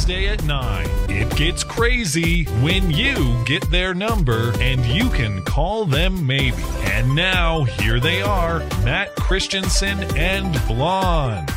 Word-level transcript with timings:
Wednesday 0.00 0.28
at 0.28 0.42
9, 0.44 0.88
it 1.10 1.36
gets 1.36 1.62
crazy 1.62 2.44
when 2.62 2.90
you 2.90 3.36
get 3.44 3.70
their 3.70 3.92
number 3.92 4.50
and 4.58 4.82
you 4.86 5.10
can 5.10 5.42
call 5.42 5.84
them 5.84 6.26
maybe. 6.26 6.62
And 6.84 7.14
now, 7.14 7.64
here 7.64 8.00
they 8.00 8.22
are 8.22 8.60
Matt 8.82 9.14
Christiansen 9.16 9.98
and 10.16 10.58
Blonde. 10.66 11.50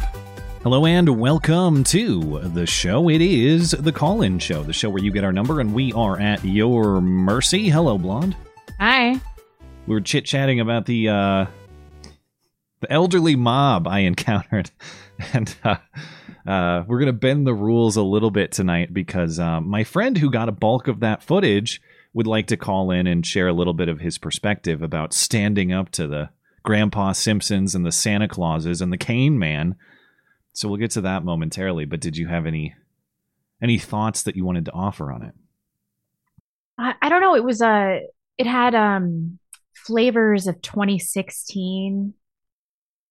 Hello 0.61 0.85
and 0.85 1.17
welcome 1.17 1.85
to 1.85 2.41
the 2.49 2.66
show. 2.66 3.09
It 3.09 3.21
is 3.21 3.71
the 3.71 3.93
call 3.93 4.21
in 4.23 4.39
show, 4.39 4.61
the 4.61 4.73
show 4.73 4.89
where 4.89 5.02
you 5.02 5.13
get 5.13 5.23
our 5.23 5.31
number 5.31 5.61
and 5.61 5.73
we 5.73 5.94
are 5.94 6.19
at 6.19 6.44
your 6.44 6.99
mercy. 6.99 7.69
Hello, 7.69 7.97
Blonde. 7.97 8.35
Hi. 8.77 9.13
We 9.88 9.95
were 9.95 10.02
chit 10.02 10.25
chatting 10.25 10.59
about 10.59 10.85
the 10.85 11.07
uh, 11.07 11.45
the 12.81 12.91
elderly 12.91 13.38
mob 13.38 13.88
I 13.88 13.99
encountered, 13.99 14.69
and 15.33 15.55
uh, 15.63 15.77
uh, 16.45 16.83
we're 16.88 16.99
gonna 16.99 17.13
bend 17.13 17.47
the 17.47 17.53
rules 17.53 17.95
a 17.95 18.03
little 18.03 18.31
bit 18.31 18.52
tonight 18.52 18.93
because 18.93 19.39
uh, 19.39 19.61
my 19.61 19.83
friend 19.83 20.17
who 20.17 20.29
got 20.29 20.49
a 20.49 20.53
bulk 20.53 20.88
of 20.88 20.99
that 20.99 21.23
footage 21.23 21.81
would 22.13 22.27
like 22.27 22.47
to 22.47 22.57
call 22.57 22.91
in 22.91 23.07
and 23.07 23.25
share 23.25 23.47
a 23.47 23.53
little 23.53 23.73
bit 23.73 23.89
of 23.89 23.99
his 23.99 24.17
perspective 24.17 24.81
about 24.81 25.13
standing 25.13 25.71
up 25.71 25.89
to 25.89 26.08
the 26.08 26.30
Grandpa 26.64 27.11
Simpsons 27.11 27.75
and 27.75 27.86
the 27.86 27.91
Santa 27.91 28.27
Clauses 28.27 28.81
and 28.81 28.94
the 28.94 28.97
Cane 28.97 29.38
Man. 29.38 29.75
So 30.53 30.67
we'll 30.67 30.77
get 30.77 30.91
to 30.91 31.02
that 31.02 31.25
momentarily. 31.25 31.86
But 31.86 31.99
did 31.99 32.17
you 32.17 32.27
have 32.27 32.45
any 32.45 32.75
any 33.61 33.77
thoughts 33.77 34.23
that 34.23 34.36
you 34.36 34.45
wanted 34.45 34.66
to 34.66 34.73
offer 34.73 35.11
on 35.11 35.23
it? 35.23 35.33
I, 36.77 36.94
I 37.02 37.09
don't 37.09 37.21
know. 37.21 37.36
It 37.36 37.44
was 37.44 37.61
uh 37.61 37.99
it 38.38 38.47
had 38.47 38.75
um 38.75 39.39
flavors 39.73 40.47
of 40.47 40.61
2016. 40.61 42.14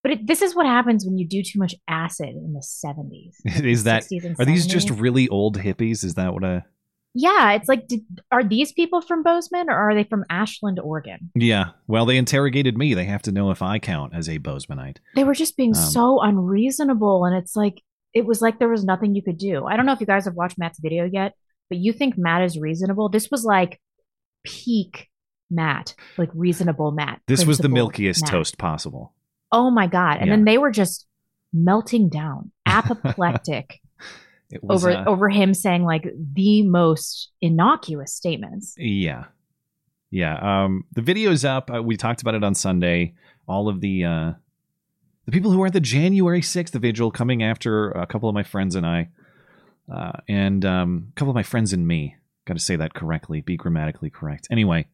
But 0.03 0.13
it, 0.13 0.27
this 0.27 0.43
is 0.43 0.55
what 0.55 0.67
happens 0.67 1.05
when 1.07 1.17
you 1.17 1.27
do 1.27 1.43
too 1.43 1.59
much 1.59 1.75
acid 1.87 2.31
in 2.31 2.53
the 2.55 2.61
70s. 2.61 3.35
Is 3.65 3.85
that 3.85 4.03
60s 4.03 4.25
and 4.25 4.41
are 4.41 4.45
these 4.45 4.67
just 4.67 4.91
really 4.91 5.29
old 5.29 5.59
hippies? 5.59 6.03
Is 6.05 6.15
that 6.15 6.35
what 6.35 6.45
I? 6.45 6.63
Yeah, 7.15 7.53
it's 7.53 7.69
like 7.69 7.87
did, 7.87 8.01
are 8.33 8.43
these 8.43 8.73
people 8.73 9.01
from 9.03 9.23
Bozeman 9.23 9.69
or 9.69 9.75
are 9.75 9.95
they 9.95 10.05
from 10.05 10.25
Ashland, 10.31 10.81
Oregon? 10.81 11.31
Yeah. 11.35 11.67
Well, 11.87 12.07
they 12.07 12.17
interrogated 12.17 12.77
me. 12.77 12.95
They 12.95 13.05
have 13.05 13.23
to 13.23 13.33
know 13.33 13.51
if 13.51 13.63
I 13.63 13.79
count 13.79 14.15
as 14.15 14.29
a 14.29 14.39
Bozemanite. 14.39 14.97
They 15.15 15.23
were 15.25 15.35
just 15.35 15.57
being 15.57 15.77
Um, 15.77 15.83
so 15.83 16.21
unreasonable 16.21 17.25
and 17.25 17.37
it's 17.37 17.55
like 17.55 17.83
it 18.15 18.25
was 18.27 18.41
like 18.43 18.59
there 18.59 18.69
was 18.69 18.85
nothing 18.85 19.15
you 19.15 19.23
could 19.23 19.39
do. 19.39 19.67
I 19.67 19.77
don't 19.77 19.87
know 19.87 19.93
if 19.93 20.01
you 20.01 20.07
guys 20.07 20.25
have 20.25 20.35
watched 20.35 20.59
Matt's 20.59 20.81
video 20.81 21.05
yet, 21.05 21.35
but 21.69 21.79
you 21.79 21.93
think 21.93 22.19
Matt 22.19 22.43
is 22.43 22.59
reasonable. 22.59 23.09
This 23.09 23.31
was 23.31 23.45
like 23.45 23.81
peak 24.45 25.09
Matt, 25.51 25.95
like 26.19 26.31
reasonable 26.35 26.91
Matt. 26.93 27.21
This 27.27 27.45
was 27.47 27.59
the 27.59 27.69
milkiest 27.69 28.23
Matt. 28.23 28.31
toast 28.31 28.59
possible. 28.59 29.13
Oh 29.53 29.71
my 29.71 29.87
god! 29.87 30.19
And 30.19 30.27
Yeah. 30.27 30.33
then 30.37 30.45
they 30.45 30.59
were 30.59 30.71
just 30.71 31.07
melting 31.53 32.09
down, 32.09 32.51
apoplectic 32.67 33.81
was, 34.63 34.85
over 34.85 34.97
uh, 34.97 35.05
over 35.05 35.29
him 35.29 35.55
saying 35.55 35.85
like 35.85 36.07
the 36.35 36.63
most 36.63 37.31
innocuous 37.41 38.13
statements. 38.15 38.75
Yeah. 38.79 39.25
Yeah. 40.11 40.65
Um, 40.65 40.85
the 40.93 41.03
video's 41.03 41.45
up. 41.45 41.71
Uh, 41.75 41.83
we 41.83 41.97
talked 41.97 42.21
about 42.23 42.35
it 42.35 42.45
on 42.45 42.55
Sunday. 42.55 43.15
All 43.49 43.69
of 43.69 43.81
the 43.81 44.05
uh, 44.05 44.33
the 45.27 45.33
people 45.33 45.51
who 45.51 45.59
were 45.59 45.67
at 45.67 45.73
the 45.73 45.81
January 45.81 46.41
6th 46.41 46.73
vigil 46.81 47.11
coming 47.11 47.43
after 47.43 47.91
a 47.93 48.07
couple 48.07 48.29
of 48.29 48.35
my 48.35 48.43
friends 48.43 48.75
and 48.75 48.85
I, 48.87 49.09
uh, 49.93 50.13
and 50.29 50.65
um, 50.65 51.09
a 51.11 51.15
couple 51.15 51.31
of 51.31 51.35
my 51.35 51.43
friends 51.43 51.73
and 51.73 51.87
me. 51.87 52.17
Got 52.45 52.55
to 52.55 52.61
say 52.61 52.75
that 52.77 52.93
correctly, 52.93 53.41
be 53.41 53.57
grammatically 53.57 54.11
correct. 54.11 54.49
Anyway, 54.51 54.87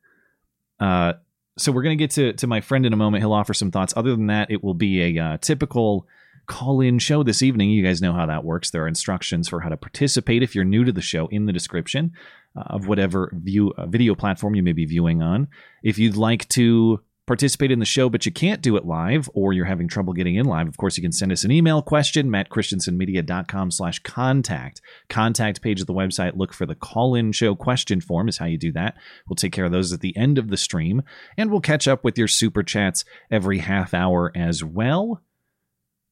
uh, 0.80 1.14
so 1.58 1.72
we're 1.72 1.82
going 1.82 1.98
to 1.98 2.02
get 2.02 2.12
to, 2.12 2.32
to 2.34 2.46
my 2.46 2.60
friend 2.60 2.86
in 2.86 2.92
a 2.92 2.96
moment. 2.96 3.22
He'll 3.22 3.32
offer 3.32 3.54
some 3.54 3.70
thoughts. 3.70 3.92
Other 3.96 4.10
than 4.10 4.28
that, 4.28 4.50
it 4.50 4.62
will 4.62 4.74
be 4.74 5.18
a 5.18 5.22
uh, 5.22 5.36
typical 5.38 6.06
call 6.46 6.80
in 6.80 6.98
show 6.98 7.22
this 7.22 7.42
evening. 7.42 7.70
You 7.70 7.84
guys 7.84 8.00
know 8.00 8.12
how 8.12 8.26
that 8.26 8.44
works. 8.44 8.70
There 8.70 8.82
are 8.84 8.88
instructions 8.88 9.48
for 9.48 9.60
how 9.60 9.68
to 9.68 9.76
participate 9.76 10.42
if 10.42 10.54
you're 10.54 10.64
new 10.64 10.84
to 10.84 10.92
the 10.92 11.02
show 11.02 11.26
in 11.28 11.46
the 11.46 11.52
description 11.52 12.12
uh, 12.56 12.62
of 12.66 12.86
whatever 12.86 13.30
view 13.34 13.72
uh, 13.76 13.86
video 13.86 14.14
platform 14.14 14.54
you 14.54 14.62
may 14.62 14.72
be 14.72 14.86
viewing 14.86 15.22
on. 15.22 15.48
If 15.82 15.98
you'd 15.98 16.16
like 16.16 16.48
to 16.50 17.00
participate 17.28 17.70
in 17.70 17.78
the 17.78 17.84
show 17.84 18.08
but 18.08 18.24
you 18.24 18.32
can't 18.32 18.62
do 18.62 18.74
it 18.76 18.86
live 18.86 19.28
or 19.34 19.52
you're 19.52 19.66
having 19.66 19.86
trouble 19.86 20.14
getting 20.14 20.34
in 20.36 20.46
live 20.46 20.66
of 20.66 20.78
course 20.78 20.96
you 20.96 21.02
can 21.02 21.12
send 21.12 21.30
us 21.30 21.44
an 21.44 21.50
email 21.52 21.82
question 21.82 22.28
mattchristiansenmedia.com 22.30 23.70
slash 23.70 23.98
contact. 23.98 24.80
contact 25.10 25.60
page 25.60 25.78
of 25.80 25.86
the 25.86 25.92
website 25.92 26.32
look 26.36 26.54
for 26.54 26.64
the 26.64 26.74
call-in 26.74 27.30
show 27.30 27.54
question 27.54 28.00
form 28.00 28.28
is 28.28 28.38
how 28.38 28.46
you 28.46 28.56
do 28.56 28.72
that 28.72 28.96
we'll 29.28 29.36
take 29.36 29.52
care 29.52 29.66
of 29.66 29.70
those 29.72 29.92
at 29.92 30.00
the 30.00 30.16
end 30.16 30.38
of 30.38 30.48
the 30.48 30.56
stream 30.56 31.02
and 31.36 31.50
we'll 31.50 31.60
catch 31.60 31.86
up 31.86 32.02
with 32.02 32.16
your 32.16 32.26
super 32.28 32.62
chats 32.62 33.04
every 33.30 33.58
half 33.58 33.92
hour 33.92 34.32
as 34.34 34.64
well 34.64 35.22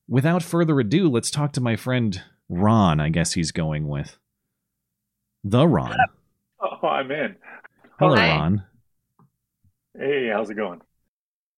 without 0.06 0.42
further 0.42 0.78
ado 0.78 1.08
let's 1.08 1.30
talk 1.30 1.50
to 1.50 1.62
my 1.62 1.76
friend 1.76 2.22
ron 2.50 3.00
i 3.00 3.08
guess 3.08 3.32
he's 3.32 3.52
going 3.52 3.88
with 3.88 4.18
the 5.42 5.66
ron 5.66 5.96
Oh, 6.60 6.86
I'm 6.88 7.10
in. 7.10 7.36
hello 7.98 8.16
Hi. 8.16 8.28
ron 8.36 8.64
Hey, 9.98 10.28
how's 10.30 10.50
it 10.50 10.56
going? 10.56 10.82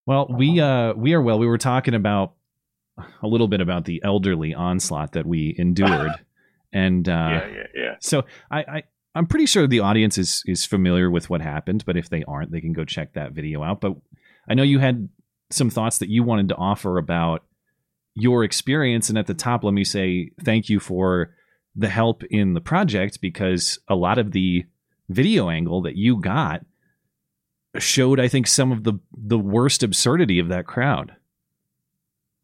Well, 0.09 0.27
we 0.31 0.59
uh 0.59 0.95
we 0.95 1.13
are 1.13 1.21
well. 1.21 1.39
We 1.39 1.47
were 1.47 1.59
talking 1.59 1.93
about 1.93 2.33
a 3.23 3.27
little 3.27 3.47
bit 3.47 3.61
about 3.61 3.85
the 3.85 4.01
elderly 4.03 4.55
onslaught 4.55 5.13
that 5.13 5.27
we 5.27 5.55
endured, 5.59 6.13
and 6.73 7.07
uh, 7.07 7.13
yeah, 7.13 7.47
yeah, 7.47 7.67
yeah. 7.75 7.95
so 8.01 8.25
I, 8.51 8.61
I 8.61 8.83
I'm 9.15 9.27
pretty 9.27 9.45
sure 9.45 9.67
the 9.67 9.81
audience 9.81 10.17
is 10.17 10.43
is 10.47 10.65
familiar 10.65 11.11
with 11.11 11.29
what 11.29 11.43
happened. 11.43 11.85
But 11.85 11.99
if 11.99 12.09
they 12.09 12.25
aren't, 12.25 12.53
they 12.53 12.63
can 12.63 12.73
go 12.73 12.87
check 12.87 13.13
that 13.13 13.33
video 13.33 13.63
out. 13.63 13.83
But 13.83 13.97
I 14.49 14.55
know 14.55 14.63
you 14.63 14.79
had 14.79 15.11
some 15.51 15.69
thoughts 15.69 15.99
that 15.99 16.09
you 16.09 16.23
wanted 16.23 16.49
to 16.49 16.57
offer 16.57 16.97
about 16.97 17.45
your 18.15 18.45
experience, 18.45 19.11
and 19.11 19.19
at 19.19 19.27
the 19.27 19.35
top, 19.35 19.63
let 19.63 19.75
me 19.75 19.85
say 19.85 20.31
thank 20.43 20.71
you 20.71 20.81
for 20.81 21.35
the 21.77 21.91
help 21.91 22.25
in 22.25 22.55
the 22.55 22.63
project 22.63 23.21
because 23.21 23.79
a 23.89 23.95
lot 23.95 24.17
of 24.17 24.33
the 24.33 24.65
video 25.11 25.51
angle 25.51 25.83
that 25.83 25.97
you 25.97 26.19
got 26.19 26.65
showed 27.77 28.19
I 28.21 28.29
think 28.29 28.47
some 28.47 28.73
of 28.73 28.85
the 28.85 28.95
the 29.13 29.39
worst 29.39 29.83
absurdity 29.83 30.39
of 30.39 30.49
that 30.49 30.67
crowd. 30.67 31.15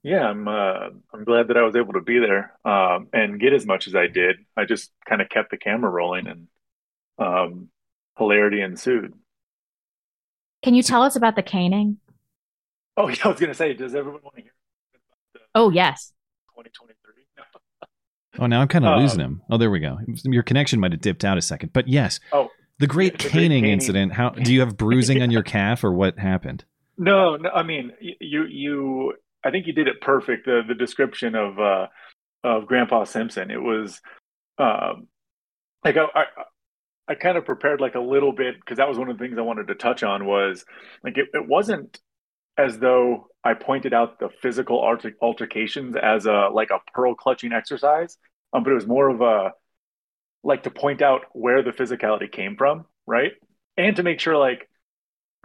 Yeah, 0.03 0.29
I'm 0.29 0.47
uh 0.47 0.91
I'm 1.13 1.25
glad 1.25 1.49
that 1.49 1.57
I 1.57 1.63
was 1.63 1.77
able 1.77 1.95
to 1.95 2.01
be 2.03 2.19
there 2.19 2.53
um 2.65 3.09
and 3.13 3.41
get 3.41 3.53
as 3.55 3.65
much 3.67 3.87
as 3.87 3.95
I 3.95 4.07
did. 4.07 4.37
I 4.57 4.65
just 4.65 4.91
kind 5.09 5.23
of 5.23 5.29
kept 5.29 5.51
the 5.51 5.57
camera 5.57 5.91
rolling 5.91 6.27
and 6.27 6.49
um 7.19 7.69
hilarity 8.19 8.61
ensued. 8.61 9.15
Can 10.63 10.75
you 10.75 10.83
tell 10.83 11.03
us 11.03 11.17
about 11.17 11.37
the 11.37 11.43
caning? 11.43 11.99
Oh, 12.97 13.09
yeah, 13.09 13.17
I 13.25 13.29
was 13.29 13.41
gonna 13.41 13.55
say, 13.55 13.73
does 13.75 13.95
everyone 13.95 14.23
want 14.23 14.37
to 14.37 14.43
hear 14.43 14.53
about 15.35 15.43
Oh 15.55 15.71
yes. 15.71 16.13
2023? 16.55 17.25
No. 17.39 17.43
Oh, 18.45 18.47
now 18.47 18.61
I'm 18.61 18.69
kind 18.69 18.85
of 18.85 18.95
Um, 18.95 19.01
losing 19.01 19.21
him. 19.21 19.43
Oh, 19.49 19.57
there 19.59 19.71
we 19.71 19.79
go. 19.79 19.99
Your 20.25 20.43
connection 20.43 20.81
might 20.81 20.91
have 20.93 21.01
dipped 21.01 21.25
out 21.25 21.39
a 21.39 21.43
second, 21.43 21.73
but 21.73 21.87
yes, 21.87 22.19
Oh, 22.33 22.51
the 22.79 22.87
great 22.87 23.19
the 23.19 23.29
caning 23.29 23.63
caning. 23.63 23.71
incident. 23.71 24.13
How 24.13 24.31
do 24.31 24.53
you 24.53 24.61
have 24.61 24.77
bruising 24.77 25.23
on 25.23 25.31
your 25.31 25.43
calf, 25.43 25.85
or 25.85 25.93
what 25.93 26.19
happened? 26.19 26.65
No, 26.97 27.37
no, 27.37 27.51
I 27.51 27.63
mean 27.63 27.93
you 28.01 28.45
you 28.45 29.15
I 29.45 29.51
think 29.51 29.67
you 29.67 29.73
did 29.73 29.89
it 29.89 30.01
perfect. 30.01 30.47
The 30.47 30.63
the 30.67 30.75
description 30.75 31.35
of 31.35 31.59
uh 31.59 31.87
of 32.43 32.67
Grandpa 32.67 33.05
Simpson. 33.05 33.51
It 33.51 33.63
was 33.63 34.01
um 34.59 35.09
like 35.85 35.97
I 35.97 36.07
I, 36.15 36.25
I 37.09 37.15
kind 37.15 37.37
of 37.37 37.45
prepared 37.45 37.81
like 37.81 37.95
a 37.95 38.01
little 38.01 38.33
bit 38.33 38.57
because 38.59 38.79
that 38.79 38.89
was 38.89 38.99
one 38.99 39.11
of 39.11 39.19
the 39.19 39.25
things 39.25 39.39
I 39.39 39.43
wanted 39.43 39.69
to 39.69 39.75
touch 39.75 40.03
on 40.03 40.27
was 40.27 40.65
like 41.03 41.19
it, 41.19 41.29
it 41.35 41.47
wasn't 41.47 42.01
as 42.57 42.79
though 42.79 43.29
I 43.43 43.55
pointed 43.55 43.93
out 43.93 44.19
the 44.19 44.31
physical 44.41 44.79
alter- 44.79 45.17
altercations 45.21 45.97
as 45.97 46.27
a 46.27 46.49
like 46.53 46.71
a 46.71 46.79
pearl 46.93 47.15
clutching 47.15 47.53
exercise, 47.53 48.17
um, 48.53 48.63
but 48.63 48.71
it 48.71 48.75
was 48.75 48.87
more 48.87 49.09
of 49.09 49.21
a 49.21 49.53
like 50.45 50.63
to 50.65 50.71
point 50.71 51.03
out 51.03 51.23
where 51.33 51.63
the 51.63 51.71
physicality 51.73 52.31
came 52.31 52.57
from, 52.57 52.85
right? 53.07 53.33
And 53.77 53.97
to 53.97 54.03
make 54.03 54.21
sure 54.21 54.37
like 54.37 54.69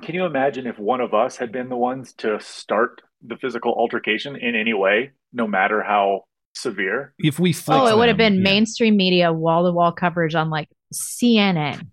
can 0.02 0.16
you 0.16 0.26
imagine 0.26 0.68
if 0.68 0.80
one 0.80 1.02
of 1.02 1.14
us 1.14 1.38
had 1.38 1.52
been 1.52 1.70
the 1.70 1.76
ones 1.76 2.14
to 2.14 2.40
start 2.40 3.02
the 3.26 3.36
physical 3.36 3.74
altercation 3.74 4.36
in 4.36 4.56
any 4.56 4.74
way, 4.74 5.12
no 5.34 5.48
matter 5.48 5.82
how 5.84 6.24
severe? 6.56 7.14
If 7.20 7.40
we 7.40 7.54
Oh, 7.68 7.88
it 7.88 7.98
would 7.98 8.08
have 8.08 8.18
been 8.18 8.36
yeah. 8.36 8.42
mainstream 8.42 8.96
media, 8.96 9.34
wall 9.34 9.66
to 9.66 9.72
wall 9.72 9.92
coverage 9.92 10.36
on 10.36 10.50
like 10.50 10.70
CNN. 10.94 11.86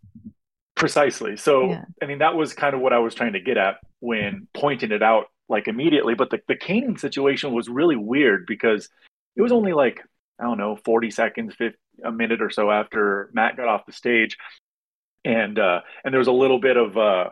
Precisely. 0.74 1.36
So, 1.36 1.70
Yeah. 1.70 1.84
I 2.02 2.06
mean, 2.06 2.18
that 2.18 2.34
was 2.34 2.52
kind 2.52 2.74
of 2.74 2.80
what 2.80 2.92
I 2.92 2.98
was 2.98 3.14
trying 3.14 3.32
to 3.32 3.40
get 3.40 3.56
at 3.56 3.76
when 4.00 4.46
pointing 4.54 4.92
it 4.92 5.02
out 5.02 5.26
like 5.48 5.68
immediately. 5.68 6.14
But 6.14 6.30
the, 6.30 6.40
the 6.48 6.56
caning 6.56 6.98
situation 6.98 7.52
was 7.52 7.68
really 7.68 7.96
weird 7.96 8.46
because 8.46 8.88
it 9.36 9.42
was 9.42 9.52
only 9.52 9.72
like, 9.72 10.00
I 10.38 10.44
don't 10.44 10.58
know, 10.58 10.76
40 10.84 11.10
seconds, 11.10 11.54
50, 11.56 11.78
a 12.04 12.12
minute 12.12 12.42
or 12.42 12.50
so 12.50 12.70
after 12.70 13.30
Matt 13.32 13.56
got 13.56 13.68
off 13.68 13.86
the 13.86 13.92
stage. 13.92 14.36
And, 15.24 15.58
uh, 15.58 15.80
and 16.04 16.12
there 16.12 16.18
was 16.18 16.28
a 16.28 16.32
little 16.32 16.60
bit 16.60 16.76
of, 16.76 16.96
uh, 16.96 17.30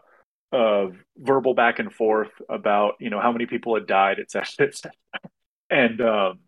of 0.55 0.95
verbal 1.19 1.55
back 1.55 1.81
and 1.81 1.93
forth 1.93 2.31
about 2.49 2.95
you 3.01 3.11
know 3.11 3.21
how 3.21 3.33
many 3.33 3.45
people 3.45 3.75
had 3.75 3.87
died, 3.87 4.19
et 4.21 4.31
cetera, 4.31 4.69
et 4.69 4.75
cetera. 4.77 4.93
And 5.69 6.01
um, 6.01 6.39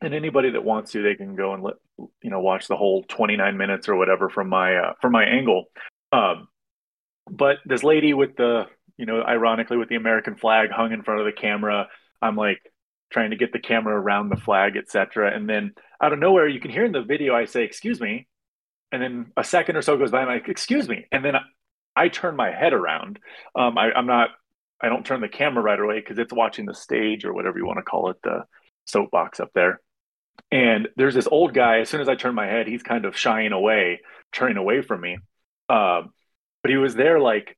and 0.00 0.12
anybody 0.12 0.50
that 0.50 0.64
wants 0.64 0.92
to, 0.92 1.02
they 1.02 1.14
can 1.14 1.36
go 1.36 1.54
and 1.54 1.62
let 1.62 1.74
you 2.20 2.30
know 2.30 2.40
watch 2.40 2.66
the 2.66 2.76
whole 2.76 3.04
29 3.04 3.56
minutes 3.56 3.88
or 3.88 3.96
whatever 3.96 4.28
from 4.28 4.48
my 4.48 4.74
uh, 4.74 4.92
from 5.00 5.12
my 5.12 5.24
angle. 5.24 5.66
Um, 6.12 6.48
but 7.30 7.58
this 7.64 7.84
lady 7.84 8.12
with 8.12 8.36
the 8.36 8.66
you 8.96 9.06
know 9.06 9.22
ironically 9.22 9.76
with 9.76 9.88
the 9.88 9.96
American 9.96 10.34
flag 10.34 10.70
hung 10.70 10.92
in 10.92 11.02
front 11.02 11.20
of 11.20 11.26
the 11.26 11.32
camera, 11.32 11.88
I'm 12.20 12.34
like 12.34 12.60
trying 13.10 13.30
to 13.30 13.36
get 13.36 13.52
the 13.52 13.58
camera 13.58 13.98
around 13.98 14.28
the 14.28 14.36
flag, 14.36 14.76
etc. 14.76 15.34
And 15.34 15.48
then 15.48 15.72
out 16.02 16.12
of 16.12 16.18
nowhere, 16.18 16.48
you 16.48 16.60
can 16.60 16.70
hear 16.70 16.84
in 16.84 16.92
the 16.92 17.02
video 17.02 17.34
I 17.34 17.46
say, 17.46 17.64
"Excuse 17.64 18.00
me," 18.00 18.28
and 18.92 19.02
then 19.02 19.32
a 19.36 19.44
second 19.44 19.76
or 19.76 19.82
so 19.82 19.96
goes 19.96 20.10
by, 20.10 20.20
I'm 20.22 20.28
like, 20.28 20.48
"Excuse 20.48 20.88
me," 20.88 21.06
and 21.12 21.24
then 21.24 21.36
I, 21.36 21.40
I 21.96 22.08
turn 22.08 22.36
my 22.36 22.50
head 22.50 22.72
around. 22.72 23.18
Um, 23.54 23.78
I, 23.78 23.92
I'm 23.92 24.06
not. 24.06 24.30
I 24.80 24.88
don't 24.88 25.04
turn 25.04 25.20
the 25.20 25.28
camera 25.28 25.62
right 25.62 25.80
away 25.80 25.98
because 25.98 26.18
it's 26.18 26.32
watching 26.32 26.66
the 26.66 26.74
stage 26.74 27.24
or 27.24 27.32
whatever 27.34 27.58
you 27.58 27.66
want 27.66 27.78
to 27.78 27.82
call 27.82 28.10
it, 28.10 28.16
the 28.22 28.44
soapbox 28.84 29.40
up 29.40 29.50
there. 29.52 29.80
And 30.52 30.88
there's 30.96 31.14
this 31.14 31.26
old 31.26 31.52
guy. 31.52 31.80
As 31.80 31.88
soon 31.88 32.00
as 32.00 32.08
I 32.08 32.14
turn 32.14 32.34
my 32.34 32.46
head, 32.46 32.68
he's 32.68 32.84
kind 32.84 33.04
of 33.04 33.16
shying 33.16 33.52
away, 33.52 34.00
turning 34.32 34.56
away 34.56 34.82
from 34.82 35.00
me. 35.00 35.18
Um, 35.68 36.12
but 36.62 36.70
he 36.70 36.76
was 36.76 36.94
there, 36.94 37.18
like 37.18 37.56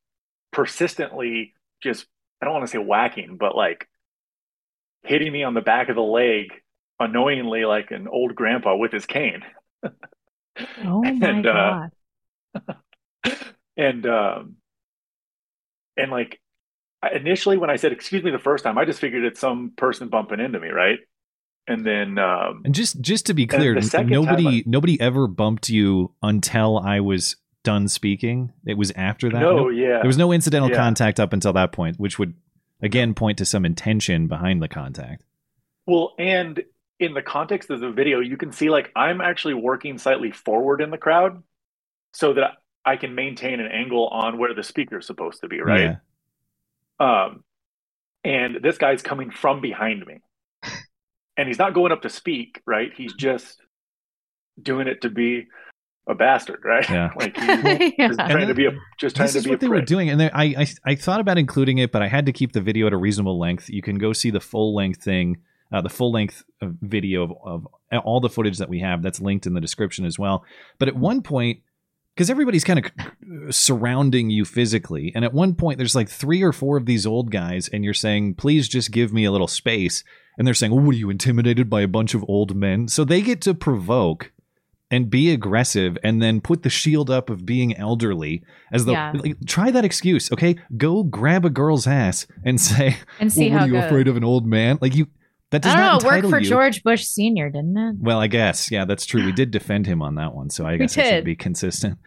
persistently, 0.51 1.53
just 1.81 2.05
I 2.41 2.45
don't 2.45 2.53
want 2.53 2.65
to 2.65 2.71
say 2.71 2.79
whacking, 2.79 3.37
but 3.37 3.55
like 3.55 3.87
hitting 5.03 5.31
me 5.31 5.43
on 5.43 5.53
the 5.53 5.61
back 5.61 5.89
of 5.89 5.95
the 5.95 6.01
leg 6.01 6.47
annoyingly 6.99 7.65
like 7.65 7.91
an 7.91 8.07
old 8.07 8.35
grandpa 8.35 8.75
with 8.75 8.91
his 8.91 9.05
cane. 9.05 9.41
Oh 10.83 11.01
my 11.03 11.09
And, 11.29 11.47
uh, 11.47 11.87
god. 12.55 12.75
and 13.77 14.05
um 14.05 14.55
and 15.97 16.11
like 16.11 16.39
initially 17.13 17.57
when 17.57 17.69
I 17.69 17.77
said 17.77 17.91
excuse 17.91 18.23
me 18.23 18.31
the 18.31 18.39
first 18.39 18.63
time, 18.63 18.77
I 18.77 18.85
just 18.85 18.99
figured 18.99 19.23
it's 19.23 19.39
some 19.39 19.71
person 19.75 20.09
bumping 20.09 20.39
into 20.39 20.59
me, 20.59 20.69
right? 20.69 20.99
And 21.67 21.85
then 21.85 22.17
um 22.19 22.61
And 22.65 22.75
just 22.75 23.01
just 23.01 23.25
to 23.27 23.33
be 23.33 23.47
clear, 23.47 23.79
nobody 24.03 24.47
I- 24.59 24.63
nobody 24.65 24.99
ever 24.99 25.27
bumped 25.27 25.69
you 25.69 26.13
until 26.21 26.77
I 26.79 26.99
was 26.99 27.37
done 27.63 27.87
speaking. 27.87 28.51
It 28.65 28.77
was 28.77 28.91
after 28.95 29.29
that. 29.29 29.39
no, 29.39 29.67
Nope. 29.67 29.71
yeah. 29.75 29.97
There 29.99 30.07
was 30.07 30.17
no 30.17 30.31
incidental 30.31 30.69
Yeah. 30.69 30.77
contact 30.77 31.19
up 31.19 31.31
until 31.33 31.53
that 31.53 31.71
point, 31.71 31.99
which 31.99 32.17
would 32.19 32.33
again 32.81 33.13
point 33.13 33.37
to 33.39 33.45
some 33.45 33.65
intention 33.65 34.27
behind 34.27 34.61
the 34.61 34.67
contact. 34.67 35.23
Well, 35.85 36.13
and 36.17 36.63
in 36.99 37.13
the 37.13 37.21
context 37.21 37.69
of 37.69 37.79
the 37.79 37.91
video, 37.91 38.19
you 38.19 38.37
can 38.37 38.51
see 38.51 38.69
like 38.69 38.91
I'm 38.95 39.21
actually 39.21 39.55
working 39.55 39.97
slightly 39.97 40.31
forward 40.31 40.81
in 40.81 40.91
the 40.91 40.97
crowd 40.97 41.41
so 42.13 42.33
that 42.33 42.51
I 42.85 42.97
can 42.97 43.15
maintain 43.15 43.59
an 43.59 43.71
angle 43.71 44.07
on 44.07 44.37
where 44.37 44.53
the 44.53 44.63
speaker 44.63 44.99
is 44.99 45.07
supposed 45.07 45.41
to 45.41 45.47
be, 45.47 45.61
right? 45.61 45.97
Yeah. 46.99 47.25
Um, 47.25 47.43
and 48.23 48.57
this 48.61 48.77
guy's 48.77 49.01
coming 49.01 49.31
from 49.31 49.61
behind 49.61 50.05
me. 50.05 50.21
And 51.37 51.47
he's 51.47 51.57
not 51.57 51.73
going 51.73 51.93
up 51.93 52.01
to 52.01 52.09
speak, 52.09 52.61
right? 52.67 52.91
He's 52.95 53.13
just 53.13 53.57
doing 54.61 54.87
it 54.87 55.01
to 55.01 55.09
be 55.09 55.47
a 56.07 56.15
bastard, 56.15 56.61
right? 56.65 56.89
Yeah. 56.89 57.11
like 57.19 57.37
he's 57.37 57.93
Yeah. 57.97 58.07
just 58.07 58.19
trying 58.19 58.47
to 58.47 58.53
be 58.53 58.65
a 58.65 58.71
just 58.99 59.15
trying 59.15 59.27
This 59.27 59.35
is 59.35 59.47
what 59.47 59.55
a 59.55 59.57
they 59.59 59.67
were 59.67 59.81
doing, 59.81 60.09
and 60.09 60.19
they, 60.19 60.31
I, 60.31 60.43
I 60.43 60.67
I 60.85 60.95
thought 60.95 61.19
about 61.19 61.37
including 61.37 61.77
it, 61.77 61.91
but 61.91 62.01
I 62.01 62.07
had 62.07 62.25
to 62.25 62.33
keep 62.33 62.53
the 62.53 62.61
video 62.61 62.87
at 62.87 62.93
a 62.93 62.97
reasonable 62.97 63.39
length. 63.39 63.69
You 63.69 63.81
can 63.81 63.97
go 63.97 64.11
see 64.13 64.29
the 64.31 64.39
full 64.39 64.73
length 64.75 65.03
thing, 65.03 65.37
uh, 65.71 65.81
the 65.81 65.89
full 65.89 66.11
length 66.11 66.43
uh, 66.61 66.67
video 66.81 67.23
of, 67.23 67.67
of 67.91 68.01
all 68.03 68.19
the 68.19 68.29
footage 68.29 68.57
that 68.57 68.69
we 68.69 68.79
have. 68.79 69.01
That's 69.03 69.21
linked 69.21 69.45
in 69.45 69.53
the 69.53 69.61
description 69.61 70.05
as 70.05 70.17
well. 70.17 70.43
But 70.79 70.87
at 70.87 70.95
one 70.95 71.21
point, 71.21 71.59
because 72.15 72.29
everybody's 72.29 72.63
kind 72.63 72.79
of 72.85 73.55
surrounding 73.55 74.29
you 74.29 74.43
physically, 74.45 75.11
and 75.15 75.23
at 75.23 75.33
one 75.33 75.55
point 75.55 75.77
there's 75.77 75.95
like 75.95 76.09
three 76.09 76.41
or 76.41 76.51
four 76.51 76.77
of 76.77 76.85
these 76.85 77.05
old 77.05 77.31
guys, 77.31 77.69
and 77.69 77.83
you're 77.83 77.93
saying, 77.93 78.35
"Please 78.35 78.67
just 78.67 78.91
give 78.91 79.13
me 79.13 79.23
a 79.25 79.31
little 79.31 79.47
space," 79.47 80.03
and 80.37 80.45
they're 80.47 80.53
saying, 80.53 80.71
well, 80.73 80.83
"What 80.83 80.95
are 80.95 80.97
you 80.97 81.09
intimidated 81.09 81.69
by 81.69 81.81
a 81.81 81.87
bunch 81.87 82.13
of 82.13 82.25
old 82.27 82.55
men?" 82.55 82.87
So 82.87 83.03
they 83.03 83.21
get 83.21 83.41
to 83.43 83.53
provoke 83.53 84.31
and 84.91 85.09
be 85.09 85.31
aggressive 85.31 85.97
and 86.03 86.21
then 86.21 86.41
put 86.41 86.61
the 86.63 86.69
shield 86.69 87.09
up 87.09 87.29
of 87.29 87.45
being 87.45 87.75
elderly 87.77 88.43
as 88.71 88.85
though 88.85 88.91
Yeah. 88.91 89.13
like, 89.15 89.37
try 89.47 89.71
that 89.71 89.83
excuse 89.85 90.31
okay 90.31 90.57
go 90.77 91.03
grab 91.03 91.45
a 91.45 91.49
girl's 91.49 91.87
ass 91.87 92.27
and 92.43 92.59
say 92.69 92.97
and 93.19 93.31
see 93.33 93.49
well, 93.49 93.53
what 93.53 93.59
how 93.59 93.65
are 93.65 93.67
you 93.69 93.75
it 93.77 93.81
goes. 93.81 93.85
afraid 93.87 94.07
of 94.07 94.17
an 94.17 94.23
old 94.23 94.45
man 94.45 94.77
like 94.81 94.95
you 94.95 95.07
that 95.51 95.61
does 95.63 95.73
I 95.73 95.77
don't 95.77 95.85
know. 95.85 95.91
not 95.93 96.03
It 96.03 96.05
worked 96.23 96.29
for 96.29 96.39
you 96.41 96.49
George 96.49 96.83
Bush 96.83 97.03
Senior, 97.05 97.49
didn't 97.49 97.77
it? 97.77 97.95
well 97.99 98.19
i 98.19 98.27
guess 98.27 98.69
yeah 98.69 98.85
that's 98.85 99.05
true 99.05 99.25
we 99.25 99.31
did 99.31 99.49
defend 99.51 99.87
him 99.87 100.01
on 100.01 100.15
that 100.15 100.35
one 100.35 100.49
so 100.49 100.65
i 100.65 100.73
We 100.73 100.77
guess 100.79 100.97
i 100.97 101.03
should 101.03 101.09
did. 101.09 101.25
be 101.25 101.35
consistent 101.35 101.97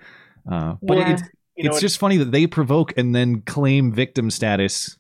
uh, 0.51 0.75
but 0.83 0.99
Yeah. 0.99 1.13
it's, 1.15 1.23
You 1.57 1.65
know, 1.65 1.71
it's 1.71 1.81
just 1.81 1.99
funny 1.99 2.17
that 2.19 2.33
they 2.33 2.47
provoke 2.47 2.93
and 2.99 3.15
then 3.15 3.41
claim 3.43 3.93
victim 3.93 4.29
status 4.31 4.99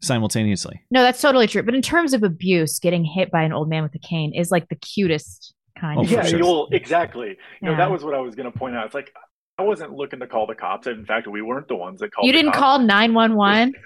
simultaneously 0.00 0.82
No, 0.90 1.02
that's 1.02 1.20
totally 1.20 1.46
true. 1.46 1.62
But 1.62 1.74
in 1.74 1.82
terms 1.82 2.14
of 2.14 2.22
abuse, 2.22 2.78
getting 2.78 3.04
hit 3.04 3.30
by 3.30 3.42
an 3.42 3.52
old 3.52 3.68
man 3.68 3.82
with 3.82 3.94
a 3.94 3.98
cane 3.98 4.32
is 4.34 4.50
like 4.50 4.68
the 4.68 4.74
cutest 4.76 5.54
kind 5.80 5.98
Oh, 5.98 6.02
of. 6.02 6.10
yeah, 6.10 6.22
sure. 6.24 6.38
you'll 6.38 6.68
exactly. 6.72 7.36
You 7.60 7.70
know, 7.70 7.76
that 7.76 7.90
was 7.90 8.04
what 8.04 8.14
I 8.14 8.20
was 8.20 8.34
going 8.34 8.50
to 8.50 8.56
point 8.58 8.76
out. 8.76 8.86
It's 8.86 8.94
like 8.94 9.12
I 9.58 9.62
wasn't 9.62 9.92
looking 9.92 10.20
to 10.20 10.26
call 10.26 10.46
the 10.46 10.54
cops. 10.54 10.86
In 10.86 11.04
fact, 11.06 11.26
we 11.26 11.42
weren't 11.42 11.68
the 11.68 11.76
ones 11.76 12.00
that 12.00 12.12
called. 12.12 12.26
You 12.26 12.32
didn't 12.32 12.52
cops. 12.52 12.58
call 12.60 12.78
911? 12.80 13.74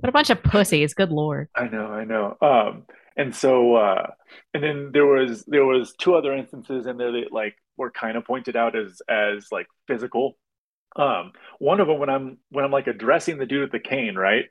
What 0.00 0.08
a 0.08 0.12
bunch 0.12 0.30
of 0.30 0.42
pussies. 0.42 0.94
Good 0.94 1.12
lord. 1.12 1.48
I 1.54 1.68
know, 1.68 1.86
I 1.86 2.04
know. 2.04 2.36
Um, 2.42 2.86
and 3.16 3.34
so, 3.34 3.76
uh, 3.76 4.08
and 4.52 4.62
then 4.62 4.90
there 4.92 5.06
was 5.06 5.44
there 5.46 5.64
was 5.64 5.92
two 5.96 6.14
other 6.16 6.34
instances 6.36 6.86
in 6.86 6.96
there 6.96 7.12
that 7.12 7.30
like 7.32 7.54
were 7.76 7.90
kind 7.92 8.16
of 8.16 8.24
pointed 8.24 8.56
out 8.56 8.76
as 8.76 9.00
as 9.08 9.46
like 9.52 9.66
physical. 9.86 10.36
Um, 10.96 11.32
one 11.60 11.78
of 11.80 11.86
them 11.86 11.98
when 12.00 12.10
I'm 12.10 12.38
when 12.50 12.64
I'm 12.64 12.72
like 12.72 12.88
addressing 12.88 13.38
the 13.38 13.46
dude 13.46 13.60
with 13.62 13.70
the 13.72 13.78
cane, 13.88 14.16
right? 14.16 14.46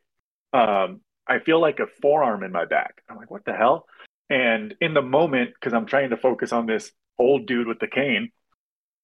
Um, 0.53 1.01
I 1.27 1.39
feel 1.39 1.59
like 1.59 1.79
a 1.79 1.87
forearm 2.01 2.43
in 2.43 2.51
my 2.53 2.63
back. 2.65 3.01
I'm 3.09 3.17
like, 3.17 3.29
what 3.31 3.43
the 3.45 3.53
hell? 3.53 3.85
And 4.31 4.73
in 4.79 4.93
the 4.93 5.01
moment, 5.01 5.51
because 5.53 5.73
I'm 5.73 5.85
trying 5.85 6.11
to 6.11 6.17
focus 6.17 6.53
on 6.53 6.65
this 6.65 6.91
old 7.19 7.45
dude 7.45 7.67
with 7.67 7.79
the 7.79 7.87
cane, 7.87 8.31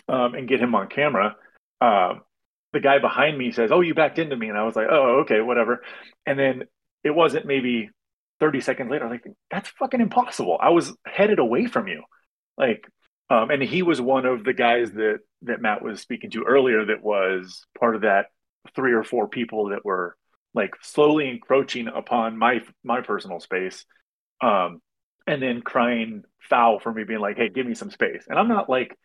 um, 0.07 0.33
and 0.35 0.47
get 0.47 0.61
him 0.61 0.73
on 0.73 0.87
camera, 0.87 1.35
um, 1.81 2.21
the 2.73 2.79
guy 2.79 2.99
behind 2.99 3.37
me 3.37 3.51
says, 3.51 3.71
"Oh, 3.71 3.81
you 3.81 3.93
backed 3.93 4.19
into 4.19 4.37
me," 4.37 4.47
and 4.49 4.57
I 4.57 4.63
was 4.63 4.75
like, 4.75 4.87
"Oh, 4.89 5.19
okay, 5.21 5.41
whatever." 5.41 5.83
And 6.25 6.39
then 6.39 6.63
it 7.03 7.11
wasn't 7.11 7.45
maybe 7.45 7.89
30 8.39 8.61
seconds 8.61 8.89
later, 8.89 9.07
like, 9.09 9.25
that's 9.51 9.69
fucking 9.69 10.01
impossible. 10.01 10.57
I 10.61 10.69
was 10.69 10.95
headed 11.05 11.39
away 11.39 11.65
from 11.65 11.87
you. 11.87 12.03
Like, 12.57 12.87
um, 13.29 13.49
and 13.51 13.61
he 13.61 13.83
was 13.83 13.99
one 13.99 14.25
of 14.25 14.43
the 14.43 14.53
guys 14.53 14.91
that, 14.91 15.19
that 15.43 15.61
Matt 15.61 15.81
was 15.81 16.01
speaking 16.01 16.31
to 16.31 16.43
earlier 16.43 16.85
that 16.85 17.03
was 17.03 17.65
part 17.79 17.95
of 17.95 18.01
that 18.01 18.27
three 18.75 18.93
or 18.93 19.03
four 19.03 19.27
people 19.27 19.69
that 19.69 19.85
were 19.85 20.15
like 20.53 20.75
slowly 20.81 21.29
encroaching 21.29 21.87
upon 21.87 22.37
my, 22.37 22.61
my 22.83 23.01
personal 23.01 23.39
space. 23.39 23.85
Um, 24.41 24.81
and 25.27 25.41
then 25.41 25.61
crying 25.61 26.23
foul 26.49 26.79
for 26.79 26.93
me 26.93 27.03
being 27.03 27.19
like, 27.19 27.37
Hey, 27.37 27.49
give 27.49 27.67
me 27.67 27.75
some 27.75 27.91
space. 27.91 28.25
And 28.27 28.39
I'm 28.39 28.47
not 28.47 28.69
like 28.69 28.97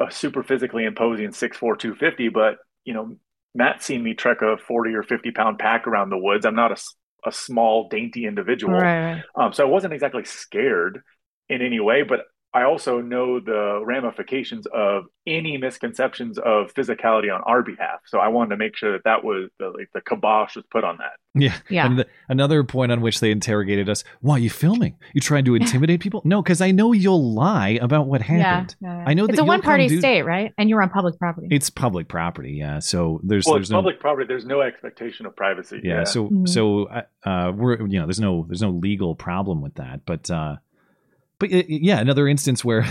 a 0.00 0.10
super 0.10 0.42
physically 0.42 0.84
imposing 0.84 1.28
6'4", 1.28 1.78
250, 1.78 2.30
but 2.30 2.56
you 2.84 2.94
know, 2.94 3.16
Matt 3.54 3.82
seen 3.82 4.02
me 4.02 4.14
trek 4.14 4.42
a 4.42 4.56
40 4.56 4.94
or 4.94 5.02
50 5.02 5.30
pound 5.32 5.58
pack 5.58 5.86
around 5.86 6.10
the 6.10 6.18
woods. 6.18 6.46
I'm 6.46 6.54
not 6.54 6.80
a 7.26 7.32
small, 7.32 7.88
dainty 7.88 8.24
individual. 8.24 8.74
Right. 8.74 9.22
Um, 9.34 9.52
so 9.52 9.64
I 9.64 9.68
wasn't 9.68 9.92
exactly 9.92 10.24
scared 10.24 11.02
in 11.48 11.62
any 11.62 11.80
way, 11.80 12.02
but 12.02 12.20
I 12.54 12.62
also 12.64 13.00
know 13.02 13.40
the 13.40 13.82
ramifications 13.84 14.66
of 14.72 15.04
any 15.26 15.58
misconceptions 15.58 16.38
of 16.38 16.72
physicality 16.72 17.32
on 17.32 17.42
our 17.44 17.62
behalf. 17.62 18.00
So 18.06 18.18
I 18.18 18.28
wanted 18.28 18.50
to 18.50 18.56
make 18.56 18.74
sure 18.74 18.92
that 18.92 19.04
that 19.04 19.22
was 19.22 19.50
the, 19.58 19.68
like 19.68 19.90
the 19.92 20.00
kibosh 20.00 20.56
was 20.56 20.64
put 20.70 20.82
on 20.82 20.96
that. 20.96 21.12
Yeah. 21.34 21.54
Yeah. 21.68 21.84
And 21.84 21.98
the, 21.98 22.06
another 22.30 22.64
point 22.64 22.90
on 22.90 23.02
which 23.02 23.20
they 23.20 23.30
interrogated 23.30 23.90
us 23.90 24.02
why 24.22 24.36
are 24.36 24.38
you 24.38 24.48
filming? 24.48 24.96
You 25.12 25.20
trying 25.20 25.44
to 25.44 25.54
intimidate 25.56 26.00
people? 26.00 26.22
No, 26.24 26.42
because 26.42 26.62
I 26.62 26.70
know 26.70 26.92
you'll 26.92 27.34
lie 27.34 27.78
about 27.82 28.06
what 28.06 28.22
happened. 28.22 28.74
yeah, 28.80 28.96
yeah. 28.98 29.04
I 29.06 29.12
know 29.12 29.26
it's 29.26 29.36
that 29.36 29.42
a 29.42 29.44
one 29.44 29.60
party 29.60 29.88
do- 29.88 29.98
state, 29.98 30.22
right? 30.22 30.52
And 30.56 30.70
you're 30.70 30.82
on 30.82 30.88
public 30.88 31.18
property. 31.18 31.48
It's 31.50 31.68
public 31.68 32.08
property, 32.08 32.52
yeah. 32.52 32.78
So 32.78 33.20
there's 33.24 33.44
Well, 33.44 33.56
there's 33.56 33.66
it's 33.66 33.70
no 33.70 33.76
public 33.78 34.00
property. 34.00 34.26
There's 34.26 34.46
no 34.46 34.62
expectation 34.62 35.26
of 35.26 35.36
privacy. 35.36 35.80
yeah, 35.84 36.04
so 36.04 36.28
Mhm. 36.30 36.48
so 36.48 36.84
uh, 36.86 37.02
uh 37.24 37.52
we're 37.54 37.78
you 37.86 37.98
know 38.00 38.06
there's 38.06 38.20
no 38.20 38.46
there's 38.48 38.62
no 38.62 38.70
legal 38.70 39.14
problem 39.14 39.60
with 39.60 39.74
that 39.74 40.00
but 40.06 40.30
uh 40.30 40.56
but 41.38 41.52
uh, 41.52 41.62
yeah 41.66 41.98
another 41.98 42.28
instance 42.28 42.64
where 42.64 42.86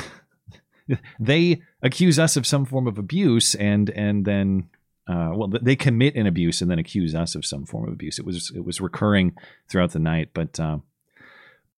they 1.19 1.61
accuse 1.81 2.19
us 2.19 2.37
of 2.37 2.45
some 2.45 2.65
form 2.65 2.87
of 2.87 2.97
abuse 2.97 3.55
and 3.55 3.89
and 3.91 4.25
then 4.25 4.69
uh 5.07 5.31
well 5.33 5.47
they 5.61 5.75
commit 5.75 6.15
an 6.15 6.27
abuse 6.27 6.61
and 6.61 6.69
then 6.69 6.79
accuse 6.79 7.15
us 7.15 7.35
of 7.35 7.45
some 7.45 7.65
form 7.65 7.87
of 7.87 7.93
abuse. 7.93 8.19
It 8.19 8.25
was 8.25 8.51
it 8.55 8.65
was 8.65 8.81
recurring 8.81 9.35
throughout 9.69 9.91
the 9.91 9.99
night 9.99 10.29
but 10.33 10.59
uh 10.59 10.77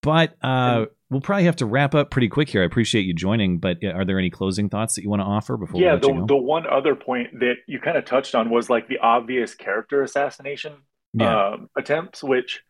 but 0.01 0.35
uh 0.41 0.85
we'll 1.09 1.21
probably 1.21 1.45
have 1.45 1.55
to 1.57 1.65
wrap 1.65 1.95
up 1.95 2.11
pretty 2.11 2.29
quick 2.29 2.49
here. 2.49 2.61
I 2.61 2.65
appreciate 2.65 3.01
you 3.01 3.13
joining 3.13 3.59
but 3.59 3.83
uh, 3.83 3.89
are 3.89 4.05
there 4.05 4.19
any 4.19 4.29
closing 4.29 4.69
thoughts 4.69 4.95
that 4.95 5.03
you 5.03 5.09
want 5.09 5.21
to 5.21 5.25
offer 5.25 5.57
before 5.57 5.81
yeah, 5.81 5.95
the, 5.95 6.25
the 6.27 6.37
one 6.37 6.65
other 6.67 6.95
point 6.95 7.39
that 7.39 7.55
you 7.67 7.79
kind 7.79 7.97
of 7.97 8.05
touched 8.05 8.35
on 8.35 8.49
was 8.49 8.69
like 8.69 8.87
the 8.87 8.99
obvious 8.99 9.55
character 9.55 10.03
assassination 10.03 10.73
yeah. 11.13 11.53
um, 11.53 11.69
attempts, 11.77 12.23
which 12.23 12.61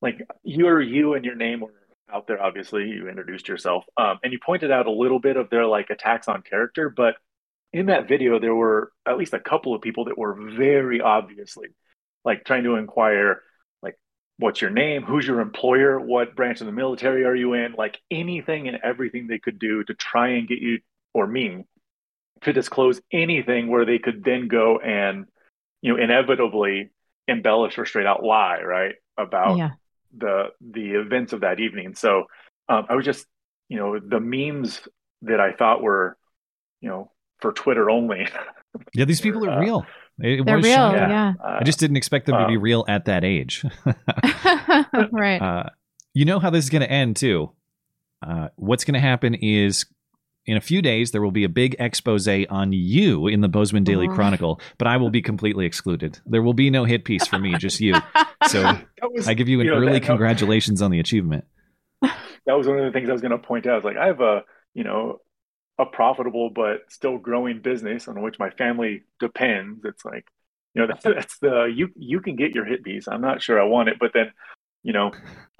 like 0.00 0.20
you 0.42 0.66
or 0.66 0.80
you 0.80 1.14
and 1.14 1.24
your 1.24 1.34
name 1.34 1.60
were 1.60 1.72
out 2.12 2.26
there. 2.26 2.42
Obviously, 2.42 2.88
you 2.88 3.08
introduced 3.08 3.48
yourself, 3.48 3.84
um, 3.96 4.18
and 4.22 4.32
you 4.32 4.38
pointed 4.44 4.70
out 4.70 4.86
a 4.86 4.90
little 4.90 5.18
bit 5.18 5.36
of 5.36 5.50
their 5.50 5.66
like 5.66 5.90
attacks 5.90 6.28
on 6.28 6.42
character. 6.42 6.88
But 6.88 7.16
in 7.72 7.86
that 7.86 8.08
video, 8.08 8.38
there 8.38 8.54
were 8.54 8.92
at 9.06 9.18
least 9.18 9.34
a 9.34 9.40
couple 9.40 9.74
of 9.74 9.82
people 9.82 10.06
that 10.06 10.18
were 10.18 10.34
very 10.34 11.00
obviously 11.00 11.68
like 12.24 12.44
trying 12.44 12.64
to 12.64 12.76
inquire 12.76 13.42
like 13.82 13.96
what's 14.38 14.60
your 14.60 14.70
name, 14.70 15.02
who's 15.02 15.26
your 15.26 15.40
employer, 15.40 15.98
what 15.98 16.36
branch 16.36 16.60
of 16.60 16.66
the 16.66 16.72
military 16.72 17.24
are 17.24 17.34
you 17.34 17.54
in, 17.54 17.72
like 17.72 17.98
anything 18.10 18.68
and 18.68 18.78
everything 18.82 19.26
they 19.26 19.38
could 19.38 19.58
do 19.58 19.84
to 19.84 19.94
try 19.94 20.28
and 20.30 20.48
get 20.48 20.58
you 20.58 20.80
or 21.14 21.26
me 21.26 21.64
to 22.42 22.52
disclose 22.52 23.00
anything 23.12 23.68
where 23.68 23.84
they 23.84 23.98
could 23.98 24.22
then 24.22 24.48
go 24.48 24.78
and 24.78 25.26
you 25.82 25.92
know 25.92 26.02
inevitably 26.02 26.90
embellish 27.28 27.78
or 27.78 27.86
straight 27.86 28.06
out 28.06 28.22
lie 28.22 28.60
right 28.62 28.94
about 29.16 29.56
Yeah. 29.56 29.70
The 30.16 30.46
the 30.60 30.90
events 30.92 31.32
of 31.32 31.40
that 31.40 31.60
evening 31.60 31.94
so 31.94 32.24
um, 32.68 32.84
i 32.88 32.94
was 32.94 33.04
just 33.04 33.26
you 33.68 33.78
know 33.78 33.98
the 33.98 34.20
memes 34.20 34.80
that 35.22 35.40
i 35.40 35.52
thought 35.52 35.82
were 35.82 36.16
you 36.80 36.88
know 36.88 37.10
for 37.40 37.52
twitter 37.52 37.88
only 37.90 38.26
Yeah, 38.92 39.06
these 39.06 39.22
people 39.22 39.42
are 39.46 39.52
Uh, 39.52 39.60
real. 39.60 39.86
It 40.18 40.44
They're 40.44 40.56
was 40.56 40.64
real. 40.66 40.74
shocking. 40.76 40.98
Yeah. 41.08 41.32
uh, 41.42 41.58
I 41.60 41.64
just 41.64 41.78
didn't 41.80 41.96
expect 41.96 42.26
them 42.26 42.38
to 42.38 42.46
be 42.46 42.56
um, 42.56 42.62
real 42.62 42.84
at 42.88 43.06
that 43.06 43.24
age. 43.24 43.64
right. 45.12 45.40
Uh, 45.40 45.70
you 46.12 46.26
know 46.26 46.38
how 46.38 46.50
this 46.50 46.64
is 46.64 46.70
going 46.70 46.82
to 46.82 46.90
end 46.90 47.16
too. 47.16 47.52
Uh, 48.26 48.48
what's 48.56 48.84
going 48.84 48.92
to 48.92 49.00
happen 49.00 49.34
is 49.34 49.86
in 50.46 50.56
a 50.56 50.60
few 50.60 50.80
days 50.82 51.10
there 51.10 51.22
will 51.22 51.30
be 51.32 51.44
a 51.44 51.48
big 51.48 51.74
expose 51.78 52.28
on 52.28 52.72
you 52.72 53.26
in 53.26 53.40
the 53.40 53.48
Bozeman 53.48 53.84
Daily 53.84 54.08
Oh. 54.08 54.14
Chronicle, 54.14 54.60
but 54.78 54.86
I 54.86 54.96
will 54.96 55.10
be 55.10 55.22
completely 55.22 55.66
excluded. 55.66 56.18
There 56.26 56.42
will 56.42 56.54
be 56.54 56.70
no 56.70 56.84
hit 56.84 57.04
piece 57.04 57.26
for 57.26 57.38
me, 57.38 57.56
just 57.58 57.80
you. 57.80 57.94
So 58.48 58.78
was, 59.02 59.28
I 59.28 59.34
give 59.34 59.48
you 59.48 59.60
an 59.60 59.66
You 59.66 59.72
know, 59.72 59.78
early 59.78 59.92
that- 59.94 60.02
congratulations 60.04 60.82
on 60.82 60.90
the 60.90 61.00
achievement. 61.00 61.44
that 62.02 62.12
was 62.46 62.66
one 62.68 62.78
of 62.78 62.84
the 62.84 62.92
things 62.92 63.08
I 63.08 63.12
was 63.12 63.22
going 63.22 63.32
to 63.32 63.38
point 63.38 63.66
out. 63.66 63.78
Is 63.78 63.84
like 63.84 63.96
I 63.96 64.06
have 64.06 64.20
a 64.20 64.42
you 64.74 64.84
know 64.84 65.20
a 65.78 65.84
profitable 65.86 66.48
but 66.50 66.82
still 66.88 67.18
growing 67.18 67.60
business 67.60 68.08
on 68.08 68.22
which 68.22 68.38
my 68.38 68.50
family 68.50 69.02
depends. 69.20 69.84
It's 69.84 70.04
like 70.04 70.26
you 70.74 70.82
know 70.82 70.88
that's, 70.88 71.04
that's 71.16 71.38
the 71.38 71.64
you 71.64 71.88
you 71.96 72.20
can 72.20 72.36
get 72.36 72.52
your 72.54 72.64
hit 72.64 72.84
piece. 72.84 73.08
I'm 73.08 73.20
not 73.22 73.42
sure 73.42 73.60
I 73.60 73.64
want 73.64 73.88
it, 73.88 73.96
but 73.98 74.12
then 74.14 74.32
you 74.84 74.92
know 74.92 75.10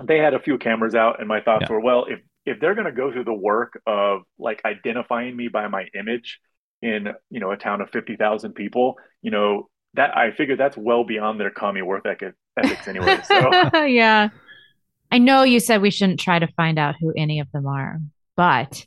they 0.02 0.18
had 0.18 0.34
a 0.34 0.38
few 0.40 0.58
cameras 0.58 0.94
out, 0.94 1.18
and 1.18 1.26
my 1.28 1.40
thoughts 1.40 1.66
Yeah. 1.68 1.72
were 1.74 1.80
well 1.80 2.04
if 2.04 2.20
if 2.46 2.60
they're 2.60 2.74
going 2.74 2.86
to 2.86 2.92
go 2.92 3.12
through 3.12 3.24
the 3.24 3.34
work 3.34 3.80
of 3.86 4.22
like 4.38 4.62
identifying 4.64 5.36
me 5.36 5.48
by 5.48 5.68
my 5.68 5.86
image 5.98 6.38
in 6.80 7.08
you 7.30 7.40
know 7.40 7.50
a 7.50 7.56
town 7.56 7.80
of 7.80 7.90
fifty 7.90 8.16
thousand 8.16 8.54
people, 8.54 8.96
you 9.22 9.30
know 9.30 9.68
that 9.94 10.16
I 10.16 10.30
figure 10.30 10.56
that's 10.56 10.76
well 10.76 11.04
beyond 11.04 11.40
their 11.40 11.50
commie 11.50 11.82
worth 11.82 12.06
ethic, 12.06 12.34
ethics 12.56 12.86
anyway. 12.86 13.18
So. 13.24 13.84
yeah. 13.84 14.28
I 15.10 15.18
know 15.18 15.42
you 15.44 15.60
said 15.60 15.80
we 15.80 15.90
shouldn't 15.90 16.20
try 16.20 16.38
to 16.38 16.48
find 16.48 16.78
out 16.78 16.96
who 17.00 17.12
any 17.16 17.40
of 17.40 17.50
them 17.52 17.66
are, 17.66 17.98
but 18.36 18.84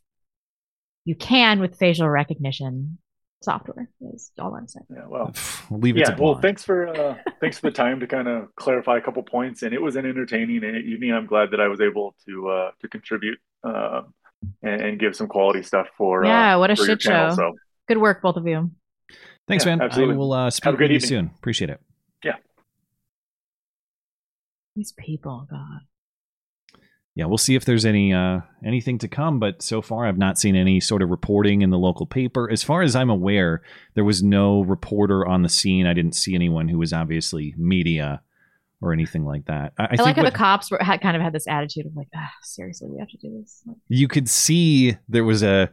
you 1.05 1.15
can 1.15 1.59
with 1.59 1.77
facial 1.77 2.09
recognition 2.09 2.99
software. 3.41 3.89
Is 4.13 4.31
all 4.37 4.53
I'm 4.53 4.67
saying. 4.67 4.85
Yeah, 4.93 5.07
well, 5.07 5.33
We'll 5.69 5.79
leave 5.79 5.97
it 5.97 6.01
yeah 6.01 6.15
to 6.15 6.21
well 6.21 6.35
thanks 6.35 6.63
for 6.63 6.87
uh 6.87 7.17
thanks 7.39 7.59
for 7.59 7.69
the 7.69 7.75
time 7.75 7.99
to 7.99 8.07
kind 8.07 8.27
of 8.27 8.53
clarify 8.55 8.97
a 8.97 9.01
couple 9.01 9.23
points 9.23 9.63
and 9.63 9.73
it 9.73 9.81
was 9.81 9.95
an 9.95 10.05
entertaining 10.05 10.63
evening 10.63 11.13
i'm 11.13 11.25
glad 11.25 11.51
that 11.51 11.59
i 11.61 11.67
was 11.67 11.81
able 11.81 12.15
to 12.27 12.49
uh 12.49 12.71
to 12.81 12.87
contribute 12.87 13.39
um 13.63 14.13
and, 14.63 14.81
and 14.81 14.99
give 14.99 15.15
some 15.15 15.27
quality 15.27 15.61
stuff 15.63 15.87
for 15.97 16.23
Yeah, 16.25 16.55
uh, 16.55 16.59
what 16.59 16.71
a 16.71 16.75
for 16.75 16.83
your 16.83 16.91
shit 16.91 16.99
channel. 17.01 17.31
show. 17.31 17.35
so 17.35 17.53
Good 17.87 17.97
work, 17.97 18.21
both 18.21 18.35
of 18.37 18.47
you. 18.47 18.71
Thanks, 19.47 19.65
Yeah, 19.65 19.75
man. 19.75 19.81
absolutely. 19.81 20.15
I 20.15 20.17
will 20.17 20.31
uh, 20.33 20.49
speak 20.49 20.65
Have 20.65 20.73
a 20.73 20.75
with 20.75 20.79
good 20.79 20.91
you 20.91 20.95
evening. 20.97 21.07
soon. 21.09 21.31
Appreciate 21.37 21.69
it. 21.71 21.81
Yeah. 22.23 22.35
These 24.75 24.93
people, 24.93 25.45
God. 25.49 25.81
yeah, 27.15 27.25
we'll 27.25 27.37
see 27.37 27.55
if 27.55 27.65
there's 27.65 27.85
any 27.85 28.13
uh, 28.13 28.41
anything 28.65 28.97
to 28.99 29.07
come. 29.07 29.39
But 29.39 29.61
so 29.61 29.81
far, 29.81 30.05
I've 30.05 30.17
not 30.17 30.37
seen 30.37 30.55
any 30.55 30.79
sort 30.79 31.01
of 31.01 31.09
reporting 31.09 31.61
in 31.61 31.69
the 31.69 31.77
local 31.77 32.05
paper. 32.05 32.49
As 32.49 32.63
far 32.63 32.81
as 32.81 32.95
I'm 32.95 33.09
aware, 33.09 33.61
there 33.95 34.05
was 34.05 34.23
no 34.23 34.61
reporter 34.61 35.25
on 35.27 35.41
the 35.41 35.49
scene. 35.49 35.85
I 35.85 35.93
didn't 35.93 36.15
see 36.15 36.33
anyone 36.35 36.69
who 36.69 36.77
was 36.77 36.93
obviously 36.93 37.53
media 37.57 38.21
or 38.81 38.93
anything 38.93 39.25
like 39.25 39.45
that. 39.45 39.73
I, 39.77 39.83
I 39.83 39.85
I, 39.85 39.89
think 39.89 40.01
like 40.01 40.15
how 40.15 40.23
what- 40.23 40.31
the 40.33 40.37
cops 40.37 40.71
were 40.71 40.79
had 40.81 41.01
kind 41.01 41.15
of 41.15 41.21
had 41.21 41.33
this 41.33 41.47
attitude 41.47 41.85
of 41.85 41.95
like, 41.95 42.07
ah, 42.15 42.31
seriously, 42.43 42.89
we 42.89 42.99
have 42.99 43.09
to 43.09 43.17
do 43.17 43.39
this. 43.41 43.63
You 43.87 44.07
could 44.07 44.29
see 44.29 44.97
there 45.09 45.23
was 45.25 45.43
a 45.43 45.69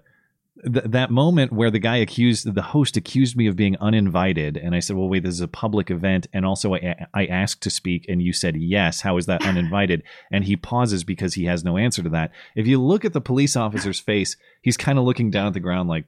th- 0.65 0.85
that 0.87 1.11
moment 1.11 1.53
where 1.53 1.71
the 1.71 1.79
guy 1.79 1.97
accused 1.97 2.53
the 2.55 2.63
host 2.63 2.97
accused 2.97 3.37
me 3.37 3.47
of 3.47 3.57
being 3.57 3.77
uninvited 3.79 4.57
and 4.57 4.75
i 4.75 4.81
said 4.81 4.97
well 4.97 5.07
wait 5.09 5.23
this 5.23 5.35
is 5.35 5.41
a 5.43 5.49
public 5.49 5.91
event 5.91 6.27
and 6.33 6.47
also 6.47 6.75
i, 6.75 7.07
I 7.13 7.27
asked 7.27 7.63
to 7.65 7.71
speak 7.71 8.07
and 8.09 8.23
you 8.23 8.33
said 8.33 8.57
yes 8.57 9.03
how 9.03 9.19
is 9.19 9.27
that 9.27 9.43
uninvited 9.47 10.03
and 10.33 10.45
he 10.45 10.57
pauses 10.57 11.05
because 11.05 11.35
he 11.35 11.45
has 11.45 11.63
no 11.63 11.77
answer 11.77 12.03
to 12.03 12.09
that 12.09 12.33
if 12.55 12.67
you 12.67 12.81
look 12.83 13.05
at 13.05 13.13
the 13.13 13.21
police 13.21 13.55
officer's 13.55 14.01
face 14.01 14.37
he's 14.63 14.79
kind 14.79 14.99
of 14.99 15.05
looking 15.05 15.31
down 15.31 15.49
at 15.49 15.53
the 15.53 15.61
ground 15.61 15.91
like 15.91 16.07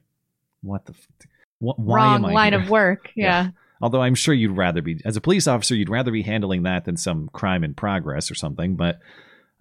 what 0.63 0.83
the 0.87 0.93
f- 0.93 1.27
wh- 1.59 1.77
why 1.79 1.97
wrong 1.97 2.15
am 2.15 2.25
I 2.25 2.33
line 2.33 2.53
here? 2.53 2.61
of 2.63 2.69
work. 2.71 3.11
Yeah. 3.15 3.43
Yeah. 3.43 3.49
Although 3.81 4.01
i'm 4.01 4.15
sure 4.15 4.33
you'd 4.33 4.55
rather 4.55 4.81
be 4.81 5.01
as 5.05 5.15
a 5.17 5.21
police 5.21 5.47
officer 5.47 5.75
you'd 5.75 5.89
rather 5.89 6.11
be 6.11 6.23
handling 6.23 6.63
that 6.63 6.85
than 6.85 6.97
some 6.97 7.29
crime 7.33 7.63
in 7.63 7.73
progress 7.73 8.29
or 8.29 8.35
something 8.35 8.75
but 8.75 8.99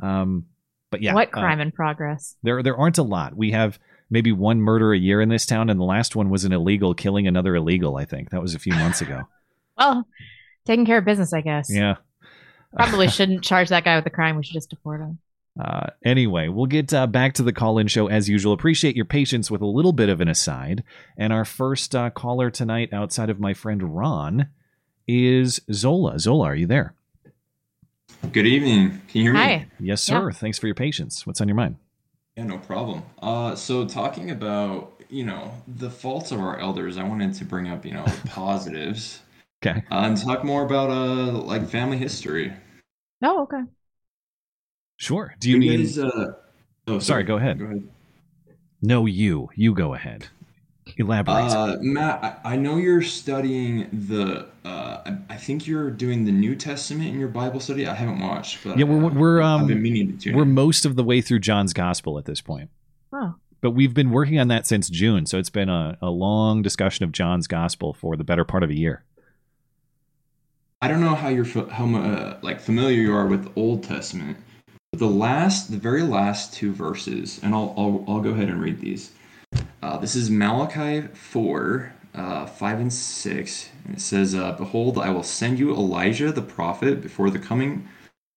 um 0.02 0.46
but 0.90 1.02
yeah 1.02 1.14
what 1.14 1.28
uh, 1.28 1.40
crime 1.40 1.60
in 1.60 1.70
progress? 1.70 2.36
there 2.42 2.62
there 2.62 2.76
aren't 2.76 2.98
a 2.98 3.02
lot. 3.02 3.36
We 3.36 3.50
have 3.52 3.78
maybe 4.10 4.32
one 4.32 4.60
murder 4.60 4.92
a 4.92 4.98
year 4.98 5.20
in 5.20 5.28
this 5.28 5.46
town, 5.46 5.70
and 5.70 5.78
the 5.78 5.84
last 5.84 6.16
one 6.16 6.30
was 6.30 6.44
an 6.44 6.52
illegal 6.52 6.94
killing 6.94 7.26
another 7.26 7.54
illegal. 7.54 7.96
I 7.96 8.04
think 8.04 8.30
that 8.30 8.40
was 8.40 8.54
a 8.54 8.58
few 8.58 8.74
months 8.74 9.00
ago. 9.00 9.22
Well, 9.80 10.08
taking 10.66 10.86
care 10.86 10.98
of 10.98 11.04
business, 11.04 11.32
I 11.32 11.40
guess. 11.40 11.72
Yeah. 11.72 11.98
Probably 12.74 13.06
shouldn't 13.06 13.44
charge 13.44 13.68
that 13.68 13.84
guy 13.84 13.94
with 13.94 14.02
the 14.02 14.10
crime. 14.10 14.34
We 14.34 14.42
should 14.42 14.54
just 14.54 14.70
deport 14.70 15.00
him. 15.00 15.20
Uh, 15.58 15.88
anyway, 16.04 16.48
we'll 16.48 16.66
get 16.66 16.94
uh, 16.94 17.06
back 17.06 17.34
to 17.34 17.42
the 17.42 17.52
call-in 17.52 17.88
show 17.88 18.06
as 18.08 18.28
usual. 18.28 18.52
Appreciate 18.52 18.94
your 18.94 19.04
patience 19.04 19.50
with 19.50 19.60
a 19.60 19.66
little 19.66 19.92
bit 19.92 20.08
of 20.08 20.20
an 20.20 20.28
aside. 20.28 20.84
And 21.16 21.32
our 21.32 21.44
first 21.44 21.94
uh, 21.96 22.10
caller 22.10 22.48
tonight, 22.50 22.92
outside 22.92 23.28
of 23.28 23.40
my 23.40 23.54
friend 23.54 23.96
Ron, 23.96 24.48
is 25.08 25.60
Zola. 25.72 26.18
Zola, 26.20 26.46
are 26.46 26.54
you 26.54 26.66
there? 26.66 26.94
Good 28.32 28.46
evening. 28.46 28.90
Can 29.08 29.20
you 29.20 29.22
hear 29.22 29.32
me? 29.32 29.38
Hi. 29.40 29.66
Yes, 29.80 30.08
Yeah. 30.08 30.20
sir. 30.20 30.32
Thanks 30.32 30.58
for 30.58 30.66
your 30.66 30.74
patience. 30.74 31.26
What's 31.26 31.40
on 31.40 31.48
your 31.48 31.56
mind? 31.56 31.76
Yeah, 32.36 32.44
no 32.44 32.58
problem. 32.58 33.02
Uh, 33.20 33.54
so 33.54 33.84
talking 33.86 34.30
about 34.30 34.94
you 35.10 35.24
know 35.24 35.50
the 35.66 35.90
faults 35.90 36.30
of 36.32 36.38
our 36.40 36.58
elders, 36.58 36.98
I 36.98 37.02
wanted 37.02 37.34
to 37.34 37.44
bring 37.44 37.68
up 37.68 37.84
you 37.84 37.94
know 37.94 38.04
positives 38.26 39.20
Okay. 39.64 39.82
uh, 39.90 39.94
and 40.04 40.16
talk 40.16 40.44
more 40.44 40.62
about 40.64 40.90
uh 40.90 41.32
like 41.32 41.68
family 41.68 41.96
history. 41.96 42.52
Oh, 43.22 43.42
okay. 43.42 43.62
Sure. 44.98 45.34
Do 45.40 45.48
you 45.50 45.58
mean? 45.58 45.78
guys, 45.80 45.98
uh, 45.98 46.32
oh, 46.88 46.98
Sorry, 46.98 47.22
go 47.22 47.36
ahead. 47.36 47.58
Go 47.60 47.64
ahead. 47.66 47.88
No, 48.82 49.06
you. 49.06 49.48
You 49.54 49.72
go 49.74 49.94
ahead. 49.94 50.26
Elaborate. 50.96 51.34
Uh, 51.34 51.76
Matt, 51.80 52.40
I, 52.44 52.54
I 52.54 52.56
know 52.56 52.76
you're 52.76 53.02
studying 53.02 53.88
the. 53.92 54.46
Uh, 54.64 55.02
I, 55.06 55.18
I 55.30 55.36
think 55.36 55.66
you're 55.66 55.90
doing 55.90 56.24
the 56.24 56.32
New 56.32 56.56
Testament 56.56 57.10
in 57.10 57.18
your 57.20 57.28
Bible 57.28 57.60
study. 57.60 57.86
I 57.86 57.94
haven't 57.94 58.20
watched, 58.20 58.64
but 58.64 58.76
Yeah, 58.78 58.84
we're- 58.86 59.14
we're, 59.14 59.40
um, 59.40 59.62
I've 59.62 59.68
been 59.68 59.82
meaning 59.82 60.12
to 60.12 60.18
tune 60.18 60.36
We're 60.36 60.42
in. 60.42 60.52
most 60.54 60.84
of 60.84 60.96
the 60.96 61.04
way 61.04 61.20
through 61.20 61.40
John's 61.40 61.72
Gospel 61.72 62.18
at 62.18 62.24
this 62.24 62.40
point. 62.40 62.70
Oh, 63.12 63.34
but 63.60 63.70
we've 63.72 63.94
been 63.94 64.10
working 64.10 64.38
on 64.40 64.48
that 64.48 64.66
since 64.66 64.88
June, 64.90 65.26
so 65.26 65.38
it's 65.38 65.50
been 65.50 65.68
a, 65.68 65.96
a 66.02 66.10
long 66.10 66.62
discussion 66.62 67.04
of 67.04 67.12
John's 67.12 67.46
gospel 67.46 67.92
for 67.92 68.16
the 68.16 68.24
better 68.24 68.44
part 68.44 68.62
of 68.62 68.70
a 68.70 68.74
year. 68.76 69.04
I 70.80 70.88
don't 70.88 71.00
know 71.00 71.14
how 71.14 71.28
you're 71.28 71.44
how 71.70 71.86
mu- 71.86 72.02
uh, 72.02 72.38
like 72.42 72.60
familiar 72.60 73.00
you 73.00 73.14
are 73.14 73.26
with 73.26 73.44
the 73.44 73.50
Old 73.60 73.82
Testament, 73.84 74.36
but 74.38 74.44
the 74.98 75.06
last, 75.06 75.70
the 75.70 75.76
very 75.76 76.02
last 76.02 76.52
two 76.52 76.72
verses, 76.72 77.40
and 77.42 77.54
I'll 77.54 77.74
I'll, 77.76 78.04
I'll 78.08 78.20
go 78.20 78.30
ahead 78.30 78.48
and 78.48 78.60
read 78.60 78.80
these. 78.80 79.12
Uh, 79.82 79.96
this 79.96 80.16
is 80.16 80.30
Malachi 80.30 81.06
four, 81.14 81.92
uh, 82.14 82.46
five 82.46 82.80
and 82.80 82.92
six, 82.92 83.70
and 83.84 83.94
it 83.96 84.00
says, 84.00 84.34
uh, 84.34 84.52
"Behold, 84.52 84.98
I 84.98 85.10
will 85.10 85.22
send 85.22 85.58
you 85.58 85.72
Elijah 85.72 86.32
the 86.32 86.42
prophet 86.42 87.00
before 87.00 87.30
the 87.30 87.38
coming 87.38 87.88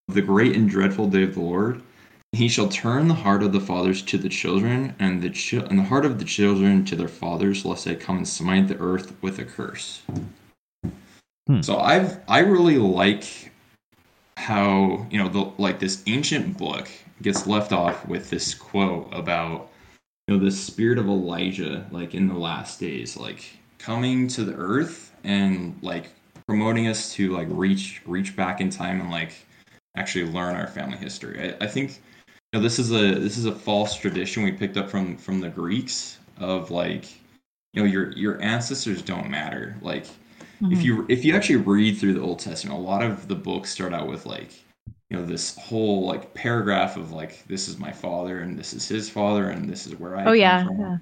of 0.08 0.14
the 0.14 0.22
great 0.22 0.56
and 0.56 0.68
dreadful 0.68 1.08
day 1.08 1.24
of 1.24 1.34
the 1.34 1.40
Lord." 1.40 1.82
He 2.30 2.48
shall 2.48 2.68
turn 2.68 3.08
the 3.08 3.14
heart 3.14 3.42
of 3.42 3.52
the 3.52 3.60
fathers 3.60 4.00
to 4.02 4.16
the 4.16 4.30
children, 4.30 4.94
and 4.98 5.20
the 5.20 5.30
chi- 5.30 5.66
and 5.68 5.78
the 5.78 5.84
heart 5.84 6.06
of 6.06 6.18
the 6.18 6.24
children 6.24 6.84
to 6.86 6.96
their 6.96 7.08
fathers, 7.08 7.64
lest 7.64 7.84
they 7.84 7.94
come 7.94 8.16
and 8.18 8.28
smite 8.28 8.68
the 8.68 8.78
earth 8.78 9.12
with 9.20 9.38
a 9.38 9.44
curse. 9.44 10.02
So 11.60 11.76
I've 11.76 12.20
I 12.28 12.38
really 12.38 12.78
like 12.78 13.51
how 14.42 15.06
you 15.08 15.18
know 15.18 15.28
the 15.28 15.52
like 15.56 15.78
this 15.78 16.02
ancient 16.08 16.58
book 16.58 16.88
gets 17.22 17.46
left 17.46 17.72
off 17.72 18.06
with 18.08 18.28
this 18.28 18.54
quote 18.54 19.08
about 19.12 19.70
you 20.26 20.34
know 20.34 20.44
the 20.44 20.50
spirit 20.50 20.98
of 20.98 21.06
Elijah 21.06 21.86
like 21.92 22.12
in 22.12 22.26
the 22.26 22.34
last 22.34 22.80
days 22.80 23.16
like 23.16 23.56
coming 23.78 24.26
to 24.26 24.44
the 24.44 24.54
earth 24.54 25.12
and 25.22 25.78
like 25.80 26.10
promoting 26.48 26.88
us 26.88 27.12
to 27.14 27.30
like 27.30 27.46
reach 27.50 28.02
reach 28.04 28.34
back 28.34 28.60
in 28.60 28.68
time 28.68 29.00
and 29.00 29.12
like 29.12 29.32
actually 29.96 30.24
learn 30.24 30.56
our 30.56 30.66
family 30.66 30.98
history. 30.98 31.54
I, 31.60 31.64
I 31.64 31.68
think 31.68 32.00
you 32.52 32.58
know 32.58 32.60
this 32.60 32.80
is 32.80 32.90
a 32.90 33.18
this 33.18 33.38
is 33.38 33.46
a 33.46 33.52
false 33.52 33.96
tradition 33.96 34.42
we 34.42 34.50
picked 34.50 34.76
up 34.76 34.90
from 34.90 35.16
from 35.16 35.40
the 35.40 35.50
Greeks 35.50 36.18
of 36.38 36.72
like 36.72 37.04
you 37.74 37.82
know 37.82 37.84
your 37.84 38.10
your 38.12 38.42
ancestors 38.42 39.02
don't 39.02 39.30
matter 39.30 39.76
like 39.82 40.06
Mm-hmm. 40.62 40.72
if 40.72 40.82
you 40.82 41.06
if 41.08 41.24
you 41.24 41.34
actually 41.34 41.56
read 41.56 41.98
through 41.98 42.14
the 42.14 42.20
Old 42.20 42.38
Testament, 42.38 42.78
a 42.78 42.82
lot 42.82 43.02
of 43.02 43.26
the 43.26 43.34
books 43.34 43.70
start 43.70 43.92
out 43.92 44.06
with 44.08 44.26
like 44.26 44.52
you 45.10 45.16
know 45.16 45.24
this 45.24 45.56
whole 45.58 46.06
like 46.06 46.32
paragraph 46.34 46.96
of 46.96 47.12
like 47.12 47.44
this 47.48 47.68
is 47.68 47.78
my 47.78 47.90
father 47.92 48.40
and 48.40 48.58
this 48.58 48.72
is 48.72 48.86
his 48.88 49.10
father 49.10 49.50
and 49.50 49.68
this 49.68 49.86
is 49.86 49.96
where 49.98 50.16
I 50.16 50.24
oh 50.24 50.32
yeah, 50.32 50.66
yeah, 50.78 50.96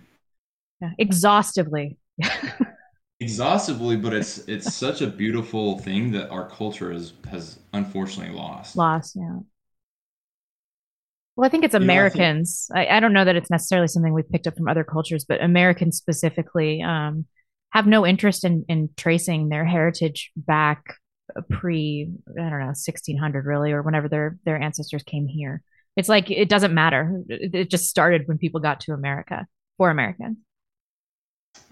yeah. 0.80 0.90
Exhaustively. 0.98 1.98
exhaustively, 3.20 3.96
but 3.96 4.14
it's 4.14 4.38
it's 4.48 4.74
such 4.74 5.02
a 5.02 5.06
beautiful 5.06 5.78
thing 5.78 6.10
that 6.12 6.30
our 6.30 6.48
culture 6.48 6.92
has 6.92 7.12
has 7.30 7.58
unfortunately 7.72 8.34
lost. 8.34 8.76
Lost, 8.76 9.14
yeah. 9.16 9.40
Well, 11.36 11.46
I 11.46 11.48
think 11.50 11.64
it's 11.64 11.74
You 11.74 11.80
know, 11.80 11.84
I 11.84 12.08
think- 12.08 12.16
Americans. 12.16 12.70
I, 12.74 12.86
I 12.86 13.00
don't 13.00 13.12
know 13.12 13.24
that 13.24 13.36
it's 13.36 13.50
necessarily 13.50 13.88
something 13.88 14.12
we've 14.12 14.28
picked 14.30 14.46
up 14.46 14.56
from 14.56 14.68
other 14.68 14.84
cultures, 14.84 15.24
but 15.24 15.42
Americans 15.42 15.96
specifically 15.96 16.82
um, 16.82 17.26
have 17.72 17.86
no 17.86 18.06
interest 18.06 18.44
in, 18.44 18.64
in 18.68 18.90
tracing 18.96 19.48
their 19.48 19.64
heritage 19.64 20.30
back 20.36 20.82
pre, 21.48 22.10
I 22.28 22.50
don't 22.50 22.60
know, 22.60 22.66
1600 22.66 23.46
really, 23.46 23.72
or 23.72 23.82
whenever 23.82 24.08
their, 24.08 24.38
their 24.44 24.60
ancestors 24.60 25.02
came 25.02 25.26
here. 25.26 25.62
It's 25.96 26.08
like 26.08 26.30
it 26.30 26.48
doesn't 26.48 26.74
matter. 26.74 27.22
It, 27.28 27.54
it 27.54 27.70
just 27.70 27.88
started 27.88 28.26
when 28.26 28.38
people 28.38 28.60
got 28.60 28.80
to 28.82 28.92
America 28.92 29.46
for 29.76 29.90
Americans. 29.90 30.38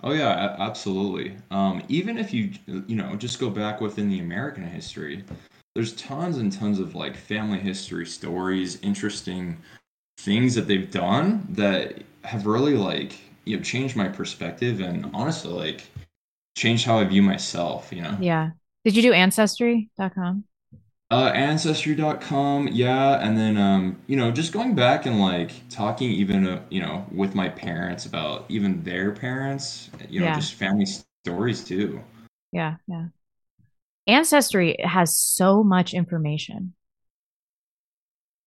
Oh 0.03 0.13
yeah, 0.13 0.57
absolutely. 0.59 1.37
Um, 1.51 1.83
even 1.89 2.19
if 2.19 2.33
you 2.33 2.51
you 2.67 2.97
know 2.97 3.15
just 3.17 3.39
go 3.39 3.49
back 3.49 3.81
within 3.81 4.09
the 4.09 4.21
American 4.21 4.65
history, 4.65 5.25
there's 5.75 5.95
tons 5.95 6.39
and 6.39 6.53
tons 6.53 6.79
of 6.79 6.95
like 6.95 7.17
family 7.17 7.59
history 7.59 8.07
stories, 8.07 8.79
interesting 8.83 9.57
things 10.19 10.55
that 10.57 10.67
they've 10.67 10.91
done 10.91 11.47
that 11.51 12.03
have 12.25 12.47
really 12.47 12.75
like 12.75 13.19
you 13.49 13.57
know 13.57 13.63
changed 13.63 13.97
my 13.97 14.09
perspective 14.09 14.81
and 14.81 15.11
honestly 15.15 15.53
like 15.53 15.83
changed 16.57 16.85
how 16.87 16.99
I 16.99 17.05
view 17.05 17.23
myself. 17.23 17.93
You 17.93 18.03
know. 18.03 18.17
Yeah. 18.21 18.51
Did 18.85 18.97
you 18.97 19.03
do 19.03 19.13
ancestry.com? 19.13 20.45
Uh, 21.11 21.31
ancestry.com, 21.35 22.69
yeah, 22.69 23.19
and 23.27 23.37
then 23.37 23.57
um, 23.57 23.97
you 24.09 24.17
know, 24.17 24.31
just 24.31 24.53
going 24.53 24.75
back 24.75 25.07
and 25.07 25.19
like 25.21 25.53
talking 25.71 26.11
even 26.11 26.47
uh, 26.47 26.63
you 26.71 26.83
know 26.83 27.07
with 27.11 27.35
my 27.35 27.49
parents 27.49 28.05
about 28.07 28.45
even 28.51 28.83
their 28.85 29.13
parents, 29.13 29.89
you 30.11 30.21
know, 30.21 30.27
Yeah. 30.27 30.35
just 30.35 30.55
family 30.55 30.85
stories 31.25 31.65
too. 31.65 32.01
Yeah, 32.53 32.77
yeah. 32.87 33.07
Ancestry 34.07 34.77
has 34.85 35.19
so 35.19 35.63
much 35.65 35.95
information. 35.95 36.75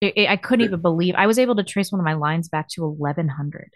It, 0.00 0.14
it- 0.16 0.28
I 0.28 0.36
couldn't 0.36 0.64
even 0.66 0.80
believe 0.80 1.14
I 1.16 1.26
was 1.26 1.38
able 1.40 1.56
to 1.56 1.64
trace 1.64 1.90
one 1.92 2.00
of 2.00 2.04
my 2.04 2.14
lines 2.14 2.48
back 2.48 2.68
to 2.74 2.86
1100. 2.86 3.70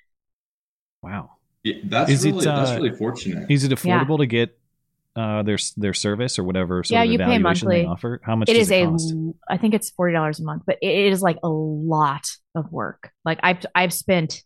Wow. 1.02 1.30
Yeah, 1.62 1.74
that's 1.84 2.10
Is 2.10 2.24
it, 2.24 2.32
really 2.32 2.44
that's 2.46 2.70
uh, 2.70 2.74
really 2.76 2.96
fortunate. 2.96 3.50
Is 3.50 3.64
it 3.64 3.72
affordable 3.72 4.18
to 4.18 4.26
get 4.26 4.58
uh, 5.16 5.42
their 5.42 5.58
their 5.76 5.94
service 5.94 6.38
or 6.38 6.44
whatever 6.44 6.84
sort 6.84 6.96
Yeah, 6.96 7.04
of 7.04 7.10
you 7.12 7.18
pay 7.18 7.24
they 7.26 7.38
monthly. 7.38 7.84
offer? 7.84 8.20
How 8.22 8.36
much 8.36 8.50
It 8.50 8.54
does 8.54 8.62
is 8.64 8.70
it 8.70 8.82
a, 8.82 8.86
cost? 8.86 9.12
l- 9.12 9.34
I 9.48 9.56
think 9.56 9.74
it's 9.74 9.90
forty 9.90 10.12
dollars 10.12 10.38
a 10.40 10.44
month, 10.44 10.62
but 10.66 10.78
it 10.82 11.12
is 11.12 11.22
like 11.22 11.38
a 11.42 11.48
lot 11.48 12.28
of 12.54 12.70
work. 12.70 13.10
Like 13.24 13.40
I've 13.42 13.64
I've 13.74 13.92
spent 13.92 14.42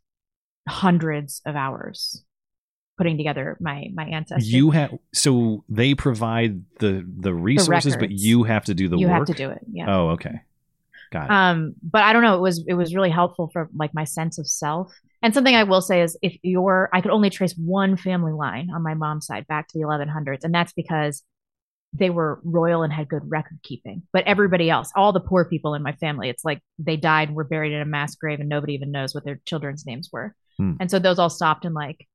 hundreds 0.69 1.42
of 1.45 1.57
hours 1.57 2.25
putting 2.97 3.16
together 3.16 3.57
my 3.61 3.87
my 3.95 4.04
ancestry. 4.04 4.47
You 4.49 4.71
have 4.71 4.99
so 5.12 5.64
they 5.69 5.95
provide 5.95 6.62
the 6.78 7.07
the 7.19 7.35
resources, 7.35 7.97
but 7.97 8.11
you 8.11 8.45
have 8.45 8.64
to 8.66 8.75
do 8.75 8.88
the 8.88 8.99
you 8.99 9.09
work. 9.09 9.19
have 9.19 9.26
to 9.26 9.35
do 9.35 9.50
it. 9.50 9.61
Yeah. 9.73 9.87
Oh, 9.88 10.09
okay, 10.11 10.30
got 10.30 10.35
it. 10.35 10.40
Um 11.31 11.75
but 11.83 12.02
i 12.02 12.12
don't 12.12 12.23
know 12.23 12.37
it 12.37 12.40
was 12.40 12.64
it 12.67 12.75
was 12.75 12.95
really 12.95 13.11
helpful 13.11 13.50
for 13.52 13.69
like 13.75 13.93
my 13.95 14.05
sense 14.05 14.38
of 14.38 14.47
self. 14.47 14.93
And 15.23 15.35
something 15.35 15.55
i 15.55 15.64
will 15.64 15.83
say 15.83 16.02
is 16.02 16.17
if 16.23 16.37
you're 16.43 16.88
i 16.93 17.00
could 17.00 17.11
only 17.11 17.31
trace 17.31 17.55
one 17.55 17.97
family 17.97 18.33
line 18.33 18.71
on 18.75 18.83
my 18.83 18.95
mom's 18.95 19.26
side 19.26 19.47
back 19.47 19.69
to 19.69 19.79
the 19.79 19.85
1100s 19.85 20.45
and 20.45 20.55
that's 20.55 20.73
because 20.73 21.23
they 21.93 22.11
were 22.11 22.40
royal 22.45 22.85
and 22.85 22.93
had 22.93 23.09
good 23.09 23.29
record 23.29 23.59
keeping. 23.64 24.02
But 24.12 24.25
everybody 24.26 24.71
else 24.71 24.93
all 24.95 25.12
the 25.12 25.21
poor 25.21 25.45
people 25.45 25.75
in 25.75 25.83
my 25.83 25.93
family 25.93 26.29
it's 26.29 26.45
like 26.45 26.61
they 26.79 26.97
died 26.97 27.29
and 27.29 27.37
were 27.37 27.45
buried 27.45 27.73
in 27.73 27.83
a 27.83 27.87
mass 27.87 28.14
grave 28.14 28.40
and 28.40 28.49
nobody 28.49 28.75
even 28.75 28.93
knows 28.93 29.14
what 29.14 29.25
their 29.25 29.40
children's 29.45 29.87
names 29.87 30.09
were. 30.12 30.35
Hmm. 30.57 30.75
and 30.81 30.90
so 30.90 30.99
those 30.99 31.19
all 31.19 31.31
stopped 31.31 31.64
in 31.64 31.75
like 31.75 32.07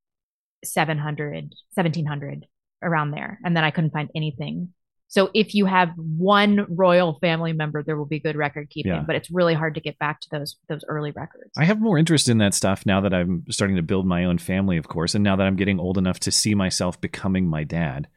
700 0.64 1.54
1700 1.74 2.46
around 2.82 3.12
there 3.12 3.40
and 3.44 3.56
then 3.56 3.64
i 3.64 3.72
couldn't 3.72 3.94
find 3.94 4.10
anything 4.16 4.74
so 5.08 5.30
if 5.34 5.54
you 5.56 5.66
have 5.66 5.90
one 5.98 6.66
royal 6.70 7.18
family 7.20 7.54
member, 7.54 7.84
there 7.84 7.96
will 7.96 8.06
be 8.08 8.20
good 8.20 8.36
record 8.36 8.70
keeping, 8.70 8.92
Yeah. 8.92 9.04
but 9.06 9.16
it's 9.16 9.30
really 9.32 9.54
hard 9.54 9.76
to 9.76 9.80
get 9.82 9.98
back 10.00 10.20
to 10.22 10.30
those 10.32 10.56
those 10.68 10.84
early 10.88 11.12
records. 11.12 11.52
I 11.58 11.66
have 11.66 11.80
more 11.80 11.98
interest 11.98 12.28
in 12.28 12.38
that 12.40 12.54
stuff 12.54 12.86
now 12.86 13.02
that 13.02 13.14
I'm 13.14 13.44
starting 13.50 13.76
to 13.78 13.84
build 13.84 14.06
my 14.06 14.26
own 14.26 14.38
family, 14.40 14.78
of 14.78 14.88
course, 14.88 15.16
and 15.16 15.24
now 15.24 15.36
that 15.36 15.46
I'm 15.46 15.56
getting 15.56 15.80
old 15.80 15.98
enough 15.98 16.20
to 16.22 16.32
see 16.32 16.56
myself 16.56 17.00
becoming 17.00 17.48
my 17.48 17.64
dad. 17.64 18.08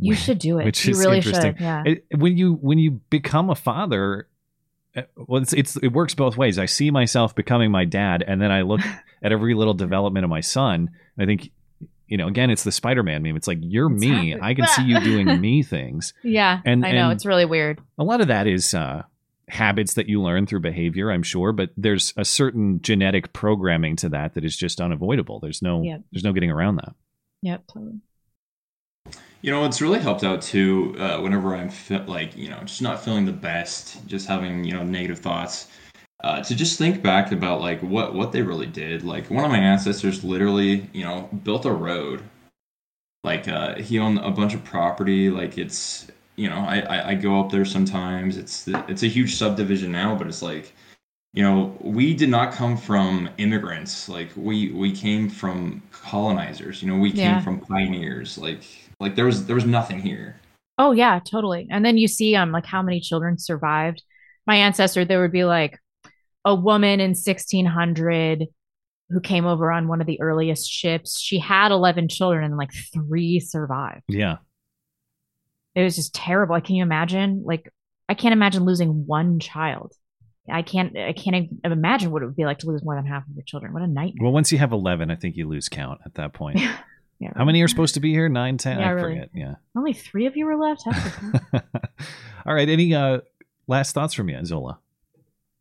you 0.00 0.10
Which- 0.12 0.20
should 0.20 0.38
do 0.38 0.58
it. 0.58 0.64
which 0.64 0.84
you 0.86 0.92
is 0.92 0.98
really 1.00 1.16
interesting. 1.18 1.54
should. 1.56 1.60
Yeah. 1.60 1.82
It, 1.84 2.04
when 2.16 2.36
you 2.36 2.54
when 2.54 2.78
you 2.78 2.92
become 3.10 3.50
a 3.50 3.54
father, 3.56 4.26
uh, 4.96 5.02
well, 5.16 5.42
it's, 5.42 5.52
it's 5.52 5.76
it 5.76 5.88
works 5.92 6.14
both 6.14 6.36
ways. 6.36 6.58
I 6.58 6.66
see 6.66 6.90
myself 6.90 7.34
becoming 7.34 7.70
my 7.70 7.84
dad, 7.84 8.24
and 8.26 8.40
then 8.40 8.50
I 8.50 8.62
look 8.62 8.80
at 9.22 9.32
every 9.32 9.54
little 9.54 9.74
development 9.74 10.24
of 10.24 10.30
my 10.30 10.40
son. 10.40 10.90
And 11.16 11.22
I 11.22 11.26
think, 11.26 11.50
you 12.08 12.16
know, 12.16 12.26
again, 12.26 12.50
it's 12.50 12.64
the 12.64 12.72
Spider-Man 12.72 13.22
meme. 13.22 13.36
It's 13.36 13.46
like 13.48 13.58
you're 13.60 13.88
me. 13.88 14.32
Exactly. 14.32 14.40
I 14.50 14.54
can 14.54 14.66
see 14.68 14.82
you 14.84 15.00
doing 15.00 15.40
me 15.40 15.62
things. 15.62 16.14
yeah. 16.24 16.60
and- 16.64 16.84
I 16.84 16.92
know 16.92 17.04
and- 17.10 17.12
it's 17.12 17.26
really 17.26 17.44
weird. 17.44 17.80
A 17.98 18.04
lot 18.04 18.20
of 18.20 18.28
that 18.28 18.46
is 18.46 18.72
uh, 18.74 19.02
habits 19.48 19.94
that 19.94 20.08
you 20.08 20.20
learn 20.22 20.46
through 20.46 20.60
behavior, 20.60 21.10
I'm 21.10 21.22
sure, 21.22 21.52
but 21.52 21.70
there's 21.76 22.12
a 22.16 22.24
certain 22.24 22.80
genetic 22.82 23.32
programming 23.32 23.96
to 23.96 24.08
that 24.10 24.34
that 24.34 24.44
is 24.44 24.56
just 24.56 24.80
unavoidable. 24.80 25.40
There's 25.40 25.62
no 25.62 25.82
Yep. 25.82 26.02
there's 26.12 26.24
no 26.24 26.32
getting 26.32 26.50
around 26.50 26.76
that. 26.76 26.94
Yep. 27.42 27.64
Totally. 27.72 28.00
You 29.40 29.52
know, 29.52 29.64
it's 29.64 29.80
really 29.80 30.00
helped 30.00 30.24
out 30.24 30.42
too. 30.42 30.96
Uh, 30.98 31.18
whenever 31.20 31.54
I'm 31.54 31.70
fe- 31.70 32.04
like, 32.06 32.36
you 32.36 32.48
know, 32.50 32.58
just 32.62 32.82
not 32.82 33.04
feeling 33.04 33.24
the 33.24 33.32
best, 33.32 34.04
just 34.08 34.26
having 34.26 34.64
you 34.64 34.72
know 34.72 34.82
negative 34.82 35.20
thoughts, 35.20 35.68
uh, 36.24 36.42
to 36.42 36.54
just 36.54 36.78
think 36.78 37.02
back 37.02 37.32
about 37.32 37.60
like 37.60 37.80
what 37.82 38.14
what 38.14 38.32
they 38.32 38.42
really 38.42 38.66
did. 38.66 39.04
Like 39.04 39.30
one 39.30 39.44
of 39.44 39.50
my 39.50 39.58
ancestors 39.58 40.24
literally, 40.24 40.88
you 40.92 41.04
know, 41.04 41.28
built 41.44 41.64
a 41.66 41.72
road. 41.72 42.22
Like 43.24 43.48
uh, 43.48 43.74
he 43.76 43.98
owned 43.98 44.18
a 44.18 44.30
bunch 44.30 44.54
of 44.54 44.64
property. 44.64 45.30
Like 45.30 45.58
it's, 45.58 46.06
you 46.36 46.48
know, 46.48 46.58
I, 46.58 46.80
I 46.80 47.08
I 47.10 47.14
go 47.14 47.40
up 47.40 47.50
there 47.50 47.64
sometimes. 47.64 48.36
It's 48.36 48.66
it's 48.68 49.02
a 49.02 49.08
huge 49.08 49.34
subdivision 49.36 49.92
now, 49.92 50.14
but 50.16 50.26
it's 50.26 50.42
like, 50.42 50.72
you 51.34 51.42
know, 51.42 51.76
we 51.80 52.14
did 52.14 52.30
not 52.30 52.52
come 52.52 52.76
from 52.76 53.30
immigrants. 53.38 54.08
Like 54.08 54.30
we 54.36 54.72
we 54.72 54.92
came 54.92 55.28
from 55.30 55.82
colonizers. 55.92 56.82
You 56.82 56.90
know, 56.90 56.98
we 57.00 57.12
came 57.12 57.38
Yeah. 57.38 57.40
from 57.40 57.60
pioneers. 57.60 58.38
Like 58.38 58.64
like 59.00 59.16
there 59.16 59.26
was 59.26 59.46
there 59.46 59.56
was 59.56 59.66
nothing 59.66 60.00
here. 60.00 60.40
Oh 60.78 60.92
yeah, 60.92 61.20
totally. 61.20 61.66
And 61.70 61.84
then 61.84 61.96
you 61.98 62.08
see 62.08 62.34
um 62.36 62.52
like 62.52 62.66
how 62.66 62.82
many 62.82 63.00
children 63.00 63.38
survived. 63.38 64.02
My 64.46 64.56
ancestor, 64.56 65.04
there 65.04 65.20
would 65.20 65.32
be 65.32 65.44
like 65.44 65.78
a 66.44 66.54
woman 66.54 67.00
in 67.00 67.10
1600 67.10 68.46
who 69.10 69.20
came 69.20 69.46
over 69.46 69.72
on 69.72 69.88
one 69.88 70.00
of 70.00 70.06
the 70.06 70.20
earliest 70.20 70.70
ships. 70.70 71.18
She 71.18 71.38
had 71.38 71.72
11 71.72 72.08
children 72.08 72.44
and 72.44 72.56
like 72.56 72.70
three 72.92 73.40
survived. 73.40 74.02
Yeah. 74.08 74.36
It 75.74 75.82
was 75.82 75.96
just 75.96 76.14
terrible. 76.14 76.54
I 76.54 76.60
can 76.60 76.74
you 76.76 76.82
imagine? 76.82 77.42
Like, 77.44 77.72
I 78.08 78.14
can't 78.14 78.32
imagine 78.32 78.64
losing 78.64 79.06
one 79.06 79.38
child. 79.38 79.92
I 80.50 80.62
can't. 80.62 80.96
I 80.96 81.12
can't 81.12 81.48
imagine 81.62 82.10
what 82.10 82.22
it 82.22 82.26
would 82.26 82.36
be 82.36 82.46
like 82.46 82.58
to 82.60 82.66
lose 82.66 82.82
more 82.82 82.96
than 82.96 83.04
half 83.04 83.22
of 83.28 83.34
your 83.34 83.44
children. 83.44 83.74
What 83.74 83.82
a 83.82 83.86
nightmare. 83.86 84.22
Well, 84.22 84.32
once 84.32 84.50
you 84.50 84.56
have 84.58 84.72
11, 84.72 85.10
I 85.10 85.14
think 85.14 85.36
you 85.36 85.46
lose 85.46 85.68
count 85.68 86.00
at 86.06 86.14
that 86.14 86.32
point. 86.32 86.60
Yeah, 87.20 87.32
How 87.34 87.44
many 87.44 87.60
are 87.62 87.66
supposed 87.68 87.94
to 87.94 88.00
be 88.00 88.12
here? 88.12 88.28
Nine, 88.28 88.58
ten? 88.58 88.78
Yeah, 88.78 88.86
I 88.86 88.90
really. 88.90 89.14
forget. 89.14 89.30
Yeah. 89.34 89.54
Only 89.76 89.92
three 89.92 90.26
of 90.26 90.36
you 90.36 90.46
were 90.46 90.56
left. 90.56 90.84
All 92.46 92.54
right. 92.54 92.68
Any 92.68 92.94
uh, 92.94 93.22
last 93.66 93.92
thoughts 93.92 94.14
from 94.14 94.28
you, 94.28 94.38
Zola? 94.44 94.78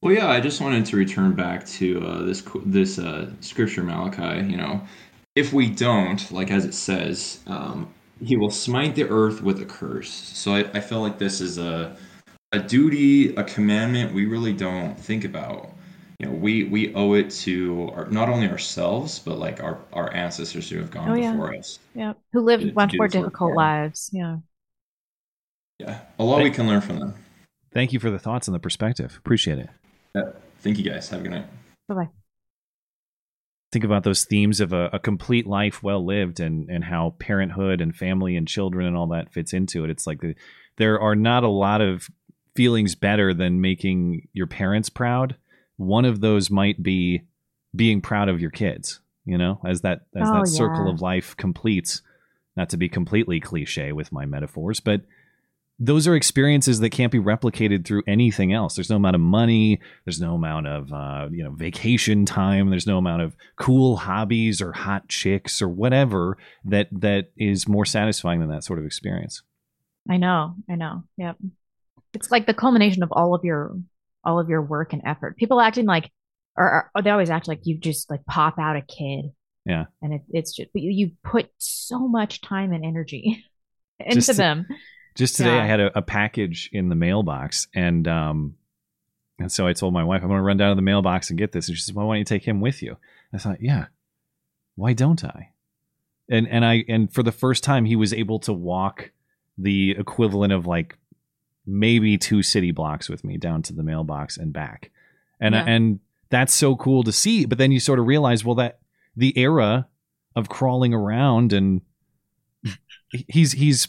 Well, 0.01 0.13
yeah, 0.13 0.27
I 0.29 0.39
just 0.39 0.61
wanted 0.61 0.85
to 0.85 0.95
return 0.97 1.33
back 1.33 1.65
to 1.67 2.05
uh, 2.05 2.21
this 2.23 2.43
this 2.65 2.99
uh, 2.99 3.31
scripture 3.41 3.83
Malachi. 3.83 4.45
You 4.49 4.57
know, 4.57 4.81
if 5.35 5.53
we 5.53 5.69
don't, 5.69 6.31
like 6.31 6.51
as 6.51 6.65
it 6.65 6.73
says, 6.73 7.39
um, 7.47 7.91
he 8.23 8.37
will 8.37 8.51
smite 8.51 8.93
the 8.95 9.09
earth 9.09 9.41
with 9.41 9.61
a 9.61 9.65
curse. 9.65 10.11
So 10.11 10.53
I, 10.53 10.59
I 10.73 10.79
feel 10.81 11.01
like 11.01 11.17
this 11.17 11.41
is 11.41 11.57
a 11.57 11.95
a 12.51 12.59
duty, 12.59 13.35
a 13.35 13.43
commandment 13.43 14.13
we 14.13 14.25
really 14.25 14.53
don't 14.53 14.97
think 14.99 15.25
about. 15.25 15.71
You 16.19 16.27
know, 16.27 16.33
we 16.33 16.63
we 16.65 16.93
owe 16.93 17.13
it 17.13 17.31
to 17.41 17.89
our, 17.95 18.05
not 18.09 18.29
only 18.29 18.47
ourselves, 18.47 19.17
but 19.19 19.39
like 19.39 19.61
our 19.63 19.79
our 19.93 20.13
ancestors 20.13 20.69
who 20.69 20.77
have 20.77 20.91
gone 20.91 21.09
Oh, 21.09 21.15
yeah. 21.15 21.31
before 21.31 21.55
us. 21.55 21.79
yeah, 21.95 22.13
who 22.33 22.41
lived 22.41 22.63
To- 22.63 22.69
to 22.69 22.75
much 22.75 22.91
do 22.91 22.97
more 22.97 23.07
difficult 23.07 23.55
lives. 23.55 24.11
Yeah. 24.13 24.37
Yeah, 25.79 26.01
a 26.19 26.23
lot 26.23 26.41
we 26.43 26.49
can 26.51 26.67
learn 26.67 26.81
from 26.81 26.99
them. 26.99 27.13
Thank 27.71 27.93
you 27.93 27.99
for 27.99 28.09
the 28.09 28.17
thoughts 28.17 28.47
and 28.47 28.55
the 28.55 28.59
perspective. 28.59 29.15
Appreciate 29.19 29.59
it. 29.59 29.69
Yeah. 30.17 30.31
Thank 30.59 30.77
you 30.77 30.83
guys. 30.83 31.09
Have 31.09 31.19
a 31.19 31.23
good 31.23 31.31
night. 31.31 31.45
Bye 31.87 31.95
bye. 31.95 32.09
Think 33.71 33.83
about 33.83 34.03
those 34.03 34.25
themes 34.25 34.59
of 34.59 34.73
a, 34.73 34.89
a 34.93 34.99
complete 34.99 35.45
life 35.45 35.83
well 35.83 36.03
lived 36.03 36.39
and, 36.39 36.69
and 36.69 36.83
how 36.83 37.15
parenthood 37.19 37.81
and 37.81 37.95
family 37.95 38.35
and 38.35 38.47
children 38.47 38.87
and 38.87 38.95
all 38.95 39.07
that 39.07 39.31
fits 39.33 39.53
into 39.53 39.83
it. 39.83 39.89
It's 39.89 40.07
like 40.07 40.21
the, 40.21 40.35
there 40.77 40.99
are 40.99 41.15
not 41.15 41.43
a 41.43 41.49
lot 41.49 41.81
of 41.81 42.09
feelings 42.55 42.95
better 42.95 43.33
than 43.33 43.61
making 43.61 44.29
your 44.33 44.47
parents 44.47 44.89
proud. 44.89 45.35
One 45.75 46.05
of 46.05 46.21
those 46.21 46.49
might 46.49 46.81
be 46.81 47.23
being 47.75 48.01
proud 48.01 48.29
of 48.29 48.41
your 48.41 48.49
kids, 48.49 48.99
you 49.25 49.37
know, 49.37 49.59
as 49.65 49.81
that 49.81 50.05
as 50.15 50.29
Oh, 50.29 50.39
that 50.39 50.47
circle 50.47 50.89
of 50.89 51.01
life 51.01 51.35
completes. 51.37 52.01
Not 52.55 52.69
to 52.71 52.77
be 52.77 52.89
completely 52.89 53.39
cliche 53.39 53.91
with 53.91 54.11
my 54.11 54.25
metaphors, 54.25 54.79
but 54.79 55.01
those 55.79 56.07
are 56.07 56.15
experiences 56.15 56.79
that 56.79 56.89
can't 56.89 57.11
be 57.11 57.19
replicated 57.19 57.85
through 57.85 58.01
anything 58.07 58.51
else. 58.51 58.75
There's 58.75 58.89
no 58.89 58.95
amount 58.95 59.15
of 59.15 59.21
money. 59.21 59.79
There's 60.05 60.19
no 60.19 60.33
amount 60.33 60.67
of 60.67 60.91
uh, 60.91 61.27
you 61.31 61.43
know 61.43 61.51
vacation 61.51 62.25
time. 62.25 62.69
There's 62.69 62.87
no 62.87 62.97
amount 62.97 63.21
of 63.21 63.35
cool 63.57 63.97
hobbies 63.97 64.61
or 64.61 64.73
hot 64.73 65.07
chicks 65.07 65.61
or 65.61 65.69
whatever 65.69 66.37
that 66.65 66.87
that 66.91 67.31
is 67.37 67.67
more 67.67 67.85
satisfying 67.85 68.39
than 68.39 68.49
that 68.49 68.63
sort 68.63 68.79
of 68.79 68.85
experience. 68.85 69.43
I 70.09 70.17
know, 70.17 70.55
I 70.69 70.75
know. 70.75 71.03
Yep. 71.17 71.37
It's 72.13 72.31
like 72.31 72.47
the 72.47 72.53
culmination 72.53 73.03
of 73.03 73.11
all 73.11 73.35
of 73.35 73.43
your 73.43 73.75
all 74.23 74.39
of 74.39 74.49
your 74.49 74.61
work 74.61 74.93
and 74.93 75.01
effort. 75.05 75.37
People 75.37 75.61
acting 75.61 75.85
like, 75.85 76.11
or, 76.55 76.91
or 76.93 77.01
they 77.01 77.11
always 77.11 77.29
act 77.29 77.47
like 77.47 77.61
you 77.63 77.77
just 77.77 78.09
like 78.09 78.25
pop 78.25 78.59
out 78.59 78.75
a 78.75 78.81
kid. 78.81 79.31
Yeah. 79.65 79.85
And 80.01 80.13
it, 80.13 80.21
it's 80.29 80.53
just, 80.55 80.69
but 80.73 80.81
you, 80.81 80.91
you 80.91 81.11
put 81.23 81.49
so 81.57 82.07
much 82.07 82.41
time 82.41 82.73
and 82.73 82.83
energy 82.83 83.43
into 83.99 84.27
to- 84.27 84.33
them. 84.33 84.65
Just 85.17 85.35
today, 85.35 85.55
Yeah. 85.55 85.63
I 85.63 85.65
had 85.65 85.79
a, 85.79 85.97
a 85.97 86.01
package 86.01 86.69
in 86.71 86.89
the 86.89 86.95
mailbox, 86.95 87.67
and 87.75 88.07
um, 88.07 88.55
and 89.39 89.51
so 89.51 89.67
I 89.67 89.73
told 89.73 89.93
my 89.93 90.03
wife, 90.03 90.21
"I'm 90.21 90.29
going 90.29 90.39
to 90.39 90.43
run 90.43 90.57
down 90.57 90.69
to 90.71 90.75
the 90.75 90.81
mailbox 90.81 91.29
and 91.29 91.37
get 91.39 91.51
this." 91.51 91.67
And 91.67 91.77
she 91.77 91.83
says, 91.83 91.93
"Well, 91.93 92.07
why 92.07 92.13
don't 92.15 92.19
you 92.19 92.25
take 92.25 92.43
him 92.47 92.61
with 92.61 92.81
you?" 92.81 92.97
I 93.33 93.37
thought, 93.37 93.61
"Yeah, 93.61 93.87
why 94.75 94.93
don't 94.93 95.23
I?" 95.25 95.49
And 96.29 96.47
and 96.47 96.63
I 96.63 96.85
and 96.87 97.11
for 97.13 97.23
the 97.23 97.31
first 97.31 97.63
time, 97.63 97.85
he 97.85 97.95
was 97.95 98.13
able 98.13 98.39
to 98.39 98.53
walk 98.53 99.11
the 99.57 99.91
equivalent 99.97 100.53
of 100.53 100.67
like 100.67 100.97
maybe 101.65 102.17
two 102.17 102.43
city 102.43 102.71
blocks 102.71 103.09
with 103.09 103.23
me 103.23 103.37
down 103.37 103.61
to 103.63 103.73
the 103.73 103.83
mailbox 103.83 104.37
and 104.37 104.53
back, 104.53 104.91
and 105.39 105.55
Yeah. 105.55 105.63
and 105.65 105.99
that's 106.29 106.53
so 106.53 106.75
cool 106.75 107.03
to 107.03 107.11
see. 107.11 107.45
But 107.45 107.57
then 107.57 107.71
you 107.71 107.79
sort 107.79 107.99
of 107.99 108.05
realize, 108.05 108.45
well, 108.45 108.55
that 108.55 108.79
the 109.15 109.37
era 109.39 109.87
of 110.35 110.47
crawling 110.49 110.93
around 110.93 111.53
and 111.53 111.81
he's 113.09 113.53
he's 113.53 113.87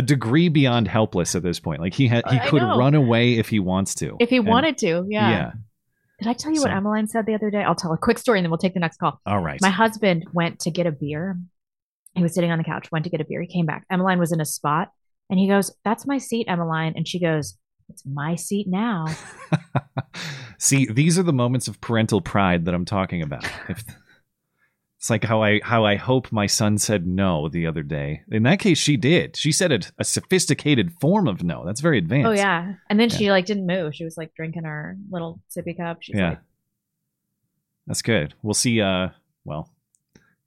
a 0.00 0.02
degree 0.02 0.48
beyond 0.48 0.88
helpless 0.88 1.34
at 1.34 1.42
this 1.42 1.60
point. 1.60 1.80
Like 1.80 1.92
he 1.94 2.08
had 2.08 2.24
he 2.30 2.38
I 2.38 2.48
could 2.48 2.62
know. 2.62 2.76
run 2.78 2.94
away 2.94 3.34
if 3.38 3.48
he 3.50 3.58
wants 3.60 3.94
to. 3.96 4.16
If 4.18 4.30
he 4.30 4.38
And- 4.38 4.46
wanted 4.46 4.78
to, 4.78 5.04
yeah. 5.08 5.30
yeah. 5.30 5.52
Did 6.18 6.28
I 6.28 6.32
tell 6.32 6.52
you 6.52 6.60
what 6.62 6.70
Emmeline 6.70 7.06
said 7.06 7.26
the 7.26 7.34
other 7.34 7.50
day? 7.50 7.62
I'll 7.62 7.74
tell 7.74 7.92
a 7.92 7.98
quick 7.98 8.18
story 8.18 8.38
and 8.38 8.44
then 8.44 8.50
we'll 8.50 8.58
take 8.58 8.74
the 8.74 8.80
next 8.80 8.96
call. 8.98 9.20
All 9.26 9.40
right. 9.40 9.60
My 9.62 9.70
husband 9.70 10.26
went 10.32 10.60
to 10.60 10.70
get 10.70 10.86
a 10.86 10.92
beer. 10.92 11.38
He 12.14 12.22
was 12.22 12.34
sitting 12.34 12.50
on 12.50 12.58
the 12.58 12.64
couch, 12.64 12.90
went 12.92 13.04
to 13.04 13.10
get 13.10 13.20
a 13.20 13.24
beer. 13.24 13.40
He 13.42 13.46
came 13.46 13.64
back. 13.66 13.84
Emmeline 13.90 14.18
was 14.18 14.32
in 14.32 14.40
a 14.40 14.44
spot 14.44 14.90
and 15.30 15.38
he 15.38 15.48
goes, 15.48 15.70
That's 15.84 16.06
my 16.06 16.18
seat, 16.18 16.46
Emmeline. 16.48 16.94
And 16.96 17.06
she 17.06 17.20
goes, 17.20 17.56
It's 17.88 18.04
my 18.06 18.34
seat 18.36 18.66
now. 18.68 19.06
See, 20.58 20.86
these 20.86 21.18
are 21.18 21.22
the 21.22 21.32
moments 21.32 21.68
of 21.68 21.80
parental 21.80 22.20
pride 22.20 22.66
that 22.66 22.74
I'm 22.74 22.84
talking 22.84 23.22
about. 23.22 23.44
If, 23.68 23.82
it's 25.00 25.08
like 25.08 25.24
how 25.24 25.42
I 25.42 25.60
how 25.64 25.86
I 25.86 25.96
hope 25.96 26.30
my 26.30 26.46
son 26.46 26.76
said 26.76 27.06
no 27.06 27.48
the 27.48 27.66
other 27.66 27.82
day. 27.82 28.20
In 28.30 28.42
that 28.42 28.58
case, 28.60 28.76
she 28.76 28.98
did. 28.98 29.34
She 29.34 29.50
said 29.50 29.72
a, 29.72 29.80
a 29.98 30.04
sophisticated 30.04 30.92
form 31.00 31.26
of 31.26 31.42
no. 31.42 31.64
That's 31.64 31.80
very 31.80 31.96
advanced. 31.96 32.28
Oh 32.28 32.32
yeah. 32.32 32.74
And 32.90 33.00
then 33.00 33.08
Yeah. 33.08 33.16
she 33.16 33.30
like 33.30 33.46
didn't 33.46 33.66
move. 33.66 33.94
She 33.94 34.04
was 34.04 34.18
like 34.18 34.34
drinking 34.34 34.64
her 34.64 34.98
little 35.10 35.40
sippy 35.50 35.74
cup. 35.74 36.02
She's 36.02 36.16
yeah. 36.16 36.28
like, 36.28 36.38
That's 37.86 38.02
good. 38.02 38.34
We'll 38.42 38.52
see. 38.52 38.82
Uh, 38.82 39.08
well, 39.46 39.70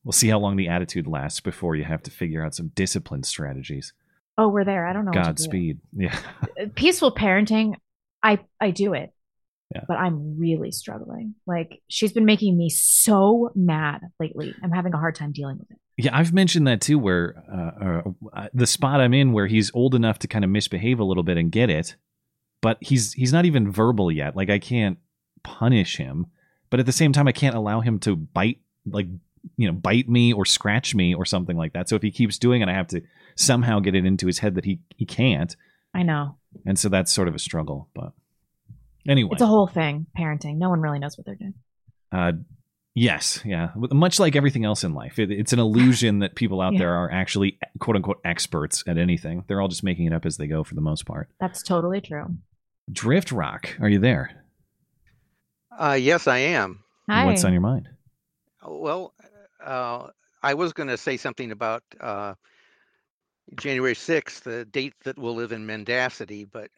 we'll 0.04 0.12
see 0.12 0.28
how 0.28 0.38
long 0.38 0.56
the 0.56 0.68
attitude 0.68 1.08
lasts 1.08 1.39
before 1.39 1.76
you 1.76 1.84
have 1.86 2.04
to 2.04 2.12
figure 2.12 2.46
out 2.46 2.54
some 2.54 2.68
discipline 2.76 3.24
strategies. 3.24 3.92
Oh, 4.38 4.50
we're 4.50 4.66
there. 4.66 4.86
I 4.86 4.94
don't 4.94 5.06
know. 5.06 5.13
what 5.13 5.16
to 5.16 5.22
do. 5.22 5.50
Godspeed. 5.50 5.80
Yeah. 5.98 6.16
Peaceful 6.76 7.12
parenting, 7.12 7.74
I 8.22 8.38
I 8.62 8.70
do 8.70 8.94
it. 8.94 9.12
Yeah. 9.74 9.82
But 9.88 9.98
I'm 9.98 10.38
really 10.38 10.72
struggling. 10.72 11.36
Like 11.48 11.82
she's 11.88 12.14
been 12.14 12.26
making 12.26 12.58
me 12.58 12.70
so 12.70 13.52
mad 13.56 14.02
lately. 14.20 14.54
I'm 14.64 14.72
having 14.72 14.94
a 14.94 14.98
hard 14.98 15.16
time 15.16 15.32
dealing 15.32 15.58
with 15.58 15.72
it. 15.72 15.78
Yeah, 15.98 16.18
I've 16.18 16.34
mentioned 16.34 16.68
that 16.68 16.82
too. 16.82 16.98
Where 16.98 17.36
uh, 17.52 18.02
uh, 18.34 18.48
the 18.54 18.68
spot 18.68 19.00
I'm 19.00 19.14
in, 19.14 19.32
where 19.32 19.48
he's 19.48 19.72
old 19.74 19.96
enough 19.96 20.20
to 20.20 20.28
kind 20.28 20.44
of 20.44 20.52
misbehave 20.52 21.00
a 21.00 21.04
little 21.04 21.24
bit 21.24 21.38
and 21.38 21.52
get 21.52 21.70
it, 21.70 21.96
but 22.62 22.78
he's 22.82 23.14
he's 23.14 23.34
not 23.34 23.46
even 23.46 23.72
verbal 23.72 24.12
yet. 24.12 24.36
Like 24.36 24.50
I 24.50 24.60
can't 24.60 24.98
punish 25.44 25.98
him, 25.98 26.28
but 26.70 26.80
at 26.80 26.86
the 26.86 26.92
same 26.92 27.14
time, 27.14 27.28
I 27.28 27.32
can't 27.32 27.56
allow 27.56 27.82
him 27.82 28.00
to 28.00 28.16
bite, 28.16 28.60
like 28.86 29.08
you 29.58 29.68
know, 29.68 29.74
bite 29.74 30.10
me 30.10 30.34
or 30.34 30.46
scratch 30.46 30.96
me 30.96 31.14
or 31.14 31.26
something 31.26 31.58
like 31.58 31.74
that. 31.74 31.90
So 31.90 31.96
if 31.96 32.02
he 32.02 32.12
keeps 32.12 32.40
doing 32.40 32.62
it, 32.62 32.70
I 32.70 32.74
have 32.74 32.88
to 32.88 33.02
somehow 33.36 33.80
get 33.80 33.96
it 33.96 34.06
into 34.06 34.26
his 34.26 34.40
head 34.40 34.56
that 34.56 34.66
he 34.66 34.80
he 34.96 35.06
can't, 35.06 35.56
I 35.94 36.04
know. 36.04 36.38
and 36.66 36.80
so 36.80 36.90
that's 36.90 37.12
sort 37.12 37.28
of 37.28 37.36
a 37.36 37.40
struggle. 37.40 37.90
But 37.94 38.14
anyway, 39.08 39.30
It's 39.34 39.42
a 39.42 39.48
whole 39.48 39.68
thing, 39.68 40.08
parenting. 40.18 40.58
No 40.58 40.70
one 40.70 40.82
really 40.82 41.00
knows 41.00 41.18
what 41.18 41.26
they're 41.26 41.36
doing. 41.36 41.54
Uh, 42.12 42.34
yes, 42.96 43.42
yeah. 43.46 43.70
Much 43.76 44.20
like 44.20 44.36
everything 44.36 44.66
else 44.66 44.84
in 44.84 44.94
life, 44.94 45.20
it, 45.20 45.32
it's 45.32 45.54
an 45.54 45.60
illusion 45.60 46.20
that 46.20 46.36
people 46.36 46.62
out 46.62 46.74
Yeah. 46.74 46.80
there 46.80 46.94
are 46.96 47.12
actually 47.12 47.58
"quote 47.80 47.96
unquote" 47.96 48.20
experts 48.24 48.84
at 48.88 48.98
anything. 48.98 49.44
They're 49.48 49.62
all 49.62 49.68
just 49.68 49.84
making 49.84 50.06
it 50.06 50.13
up 50.13 50.26
as 50.26 50.38
they 50.38 50.48
go 50.48 50.63
for 50.63 50.76
the 50.76 50.82
most 50.82 51.06
part. 51.06 51.30
That's 51.39 51.63
totally 51.63 52.02
true. 52.02 52.36
Drift 52.92 53.32
Rock, 53.32 53.76
are 53.80 53.89
you 53.89 54.00
there? 54.00 54.44
Uh, 55.78 55.98
yes, 56.00 56.28
I 56.28 56.38
am. 56.39 56.84
Hi. 57.10 57.26
What's 57.26 57.44
on 57.44 57.52
your 57.52 57.62
mind? 57.62 57.89
Well, 58.66 59.13
uh, 59.63 60.08
I 60.42 60.54
was 60.54 60.74
going 60.74 60.89
to 60.89 60.98
say 60.98 61.18
something 61.18 61.52
about 61.52 61.84
uh, 62.00 62.36
January 63.58 63.96
6th, 63.96 64.42
the 64.42 64.66
date 64.66 64.94
that 65.04 65.18
will 65.18 65.36
live 65.36 65.52
in 65.52 65.66
mendacity, 65.66 66.46
but 66.46 66.70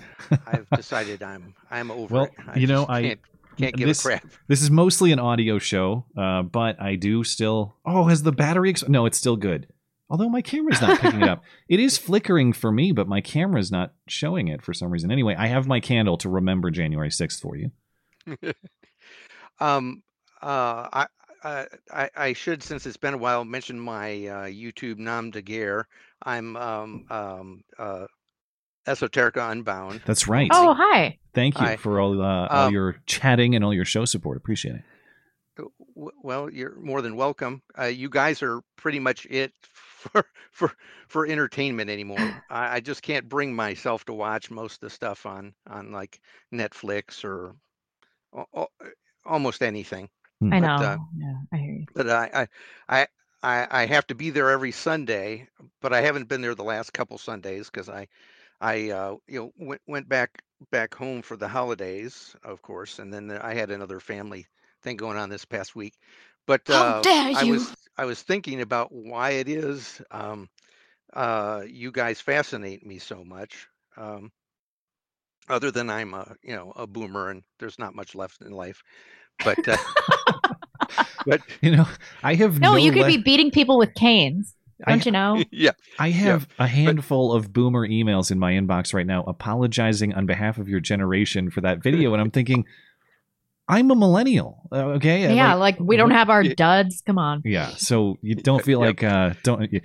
I've 0.47 0.67
decided 0.75 1.23
I'm 1.23 1.53
I'm 1.71 1.91
over 1.91 2.13
Well, 2.13 2.23
it. 2.25 2.31
I 2.47 2.57
you 2.57 2.67
know, 2.67 2.85
I- 2.87 3.01
can't, 3.01 3.19
can't 3.57 3.75
give 3.75 3.87
this- 3.87 3.99
a 4.05 4.07
crap. 4.09 4.25
This 4.47 4.61
is 4.61 4.69
mostly 4.71 5.11
an 5.11 5.19
audio 5.19 5.59
show, 5.59 6.05
uh, 6.17 6.41
but 6.43 6.81
I 6.81 6.95
do 6.95 7.23
still. 7.23 7.75
Oh, 7.85 8.05
has 8.05 8.23
the 8.23 8.31
battery? 8.31 8.69
Ex- 8.71 8.87
no, 8.87 9.05
it's 9.05 9.17
still 9.17 9.35
good. 9.37 9.67
Although 10.09 10.29
my 10.29 10.41
camera's 10.41 10.79
not 10.81 10.99
picking 10.99 11.21
it 11.23 11.27
up. 11.29 11.43
It 11.67 11.79
is 11.79 11.97
flickering 11.97 12.53
for 12.53 12.71
me, 12.71 12.91
but 12.91 13.07
my 13.07 13.21
camera's 13.21 13.71
not 13.71 13.93
showing 14.07 14.49
it 14.49 14.61
for 14.61 14.71
some 14.71 14.91
reason. 14.91 15.11
Anyway, 15.11 15.33
I 15.35 15.47
have 15.47 15.65
my 15.67 15.79
candle 15.79 16.15
to 16.17 16.29
remember 16.29 16.69
January 16.69 17.09
6th 17.09 17.41
for 17.41 17.55
you. 17.55 17.71
Um, 19.59 20.03
uh, 20.41 20.89
I, 20.91 21.07
I 21.43 21.65
I 21.91 22.09
I 22.15 22.33
should, 22.33 22.61
since 22.61 22.85
it's 22.85 22.97
been 22.97 23.13
a 23.13 23.17
while, 23.17 23.45
mention 23.45 23.79
my 23.79 24.09
uh, 24.27 24.45
YouTube 24.47 24.97
nom 24.99 25.31
de 25.31 25.41
guerre. 25.41 25.87
I'm 26.25 26.55
um, 26.57 27.05
um, 27.09 27.61
uh, 27.77 28.07
Esoterica 28.87 29.51
Unbound. 29.51 30.01
That's 30.05 30.27
right. 30.27 30.49
Oh, 30.53 30.73
hi. 30.73 31.17
Thank 31.33 31.59
you 31.59 31.65
Hi. 31.65 31.75
for 31.77 31.99
all, 31.99 32.21
uh, 32.21 32.47
all 32.47 32.67
Um, 32.67 32.73
your 32.73 32.97
chatting 33.05 33.55
and 33.55 33.63
all 33.63 33.73
your 33.73 33.85
show 33.85 34.05
support. 34.05 34.37
Appreciate 34.37 34.75
it. 34.75 34.81
Well, 35.95 36.49
you're 36.49 36.75
more 36.79 37.01
than 37.01 37.15
welcome. 37.15 37.61
Uh, 37.79 37.85
you 37.85 38.09
guys 38.09 38.43
are 38.43 38.61
pretty 38.75 38.99
much 38.99 39.25
it 39.29 39.53
for 39.73 40.25
for 40.51 40.71
for 41.07 41.25
entertainment 41.25 41.89
anymore. 41.89 42.17
I, 42.49 42.75
I 42.75 42.79
just 42.81 43.01
can't 43.01 43.29
bring 43.29 43.55
myself 43.55 44.03
to 44.05 44.13
watch 44.13 44.51
most 44.51 44.75
of 44.75 44.79
the 44.81 44.89
stuff 44.89 45.25
on 45.25 45.53
on 45.69 45.91
like 45.91 46.19
Netflix 46.53 47.23
or 47.23 47.55
al- 48.35 48.49
al- 48.55 48.71
almost 49.25 49.61
anything. 49.63 50.09
I 50.43 50.59
But, 50.59 50.59
know. 50.59 50.75
uh, 50.75 50.97
yeah, 51.17 51.35
I 51.53 51.57
hear 51.57 51.73
you. 51.73 51.85
But 51.93 52.09
I 52.09 52.29
I 52.33 52.47
I 53.01 53.07
I, 53.45 53.67
I 53.83 53.85
have 53.87 54.07
to 54.07 54.15
be 54.15 54.31
there 54.31 54.49
every 54.51 54.71
Sunday, 54.71 55.47
but 55.81 55.93
I 55.93 56.01
haven't 56.01 56.29
been 56.29 56.41
there 56.41 56.55
the 56.55 56.63
last 56.63 56.93
couple 56.93 57.17
Sundays 57.17 57.69
because 57.69 57.89
I 57.89 58.07
I 58.61 58.89
uh, 58.91 59.15
you 59.27 59.39
know 59.39 59.53
went 59.57 59.81
went 59.87 60.09
back 60.09 60.41
back 60.71 60.95
home 60.95 61.21
for 61.21 61.37
the 61.37 61.47
holidays, 61.47 62.35
of 62.43 62.61
course, 62.61 62.99
and 62.99 63.13
then 63.13 63.31
I 63.31 63.53
had 63.55 63.71
another 63.71 63.99
family 63.99 64.47
thing 64.83 64.97
going 64.97 65.17
on 65.17 65.29
this 65.29 65.45
past 65.45 65.75
week. 65.75 65.95
But 66.47 66.69
How 66.69 66.83
uh, 66.83 67.05
I 67.33 67.45
was 67.45 67.75
I 67.97 68.05
was 68.05 68.21
thinking 68.21 68.61
about 68.61 68.91
why 68.91 69.31
it 69.31 69.49
is 69.49 70.01
um, 70.11 70.49
uh, 71.13 71.63
you 71.67 71.91
guys 71.91 72.21
fascinate 72.21 72.85
me 72.85 72.99
so 72.99 73.23
much. 73.23 73.67
Um, 73.97 74.31
other 75.49 75.71
than 75.71 75.89
I'm 75.89 76.13
a 76.13 76.35
you 76.43 76.55
know 76.55 76.71
a 76.75 76.87
boomer 76.87 77.29
and 77.29 77.43
there's 77.59 77.79
not 77.79 77.95
much 77.95 78.15
left 78.15 78.41
in 78.41 78.51
life, 78.51 78.83
but 79.43 79.59
uh, 79.67 79.77
but 81.25 81.41
You 81.61 81.75
know, 81.75 81.87
I 82.23 82.35
have 82.35 82.59
No, 82.59 82.71
no. 82.71 82.77
you 82.77 82.91
could 82.91 83.01
le- 83.03 83.07
be 83.07 83.17
beating 83.17 83.51
people 83.51 83.77
with 83.77 83.93
canes. 83.95 84.53
Don't 84.87 85.05
you 85.05 85.11
know? 85.11 85.41
yeah. 85.51 85.71
I 85.99 86.09
have 86.09 86.47
a 86.59 86.67
handful 86.67 87.31
of 87.33 87.53
boomer 87.53 87.87
emails 87.87 88.29
in 88.31 88.39
my 88.39 88.51
inbox 88.53 88.93
right 88.93 89.05
now 89.07 89.23
apologizing 89.23 90.13
on 90.13 90.25
behalf 90.25 90.57
of 90.57 90.67
your 90.67 90.81
generation 90.81 91.49
for 91.49 91.61
that 91.61 91.81
video, 91.81 92.11
and 92.13 92.21
I'm 92.21 92.29
thinking, 92.31 92.65
I'm 93.69 93.89
a 93.89 93.95
millennial, 93.95 94.67
uh, 94.71 94.95
okay? 94.97 95.33
Yeah, 95.33 95.53
Like- 95.53 95.79
like 95.79 95.87
we 95.87 95.95
don't 95.97 96.11
have 96.11 96.29
our 96.29 96.43
duds. 96.43 97.01
Come 97.05 97.17
on. 97.17 97.41
yeah. 97.45 97.69
So 97.77 98.17
you 98.21 98.35
don't 98.35 98.63
feel 98.63 98.79
Yep. 98.81 98.87
like 99.01 99.03
uh, 99.03 99.33
don't 99.43 99.71
you- 99.71 99.81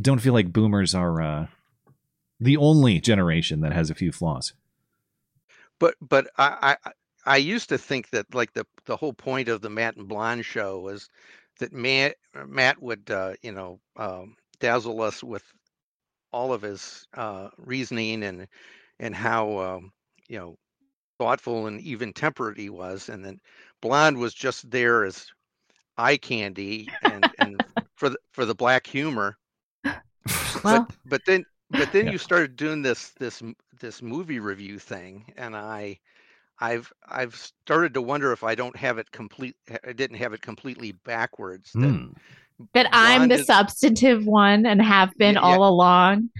don't 0.00 0.20
feel 0.20 0.32
like 0.34 0.52
boomers 0.52 0.94
are 0.94 1.22
uh, 1.22 1.46
the 2.40 2.56
only 2.56 3.00
generation 3.00 3.60
that 3.60 3.72
has 3.72 3.88
a 3.90 3.94
few 3.94 4.10
flaws. 4.12 4.52
but 5.78 5.94
but 6.00 6.26
I, 6.38 6.76
I 6.84 6.90
I 7.26 7.36
used 7.38 7.68
to 7.70 7.78
think 7.78 8.10
that 8.10 8.34
like 8.34 8.52
the 8.54 8.66
the 8.86 8.96
whole 8.96 9.12
point 9.14 9.48
of 9.48 9.60
the 9.62 9.70
Matt 9.70 9.96
and 9.96 10.08
Blonde 10.08 10.44
show 10.46 10.80
was 10.80 11.08
that 11.58 11.72
Matt 11.72 12.16
Matt 12.46 12.80
would 12.82 13.10
uh, 13.10 13.34
you 13.42 13.52
know 13.52 13.80
um, 13.96 14.36
dazzle 14.60 15.02
us 15.02 15.22
with 15.22 15.44
all 16.32 16.52
of 16.52 16.62
his 16.62 17.06
uh, 17.14 17.50
reasoning 17.58 18.22
and 18.24 18.48
and 19.00 19.14
how 19.14 19.58
um, 19.58 19.92
you 20.28 20.38
know 20.38 20.56
thoughtful 21.18 21.66
and 21.66 21.80
even 21.82 22.12
tempered 22.12 22.58
he 22.58 22.70
was, 22.70 23.08
and 23.08 23.24
then 23.24 23.40
Blonde 23.82 24.18
was 24.18 24.34
just 24.34 24.70
there 24.70 25.04
as 25.04 25.26
eye 25.98 26.16
candy 26.18 26.98
and 27.02 27.28
and 27.38 27.64
for 27.96 28.08
the 28.10 28.18
for 28.32 28.44
the 28.46 28.54
black 28.54 28.86
humor. 28.86 29.36
Well, 30.64 30.64
but 30.68 30.82
but 31.04 31.24
then 31.24 31.44
but 31.70 31.90
then 31.90 32.06
Yeah. 32.06 32.10
you 32.10 32.18
started 32.18 32.56
doing 32.56 32.82
this 32.82 33.10
this 33.12 33.42
this 33.80 34.02
movie 34.02 34.38
review 34.40 34.78
thing, 34.78 35.32
and 35.36 35.56
I, 35.56 35.98
I've 36.60 36.92
I've 37.08 37.34
started 37.36 37.94
to 37.94 38.02
wonder 38.02 38.32
if 38.32 38.42
I 38.42 38.54
don't 38.54 38.76
have 38.76 38.98
it 38.98 39.10
complete. 39.10 39.56
I 39.86 39.92
didn't 39.92 40.16
have 40.16 40.32
it 40.32 40.40
completely 40.42 40.92
backwards. 41.04 41.70
That 41.74 41.80
Hmm. 41.90 42.06
That 42.72 42.88
I'm 42.92 43.28
the 43.28 43.34
is- 43.40 43.46
substantive 43.46 44.24
one 44.26 44.64
and 44.64 44.80
have 44.80 45.12
been 45.18 45.34
Yeah, 45.34 45.40
all 45.42 45.68
along. 45.68 46.30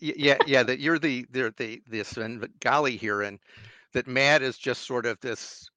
yeah 0.00 0.36
yeah 0.46 0.62
that 0.62 0.78
you're 0.78 0.98
the 0.98 1.26
the 1.32 1.52
the 1.56 1.82
this 1.88 2.08
Svengali 2.10 2.96
here, 2.96 3.22
and 3.22 3.38
that 3.92 4.06
Matt 4.06 4.42
is 4.42 4.56
just 4.58 4.86
sort 4.86 5.06
of 5.06 5.18
this 5.20 5.68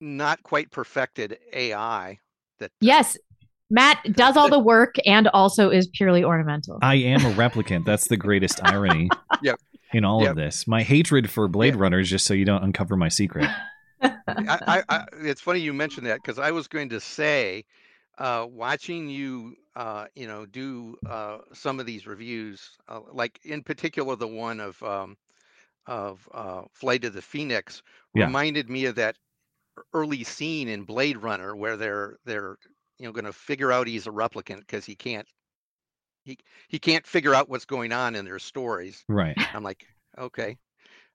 not 0.00 0.42
quite 0.42 0.70
perfected 0.70 1.38
AI. 1.54 2.18
That 2.58 2.70
Yes, 2.80 3.16
Matt 3.70 4.00
does 4.12 4.36
all 4.36 4.50
the 4.50 4.58
work 4.58 4.96
and 5.06 5.28
also 5.28 5.70
is 5.70 5.88
purely 5.88 6.22
ornamental. 6.22 6.78
I 6.82 6.96
am 6.96 7.24
a 7.24 7.30
replicant. 7.32 7.86
That's 7.86 8.08
the 8.08 8.16
greatest 8.18 8.60
irony 8.64 9.08
Yep. 9.42 9.58
In 9.94 10.04
all 10.04 10.22
Yep. 10.22 10.30
of 10.30 10.36
this. 10.36 10.66
My 10.66 10.82
hatred 10.82 11.30
for 11.30 11.48
Blade 11.48 11.74
Yeah. 11.74 11.80
Runner 11.80 12.00
is 12.00 12.10
just 12.10 12.26
so 12.26 12.34
you 12.34 12.44
don't 12.44 12.62
uncover 12.62 12.96
my 12.96 13.08
secret. 13.08 13.48
I, 14.02 14.14
I, 14.28 14.82
I, 14.88 15.04
it's 15.22 15.40
funny 15.40 15.60
you 15.60 15.72
mentioned 15.72 16.06
that 16.06 16.16
because 16.22 16.38
I 16.38 16.50
was 16.50 16.68
going 16.68 16.88
to 16.90 17.00
say, 17.00 17.64
uh, 18.18 18.46
watching 18.48 19.08
you, 19.08 19.54
uh, 19.76 20.06
you 20.14 20.26
know, 20.26 20.46
do 20.46 20.96
uh, 21.08 21.38
some 21.52 21.80
of 21.80 21.86
these 21.86 22.06
reviews, 22.06 22.70
uh, 22.88 23.00
like 23.12 23.40
in 23.44 23.62
particular 23.62 24.16
the 24.16 24.28
one 24.28 24.60
of 24.60 24.82
um, 24.82 25.16
of 25.86 26.28
uh, 26.32 26.62
Flight 26.72 27.04
of 27.04 27.12
the 27.14 27.22
Phoenix, 27.22 27.82
Yeah. 28.14 28.26
reminded 28.26 28.68
me 28.70 28.86
of 28.86 28.94
that 28.96 29.16
early 29.92 30.24
scene 30.24 30.68
in 30.68 30.84
Blade 30.84 31.16
Runner 31.18 31.56
where 31.56 31.76
they're 31.76 32.18
they're 32.24 32.56
you 32.98 33.06
know 33.06 33.12
going 33.12 33.24
to 33.24 33.32
figure 33.32 33.72
out 33.72 33.86
he's 33.88 34.06
a 34.06 34.10
replicant 34.10 34.60
because 34.60 34.84
he 34.84 34.94
can't 34.94 35.26
he 36.24 36.38
he 36.68 36.78
can't 36.78 37.06
figure 37.06 37.34
out 37.34 37.48
what's 37.48 37.64
going 37.64 37.92
on 37.92 38.14
in 38.16 38.24
their 38.24 38.38
stories. 38.38 39.04
Right. 39.08 39.36
I'm 39.54 39.62
like, 39.62 39.86
okay. 40.18 40.56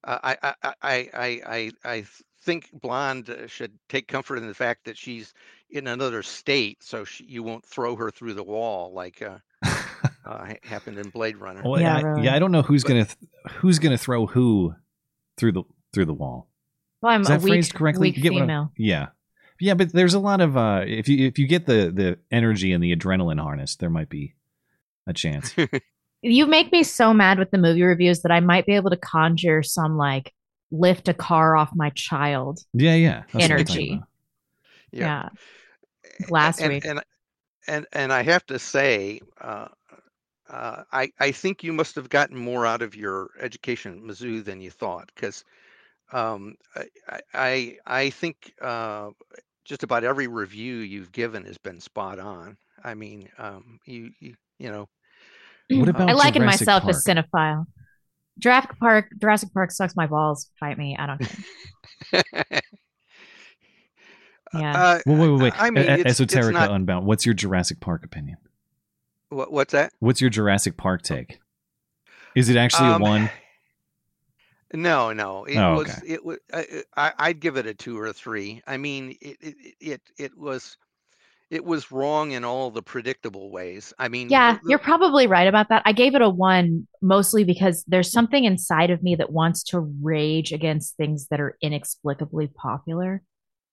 Uh, 0.04 0.18
I, 0.24 0.38
I, 0.42 0.54
I, 0.64 0.74
I, 1.14 1.42
I, 1.46 1.72
I 1.84 2.06
think 2.44 2.70
Blonde 2.72 3.30
uh, 3.30 3.48
should 3.48 3.74
take 3.90 4.08
comfort 4.08 4.38
in 4.38 4.48
the 4.48 4.54
fact 4.54 4.86
that 4.86 4.98
she's 4.98 5.34
in 5.70 5.88
another 5.88 6.24
state, 6.24 6.82
so 6.82 7.04
she, 7.04 7.26
you 7.26 7.44
won't 7.44 7.66
throw 7.66 7.98
her 7.98 8.10
through 8.10 8.34
the 8.36 8.44
wall 8.44 8.94
like 8.94 9.22
uh, 9.22 9.40
uh, 10.26 10.54
happened 10.64 10.98
in 11.00 11.10
Blade 11.10 11.36
Runner. 11.36 11.62
Well, 11.66 11.82
Yeah, 11.82 11.98
I, 11.98 12.02
really. 12.02 12.24
yeah, 12.24 12.34
I 12.36 12.40
don't 12.40 12.54
know 12.54 12.62
who's 12.62 12.84
But- 12.84 12.90
gonna 12.90 13.06
th- 13.06 13.18
who's 13.58 13.78
gonna 13.80 13.98
throw 13.98 14.26
who 14.26 14.74
through 15.38 15.52
the 15.52 15.64
through 15.94 16.06
the 16.06 16.14
wall. 16.14 16.50
well, 17.02 17.12
I'm 17.12 17.22
Is 17.22 17.28
a 17.30 17.32
that 17.34 17.42
weak, 17.42 17.52
phrased 17.56 17.74
correctly? 17.74 18.08
weak 18.10 18.18
You 18.18 18.24
get 18.24 18.30
female. 18.34 18.72
Yeah, 18.78 19.08
yeah, 19.60 19.74
but 19.74 19.92
there's 19.92 20.14
a 20.14 20.20
lot 20.20 20.40
of 20.40 20.56
uh, 20.56 20.84
if 20.88 21.10
you 21.10 21.28
if 21.28 21.38
you 21.40 21.46
get 21.46 21.66
the 21.66 21.92
the 21.94 22.20
energy 22.32 22.72
and 22.72 22.82
the 22.82 22.96
adrenaline 22.96 23.42
harness, 23.42 23.76
there 23.76 23.90
might 23.90 24.08
be 24.10 24.36
a 25.10 25.14
chance. 25.14 25.56
You 26.22 26.48
make 26.48 26.72
me 26.72 26.84
so 26.84 27.14
mad 27.14 27.40
with 27.40 27.52
the 27.52 27.58
movie 27.58 27.84
reviews 27.84 28.24
that 28.24 28.32
I 28.32 28.42
might 28.42 28.66
be 28.66 28.74
able 28.74 28.90
to 28.90 28.98
conjure 28.98 29.64
some 29.64 29.96
like 29.96 30.34
lift 30.72 31.08
a 31.08 31.14
car 31.14 31.56
off 31.56 31.70
my 31.74 31.92
child. 31.92 32.60
yeah, 32.74 32.96
yeah. 32.96 33.24
that's 33.32 33.34
what 33.34 33.44
I'm 33.44 33.50
talking 33.50 33.58
Energy. 33.58 33.94
about. 33.94 34.08
Yeah. 34.92 35.30
Last 36.30 36.60
and, 36.60 36.74
week. 36.74 36.86
and 36.86 37.02
and 37.68 37.88
and 37.94 38.12
I 38.12 38.24
have 38.24 38.46
to 38.48 38.60
say, 38.60 39.22
uh, 39.40 39.68
uh, 40.50 40.84
I 40.92 41.12
I 41.20 41.32
think 41.32 41.64
you 41.64 41.72
must 41.72 41.96
have 41.96 42.10
gotten 42.10 42.36
more 42.36 42.66
out 42.66 42.82
of 42.82 42.96
your 42.96 43.30
education 43.40 43.94
at 43.94 44.04
Mizzou 44.04 44.44
than 44.44 44.60
you 44.60 44.72
thought, 44.72 45.10
because 45.16 45.46
um, 46.12 46.56
I, 46.76 46.86
I 47.08 47.22
I 47.34 47.78
I 47.86 48.10
think 48.10 48.54
uh, 48.62 49.12
just 49.64 49.84
about 49.84 50.04
every 50.04 50.28
review 50.28 50.78
you've 50.78 51.12
given 51.12 51.46
has 51.46 51.58
been 51.58 51.80
spot 51.80 52.20
on. 52.20 52.58
I 52.84 52.94
mean, 52.96 53.30
um, 53.38 53.80
you 53.86 54.12
you 54.20 54.36
you 54.58 54.70
know, 54.70 54.90
What 55.70 55.90
about 55.90 56.10
I 56.10 56.14
liken 56.14 56.42
Jurassic 56.42 56.68
myself 56.68 56.84
Park? 56.84 56.96
as 56.96 57.04
cinephile. 57.06 57.66
Jurassic 58.40 58.72
Park, 58.80 59.08
Jurassic 59.20 59.54
Park 59.54 59.72
sucks 59.72 59.96
my 59.96 60.08
balls. 60.08 60.50
Fight 60.60 60.78
me. 60.78 60.96
I 60.98 61.06
don't 61.06 61.20
care. 61.20 62.62
Yeah. 64.54 64.82
Uh, 64.84 65.00
Well, 65.06 65.18
wait, 65.18 65.30
wait, 65.30 65.42
wait. 65.44 65.54
I 65.62 65.70
mean, 65.70 65.88
it's, 65.88 66.20
it's 66.20 66.34
not, 66.34 66.72
Unbound. 66.72 67.06
What's 67.06 67.24
your 67.24 67.36
Jurassic 67.36 67.80
Park 67.80 68.04
opinion? 68.04 68.38
what, 69.30 69.52
what's 69.52 69.74
that? 69.74 69.94
What's 70.00 70.22
your 70.22 70.32
Jurassic 70.32 70.76
Park 70.76 71.04
take? 71.04 71.40
Is 72.36 72.50
it 72.50 72.58
actually 72.58 72.90
Um, 72.90 73.02
a 73.02 73.06
one? 73.06 73.30
No, 74.74 75.14
no. 75.14 75.46
It 75.46 75.58
Oh, 75.58 75.78
was. 75.78 75.90
okay. 75.90 76.14
It 76.14 76.24
was. 76.26 76.38
I, 76.54 76.66
I- 76.96 77.14
I'd 77.18 77.40
give 77.40 77.58
it 77.58 77.66
a 77.66 77.74
two 77.74 77.98
or 77.98 78.06
a 78.06 78.14
three. 78.14 78.62
I 78.68 78.78
mean, 78.78 79.16
it 79.20 79.38
it 79.42 79.56
it 79.80 80.02
it 80.20 80.38
was. 80.38 80.78
It 81.50 81.66
was 81.66 81.92
wrong 81.92 82.32
in 82.32 82.46
all 82.46 82.70
the 82.70 82.84
predictable 82.84 83.50
ways. 83.50 83.92
I 83.98 84.08
mean, 84.08 84.30
Yeah, 84.30 84.60
the- 84.62 84.70
you're 84.70 84.78
probably 84.80 85.26
right 85.26 85.48
about 85.48 85.70
that. 85.70 85.82
I 85.86 85.94
gave 85.94 86.14
it 86.14 86.22
a 86.22 86.30
one 86.30 86.88
mostly 87.02 87.44
because 87.44 87.84
there's 87.88 88.12
something 88.12 88.44
inside 88.46 88.92
of 88.92 89.02
me 89.02 89.16
that 89.16 89.32
wants 89.32 89.64
to 89.66 89.80
rage 89.80 90.52
against 90.52 90.96
things 90.96 91.28
that 91.32 91.40
are 91.40 91.58
inexplicably 91.62 92.48
popular 92.48 93.24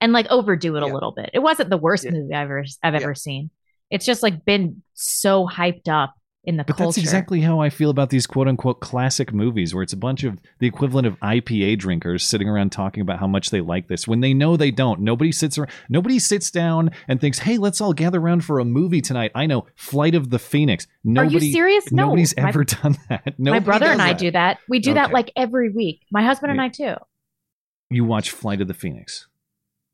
and 0.00 0.12
like 0.12 0.26
overdo 0.30 0.76
it 0.76 0.82
a 0.82 0.86
little 0.86 1.12
bit. 1.12 1.30
It 1.34 1.40
wasn't 1.40 1.68
the 1.70 1.76
worst 1.76 2.04
Yeah. 2.04 2.12
movie 2.12 2.34
I've 2.34 2.44
ever 2.44 2.64
I've 2.82 2.94
Yeah. 2.94 3.00
ever 3.02 3.14
seen. 3.14 3.50
It's 3.90 4.06
just 4.06 4.22
like 4.22 4.44
been 4.46 4.82
so 4.94 5.46
hyped 5.46 5.88
up 5.88 6.14
in 6.46 6.56
the 6.56 6.64
But 6.64 6.76
culture. 6.76 6.86
that's 6.86 6.98
exactly 6.98 7.40
how 7.40 7.60
I 7.60 7.68
feel 7.70 7.90
about 7.90 8.10
these 8.10 8.26
quote 8.26 8.48
unquote 8.48 8.80
classic 8.80 9.32
movies, 9.32 9.74
where 9.74 9.82
it's 9.82 9.92
a 9.92 9.96
bunch 9.96 10.24
of 10.24 10.38
the 10.60 10.66
equivalent 10.66 11.06
of 11.06 11.18
IPA 11.20 11.78
drinkers 11.78 12.26
sitting 12.26 12.48
around 12.48 12.70
talking 12.70 13.00
about 13.00 13.18
how 13.18 13.26
much 13.26 13.50
they 13.50 13.60
like 13.60 13.88
this 13.88 14.06
when 14.08 14.20
they 14.20 14.32
know 14.32 14.56
they 14.56 14.70
don't. 14.70 15.00
Nobody 15.00 15.32
sits 15.32 15.58
around, 15.58 15.70
nobody 15.88 16.18
sits 16.18 16.50
down 16.50 16.90
and 17.08 17.20
thinks, 17.20 17.40
"Hey, 17.40 17.58
let's 17.58 17.80
all 17.80 17.92
gather 17.92 18.20
around 18.20 18.44
for 18.44 18.58
a 18.60 18.64
movie 18.64 19.00
tonight." 19.00 19.32
I 19.34 19.46
know, 19.46 19.66
Flight 19.74 20.14
of 20.14 20.30
the 20.30 20.38
Phoenix. 20.38 20.86
Nobody, 21.04 21.36
Are 21.36 21.40
you 21.40 21.52
serious? 21.52 21.90
No. 21.92 22.04
Nobody's 22.06 22.34
my, 22.36 22.48
ever 22.48 22.64
done 22.64 22.96
that. 23.08 23.38
my 23.38 23.58
brother 23.58 23.86
and 23.86 24.00
I 24.00 24.08
that. 24.12 24.18
do 24.18 24.30
that. 24.30 24.58
We 24.68 24.78
do 24.78 24.94
that 24.94 25.12
like 25.12 25.32
every 25.36 25.70
week. 25.70 26.02
My 26.10 26.22
husband 26.22 26.50
and 26.52 26.58
Yeah. 26.58 26.64
I 26.64 26.68
too. 26.68 27.00
You 27.90 28.04
watch 28.04 28.30
Flight 28.30 28.60
of 28.60 28.68
the 28.68 28.74
Phoenix, 28.74 29.26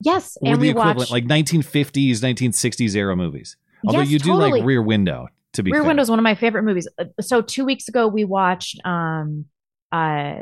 Yes, 0.01 0.37
or 0.41 0.53
and 0.53 0.57
the 0.59 0.61
we 0.67 0.71
equivalent, 0.71 0.99
watch 0.99 1.11
like 1.11 1.25
1950s, 1.25 2.21
1960s 2.23 2.95
era 2.97 3.15
movies. 3.17 3.57
Although 3.87 4.01
Yes, 4.01 4.11
you 4.11 4.19
do 4.19 4.31
totally. 4.31 4.51
like 4.61 4.65
Rear 4.65 4.83
Window, 4.83 5.29
to 5.55 5.63
be 5.63 5.71
Rear 5.71 5.83
fair. 5.83 5.89
Window 5.89 6.03
is 6.03 6.11
one 6.11 6.19
of 6.19 6.23
my 6.23 6.35
favorite 6.35 6.63
movies. 6.63 6.89
Uh, 6.99 7.05
So 7.21 7.43
two 7.43 7.65
weeks 7.65 7.89
ago 7.89 8.09
we 8.09 8.25
watched 8.25 8.81
um 8.85 9.47
uh 9.91 10.37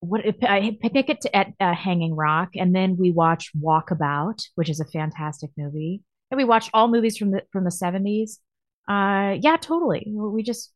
what 0.00 0.22
I 0.42 0.76
Picnic 0.80 1.08
at, 1.10 1.22
at 1.32 1.52
uh, 1.60 1.74
Hanging 1.74 2.14
Rock, 2.14 2.50
and 2.56 2.74
then 2.74 2.96
we 2.98 3.10
watched 3.10 3.58
Walkabout, 3.58 4.46
which 4.54 4.68
is 4.68 4.80
a 4.80 4.84
fantastic 4.84 5.50
movie, 5.56 6.02
and 6.30 6.36
we 6.36 6.44
watched 6.44 6.70
all 6.74 6.88
movies 6.88 7.16
from 7.16 7.30
the 7.30 7.42
from 7.52 7.64
the 7.64 7.70
seventies. 7.70 8.40
Uh, 8.88 9.36
yeah, 9.40 9.56
totally. 9.56 10.04
We 10.14 10.42
just 10.42 10.72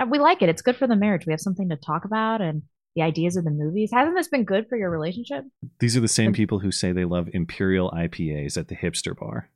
uh, 0.00 0.06
we 0.06 0.18
like 0.18 0.40
it. 0.42 0.48
It's 0.48 0.62
good 0.62 0.76
for 0.76 0.86
the 0.86 0.96
marriage. 0.96 1.26
We 1.26 1.32
have 1.32 1.40
something 1.40 1.68
to 1.68 1.76
talk 1.76 2.04
about 2.04 2.40
and 2.40 2.62
the 2.96 3.02
ideas 3.02 3.36
of 3.36 3.44
the 3.44 3.50
movies. 3.50 3.90
Hasn't 3.92 4.16
this 4.16 4.28
been 4.28 4.44
good 4.44 4.66
for 4.68 4.76
your 4.76 4.90
relationship? 4.90 5.44
These 5.78 5.96
are 5.96 6.00
the 6.00 6.08
same 6.08 6.32
people 6.32 6.58
who 6.58 6.72
say 6.72 6.92
they 6.92 7.04
love 7.04 7.28
Imperial 7.32 7.90
IPAs 7.90 8.56
at 8.56 8.68
the 8.68 8.76
hipster 8.76 9.16
bar. 9.16 9.50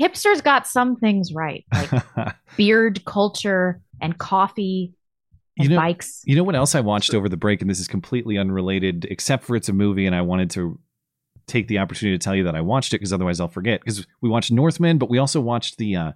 Hipsters 0.00 0.42
got 0.42 0.66
some 0.66 0.96
things 0.96 1.32
right, 1.32 1.64
like 1.72 1.90
beard 2.56 3.04
culture 3.04 3.80
and 4.00 4.18
coffee 4.18 4.92
and 5.56 5.64
You 5.68 5.70
know- 5.70 5.80
bikes. 5.80 6.22
You 6.24 6.34
know 6.36 6.42
what 6.44 6.56
else 6.56 6.74
I 6.74 6.80
watched 6.80 7.14
over 7.14 7.28
the 7.28 7.36
break, 7.36 7.60
and 7.60 7.70
this 7.70 7.80
is 7.80 7.86
completely 7.88 8.36
unrelated, 8.38 9.06
except 9.10 9.44
for 9.44 9.54
it's 9.56 9.68
a 9.68 9.72
movie, 9.72 10.06
and 10.06 10.14
I 10.14 10.22
wanted 10.22 10.50
to 10.52 10.78
take 11.46 11.68
the 11.68 11.78
opportunity 11.78 12.18
to 12.18 12.22
tell 12.24 12.34
you 12.34 12.44
that 12.44 12.56
I 12.56 12.60
watched 12.62 12.92
it 12.92 12.96
because 12.96 13.12
otherwise 13.12 13.38
I'll 13.38 13.48
forget. 13.48 13.80
Because 13.80 14.06
we 14.20 14.28
watched 14.28 14.50
Northman, 14.50 14.98
but 14.98 15.08
we 15.10 15.18
also 15.18 15.40
watched 15.40 15.78
the 15.78 15.94
uh, 15.96 16.12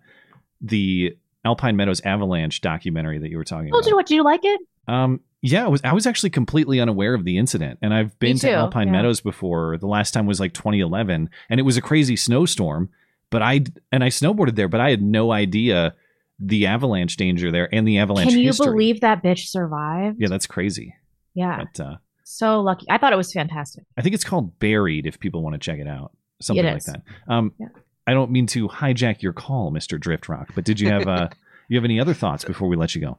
the 0.60 1.16
Alpine 1.44 1.76
Meadows 1.76 2.00
Avalanche 2.00 2.60
documentary 2.60 3.18
that 3.18 3.30
you 3.30 3.36
were 3.36 3.44
talking 3.44 3.68
about. 3.70 3.86
you 3.86 3.94
what? 3.94 4.06
Did 4.06 4.14
you 4.16 4.24
like 4.24 4.40
it? 4.42 4.60
Um, 4.88 5.20
yeah, 5.42 5.64
I 5.64 5.68
was 5.68 5.80
I 5.84 5.92
was 5.92 6.06
actually 6.06 6.30
completely 6.30 6.80
unaware 6.80 7.14
of 7.14 7.24
the 7.24 7.38
incident, 7.38 7.78
and 7.82 7.94
I've 7.94 8.18
been 8.18 8.38
too, 8.38 8.48
to 8.48 8.54
Alpine 8.54 8.88
yeah. 8.88 8.92
Meadows 8.92 9.20
before. 9.20 9.78
The 9.78 9.86
last 9.86 10.12
time 10.12 10.26
was 10.26 10.40
like 10.40 10.52
2011, 10.54 11.30
and 11.48 11.60
it 11.60 11.62
was 11.62 11.76
a 11.76 11.82
crazy 11.82 12.16
snowstorm. 12.16 12.90
But 13.30 13.42
I 13.42 13.64
and 13.92 14.02
I 14.02 14.08
snowboarded 14.08 14.56
there, 14.56 14.68
but 14.68 14.80
I 14.80 14.90
had 14.90 15.02
no 15.02 15.32
idea 15.32 15.94
the 16.40 16.66
avalanche 16.66 17.16
danger 17.16 17.50
there 17.50 17.68
and 17.74 17.86
the 17.86 17.98
avalanche 17.98 18.30
Can 18.30 18.38
you 18.38 18.46
history. 18.46 18.66
believe 18.66 19.00
that 19.00 19.22
bitch 19.22 19.48
survived? 19.48 20.16
Yeah, 20.20 20.28
that's 20.28 20.46
crazy. 20.46 20.94
Yeah. 21.34 21.64
But 21.72 21.84
uh, 21.84 21.96
So 22.24 22.60
lucky. 22.60 22.86
I 22.88 22.96
thought 22.98 23.12
it 23.12 23.16
was 23.16 23.32
fantastic. 23.32 23.84
I 23.96 24.02
think 24.02 24.14
it's 24.14 24.24
called 24.24 24.58
Buried. 24.60 25.04
If 25.06 25.18
people 25.20 25.42
want 25.42 25.54
to 25.54 25.58
check 25.58 25.78
it 25.78 25.88
out, 25.88 26.12
something 26.40 26.64
It 26.64 26.68
like 26.68 26.78
is. 26.78 26.84
that. 26.86 27.02
Um, 27.28 27.52
Yeah. 27.58 27.68
I 28.06 28.12
don't 28.14 28.30
mean 28.30 28.46
to 28.48 28.68
hijack 28.68 29.20
your 29.20 29.34
call, 29.34 29.70
Mister 29.70 29.98
Drift 29.98 30.28
Rock, 30.30 30.52
but 30.54 30.64
did 30.64 30.80
you 30.80 30.88
have 30.88 31.06
uh, 31.06 31.28
you 31.68 31.76
have 31.76 31.84
any 31.84 32.00
other 32.00 32.14
thoughts 32.14 32.44
before 32.44 32.66
we 32.68 32.76
let 32.76 32.94
you 32.94 33.02
go? 33.02 33.18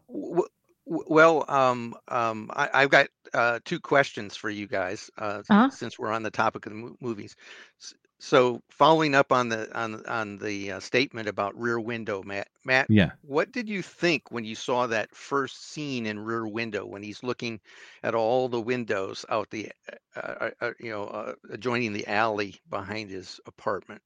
Well, 0.90 1.46
um, 1.48 1.96
um, 2.08 2.50
I, 2.54 2.70
I've 2.74 2.90
got 2.90 3.08
uh, 3.34 3.60
two 3.64 3.80
questions 3.80 4.36
for 4.36 4.50
you 4.50 4.66
guys 4.68 5.10
uh, 5.20 5.44
Uh-huh. 5.50 5.70
since 5.70 6.00
we're 6.00 6.12
on 6.12 6.24
the 6.24 6.32
topic 6.32 6.66
of 6.66 6.72
the 6.72 6.78
mo- 6.80 6.98
movies. 7.00 7.36
S- 7.80 7.94
So, 8.22 8.62
following 8.70 9.14
up 9.16 9.32
on 9.32 9.50
the 9.50 9.70
on 9.78 10.04
on 10.08 10.38
the 10.40 10.72
uh, 10.74 10.80
statement 10.82 11.30
about 11.30 11.58
Rear 11.58 11.80
Window, 11.80 12.24
Matt, 12.24 12.48
Matt, 12.66 12.88
Yeah. 12.90 13.12
what 13.22 13.52
did 13.52 13.70
you 13.70 13.82
think 13.84 14.32
when 14.32 14.44
you 14.46 14.56
saw 14.56 14.88
that 14.88 15.16
first 15.16 15.72
scene 15.72 16.06
in 16.08 16.20
Rear 16.20 16.48
Window 16.48 16.86
when 16.88 17.04
he's 17.04 17.22
looking 17.24 17.60
at 18.04 18.16
all 18.16 18.50
the 18.50 18.60
windows 18.60 19.26
out 19.30 19.50
the, 19.52 19.72
uh, 20.18 20.20
uh, 20.20 20.50
uh, 20.60 20.72
you 20.80 20.90
know, 20.90 21.06
uh, 21.06 21.34
adjoining 21.52 21.94
the 21.94 22.08
alley 22.08 22.60
behind 22.70 23.10
his 23.12 23.40
apartment? 23.46 24.02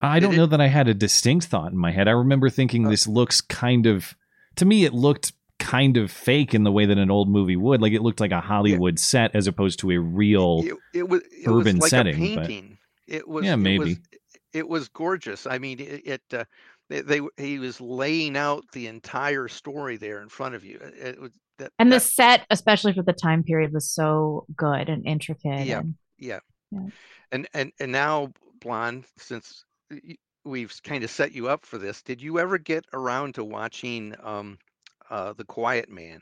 I 0.00 0.18
Did 0.18 0.26
don't 0.26 0.34
it- 0.34 0.38
know 0.38 0.46
that 0.46 0.60
I 0.60 0.68
had 0.68 0.88
a 0.88 0.94
distinct 0.94 1.46
thought 1.46 1.70
in 1.70 1.78
my 1.78 1.92
head. 1.92 2.08
I 2.08 2.12
remember 2.12 2.48
thinking 2.50 2.86
Uh, 2.86 2.90
this 2.90 3.06
looks 3.06 3.40
kind 3.42 3.86
of 3.86 4.16
to 4.56 4.64
me 4.64 4.84
it 4.84 4.94
looked 4.94 5.32
kind 5.62 5.96
of 5.96 6.10
fake 6.10 6.54
in 6.54 6.64
the 6.64 6.72
way 6.72 6.86
that 6.86 6.98
an 6.98 7.10
old 7.10 7.28
movie 7.28 7.56
would. 7.56 7.80
Like 7.80 7.92
it 7.92 8.02
looked 8.02 8.20
like 8.20 8.32
a 8.32 8.40
Hollywood 8.40 8.98
set 8.98 9.34
as 9.34 9.46
opposed 9.46 9.78
to 9.80 9.90
a 9.92 9.98
real. 9.98 10.62
It, 10.64 10.74
it 10.94 11.08
was 11.08 11.22
it 11.30 11.48
urban 11.48 11.76
was 11.76 11.82
like 11.82 11.90
setting, 11.90 12.22
a 12.22 12.34
but- 12.36 12.50
It 13.08 13.28
was 13.28 13.44
Yeah, 13.44 13.52
It 13.52 13.56
was, 13.56 13.62
maybe. 13.62 13.96
it 14.52 14.68
was 14.68 14.88
gorgeous. 14.88 15.46
I 15.46 15.58
mean, 15.58 15.80
it. 15.80 16.02
it 16.06 16.22
uh, 16.32 16.44
they, 16.90 17.00
they 17.00 17.20
he 17.38 17.58
was 17.58 17.80
laying 17.80 18.36
out 18.36 18.64
the 18.72 18.86
entire 18.88 19.48
story 19.48 19.96
there 19.96 20.20
in 20.20 20.28
front 20.28 20.54
of 20.54 20.64
you. 20.64 20.78
It, 20.82 20.94
it 21.16 21.20
was 21.20 21.30
that, 21.58 21.72
And 21.78 21.90
the 21.90 21.96
that- 21.96 22.00
set, 22.02 22.46
especially 22.50 22.92
for 22.92 23.02
the 23.02 23.12
time 23.14 23.42
period, 23.44 23.72
was 23.72 23.88
so 23.90 24.44
good 24.56 24.88
and 24.88 25.06
intricate. 25.06 25.66
Yeah. 25.66 25.78
and- 25.80 25.94
Yeah. 26.18 26.40
Yeah. 26.70 26.86
And 27.30 27.48
and 27.54 27.72
and 27.80 27.92
now, 27.92 28.32
Blonde, 28.60 29.04
since 29.18 29.64
we've 30.44 30.74
kind 30.82 31.04
of 31.04 31.10
set 31.10 31.32
you 31.32 31.48
up 31.48 31.64
for 31.64 31.78
this, 31.78 32.02
did 32.02 32.20
you 32.20 32.38
ever 32.38 32.58
get 32.58 32.84
around 32.92 33.34
to 33.36 33.44
watching 33.44 34.14
um 34.22 34.58
uh 35.12 35.32
The 35.34 35.44
Quiet 35.44 35.88
Man? 35.90 36.20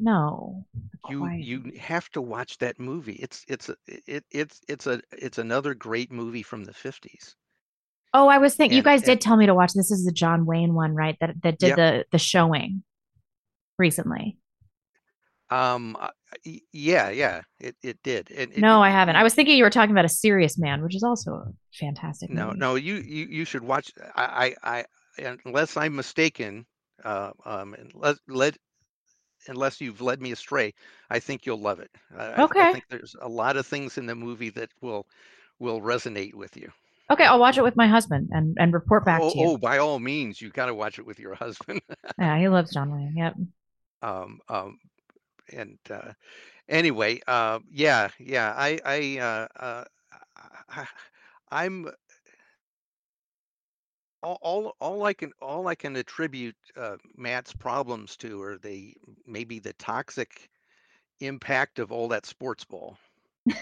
no. 0.00 0.64
You 1.10 1.18
Quiet. 1.18 1.40
you 1.44 1.72
have 1.78 2.10
to 2.12 2.20
watch 2.22 2.56
that 2.58 2.80
movie. 2.80 3.12
It's 3.14 3.44
it's 3.46 3.68
a 3.68 3.76
it 3.86 4.24
it's 4.30 4.60
it's 4.68 4.86
a 4.86 5.00
it's 5.12 5.38
another 5.38 5.74
great 5.74 6.10
movie 6.10 6.42
from 6.42 6.64
the 6.64 6.72
50s. 6.72 7.34
Oh, 8.16 8.26
I 8.28 8.38
was 8.38 8.54
thinking 8.54 8.76
you 8.76 8.80
And- 8.80 8.84
guys 8.84 9.00
and- 9.00 9.06
did 9.06 9.20
tell 9.20 9.36
me 9.36 9.46
to 9.46 9.54
watch. 9.54 9.72
This 9.74 9.90
is 9.90 10.04
the 10.04 10.12
John 10.12 10.46
Wayne 10.46 10.72
one, 10.74 10.94
right? 10.94 11.16
That 11.20 11.42
that 11.42 11.58
did 11.58 11.68
Yep. 11.68 11.76
the 11.76 12.06
the 12.12 12.18
showing 12.18 12.82
recently. 13.78 14.38
Um 15.50 15.96
uh, 16.00 16.08
y- 16.46 16.60
yeah, 16.72 17.10
yeah, 17.10 17.42
it 17.60 17.76
it 17.82 17.98
did. 18.02 18.30
And 18.30 18.50
it- 18.52 18.58
No, 18.58 18.82
it- 18.82 18.86
I 18.86 18.90
haven't. 18.90 19.16
I 19.16 19.22
was 19.22 19.34
thinking 19.34 19.56
you 19.58 19.64
were 19.64 19.70
talking 19.70 19.92
about 19.92 20.06
a 20.06 20.08
serious 20.26 20.56
man, 20.58 20.82
which 20.82 20.94
is 20.96 21.02
also 21.02 21.32
a 21.34 21.52
fantastic. 21.78 22.30
No, 22.30 22.46
movie. 22.46 22.58
no, 22.58 22.74
you 22.76 22.94
you 22.96 23.26
you 23.26 23.44
should 23.44 23.62
watch. 23.62 23.92
I 24.16 24.54
I, 24.64 24.84
I 25.20 25.36
unless 25.44 25.76
I'm 25.76 25.94
mistaken, 25.96 26.64
uh, 27.04 27.32
um, 27.44 27.74
unless 29.48 29.80
you've 29.80 30.00
led 30.00 30.20
me 30.20 30.32
astray, 30.32 30.74
I 31.10 31.18
think 31.18 31.46
you'll 31.46 31.60
love 31.60 31.80
it. 31.80 31.90
I, 32.16 32.24
I- 32.24 32.46
I 32.60 32.64
think 32.66 32.84
there's 32.88 33.14
a 33.20 33.28
lot 33.28 33.56
of 33.56 33.66
things 33.66 33.98
in 33.98 34.06
the 34.06 34.14
movie 34.14 34.50
that 34.50 34.70
will 34.80 35.06
will 35.58 35.80
resonate 35.80 36.34
with 36.34 36.56
you. 36.56 36.70
Okay, 37.10 37.24
I'll 37.24 37.38
watch 37.38 37.58
it 37.58 37.62
with 37.62 37.76
my 37.76 37.86
husband 37.86 38.28
and 38.32 38.56
and 38.58 38.72
report 38.72 39.04
back 39.04 39.20
oh, 39.22 39.30
to 39.30 39.38
you. 39.38 39.46
oh, 39.48 39.58
by 39.58 39.78
all 39.78 39.98
means, 39.98 40.40
you 40.40 40.50
got 40.50 40.66
to 40.66 40.74
watch 40.74 40.98
it 40.98 41.06
with 41.06 41.18
your 41.18 41.34
husband. 41.44 41.80
Yeah, 42.18 42.38
he 42.38 42.48
loves 42.48 42.72
John 42.72 42.90
Wayne. 42.92 43.14
Yep. 43.16 43.34
um, 44.02 44.40
um, 44.48 44.78
and 45.52 45.78
uh, 45.90 46.12
anyway, 46.68 47.20
uh, 47.26 47.60
yeah, 47.70 48.08
yeah, 48.18 48.54
I, 48.56 48.78
I, 48.84 49.18
uh, 49.18 49.48
uh, 49.58 49.84
I, 50.70 50.86
I'm 51.50 51.88
all, 54.24 54.38
all, 54.40 54.76
all 54.80 55.04
I 55.04 55.12
can, 55.12 55.32
all 55.40 55.68
I 55.68 55.74
can 55.74 55.94
attribute 55.96 56.56
uh, 56.76 56.96
Matt's 57.16 57.52
problems 57.52 58.16
to 58.16 58.40
are 58.42 58.58
the 58.58 58.94
maybe 59.26 59.58
the 59.58 59.72
toxic 59.74 60.48
impact 61.20 61.78
of 61.78 61.92
all 61.92 62.08
that 62.08 62.26
sports 62.26 62.64
ball. 62.64 62.96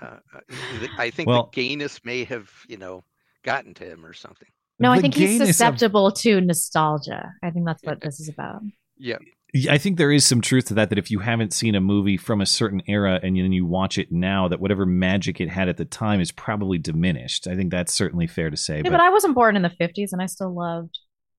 Uh, 0.00 0.16
uh, 0.40 0.86
I 0.98 1.10
think 1.10 1.28
Well- 1.28 1.44
the 1.44 1.50
gayness 1.62 2.00
may 2.04 2.24
have, 2.24 2.50
you 2.68 2.76
know, 2.76 3.04
gotten 3.44 3.72
to 3.74 3.84
him 3.84 4.04
or 4.04 4.12
something. 4.12 4.48
No, 4.80 4.90
I 4.90 5.00
think 5.00 5.14
he's 5.14 5.30
gayness 5.38 5.50
of- 5.50 5.54
susceptible 5.54 6.10
to 6.10 6.40
nostalgia. 6.40 7.32
I 7.40 7.50
think 7.50 7.66
that's 7.66 7.84
what 7.84 8.00
this 8.00 8.18
is 8.18 8.28
about. 8.28 8.62
Yeah, 8.98 9.18
Yeah, 9.20 9.28
I 9.68 9.76
think 9.76 9.98
there 9.98 10.10
is 10.10 10.24
some 10.24 10.40
truth 10.40 10.66
to 10.66 10.74
that. 10.74 10.88
That 10.88 10.98
if 10.98 11.10
you 11.10 11.18
haven't 11.18 11.52
seen 11.52 11.74
a 11.74 11.80
movie 11.80 12.16
from 12.16 12.40
a 12.40 12.46
certain 12.46 12.82
era 12.86 13.20
and 13.22 13.36
then 13.36 13.52
you 13.52 13.66
watch 13.66 13.98
it 13.98 14.10
now, 14.10 14.48
that 14.48 14.60
whatever 14.60 14.86
magic 14.86 15.40
it 15.42 15.50
had 15.50 15.68
at 15.68 15.76
the 15.76 15.84
time 15.84 16.20
is 16.20 16.32
probably 16.32 16.78
diminished. 16.78 17.46
I 17.46 17.54
think 17.54 17.70
that's 17.70 17.92
certainly 17.92 18.26
fair 18.26 18.48
to 18.48 18.56
say. 18.56 18.76
Yeah, 18.76 18.82
but 18.84 18.92
but 18.92 19.00
I 19.00 19.10
wasn't 19.10 19.34
born 19.34 19.54
in 19.56 19.62
the 19.62 19.68
50s 19.68 20.12
and 20.12 20.22
I 20.22 20.26
still 20.26 20.54
loved 20.54 20.98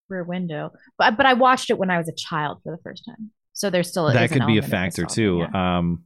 Rear 0.09 0.23
Window. 0.23 0.71
But 0.97 1.17
but 1.17 1.25
I 1.25 1.33
watched 1.33 1.71
it 1.71 1.79
when 1.79 1.89
I 1.89 1.97
was 1.97 2.07
a 2.07 2.13
child 2.13 2.59
for 2.63 2.71
the 2.71 2.81
first 2.83 3.03
time. 3.05 3.31
So 3.53 3.71
there's 3.71 3.89
still 3.89 4.05
that 4.05 4.23
is 4.25 4.31
an 4.31 4.39
could 4.39 4.47
be 4.47 4.59
a 4.59 4.61
factor 4.61 5.05
too. 5.05 5.39
yeah. 5.51 5.77
Um, 5.77 6.03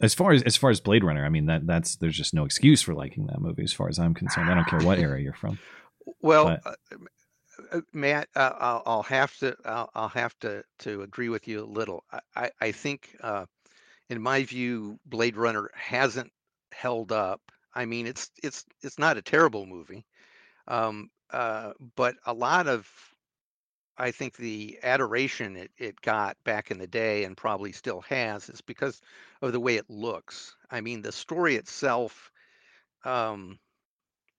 as 0.00 0.12
far 0.12 0.32
as 0.32 0.42
as 0.42 0.56
far 0.56 0.70
as 0.70 0.80
Blade 0.80 1.04
Runner, 1.04 1.24
I 1.24 1.28
mean 1.28 1.46
that 1.46 1.66
that's 1.68 1.96
there's 1.96 2.16
just 2.16 2.34
no 2.34 2.44
excuse 2.44 2.82
for 2.82 2.94
liking 2.94 3.26
that 3.26 3.40
movie 3.40 3.62
as 3.62 3.72
far 3.72 3.88
as 3.88 3.98
I'm 4.00 4.12
concerned. 4.12 4.50
I 4.50 4.54
don't 4.54 4.66
care 4.66 4.80
what 4.80 4.98
era 4.98 5.20
you're 5.20 5.34
from. 5.34 5.58
Well, 6.20 6.46
But- 6.64 6.76
m- 6.92 7.02
uh, 7.02 7.06
Matt, 7.92 8.28
uh, 8.34 8.52
I'll, 8.58 8.82
I'll 8.86 9.02
have 9.04 9.36
to 9.38 9.56
I'll, 9.64 9.90
I'll 9.94 10.08
have 10.08 10.38
to 10.40 10.62
to 10.80 11.02
agree 11.02 11.28
with 11.28 11.48
you 11.48 11.62
a 11.64 11.66
little. 11.66 12.04
I 12.12 12.20
I, 12.36 12.50
I 12.60 12.72
think, 12.72 13.16
uh, 13.22 13.46
in 14.10 14.20
my 14.22 14.44
view, 14.44 14.98
Blade 15.06 15.36
Runner 15.36 15.70
hasn't 15.74 16.32
held 16.72 17.12
up. 17.12 17.40
I 17.74 17.86
mean, 17.86 18.06
it's 18.06 18.30
it's 18.42 18.64
it's 18.82 18.98
not 18.98 19.16
a 19.18 19.22
terrible 19.22 19.66
movie, 19.66 20.04
um, 20.68 21.10
uh, 21.30 21.72
but 21.96 22.16
a 22.26 22.34
lot 22.34 22.68
of 22.68 22.88
I 23.98 24.10
think 24.10 24.36
the 24.36 24.78
adoration 24.82 25.56
it, 25.56 25.70
it 25.78 26.00
got 26.02 26.36
back 26.44 26.70
in 26.70 26.78
the 26.78 26.86
day 26.86 27.24
and 27.24 27.36
probably 27.36 27.72
still 27.72 28.00
has 28.02 28.48
is 28.48 28.60
because 28.60 29.00
of 29.42 29.52
the 29.52 29.60
way 29.60 29.76
it 29.76 29.88
looks. 29.90 30.54
I 30.70 30.80
mean, 30.80 31.02
the 31.02 31.12
story 31.12 31.56
itself, 31.56 32.30
um, 33.04 33.58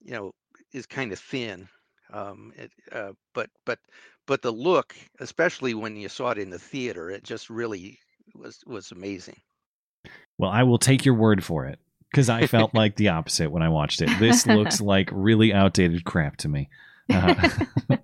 you 0.02 0.13
know, 0.13 0.34
is 0.74 0.86
kind 0.86 1.12
of 1.13 1.20
thin. 1.20 1.70
Um, 2.12 2.54
it, 2.56 2.72
uh, 2.91 3.12
but 3.34 3.50
but 3.65 3.80
but 4.26 4.41
the 4.41 4.52
look, 4.52 4.96
especially 5.20 5.74
when 5.74 5.96
you 5.96 6.10
saw 6.10 6.32
it 6.32 6.38
in 6.38 6.50
the 6.50 6.60
theater, 6.60 7.10
it 7.10 7.24
just 7.24 7.50
really 7.50 8.00
was 8.36 8.60
was 8.65 8.91
amazing. 8.91 9.38
Well, 10.38 10.52
I 10.52 10.63
will 10.63 10.78
take 10.78 11.06
your 11.06 11.15
word 11.15 11.43
for 11.43 11.65
it 11.65 11.80
because 12.12 12.30
I 12.30 12.48
felt 12.48 12.74
like 12.76 12.96
the 12.96 13.10
opposite 13.10 13.52
when 13.52 13.63
I 13.63 13.70
watched 13.70 14.02
it. 14.02 14.10
This 14.20 14.46
looks 14.48 14.80
like 14.93 15.10
really 15.12 15.54
outdated 15.54 16.04
crap 16.06 16.38
to 16.38 16.48
me. 16.48 16.70
Uh, 17.12 17.50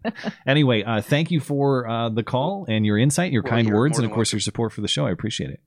anyway, 0.48 0.84
uh, 0.84 1.02
thank 1.02 1.30
you 1.32 1.40
for 1.40 1.88
uh, 1.88 2.10
the 2.10 2.24
call 2.24 2.66
and 2.70 2.86
your 2.86 2.98
insight, 2.98 3.32
your 3.32 3.44
Well, 3.44 3.52
kind 3.52 3.74
words, 3.74 3.98
and 3.98 4.06
of 4.06 4.12
course 4.12 4.30
welcome. 4.30 4.38
your 4.38 4.42
support 4.42 4.72
for 4.72 4.82
the 4.82 4.88
show. 4.88 5.06
I 5.06 5.12
appreciate 5.12 5.50
it. 5.50 5.60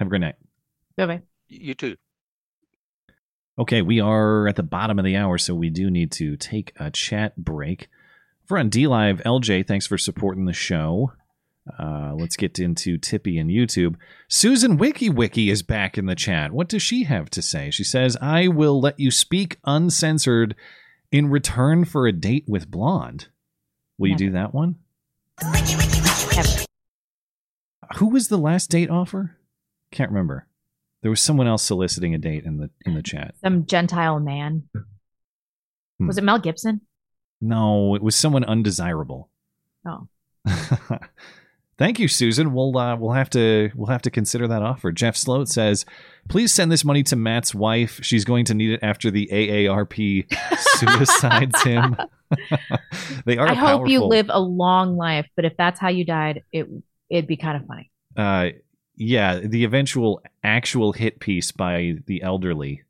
Have 0.00 0.08
a 0.08 0.10
great 0.10 0.20
night. 0.20 0.36
Bye-bye. 0.96 1.22
You 1.48 1.74
too. 1.74 1.96
Okay, 3.58 3.80
we 3.80 4.00
are 4.00 4.46
at 4.48 4.56
the 4.56 4.62
bottom 4.62 4.98
of 4.98 5.04
the 5.04 5.16
hour, 5.16 5.38
so 5.38 5.54
we 5.54 5.70
do 5.70 5.90
need 5.90 6.12
to 6.12 6.36
take 6.36 6.72
a 6.76 6.90
chat 6.90 7.36
break. 7.36 7.88
Over 8.44 8.58
on 8.58 8.70
DLive, 8.70 9.22
LJ, 9.22 9.66
thanks 9.66 9.86
for 9.86 9.96
supporting 9.96 10.44
the 10.44 10.52
show. 10.52 11.12
Uh, 11.78 12.12
let's 12.14 12.36
get 12.36 12.58
into 12.58 12.96
Tippy 12.96 13.38
and 13.38 13.50
YouTube. 13.50 13.96
Susan 14.28 14.76
Wiki 14.76 15.08
Wiki 15.10 15.50
is 15.50 15.62
back 15.62 15.98
in 15.98 16.06
the 16.06 16.14
chat. 16.14 16.52
What 16.52 16.68
does 16.68 16.82
she 16.82 17.04
have 17.04 17.28
to 17.30 17.42
say? 17.42 17.70
She 17.70 17.82
says, 17.82 18.16
I 18.20 18.46
will 18.48 18.80
let 18.80 19.00
you 19.00 19.10
speak 19.10 19.58
uncensored 19.64 20.54
in 21.10 21.28
return 21.28 21.84
for 21.84 22.06
a 22.06 22.12
date 22.12 22.44
with 22.46 22.70
Blonde. 22.70 23.28
Will 23.98 24.10
you 24.10 24.16
do 24.16 24.30
that 24.32 24.54
one? 24.54 24.76
Never. 25.42 26.66
Who 27.96 28.08
was 28.08 28.28
the 28.28 28.38
last 28.38 28.70
date 28.70 28.90
offer? 28.90 29.36
Can't 29.90 30.10
remember. 30.10 30.46
There 31.06 31.10
was 31.12 31.22
someone 31.22 31.46
else 31.46 31.62
soliciting 31.62 32.16
a 32.16 32.18
date 32.18 32.46
in 32.46 32.56
the 32.56 32.68
in 32.84 32.94
the 32.94 33.02
chat. 33.02 33.36
Some 33.40 33.64
Gentile 33.64 34.18
man. 34.18 34.64
Hmm. 34.74 36.08
Was 36.08 36.18
it 36.18 36.24
Mel 36.24 36.40
Gibson? 36.40 36.80
No, 37.40 37.94
it 37.94 38.02
was 38.02 38.16
someone 38.16 38.42
undesirable. 38.42 39.28
Oh. 39.86 40.08
Thank 41.78 42.00
you, 42.00 42.08
Susan. 42.08 42.52
We'll 42.52 42.76
uh, 42.76 42.96
we'll 42.96 43.12
have 43.12 43.30
to 43.30 43.70
we'll 43.76 43.86
have 43.86 44.02
to 44.02 44.10
consider 44.10 44.48
that 44.48 44.62
offer. 44.62 44.90
Jeff 44.90 45.16
Sloat 45.16 45.48
says, 45.48 45.86
"Please 46.28 46.52
send 46.52 46.72
this 46.72 46.84
money 46.84 47.04
to 47.04 47.14
Matt's 47.14 47.54
wife. 47.54 48.00
She's 48.02 48.24
going 48.24 48.44
to 48.46 48.54
need 48.54 48.72
it 48.72 48.80
after 48.82 49.08
the 49.08 49.28
AARP 49.30 50.26
suicides 50.58 51.62
him." 51.62 51.96
they 53.26 53.38
are 53.38 53.46
I 53.46 53.54
hope 53.54 53.88
you 53.88 54.02
live 54.02 54.26
a 54.28 54.40
long 54.40 54.96
life, 54.96 55.28
but 55.36 55.44
if 55.44 55.56
that's 55.56 55.78
how 55.78 55.88
you 55.88 56.04
died, 56.04 56.42
it 56.50 56.66
it'd 57.08 57.28
be 57.28 57.36
kind 57.36 57.62
of 57.62 57.68
funny. 57.68 57.92
Uh, 58.16 58.58
yeah, 58.96 59.40
the 59.40 59.64
eventual 59.64 60.22
actual 60.46 60.92
hit 60.92 61.20
piece 61.20 61.52
by 61.52 61.96
the 62.06 62.22
elderly, 62.22 62.82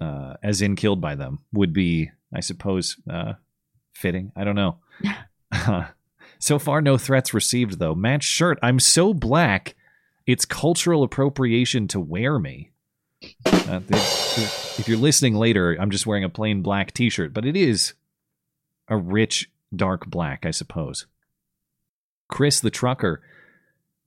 uh, 0.00 0.34
as 0.42 0.62
in 0.62 0.76
killed 0.76 1.00
by 1.00 1.14
them, 1.14 1.40
would 1.52 1.72
be, 1.72 2.10
I 2.32 2.40
suppose, 2.40 2.96
uh, 3.10 3.34
fitting. 3.94 4.32
I 4.36 4.44
don't 4.44 4.54
know. 4.56 4.78
so 6.38 6.58
far, 6.58 6.80
no 6.80 6.96
threats 6.96 7.34
received, 7.34 7.78
though. 7.78 7.94
Matt's 7.94 8.24
shirt. 8.24 8.58
I'm 8.62 8.80
so 8.80 9.12
black, 9.12 9.74
it's 10.26 10.44
cultural 10.44 11.02
appropriation 11.02 11.88
to 11.88 12.00
wear 12.00 12.38
me. 12.38 12.70
Uh, 13.44 13.80
the- 13.80 14.62
if 14.78 14.88
you're 14.88 14.98
listening 14.98 15.34
later, 15.34 15.76
I'm 15.78 15.90
just 15.90 16.06
wearing 16.06 16.24
a 16.24 16.28
plain 16.30 16.62
black 16.62 16.92
t 16.94 17.10
shirt, 17.10 17.34
but 17.34 17.44
it 17.44 17.56
is 17.56 17.92
a 18.88 18.96
rich, 18.96 19.50
dark 19.74 20.06
black, 20.06 20.46
I 20.46 20.50
suppose. 20.50 21.06
Chris 22.28 22.60
the 22.60 22.70
trucker 22.70 23.20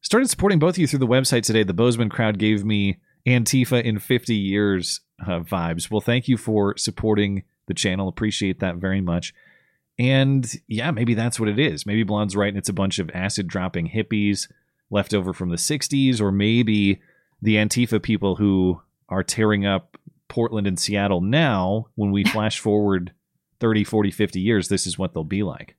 started 0.06 0.30
supporting 0.30 0.60
both 0.60 0.76
of 0.76 0.78
you 0.78 0.86
through 0.86 1.00
the 1.00 1.08
website 1.08 1.42
today. 1.42 1.64
The 1.64 1.74
Bozeman 1.74 2.10
crowd 2.10 2.38
gave 2.38 2.64
me 2.64 2.98
Antifa 3.26 3.82
in 3.82 3.98
50 3.98 4.36
years 4.36 5.02
uh, 5.20 5.40
vibes. 5.40 5.90
Well, 5.90 6.00
thank 6.00 6.28
you 6.28 6.38
for 6.38 6.78
supporting 6.78 7.42
the 7.66 7.74
channel. 7.74 8.08
Appreciate 8.08 8.60
that 8.60 8.76
very 8.76 9.02
much. 9.02 9.34
And 9.98 10.48
yeah, 10.68 10.92
maybe 10.92 11.16
that's 11.16 11.40
what 11.40 11.50
it 11.50 11.58
is. 11.58 11.88
Maybe 11.88 12.04
Blonde's 12.04 12.36
right 12.36 12.50
and 12.50 12.58
it's 12.58 12.70
a 12.70 12.74
bunch 12.74 13.00
of 13.00 13.10
acid 13.16 13.48
dropping 13.48 13.90
hippies 13.90 14.48
left 14.92 15.12
over 15.12 15.34
from 15.34 15.50
the 15.50 15.56
60s, 15.56 16.22
or 16.22 16.32
maybe 16.32 17.02
the 17.42 17.56
Antifa 17.56 18.00
people 18.00 18.36
who 18.36 18.80
are 19.10 19.24
tearing 19.24 19.66
up 19.66 19.98
Portland 20.28 20.68
and 20.68 20.80
Seattle 20.80 21.22
now 21.22 21.88
when 21.96 22.12
we 22.12 22.24
flash 22.26 22.60
forward 22.60 23.12
30, 23.60 23.84
40, 23.84 24.12
50 24.12 24.40
years, 24.40 24.68
this 24.68 24.86
is 24.86 25.00
what 25.00 25.16
they'll 25.16 25.24
be 25.24 25.42
like. 25.42 25.76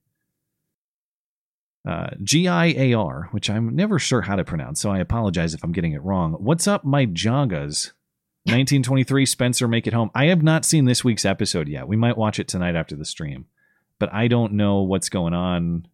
Uh, 1.86 2.08
G-I-A-R, 2.22 3.28
which 3.30 3.48
I'm 3.48 3.76
never 3.76 3.98
sure 3.98 4.22
how 4.22 4.34
to 4.34 4.44
pronounce, 4.44 4.80
so 4.80 4.90
I 4.90 4.98
apologize 4.98 5.54
if 5.54 5.62
I'm 5.62 5.72
getting 5.72 5.92
it 5.92 6.02
wrong. 6.02 6.32
What's 6.32 6.66
up, 6.66 6.84
my 6.84 7.06
Jagas? 7.06 7.92
1923 8.44 9.26
Spencer 9.26 9.68
Make 9.68 9.86
It 9.86 9.92
Home. 9.92 10.10
I 10.14 10.26
have 10.26 10.42
not 10.42 10.64
seen 10.64 10.84
this 10.84 11.04
week's 11.04 11.24
episode 11.24 11.68
yet. 11.68 11.86
We 11.86 11.96
might 11.96 12.16
watch 12.16 12.40
it 12.40 12.48
tonight 12.48 12.74
after 12.74 12.96
the 12.96 13.04
stream, 13.04 13.46
but 14.00 14.12
I 14.12 14.26
don't 14.26 14.54
know 14.54 14.82
what's 14.82 15.08
going 15.08 15.34
on 15.34 15.86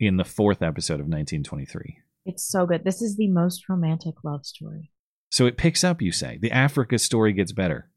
in 0.00 0.16
the 0.16 0.24
fourth 0.24 0.62
episode 0.62 0.94
of 0.94 1.06
1923. 1.06 1.98
It's 2.24 2.44
so 2.44 2.64
good. 2.64 2.84
This 2.84 3.02
is 3.02 3.16
the 3.16 3.28
most 3.28 3.68
romantic 3.68 4.14
love 4.24 4.46
story. 4.46 4.92
So 5.30 5.46
it 5.46 5.58
picks 5.58 5.84
up, 5.84 6.00
you 6.00 6.12
say. 6.12 6.38
The 6.40 6.52
Africa 6.52 6.98
story 6.98 7.34
gets 7.34 7.52
better. 7.52 7.90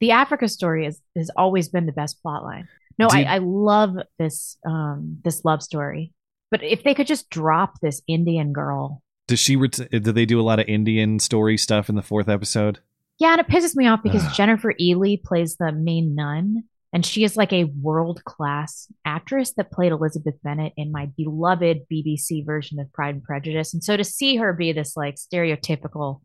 The 0.00 0.12
Africa 0.12 0.48
story 0.48 0.86
is, 0.86 1.00
has 1.16 1.30
always 1.36 1.68
been 1.68 1.86
the 1.86 1.92
best 1.92 2.22
plot 2.22 2.42
line. 2.42 2.68
No, 2.98 3.08
Did- 3.08 3.26
I, 3.26 3.36
I 3.36 3.38
love 3.38 3.96
this 4.18 4.56
um 4.66 5.18
this 5.24 5.44
love 5.44 5.62
story. 5.62 6.12
But 6.50 6.62
if 6.62 6.82
they 6.82 6.94
could 6.94 7.06
just 7.06 7.30
drop 7.30 7.80
this 7.80 8.02
Indian 8.06 8.52
girl. 8.52 9.02
Does 9.26 9.40
she? 9.40 9.56
Ret- 9.56 9.90
do 9.90 10.12
they 10.12 10.24
do 10.24 10.40
a 10.40 10.42
lot 10.42 10.58
of 10.58 10.68
Indian 10.68 11.18
story 11.18 11.58
stuff 11.58 11.88
in 11.88 11.94
the 11.94 12.02
fourth 12.02 12.28
episode? 12.28 12.78
Yeah, 13.18 13.32
and 13.32 13.40
it 13.40 13.48
pisses 13.48 13.74
me 13.74 13.86
off 13.86 14.02
because. 14.02 14.24
Jennifer 14.36 14.72
Ehle 14.80 15.22
plays 15.22 15.56
the 15.56 15.72
main 15.72 16.14
nun, 16.14 16.64
and 16.92 17.04
she 17.04 17.24
is 17.24 17.36
like 17.36 17.52
a 17.52 17.64
world 17.64 18.24
class 18.24 18.86
actress 19.04 19.52
that 19.56 19.72
played 19.72 19.92
Elizabeth 19.92 20.36
Bennet 20.42 20.72
in 20.76 20.92
my 20.92 21.06
beloved 21.16 21.80
BBC 21.92 22.46
version 22.46 22.78
of 22.78 22.92
Pride 22.92 23.16
and 23.16 23.24
Prejudice. 23.24 23.74
And 23.74 23.82
so 23.82 23.96
to 23.96 24.04
see 24.04 24.36
her 24.36 24.52
be 24.52 24.72
this 24.72 24.96
like 24.96 25.16
stereotypical 25.16 26.20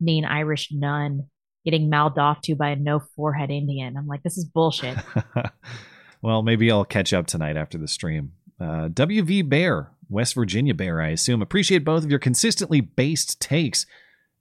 mean 0.00 0.24
Irish 0.24 0.68
nun 0.70 1.28
getting 1.64 1.88
mouthed 1.88 2.18
off 2.18 2.42
to 2.42 2.54
by 2.54 2.70
a 2.70 2.76
no 2.76 3.00
forehead 3.16 3.50
Indian, 3.50 3.96
I'm 3.96 4.06
like, 4.06 4.22
this 4.22 4.36
is 4.36 4.44
bullshit. 4.44 4.96
well, 6.22 6.42
maybe 6.42 6.70
I'll 6.70 6.84
catch 6.84 7.12
up 7.12 7.26
tonight 7.26 7.56
after 7.56 7.78
the 7.78 7.88
stream. 7.88 8.32
Uh, 8.60 8.88
WV 8.88 9.48
Bear, 9.48 9.90
West 10.08 10.34
Virginia 10.34 10.74
Bear, 10.74 11.00
I 11.00 11.08
assume. 11.08 11.42
Appreciate 11.42 11.84
both 11.84 12.04
of 12.04 12.10
your 12.10 12.18
consistently 12.18 12.80
based 12.80 13.40
takes. 13.40 13.86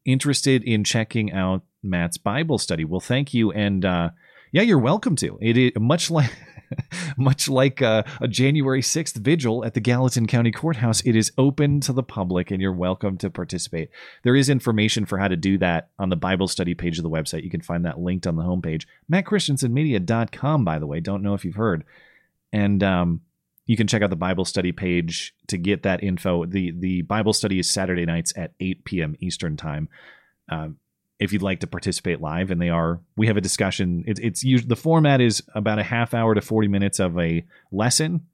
Interested 0.06 0.64
in 0.64 0.84
checking 0.84 1.32
out 1.32 1.64
Matt's 1.82 2.18
Bible 2.18 2.58
study? 2.58 2.86
Well, 2.86 3.00
thank 3.00 3.34
you, 3.34 3.52
and 3.52 3.86
uh, 3.86 4.10
yeah, 4.52 4.62
you're 4.62 4.80
welcome 4.80 5.16
to. 5.18 5.38
It 5.42 5.58
is 5.58 5.72
much 5.78 6.12
like 6.12 6.32
much 7.18 7.48
like 7.48 7.82
uh, 7.82 8.04
a 8.22 8.28
January 8.28 8.82
6th 8.82 9.16
vigil 9.16 9.64
at 9.66 9.74
the 9.74 9.80
Gallatin 9.80 10.28
County 10.28 10.52
Courthouse. 10.52 11.02
It 11.02 11.16
is 11.16 11.32
open 11.38 11.80
to 11.82 11.94
the 11.94 12.04
public, 12.04 12.52
and 12.52 12.62
you're 12.62 12.74
welcome 12.74 13.18
to 13.20 13.30
participate. 13.30 13.90
There 14.24 14.36
is 14.36 14.50
information 14.50 15.06
for 15.06 15.18
how 15.18 15.28
to 15.28 15.36
do 15.36 15.58
that 15.60 15.90
on 16.00 16.10
the 16.10 16.16
Bible 16.16 16.48
study 16.48 16.74
page 16.74 16.98
of 16.98 17.04
the 17.04 17.10
website. 17.10 17.44
You 17.44 17.50
can 17.50 17.62
find 17.62 17.86
that 17.86 18.00
linked 18.00 18.28
on 18.28 18.36
the 18.36 18.44
homepage. 18.44 18.86
MattChristiansenmedia.com, 19.12 20.66
by 20.66 20.80
the 20.80 20.88
way. 20.88 21.00
Don't 21.00 21.24
know 21.24 21.34
if 21.34 21.46
you've 21.46 21.56
heard. 21.56 21.84
And 22.52 22.84
um, 22.84 23.22
you 23.66 23.78
can 23.78 23.88
check 23.88 24.02
out 24.02 24.10
the 24.10 24.16
Bible 24.16 24.46
study 24.46 24.72
page 24.72 25.34
to 25.48 25.58
get 25.58 25.84
that 25.84 26.04
info. 26.04 26.46
The 26.46 26.72
the 26.72 27.02
Bible 27.04 27.34
study 27.34 27.60
is 27.60 27.72
Saturday 27.72 28.06
nights 28.06 28.34
at 28.36 28.54
8 28.60 28.86
p.m. 28.86 29.16
Eastern 29.20 29.56
time. 29.58 29.90
Um, 30.50 30.78
if 31.20 31.32
you'd 31.32 31.42
like 31.42 31.62
to 31.62 31.68
participate 31.68 32.20
live, 32.20 32.52
and 32.52 32.62
they 32.62 32.70
are, 32.70 33.00
we 33.16 33.28
have 33.28 33.38
a 33.38 33.42
discussion. 33.42 34.04
It, 34.06 34.20
it's 34.20 34.42
the 34.42 34.76
format 34.76 35.22
is 35.22 35.42
about 35.56 35.80
a 35.80 35.84
half 35.84 36.14
hour 36.14 36.36
to 36.36 36.42
40 36.42 36.68
minutes 36.68 37.00
of 37.00 37.18
a 37.18 37.46
lesson, 37.72 38.26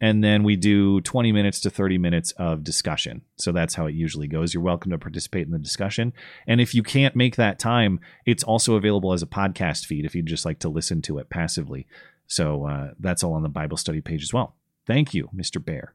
and 0.00 0.22
then 0.22 0.42
we 0.42 0.56
do 0.56 1.00
20 1.00 1.32
minutes 1.32 1.60
to 1.60 1.70
30 1.70 1.96
minutes 1.96 2.32
of 2.32 2.62
discussion. 2.62 3.22
So 3.36 3.52
that's 3.52 3.74
how 3.74 3.86
it 3.86 3.94
usually 3.94 4.26
goes. 4.26 4.52
You're 4.52 4.62
welcome 4.62 4.90
to 4.90 4.98
participate 4.98 5.46
in 5.46 5.52
the 5.52 5.58
discussion, 5.58 6.12
and 6.46 6.60
if 6.60 6.74
you 6.74 6.82
can't 6.82 7.16
make 7.16 7.36
that 7.36 7.58
time, 7.58 8.00
it's 8.26 8.44
also 8.44 8.74
available 8.74 9.14
as 9.14 9.22
a 9.22 9.26
podcast 9.26 9.86
feed 9.86 10.04
if 10.04 10.14
you'd 10.14 10.26
just 10.26 10.44
like 10.44 10.58
to 10.58 10.68
listen 10.68 11.00
to 11.02 11.16
it 11.18 11.30
passively. 11.30 11.86
So 12.26 12.66
uh, 12.66 12.90
that's 12.98 13.24
all 13.24 13.32
on 13.32 13.42
the 13.42 13.48
Bible 13.48 13.78
study 13.78 14.02
page 14.02 14.22
as 14.22 14.32
well. 14.34 14.54
Thank 14.86 15.14
you, 15.14 15.28
Mr. 15.34 15.64
Bear. 15.64 15.94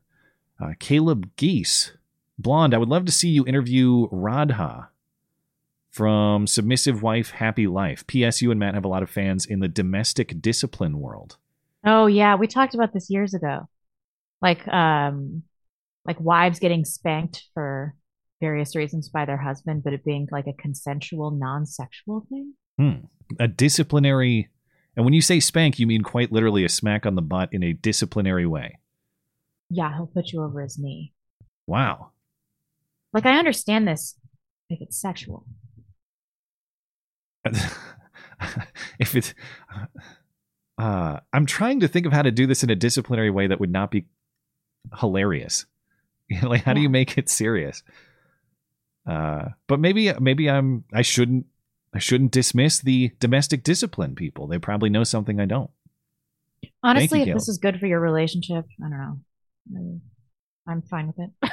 Uh, 0.60 0.74
Caleb 0.80 1.30
Geese. 1.36 1.94
Blonde, 2.38 2.74
I 2.74 2.78
would 2.78 2.90
love 2.90 3.06
to 3.06 3.12
see 3.12 3.30
you 3.30 3.46
interview 3.46 4.08
Radha 4.12 4.90
from 5.92 6.48
Submissive 6.48 7.02
Wife, 7.02 7.32
Happy 7.32 7.68
Life. 7.68 8.08
P.S. 8.08 8.42
You 8.42 8.52
and 8.52 8.60
Matt 8.60 8.76
have 8.76 8.86
a 8.86 8.90
lot 8.90 9.04
of 9.04 9.10
fans 9.10 9.46
in 9.46 9.60
the 9.60 9.68
domestic 9.68 10.42
discipline 10.42 11.00
world. 11.00 11.38
oh 11.86 12.06
yeah, 12.06 12.36
we 12.36 12.48
talked 12.48 12.76
about 12.76 12.94
this 12.94 13.10
years 13.10 13.34
ago. 13.34 13.68
Like 14.42 14.66
um 14.68 15.44
like 16.06 16.20
wives 16.20 16.60
getting 16.60 16.86
spanked 16.86 17.44
for 17.54 17.94
various 18.40 18.76
reasons 18.76 19.10
by 19.10 19.26
their 19.26 19.38
husband, 19.38 19.84
but 19.84 19.94
it 19.94 20.04
being 20.06 20.28
like 20.32 20.48
a 20.48 20.54
consensual, 20.54 21.32
non-sexual 21.32 22.26
thing. 22.30 22.54
Hmm. 22.78 23.06
A 23.40 23.48
disciplinary, 23.48 24.48
and 25.00 25.06
when 25.06 25.14
you 25.14 25.22
say 25.22 25.40
spank, 25.40 25.80
you 25.80 25.88
mean 25.88 26.02
quite 26.02 26.30
literally 26.30 26.66
a 26.66 26.70
smack 26.70 27.06
on 27.06 27.16
the 27.16 27.22
butt 27.22 27.54
in 27.54 27.64
a 27.64 27.72
disciplinary 27.72 28.46
way. 28.46 28.80
Yeah, 29.70 29.96
he'll 29.96 30.08
put 30.08 30.34
you 30.34 30.44
over 30.44 30.62
his 30.62 30.78
knee. 30.78 31.14
Wow. 31.68 32.10
Like 33.14 33.26
I 33.26 33.38
understand 33.38 33.88
this 33.88 34.18
if 34.70 34.82
it's 34.82 35.00
sexual. 35.00 35.46
if 39.00 39.16
it's, 39.16 39.34
uh, 40.78 41.22
I'm 41.32 41.46
trying 41.46 41.80
to 41.80 41.88
think 41.88 42.06
of 42.06 42.12
how 42.12 42.24
to 42.24 42.32
do 42.32 42.46
this 42.46 42.64
in 42.64 42.70
a 42.70 42.76
disciplinary 42.76 43.30
way 43.30 43.48
that 43.48 43.62
would 43.62 43.72
not 43.72 43.92
be 43.92 44.06
hilarious. 45.00 45.66
Like 46.44 46.66
how 46.66 46.74
do 46.74 46.82
you 46.82 46.90
make 46.90 47.18
it 47.18 47.30
serious? 47.30 47.84
Uh, 49.08 49.46
but 49.68 49.80
maybe 49.80 50.12
maybe 50.20 50.50
I'm 50.50 50.84
I 50.94 51.04
shouldn't 51.04 51.46
I 51.94 52.00
shouldn't 52.00 52.32
dismiss 52.32 52.80
the 52.80 53.12
domestic 53.20 53.64
discipline 53.64 54.16
people. 54.16 54.48
They 54.48 54.60
probably 54.60 54.90
know 54.90 55.04
something 55.04 55.40
I 55.40 55.46
don't. 55.46 55.72
Honestly, 56.84 57.20
you, 57.20 57.24
if 57.24 57.26
Gail. 57.28 57.36
this 57.36 57.50
is 57.50 57.58
good 57.58 57.80
for 57.80 57.88
your 57.88 58.00
relationship, 58.00 58.66
I 58.84 58.90
don't 58.90 59.24
know. 59.72 60.02
I'm 60.68 60.82
fine 60.84 61.08
with 61.08 61.20
it. 61.20 61.52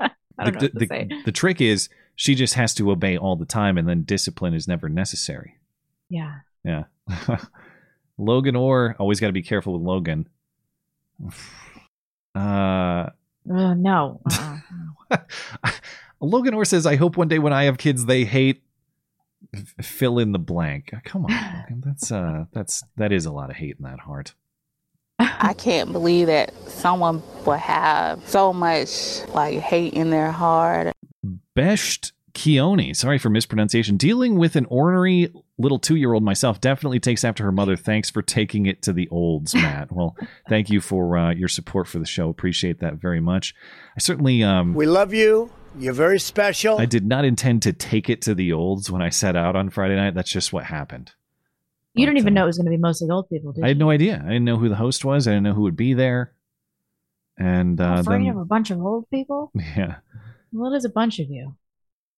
I 0.38 0.44
don't 0.44 0.54
know 0.54 0.60
the, 0.60 0.68
to 0.70 0.78
the, 0.78 0.86
say. 0.86 1.08
the 1.26 1.32
trick 1.32 1.60
is 1.60 1.88
she 2.16 2.34
just 2.34 2.54
has 2.54 2.72
to 2.74 2.90
obey 2.90 3.16
all 3.18 3.36
the 3.36 3.44
time, 3.44 3.76
and 3.76 3.88
then 3.88 4.04
discipline 4.04 4.54
is 4.54 4.66
never 4.66 4.88
necessary. 4.88 5.56
Yeah. 6.08 6.36
Yeah. 6.64 6.84
Logan 8.18 8.56
Orr, 8.56 8.96
always 8.98 9.20
got 9.20 9.26
to 9.28 9.32
be 9.32 9.42
careful 9.42 9.74
with 9.74 9.82
Logan. 9.82 10.28
Uh, 12.34 13.08
Uh, 13.50 13.74
no. 13.74 14.20
Uh-uh. 15.10 15.16
Logan 16.20 16.54
Orr 16.54 16.64
says, 16.64 16.86
I 16.86 16.94
hope 16.96 17.16
one 17.16 17.26
day 17.26 17.38
when 17.40 17.52
I 17.52 17.64
have 17.64 17.78
kids, 17.78 18.04
they 18.04 18.24
hate 18.24 18.62
fill 19.80 20.18
in 20.18 20.32
the 20.32 20.38
blank. 20.38 20.92
Come 21.04 21.26
on. 21.26 21.82
That's, 21.84 22.10
uh, 22.12 22.44
that's, 22.52 22.84
that 22.96 23.12
is 23.12 23.26
a 23.26 23.32
lot 23.32 23.50
of 23.50 23.56
hate 23.56 23.76
in 23.78 23.84
that 23.84 24.00
heart. 24.00 24.34
I 25.18 25.54
can't 25.54 25.92
believe 25.92 26.28
that 26.28 26.52
someone 26.68 27.22
would 27.44 27.58
have 27.58 28.26
so 28.28 28.52
much 28.52 29.26
like 29.28 29.58
hate 29.58 29.94
in 29.94 30.10
their 30.10 30.30
heart. 30.30 30.92
Besht 31.56 32.12
Keone, 32.34 32.94
sorry 32.94 33.18
for 33.18 33.28
mispronunciation. 33.28 33.96
Dealing 33.96 34.38
with 34.38 34.54
an 34.54 34.64
ornery 34.66 35.32
little 35.58 35.80
two 35.80 35.96
year 35.96 36.12
old 36.12 36.22
myself 36.22 36.60
definitely 36.60 37.00
takes 37.00 37.24
after 37.24 37.42
her 37.44 37.50
mother. 37.50 37.74
Thanks 37.74 38.10
for 38.10 38.22
taking 38.22 38.66
it 38.66 38.80
to 38.82 38.92
the 38.92 39.08
olds, 39.08 39.54
Matt. 39.56 39.90
well, 39.90 40.16
thank 40.48 40.70
you 40.70 40.80
for 40.80 41.16
uh, 41.18 41.32
your 41.32 41.48
support 41.48 41.88
for 41.88 41.98
the 41.98 42.06
show. 42.06 42.28
Appreciate 42.28 42.78
that 42.78 42.94
very 42.94 43.20
much. 43.20 43.54
I 43.96 44.00
certainly, 44.00 44.44
um, 44.44 44.74
We 44.74 44.86
love 44.86 45.12
you. 45.12 45.50
You're 45.76 45.92
very 45.92 46.18
special. 46.18 46.78
I 46.78 46.86
did 46.86 47.06
not 47.06 47.24
intend 47.24 47.62
to 47.62 47.72
take 47.72 48.08
it 48.08 48.22
to 48.22 48.34
the 48.34 48.52
olds 48.52 48.90
when 48.90 49.02
I 49.02 49.10
set 49.10 49.36
out 49.36 49.54
on 49.56 49.70
Friday 49.70 49.96
night. 49.96 50.14
That's 50.14 50.30
just 50.32 50.52
what 50.52 50.64
happened. 50.64 51.12
you 51.94 52.04
didn't 52.06 52.18
even 52.18 52.36
uh, 52.36 52.40
know 52.40 52.44
it 52.44 52.46
was 52.48 52.58
going 52.58 52.66
to 52.66 52.70
be 52.70 52.76
mostly 52.76 53.08
old 53.10 53.28
people, 53.28 53.52
did 53.52 53.64
I 53.64 53.68
had 53.68 53.76
you? 53.76 53.84
no 53.84 53.90
idea. 53.90 54.20
I 54.24 54.28
didn't 54.28 54.44
know 54.44 54.56
who 54.58 54.68
the 54.68 54.76
host 54.76 55.04
was. 55.04 55.28
I 55.28 55.32
didn't 55.32 55.44
know 55.44 55.54
who 55.54 55.62
would 55.62 55.76
be 55.76 55.94
there. 55.94 56.32
And 57.36 57.80
uh, 57.80 57.98
Afraid 58.00 58.22
then, 58.22 58.30
of 58.30 58.38
a 58.38 58.44
bunch 58.44 58.70
of 58.70 58.80
old 58.80 59.08
people? 59.10 59.52
yeah, 59.54 59.96
Well, 60.52 60.70
there's 60.72 60.84
a 60.84 60.88
bunch 60.90 61.20
of 61.20 61.30
you. 61.30 61.54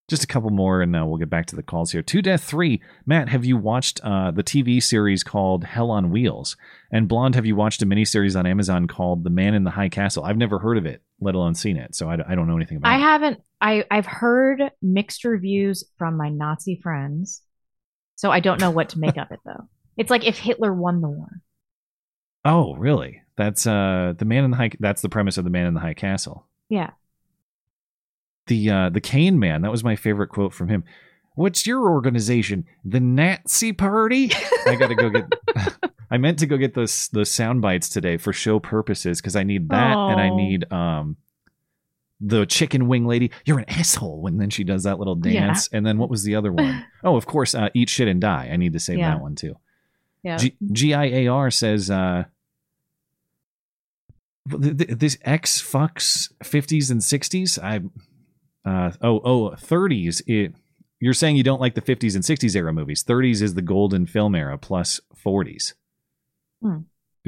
just 0.08 0.24
a 0.24 0.26
couple 0.26 0.48
more, 0.48 0.80
and 0.80 0.96
uh, 0.96 1.04
we'll 1.04 1.18
get 1.18 1.28
back 1.28 1.44
to 1.46 1.56
the 1.56 1.62
calls 1.62 1.92
here. 1.92 2.00
Two 2.00 2.22
Death 2.22 2.42
Three. 2.42 2.80
Matt, 3.04 3.28
have 3.28 3.44
you 3.44 3.58
watched 3.58 4.00
uh, 4.02 4.30
the 4.30 4.42
TV 4.42 4.82
series 4.82 5.22
called 5.22 5.64
Hell 5.64 5.90
on 5.90 6.10
Wheels? 6.10 6.56
And 6.90 7.06
Blonde, 7.08 7.34
have 7.34 7.44
you 7.44 7.54
watched 7.56 7.82
a 7.82 7.86
miniseries 7.86 8.38
on 8.38 8.46
Amazon 8.46 8.86
called 8.86 9.24
The 9.24 9.30
Man 9.30 9.52
in 9.52 9.64
the 9.64 9.70
High 9.72 9.90
Castle? 9.90 10.24
I've 10.24 10.38
never 10.38 10.58
heard 10.60 10.78
of 10.78 10.86
it, 10.86 11.02
let 11.20 11.34
alone 11.34 11.54
seen 11.54 11.76
it, 11.76 11.94
so 11.94 12.08
I, 12.08 12.14
I 12.32 12.34
don't 12.34 12.46
know 12.48 12.56
anything 12.56 12.78
about 12.78 12.92
I 12.92 12.96
it. 12.96 13.00
haven't. 13.00 13.40
I 13.60 13.84
I've 13.90 14.06
heard 14.06 14.70
mixed 14.82 15.24
reviews 15.24 15.84
from 15.98 16.16
my 16.16 16.28
Nazi 16.30 16.80
friends, 16.82 17.42
so 18.16 18.30
I 18.30 18.40
don't 18.40 18.60
know 18.60 18.70
what 18.70 18.90
to 18.90 18.98
make 18.98 19.16
of 19.18 19.30
it 19.30 19.40
though. 19.44 19.68
It's 19.96 20.10
like 20.10 20.26
if 20.26 20.38
Hitler 20.38 20.72
won 20.72 21.00
the 21.00 21.08
war. 21.08 21.40
Oh, 22.44 22.74
really? 22.76 23.20
That's 23.36 23.66
uh, 23.66 24.14
the 24.16 24.24
Man 24.24 24.44
in 24.44 24.50
the 24.50 24.56
High. 24.56 24.70
That's 24.80 25.02
the 25.02 25.08
premise 25.10 25.36
of 25.36 25.44
The 25.44 25.50
Man 25.50 25.66
in 25.66 25.74
the 25.74 25.80
High 25.80 25.94
Castle. 25.94 26.46
Yeah. 26.70 26.90
the 28.46 28.70
uh 28.70 28.88
the 28.90 29.00
Kane 29.00 29.38
man. 29.38 29.62
That 29.62 29.70
was 29.70 29.84
my 29.84 29.96
favorite 29.96 30.28
quote 30.28 30.54
from 30.54 30.68
him. 30.68 30.84
What's 31.36 31.66
your 31.66 31.90
organization? 31.90 32.64
The 32.84 33.00
Nazi 33.00 33.72
Party? 33.72 34.30
I 34.66 34.74
gotta 34.76 34.94
go 34.94 35.10
get. 35.10 35.32
I 36.10 36.18
meant 36.18 36.38
to 36.40 36.46
go 36.46 36.56
get 36.56 36.74
those 36.74 37.08
those 37.08 37.30
sound 37.30 37.62
bites 37.62 37.88
today 37.88 38.16
for 38.16 38.32
show 38.32 38.58
purposes 38.58 39.20
because 39.20 39.36
I 39.36 39.42
need 39.44 39.68
that 39.68 39.96
and 39.96 40.20
I 40.20 40.28
need 40.34 40.70
um 40.72 41.16
the 42.20 42.44
chicken 42.46 42.86
wing 42.88 43.06
lady. 43.06 43.30
You're 43.46 43.60
an 43.60 43.64
asshole 43.70 44.20
when 44.20 44.36
then 44.38 44.50
she 44.50 44.64
does 44.64 44.82
that 44.82 44.98
little 44.98 45.18
Yeah. 45.24 45.46
dance. 45.46 45.68
And 45.72 45.86
then 45.86 45.96
what 45.98 46.10
was 46.10 46.22
the 46.24 46.34
other 46.34 46.52
one? 46.52 46.84
Oh, 47.04 47.16
of 47.16 47.24
course, 47.26 47.54
uh, 47.54 47.70
eat 47.74 47.88
shit 47.88 48.08
and 48.08 48.20
die. 48.20 48.50
I 48.52 48.56
need 48.56 48.74
to 48.74 48.78
save 48.80 48.98
Yeah. 48.98 49.12
that 49.14 49.22
one 49.22 49.34
too. 49.36 49.54
Yeah. 50.22 50.36
GIAR 50.36 51.50
says 51.50 51.90
uh, 51.90 52.24
th- 54.50 54.76
th- 54.76 54.90
this 54.98 55.16
X 55.22 55.62
fucks 55.62 56.30
50s 56.44 56.90
and 56.90 57.00
60s. 57.00 57.58
I 57.62 57.80
uh, 58.68 58.92
oh 59.00 59.20
oh 59.24 59.50
30s. 59.56 60.22
It, 60.26 60.54
you're 60.98 61.14
saying 61.14 61.36
you 61.36 61.42
don't 61.42 61.60
like 61.60 61.74
the 61.74 61.80
50s 61.80 62.14
and 62.14 62.22
60s 62.22 62.54
era 62.54 62.72
movies. 62.72 63.02
30s 63.02 63.40
is 63.40 63.54
the 63.54 63.62
golden 63.62 64.04
film 64.06 64.34
era 64.34 64.58
plus 64.58 65.00
40s. 65.24 65.72
Hmm. 66.62 66.78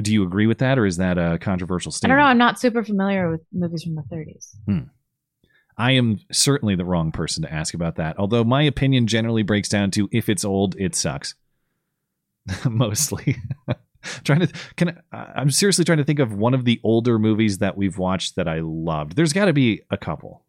Do 0.01 0.11
you 0.11 0.23
agree 0.23 0.47
with 0.47 0.57
that, 0.59 0.79
or 0.79 0.85
is 0.85 0.97
that 0.97 1.17
a 1.17 1.37
controversial 1.37 1.91
statement? 1.91 2.17
I 2.17 2.21
don't 2.21 2.25
know. 2.25 2.29
I'm 2.31 2.37
not 2.37 2.59
super 2.59 2.83
familiar 2.83 3.29
with 3.29 3.41
movies 3.51 3.83
from 3.83 3.95
the 3.95 4.01
30s. 4.01 4.55
I 5.77 5.91
am 5.91 6.19
certainly 6.31 6.75
the 6.75 6.85
wrong 6.85 7.11
person 7.11 7.43
to 7.43 7.53
ask 7.53 7.73
about 7.73 7.95
that. 7.95 8.17
Although 8.17 8.43
my 8.43 8.63
opinion 8.63 9.07
generally 9.07 9.43
breaks 9.43 9.69
down 9.69 9.91
to 9.91 10.09
if 10.11 10.29
it's 10.29 10.45
old, 10.45 10.75
it 10.77 10.95
sucks. 10.95 11.35
Mostly. 12.65 13.37
trying 14.23 14.41
to 14.41 14.47
can 14.75 15.01
I, 15.11 15.17
I'm 15.35 15.49
seriously 15.49 15.85
trying 15.85 15.99
to 15.99 16.03
think 16.03 16.19
of 16.19 16.33
one 16.33 16.53
of 16.53 16.65
the 16.65 16.79
older 16.83 17.17
movies 17.17 17.59
that 17.59 17.77
we've 17.77 17.97
watched 17.97 18.35
that 18.35 18.47
I 18.47 18.59
loved. 18.61 19.15
There's 19.15 19.33
got 19.33 19.45
to 19.45 19.53
be 19.53 19.81
a 19.89 19.97
couple. 19.97 20.43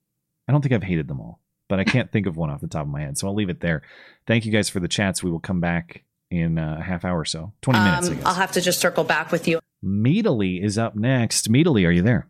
I 0.49 0.53
don't 0.53 0.61
think 0.61 0.75
I've 0.75 0.83
hated 0.83 1.09
them 1.09 1.21
all, 1.21 1.41
but 1.69 1.81
I 1.81 1.85
can't 1.85 2.11
think 2.13 2.27
of 2.27 2.37
one 2.37 2.51
off 2.51 2.61
the 2.61 2.67
top 2.67 2.83
of 2.83 2.89
my 2.89 3.03
head. 3.03 3.17
So 3.17 3.27
I'll 3.27 3.35
leave 3.35 3.49
it 3.49 3.61
there. 3.61 3.83
Thank 4.27 4.45
you 4.45 4.53
guys 4.53 4.69
for 4.69 4.81
the 4.81 4.89
chats. 4.89 5.23
We 5.23 5.31
will 5.31 5.41
come 5.41 5.61
back 5.61 6.05
in 6.35 6.59
uh, 6.59 6.77
a 6.79 6.83
half 6.83 7.05
hour 7.05 7.19
or 7.21 7.25
so. 7.25 7.53
20 7.63 7.79
minutes. 7.79 8.09
I 8.09 8.11
Um, 8.11 8.17
guess. 8.19 8.27
I'll 8.27 8.35
have 8.35 8.53
to 8.53 8.61
just 8.61 8.81
circle 8.81 9.05
back 9.05 9.31
with 9.33 9.47
you. 9.49 9.61
Meadily 9.83 10.63
is 10.63 10.79
up 10.79 10.95
next. 10.97 11.49
Meadily, 11.51 11.87
are 11.87 11.91
you 11.91 12.03
there? 12.03 12.27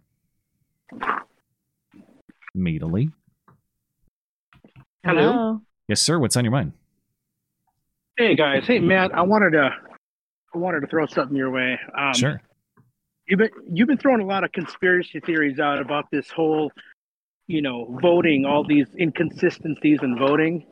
Meadily. 2.56 3.10
Hello. 5.04 5.60
Yes, 5.88 6.00
sir. 6.00 6.18
What's 6.18 6.36
on 6.36 6.44
your 6.44 6.52
mind? 6.52 6.72
Hey 8.16 8.36
guys, 8.36 8.64
hey 8.64 8.78
Matt, 8.78 9.12
I 9.12 9.22
wanted 9.22 9.50
to 9.50 9.70
I 10.54 10.58
wanted 10.58 10.80
to 10.80 10.86
throw 10.86 11.04
something 11.06 11.36
your 11.36 11.50
way. 11.50 11.78
Um, 11.98 12.14
sure. 12.14 12.40
You've 13.26 13.38
been 13.38 13.50
you've 13.72 13.88
been 13.88 13.98
throwing 13.98 14.20
a 14.20 14.24
lot 14.26 14.44
of 14.44 14.52
conspiracy 14.52 15.18
theories 15.18 15.58
out 15.58 15.80
about 15.80 16.04
this 16.12 16.30
whole, 16.30 16.70
you 17.48 17.60
know, 17.60 17.98
voting, 18.00 18.44
all 18.44 18.64
these 18.64 18.86
inconsistencies 18.98 19.98
in 20.02 20.16
voting, 20.16 20.64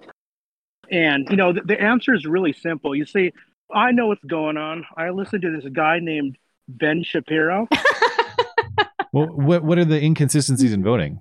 and 0.93 1.27
you 1.31 1.37
know 1.37 1.53
the, 1.53 1.63
the 1.63 1.81
answer 1.81 2.15
is 2.15 2.25
really 2.27 2.53
simple. 2.53 2.95
You 2.95 3.05
see, 3.07 3.33
I 3.75 3.91
know 3.91 4.07
what's 4.09 4.25
going 4.25 4.57
on. 4.57 4.85
I 4.97 5.11
listened 5.11 5.43
to 5.43 5.51
this 5.61 5.69
guy 5.73 5.99
named 6.01 6.39
Ben 6.69 7.03
Shapiro. 7.03 7.67
Well, 9.15 9.27
what 9.27 9.63
what 9.63 9.77
are 9.79 9.85
the 9.85 10.03
inconsistencies 10.03 10.73
in 10.73 10.83
voting? 10.83 11.21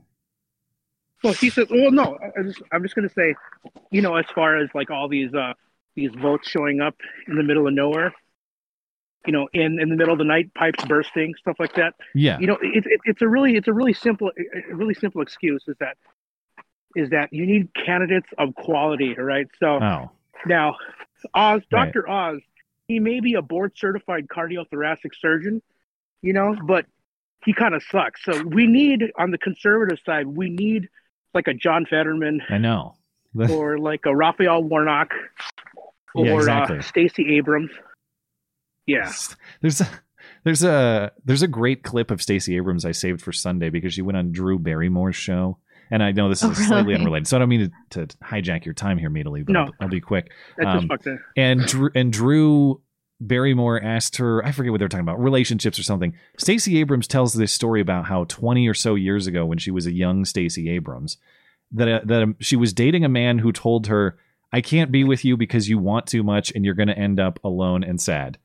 Well, 1.24 1.34
he 1.34 1.50
said, 1.50 1.68
well, 1.70 1.92
no, 1.92 2.18
I- 2.24 2.40
I 2.40 2.44
just, 2.44 2.62
I'm 2.72 2.84
just 2.84 2.96
going 2.96 3.08
to 3.08 3.14
say, 3.14 3.36
you 3.92 4.02
know, 4.02 4.16
as 4.16 4.26
far 4.34 4.58
as 4.58 4.70
like 4.74 4.90
all 4.90 5.10
these 5.10 5.34
uh, 5.34 5.54
these 5.96 6.12
votes 6.22 6.50
showing 6.50 6.80
up 6.80 6.96
in 7.28 7.36
the 7.36 7.44
middle 7.44 7.68
of 7.68 7.74
nowhere, 7.74 8.14
you 9.28 9.34
know, 9.34 9.50
in, 9.54 9.78
in 9.82 9.90
the 9.90 9.98
middle 9.98 10.14
of 10.14 10.20
the 10.20 10.24
night, 10.26 10.54
pipes 10.54 10.86
bursting, 10.86 11.36
stuff 11.38 11.58
like 11.60 11.76
that. 11.76 11.96
Yeah. 12.16 12.40
You 12.40 12.48
know, 12.48 12.58
it, 12.62 12.86
it, 12.86 13.02
it's 13.04 13.22
a 13.22 13.28
really 13.28 13.58
it's 13.58 13.68
a 13.68 13.74
really 13.74 13.94
simple 13.94 14.32
a 14.72 14.74
really 14.74 14.94
simple 14.94 15.22
excuse 15.22 15.66
is 15.68 15.76
that 15.82 15.98
is 16.96 17.10
that 17.12 17.32
you 17.32 17.46
need 17.46 17.70
candidates 17.74 18.28
of 18.38 18.54
quality, 18.56 19.14
right? 19.16 19.48
So 19.60 19.80
Oh, 19.82 20.12
now, 20.46 20.76
Oz, 21.34 21.62
Right. 21.72 21.86
Dr. 21.94 22.10
Oz, 22.10 22.40
he 22.88 23.00
may 23.00 23.20
be 23.20 23.36
a 23.36 23.42
board 23.42 23.74
certified 23.76 24.28
cardiothoracic 24.28 25.12
surgeon, 25.20 25.62
you 26.22 26.34
know, 26.34 26.56
but 26.66 26.86
he 27.46 27.54
kind 27.54 27.74
of 27.74 27.84
sucks. 27.90 28.24
So 28.24 28.42
we 28.44 28.68
need 28.68 29.12
on 29.18 29.32
the 29.32 29.38
conservative 29.38 30.00
side, 30.06 30.28
we 30.28 30.50
need 30.50 30.90
like 31.34 31.48
a 31.48 31.54
John 31.54 31.86
Fetterman 31.86 32.42
I 32.50 32.58
know. 32.58 32.96
or 33.50 33.78
like 33.78 34.06
a 34.06 34.16
Raphael 34.16 34.64
Warnock 34.64 35.12
or 36.14 36.26
Yeah, 36.26 36.36
exactly. 36.36 36.78
uh, 36.80 36.82
Stacey 36.82 37.38
Abrams. 37.38 37.72
Yeah. 38.86 39.12
There's 39.62 39.80
a 39.82 39.88
there's 40.44 40.64
a 40.64 41.12
there's 41.24 41.42
a 41.44 41.48
great 41.48 41.84
clip 41.84 42.12
of 42.12 42.22
Stacey 42.22 42.58
Abrams 42.58 42.84
I 42.84 42.92
saved 42.92 43.22
for 43.22 43.32
Sunday 43.32 43.70
because 43.70 43.94
she 43.94 44.02
went 44.02 44.18
on 44.18 44.32
Drew 44.32 44.60
Barrymore's 44.60 45.16
show. 45.16 45.60
And 45.92 46.02
I 46.02 46.12
know 46.14 46.30
this 46.30 46.42
is 46.42 46.50
Oh, 46.50 46.54
slightly 46.54 46.96
unrelated, 46.96 47.28
so 47.28 47.36
I 47.38 47.40
don't 47.40 47.50
mean 47.50 47.72
to, 47.92 48.06
to 48.08 48.18
hijack 48.18 48.64
your 48.66 48.74
time 48.74 48.98
here, 48.98 49.10
Meadily, 49.10 49.44
but 49.46 49.52
No. 49.54 49.60
I'll, 49.66 49.74
I'll 49.82 49.90
be 49.90 50.00
quick. 50.02 50.32
Um, 50.66 50.80
just 50.80 50.88
fucked 50.88 51.08
up. 51.08 51.20
and 51.36 51.66
Drew, 51.66 51.90
and 51.94 52.12
Drew 52.14 52.82
Barrymore 53.20 53.80
asked 53.84 54.16
her, 54.18 54.44
I 54.44 54.52
forget 54.52 54.72
what 54.72 54.80
they're 54.80 54.88
talking 54.88 55.06
about, 55.06 55.22
relationships 55.22 55.78
or 55.78 55.84
something. 55.84 56.16
Stacey 56.38 56.80
Abrams 56.80 57.08
tells 57.08 57.34
this 57.34 57.52
story 57.54 57.82
about 57.82 58.06
how 58.06 58.24
20 58.24 58.68
or 58.68 58.74
so 58.74 58.96
years 58.96 59.28
ago, 59.28 59.46
when 59.46 59.58
she 59.60 59.70
was 59.70 59.86
a 59.86 59.92
young 59.92 60.26
Stacey 60.26 60.70
Abrams, 60.70 61.18
that 61.74 61.88
uh, 61.88 62.02
that 62.06 62.24
um, 62.24 62.36
she 62.40 62.56
was 62.56 62.74
dating 62.74 63.06
a 63.06 63.10
man 63.10 63.38
who 63.40 63.52
told 63.52 63.88
her, 63.88 64.18
"I 64.52 64.60
can't 64.62 64.92
be 64.92 65.04
with 65.04 65.24
you 65.24 65.38
because 65.38 65.70
you 65.70 65.78
want 65.78 66.08
too 66.08 66.24
much, 66.24 66.52
and 66.56 66.66
you're 66.66 66.74
going 66.74 66.88
to 66.90 66.98
end 66.98 67.20
up 67.20 67.40
alone 67.44 67.84
and 67.84 68.02
sad." 68.02 68.38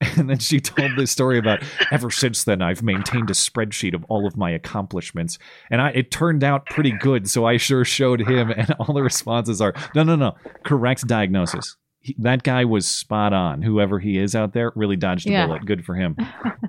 And 0.18 0.28
then 0.30 0.38
she 0.38 0.60
told 0.60 0.92
this 0.96 1.10
story 1.10 1.38
about 1.38 1.62
ever 1.90 2.10
since 2.10 2.44
then 2.44 2.60
I've 2.62 2.82
maintained 2.82 3.30
a 3.30 3.34
spreadsheet 3.34 3.94
of 3.94 4.04
all 4.08 4.26
of 4.26 4.36
my 4.36 4.50
accomplishments, 4.50 5.38
and 5.70 5.80
I 5.80 5.90
it 5.90 6.10
turned 6.10 6.42
out 6.44 6.66
pretty 6.66 6.90
good. 6.92 7.28
So 7.30 7.46
I 7.46 7.56
sure 7.56 7.84
showed 7.84 8.20
him, 8.20 8.50
and 8.50 8.70
all 8.78 8.94
the 8.94 9.02
responses 9.02 9.60
are 9.60 9.72
no, 9.94 10.02
no, 10.02 10.16
no, 10.16 10.34
correct 10.64 11.06
diagnosis. 11.06 11.76
He, 12.00 12.14
that 12.18 12.42
guy 12.42 12.64
was 12.64 12.86
spot 12.86 13.32
on. 13.32 13.62
Whoever 13.62 13.98
he 13.98 14.18
is 14.18 14.34
out 14.36 14.52
there 14.52 14.70
really 14.76 14.96
dodged 14.96 15.26
a 15.28 15.32
Yeah. 15.32 15.46
bullet. 15.46 15.64
Good 15.66 15.84
for 15.84 15.94
him. 15.94 16.16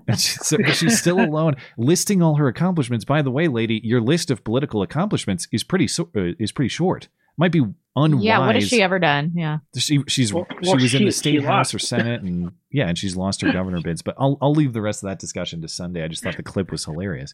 And 0.10 0.18
she, 0.18 0.38
so, 0.38 0.56
she's 0.72 0.98
still 0.98 1.20
alone, 1.20 1.56
listing 1.78 2.22
all 2.22 2.36
her 2.36 2.48
accomplishments. 2.48 3.04
By 3.04 3.22
the 3.22 3.30
way, 3.30 3.50
lady, 3.50 3.82
your 3.84 4.00
list 4.00 4.32
of 4.32 4.42
political 4.46 4.82
accomplishments 4.82 5.50
is 5.52 5.66
pretty 5.66 5.86
so, 5.88 6.10
uh, 6.16 6.32
is 6.40 6.54
pretty 6.54 6.70
short. 6.70 7.10
Might 7.38 7.52
be 7.52 7.64
unwise. 7.96 8.24
Yeah. 8.24 8.40
What 8.40 8.56
has 8.56 8.68
she 8.68 8.82
ever 8.82 9.00
done? 9.00 9.32
Yeah. 9.36 9.60
She 9.76 10.04
she's 10.08 10.34
Well- 10.34 10.48
she 10.64 10.70
well, 10.70 10.76
was 10.76 10.94
in 10.94 11.06
the 11.06 11.12
state 11.12 11.44
house 11.44 11.74
or 11.74 11.80
senate, 11.80 12.22
and 12.22 12.52
yeah, 12.72 12.88
and 12.88 12.98
she's 12.98 13.16
lost 13.16 13.42
her 13.42 13.52
governor 13.52 13.82
bids. 13.82 14.02
But 14.02 14.16
I'll 14.18 14.38
I'll 14.42 14.54
leave 14.54 14.74
the 14.74 14.82
rest 14.82 15.04
of 15.04 15.10
that 15.10 15.20
discussion 15.20 15.62
to 15.62 15.68
Sunday. 15.68 16.04
I 16.04 16.08
just 16.08 16.24
thought 16.24 16.38
the 16.38 16.44
clip 16.44 16.72
was 16.72 16.86
hilarious. 16.86 17.34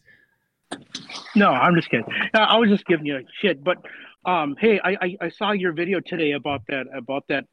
No, 1.35 1.49
I'm 1.49 1.75
just 1.75 1.89
kidding. 1.89 2.05
I 2.33 2.57
was 2.57 2.69
just 2.69 2.85
giving 2.85 3.05
you 3.05 3.17
a 3.17 3.21
shit. 3.41 3.63
But 3.63 3.77
um, 4.25 4.55
hey, 4.59 4.79
I, 4.83 4.91
I, 5.01 5.17
I 5.21 5.29
saw 5.29 5.51
your 5.51 5.71
video 5.73 5.99
today 5.99 6.31
about 6.31 6.61
that 6.67 6.87
about 6.95 7.25
that 7.27 7.45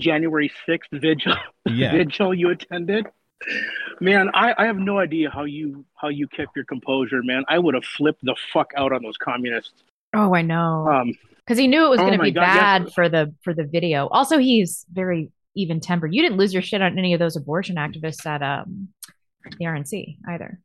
January 0.00 0.50
sixth 0.66 0.90
vigil 0.92 1.34
Yeah. 1.66 1.92
vigil 1.92 2.34
you 2.34 2.50
attended. 2.50 3.06
Man, 4.00 4.30
I, 4.34 4.54
I 4.56 4.66
have 4.66 4.78
no 4.78 4.98
idea 4.98 5.30
how 5.30 5.44
you 5.44 5.84
how 5.94 6.08
you 6.08 6.26
kept 6.26 6.56
your 6.56 6.64
composure, 6.64 7.22
man. 7.22 7.44
I 7.48 7.58
would 7.58 7.74
have 7.74 7.84
flipped 7.84 8.24
the 8.24 8.34
fuck 8.52 8.72
out 8.76 8.92
on 8.92 9.02
those 9.02 9.16
communists. 9.18 9.72
Oh, 10.14 10.34
I 10.34 10.42
know. 10.42 10.88
Um, 10.88 11.12
Because 11.46 11.58
he 11.58 11.68
knew 11.68 11.86
it 11.86 11.90
was 11.90 12.00
Oh 12.00 12.02
going 12.02 12.12
to 12.12 12.18
my 12.18 12.24
be 12.24 12.30
God, 12.32 12.40
yes. 12.42 12.56
bad 12.56 12.92
for 12.92 13.08
the 13.08 13.32
for 13.42 13.54
the 13.54 13.64
video. 13.64 14.08
Also, 14.08 14.38
he's 14.38 14.84
very 14.92 15.30
even 15.54 15.78
tempered. 15.80 16.12
You 16.14 16.22
didn't 16.22 16.38
lose 16.38 16.52
your 16.52 16.62
shit 16.62 16.82
on 16.82 16.98
any 16.98 17.14
of 17.14 17.20
those 17.20 17.36
abortion 17.36 17.76
activists 17.76 18.26
at 18.26 18.42
um 18.42 18.88
the 19.58 19.64
RNC 19.64 20.18
either, 20.28 20.60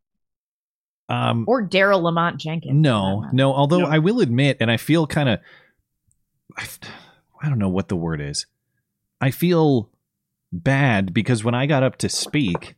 Um, 1.07 1.45
or 1.47 1.67
Daryle 1.67 2.01
Lamont 2.01 2.37
Jenkins. 2.39 2.73
No, 2.75 3.27
no. 3.31 3.53
Although 3.53 3.81
No. 3.81 3.85
I 3.87 3.99
will 3.99 4.21
admit, 4.21 4.57
and 4.59 4.71
I 4.71 4.77
feel 4.77 5.05
kind 5.05 5.29
of, 5.29 5.39
I, 6.57 6.65
I 7.43 7.47
don't 7.49 7.59
know 7.59 7.69
what 7.69 7.89
the 7.89 7.95
word 7.95 8.19
is. 8.19 8.47
I 9.21 9.29
feel 9.29 9.91
bad 10.51 11.13
because 11.13 11.43
when 11.43 11.53
I 11.53 11.67
got 11.67 11.83
up 11.83 11.97
to 11.97 12.09
speak, 12.09 12.73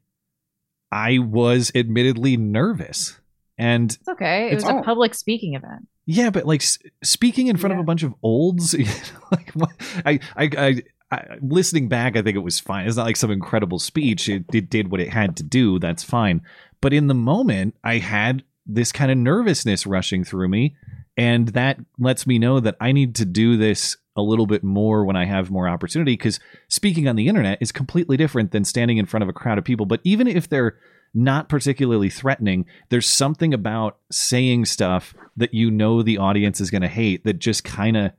I 0.91 1.19
was 1.19 1.71
admittedly 1.73 2.35
nervous, 2.35 3.17
and 3.57 3.91
It's 3.93 4.07
okay. 4.09 4.47
It 4.47 4.53
It's- 4.57 4.63
was 4.65 4.71
Oh. 4.73 4.79
a 4.79 4.83
public 4.83 5.13
speaking 5.15 5.53
event. 5.55 5.87
Yeah, 6.05 6.29
but 6.29 6.45
like 6.45 6.63
speaking 7.03 7.47
in 7.47 7.57
front 7.57 7.73
of 7.73 7.79
a 7.79 7.83
bunch 7.83 8.03
of 8.03 8.13
olds, 8.21 8.73
you 8.73 8.85
know, 8.85 9.27
like 9.31 9.51
what, 9.51 9.71
I, 10.05 10.19
I, 10.35 10.49
I, 10.57 10.83
I, 11.11 11.37
listening 11.41 11.87
back, 11.87 12.17
I 12.17 12.21
think 12.21 12.35
it 12.35 12.41
was 12.41 12.59
fine. 12.59 12.87
It's 12.87 12.97
not 12.97 13.05
like 13.05 13.17
some 13.17 13.31
incredible 13.31 13.79
speech. 13.79 14.27
It, 14.27 14.45
it 14.53 14.69
did 14.69 14.91
what 14.91 15.01
it 15.01 15.09
had 15.09 15.37
to 15.37 15.43
do. 15.43 15.79
That's 15.79 16.03
fine. 16.03 16.41
But 16.81 16.93
in 16.93 17.07
the 17.07 17.13
moment, 17.13 17.75
I 17.83 17.99
had 17.99 18.43
this 18.65 18.91
kind 18.91 19.11
of 19.11 19.17
nervousness 19.17 19.85
rushing 19.85 20.23
through 20.23 20.49
me, 20.49 20.75
and 21.15 21.49
that 21.49 21.79
lets 21.99 22.27
me 22.27 22.39
know 22.39 22.59
that 22.59 22.75
I 22.81 22.91
need 22.91 23.15
to 23.15 23.25
do 23.25 23.55
this 23.55 23.95
a 24.15 24.21
little 24.21 24.45
bit 24.45 24.63
more 24.63 25.05
when 25.05 25.15
I 25.15 25.25
have 25.25 25.49
more 25.49 25.67
opportunity. 25.67 26.13
Because 26.13 26.39
speaking 26.67 27.07
on 27.07 27.15
the 27.15 27.27
internet 27.27 27.59
is 27.61 27.71
completely 27.71 28.17
different 28.17 28.51
than 28.51 28.65
standing 28.65 28.97
in 28.97 29.05
front 29.05 29.23
of 29.23 29.29
a 29.29 29.33
crowd 29.33 29.57
of 29.57 29.63
people. 29.63 29.85
But 29.85 30.01
even 30.03 30.27
if 30.27 30.49
they're 30.49 30.77
not 31.13 31.49
particularly 31.49 32.09
threatening, 32.09 32.65
there's 32.89 33.07
something 33.07 33.53
about 33.53 33.97
saying 34.11 34.65
stuff 34.65 35.13
that 35.37 35.53
you 35.53 35.69
know 35.69 36.01
the 36.01 36.17
audience 36.17 36.59
is 36.59 36.71
going 36.71 36.81
to 36.81 36.87
hate 36.87 37.23
that 37.25 37.39
just 37.39 37.63
kind 37.63 37.97
of 37.97 38.11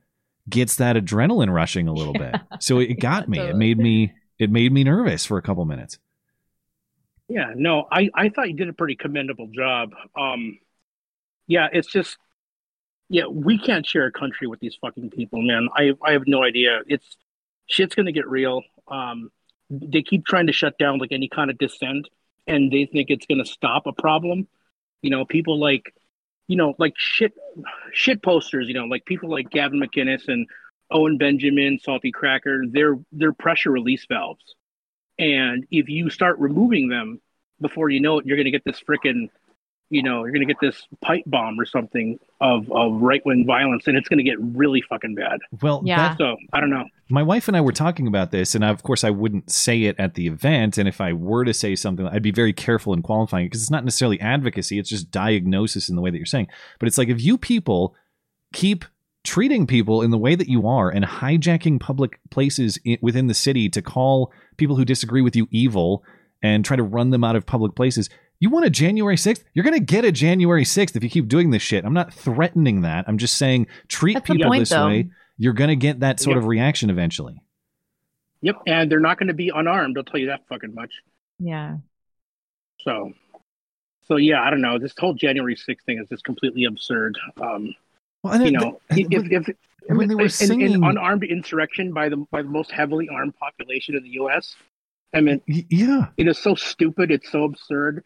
gets 0.49 0.75
that 0.77 0.95
adrenaline 0.95 1.51
rushing 1.51 1.87
a 1.87 1.93
little 1.93 2.13
bit. 2.13 2.35
So 2.59 2.79
it 2.79 2.99
got 2.99 3.27
me. 3.27 3.39
It 3.39 3.55
made 3.55 3.77
me 3.77 4.13
it 4.39 4.49
made 4.49 4.71
me 4.71 4.83
nervous 4.83 5.25
for 5.25 5.37
a 5.37 5.41
couple 5.41 5.65
minutes. 5.65 5.99
Yeah, 7.27 7.53
no, 7.55 7.87
I, 7.91 8.09
I 8.13 8.29
thought 8.29 8.49
you 8.49 8.55
did 8.55 8.69
a 8.69 8.73
pretty 8.73 8.95
commendable 8.95 9.47
job. 9.47 9.93
Um, 10.15 10.59
yeah, 11.47 11.67
it's 11.71 11.87
just, 11.87 12.17
yeah, 13.09 13.25
we 13.25 13.57
can't 13.57 13.85
share 13.85 14.05
a 14.05 14.11
country 14.11 14.47
with 14.47 14.59
these 14.59 14.75
fucking 14.79 15.09
people, 15.11 15.41
man. 15.41 15.69
I 15.75 15.93
I 16.03 16.11
have 16.13 16.27
no 16.27 16.43
idea. 16.43 16.81
It's 16.87 17.17
shit's 17.67 17.95
gonna 17.95 18.11
get 18.11 18.27
real. 18.27 18.63
Um, 18.87 19.31
they 19.69 20.03
keep 20.03 20.25
trying 20.25 20.47
to 20.47 20.53
shut 20.53 20.77
down 20.77 20.99
like 20.99 21.11
any 21.11 21.27
kind 21.27 21.49
of 21.49 21.57
dissent, 21.57 22.07
and 22.47 22.71
they 22.71 22.85
think 22.85 23.09
it's 23.09 23.25
gonna 23.25 23.45
stop 23.45 23.87
a 23.87 23.93
problem. 23.93 24.47
You 25.01 25.09
know, 25.09 25.25
people 25.25 25.59
like, 25.59 25.93
you 26.47 26.57
know, 26.57 26.75
like 26.77 26.93
shit, 26.97 27.33
shit 27.93 28.21
posters. 28.23 28.67
You 28.67 28.73
know, 28.73 28.85
like 28.85 29.05
people 29.05 29.29
like 29.29 29.49
Gavin 29.49 29.79
McInnes 29.79 30.27
and 30.27 30.47
Owen 30.91 31.17
Benjamin, 31.17 31.79
Salty 31.79 32.11
Cracker. 32.11 32.63
They're 32.67 32.97
they're 33.11 33.33
pressure 33.33 33.71
release 33.71 34.05
valves 34.07 34.55
and 35.17 35.65
if 35.71 35.89
you 35.89 36.09
start 36.09 36.39
removing 36.39 36.89
them 36.89 37.21
before 37.61 37.89
you 37.89 38.01
know 38.01 38.19
it, 38.19 38.25
you're 38.25 38.37
going 38.37 38.45
to 38.45 38.51
get 38.51 38.65
this 38.65 38.81
freaking, 38.81 39.29
you 39.89 40.01
know, 40.01 40.23
you're 40.23 40.31
going 40.31 40.45
to 40.47 40.51
get 40.51 40.59
this 40.61 40.81
pipe 41.01 41.23
bomb 41.27 41.59
or 41.59 41.65
something 41.65 42.17
of, 42.41 42.71
of 42.71 43.01
right 43.01 43.21
wing 43.25 43.45
violence, 43.45 43.83
and 43.87 43.95
it's 43.95 44.07
going 44.09 44.17
to 44.17 44.23
get 44.23 44.37
really 44.39 44.81
fucking 44.81 45.13
bad. 45.15 45.39
Well, 45.61 45.81
Yeah. 45.85 46.09
that- 46.09 46.17
So 46.17 46.35
I 46.53 46.59
don't 46.59 46.71
know. 46.71 46.85
my 47.09 47.21
wife 47.21 47.47
and 47.47 47.55
I 47.55 47.61
were 47.61 47.71
talking 47.71 48.07
about 48.07 48.31
this, 48.31 48.55
and 48.55 48.63
of 48.63 48.81
course, 48.81 49.03
I 49.03 49.11
wouldn't 49.11 49.51
say 49.51 49.83
it 49.83 49.95
at 49.99 50.15
the 50.15 50.25
event. 50.27 50.77
And 50.79 50.87
if 50.87 50.99
I 50.99 51.13
were 51.13 51.45
to 51.45 51.53
say 51.53 51.75
something, 51.75 52.07
I'd 52.07 52.23
be 52.23 52.31
very 52.31 52.51
careful 52.53 52.93
in 52.93 53.03
qualifying 53.03 53.45
it 53.45 53.49
because 53.49 53.61
it's 53.61 53.71
not 53.71 53.85
necessarily 53.85 54.19
advocacy; 54.19 54.79
it's 54.79 54.89
just 54.89 55.11
diagnosis 55.11 55.87
in 55.87 55.95
the 55.95 56.01
way 56.01 56.09
that 56.09 56.17
you're 56.17 56.25
saying. 56.25 56.47
But 56.79 56.87
it's 56.87 56.97
like 56.97 57.09
if 57.09 57.21
you 57.23 57.37
people 57.37 57.95
keep 58.53 58.85
treating 59.23 59.65
people 59.67 60.01
in 60.01 60.11
the 60.11 60.17
way 60.17 60.35
that 60.35 60.47
you 60.47 60.67
are 60.67 60.89
and 60.89 61.03
hijacking 61.05 61.79
public 61.79 62.19
places 62.29 62.79
i- 62.87 62.97
within 63.01 63.27
the 63.27 63.33
city 63.33 63.69
to 63.69 63.81
call 63.81 64.31
people 64.57 64.75
who 64.75 64.85
disagree 64.85 65.21
with 65.21 65.35
you 65.35 65.47
evil 65.51 66.03
and 66.43 66.63
try 66.63 66.77
to 66.77 66.83
run 66.83 67.09
them 67.09 67.23
out 67.23 67.35
of 67.35 67.45
public 67.45 67.75
places. 67.75 68.07
You 68.39 68.49
want 68.49 68.65
a 68.65 68.69
January 68.69 69.15
6th? 69.15 69.43
You're 69.53 69.63
going 69.63 69.77
to 69.77 69.83
get 69.83 70.03
a 70.05 70.11
January 70.11 70.63
6th 70.65 70.95
if 70.95 71.03
you 71.03 71.09
keep 71.09 71.27
doing 71.27 71.51
this 71.51 71.61
shit. 71.61 71.85
I'm 71.85 71.93
not 71.93 72.13
threatening 72.13 72.81
that. 72.81 73.05
I'm 73.07 73.17
just 73.17 73.37
saying 73.37 73.67
treat 73.87 74.13
That's 74.15 74.27
people 74.27 74.47
point, 74.47 74.61
this 74.61 74.69
though. 74.69 74.87
way. 74.87 75.09
You're 75.37 75.53
going 75.53 75.69
to 75.69 75.75
get 75.75 76.01
that 76.01 76.19
sort 76.19 76.35
Yep. 76.35 76.43
of 76.43 76.47
reaction 76.47 76.89
eventually. 76.89 77.41
Yep, 78.41 78.61
and 78.67 78.91
they're 78.91 78.99
not 78.99 79.17
going 79.17 79.27
to 79.27 79.33
be 79.33 79.49
unarmed. 79.53 79.97
I'll 79.97 80.03
tell 80.03 80.19
you 80.19 80.27
that 80.27 80.41
fucking 80.47 80.73
much. 80.75 80.91
Yeah. 81.39 81.77
So, 82.81 83.13
so 84.07 84.17
yeah, 84.17 84.41
I 84.43 84.49
don't 84.49 84.61
know. 84.61 84.77
This 84.77 84.93
whole 84.99 85.13
January 85.13 85.55
6th 85.55 85.81
thing 85.85 85.99
is 85.99 86.09
just 86.09 86.23
completely 86.23 86.65
absurd. 86.65 87.17
Um, 87.41 87.73
Well, 88.23 88.39
you 88.41 88.51
know, 88.51 88.79
th- 88.91 89.07
if, 89.11 89.31
if 89.31 89.55
when 89.87 90.07
they 90.07 90.15
were 90.15 90.29
an- 90.41 90.61
an 90.61 90.83
unarmed 90.83 91.23
insurrection 91.23 91.93
by 91.93 92.09
the 92.09 92.17
by 92.31 92.41
the 92.41 92.49
most 92.49 92.71
heavily 92.71 93.07
armed 93.09 93.35
population 93.37 93.95
in 93.95 94.03
the 94.03 94.09
U.S. 94.11 94.55
I 95.13 95.21
mean, 95.21 95.41
yeah, 95.47 96.07
it 96.17 96.27
is 96.27 96.37
so 96.37 96.55
stupid. 96.55 97.09
It's 97.11 97.31
so 97.31 97.43
absurd. 97.45 98.03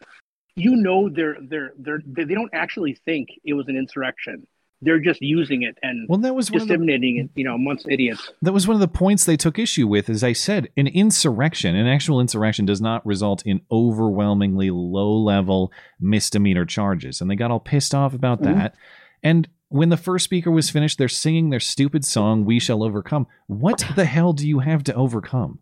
You 0.60 0.76
know, 0.76 1.10
they're 1.10 1.38
they're 1.42 1.74
they're 1.78 2.02
they 2.06 2.24
they 2.26 2.34
don't 2.34 2.52
actually 2.54 2.96
think 3.06 3.30
it 3.44 3.54
was 3.54 3.68
an 3.68 3.76
insurrection. 3.78 4.46
They're 4.82 5.00
just 5.02 5.22
using 5.22 5.64
it 5.64 5.78
and 5.84 6.08
Well, 6.08 6.20
that 6.20 6.34
was 6.34 6.50
one 6.50 6.62
of 6.62 6.68
the- 6.70 6.74
disseminating 6.76 7.18
it. 7.18 7.30
You 7.36 7.44
know, 7.44 7.56
amongst 7.56 7.86
idiots. 7.90 8.32
that 8.42 8.54
was 8.54 8.66
one 8.66 8.76
of 8.76 8.80
the 8.82 8.88
points 8.88 9.26
they 9.26 9.36
took 9.36 9.60
issue 9.60 9.88
with. 9.88 10.10
As 10.10 10.24
I 10.24 10.32
said, 10.32 10.70
an 10.78 10.88
insurrection, 10.88 11.76
an 11.76 11.86
actual 11.86 12.22
insurrection, 12.22 12.66
does 12.66 12.80
not 12.80 13.06
result 13.06 13.44
in 13.46 13.60
overwhelmingly 13.70 14.70
low-level 14.72 15.72
misdemeanor 16.00 16.64
charges, 16.66 17.20
and 17.20 17.30
they 17.30 17.36
got 17.36 17.52
all 17.52 17.60
pissed 17.60 17.94
off 17.94 18.14
about 18.14 18.40
Mhm. 18.42 18.46
that. 18.56 18.76
And 19.22 19.50
when 19.68 19.90
the 19.90 19.98
first 19.98 20.24
speaker 20.24 20.50
was 20.50 20.70
finished, 20.70 20.98
they're 20.98 21.10
singing 21.10 21.50
their 21.50 21.60
stupid 21.60 22.06
song 22.06 22.46
"We 22.46 22.58
Shall 22.60 22.82
Overcome." 22.82 23.28
What 23.48 23.84
the 23.96 24.06
hell 24.06 24.32
do 24.32 24.48
you 24.48 24.60
have 24.60 24.84
to 24.86 24.94
overcome? 24.94 25.60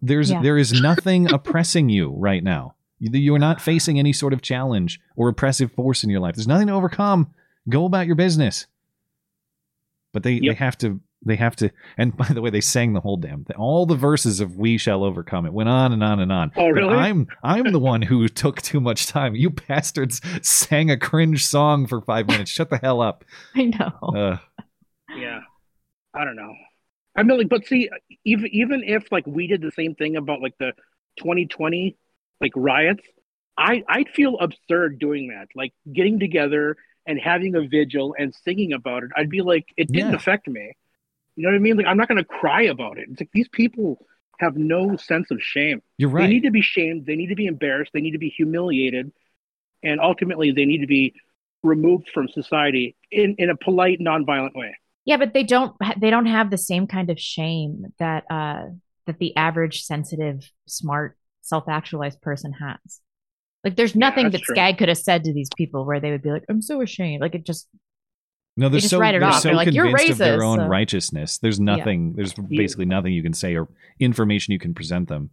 There's 0.00 0.30
Yeah. 0.30 0.42
there 0.42 0.56
is 0.58 0.80
nothing 0.80 1.30
oppressing 1.32 1.88
you 1.88 2.14
right 2.16 2.42
now. 2.44 2.74
You- 2.98 3.10
You 3.18 3.34
are 3.34 3.38
not 3.38 3.60
facing 3.60 3.98
any 3.98 4.12
sort 4.12 4.32
of 4.32 4.42
challenge 4.42 5.00
or 5.16 5.28
oppressive 5.28 5.72
force 5.72 6.04
in 6.04 6.10
your 6.10 6.20
life. 6.20 6.34
There's 6.36 6.48
nothing 6.48 6.68
to 6.68 6.72
overcome. 6.74 7.32
Go 7.68 7.84
about 7.86 8.06
your 8.06 8.16
business. 8.16 8.66
But 10.12 10.22
they, 10.22 10.38
they 10.40 10.54
have 10.54 10.78
to 10.78 11.00
they 11.26 11.36
have 11.36 11.56
to 11.56 11.70
and 11.96 12.14
by 12.16 12.26
the 12.28 12.42
way 12.42 12.50
they 12.50 12.60
sang 12.60 12.92
the 12.92 13.00
whole 13.00 13.16
damn 13.16 13.44
thing 13.44 13.56
all 13.56 13.86
the 13.86 13.96
verses 13.96 14.40
of 14.40 14.56
we 14.58 14.76
shall 14.76 15.02
overcome 15.02 15.46
it 15.46 15.54
went 15.54 15.70
on 15.70 15.90
and 15.94 16.04
on 16.04 16.20
and 16.20 16.30
on 16.30 16.52
Oh, 16.54 16.66
But 16.68 16.74
really? 16.82 16.94
i'm 16.94 17.26
i'm 17.42 17.72
the 17.72 17.78
one 17.80 18.02
who 18.02 18.28
took 18.42 18.60
too 18.60 18.78
much 18.78 19.06
time 19.06 19.34
you 19.34 19.48
bastards 19.48 20.20
sang 20.46 20.90
a 20.90 20.98
cringe 20.98 21.46
song 21.46 21.86
for 21.86 22.02
five 22.02 22.26
minutes 22.26 22.50
shut 22.50 22.68
the 22.68 22.76
hell 22.76 23.00
up 23.00 23.24
I 23.56 23.64
know. 23.64 23.92
uh, 24.14 24.36
Yeah, 25.16 25.40
I 26.14 26.24
don't 26.26 26.36
know. 26.36 26.52
I 27.16 27.22
mean, 27.22 27.38
like, 27.38 27.48
but 27.48 27.64
see, 27.64 27.88
even 28.26 28.48
even 28.52 28.82
if 28.84 29.10
like 29.10 29.26
we 29.26 29.46
did 29.46 29.62
the 29.62 29.72
same 29.72 29.94
thing 29.94 30.16
about 30.16 30.42
like 30.42 30.58
the 30.58 30.72
2020 31.20 31.96
like 32.40 32.52
riots, 32.56 33.02
I 33.56 33.82
I'd 33.88 34.08
feel 34.10 34.38
absurd 34.38 34.98
doing 34.98 35.28
that. 35.28 35.48
Like 35.54 35.72
getting 35.92 36.18
together 36.18 36.76
and 37.06 37.18
having 37.20 37.54
a 37.54 37.62
vigil 37.66 38.14
and 38.18 38.34
singing 38.34 38.72
about 38.72 39.02
it. 39.04 39.10
I'd 39.16 39.30
be 39.30 39.42
like, 39.42 39.66
it 39.76 39.88
didn't 39.92 40.10
Yeah. 40.10 40.16
affect 40.16 40.48
me. 40.48 40.72
You 41.36 41.42
know 41.42 41.50
what 41.50 41.56
I 41.56 41.58
mean? 41.58 41.76
Like, 41.76 41.86
I'm 41.86 41.96
not 41.96 42.08
going 42.08 42.18
to 42.18 42.24
cry 42.24 42.62
about 42.62 42.98
it. 42.98 43.08
It's 43.10 43.20
like 43.20 43.30
these 43.32 43.48
people 43.48 44.06
have 44.40 44.56
no 44.56 44.96
sense 44.96 45.30
of 45.30 45.40
shame. 45.42 45.82
you're 45.98 46.08
right. 46.10 46.22
They 46.26 46.32
need 46.34 46.44
to 46.44 46.50
be 46.50 46.62
shamed. 46.62 47.06
They 47.06 47.16
need 47.16 47.28
to 47.28 47.34
be 47.36 47.46
embarrassed. 47.46 47.92
They 47.92 48.00
need 48.00 48.12
to 48.12 48.18
be 48.18 48.30
humiliated, 48.30 49.12
and 49.82 50.00
ultimately, 50.00 50.50
they 50.52 50.64
need 50.64 50.80
to 50.80 50.86
be 50.86 51.14
removed 51.62 52.08
from 52.14 52.28
society 52.28 52.96
in 53.10 53.36
in 53.38 53.50
a 53.50 53.56
polite, 53.56 53.98
nonviolent 54.00 54.54
way. 54.54 54.76
Yeah, 55.04 55.18
but 55.18 55.34
they 55.34 55.42
don't 55.44 55.76
they 55.98 56.10
don't 56.10 56.26
have 56.26 56.50
the 56.50 56.58
same 56.58 56.86
kind 56.86 57.10
of 57.10 57.18
shame 57.20 57.92
that 57.98 58.24
uh 58.30 58.66
that 59.06 59.18
the 59.18 59.36
average 59.36 59.82
sensitive, 59.82 60.50
smart, 60.66 61.16
self-actualized 61.44 62.20
person 62.20 62.52
has. 62.52 63.00
Like 63.62 63.76
there's 63.76 63.94
nothing 63.94 64.24
that's 64.24 64.36
that 64.38 64.42
true. 64.42 64.54
Skag 64.56 64.78
could 64.78 64.88
have 64.88 64.98
said 64.98 65.24
to 65.24 65.32
these 65.32 65.48
people 65.56 65.84
where 65.86 66.00
they 66.00 66.10
would 66.10 66.22
be 66.22 66.30
like, 66.30 66.44
"I'm 66.48 66.60
so 66.60 66.80
ashamed." 66.82 67.20
Like 67.22 67.34
it 67.34 67.44
just 67.46 67.68
no 68.56 68.68
they're 68.68 68.80
just 68.80 68.90
so 68.90 68.98
write 68.98 69.14
it 69.14 69.20
they're 69.20 69.28
off. 69.28 69.40
so 69.40 69.48
They're 69.48 69.56
like, 69.56 69.72
"You're 69.72 69.86
convinced 69.86 70.10
of 70.12 70.18
their 70.18 70.42
own 70.44 70.58
so- 70.58 70.66
righteousness 70.66 71.38
there's 71.38 71.58
nothing 71.58 72.12
there's 72.14 72.34
basically 72.34 72.84
nothing 72.84 73.12
you 73.12 73.22
can 73.22 73.32
say 73.32 73.56
or 73.56 73.68
information 73.98 74.52
you 74.52 74.58
can 74.58 74.74
present 74.74 75.08
them 75.08 75.30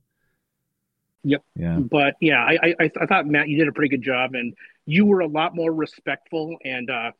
Yep. 1.24 1.43
yeah 1.55 1.78
But 1.78 2.16
yeah, 2.20 2.43
I, 2.43 2.57
I 2.64 2.76
I 2.80 2.91
I 3.01 3.05
thought 3.05 3.28
Matt, 3.28 3.47
you 3.47 3.57
did 3.57 3.68
a 3.68 3.72
pretty 3.74 3.89
good 3.89 4.01
job, 4.01 4.34
and 4.34 4.55
you 4.88 5.05
were 5.05 5.20
a 5.20 5.28
lot 5.28 5.55
more 5.55 5.72
respectful 5.72 6.57
and 6.66 6.89
uh 6.89 7.12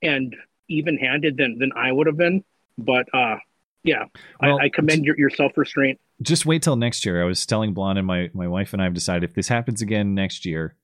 and 0.00 0.34
even 0.68 0.96
handed 0.96 1.36
than 1.36 1.58
than 1.58 1.72
I 1.76 1.92
would 1.92 2.06
have 2.06 2.16
been. 2.16 2.44
But 2.78 3.06
uh, 3.12 3.36
yeah, 3.84 4.04
Well, 4.40 4.58
I, 4.60 4.66
I 4.66 4.68
commend 4.68 5.04
your, 5.04 5.18
your 5.18 5.30
self 5.30 5.56
restraint. 5.56 6.00
just 6.20 6.46
wait 6.46 6.62
till 6.62 6.76
next 6.76 7.04
year. 7.04 7.22
I 7.22 7.26
was 7.26 7.44
telling 7.46 7.74
Blonde 7.74 7.98
and 7.98 8.06
my 8.06 8.30
my 8.32 8.48
wife 8.48 8.72
and 8.72 8.80
I 8.80 8.84
have 8.84 8.94
decided 8.94 9.28
if 9.28 9.34
this 9.34 9.48
happens 9.48 9.82
again 9.82 10.14
next 10.14 10.44
year, 10.46 10.76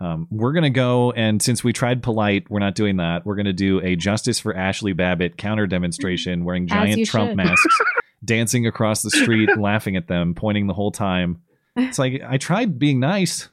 um, 0.00 0.26
we're 0.30 0.52
gonna 0.52 0.70
go 0.70 1.12
and 1.12 1.40
since 1.42 1.62
we 1.62 1.72
tried 1.72 2.02
polite, 2.02 2.50
we're 2.50 2.60
not 2.60 2.74
doing 2.74 2.96
that. 2.96 3.26
We're 3.26 3.36
gonna 3.36 3.52
do 3.52 3.80
a 3.80 3.96
Justice 3.96 4.38
for 4.40 4.54
Ashli 4.54 4.96
Babbitt 4.96 5.36
counter 5.36 5.66
demonstration 5.66 6.44
wearing 6.44 6.66
giant 6.66 7.06
Trump 7.06 7.30
should. 7.30 7.36
masks, 7.36 7.78
dancing 8.24 8.66
across 8.66 9.02
the 9.02 9.10
street, 9.10 9.50
laughing 9.58 9.96
at 9.96 10.08
them, 10.08 10.34
pointing 10.34 10.66
the 10.66 10.74
whole 10.74 10.92
time. 10.92 11.42
It's 11.76 11.98
like 11.98 12.22
I 12.26 12.38
tried 12.38 12.78
being 12.78 13.00
nice. 13.00 13.48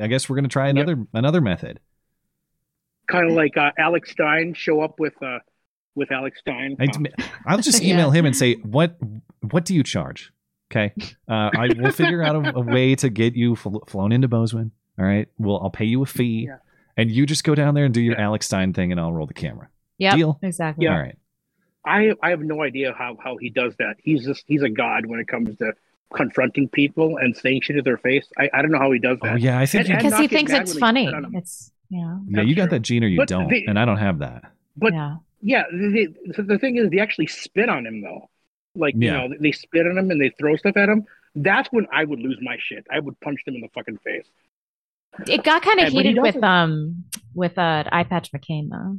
I 0.00 0.08
guess 0.08 0.28
we're 0.28 0.36
gonna 0.36 0.48
try 0.48 0.68
another 0.68 0.96
another 1.14 1.40
method. 1.40 1.78
Kind 3.08 3.30
of 3.30 3.36
like 3.36 3.56
uh, 3.56 3.70
Alex 3.78 4.10
Stein 4.10 4.52
show 4.52 4.80
up 4.80 4.98
with 4.98 5.14
uh 5.22 5.38
with 5.96 6.12
Alex 6.12 6.38
Stein. 6.40 6.76
I, 6.78 6.84
Uh, 6.84 7.24
I'll 7.46 7.58
just 7.58 7.82
email 7.82 8.10
him 8.12 8.24
and 8.26 8.36
say 8.36 8.54
what 8.56 8.96
what 9.50 9.64
do 9.64 9.74
you 9.74 9.82
charge? 9.82 10.32
Okay, 10.70 10.92
uh, 11.28 11.50
I 11.56 11.68
will 11.76 11.90
figure 12.02 12.22
out 12.22 12.36
a, 12.36 12.56
a 12.56 12.60
way 12.60 12.94
to 12.96 13.08
get 13.08 13.34
you 13.34 13.56
fl- 13.56 13.78
flown 13.88 14.12
into 14.12 14.28
Bozeman. 14.28 14.70
All 14.98 15.04
right, 15.04 15.28
well 15.38 15.58
I'll 15.62 15.70
pay 15.70 15.84
you 15.84 16.02
a 16.02 16.06
fee, 16.06 16.46
Yeah. 16.48 16.56
and 16.96 17.10
you 17.10 17.26
just 17.26 17.44
go 17.44 17.54
down 17.54 17.74
there 17.74 17.84
and 17.84 17.92
do 17.94 18.00
your 18.00 18.18
Alex 18.20 18.46
Stein 18.46 18.72
thing, 18.72 18.92
and 18.92 19.00
I'll 19.00 19.12
roll 19.12 19.26
the 19.26 19.34
camera. 19.34 19.68
Yeah, 19.98 20.14
Deal. 20.16 20.38
exactly. 20.42 20.86
All 20.88 20.98
right. 20.98 21.16
I 21.84 22.12
I 22.22 22.30
have 22.30 22.40
no 22.40 22.62
idea 22.62 22.92
how 22.98 23.16
how 23.22 23.36
he 23.36 23.48
does 23.50 23.74
that. 23.78 23.94
He's 24.02 24.24
just 24.26 24.44
he's 24.46 24.62
a 24.62 24.68
god 24.68 25.06
when 25.06 25.20
it 25.20 25.28
comes 25.28 25.56
to 25.58 25.72
confronting 26.14 26.68
people 26.68 27.16
and 27.16 27.36
saying 27.36 27.60
shit 27.62 27.76
to 27.76 27.82
their 27.82 27.96
face. 27.98 28.26
I, 28.38 28.48
I 28.52 28.62
don't 28.62 28.70
know 28.72 28.78
how 28.78 28.90
he 28.92 28.98
does 28.98 29.18
that. 29.22 29.32
Oh 29.32 29.36
yeah, 29.36 29.58
I 29.58 29.66
think 29.66 29.88
And- 29.88 29.98
Because 29.98 30.18
he 30.18 30.28
thinks 30.28 30.52
it's 30.52 30.78
funny. 30.78 31.04
spit 31.06 31.14
on 31.14 31.24
him. 31.26 31.34
It's 31.36 31.70
you 31.88 32.00
know. 32.00 32.20
yeah 32.28 32.42
you 32.42 32.54
got 32.56 32.64
true. 32.64 32.70
that 32.78 32.80
gene 32.82 33.04
or 33.04 33.06
you 33.08 33.16
But 33.18 33.28
don't, 33.28 33.48
they- 33.48 33.64
and 33.66 33.78
I 33.78 33.84
don't 33.84 33.98
have 33.98 34.18
that. 34.20 34.50
But 34.76 34.92
yeah. 34.94 35.16
Yeah, 35.46 35.62
the, 35.70 36.08
the, 36.36 36.42
the 36.42 36.58
thing 36.58 36.76
is, 36.76 36.90
they 36.90 36.98
actually 36.98 37.28
spit 37.28 37.68
on 37.68 37.86
him 37.86 38.00
though. 38.02 38.28
Like 38.74 38.94
Yeah. 38.96 39.22
you 39.22 39.28
know, 39.28 39.34
they 39.40 39.52
spit 39.52 39.86
on 39.86 39.96
him 39.96 40.10
and 40.10 40.20
they 40.20 40.30
throw 40.38 40.56
stuff 40.56 40.76
at 40.76 40.88
him. 40.88 41.04
That's 41.36 41.68
when 41.70 41.86
I 41.92 42.04
would 42.04 42.18
lose 42.18 42.38
my 42.42 42.56
shit. 42.58 42.84
I 42.90 42.98
would 42.98 43.18
punch 43.20 43.40
them 43.46 43.54
in 43.54 43.60
the 43.60 43.68
fucking 43.74 43.98
face. 43.98 44.26
It 45.28 45.44
got 45.44 45.62
kind 45.62 45.78
of 45.80 45.84
Yeah, 45.84 45.90
but 45.90 46.02
he 46.02 46.08
heated 46.08 46.22
with 46.22 46.42
um 46.42 47.04
with 47.34 47.56
uh 47.58 47.84
eye 47.92 48.04
patch 48.04 48.32
McCain 48.32 48.68
though. 48.70 48.98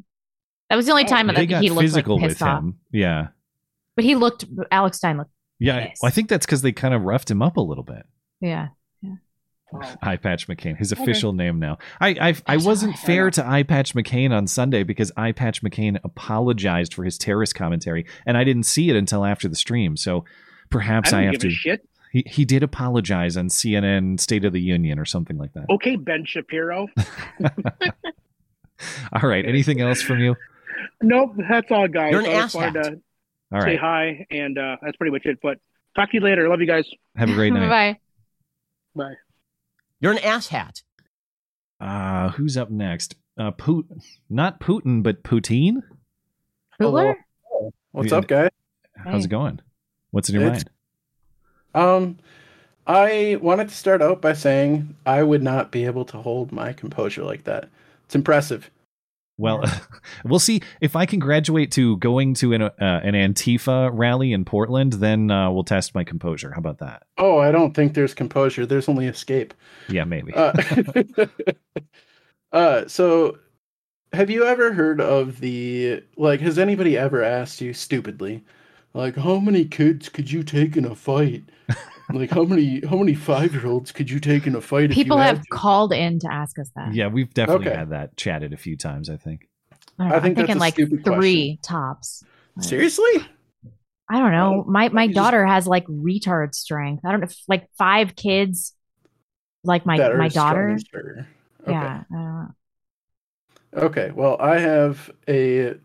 That 0.69 0.75
was 0.77 0.85
the 0.85 0.91
only 0.93 1.05
time 1.05 1.29
Oh, 1.29 1.33
that 1.33 1.39
They 1.39 1.45
got 1.47 1.61
he 1.63 1.69
looked 1.69 1.81
physical 1.81 2.15
like 2.15 2.23
with 2.23 2.31
pissed 2.31 2.41
off. 2.43 2.59
him. 2.63 2.79
Yeah, 2.91 3.27
But 3.95 4.05
he 4.05 4.15
looked 4.15 4.45
Alex 4.71 4.97
Stein 4.97 5.17
looked 5.17 5.31
yeah. 5.59 5.79
Yes. 5.89 5.99
I 6.03 6.09
think 6.11 6.29
that's 6.29 6.45
because 6.45 6.61
they 6.61 6.71
kind 6.71 6.93
of 6.93 7.01
roughed 7.03 7.29
him 7.29 7.41
up 7.41 7.57
a 7.57 7.61
little 7.61 7.83
bit. 7.83 8.05
yeah. 8.41 8.69
Eye 10.01 10.15
Patch 10.15 10.47
McCain, 10.47 10.77
his 10.77 10.93
Okay. 10.93 11.01
official 11.03 11.33
name 11.33 11.59
now. 11.59 11.77
I 11.99 12.09
I, 12.09 12.27
I 12.29 12.35
I'm 12.55 12.63
wasn't 12.63 12.97
fair 12.97 13.29
to 13.31 13.45
Eye 13.45 13.63
Patch 13.63 13.93
McCain 13.93 14.31
on 14.31 14.47
Sunday 14.47 14.83
because 14.83 15.11
Eye 15.17 15.33
Patch 15.33 15.61
McCain 15.61 15.99
apologized 16.03 16.93
for 16.93 17.03
his 17.03 17.17
terrorist 17.17 17.53
commentary, 17.55 18.05
and 18.25 18.37
I 18.37 18.43
didn't 18.45 18.63
see 18.63 18.89
it 18.89 18.95
until 18.95 19.25
after 19.25 19.47
the 19.49 19.55
stream. 19.57 19.97
So 19.97 20.23
perhaps 20.69 21.11
I 21.11 21.17
I, 21.17 21.21
don't 21.23 21.25
have 21.25 21.31
give 21.33 21.41
to. 21.41 21.47
a 21.47 21.51
shit. 21.51 21.87
He 22.13 22.23
he 22.25 22.45
did 22.45 22.63
apologize 22.63 23.35
on 23.35 23.49
CNN 23.49 24.19
State 24.21 24.45
of 24.45 24.53
the 24.53 24.61
Union 24.61 24.97
or 24.99 25.05
something 25.05 25.37
like 25.37 25.51
that. 25.53 25.65
Okay, 25.69 25.97
Ben 25.97 26.23
Shapiro. 26.25 26.87
All 29.11 29.27
right. 29.29 29.45
Anything 29.45 29.81
else 29.81 30.01
from 30.01 30.19
you? 30.19 30.35
nope, 31.01 31.33
that's 31.49 31.69
all, 31.71 31.87
guys. 31.87 32.11
You're 32.11 32.21
an 32.21 32.27
I 32.27 32.31
just 32.41 32.55
wanted 32.55 32.75
asshat. 32.75 32.83
to 32.91 33.01
All 33.51 33.61
say 33.61 33.67
right. 33.71 33.79
hi, 33.79 34.25
and 34.31 34.57
uh, 34.57 34.77
that's 34.81 34.95
pretty 34.97 35.11
much 35.11 35.25
it. 35.25 35.39
But 35.43 35.57
talk 35.95 36.11
to 36.11 36.17
you 36.17 36.21
later. 36.23 36.47
Love 36.47 36.61
you 36.61 36.67
guys. 36.67 36.85
Have 37.17 37.29
a 37.29 37.33
great 37.33 37.51
night. 37.53 37.67
Bye. 37.69 37.99
Bye. 38.95 39.13
You're 39.99 40.11
an 40.13 40.19
asshat. 40.19 40.83
Uh, 41.79 42.29
who's 42.29 42.57
up 42.57 42.69
next? 42.69 43.15
Uh, 43.37 43.51
Put, 43.51 43.85
not 44.29 44.59
Putin, 44.59 45.03
but 45.03 45.23
Poutine. 45.23 45.81
Hooler? 46.79 47.15
What's 47.91 48.11
up, 48.11 48.27
guys? 48.27 48.49
How's 48.95 49.25
it 49.25 49.29
going? 49.29 49.59
What's 50.11 50.29
in 50.29 50.35
your 50.35 50.45
It's- 50.47 50.63
mind? 50.63 51.85
Um, 51.89 52.17
I 52.87 53.37
wanted 53.41 53.69
to 53.69 53.75
start 53.75 54.01
out 54.01 54.21
by 54.21 54.33
saying 54.33 54.95
I 55.05 55.21
would 55.21 55.43
not 55.43 55.71
be 55.71 55.85
able 55.85 56.05
to 56.05 56.17
hold 56.17 56.51
my 56.51 56.73
composure 56.73 57.23
like 57.23 57.43
that. 57.43 57.69
It's 58.05 58.15
impressive. 58.15 58.71
Well, 59.37 59.63
we'll 60.25 60.39
see 60.39 60.61
if 60.81 60.95
I 60.95 61.05
can 61.05 61.19
graduate 61.19 61.71
to 61.73 61.97
going 61.97 62.33
to 62.35 62.53
an 62.53 62.61
uh, 62.63 62.71
an 62.79 63.13
Antifa 63.13 63.91
rally 63.93 64.33
in 64.33 64.45
Portland. 64.45 64.93
Then 64.93 65.29
uh, 65.29 65.51
we'll 65.51 65.63
test 65.63 65.93
my 65.93 66.03
composure. 66.03 66.51
How 66.51 66.59
about 66.59 66.79
that? 66.79 67.03
Oh, 67.17 67.37
I 67.37 67.51
don't 67.51 67.73
think 67.73 67.93
there's 67.93 68.13
composure. 68.13 68.65
There's 68.65 68.89
only 68.89 69.07
escape. 69.07 69.53
Yeah, 69.89 70.05
maybe. 70.05 70.33
Uh, 70.33 70.53
uh, 72.51 72.87
so, 72.87 73.37
have 74.13 74.29
you 74.29 74.45
ever 74.45 74.73
heard 74.73 74.99
of 74.99 75.39
the 75.39 76.03
like? 76.17 76.41
Has 76.41 76.57
anybody 76.57 76.97
ever 76.97 77.23
asked 77.23 77.61
you 77.61 77.73
stupidly, 77.73 78.43
like, 78.93 79.15
how 79.15 79.39
many 79.39 79.65
kids 79.65 80.09
could 80.09 80.31
you 80.31 80.43
take 80.43 80.75
in 80.75 80.85
a 80.85 80.95
fight? 80.95 81.43
Like, 82.15 82.29
how 82.31 82.43
many 82.43 82.81
how 82.85 82.97
many 82.97 83.13
five 83.13 83.53
year 83.53 83.67
olds 83.67 83.91
could 83.91 84.09
you 84.09 84.19
take 84.19 84.47
in 84.47 84.55
a 84.55 84.61
fight? 84.61 84.91
People 84.91 85.17
had 85.17 85.37
have 85.37 85.43
to? 85.43 85.49
called 85.49 85.91
in 85.93 86.19
to 86.19 86.31
ask 86.31 86.57
us 86.59 86.69
that. 86.75 86.93
yeah, 86.93 87.07
we've 87.07 87.33
definitely 87.33 87.67
Okay. 87.67 87.75
had 87.77 87.89
that 87.89 88.15
chatted 88.17 88.53
a 88.53 88.57
few 88.57 88.77
times. 88.77 89.09
I 89.09 89.17
think. 89.17 89.47
I 89.99 90.15
I 90.15 90.19
think 90.19 90.37
I'm 90.37 90.45
thinking 90.45 90.57
like 90.59 90.73
stupid 90.75 91.03
three 91.03 91.59
tops. 91.63 92.23
Seriously? 92.59 93.05
I 94.09 94.19
don't 94.19 94.31
know. 94.31 94.63
Oh, 94.65 94.71
my 94.71 94.89
my 94.89 95.03
you 95.03 95.09
just- 95.09 95.15
daughter 95.15 95.45
has 95.45 95.67
like 95.67 95.85
retard 95.87 96.55
strength. 96.55 97.03
I 97.05 97.11
don't 97.11 97.19
know, 97.21 97.25
if, 97.25 97.37
like 97.47 97.67
five 97.77 98.15
kids, 98.15 98.73
like 99.63 99.85
my 99.85 99.97
That 99.97 100.15
my 100.17 100.29
daughter. 100.29 100.69
as. 100.69 100.83
Okay. 100.93 101.27
Yeah. 101.67 102.03
I. 102.15 102.45
Okay, 103.73 104.11
well, 104.15 104.37
I 104.39 104.59
have 104.59 105.11
a 105.27 105.75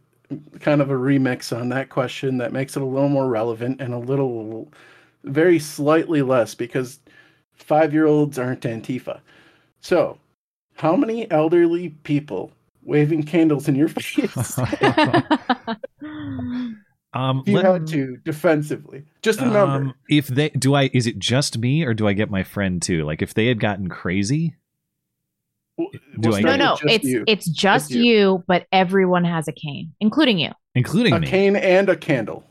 kind 0.60 0.80
of 0.80 0.90
a 0.90 0.94
remix 0.94 1.54
on 1.54 1.68
that 1.70 1.88
question 1.90 2.38
that 2.38 2.52
makes 2.52 2.76
it 2.76 2.82
a 2.82 2.86
little 2.86 3.08
more 3.08 3.28
relevant 3.28 3.80
and 3.82 3.92
a 3.92 3.98
little, 3.98 4.72
very 5.24 5.58
slightly 5.58 6.22
less 6.22 6.54
because 6.54 6.98
five 7.54 7.92
year 7.92 8.06
olds 8.06 8.38
aren't 8.38 8.62
Antifa. 8.62 9.20
So, 9.80 10.18
how 10.74 10.96
many 10.96 11.30
elderly 11.30 11.90
people 12.04 12.52
waving 12.84 13.22
candles 13.24 13.68
in 13.68 13.74
your 13.76 13.88
face 13.88 14.58
Um, 17.14 17.42
you 17.46 17.56
let- 17.56 17.64
had 17.66 17.86
to 17.88 18.16
defensively? 18.24 19.04
Just 19.20 19.40
a 19.40 19.44
number. 19.44 19.58
um, 19.90 19.94
if 20.08 20.28
they 20.28 20.48
do, 20.50 20.74
I 20.74 20.88
is 20.94 21.06
it 21.06 21.18
just 21.18 21.58
me 21.58 21.84
or 21.84 21.92
do 21.92 22.08
I 22.08 22.14
get 22.14 22.30
my 22.30 22.42
friend 22.42 22.80
too? 22.80 23.04
Like 23.04 23.20
if 23.20 23.34
they 23.34 23.46
had 23.48 23.60
gotten 23.60 23.88
crazy, 23.90 24.56
do 25.78 25.88
we'll 26.16 26.36
I 26.36 26.40
no, 26.40 26.56
no, 26.56 26.76
just 26.76 26.84
it's 26.94 27.04
you. 27.04 27.24
it's 27.26 27.46
just 27.50 27.90
you. 27.90 28.02
you. 28.02 28.44
but 28.46 28.66
everyone 28.72 29.24
has 29.24 29.46
a 29.46 29.52
cane, 29.52 29.92
including 30.00 30.38
you. 30.38 30.52
including 30.74 31.12
a 31.12 31.20
me 31.20 31.26
cane 31.26 31.54
and 31.56 31.90
a 31.90 31.96
candle. 31.96 32.44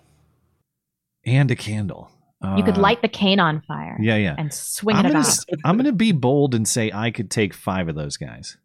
and 1.26 1.49
a 1.49 1.55
candle? 1.55 2.11
You 2.57 2.63
could 2.63 2.77
Uh, 2.77 2.81
light 2.81 3.01
the 3.01 3.07
cane 3.07 3.39
on 3.39 3.61
fire. 3.61 3.97
Yeah, 4.01 4.15
yeah. 4.17 4.35
and 4.37 4.53
swing 4.53 4.95
I'm 4.95 5.05
it 5.05 5.09
gonna, 5.09 5.19
about. 5.19 5.27
s- 5.29 5.45
I'm 5.63 5.77
gonna 5.77 5.91
be 5.91 6.11
bold 6.11 6.55
and 6.55 6.67
say 6.67 6.91
I 6.93 7.11
could 7.11 7.29
take 7.29 7.53
five 7.53 7.87
of 7.87 7.95
those 7.95 8.17
guys. 8.17 8.57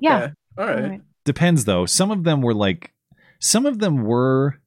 Yeah. 0.00 0.30
All 0.56 0.66
right. 0.66 0.76
All 0.82 0.88
right. 0.90 1.00
Depends 1.24 1.64
though. 1.66 1.86
Some 1.86 2.10
of 2.10 2.24
them 2.24 2.40
were 2.42 2.54
like, 2.54 2.92
some 3.40 3.66
of 3.66 3.78
them 3.78 4.04
were. 4.04 4.58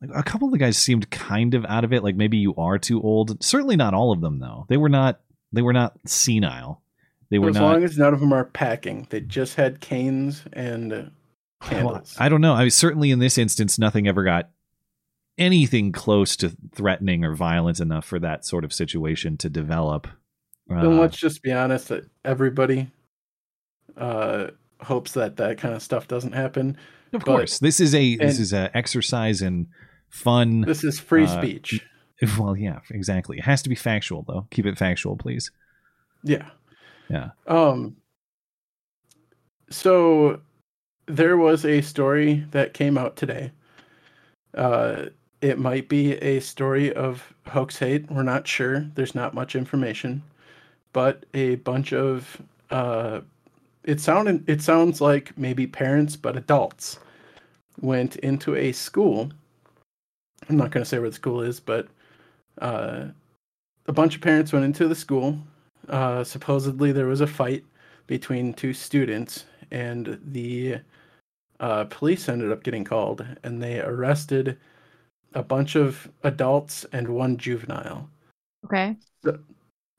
Like 0.00 0.10
a 0.14 0.22
couple 0.22 0.46
of 0.48 0.52
the 0.52 0.58
guys 0.58 0.76
seemed 0.76 1.10
kind 1.10 1.54
of 1.54 1.64
out 1.66 1.84
of 1.84 1.92
it. 1.92 2.02
Like 2.02 2.16
maybe 2.16 2.36
you 2.36 2.54
are 2.56 2.78
too 2.78 3.00
old. 3.02 3.42
Certainly 3.42 3.76
not 3.76 3.94
all 3.94 4.12
of 4.12 4.20
them 4.20 4.38
though. 4.40 4.66
They 4.68 4.76
were 4.76 4.88
not. 4.88 5.20
They 5.52 5.62
were 5.62 5.72
not 5.72 5.96
senile. 6.06 6.82
They 7.30 7.38
were 7.38 7.48
as 7.50 7.54
not. 7.56 7.62
long 7.62 7.84
as 7.84 7.96
none 7.98 8.12
of 8.14 8.20
them 8.20 8.32
are 8.32 8.44
packing, 8.44 9.06
they 9.10 9.20
just 9.20 9.54
had 9.56 9.80
canes 9.80 10.44
and 10.52 10.92
uh, 10.92 11.02
Well. 11.72 12.04
I 12.18 12.28
don't 12.28 12.40
know. 12.40 12.54
I 12.54 12.64
was, 12.64 12.74
certainly 12.74 13.10
in 13.10 13.18
this 13.18 13.36
instance, 13.38 13.78
nothing 13.78 14.06
ever 14.06 14.22
got 14.22 14.50
anything 15.38 15.92
close 15.92 16.36
to 16.36 16.56
threatening 16.74 17.24
or 17.24 17.34
violent 17.34 17.80
enough 17.80 18.04
for 18.04 18.18
that 18.18 18.44
sort 18.44 18.64
of 18.64 18.72
situation 18.72 19.36
to 19.38 19.48
develop. 19.50 20.06
then 20.68 20.78
Uh, 20.78 20.88
let's 20.88 21.16
just 21.16 21.42
be 21.42 21.52
honest 21.52 21.88
that 21.88 22.04
everybody 22.24 22.90
uh, 23.96 24.48
hopes 24.80 25.12
that 25.12 25.36
that 25.36 25.58
kind 25.58 25.74
of 25.74 25.82
stuff 25.82 26.08
doesn't 26.08 26.32
happen. 26.32 26.76
of 27.12 27.20
but- 27.20 27.24
course, 27.26 27.58
this 27.58 27.80
is 27.80 27.94
a 27.94 28.16
this 28.16 28.38
is 28.38 28.52
a 28.52 28.74
exercise 28.76 29.42
in 29.42 29.68
fun. 30.10 30.62
This 30.62 30.84
is 30.84 30.98
free 31.00 31.24
uh, 31.24 31.38
speech. 31.40 31.84
Well, 32.38 32.56
yeah, 32.56 32.78
exactly. 32.90 33.36
It 33.36 33.44
has 33.44 33.60
to 33.60 33.68
be 33.68 33.74
factual 33.74 34.24
though. 34.26 34.46
Keep 34.50 34.64
it 34.64 34.78
factual, 34.78 35.18
please. 35.18 35.50
Yeah. 36.24 36.48
Yeah. 37.10 37.32
Um. 37.46 37.96
So 39.68 40.40
there 41.06 41.36
was 41.36 41.66
a 41.66 41.82
story 41.82 42.46
that 42.52 42.72
came 42.72 42.96
out 42.96 43.16
today. 43.16 43.52
Uh, 44.54 45.06
it 45.40 45.58
might 45.58 45.88
be 45.88 46.14
a 46.14 46.40
story 46.40 46.92
of 46.92 47.34
hoax 47.46 47.78
hate. 47.78 48.10
We're 48.10 48.22
not 48.22 48.46
sure. 48.46 48.86
There's 48.94 49.14
not 49.14 49.34
much 49.34 49.54
information, 49.54 50.22
but 50.92 51.24
a 51.34 51.56
bunch 51.56 51.92
of 51.92 52.40
uh, 52.70 53.20
it 53.84 54.00
sounded 54.00 54.48
it 54.48 54.62
sounds 54.62 55.00
like 55.00 55.36
maybe 55.38 55.66
parents, 55.66 56.16
but 56.16 56.36
adults 56.36 56.98
went 57.80 58.16
into 58.16 58.56
a 58.56 58.72
school. 58.72 59.30
I'm 60.48 60.56
not 60.56 60.70
going 60.70 60.82
to 60.82 60.88
say 60.88 60.98
where 60.98 61.10
the 61.10 61.14
school 61.16 61.42
is, 61.42 61.60
but 61.60 61.88
uh, 62.60 63.06
a 63.86 63.92
bunch 63.92 64.16
of 64.16 64.22
parents 64.22 64.52
went 64.52 64.64
into 64.64 64.88
the 64.88 64.94
school. 64.94 65.38
Uh, 65.88 66.24
supposedly, 66.24 66.92
there 66.92 67.06
was 67.06 67.20
a 67.20 67.26
fight 67.26 67.64
between 68.06 68.54
two 68.54 68.72
students, 68.72 69.44
and 69.70 70.18
the 70.24 70.78
uh, 71.60 71.84
police 71.84 72.28
ended 72.28 72.52
up 72.52 72.62
getting 72.62 72.84
called, 72.84 73.24
and 73.42 73.62
they 73.62 73.80
arrested 73.80 74.58
a 75.36 75.42
bunch 75.42 75.76
of 75.76 76.08
adults 76.24 76.86
and 76.92 77.06
one 77.08 77.36
juvenile. 77.36 78.08
Okay. 78.64 78.96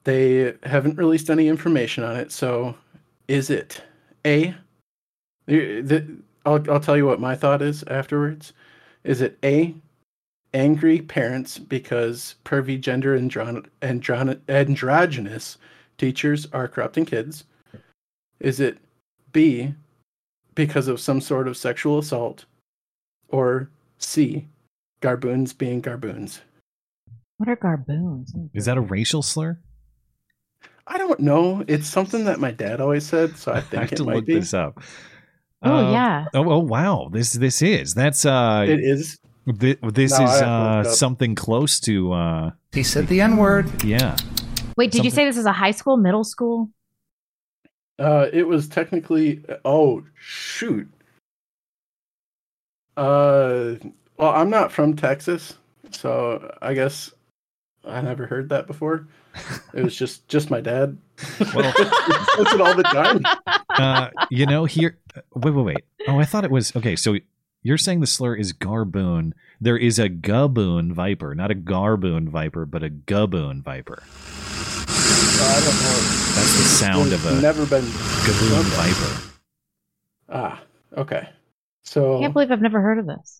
They 0.04 0.56
haven't 0.64 0.98
released 0.98 1.30
any 1.30 1.48
information 1.48 2.04
on 2.04 2.16
it. 2.18 2.32
So, 2.32 2.76
is 3.28 3.50
it 3.50 3.82
a? 4.26 4.56
the- 5.46 5.82
the- 5.82 6.18
I'll 6.46 6.72
I'll 6.72 6.80
tell 6.80 6.98
you 6.98 7.06
what 7.06 7.20
my 7.20 7.36
thought 7.36 7.62
is 7.62 7.84
afterwards. 7.84 8.54
Is 9.04 9.22
it 9.22 9.38
a? 9.44 9.76
Angry 10.54 11.02
parents 11.02 11.60
because 11.60 12.36
pervy 12.46 12.80
gender 12.80 13.16
andron- 13.16 13.70
andron- 13.82 14.42
androgynous 14.48 15.58
teachers 15.98 16.48
are 16.54 16.70
corrupting 16.70 17.06
kids. 17.06 17.44
Is 18.40 18.60
it 18.60 18.78
B? 19.34 19.74
Because 20.56 20.88
of 20.88 21.02
some 21.02 21.20
sort 21.22 21.48
of 21.48 21.58
sexual 21.58 22.00
assault, 22.00 22.46
or 23.28 23.70
C? 24.00 24.48
Garboons 25.02 25.54
being 25.54 25.82
garboons. 25.82 26.42
What 27.38 27.50
are 27.50 27.56
garboons? 27.56 28.34
Is 28.54 28.66
that 28.66 28.78
a 28.78 28.82
racial 28.82 29.22
slur? 29.22 29.60
I 30.88 30.98
don't 30.98 31.20
know. 31.20 31.64
It's 31.68 31.88
something 31.88 32.26
that 32.26 32.40
my 32.40 32.52
dad 32.52 32.82
always 32.82 33.06
said, 33.06 33.38
so 33.38 33.52
I 33.52 33.62
think 33.62 33.80
I 33.80 33.82
have 33.84 33.92
it 33.94 33.96
to 33.98 34.04
might 34.06 34.16
look 34.16 34.26
be. 34.26 34.36
this 34.36 34.54
up. 34.54 34.82
Oh, 35.62 35.72
Um, 35.88 35.94
yeah. 35.94 36.26
Oh, 36.34 36.50
oh 36.52 36.60
wow. 36.60 37.10
This 37.12 37.34
this 37.34 37.62
is 37.62 37.94
that's 37.94 38.26
uh. 38.26 38.66
It 38.68 38.80
is. 38.80 39.20
thi- 39.60 39.78
this 39.94 40.18
No, 40.18 40.26
is 40.26 40.32
have 40.32 40.40
to 40.40 40.46
look 40.78 40.86
uh 40.88 40.90
something 40.90 41.36
close 41.36 41.80
to 41.82 42.14
uh. 42.14 42.52
He 42.72 42.84
said 42.84 43.08
the 43.08 43.22
N 43.22 43.38
word. 43.38 43.84
Yeah. 43.84 44.16
Wait, 44.78 44.92
did 44.92 45.04
you 45.04 45.12
say 45.12 45.26
this 45.26 45.38
is 45.38 45.46
a 45.46 45.52
high 45.52 45.72
school, 45.72 45.98
middle 45.98 46.24
school? 46.24 46.70
Uh, 48.00 48.28
it 48.32 48.48
was 48.48 48.68
technically. 48.68 49.44
Oh 49.66 50.04
shoot. 50.20 50.88
Uh, 52.96 53.76
well, 54.18 54.32
I'm 54.32 54.50
not 54.50 54.72
from 54.72 54.96
Texas, 54.96 55.56
so 55.92 56.56
I 56.62 56.74
guess 56.74 57.12
I 57.86 58.02
never 58.02 58.26
heard 58.28 58.50
that 58.50 58.68
before. 58.68 59.08
It 59.74 59.84
was 59.84 59.96
just 59.96 60.28
just 60.28 60.50
my 60.50 60.62
dad. 60.62 60.98
Well- 61.56 61.74
Puts 62.36 62.54
it 62.54 62.62
all 62.62 62.76
the 62.76 62.84
time. 62.84 63.24
uh, 63.70 64.10
you 64.30 64.46
know, 64.46 64.66
here. 64.66 64.98
Wait, 65.36 65.52
wait, 65.54 65.64
wait. 65.66 65.78
Oh, 66.08 66.20
I 66.20 66.26
thought 66.26 66.44
it 66.46 66.52
was 66.52 66.76
okay. 66.76 66.96
So 66.96 67.18
you're 67.64 67.78
saying 67.78 68.00
the 68.02 68.08
slur 68.08 68.36
is 68.36 68.54
garboon. 68.54 69.34
There 69.60 69.78
is 69.78 69.98
a 70.00 70.10
gaboon 70.10 70.92
viper, 70.94 71.34
not 71.36 71.50
a 71.52 71.56
garboon 71.56 72.30
viper, 72.30 72.66
but 72.66 72.84
a 72.84 72.90
gaboon 72.90 73.62
viper. 73.64 74.04
I 75.40 75.60
don't 75.64 75.66
know. 75.66 76.00
That's 76.36 76.54
the 76.58 76.64
sound 76.64 77.14
of 77.14 77.26
a 77.26 77.42
Never 77.42 77.66
been. 77.66 77.84
gaboon 77.84 78.60
Okay. 78.60 78.92
viper. 78.92 79.24
Ah, 80.30 80.62
okay. 80.98 81.30
So 81.84 82.18
I 82.18 82.22
can't 82.22 82.34
believe 82.34 82.52
I've 82.52 82.62
never 82.62 82.82
heard 82.82 83.00
of 83.00 83.06
this. 83.08 83.37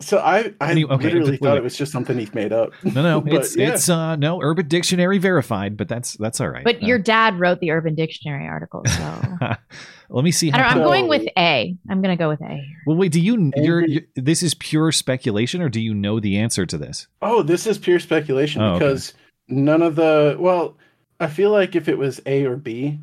So 0.00 0.18
I 0.18 0.52
I 0.60 0.70
Any- 0.72 0.84
okay, 0.84 1.04
literally 1.04 1.30
wait, 1.32 1.40
thought 1.40 1.50
wait. 1.52 1.58
it 1.58 1.62
was 1.62 1.76
just 1.76 1.92
something 1.92 2.18
he 2.18 2.28
made 2.34 2.52
up. 2.52 2.72
No, 2.82 3.02
no, 3.02 3.20
But, 3.22 3.32
it's 3.34 3.56
yeah. 3.56 3.72
it's 3.74 3.88
uh 3.88 4.16
no 4.16 4.40
Urban 4.42 4.66
Dictionary 4.68 5.18
verified, 5.18 5.76
but 5.76 5.88
that's 5.88 6.16
that's 6.16 6.40
all 6.40 6.48
right. 6.48 6.64
But 6.64 6.76
Uh, 6.82 6.86
your 6.86 6.98
dad 6.98 7.38
wrote 7.38 7.60
the 7.60 7.70
Urban 7.70 7.94
Dictionary 7.94 8.46
article, 8.46 8.82
so 8.86 9.20
let 10.10 10.24
me 10.24 10.30
see. 10.32 10.50
I 10.52 10.58
don't, 10.58 10.66
I'm 10.66 10.78
going 10.78 11.08
with 11.08 11.26
A. 11.38 11.76
I'm 11.90 12.02
going 12.02 12.16
to 12.16 12.20
go 12.22 12.28
with 12.28 12.42
A. 12.42 12.60
well, 12.86 12.96
wait. 12.96 13.12
Do 13.12 13.20
you? 13.20 13.50
You're, 13.56 13.80
Angry- 13.80 13.92
you 13.94 14.02
this 14.22 14.42
is 14.42 14.54
pure 14.54 14.92
speculation, 14.92 15.62
or 15.62 15.68
do 15.68 15.80
you 15.80 15.94
know 15.94 16.20
the 16.20 16.38
answer 16.38 16.66
to 16.66 16.76
this? 16.78 17.06
Oh, 17.22 17.42
this 17.42 17.66
is 17.66 17.78
pure 17.78 18.00
speculation 18.00 18.62
Oh, 18.62 18.70
okay. 18.74 18.78
because 18.80 19.14
none 19.48 19.82
of 19.82 19.94
the 19.96 20.36
well, 20.38 20.76
I 21.20 21.26
feel 21.28 21.50
like 21.50 21.76
if 21.76 21.88
it 21.88 21.98
was 21.98 22.20
A 22.26 22.44
or 22.44 22.56
B, 22.56 22.98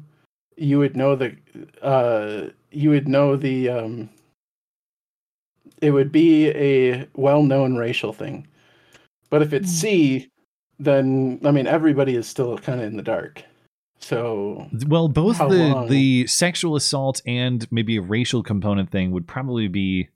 you 0.58 0.78
would 0.80 0.96
know 0.98 1.16
the 1.16 1.36
uh 1.82 2.50
you 2.72 2.89
would 2.89 3.08
know 3.08 3.36
the 3.36 3.70
um 3.70 4.10
it 5.82 5.92
would 5.92 6.12
be 6.12 6.50
a 6.50 7.08
well-known 7.16 7.76
racial 7.76 8.14
thing. 8.14 8.48
But 9.30 9.42
if 9.42 9.54
it's 9.54 9.70
Hmm. 9.70 9.76
C, 9.76 10.28
then 10.80 11.40
I 11.44 11.52
mean 11.52 11.68
everybody 11.68 12.16
is 12.16 12.28
still 12.28 12.58
kind 12.58 12.80
of 12.80 12.88
in 12.88 12.98
the 12.98 13.04
dark. 13.04 13.44
So 14.00 14.68
Well, 14.88 15.08
both 15.08 15.38
the 15.38 15.46
long? 15.46 15.88
the 15.90 16.26
sexual 16.28 16.76
assault 16.76 17.22
and 17.26 17.68
maybe 17.72 17.98
a 17.98 18.02
racial 18.02 18.42
component 18.44 18.90
thing 18.90 19.12
would 19.12 19.28
probably 19.28 19.68
be 19.68 20.10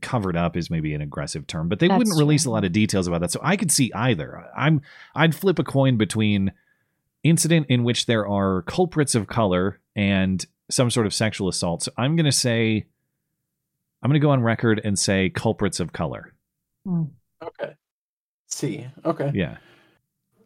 covered 0.00 0.36
up 0.36 0.56
is 0.56 0.70
maybe 0.70 0.94
an 0.94 1.00
aggressive 1.02 1.46
term, 1.46 1.68
but 1.68 1.78
they 1.78 1.86
That's 1.86 1.98
wouldn't 1.98 2.18
release 2.18 2.46
a 2.46 2.50
lot 2.50 2.64
of 2.64 2.72
details 2.72 3.06
about 3.06 3.20
that. 3.20 3.30
So 3.30 3.40
I 3.42 3.56
could 3.56 3.70
see 3.70 3.92
either. 3.94 4.44
I'm 4.56 4.80
I'd 5.14 5.34
flip 5.34 5.58
a 5.58 5.64
coin 5.64 5.96
between 5.98 6.52
incident 7.22 7.66
in 7.68 7.84
which 7.84 8.06
there 8.06 8.26
are 8.26 8.62
culprits 8.62 9.14
of 9.14 9.28
color 9.28 9.78
and 9.94 10.44
some 10.70 10.90
sort 10.90 11.06
of 11.06 11.14
sexual 11.14 11.48
assault. 11.48 11.82
So 11.84 11.92
I'm 11.96 12.16
going 12.16 12.26
to 12.26 12.32
say 12.32 12.86
I'm 14.02 14.08
going 14.10 14.20
to 14.20 14.24
go 14.24 14.30
on 14.30 14.42
record 14.42 14.80
and 14.84 14.98
say 14.98 15.30
culprits 15.30 15.78
of 15.80 15.92
color. 15.92 16.32
Hmm. 16.84 17.04
okay, 17.42 17.74
see, 18.48 18.86
okay, 19.04 19.30
Yeah. 19.34 19.58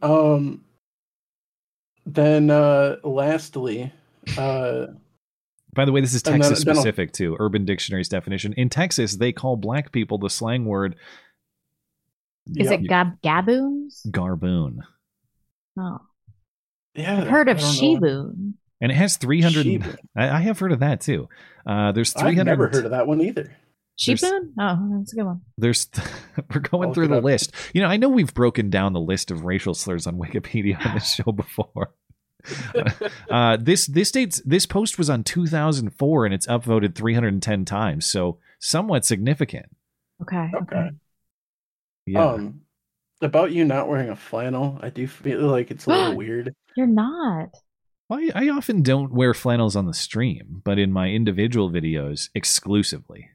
um, 0.03 0.63
then 2.05 2.51
uh, 2.51 2.97
lastly, 3.03 3.93
uh, 4.37 4.87
By 5.73 5.85
the 5.87 5.93
way, 5.93 6.01
this 6.01 6.15
is 6.15 6.23
And 6.27 6.35
then- 6.35 6.41
Texas 6.43 6.65
then 6.65 6.75
I'll- 6.75 6.83
specific 6.83 7.13
too. 7.13 7.37
Urban 7.41 7.65
Dictionary's 7.65 8.09
definition. 8.09 8.53
In 8.55 8.69
Texas, 8.69 9.17
they 9.17 9.33
call 9.33 9.57
black 9.57 9.93
people 9.93 10.19
the 10.19 10.31
slang 10.31 10.65
word 10.67 10.97
Is 12.55 12.71
Yep. 12.71 12.81
it 12.81 12.89
gab 12.89 13.21
gaboons? 13.23 14.07
garboon. 14.11 14.79
Oh, 15.79 15.99
yeah, 16.95 17.23
I've 17.23 17.29
heard 17.29 17.49
of 17.49 17.59
I 17.59 17.61
don't 17.61 18.01
know. 18.01 18.53
Sheeboon. 18.77 18.83
And 18.83 18.93
it 18.93 18.97
has 18.97 19.17
300. 19.17 19.67
Sheeboon. 19.67 19.97
I, 20.17 20.29
I 20.31 20.41
have 20.41 20.59
heard 20.59 20.73
of 20.73 20.81
that 20.81 21.01
too. 21.01 21.29
Uh, 21.67 21.93
there's 21.93 22.15
I've 22.17 22.23
300. 22.23 22.45
never 22.45 22.69
heard 22.69 22.85
of 22.85 22.91
that 22.93 23.07
one 23.07 23.21
either. 23.21 23.43
There's- 24.07 24.21
Sheeboon? 24.23 24.53
Oh, 24.61 24.99
that's 24.99 25.13
a 25.15 25.17
good 25.17 25.25
one. 25.25 25.41
There's 25.57 25.89
we're 26.55 26.61
going 26.61 26.89
I'll 26.91 26.95
through 26.95 27.09
the 27.09 27.19
up. 27.19 27.25
list. 27.25 27.53
You 27.73 27.81
know, 27.83 27.89
I 27.89 27.97
know 27.97 28.09
we've 28.11 28.35
broken 28.35 28.69
down 28.69 28.93
the 28.93 29.01
list 29.01 29.31
of 29.31 29.45
racial 29.45 29.73
slurs 29.75 30.07
on 30.07 30.17
Wikipedia 30.17 30.85
on 30.87 30.95
this 30.95 31.15
show 31.15 31.33
before. 31.33 31.95
uh, 33.31 33.57
this 33.59 33.87
this 33.87 34.11
dates 34.13 34.41
this 34.45 34.67
post 34.67 34.99
was 34.99 35.11
on 35.11 35.25
2004 35.25 36.25
and 36.27 36.35
it's 36.35 36.47
upvoted 36.47 36.95
310 36.95 37.65
times, 37.65 38.07
so 38.07 38.39
somewhat 38.61 39.05
significant. 39.05 39.67
Okay. 40.23 40.51
Okay. 40.63 40.91
Yeah. 42.07 42.25
Um, 42.25 42.61
about 43.23 43.51
you 43.51 43.65
not 43.65 43.89
wearing 43.89 44.11
a 44.11 44.17
flannel, 44.17 44.79
I 44.83 44.91
do 44.91 45.09
feel 45.09 45.41
like 45.49 45.71
it's 45.71 45.87
a 45.87 45.91
little 45.91 46.17
weird. 46.17 46.55
You're 46.77 46.87
not. 46.87 47.49
I, 48.11 48.31
I 48.35 48.49
often 48.51 48.83
don't 48.83 49.13
wear 49.13 49.35
flannels 49.35 49.75
on 49.77 49.87
the 49.87 49.95
stream, 49.95 50.63
but 50.65 50.79
in 50.79 50.93
my 50.93 51.09
individual 51.09 51.71
videos 51.71 52.29
exclusively. 52.35 53.31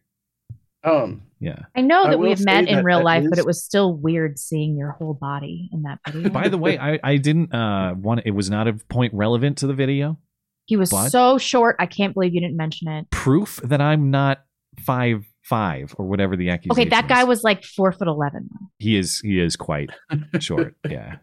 Um, 0.83 1.23
Yeah. 1.39 1.59
I 1.75 1.81
know 1.81 2.05
that 2.07 2.17
will 2.17 2.29
we've 2.29 2.39
say 2.39 2.45
met 2.45 2.67
in 2.67 2.83
real 2.83 2.99
that 2.99 3.05
life, 3.05 3.25
but 3.29 3.37
it 3.37 3.45
was 3.45 3.63
still 3.63 3.93
weird 3.93 4.39
seeing 4.39 4.75
your 4.77 4.91
whole 4.91 5.13
body 5.13 5.69
in 5.71 5.83
that 5.83 5.99
video. 6.11 6.29
By 6.31 6.47
the 6.47 6.57
way, 6.57 6.77
I, 6.79 6.99
I 7.03 7.17
didn't 7.17 7.53
uh 7.53 7.93
want 7.97 8.21
it 8.25 8.31
was 8.31 8.49
not 8.49 8.67
a 8.67 8.73
point 8.73 9.13
relevant 9.13 9.57
to 9.59 9.67
the 9.67 9.73
video. 9.75 10.17
he 10.65 10.77
was 10.77 10.89
but- 10.89 11.09
so 11.09 11.37
short. 11.37 11.75
I 11.77 11.85
can't 11.85 12.13
believe 12.13 12.33
you 12.33 12.41
didn't 12.41 12.57
mention 12.57 12.87
it. 12.87 13.11
Proof 13.11 13.59
that 13.63 13.81
I'm 13.81 14.09
not 14.09 14.43
five 14.79 15.25
five 15.43 15.93
or 15.97 16.05
whatever 16.07 16.35
the 16.37 16.49
accusation. 16.49 16.81
Okay, 16.81 16.89
that 16.89 17.07
guy 17.07 17.21
is. 17.21 17.27
was 17.27 17.43
like 17.43 17.63
four 17.63 17.91
foot 17.91 18.07
eleven. 18.07 18.49
He 18.79 18.95
is 18.97 19.19
he 19.19 19.39
is 19.39 19.55
quite 19.55 19.89
short. 20.39 20.75
Yeah. 20.89 21.17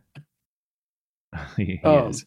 he, 1.57 1.65
he 1.65 1.81
Um, 1.83 2.11
is. 2.11 2.25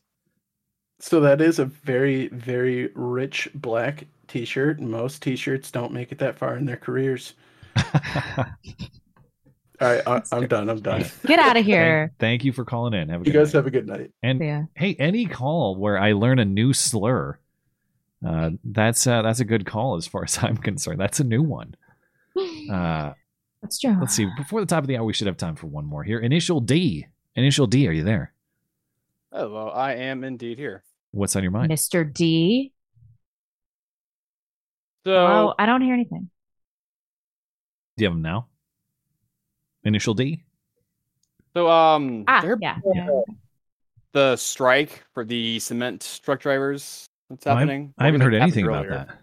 So 1.02 1.20
that 1.22 1.42
is 1.42 1.58
a 1.60 1.66
very, 1.66 2.28
very 2.28 2.90
rich 2.94 3.50
black 3.56 4.06
T-shirt. 4.28 4.80
Most 4.80 5.22
T-shirts 5.24 5.72
don't 5.72 5.92
make 5.92 6.12
it 6.12 6.20
that 6.20 6.38
far 6.38 6.56
in 6.58 6.66
their 6.66 6.78
careers. 6.78 7.34
All 8.38 8.46
right, 9.88 10.02
I, 10.08 10.22
I'm 10.32 10.48
done. 10.48 10.70
I'm 10.70 10.80
done. 10.80 11.06
Get 11.26 11.40
out 11.40 11.58
of 11.58 11.66
here. 11.66 12.10
Thank, 12.10 12.20
thank 12.20 12.46
you 12.46 12.52
for 12.54 12.64
calling 12.64 12.94
in. 12.94 13.10
Have 13.10 13.22
a 13.22 13.26
You 13.26 13.32
good 13.32 13.40
guys 13.40 13.48
night. 13.54 13.58
have 13.60 13.66
a 13.68 13.72
good 13.72 13.88
night. 13.88 14.12
And 14.22 14.40
Yeah. 14.40 14.64
hey, 14.76 14.96
any 15.00 15.26
call 15.26 15.76
where 15.76 15.98
I 15.98 16.12
learn 16.12 16.38
a 16.38 16.46
new 16.46 16.72
slur, 16.72 17.40
uh, 18.26 18.52
that's 18.64 19.08
uh, 19.08 19.24
that's 19.24 19.40
a 19.40 19.46
good 19.46 19.66
call 19.66 19.96
as 19.96 20.06
far 20.06 20.24
as 20.24 20.38
I'm 20.44 20.56
concerned. 20.58 21.00
That's 21.00 21.20
a 21.20 21.24
new 21.24 21.42
one. 21.44 21.76
Uh, 22.72 23.14
That's 23.62 23.78
true. 23.80 23.96
let's 24.00 24.16
see. 24.16 24.28
Before 24.38 24.62
the 24.62 24.66
top 24.66 24.84
of 24.84 24.88
the 24.88 24.98
hour, 24.98 25.04
we 25.04 25.12
should 25.14 25.28
have 25.28 25.36
time 25.36 25.56
for 25.56 25.68
one 25.68 25.86
more 25.86 26.04
here. 26.04 26.20
Initial 26.20 26.62
D. 26.62 27.06
Initial 27.36 27.68
D. 27.68 27.88
Are 27.88 27.92
you 27.92 28.04
there? 28.04 28.34
Hello, 29.34 29.68
I 29.68 29.94
am 29.96 30.24
indeed 30.24 30.58
here. 30.58 30.84
What's 31.12 31.36
on 31.36 31.44
your 31.44 31.52
mind? 31.52 31.72
Mr. 31.72 32.12
D. 32.12 32.72
So, 35.06 35.14
oh, 35.14 35.54
I 35.58 35.66
don't 35.66 35.82
hear 35.82 35.94
anything. 35.94 36.30
Do 37.98 38.04
you 38.04 38.08
have 38.08 38.14
them 38.16 38.22
now? 38.22 38.48
Initial 39.84 40.14
D. 40.14 40.44
so 41.56 41.68
um, 41.70 42.24
Ah, 42.28 42.44
yeah. 42.62 42.78
yeah. 42.94 43.10
the 44.14 44.36
strike 44.36 45.04
for 45.14 45.26
the 45.26 45.58
cement 45.60 46.20
truck 46.24 46.40
drivers 46.40 47.06
that's 47.30 47.48
I- 47.48 47.54
happening. 47.56 47.94
I 47.98 48.06
haven't 48.06 48.22
heard 48.22 48.34
happened 48.34 48.44
anything 48.44 48.66
about 48.68 48.86
earlier. 48.86 49.06
that. 49.08 49.18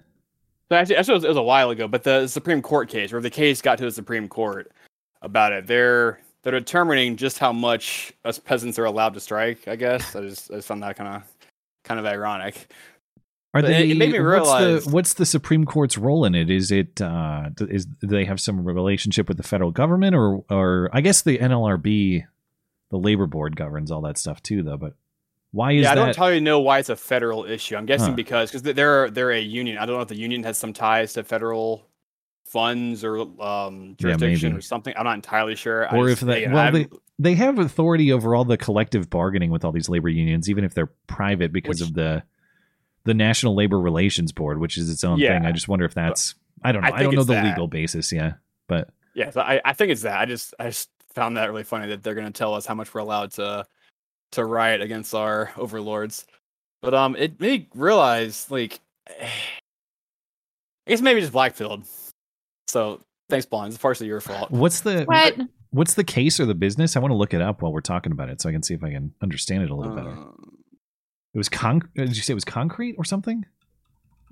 So 0.71 0.77
actually, 0.77 0.97
actually 0.97 1.13
it, 1.13 1.17
was, 1.17 1.25
it 1.25 1.29
was 1.29 1.37
a 1.39 1.43
while 1.43 1.71
ago, 1.71 1.89
but 1.89 2.03
the 2.03 2.27
Supreme 2.27 2.61
Court 2.61 2.89
case, 2.91 3.13
or 3.13 3.21
the 3.23 3.31
case 3.31 3.63
got 3.63 3.79
to 3.79 3.85
the 3.85 3.91
Supreme 3.93 4.29
Court 4.29 4.71
about 5.23 5.53
it. 5.53 5.67
They're 5.67 6.21
they're 6.43 6.53
determining 6.59 7.17
just 7.17 7.39
how 7.39 7.53
much 7.53 8.13
us 8.25 8.39
peasants 8.39 8.79
are 8.79 8.85
allowed 8.85 9.15
to 9.15 9.21
strike. 9.21 9.67
I 9.69 9.77
guess 9.77 10.15
I 10.15 10.23
just 10.23 10.51
I 10.51 10.57
just 10.57 10.69
found 10.69 10.83
that 10.83 10.97
kind 10.97 11.09
of 11.17 11.23
kind 11.89 11.99
of 11.99 12.07
ironic. 12.07 12.69
Are 13.55 13.63
But 13.63 13.69
they? 13.69 13.91
it- 13.91 13.97
made 13.97 14.13
me 14.13 14.21
what's 14.21 14.85
the 14.85 14.91
what's 14.91 15.15
the 15.15 15.25
Supreme 15.27 15.65
Court's 15.65 15.97
role 15.99 16.25
in 16.27 16.35
it? 16.35 16.51
Is 16.51 16.71
it 16.71 17.01
uh, 17.01 17.49
is 17.61 17.87
do 17.87 18.07
they 18.07 18.27
have 18.27 18.41
some 18.41 18.63
relationship 18.65 19.27
with 19.27 19.39
the 19.39 19.43
federal 19.43 19.71
government, 19.71 20.15
or 20.15 20.45
or 20.51 20.91
I 20.93 21.01
guess 21.01 21.23
the 21.23 21.39
NLRB, 21.39 22.25
the 22.91 22.97
labor 22.99 23.27
board 23.27 23.57
governs 23.57 23.91
all 23.91 24.03
that 24.03 24.19
stuff 24.19 24.43
too, 24.43 24.63
though. 24.63 24.77
But 24.77 24.95
why 25.51 25.73
is 25.73 25.85
yeah, 25.85 25.93
I 25.93 25.95
that? 25.95 26.01
don't 26.03 26.09
entirely 26.11 26.41
know 26.41 26.61
why 26.61 26.79
it's 26.79 26.91
a 26.91 26.97
federal 26.97 27.47
issue. 27.47 27.75
I'm 27.75 27.87
guessing 27.87 28.09
Huh. 28.11 28.17
because 28.17 28.51
because 28.53 28.63
they're 28.75 29.09
they're 29.09 29.31
a 29.33 29.41
union. 29.41 29.79
I 29.79 29.87
don't 29.87 29.97
know 29.97 30.03
if 30.03 30.09
the 30.09 30.19
union 30.19 30.43
has 30.45 30.59
some 30.59 30.75
ties 30.75 31.15
to 31.15 31.25
federal 31.25 31.88
funds 32.49 33.05
or 33.05 33.19
um, 33.43 33.95
jurisdiction 33.99 34.51
maybe. 34.51 34.59
or 34.59 34.63
something. 34.63 34.95
I'm 34.97 35.05
not 35.05 35.15
entirely 35.15 35.55
sure. 35.55 35.87
I 35.93 35.97
or 35.97 36.09
just- 36.09 36.23
if 36.23 36.29
they 36.29 36.47
well 36.49 36.73
they 36.73 36.89
they 37.19 37.35
have 37.35 37.59
authority 37.59 38.13
over 38.13 38.35
all 38.35 38.45
the 38.45 38.57
collective 38.57 39.11
bargaining 39.11 39.51
with 39.51 39.65
all 39.65 39.73
these 39.73 39.89
labor 39.89 40.09
unions, 40.09 40.49
even 40.49 40.65
if 40.65 40.75
they're 40.75 40.91
private 41.07 41.53
because 41.53 41.81
Which- 41.81 41.89
of 41.91 41.95
the 41.95 42.23
the 43.05 43.15
National 43.15 43.55
Labor 43.55 43.81
Relations 43.81 44.33
Board, 44.33 44.59
which 44.61 44.77
is 44.77 44.91
its 44.91 45.03
own 45.05 45.19
Yeah. 45.19 45.39
thing. 45.39 45.47
I 45.47 45.53
just 45.53 45.69
wonder 45.69 45.85
if 45.85 45.95
that's 45.95 46.35
I 46.63 46.73
don't 46.73 46.83
know. 46.83 46.89
I 46.89 46.99
I, 46.99 47.03
don't 47.05 47.15
know 47.15 47.23
the 47.25 47.35
that. 47.35 47.45
legal 47.45 47.69
basis. 47.69 48.13
Yeah, 48.13 48.35
but 48.67 48.91
Yeah, 49.15 49.31
so 49.31 49.41
I, 49.41 49.61
I 49.65 49.73
think 49.73 49.93
it's 49.93 50.03
that. 50.03 50.19
I 50.19 50.25
just 50.27 50.55
I 50.61 50.67
just 50.67 50.91
found 51.15 51.37
that 51.37 51.47
really 51.47 51.63
funny 51.65 51.89
that 51.89 52.03
they're 52.03 52.15
gonna 52.15 52.31
tell 52.31 52.55
us 52.55 52.67
how 52.67 52.75
much 52.75 52.93
we're 52.93 53.01
allowed 53.01 53.33
to 53.33 53.65
to 54.33 54.45
riot 54.45 54.83
against 54.83 55.15
our 55.15 55.51
overlords. 55.57 56.27
But 56.83 56.95
um 56.95 57.17
it 57.17 57.41
made 57.41 57.63
me 57.63 57.69
realize 57.75 58.51
like 58.51 58.79
I 59.09 60.91
guess 60.93 61.01
maybe 61.01 61.21
just 61.21 61.33
blackpilled. 61.33 61.87
So 62.69 63.01
thanks, 63.29 63.47
Blonde. 63.47 63.73
It's 63.73 63.81
partially 63.83 64.07
your 64.07 64.21
fault. 64.21 64.51
what's 64.51 64.81
the 64.83 65.05
What? 65.05 65.37
what's 65.71 65.95
the 65.95 66.05
case 66.05 66.39
or 66.39 66.47
the 66.47 66.55
business? 66.55 66.97
I 66.97 67.01
want 67.01 67.11
to 67.13 67.17
look 67.17 67.35
it 67.35 67.41
up 67.43 67.63
while 67.63 67.73
we're 67.73 67.81
talking 67.81 68.13
about 68.13 68.29
it, 68.29 68.41
so 68.41 68.49
I 68.49 68.53
can 68.53 68.63
see 68.63 68.75
if 68.75 68.85
I 68.85 68.91
can 68.91 69.13
understand 69.23 69.63
it 69.65 69.71
a 69.71 69.75
little 69.75 69.95
better. 69.95 70.11
Um, 70.11 70.59
It 71.35 71.39
was 71.39 71.49
con. 71.49 71.83
Did 71.97 72.17
you 72.17 72.23
say 72.23 72.33
it 72.33 72.35
was 72.35 72.45
concrete 72.45 72.95
or 72.99 73.05
something? 73.05 73.45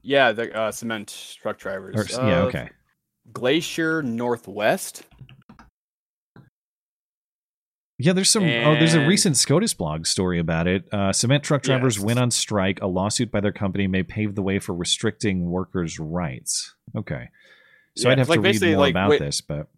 yeah, 0.03 0.31
the 0.31 0.55
uh, 0.57 0.71
cement 0.71 1.37
truck 1.41 1.59
drivers. 1.59 1.97
Or, 1.97 2.27
yeah, 2.29 2.43
Uh, 2.43 2.47
okay. 2.47 2.71
Glacier 3.33 4.03
Northwest. 4.05 5.03
Yeah, 7.99 8.13
there's 8.13 8.29
some. 8.31 8.45
oh, 8.45 8.75
there's 8.75 8.93
a 8.95 9.07
recent 9.07 9.37
SCOTUS 9.39 9.73
blog 9.75 10.05
story 10.07 10.39
about 10.39 10.67
it. 10.69 10.85
Uh, 10.93 11.13
cement 11.15 11.43
truck 11.43 11.63
drivers 11.63 11.97
Yes. 11.97 12.05
went 12.05 12.19
on 12.19 12.31
strike. 12.31 12.81
A 12.83 12.87
lawsuit 12.87 13.31
by 13.33 13.41
their 13.41 13.53
company 13.53 13.87
may 13.87 14.03
pave 14.03 14.35
the 14.35 14.43
way 14.43 14.59
for 14.59 14.75
restricting 14.75 15.47
workers' 15.51 15.99
rights. 15.99 16.75
Okay, 16.95 17.31
so 17.97 18.09
Yeah, 18.09 18.13
I'd 18.13 18.19
have 18.19 18.29
like 18.29 18.37
to 18.39 18.43
read 18.43 18.63
more 18.63 18.81
like 18.81 18.93
about 18.93 19.11
wait- 19.11 19.21
this, 19.21 19.41
but 19.41 19.69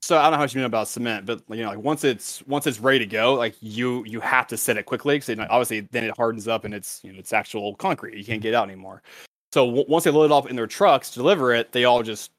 So 0.00 0.16
I 0.16 0.22
don't 0.24 0.32
know 0.32 0.36
how 0.38 0.44
much 0.44 0.54
you 0.54 0.60
know 0.60 0.66
about 0.66 0.88
cement, 0.88 1.26
but 1.26 1.42
you 1.48 1.62
know, 1.62 1.68
like 1.70 1.78
once 1.78 2.04
it's 2.04 2.42
once 2.46 2.66
it's 2.66 2.80
ready 2.80 3.00
to 3.00 3.06
go, 3.06 3.34
like 3.34 3.54
you 3.60 4.04
you 4.06 4.20
have 4.20 4.46
to 4.48 4.56
set 4.56 4.76
it 4.76 4.84
quickly 4.84 5.16
because 5.16 5.38
obviously 5.50 5.80
then 5.80 6.04
it 6.04 6.16
hardens 6.16 6.46
up 6.48 6.64
and 6.64 6.72
it's 6.74 7.00
you 7.02 7.12
know 7.12 7.18
it's 7.18 7.32
actual 7.32 7.74
concrete. 7.76 8.16
You 8.16 8.24
can't 8.24 8.40
get 8.42 8.54
out 8.54 8.68
anymore. 8.68 9.02
So 9.52 9.66
w- 9.66 9.84
once 9.88 10.04
they 10.04 10.10
load 10.10 10.26
it 10.26 10.32
off 10.32 10.46
in 10.46 10.56
their 10.56 10.66
trucks 10.66 11.10
to 11.10 11.18
deliver 11.18 11.52
it, 11.54 11.72
they 11.72 11.84
all 11.84 12.02
just 12.02 12.30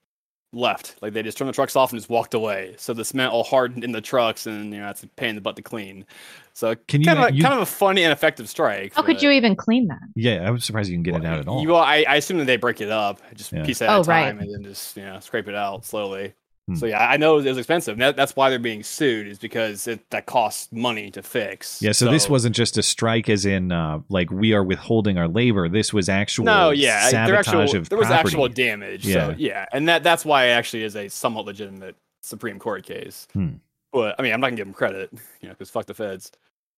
left. 0.52 0.96
Like 1.02 1.14
they 1.14 1.22
just 1.24 1.38
turned 1.38 1.50
the 1.50 1.54
trucks 1.54 1.76
off 1.76 1.92
and 1.92 2.00
just 2.00 2.10
walked 2.10 2.34
away. 2.34 2.76
So 2.78 2.94
the 2.94 3.06
cement 3.06 3.32
all 3.32 3.44
hardened 3.44 3.84
in 3.84 3.92
the 3.92 4.02
trucks, 4.02 4.48
and 4.48 4.74
you 4.74 4.80
know 4.80 4.90
it's 4.90 5.04
a 5.04 5.08
pain 5.08 5.30
in 5.30 5.36
the 5.36 5.42
butt 5.42 5.56
to 5.58 5.62
clean. 5.62 6.06
So 6.54 6.76
Can 6.88 7.02
you- 7.02 7.06
kind 7.08 7.20
of 7.20 7.36
you- 7.36 7.42
kind 7.42 7.54
of 7.54 7.62
a 7.62 7.66
funny 7.66 8.04
and 8.04 8.12
effective 8.12 8.50
strike. 8.50 8.94
How 8.94 9.02
could 9.04 9.22
you 9.22 9.30
even 9.32 9.56
clean 9.56 9.88
that? 9.88 10.00
yeah, 10.16 10.46
I 10.48 10.52
was 10.52 10.66
surprised 10.66 10.90
you 10.90 10.96
can 10.96 11.04
get 11.04 11.16
it 11.16 11.26
out 11.26 11.40
at 11.40 11.48
all. 11.48 11.62
You, 11.62 11.70
well, 11.70 11.78
I, 11.82 12.04
I 12.08 12.16
assume 12.18 12.38
that 12.40 12.46
they 12.46 12.58
break 12.58 12.82
it 12.82 12.90
up, 12.90 13.22
just 13.36 13.52
Yeah. 13.54 13.64
piece 13.64 13.82
at 13.82 13.90
Oh, 13.90 14.02
a 14.02 14.04
time, 14.04 14.38
right. 14.38 14.46
and 14.48 14.54
then 14.54 14.64
just 14.64 14.98
you 14.98 15.04
know 15.04 15.20
scrape 15.20 15.48
it 15.48 15.56
out 15.56 15.86
slowly. 15.86 16.34
Hmm. 16.70 16.76
So 16.76 16.86
yeah, 16.86 17.08
I 17.08 17.18
know 17.18 17.40
it 17.40 17.46
was 17.46 17.58
expensive. 17.58 17.98
That, 17.98 18.16
that's 18.16 18.36
why 18.36 18.50
they're 18.50 18.60
being 18.60 18.84
sued, 18.84 19.28
is 19.28 19.40
because 19.40 19.88
it, 19.88 20.08
that 20.12 20.28
costs 20.28 20.72
money 20.72 21.10
to 21.12 21.24
fix. 21.24 21.82
yeah, 21.82 21.92
so, 21.92 22.12
this 22.12 22.30
wasn't 22.30 22.56
just 22.56 22.78
a 22.78 22.84
strike, 22.84 23.28
as 23.28 23.46
in 23.46 23.72
uh, 23.72 24.00
like 24.10 24.30
we 24.30 24.54
are 24.54 24.64
withholding 24.64 25.18
our 25.18 25.28
labor. 25.28 25.68
This 25.68 25.92
was 25.94 26.10
actual 26.10 26.46
no, 26.46 26.70
yeah, 26.70 27.02
there 27.02 27.12
sabotage 27.12 27.48
actual 27.48 27.80
of 27.82 27.90
there 27.90 27.98
was 27.98 28.08
property. 28.08 28.28
actual 28.28 28.48
damage. 28.50 29.06
Yeah. 29.06 29.30
So 29.30 29.36
yeah, 29.38 29.66
and 29.74 29.90
that 29.90 30.04
that's 30.04 30.24
why 30.24 30.46
it 30.46 30.52
actually 30.52 30.84
is 30.84 30.96
a 30.96 31.08
somewhat 31.10 31.46
legitimate 31.46 31.96
Supreme 32.22 32.60
Court 32.60 32.86
case. 32.86 33.28
Hmm. 33.34 33.54
But 33.92 34.16
I 34.20 34.22
mean, 34.22 34.34
I'm 34.34 34.40
not 34.40 34.48
gonna 34.48 34.58
give 34.58 34.68
them 34.68 34.74
credit, 34.74 35.10
you 35.42 35.48
know, 35.48 35.54
because 35.54 35.70
fuck 35.70 35.88
the 35.88 35.94
feds. 35.94 36.32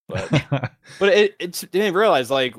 But 0.08 0.30
but 1.00 1.10
it, 1.10 1.36
it 1.39 1.64
didn't 1.72 1.94
realize 1.94 2.32
like 2.32 2.56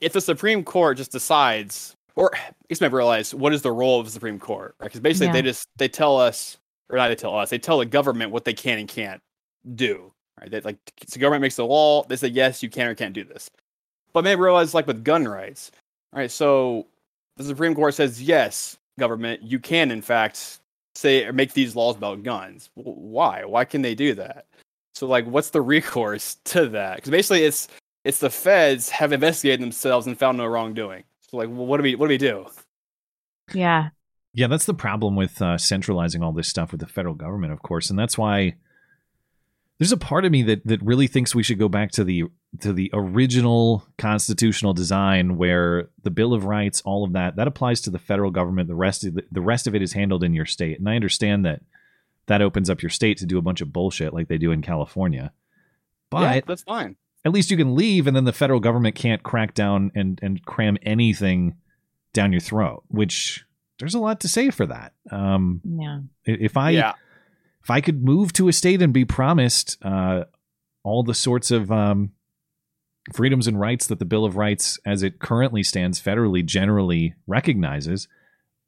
if 0.00 0.12
the 0.12 0.20
Supreme 0.20 0.64
Court 0.64 0.96
just 0.96 1.12
decides, 1.12 1.96
or 2.14 2.30
it's 2.68 2.80
never 2.80 2.96
realized 2.96 3.34
what 3.34 3.52
is 3.52 3.62
the 3.62 3.72
role 3.72 4.00
of 4.00 4.06
the 4.06 4.12
Supreme 4.12 4.38
Court, 4.38 4.74
right? 4.78 4.86
Because 4.86 5.00
basically 5.00 5.28
Yeah. 5.28 5.32
they 5.32 5.42
just 5.42 5.68
they 5.76 5.88
tell 5.88 6.18
us, 6.18 6.58
or 6.88 6.96
not 6.96 7.08
they 7.08 7.14
tell 7.14 7.36
us, 7.36 7.50
they 7.50 7.58
tell 7.58 7.78
the 7.78 7.86
government 7.86 8.30
what 8.30 8.44
they 8.44 8.54
can 8.54 8.78
and 8.78 8.88
can't 8.88 9.20
do, 9.74 10.12
right? 10.40 10.50
They 10.50 10.60
like 10.60 10.78
the 11.10 11.18
government 11.18 11.42
makes 11.42 11.56
the 11.56 11.66
law, 11.66 12.04
they 12.04 12.16
say 12.16 12.28
yes, 12.28 12.62
you 12.62 12.70
can 12.70 12.88
or 12.88 12.94
can't 12.94 13.14
do 13.14 13.24
this. 13.24 13.50
But 14.12 14.24
maybe 14.24 14.40
realize 14.40 14.74
like 14.74 14.86
with 14.86 15.04
gun 15.04 15.26
rights, 15.26 15.70
right? 16.12 16.30
So 16.30 16.86
the 17.36 17.44
Supreme 17.44 17.74
Court 17.74 17.94
says 17.94 18.22
yes, 18.22 18.78
government, 18.98 19.42
you 19.42 19.58
can 19.58 19.90
in 19.90 20.02
fact 20.02 20.60
say 20.94 21.24
or 21.24 21.32
make 21.32 21.52
these 21.52 21.76
laws 21.76 21.96
about 21.96 22.22
guns. 22.22 22.70
Why? 22.74 23.44
Why 23.44 23.64
can 23.64 23.82
they 23.82 23.94
do 23.94 24.14
that? 24.14 24.46
So 24.94 25.06
like, 25.06 25.26
what's 25.26 25.50
the 25.50 25.60
recourse 25.62 26.36
to 26.46 26.68
that? 26.70 26.96
Because 26.96 27.10
basically, 27.10 27.44
it's 27.44 27.68
it's 28.04 28.18
the 28.18 28.30
feds 28.30 28.88
have 28.88 29.12
investigated 29.12 29.60
themselves 29.60 30.06
and 30.06 30.18
found 30.18 30.38
no 30.38 30.46
wrongdoing. 30.46 31.04
So 31.28 31.36
like, 31.36 31.48
well, 31.48 31.66
what 31.66 31.76
do 31.78 31.82
we 31.82 31.94
what 31.94 32.06
do 32.06 32.10
we 32.10 32.18
do? 32.18 32.46
Yeah. 33.52 33.90
Yeah, 34.36 34.48
that's 34.48 34.66
the 34.66 34.74
problem 34.74 35.16
with 35.16 35.40
uh, 35.40 35.56
centralizing 35.56 36.22
all 36.22 36.32
this 36.32 36.46
stuff 36.46 36.70
with 36.70 36.80
the 36.80 36.86
federal 36.86 37.14
government, 37.14 37.54
of 37.54 37.62
course, 37.62 37.88
and 37.88 37.98
that's 37.98 38.18
why 38.18 38.56
there's 39.78 39.92
a 39.92 39.96
part 39.96 40.26
of 40.26 40.30
me 40.30 40.42
that 40.42 40.66
that 40.66 40.82
really 40.82 41.06
thinks 41.06 41.34
we 41.34 41.42
should 41.42 41.58
go 41.58 41.70
back 41.70 41.90
to 41.92 42.04
the 42.04 42.24
to 42.60 42.74
the 42.74 42.90
original 42.92 43.86
constitutional 43.96 44.74
design 44.74 45.38
where 45.38 45.88
the 46.02 46.10
Bill 46.10 46.34
of 46.34 46.44
Rights, 46.44 46.82
all 46.82 47.02
of 47.02 47.14
that, 47.14 47.36
that 47.36 47.48
applies 47.48 47.80
to 47.82 47.90
the 47.90 47.98
federal 47.98 48.30
government. 48.30 48.68
The 48.68 48.74
rest 48.74 49.06
of 49.06 49.14
the, 49.14 49.24
the 49.32 49.40
rest 49.40 49.66
of 49.66 49.74
it 49.74 49.80
is 49.80 49.94
handled 49.94 50.22
in 50.22 50.34
your 50.34 50.44
state, 50.44 50.78
and 50.78 50.86
I 50.86 50.96
understand 50.96 51.46
that 51.46 51.62
that 52.26 52.42
opens 52.42 52.68
up 52.68 52.82
your 52.82 52.90
state 52.90 53.16
to 53.18 53.26
do 53.26 53.38
a 53.38 53.42
bunch 53.42 53.62
of 53.62 53.72
bullshit 53.72 54.12
like 54.12 54.28
they 54.28 54.36
do 54.36 54.52
in 54.52 54.60
California. 54.60 55.32
But 56.10 56.20
yeah, 56.20 56.40
that's 56.46 56.62
fine. 56.62 56.96
at 57.24 57.32
least 57.32 57.50
you 57.50 57.56
can 57.56 57.74
leave, 57.74 58.06
and 58.06 58.14
then 58.14 58.24
the 58.24 58.34
federal 58.34 58.60
government 58.60 58.96
can't 58.96 59.22
crack 59.22 59.54
down 59.54 59.92
and 59.94 60.20
and 60.22 60.44
cram 60.44 60.76
anything 60.82 61.56
down 62.12 62.32
your 62.32 62.42
throat. 62.42 62.84
Which 62.88 63.45
there's 63.78 63.94
a 63.94 63.98
lot 63.98 64.20
to 64.20 64.28
say 64.28 64.50
for 64.50 64.66
that. 64.66 64.92
Um, 65.10 65.60
Yeah. 65.64 66.00
if 66.24 66.56
I 66.56 66.70
Yeah. 66.70 66.92
if 67.62 67.70
I 67.70 67.80
could 67.80 68.02
move 68.04 68.32
to 68.34 68.48
a 68.48 68.52
state 68.52 68.80
and 68.82 68.92
be 68.92 69.04
promised 69.04 69.76
uh, 69.82 70.24
all 70.82 71.02
the 71.02 71.14
sorts 71.14 71.50
of 71.50 71.70
um, 71.72 72.12
freedoms 73.12 73.46
and 73.46 73.58
rights 73.58 73.86
that 73.88 73.98
the 73.98 74.04
Bill 74.04 74.24
of 74.24 74.36
Rights, 74.36 74.78
as 74.86 75.02
it 75.02 75.18
currently 75.18 75.62
stands 75.62 76.00
federally, 76.00 76.44
generally 76.44 77.14
recognizes, 77.26 78.08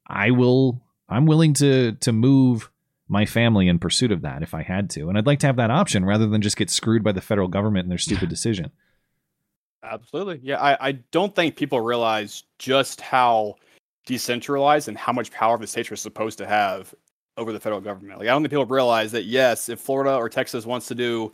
I 0.07 0.31
will. 0.31 0.81
I'm 1.07 1.25
willing 1.25 1.53
to 1.55 1.93
to 1.93 2.11
move 2.11 2.69
my 3.07 3.25
family 3.25 3.67
in 3.67 3.79
pursuit 3.79 4.11
of 4.11 4.21
that 4.21 4.43
if 4.43 4.53
I 4.53 4.61
had 4.63 4.89
to, 4.91 5.09
and 5.09 5.17
I'd 5.17 5.25
like 5.25 5.39
to 5.39 5.47
have 5.47 5.55
that 5.55 5.71
option 5.71 6.05
rather 6.05 6.27
than 6.27 6.41
just 6.41 6.57
get 6.57 6.69
screwed 6.69 7.03
by 7.03 7.11
the 7.11 7.21
federal 7.21 7.47
government 7.47 7.85
and 7.85 7.91
their 7.91 7.97
stupid 7.97 8.29
decision. 8.35 8.69
Absolutely. 9.81 10.39
Yeah, 10.43 10.59
I, 10.61 10.89
I 10.89 10.91
don't 11.11 11.33
think 11.35 11.55
people 11.55 11.79
realize 11.79 12.43
just 12.59 12.99
how 13.01 13.55
decentralized 14.09 14.87
and 14.87 14.97
how 14.97 15.13
much 15.13 15.29
power 15.29 15.55
the 15.59 15.67
states 15.67 15.91
are 15.91 15.95
supposed 15.95 16.39
to 16.39 16.47
have 16.47 16.95
over 17.37 17.53
the 17.53 17.59
federal 17.59 17.79
government. 17.79 18.17
Like 18.17 18.27
I 18.27 18.31
don't 18.31 18.41
think 18.41 18.49
people 18.49 18.65
realize 18.65 19.11
that 19.11 19.25
yes, 19.25 19.69
if 19.69 19.79
Florida 19.79 20.15
or 20.15 20.29
Texas 20.29 20.65
wants 20.65 20.87
to 20.87 20.95
do 20.95 21.31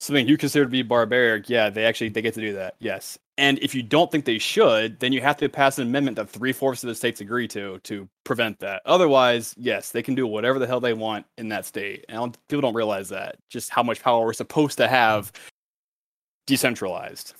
something 0.00 0.26
you 0.26 0.38
consider 0.38 0.64
to 0.64 0.70
be 0.70 0.80
barbaric, 0.80 1.50
yeah, 1.50 1.68
they 1.68 1.84
actually 1.84 2.08
they 2.08 2.22
get 2.22 2.32
to 2.32 2.40
do 2.40 2.54
that. 2.54 2.76
Yes. 2.78 3.18
And 3.36 3.58
if 3.58 3.74
you 3.74 3.82
don't 3.82 4.10
think 4.10 4.24
they 4.24 4.38
should, 4.38 4.98
then 5.00 5.12
you 5.12 5.20
have 5.20 5.36
to 5.36 5.50
pass 5.50 5.78
an 5.78 5.86
amendment 5.86 6.16
that 6.16 6.30
three 6.30 6.52
fourths 6.52 6.82
of 6.82 6.88
the 6.88 6.94
states 6.94 7.20
agree 7.20 7.46
to 7.48 7.78
to 7.80 8.08
prevent 8.24 8.58
that. 8.60 8.80
Otherwise, 8.86 9.54
yes, 9.58 9.90
they 9.90 10.02
can 10.02 10.14
do 10.14 10.26
whatever 10.26 10.58
the 10.58 10.66
hell 10.66 10.80
they 10.80 10.94
want 10.94 11.26
in 11.36 11.50
that 11.50 11.66
state. 11.66 12.06
And 12.08 12.16
don't- 12.16 12.48
people 12.48 12.62
don't 12.62 12.74
realize 12.74 13.10
that 13.10 13.36
just 13.50 13.68
how 13.68 13.82
much 13.82 14.02
power 14.02 14.24
we're 14.24 14.32
supposed 14.32 14.78
to 14.78 14.88
have 14.88 15.30
decentralized. 16.46 17.34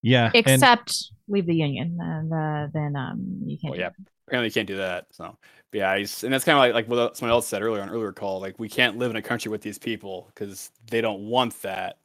Yeah, 0.00 0.30
and 0.34 0.46
Except 0.46 1.10
leave 1.28 1.46
the 1.46 1.54
union, 1.54 1.96
and 2.00 2.32
uh, 2.32 2.68
then 2.72 2.96
um, 2.96 3.42
you 3.46 3.56
can't. 3.56 3.72
Well, 3.72 3.80
yeah, 3.80 3.88
it. 3.88 4.11
Apparently 4.26 4.48
you 4.48 4.52
can't 4.52 4.68
do 4.68 4.76
that. 4.76 5.06
So, 5.10 5.36
but 5.70 5.78
yeah, 5.78 5.96
he's, 5.96 6.24
and 6.24 6.32
that's 6.32 6.44
kind 6.44 6.56
of 6.56 6.60
like 6.60 6.74
like 6.74 6.88
what 6.88 7.16
someone 7.16 7.32
else 7.32 7.46
said 7.46 7.62
earlier 7.62 7.82
on 7.82 7.90
earlier 7.90 8.12
call. 8.12 8.40
Like 8.40 8.58
we 8.58 8.68
can't 8.68 8.98
live 8.98 9.10
in 9.10 9.16
a 9.16 9.22
country 9.22 9.50
with 9.50 9.62
these 9.62 9.78
people 9.78 10.30
because 10.34 10.70
they 10.90 11.00
don't 11.00 11.22
want 11.22 11.60
that. 11.62 11.98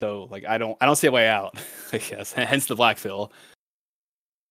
So, 0.00 0.28
like, 0.30 0.44
I 0.44 0.58
don't, 0.58 0.76
I 0.80 0.86
don't 0.86 0.96
see 0.96 1.06
a 1.06 1.12
way 1.12 1.28
out. 1.28 1.56
I 1.92 1.98
guess, 1.98 2.32
hence 2.34 2.66
the 2.66 2.74
black 2.74 2.98
fill. 2.98 3.32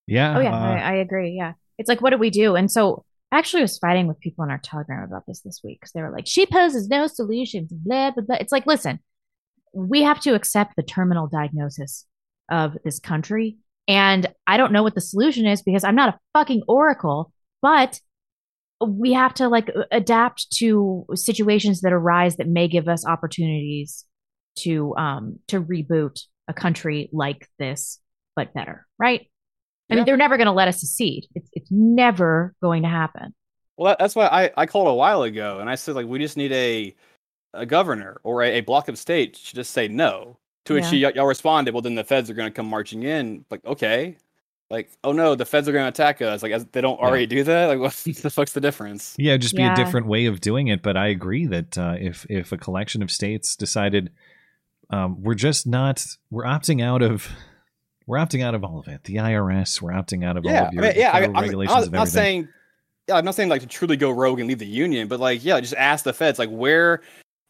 yeah, 0.06 0.36
Oh 0.36 0.40
yeah, 0.40 0.52
uh, 0.52 0.58
I, 0.58 0.78
I 0.78 0.94
agree. 0.94 1.30
Yeah, 1.30 1.52
it's 1.78 1.88
like, 1.88 2.00
what 2.00 2.10
do 2.10 2.18
we 2.18 2.30
do? 2.30 2.56
And 2.56 2.70
so, 2.70 3.04
I 3.30 3.38
actually 3.38 3.62
was 3.62 3.78
fighting 3.78 4.06
with 4.06 4.20
people 4.20 4.42
on 4.42 4.50
our 4.50 4.60
Telegram 4.62 5.02
about 5.02 5.26
this 5.26 5.40
this 5.40 5.60
week 5.64 5.80
because 5.80 5.92
they 5.92 6.02
were 6.02 6.10
like, 6.10 6.26
"She 6.26 6.46
poses 6.46 6.88
no 6.88 7.06
solutions." 7.06 7.72
Blah 7.72 8.12
blah 8.12 8.24
blah. 8.24 8.36
It's 8.36 8.52
like, 8.52 8.66
listen, 8.66 9.00
we 9.72 10.02
have 10.02 10.20
to 10.20 10.34
accept 10.34 10.76
the 10.76 10.82
terminal 10.82 11.26
diagnosis 11.26 12.06
of 12.50 12.76
this 12.84 13.00
country, 13.00 13.56
and 13.88 14.26
I 14.46 14.56
don't 14.56 14.72
know 14.72 14.82
what 14.82 14.94
the 14.94 15.00
solution 15.00 15.46
is 15.46 15.62
because 15.62 15.84
I'm 15.84 15.94
not 15.94 16.14
a 16.14 16.18
fucking 16.32 16.62
oracle, 16.68 17.32
but 17.62 18.00
we 18.84 19.12
have 19.12 19.34
to 19.34 19.48
like 19.48 19.70
adapt 19.90 20.50
to 20.58 21.06
situations 21.14 21.80
that 21.82 21.92
arise 21.92 22.36
that 22.36 22.48
may 22.48 22.68
give 22.68 22.88
us 22.88 23.06
opportunities 23.06 24.04
to 24.56 24.94
um 24.96 25.38
to 25.48 25.60
reboot 25.62 26.20
a 26.48 26.52
country 26.54 27.08
like 27.12 27.48
this 27.58 27.98
but 28.36 28.52
better 28.52 28.86
right 28.98 29.22
i 29.90 29.94
Yeah. 29.94 29.96
mean 29.96 30.04
they're 30.04 30.16
never 30.16 30.36
going 30.36 30.46
to 30.46 30.52
let 30.52 30.68
us 30.68 30.80
secede 30.80 31.26
it's 31.34 31.48
it's 31.52 31.70
never 31.70 32.54
going 32.62 32.82
to 32.82 32.88
happen 32.88 33.34
Well, 33.76 33.90
that, 33.92 33.98
that's 33.98 34.14
why 34.14 34.26
I, 34.26 34.50
I 34.56 34.66
called 34.66 34.88
a 34.88 34.94
while 34.94 35.22
ago, 35.22 35.58
and 35.60 35.70
I 35.70 35.76
said 35.76 35.94
like 35.94 36.06
we 36.06 36.18
just 36.18 36.36
need 36.36 36.52
a 36.52 36.94
a 37.54 37.64
governor 37.66 38.20
or 38.22 38.42
a, 38.42 38.58
a 38.58 38.60
block 38.60 38.88
of 38.88 38.98
states 38.98 39.48
to 39.48 39.54
just 39.56 39.70
say 39.72 39.88
no. 39.88 40.38
To 40.66 40.74
which 40.74 40.90
Yeah. 40.92 41.08
y- 41.08 41.12
y'all 41.16 41.26
responded, 41.26 41.74
well, 41.74 41.82
then 41.82 41.94
the 41.94 42.04
feds 42.04 42.30
are 42.30 42.34
going 42.34 42.50
to 42.50 42.54
come 42.54 42.66
marching 42.66 43.02
in. 43.02 43.44
Like, 43.50 43.64
okay, 43.66 44.16
like, 44.70 44.90
oh 45.04 45.12
no, 45.12 45.34
the 45.34 45.44
feds 45.44 45.68
are 45.68 45.72
going 45.72 45.84
to 45.84 45.88
attack 45.88 46.22
us. 46.22 46.42
Like, 46.42 46.52
as, 46.52 46.64
they 46.72 46.80
don't 46.80 46.98
already 46.98 47.26
do 47.26 47.44
that. 47.44 47.66
Like, 47.66 47.78
what 47.80 47.92
the 47.92 48.30
fuck's 48.30 48.52
the 48.52 48.60
difference? 48.60 49.14
Yeah, 49.18 49.36
just 49.36 49.54
be 49.54 49.62
Yeah. 49.62 49.74
a 49.74 49.76
different 49.76 50.06
way 50.06 50.24
of 50.26 50.40
doing 50.40 50.68
it. 50.68 50.82
But 50.82 50.96
I 50.96 51.08
agree 51.08 51.46
that 51.46 51.76
uh, 51.76 51.96
if 51.98 52.26
if 52.30 52.50
a 52.52 52.56
collection 52.56 53.02
of 53.02 53.10
states 53.10 53.56
decided 53.56 54.10
um, 54.90 55.22
we're 55.22 55.34
just 55.34 55.66
not 55.66 56.04
we're 56.30 56.44
opting 56.44 56.82
out 56.82 57.02
of 57.02 57.28
we're 58.06 58.18
opting 58.18 58.42
out 58.42 58.54
of 58.54 58.62
all 58.64 58.78
of 58.78 58.88
it. 58.88 59.04
The 59.04 59.16
IRS, 59.16 59.80
we're 59.82 59.92
opting 59.92 60.24
out 60.24 60.36
of 60.36 60.44
all 60.44 60.50
of 60.50 60.72
your 60.74 60.84
I 60.84 60.88
mean, 60.88 60.96
yeah. 60.98 61.08
I 61.08 61.12
federal 61.12 61.28
mean, 61.28 61.36
I'm, 61.36 61.42
regulations 61.42 61.76
I'm 61.76 61.82
of 61.84 61.92
not 61.92 62.08
saying, 62.08 62.48
yeah, 63.08 63.16
I'm 63.16 63.24
not 63.24 63.34
saying 63.34 63.48
like 63.48 63.62
to 63.62 63.66
truly 63.66 63.96
go 63.96 64.10
rogue 64.10 64.40
and 64.40 64.48
leave 64.48 64.58
the 64.58 64.66
union, 64.66 65.08
but 65.08 65.20
like, 65.20 65.42
yeah, 65.44 65.58
just 65.60 65.74
ask 65.74 66.04
the 66.04 66.12
feds, 66.12 66.38
like, 66.38 66.50
where, 66.50 67.00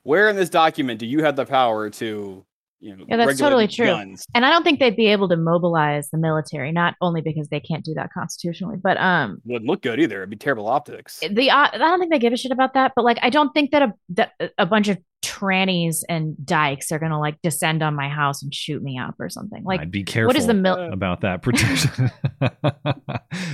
where 0.05 0.29
in 0.29 0.37
this 0.37 0.49
document 0.51 1.01
do 1.01 1.07
you 1.07 1.25
have 1.25 1.35
the 1.35 1.45
power 1.45 1.91
to, 1.91 2.45
you 2.81 2.97
know, 2.97 3.05
yeah 3.09 3.17
that's 3.17 3.39
totally 3.39 3.67
true 3.69 3.87
guns? 3.87 4.25
and 4.35 4.45
i 4.45 4.51
don't 4.51 4.63
think 4.65 4.79
they'd 4.81 4.97
be 4.97 5.07
able 5.07 5.29
to 5.29 5.37
mobilize 5.37 6.11
the 6.11 6.19
military 6.19 6.73
not 6.73 6.95
only 7.01 7.21
because 7.21 7.49
they 7.49 7.61
can't 7.61 7.85
do 7.85 7.95
that 7.95 8.13
constitutionally 8.13 8.77
but 8.83 8.97
um 8.99 9.41
Wouldn't 9.45 9.69
look 9.69 9.83
good 9.83 10.01
either. 10.01 10.19
It'd 10.19 10.31
be 10.31 10.37
terrible 10.37 10.69
optics. 10.69 11.21
the 11.31 11.51
uh, 11.51 11.69
I 11.73 11.79
don't 11.79 11.99
think 11.99 12.13
they 12.13 12.19
give 12.19 12.33
a 12.33 12.37
shit 12.37 12.53
about 12.53 12.75
that, 12.75 12.93
but 12.95 13.05
like 13.05 13.19
I 13.23 13.31
don't 13.31 13.53
think 13.53 13.71
that 13.73 13.83
a 13.83 13.93
that 14.11 14.33
a 14.59 14.67
bunch 14.67 14.89
of 14.89 14.99
trannies 15.25 16.03
and 16.09 16.37
dykes 16.45 16.93
are 16.93 16.99
gonna 16.99 17.19
like 17.19 17.41
descend 17.43 17.83
on 17.83 17.95
my 17.95 18.09
house 18.09 18.43
and 18.43 18.55
shoot 18.55 18.83
me 18.83 18.99
up 18.99 19.15
or 19.19 19.29
something. 19.29 19.65
Like, 19.65 19.81
I'd 19.81 19.91
be 19.91 20.05
careful 20.05 20.29
what 20.29 20.37
is 20.37 20.47
the 20.47 20.55
mil- 20.55 20.93
about 20.93 21.23
that 21.23 21.43
protection. 21.43 22.11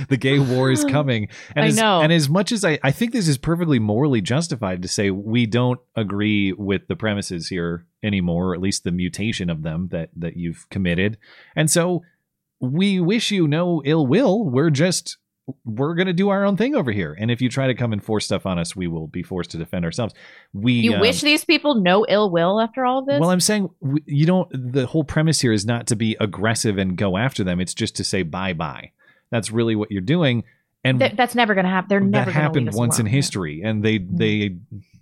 the 0.09 0.17
gay 0.19 0.39
war 0.39 0.69
is 0.69 0.83
coming. 0.89 1.29
And 1.55 1.65
I 1.65 1.67
as, 1.69 1.77
know. 1.77 2.01
And 2.01 2.11
as 2.11 2.29
much 2.29 2.51
as 2.51 2.65
I, 2.65 2.79
I 2.83 2.91
think 2.91 3.13
this 3.13 3.27
is 3.27 3.37
perfectly 3.37 3.79
morally 3.79 4.21
justified 4.21 4.81
to 4.81 4.87
say 4.87 5.09
we 5.11 5.45
don't 5.45 5.79
agree 5.95 6.53
with 6.53 6.87
the 6.87 6.95
premises 6.95 7.47
here 7.47 7.85
anymore, 8.03 8.49
or 8.49 8.53
at 8.53 8.61
least 8.61 8.83
the 8.83 8.91
mutation 8.91 9.49
of 9.49 9.63
them 9.63 9.87
that 9.91 10.09
that 10.15 10.35
you've 10.37 10.67
committed. 10.69 11.17
And 11.55 11.71
so 11.71 12.01
we 12.59 12.99
wish 12.99 13.31
you 13.31 13.47
no 13.47 13.81
ill 13.85 14.05
will. 14.05 14.43
We're 14.43 14.69
just 14.69 15.17
we're 15.65 15.95
going 15.95 16.07
to 16.07 16.13
do 16.13 16.29
our 16.29 16.45
own 16.45 16.55
thing 16.55 16.75
over 16.75 16.91
here. 16.91 17.15
And 17.17 17.31
if 17.31 17.41
you 17.41 17.49
try 17.49 17.67
to 17.67 17.73
come 17.73 17.93
and 17.93 18.03
force 18.03 18.25
stuff 18.25 18.45
on 18.45 18.59
us, 18.59 18.75
we 18.75 18.87
will 18.87 19.07
be 19.07 19.23
forced 19.23 19.51
to 19.51 19.57
defend 19.57 19.85
ourselves. 19.85 20.13
We 20.53 20.73
you 20.73 20.93
um, 20.93 21.01
wish 21.01 21.21
these 21.21 21.43
people 21.43 21.75
no 21.75 22.05
ill 22.07 22.29
will 22.29 22.61
after 22.61 22.85
all 22.85 22.99
of 22.99 23.05
this? 23.05 23.19
well, 23.19 23.31
I'm 23.31 23.39
saying 23.39 23.69
w- 23.81 24.03
you 24.05 24.25
don't. 24.25 24.49
The 24.51 24.85
whole 24.85 25.03
premise 25.03 25.41
here 25.41 25.51
is 25.51 25.65
not 25.65 25.87
to 25.87 25.95
be 25.95 26.15
aggressive 26.19 26.77
and 26.77 26.95
go 26.95 27.17
after 27.17 27.43
them. 27.43 27.59
It's 27.59 27.73
just 27.73 27.95
to 27.97 28.03
say 28.03 28.23
bye 28.23 28.53
bye. 28.53 28.91
That's 29.31 29.51
really 29.51 29.75
what 29.75 29.91
you're 29.91 30.01
doing, 30.01 30.43
and 30.83 30.99
Th- 30.99 31.15
that's 31.15 31.35
never 31.35 31.55
gonna 31.55 31.69
happen. 31.69 31.89
They're 31.89 31.99
never 31.99 32.31
that 32.31 32.39
happened 32.39 32.73
once 32.73 32.99
in 32.99 33.05
alone. 33.05 33.09
Mm-hmm. 33.09 33.15
history, 33.15 33.61
and 33.63 33.83
they 33.83 33.97
they 33.97 34.57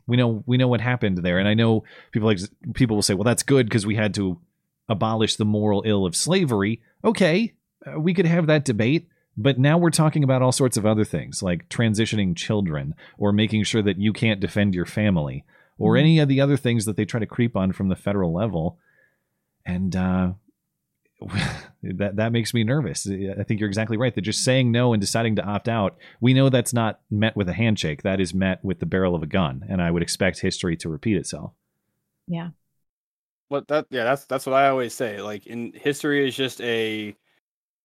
we 0.07 0.17
know 0.17 0.43
we 0.45 0.57
know 0.57 0.67
what 0.67 0.81
happened 0.81 1.19
there. 1.19 1.37
And 1.39 1.47
I 1.47 1.53
know 1.53 1.83
people 2.11 2.27
like 2.27 2.39
people 2.73 2.95
will 2.97 3.03
say, 3.03 3.13
well, 3.13 3.23
that's 3.23 3.43
good 3.43 3.67
because 3.67 3.85
we 3.85 3.95
had 3.95 4.13
to 4.15 4.39
abolish 4.87 5.35
the 5.35 5.45
moral 5.45 5.83
ill 5.85 6.05
of 6.05 6.15
slavery. 6.15 6.81
Okay, 7.03 7.53
uh, 7.85 7.99
we 7.99 8.13
could 8.13 8.25
have 8.25 8.47
that 8.47 8.65
debate. 8.65 9.07
But 9.41 9.57
now 9.57 9.77
we're 9.77 9.89
talking 9.89 10.23
about 10.23 10.41
all 10.41 10.51
sorts 10.51 10.75
of 10.75 10.85
other 10.85 11.05
things 11.05 11.41
like 11.41 11.69
transitioning 11.69 12.35
children 12.35 12.93
or 13.17 13.31
making 13.31 13.63
sure 13.63 13.81
that 13.81 13.97
you 13.97 14.11
can't 14.11 14.41
defend 14.41 14.75
your 14.75 14.85
family 14.85 15.45
or 15.77 15.93
Mhm. 15.93 15.99
any 15.99 16.19
of 16.19 16.27
the 16.27 16.41
other 16.41 16.57
things 16.57 16.83
that 16.85 16.97
they 16.97 17.05
try 17.05 17.21
to 17.21 17.25
creep 17.25 17.55
on 17.55 17.71
from 17.71 17.87
the 17.87 17.95
federal 17.95 18.33
level. 18.33 18.77
And 19.65 19.95
uh, 19.95 20.33
that 21.83 22.17
that 22.17 22.31
makes 22.33 22.53
me 22.53 22.63
nervous. 22.65 23.07
I 23.09 23.43
think 23.43 23.59
you're 23.61 23.69
exactly 23.69 23.95
right. 23.97 24.13
That 24.13 24.21
just 24.21 24.43
saying 24.43 24.71
no 24.71 24.93
and 24.93 24.99
deciding 24.99 25.37
to 25.37 25.43
opt 25.45 25.69
out, 25.69 25.97
we 26.19 26.33
know 26.33 26.49
that's 26.49 26.73
not 26.73 26.99
met 27.09 27.35
with 27.37 27.47
a 27.47 27.53
handshake. 27.53 28.03
That 28.03 28.19
is 28.19 28.33
met 28.33 28.63
with 28.63 28.79
the 28.79 28.85
barrel 28.85 29.15
of 29.15 29.23
a 29.23 29.27
gun, 29.27 29.63
and 29.69 29.81
I 29.81 29.89
would 29.91 30.01
expect 30.03 30.41
history 30.41 30.75
to 30.77 30.89
repeat 30.89 31.15
itself. 31.17 31.53
Yeah. 32.27 32.49
What 33.47 33.67
that 33.69 33.87
yeah, 33.89 34.03
that's 34.03 34.25
that's 34.25 34.45
what 34.45 34.55
I 34.55 34.67
always 34.69 34.93
say. 34.93 35.21
Like 35.21 35.47
in 35.47 35.73
history 35.73 36.27
is 36.27 36.35
just 36.35 36.61
a 36.61 37.15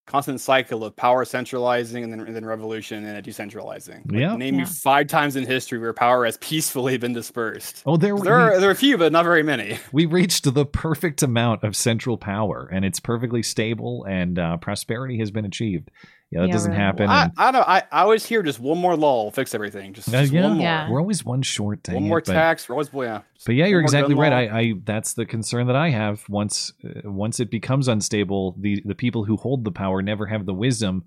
constant 0.06 0.40
cycle 0.40 0.84
of 0.84 0.94
power 0.96 1.24
centralizing 1.24 2.04
and 2.04 2.12
then 2.12 2.20
and 2.20 2.36
then 2.36 2.44
revolution 2.44 3.04
and 3.04 3.24
decentralizing. 3.24 4.10
Like, 4.10 4.20
Yeah. 4.20 4.36
Name 4.36 4.56
me 4.58 4.64
five 4.64 5.06
times 5.06 5.36
in 5.36 5.46
history 5.46 5.78
where 5.78 5.92
power 5.92 6.24
has 6.24 6.36
peacefully 6.38 6.96
been 6.98 7.12
dispersed. 7.12 7.82
Oh, 7.86 7.96
there 7.96 8.16
There 8.18 8.34
are 8.34 8.60
there 8.60 8.68
are 8.68 8.72
a 8.72 8.76
few, 8.76 8.98
but 8.98 9.12
not 9.12 9.24
very 9.24 9.42
many. 9.42 9.78
we 9.92 10.06
reached 10.06 10.52
the 10.52 10.66
perfect 10.66 11.22
amount 11.22 11.64
of 11.64 11.74
central 11.74 12.18
power, 12.18 12.68
and 12.70 12.84
it's 12.84 13.00
perfectly 13.00 13.42
stable, 13.42 14.04
and 14.04 14.38
uh, 14.38 14.56
prosperity 14.58 15.18
has 15.18 15.30
been 15.30 15.44
achieved. 15.44 15.90
Yeah, 16.34 16.40
that 16.40 16.46
Yeah, 16.48 16.52
doesn't 16.52 16.70
really. 16.72 16.82
happen. 16.82 17.08
I, 17.08 17.30
I 17.36 17.44
don't 17.44 17.52
know. 17.60 17.64
I, 17.66 17.82
I 17.92 18.02
always 18.02 18.26
hear 18.26 18.42
just 18.42 18.58
one 18.60 18.78
more 18.78 18.96
lull 18.96 19.30
fix 19.30 19.54
everything. 19.54 19.92
Just, 19.92 20.08
Uh, 20.08 20.20
just 20.20 20.32
yeah, 20.32 20.42
one 20.42 20.52
more. 20.54 20.62
Yeah. 20.62 20.90
we're 20.90 21.00
always 21.00 21.24
one 21.24 21.42
short. 21.42 21.82
Dang 21.84 21.94
One 21.94 22.08
more 22.08 22.18
it, 22.18 22.26
but- 22.26 22.32
tax. 22.32 22.68
We're 22.68 22.74
always 22.74 22.90
yeah. 22.92 23.20
But 23.46 23.54
yeah, 23.54 23.66
you're 23.66 23.80
exactly 23.80 24.14
right. 24.14 24.32
I, 24.32 24.58
I 24.60 24.72
that's 24.84 25.14
the 25.14 25.24
concern 25.26 25.66
that 25.68 25.76
I 25.76 25.90
have. 25.90 26.24
Once 26.28 26.72
uh, 26.84 27.08
once 27.10 27.38
it 27.40 27.50
becomes 27.50 27.88
unstable, 27.88 28.56
the 28.58 28.82
the 28.84 28.94
people 28.94 29.24
who 29.24 29.36
hold 29.36 29.64
the 29.64 29.70
power 29.72 30.02
never 30.02 30.26
have 30.26 30.44
the 30.46 30.54
wisdom 30.54 31.04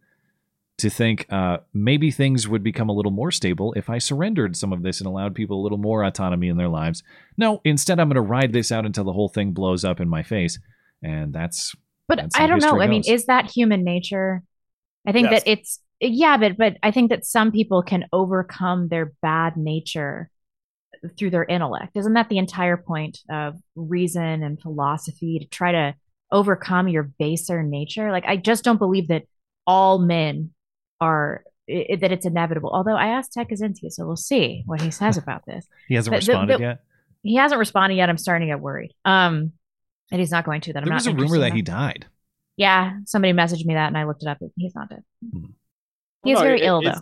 to 0.78 0.90
think 0.92 1.26
uh, 1.32 1.58
maybe 1.74 2.12
things 2.12 2.48
would 2.48 2.64
become 2.64 2.88
a 2.88 2.94
little 2.94 3.12
more 3.12 3.32
stable 3.32 3.74
if 3.74 3.90
I 3.90 3.98
surrendered 3.98 4.56
some 4.56 4.72
of 4.72 4.84
this 4.84 5.00
and 5.02 5.08
allowed 5.08 5.34
people 5.34 5.60
a 5.60 5.64
little 5.64 5.80
more 5.80 6.04
autonomy 6.04 6.50
in 6.50 6.58
their 6.58 6.70
lives. 6.70 7.02
No, 7.36 7.62
instead 7.64 8.00
I'm 8.00 8.08
going 8.10 8.16
to 8.16 8.22
ride 8.22 8.54
this 8.54 8.72
out 8.72 8.86
until 8.86 9.04
the 9.04 9.12
whole 9.14 9.28
thing 9.28 9.54
blows 9.54 9.84
up 9.84 10.00
in 10.00 10.08
my 10.08 10.22
face, 10.22 10.60
and 11.02 11.34
that's 11.34 11.76
But 12.08 12.20
That's 12.20 12.36
I 12.40 12.46
don't 12.46 12.60
know. 12.62 12.68
history 12.68 12.84
I 12.84 12.88
mean, 12.88 13.02
is 13.08 13.26
that 13.26 13.50
human 13.50 13.84
nature? 13.84 14.44
I 15.08 15.12
think 15.14 15.32
Yes. 15.32 15.44
that 15.44 15.50
it's 15.52 15.80
yeah, 16.00 16.38
but 16.38 16.58
but 16.58 16.78
I 16.84 16.92
think 16.92 17.10
that 17.10 17.26
some 17.26 17.52
people 17.52 17.82
can 17.82 18.06
overcome 18.14 18.90
their 18.90 19.14
bad 19.22 19.58
nature 19.58 20.30
through 21.18 21.30
their 21.32 21.46
intellect. 21.46 21.96
Isn't 21.96 22.14
that 22.14 22.30
the 22.30 22.38
entire 22.38 22.78
point 22.78 23.20
of 23.30 23.56
reason 23.76 24.44
and 24.44 24.60
philosophy 24.62 25.40
to 25.40 25.46
try 25.46 25.72
to 25.72 25.96
overcome 26.32 26.88
your 26.88 27.04
baser 27.04 27.64
nature? 27.64 28.12
Like 28.12 28.26
I 28.28 28.36
just 28.38 28.64
don't 28.64 28.78
believe 28.78 29.08
that 29.08 29.24
all 29.66 29.98
men 30.00 30.52
are 31.02 31.44
i- 31.70 31.98
that 32.00 32.12
it's 32.12 32.26
inevitable. 32.26 32.70
Although 32.74 32.96
I 32.96 33.08
asked 33.08 33.34
Ted 33.34 33.48
Kaczynski, 33.50 33.90
so 33.92 34.06
we'll 34.06 34.16
see 34.18 34.64
what 34.66 34.82
he 34.82 34.92
says 34.92 35.18
about 35.18 35.46
this. 35.46 35.66
he 35.88 35.96
hasn't 35.96 36.12
But 36.14 36.18
responded 36.18 36.58
the- 36.60 36.64
yet. 36.64 36.80
He 37.24 37.36
hasn't 37.36 37.60
responded 37.60 37.96
yet. 37.96 38.10
I'm 38.10 38.18
starting 38.18 38.48
to 38.48 38.54
get 38.54 38.62
worried. 38.62 38.94
Um, 39.04 39.52
and 40.12 40.20
he's 40.22 40.32
not 40.32 40.46
going 40.46 40.62
to. 40.62 40.74
That 40.74 40.80
I'm 40.80 40.86
There 40.86 40.92
not. 40.94 41.00
was 41.00 41.08
a 41.08 41.10
rumor 41.12 41.24
interested 41.24 41.42
that 41.42 41.54
he 41.56 41.62
died. 41.62 42.06
Yeah, 42.58 42.98
somebody 43.06 43.34
messaged 43.34 43.66
me 43.66 43.76
that, 43.76 43.88
and 43.88 43.98
I 43.98 44.04
looked 44.04 44.24
it 44.24 44.28
up. 44.28 44.40
He's 44.58 44.76
not 44.76 44.90
dead. 44.90 45.04
He 46.24 46.32
is 46.32 46.36
Well, 46.36 46.36
no, 46.36 46.42
very 46.42 46.62
it- 46.62 46.66
ill, 46.66 46.82
though. 46.82 47.00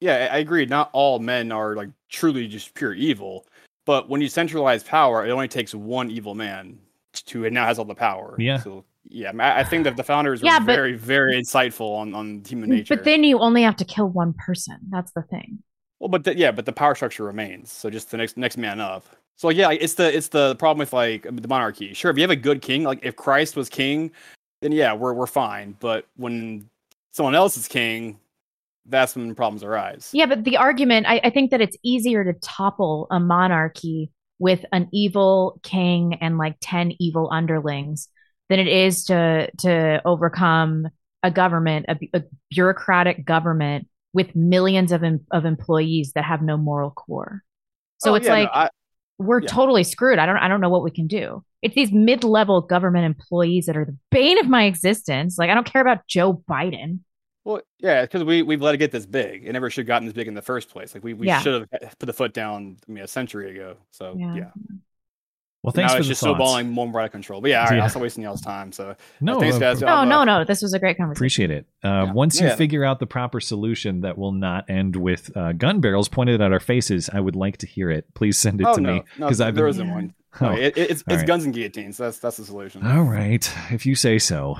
Yeah, 0.00 0.28
I 0.32 0.36
I 0.36 0.38
agree. 0.38 0.64
Not 0.66 0.90
all 0.92 1.18
men 1.18 1.50
are 1.52 1.74
like 1.74 1.90
truly 2.08 2.46
just 2.48 2.74
pure 2.74 2.94
evil, 2.94 3.46
but 3.84 4.08
when 4.08 4.20
you 4.20 4.28
centralize 4.28 4.82
power, 4.82 5.26
it 5.26 5.30
only 5.30 5.48
takes 5.48 5.74
one 5.74 6.10
evil 6.10 6.34
man 6.34 6.78
to 7.26 7.48
now 7.50 7.64
has 7.66 7.78
all 7.78 7.84
the 7.84 7.94
power. 7.94 8.36
Yeah. 8.38 8.58
So 8.58 8.84
yeah, 9.10 9.30
I, 9.30 9.32
mean, 9.32 9.40
I 9.40 9.58
I 9.60 9.64
think 9.64 9.84
that 9.84 9.96
the 9.96 10.04
founders 10.04 10.40
were 10.42 10.48
but- 10.50 10.62
very, 10.64 10.94
very 10.94 11.34
insightful 11.40 11.96
on 11.96 12.14
on 12.14 12.42
human 12.46 12.70
nature. 12.70 12.94
But 12.94 13.04
then 13.04 13.24
you 13.24 13.38
only 13.40 13.62
have 13.62 13.76
to 13.76 13.84
kill 13.84 14.08
one 14.08 14.34
person. 14.34 14.78
That's 14.88 15.10
the 15.12 15.22
thing. 15.22 15.58
well, 15.98 16.08
but 16.08 16.22
the, 16.22 16.36
yeah, 16.36 16.52
but 16.52 16.64
the 16.64 16.72
power 16.72 16.94
structure 16.94 17.24
remains. 17.24 17.72
So 17.72 17.90
just 17.90 18.10
the 18.12 18.16
next 18.18 18.36
next 18.36 18.56
man 18.56 18.80
up. 18.80 19.04
So 19.36 19.48
like, 19.48 19.56
yeah, 19.56 19.70
it's 19.72 19.94
the 19.94 20.16
it's 20.16 20.28
the 20.28 20.54
problem 20.56 20.78
with 20.78 20.92
like 20.92 21.22
the 21.22 21.48
monarchy. 21.48 21.92
Sure, 21.92 22.10
if 22.12 22.16
you 22.16 22.22
have 22.22 22.30
a 22.30 22.36
good 22.36 22.62
king, 22.62 22.84
like 22.84 23.00
if 23.02 23.16
Christ 23.16 23.56
was 23.56 23.68
king, 23.68 24.12
then 24.60 24.72
yeah, 24.72 24.92
we're 24.94 25.12
we're 25.12 25.26
fine. 25.26 25.76
But 25.78 26.06
when 26.16 26.68
someone 27.12 27.34
else 27.34 27.56
is 27.56 27.68
king, 27.68 28.18
that's 28.86 29.16
when 29.16 29.34
problems 29.34 29.62
arise. 29.62 30.10
Yeah, 30.12 30.26
but 30.26 30.44
the 30.44 30.56
argument, 30.56 31.06
I, 31.08 31.20
I 31.24 31.30
think 31.30 31.50
that 31.50 31.60
it's 31.60 31.76
easier 31.82 32.24
to 32.24 32.32
topple 32.40 33.06
a 33.10 33.20
monarchy 33.20 34.10
with 34.38 34.64
an 34.72 34.88
evil 34.92 35.60
king 35.62 36.14
and 36.20 36.38
like 36.38 36.56
10 36.60 36.92
evil 37.00 37.28
underlings 37.32 38.08
than 38.48 38.58
it 38.58 38.68
is 38.68 39.04
to 39.06 39.50
to 39.58 40.00
overcome 40.04 40.88
a 41.22 41.30
government, 41.30 41.86
a, 41.88 41.98
a 42.14 42.22
bureaucratic 42.50 43.24
government 43.24 43.88
with 44.12 44.34
millions 44.34 44.92
of 44.92 45.02
em, 45.02 45.20
of 45.32 45.44
employees 45.44 46.12
that 46.14 46.24
have 46.24 46.40
no 46.42 46.56
moral 46.56 46.90
core. 46.90 47.42
So 47.98 48.12
Oh, 48.12 48.14
it's 48.14 48.26
yeah, 48.26 48.34
no, 48.36 48.40
like 48.42 48.50
I- 48.52 48.70
we're 49.18 49.40
yeah. 49.40 49.48
totally 49.48 49.84
screwed. 49.84 50.18
I 50.18 50.26
don't 50.26 50.36
I 50.36 50.48
don't 50.48 50.60
know 50.60 50.68
what 50.68 50.82
we 50.82 50.90
can 50.90 51.06
do. 51.06 51.44
It's 51.60 51.74
these 51.74 51.90
mid-level 51.92 52.62
government 52.62 53.04
employees 53.04 53.66
that 53.66 53.76
are 53.76 53.84
the 53.84 53.96
bane 54.10 54.38
of 54.38 54.48
my 54.48 54.64
existence. 54.64 55.36
Like 55.38 55.50
I 55.50 55.54
don't 55.54 55.66
care 55.66 55.82
about 55.82 56.06
Joe 56.06 56.42
Biden. 56.48 57.00
Well, 57.44 57.62
yeah, 57.78 58.02
because 58.02 58.24
we 58.24 58.42
we've 58.42 58.60
let 58.62 58.74
it 58.74 58.78
get 58.78 58.92
this 58.92 59.06
big. 59.06 59.46
It 59.46 59.52
never 59.52 59.70
should 59.70 59.82
have 59.82 59.86
gotten 59.88 60.06
this 60.06 60.12
big 60.14 60.28
in 60.28 60.34
the 60.34 60.42
first 60.42 60.68
place. 60.68 60.94
Like 60.94 61.02
we, 61.02 61.14
we 61.14 61.26
Yeah. 61.26 61.40
should 61.40 61.66
have 61.72 61.98
put 61.98 62.06
the 62.06 62.12
foot 62.12 62.32
down. 62.34 62.76
I 62.88 62.92
mean, 62.92 63.04
a 63.04 63.08
century 63.08 63.50
ago. 63.50 63.76
So 63.90 64.14
Yeah. 64.18 64.34
yeah. 64.34 64.50
Well, 65.64 65.72
thanks 65.72 65.92
now 65.92 65.96
for 65.96 65.98
it's 65.98 66.06
the 66.06 66.12
just 66.12 66.20
thoughts. 66.20 66.36
snowballing 66.38 66.70
more 66.70 66.84
and 66.84 66.92
more 66.92 67.00
out 67.00 67.06
of 67.06 67.10
control. 67.12 67.40
But 67.40 67.50
yeah, 67.50 67.60
all 67.62 67.66
right, 67.66 67.76
Yeah. 67.76 67.82
I'll 67.82 67.88
stop 67.88 68.02
wasting 68.02 68.22
y'all's 68.22 68.40
time. 68.40 68.70
So 68.70 68.90
uh, 68.90 68.94
No, 69.20 69.40
thanks 69.40 69.56
uh, 69.56 69.58
guys. 69.58 69.80
No, 69.80 69.88
I'll, 69.88 69.98
uh, 69.98 70.04
no, 70.04 70.22
no. 70.24 70.44
This 70.44 70.62
was 70.62 70.72
a 70.72 70.78
great 70.78 70.96
conversation. 70.96 71.18
Appreciate 71.18 71.50
it. 71.50 71.66
Uh, 71.84 71.88
Yeah. 72.06 72.12
Once 72.12 72.40
you 72.40 72.46
Yeah. 72.46 72.54
figure 72.54 72.84
out 72.84 73.00
the 73.00 73.06
proper 73.08 73.40
solution 73.40 74.02
that 74.02 74.16
will 74.16 74.30
not 74.32 74.70
end 74.70 74.94
with 74.94 75.36
uh, 75.36 75.52
gun 75.52 75.80
barrels 75.80 76.08
pointed 76.08 76.40
at 76.40 76.52
our 76.52 76.60
faces, 76.60 77.10
I 77.12 77.18
would 77.18 77.34
like 77.34 77.56
to 77.58 77.66
hear 77.66 77.90
it. 77.90 78.06
Please 78.14 78.38
send 78.38 78.60
it 78.60 78.66
Oh 78.68 78.74
to 78.76 78.80
no, 78.80 78.92
me 78.94 79.02
no, 79.18 79.26
because 79.26 79.40
I've 79.40 79.56
there 79.56 79.64
been. 79.64 79.70
isn't 79.70 79.90
one. 79.90 80.14
Oh, 80.40 80.50
No, 80.50 80.52
it, 80.52 80.76
it- 80.78 80.90
it's 80.90 81.00
it's 81.00 81.06
right. 81.08 81.26
guns 81.26 81.44
and 81.44 81.52
guillotines. 81.54 81.96
That's 81.96 82.18
that's 82.20 82.36
the 82.36 82.44
solution. 82.44 82.86
All 82.86 83.02
right, 83.02 83.50
if 83.72 83.84
you 83.86 83.94
say 83.96 84.18
so. 84.20 84.56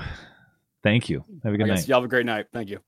Thank 0.83 1.09
you. 1.09 1.23
Have 1.43 1.53
a 1.53 1.55
I 1.55 1.57
good 1.57 1.67
guess 1.67 1.79
night. 1.81 1.87
y'all 1.87 1.99
have 1.99 2.05
a 2.05 2.09
great 2.09 2.25
night. 2.25 2.47
Thank 2.51 2.69
you. 2.69 2.79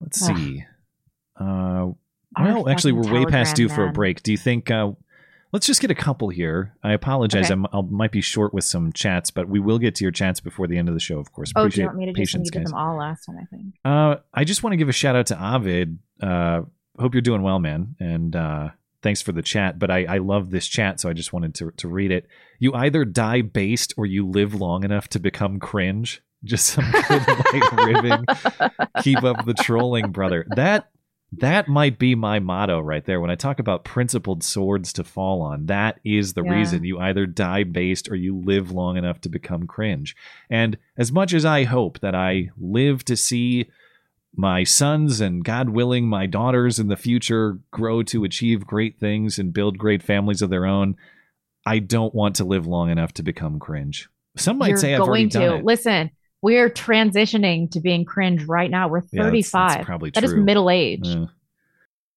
Let's 0.00 0.22
Ah. 0.22 0.34
see. 0.34 0.64
Uh, 1.38 1.44
Our 1.44 1.96
well, 2.38 2.68
actually, 2.68 2.92
we're 2.92 3.12
way 3.12 3.24
past 3.26 3.56
due 3.56 3.68
Telegram 3.68 3.86
for 3.86 3.90
a 3.90 3.92
break. 3.92 4.22
Do 4.22 4.32
you 4.32 4.38
think? 4.38 4.70
Uh, 4.70 4.92
let's 5.52 5.66
just 5.66 5.80
get 5.80 5.90
a 5.90 5.94
couple 5.94 6.28
here. 6.28 6.74
I 6.82 6.92
apologize. 6.92 7.50
Okay. 7.50 7.62
I'm, 7.72 7.92
might 7.92 8.12
be 8.12 8.20
short 8.20 8.52
with 8.52 8.64
some 8.64 8.92
chats, 8.92 9.30
but 9.30 9.48
we 9.48 9.60
will 9.60 9.78
get 9.78 9.94
to 9.96 10.04
your 10.04 10.12
chats 10.12 10.40
before 10.40 10.66
the 10.66 10.76
end 10.76 10.88
of 10.88 10.94
the 10.94 11.00
show. 11.00 11.18
Of 11.18 11.32
course. 11.32 11.52
Oh, 11.56 11.62
do 11.62 11.66
Appreciate 11.66 11.82
you 11.82 11.86
want 11.88 11.98
me 11.98 12.06
to 12.06 12.12
do 12.12 12.16
patience, 12.16 12.50
You 12.52 12.60
did 12.60 12.66
them 12.66 12.74
all 12.74 12.96
last 12.96 13.24
time, 13.24 13.38
I 13.40 13.44
think. 13.46 13.74
Uh, 13.84 14.16
I 14.34 14.44
just 14.44 14.62
want 14.62 14.72
to 14.72 14.76
give 14.76 14.88
a 14.88 14.92
shout 14.92 15.16
out 15.16 15.26
to 15.28 15.54
Ovid. 15.54 15.98
Uh, 16.20 16.62
hope 16.98 17.14
you're 17.14 17.22
doing 17.22 17.42
well, 17.42 17.58
man, 17.58 17.96
and 18.00 18.34
uh, 18.34 18.68
thanks 19.02 19.22
for 19.22 19.32
the 19.32 19.42
chat. 19.42 19.78
But 19.78 19.90
I, 19.90 20.04
I 20.04 20.18
love 20.18 20.50
this 20.50 20.66
chat, 20.66 21.00
so 21.00 21.08
I 21.08 21.12
just 21.12 21.32
wanted 21.32 21.54
to 21.56 21.70
to 21.72 21.88
read 21.88 22.10
it. 22.10 22.26
You 22.58 22.74
either 22.74 23.04
die 23.04 23.42
based 23.42 23.94
or 23.96 24.06
you 24.06 24.28
live 24.28 24.54
long 24.54 24.84
enough 24.84 25.08
to 25.08 25.18
become 25.18 25.58
cringe. 25.58 26.22
Just 26.44 26.66
some 26.66 26.84
good 27.08 27.72
ribbing. 27.72 28.24
Keep 29.02 29.24
up 29.24 29.44
the 29.46 29.54
trolling, 29.54 30.12
brother. 30.12 30.46
That 30.54 30.90
that 31.32 31.68
might 31.68 31.98
be 31.98 32.14
my 32.14 32.38
motto 32.38 32.80
right 32.80 33.04
there. 33.04 33.20
When 33.20 33.30
I 33.30 33.34
talk 33.34 33.58
about 33.58 33.84
principled 33.84 34.42
swords 34.42 34.92
to 34.94 35.04
fall 35.04 35.42
on, 35.42 35.66
that 35.66 35.98
is 36.04 36.32
the 36.34 36.44
Yeah. 36.44 36.52
reason 36.52 36.84
you 36.84 36.98
either 36.98 37.26
die 37.26 37.64
based 37.64 38.08
or 38.10 38.14
you 38.14 38.36
live 38.38 38.70
long 38.70 38.96
enough 38.96 39.20
to 39.22 39.28
become 39.28 39.66
cringe. 39.66 40.14
And 40.48 40.78
as 40.96 41.10
much 41.12 41.34
as 41.34 41.44
I 41.44 41.64
hope 41.64 41.98
that 42.00 42.14
I 42.14 42.50
live 42.56 43.04
to 43.06 43.16
see 43.16 43.66
my 44.36 44.64
sons 44.64 45.20
and 45.20 45.44
God 45.44 45.70
willing, 45.70 46.06
my 46.08 46.26
daughters 46.26 46.78
in 46.78 46.88
the 46.88 46.96
future 46.96 47.58
grow 47.70 48.02
to 48.04 48.24
achieve 48.24 48.66
great 48.66 48.98
things 49.00 49.38
and 49.38 49.52
build 49.52 49.78
great 49.78 50.02
families 50.02 50.42
of 50.42 50.50
their 50.50 50.66
own, 50.66 50.94
I 51.66 51.80
don't 51.80 52.14
want 52.14 52.36
to 52.36 52.44
live 52.44 52.66
long 52.66 52.90
enough 52.90 53.12
to 53.14 53.22
become 53.22 53.58
cringe. 53.58 54.08
Some 54.36 54.58
might 54.58 54.68
You're 54.68 54.76
say 54.76 54.94
I've 54.94 55.00
already 55.00 55.24
going 55.24 55.28
done 55.30 55.52
to 55.54 55.56
it. 55.58 55.64
listen. 55.64 56.10
We're 56.46 56.70
transitioning 56.70 57.68
to 57.72 57.80
being 57.80 58.04
cringe 58.04 58.44
right 58.44 58.70
now. 58.70 58.86
We're 58.86 59.02
Yeah, 59.10 59.24
that's- 59.24 59.50
that's 59.50 59.74
35. 59.84 60.12
That 60.14 60.22
is 60.22 60.32
middle 60.32 60.70
age. 60.70 61.00
Yeah. 61.02 61.24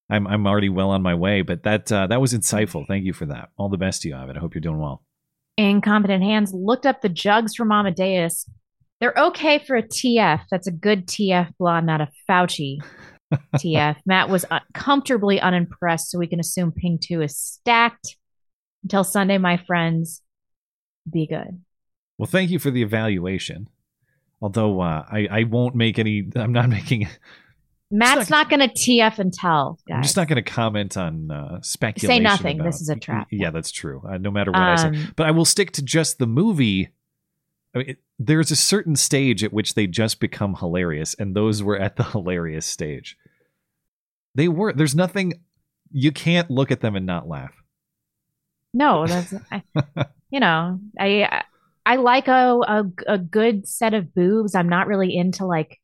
I'm 0.07 0.27
I'm 0.27 0.45
already 0.45 0.69
well 0.69 0.91
on 0.91 1.01
my 1.01 1.15
way, 1.15 1.41
but 1.41 1.64
that 1.64 1.91
uh, 1.91 2.06
that 2.06 2.22
was 2.22 2.34
insightful. 2.34 2.85
Thank 2.88 3.06
you 3.06 3.14
for 3.14 3.26
that. 3.26 3.49
All 3.57 3.69
the 3.69 3.77
best 3.77 4.03
to 4.03 4.10
you, 4.10 4.15
Ovid. 4.15 4.38
I 4.38 4.39
hope 4.39 4.53
you're 4.53 4.61
doing 4.61 4.77
well. 4.77 5.03
Incompetent 5.57 6.22
hands 6.23 6.53
looked 6.53 6.85
up 6.85 7.01
the 7.01 7.10
jugs 7.10 7.56
from 7.56 7.72
Amadeus. 7.72 8.47
They're 8.99 9.15
okay 9.18 9.57
for 9.57 9.76
a 9.76 9.81
TF. 9.81 10.41
That's 10.51 10.68
a 10.68 10.72
good 10.72 11.07
TF 11.07 11.51
blonde, 11.57 11.88
not 11.88 11.99
a 12.01 12.10
Fauci 12.30 12.77
TF. 13.56 13.95
Matt 14.06 14.30
was 14.30 14.45
uh, 14.51 14.60
comfortably 14.76 15.41
unimpressed, 15.41 16.11
so 16.11 16.19
we 16.19 16.27
can 16.27 16.39
assume 16.39 16.72
Ping 16.72 16.99
2 17.01 17.23
is 17.23 17.35
stacked. 17.35 18.15
Until 18.84 19.03
Sunday, 19.03 19.39
my 19.39 19.57
friends, 19.57 20.22
be 21.11 21.26
good. 21.26 21.61
Well, 22.19 22.27
thank 22.27 22.51
you 22.51 22.60
for 22.60 22.69
the 22.69 22.84
evaluation. 22.84 23.69
Although 24.41 24.81
uh, 24.81 25.05
I 25.11 25.27
I 25.29 25.43
won't 25.43 25.75
make 25.75 25.99
any. 25.99 26.29
I'm 26.35 26.51
not 26.53 26.69
making. 26.77 27.07
Matt's 27.91 28.29
not 28.29 28.51
going 28.51 28.59
to 28.59 28.67
TF 28.67 29.17
and 29.17 29.33
tell, 29.33 29.79
I'm 29.91 30.03
just 30.03 30.15
not 30.15 30.27
going 30.27 30.35
to 30.35 30.43
comment 30.47 30.95
on 30.95 31.31
uh, 31.31 31.59
speculation. 31.63 32.17
Say 32.17 32.23
nothing. 32.23 32.59
about- 32.59 32.71
This 32.71 32.81
is 32.81 32.89
a 32.89 32.95
trap. 32.95 33.27
Yeah, 33.31 33.49
that's 33.49 33.71
true. 33.71 34.03
Uh, 34.07 34.19
no 34.19 34.29
matter 34.29 34.51
what 34.51 34.61
I 34.61 34.75
say, 34.75 34.87
Um, 34.89 35.13
but 35.15 35.25
I 35.25 35.31
will 35.31 35.43
stick 35.45 35.71
to 35.71 35.81
just 35.81 36.19
the 36.19 36.27
movie. 36.27 36.89
I 37.73 37.77
mean, 37.79 37.89
it, 37.89 37.97
there's 38.19 38.51
a 38.51 38.55
certain 38.55 38.95
stage 38.95 39.43
at 39.43 39.51
which 39.51 39.73
they 39.73 39.87
just 39.87 40.19
become 40.19 40.53
hilarious, 40.55 41.15
and 41.15 41.35
those 41.35 41.63
were 41.63 41.77
at 41.79 41.95
the 41.95 42.03
hilarious 42.11 42.67
stage. 42.67 43.17
They 44.35 44.47
were. 44.47 44.71
There's 44.71 44.93
nothing. 44.95 45.41
You 45.91 46.11
can't 46.11 46.51
look 46.51 46.69
at 46.69 46.81
them 46.81 46.95
and 46.95 47.07
not 47.07 47.27
laugh. 47.27 47.55
No, 48.71 49.07
that's 49.07 49.33
I, 49.51 49.63
you 50.29 50.39
know 50.39 50.79
I 50.99 51.43
I 51.89 51.95
like 51.95 52.27
a, 52.27 52.59
a 52.67 52.83
a 53.07 53.17
good 53.17 53.67
set 53.67 53.95
of 53.95 54.13
boobs. 54.13 54.53
I'm 54.53 54.69
not 54.69 54.85
really 54.85 55.15
into 55.15 55.45
like 55.45 55.79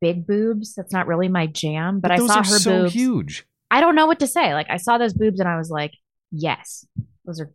big 0.00 0.26
boobs. 0.26 0.74
That's 0.74 0.92
not 0.92 1.06
really 1.06 1.28
my 1.28 1.46
jam. 1.46 2.00
But, 2.00 2.10
I 2.10 2.18
those 2.18 2.28
saw 2.28 2.40
are 2.40 2.44
her 2.44 2.58
so 2.58 2.82
boobs. 2.82 2.92
huge. 2.92 3.46
I 3.70 3.80
don't 3.80 3.94
know 3.94 4.06
what 4.06 4.20
to 4.20 4.26
say. 4.26 4.52
Like 4.52 4.68
I 4.68 4.76
saw 4.76 4.98
those 4.98 5.14
boobs 5.14 5.40
and 5.40 5.48
I 5.48 5.56
was 5.56 5.70
like, 5.70 5.92
yes. 6.30 6.86
Those 7.24 7.40
are 7.40 7.50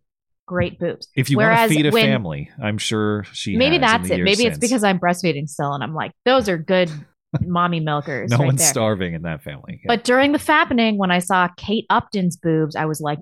great 0.47 0.79
boobs. 0.79 1.07
If 1.15 1.29
you 1.29 1.37
Whereas 1.37 1.59
want 1.59 1.69
to 1.69 1.75
feed 1.75 1.85
a 1.85 1.91
when- 1.91 2.05
family, 2.07 2.49
I'm 2.61 2.79
sure 2.79 3.25
she 3.31 3.57
maybe 3.57 3.77
that's 3.77 4.07
the 4.09 4.15
it. 4.15 4.23
Maybe 4.23 4.45
it's 4.45 4.57
because 4.57 4.83
I'm 4.83 4.99
breastfeeding 4.99 5.47
still, 5.47 5.73
and 5.73 5.83
I'm 5.83 5.93
like, 5.93 6.11
those 6.25 6.49
are 6.49 6.57
good 6.57 6.91
mommy 7.41 7.79
milkers. 7.79 8.31
no 8.31 8.37
right 8.37 8.45
one's 8.47 8.61
there. 8.61 8.69
starving 8.69 9.13
in 9.13 9.21
that 9.21 9.43
family. 9.43 9.81
But 9.85 10.03
during 10.03 10.31
the 10.31 10.37
fappening, 10.39 10.97
when 10.97 11.11
I 11.11 11.19
saw 11.19 11.47
Kate 11.57 11.85
Upton's 11.91 12.37
boobs, 12.37 12.75
I 12.75 12.85
was 12.85 13.01
like, 13.01 13.19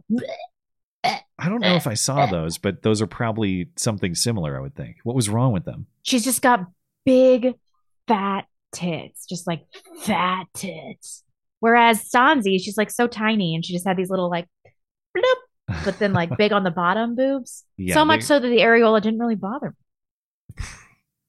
I 1.44 1.50
don't 1.50 1.60
know 1.62 1.74
if 1.76 1.88
I 1.88 1.96
saw 1.96 2.26
eh. 2.26 2.32
those, 2.32 2.58
but 2.60 2.84
those 2.84 3.02
are 3.02 3.08
probably 3.08 3.70
something 3.76 4.14
similar. 4.14 4.56
I 4.56 4.62
would 4.62 4.76
think. 4.76 4.98
What 5.04 5.16
was 5.16 5.28
wrong 5.30 5.52
with 5.54 5.66
them? 5.66 5.88
she's 6.04 6.24
just 6.24 6.42
got 6.42 6.66
big, 7.06 7.56
fat 8.08 8.46
tits, 8.72 9.26
just 9.26 9.48
like 9.48 9.64
fat 10.04 10.46
tits. 10.54 11.24
Whereas 11.60 12.10
Sanzi, 12.10 12.60
she's 12.62 12.78
like 12.78 12.92
so 12.92 13.08
tiny, 13.08 13.56
and 13.56 13.66
she 13.66 13.74
just 13.74 13.88
had 13.88 13.98
these 13.98 14.10
little 14.10 14.30
like, 14.30 14.48
bloop, 15.18 15.84
but 15.86 15.98
then 16.00 16.14
like 16.14 16.36
big 16.38 16.52
on 16.54 16.64
the 16.64 16.72
bottom 16.72 17.16
boobs. 17.16 17.64
Yeah, 17.78 17.96
so 17.96 18.06
much 18.06 18.20
they- 18.22 18.26
so 18.26 18.40
that 18.40 18.48
the 18.48 18.60
areola 18.60 19.02
didn't 19.02 19.20
really 19.20 19.36
bother 19.36 19.70
me. 20.58 20.64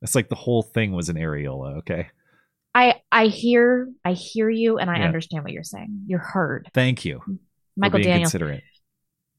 It's 0.03 0.15
like 0.15 0.29
the 0.29 0.35
whole 0.35 0.63
thing 0.63 0.93
was 0.93 1.09
an 1.09 1.17
areola. 1.17 1.79
Okay, 1.79 2.09
I 2.75 2.97
I 3.13 3.27
hear 3.27 3.89
I 4.05 4.13
hear 4.15 4.51
you, 4.51 4.79
and 4.79 4.91
I 4.91 4.99
Yeah. 4.99 5.07
understand 5.07 5.45
what 5.45 5.53
you're 5.53 5.63
saying. 5.63 6.05
You're 6.07 6.19
heard. 6.19 6.69
thank 6.75 7.05
you, 7.05 7.21
Michael 7.77 8.01
Daniel. 8.01 8.21
considerate. 8.23 8.63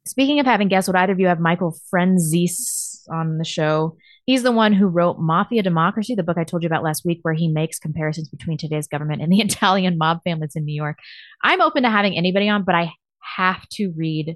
Speaking 0.05 0.39
of 0.39 0.45
having 0.45 0.67
guests, 0.67 0.88
would 0.88 0.97
either 0.97 1.13
of 1.13 1.19
you 1.19 1.27
have 1.27 1.39
Michael 1.39 1.77
Frenzis 1.93 3.07
on 3.09 3.38
the 3.38 3.45
show? 3.45 3.97
He's 4.25 4.43
the 4.43 4.51
one 4.51 4.73
who 4.73 4.88
wrote 4.88 5.19
Mafia 5.19 5.63
Democracy, 5.63 6.15
the 6.15 6.23
book 6.23 6.38
I 6.38 6.43
told 6.43 6.63
you 6.63 6.67
about 6.67 6.84
last 6.84 7.05
week, 7.05 7.19
where 7.21 7.34
he 7.34 7.47
makes 7.47 7.80
comparisons 7.80 8.30
between 8.30 8.57
today's 8.57 8.88
government 8.88 9.21
and 9.21 9.31
the 9.31 9.39
Italian 9.41 9.97
mob 9.97 10.19
families 10.23 10.55
in 10.55 10.65
New 10.65 10.75
York. 10.75 10.97
I'm 11.41 11.61
open 11.61 11.84
to 11.84 11.89
having 11.89 12.17
anybody 12.17 12.49
on, 12.49 12.63
but 12.63 12.75
I 12.75 12.91
have 13.35 13.67
to 13.73 13.93
read 13.95 14.35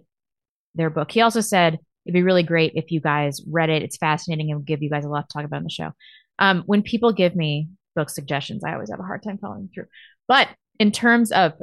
their 0.76 0.90
book. 0.90 1.12
He 1.12 1.22
also 1.22 1.42
said 1.42 1.80
it'd 2.06 2.14
be 2.14 2.24
really 2.24 2.44
great 2.44 2.74
if 2.76 2.92
you 2.92 3.02
guys 3.02 3.42
read 3.50 3.70
it. 3.70 3.84
It's 3.84 3.98
fascinating 3.98 4.50
and 4.50 4.60
will 4.60 4.66
give 4.66 4.82
you 4.82 4.90
guys 4.90 5.04
a 5.04 5.10
lot 5.10 5.30
to 5.30 5.34
talk 5.34 5.46
about 5.46 5.58
on 5.58 5.64
the 5.64 5.70
show. 5.70 5.92
Um, 6.40 6.64
when 6.66 6.82
people 6.82 7.12
give 7.12 7.36
me 7.36 7.70
book 7.96 8.10
suggestions, 8.10 8.64
I 8.64 8.74
always 8.74 8.90
have 8.90 9.00
a 9.00 9.04
hard 9.04 9.24
time 9.24 9.38
following 9.38 9.70
through. 9.74 9.88
But 10.28 10.48
in 10.80 10.92
terms 10.92 11.32
of 11.32 11.54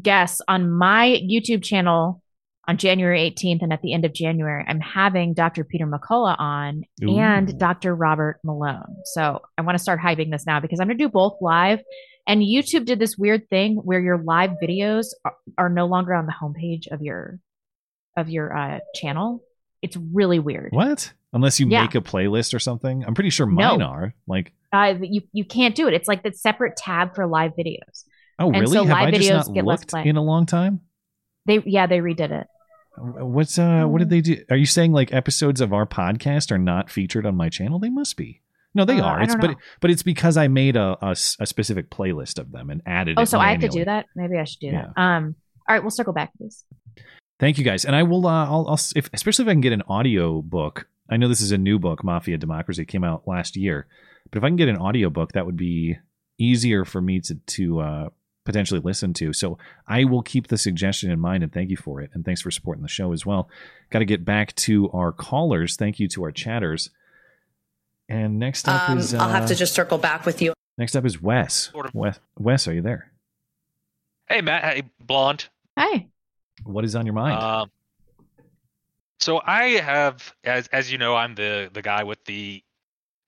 guests 0.00 0.40
on 0.46 0.70
my 0.70 1.20
YouTube 1.28 1.64
channel 1.64 2.22
on 2.68 2.76
January 2.76 3.20
18th 3.34 3.62
and 3.62 3.72
at 3.72 3.80
the 3.82 3.94
end 3.94 4.04
of 4.04 4.12
January, 4.12 4.64
I'm 4.68 4.78
having 4.80 5.32
Dr. 5.34 5.64
Peter 5.64 5.86
McCullough 5.86 6.38
on 6.38 6.84
Ooh. 7.02 7.18
and 7.18 7.58
Dr. 7.58 7.94
Robert 7.96 8.38
Malone. 8.44 8.96
So 9.14 9.40
I 9.56 9.62
want 9.62 9.76
to 9.76 9.82
start 9.82 10.00
hyping 10.00 10.30
this 10.30 10.46
now 10.46 10.60
because 10.60 10.78
I'm 10.78 10.86
going 10.86 10.98
to 10.98 11.04
do 11.04 11.08
both 11.08 11.38
live. 11.40 11.80
And 12.26 12.42
YouTube 12.42 12.84
did 12.84 12.98
this 12.98 13.16
weird 13.16 13.48
thing 13.48 13.76
where 13.76 13.98
your 14.00 14.18
live 14.22 14.50
videos 14.62 15.06
are, 15.24 15.34
are 15.56 15.68
no 15.70 15.86
longer 15.86 16.12
on 16.14 16.26
the 16.26 16.34
homepage 16.40 16.86
of 16.92 17.00
your 17.00 17.40
of 18.18 18.28
your 18.28 18.54
uh, 18.56 18.80
channel. 18.94 19.42
It's 19.80 19.96
really 20.12 20.38
weird. 20.38 20.72
What? 20.72 21.12
Unless 21.32 21.60
you 21.60 21.68
Yeah. 21.68 21.82
make 21.82 21.94
a 21.94 22.00
playlist 22.02 22.52
or 22.52 22.58
something. 22.58 23.02
I'm 23.04 23.14
pretty 23.14 23.30
sure 23.30 23.46
No. 23.46 23.52
mine 23.52 23.82
are. 23.82 24.14
Like, 24.26 24.52
Uh, 24.72 24.94
you 25.00 25.22
you 25.32 25.44
can't 25.46 25.74
do 25.74 25.88
it. 25.88 25.94
It's 25.94 26.08
like 26.08 26.22
the 26.22 26.32
separate 26.32 26.76
tab 26.76 27.14
for 27.14 27.26
live 27.26 27.52
videos. 27.58 28.04
oh 28.38 28.48
And 28.52 28.60
really? 28.60 28.72
so 28.74 28.84
Have 28.84 28.98
live 28.98 29.08
I 29.08 29.10
just 29.12 29.30
videos 29.30 29.46
not 29.46 29.54
get 29.54 29.64
less 29.64 29.78
looked 29.80 29.90
play. 29.90 30.04
in 30.06 30.16
a 30.16 30.22
long 30.22 30.44
time? 30.44 30.80
They 31.46 31.62
yeah 31.64 31.86
they 31.86 31.98
redid 32.00 32.30
it. 32.30 32.46
What's 33.00 33.58
uh? 33.58 33.84
What 33.84 33.98
did 33.98 34.10
they 34.10 34.20
do? 34.20 34.44
Are 34.50 34.56
you 34.56 34.66
saying 34.66 34.92
like 34.92 35.12
episodes 35.12 35.60
of 35.60 35.72
our 35.72 35.86
podcast 35.86 36.50
are 36.50 36.58
not 36.58 36.90
featured 36.90 37.26
on 37.26 37.36
my 37.36 37.48
channel? 37.48 37.78
They 37.78 37.90
must 37.90 38.16
be. 38.16 38.40
No, 38.74 38.84
they 38.84 39.00
Uh, 39.00 39.04
are. 39.04 39.22
It's 39.22 39.34
but 39.34 39.56
but 39.80 39.90
it's 39.90 40.02
because 40.02 40.36
I 40.36 40.48
made 40.48 40.76
a 40.76 40.96
a 41.02 41.14
specific 41.16 41.90
playlist 41.90 42.38
of 42.38 42.52
them 42.52 42.70
and 42.70 42.82
added. 42.86 43.18
Oh, 43.18 43.24
so 43.24 43.38
I 43.38 43.52
have 43.52 43.60
to 43.60 43.68
do 43.68 43.84
that. 43.84 44.06
Maybe 44.14 44.36
I 44.36 44.44
should 44.44 44.60
do 44.60 44.70
that. 44.72 44.92
Um. 44.96 45.34
All 45.68 45.74
right, 45.74 45.82
we'll 45.82 45.90
circle 45.90 46.12
back 46.12 46.32
to 46.32 46.38
this. 46.44 46.64
Thank 47.38 47.58
you 47.58 47.64
guys, 47.64 47.84
and 47.84 47.94
I 47.94 48.02
will. 48.02 48.26
Uh, 48.26 48.46
I'll, 48.46 48.66
I'll 48.68 48.80
if, 48.96 49.08
especially 49.12 49.44
if 49.44 49.48
I 49.48 49.52
can 49.52 49.60
get 49.60 49.72
an 49.72 49.82
audio 49.88 50.42
book. 50.42 50.88
I 51.10 51.16
know 51.16 51.28
this 51.28 51.40
is 51.40 51.52
a 51.52 51.58
new 51.58 51.78
book, 51.78 52.04
Mafia 52.04 52.36
Democracy, 52.36 52.84
came 52.84 53.04
out 53.04 53.26
last 53.26 53.56
year, 53.56 53.86
but 54.30 54.38
if 54.38 54.44
I 54.44 54.48
can 54.48 54.56
get 54.56 54.68
an 54.68 54.76
audio 54.76 55.08
book, 55.08 55.32
that 55.32 55.46
would 55.46 55.56
be 55.56 55.96
easier 56.38 56.84
for 56.84 57.00
me 57.00 57.20
to 57.20 57.34
to 57.34 57.80
uh, 57.80 58.08
potentially 58.48 58.80
listen 58.80 59.12
to. 59.12 59.34
So 59.34 59.58
I 59.86 60.04
will 60.04 60.22
keep 60.22 60.46
the 60.48 60.56
suggestion 60.56 61.10
in 61.10 61.20
mind, 61.20 61.42
and 61.42 61.52
thank 61.52 61.68
you 61.68 61.76
for 61.76 62.00
it, 62.00 62.10
and 62.14 62.24
thanks 62.24 62.40
for 62.40 62.50
supporting 62.50 62.82
the 62.82 62.88
show 62.88 63.12
as 63.12 63.26
well. 63.26 63.50
Got 63.90 63.98
to 63.98 64.06
get 64.06 64.24
back 64.24 64.54
to 64.56 64.90
our 64.92 65.12
callers. 65.12 65.76
Thank 65.76 66.00
you 66.00 66.08
to 66.08 66.24
our 66.24 66.32
chatters. 66.32 66.88
And 68.08 68.38
next 68.38 68.66
up 68.66 68.88
Um, 68.88 68.96
is 68.98 69.12
I'll 69.12 69.28
have 69.28 69.44
uh, 69.44 69.48
to 69.48 69.54
just 69.54 69.74
circle 69.74 69.98
back 69.98 70.24
with 70.24 70.40
you. 70.40 70.54
next 70.78 70.96
up 70.96 71.04
is 71.04 71.20
Wes. 71.20 71.70
Wes, 71.92 72.18
Wes, 72.38 72.66
are 72.66 72.72
you 72.72 72.80
there? 72.80 73.12
Hey 74.30 74.40
Matt, 74.40 74.64
hey 74.64 74.82
blonde. 74.98 75.48
Hi. 75.76 76.06
What 76.64 76.86
is 76.86 76.96
on 76.96 77.04
your 77.04 77.14
mind? 77.14 77.42
Um, 77.42 77.70
so 79.20 79.42
I 79.44 79.72
have, 79.72 80.34
as 80.42 80.68
as 80.68 80.90
you 80.90 80.96
know, 80.96 81.14
I'm 81.16 81.34
the 81.34 81.68
the 81.70 81.82
guy 81.82 82.04
with 82.04 82.24
the 82.24 82.62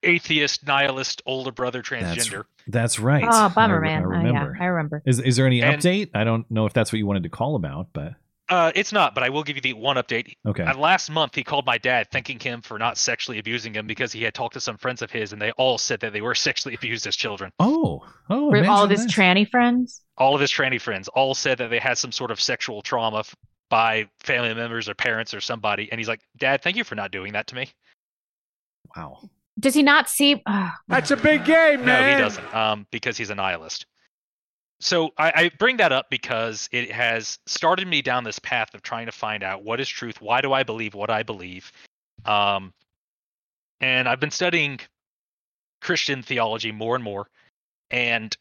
atheist 0.03 0.67
nihilist 0.67 1.21
older 1.27 1.53
brother 1.53 1.83
transgender. 1.83 2.45
That's 2.71 2.99
right. 2.99 3.25
Oh, 3.29 3.49
bummer, 3.55 3.79
I, 3.85 3.89
man. 3.89 4.03
I 4.05 4.07
Uh, 4.07 4.11
yeah, 4.11 4.17
remember. 4.29 4.59
I 4.61 4.65
remember. 4.67 5.03
Is 5.07 5.21
is 5.21 5.37
there 5.37 5.47
any 5.47 5.63
And- 5.63 5.81
update? 5.81 6.11
I 6.15 6.25
don't 6.25 6.51
know 6.51 6.67
if 6.67 6.73
that's 6.73 6.93
what 6.93 6.99
you 6.99 7.07
wanted 7.07 7.23
to 7.25 7.29
call 7.29 7.57
about, 7.57 7.89
but 7.93 8.15
Uh, 8.49 8.73
it's 8.75 8.93
not, 8.93 9.15
but 9.15 9.23
I 9.23 9.29
will 9.29 9.45
give 9.45 9.55
you 9.57 9.63
the 9.63 9.75
one 9.75 9.95
update. 9.97 10.33
Okay. 10.45 10.65
Uh, 10.65 10.77
last 10.77 11.09
month, 11.09 11.37
he 11.37 11.45
called 11.45 11.65
my 11.67 11.79
dad, 11.79 12.09
thanking 12.11 12.41
him 12.41 12.63
for 12.63 12.81
not 12.81 12.99
sexually 12.99 13.39
abusing 13.39 13.73
him 13.75 13.87
because 13.87 14.11
he 14.13 14.23
had 14.25 14.35
talked 14.35 14.55
to 14.55 14.61
some 14.61 14.77
friends 14.77 15.03
of 15.03 15.11
his, 15.13 15.33
and 15.33 15.41
they 15.41 15.53
all 15.53 15.79
said 15.79 16.01
that 16.01 16.13
they 16.13 16.21
were 16.21 16.35
sexually 16.49 16.75
abused 16.75 17.07
as 17.07 17.15
children. 17.15 17.53
oh, 17.61 18.05
oh, 18.29 18.51
Were 18.51 18.67
all 18.67 18.83
of 18.85 18.91
his 18.91 19.07
that. 19.07 19.13
tranny 19.13 19.49
friends. 19.49 20.03
All 20.19 20.35
of 20.35 20.41
his 20.41 20.51
tranny 20.51 20.81
friends 20.81 21.07
all 21.09 21.35
said 21.35 21.59
that 21.59 21.71
they 21.71 21.79
had 21.79 21.97
some 21.97 22.11
sort 22.13 22.31
of 22.33 22.41
sexual 22.41 22.83
trauma 22.83 23.21
f- 23.21 23.35
by 23.71 24.09
family 24.19 24.53
members 24.53 24.89
or 24.89 24.95
parents 24.95 25.33
or 25.33 25.41
somebody, 25.41 25.89
and 25.93 26.01
he's 26.01 26.09
like, 26.09 26.21
"Dad, 26.37 26.61
thank 26.61 26.77
you 26.77 26.83
for 26.83 26.97
not 26.97 27.13
doing 27.13 27.35
that 27.35 27.47
to 27.49 27.55
me." 27.55 27.69
Wow. 28.97 29.31
Does 29.61 29.75
he 29.75 29.83
not 29.83 30.09
see? 30.09 30.43
Uh, 30.47 30.71
That's 30.89 31.11
a 31.11 31.17
big 31.17 31.45
game, 31.45 31.85
man. 31.85 32.03
No, 32.03 32.11
he 32.11 32.17
doesn't, 32.17 32.55
um, 32.55 32.87
because 32.91 33.17
he's 33.17 33.31
a 33.31 33.35
nihilist. 33.35 33.87
So 34.81 35.11
I, 35.19 35.33
I 35.35 35.51
bring 35.59 35.77
that 35.77 35.93
up 35.93 36.09
because 36.11 36.69
it 36.73 36.91
has 36.91 37.39
started 37.47 37.87
me 37.87 38.01
down 38.01 38.25
this 38.25 38.39
path 38.39 38.75
of 38.75 38.83
trying 38.83 39.07
to 39.07 39.13
find 39.13 39.43
out 39.43 39.63
what 39.63 39.79
is 39.79 39.89
truth. 39.89 40.23
Why 40.23 40.41
do 40.41 40.55
I 40.55 40.63
believe 40.63 40.95
what 40.95 41.11
I 41.11 41.23
believe? 41.23 41.71
Um, 42.25 42.73
and 43.81 44.09
I've 44.09 44.21
been 44.21 44.31
studying 44.31 44.81
Christian 45.83 46.23
theology 46.23 46.73
more 46.73 46.95
and 46.95 47.05
more, 47.05 47.29
and 47.91 48.35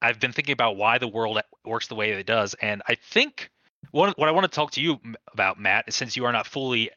I've 0.00 0.20
been 0.20 0.32
thinking 0.32 0.52
about 0.54 0.76
why 0.76 0.98
the 0.98 1.08
world 1.08 1.40
works 1.66 1.88
the 1.88 1.94
way 1.94 2.12
it 2.12 2.26
does. 2.26 2.54
And 2.62 2.82
I 2.88 2.94
think 2.94 3.50
what 3.90 4.18
what 4.18 4.28
I 4.28 4.32
want 4.32 4.44
to 4.44 4.54
talk 4.54 4.70
to 4.72 4.80
you 4.80 4.98
about, 5.32 5.60
Matt, 5.60 5.92
since 5.92 6.16
you 6.16 6.24
are 6.24 6.32
not 6.32 6.46
fully, 6.46 6.90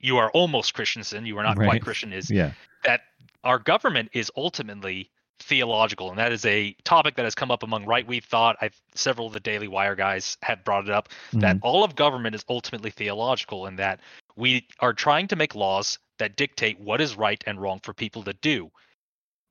you 0.00 0.16
are 0.16 0.30
almost 0.30 0.72
Christiansen, 0.72 1.26
you 1.26 1.36
are 1.38 1.42
not 1.42 1.58
Right. 1.58 1.66
quite 1.66 1.82
Christian, 1.82 2.12
is 2.12 2.30
Yeah. 2.30 2.52
That 2.84 3.02
our 3.44 3.58
government 3.58 4.10
is 4.12 4.30
ultimately 4.36 5.10
theological, 5.40 6.10
and 6.10 6.18
that 6.18 6.32
is 6.32 6.44
a 6.44 6.72
topic 6.84 7.16
that 7.16 7.24
has 7.24 7.34
come 7.34 7.50
up 7.50 7.62
among 7.62 7.84
right 7.84 8.06
wing 8.06 8.20
thought. 8.20 8.56
I've 8.60 8.80
several 8.94 9.26
of 9.26 9.32
the 9.32 9.40
Daily 9.40 9.68
Wire 9.68 9.96
guys 9.96 10.36
have 10.42 10.62
brought 10.64 10.84
it 10.84 10.90
up 10.90 11.08
that 11.32 11.56
Mhm. 11.56 11.60
all 11.62 11.84
of 11.84 11.96
government 11.96 12.34
is 12.34 12.44
ultimately 12.48 12.90
theological, 12.90 13.66
and 13.66 13.78
that 13.78 14.00
we 14.36 14.68
are 14.78 14.92
trying 14.92 15.28
to 15.28 15.36
make 15.36 15.54
laws 15.54 15.98
that 16.18 16.36
dictate 16.36 16.78
what 16.78 17.00
is 17.00 17.16
right 17.16 17.42
and 17.46 17.60
wrong 17.60 17.80
for 17.80 17.92
people 17.92 18.22
to 18.22 18.32
do. 18.34 18.70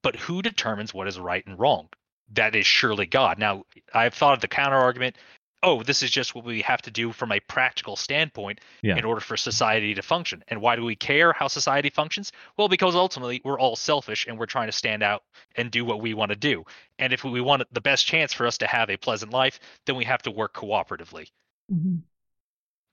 But 0.01 0.15
who 0.15 0.41
determines 0.41 0.93
what 0.93 1.07
is 1.07 1.19
right 1.19 1.45
and 1.45 1.59
wrong? 1.59 1.89
That 2.33 2.55
is 2.55 2.65
surely 2.65 3.05
God. 3.05 3.37
Now, 3.37 3.65
I've 3.93 4.13
thought 4.13 4.33
of 4.33 4.41
the 4.41 4.47
counter 4.47 4.77
argument. 4.77 5.17
Oh, 5.63 5.83
this 5.83 6.01
is 6.01 6.09
just 6.09 6.33
what 6.33 6.43
we 6.43 6.61
have 6.61 6.81
to 6.83 6.91
do 6.91 7.11
from 7.11 7.31
a 7.31 7.39
practical 7.39 7.95
standpoint 7.95 8.59
Yeah. 8.81 8.97
in 8.97 9.05
order 9.05 9.21
for 9.21 9.37
society 9.37 9.93
to 9.93 10.01
function. 10.01 10.43
And 10.47 10.59
why 10.61 10.75
do 10.75 10.83
we 10.83 10.95
care 10.95 11.33
how 11.33 11.47
society 11.47 11.89
functions? 11.89 12.31
Well, 12.57 12.67
because 12.67 12.95
ultimately 12.95 13.41
we're 13.43 13.59
all 13.59 13.75
selfish 13.75 14.25
and 14.25 14.39
we're 14.39 14.47
trying 14.47 14.67
to 14.67 14.71
stand 14.71 15.03
out 15.03 15.23
and 15.55 15.69
do 15.69 15.85
what 15.85 16.01
we 16.01 16.13
want 16.15 16.29
to 16.31 16.35
do. 16.35 16.65
And 16.97 17.13
if 17.13 17.23
we 17.23 17.41
want 17.41 17.63
the 17.71 17.81
best 17.81 18.07
chance 18.07 18.33
for 18.33 18.47
us 18.47 18.57
to 18.59 18.67
have 18.67 18.89
a 18.89 18.97
pleasant 18.97 19.31
life, 19.31 19.59
then 19.85 19.95
we 19.95 20.05
have 20.05 20.23
to 20.23 20.31
work 20.31 20.53
cooperatively. 20.53 21.29
Mm-hmm. 21.71 21.97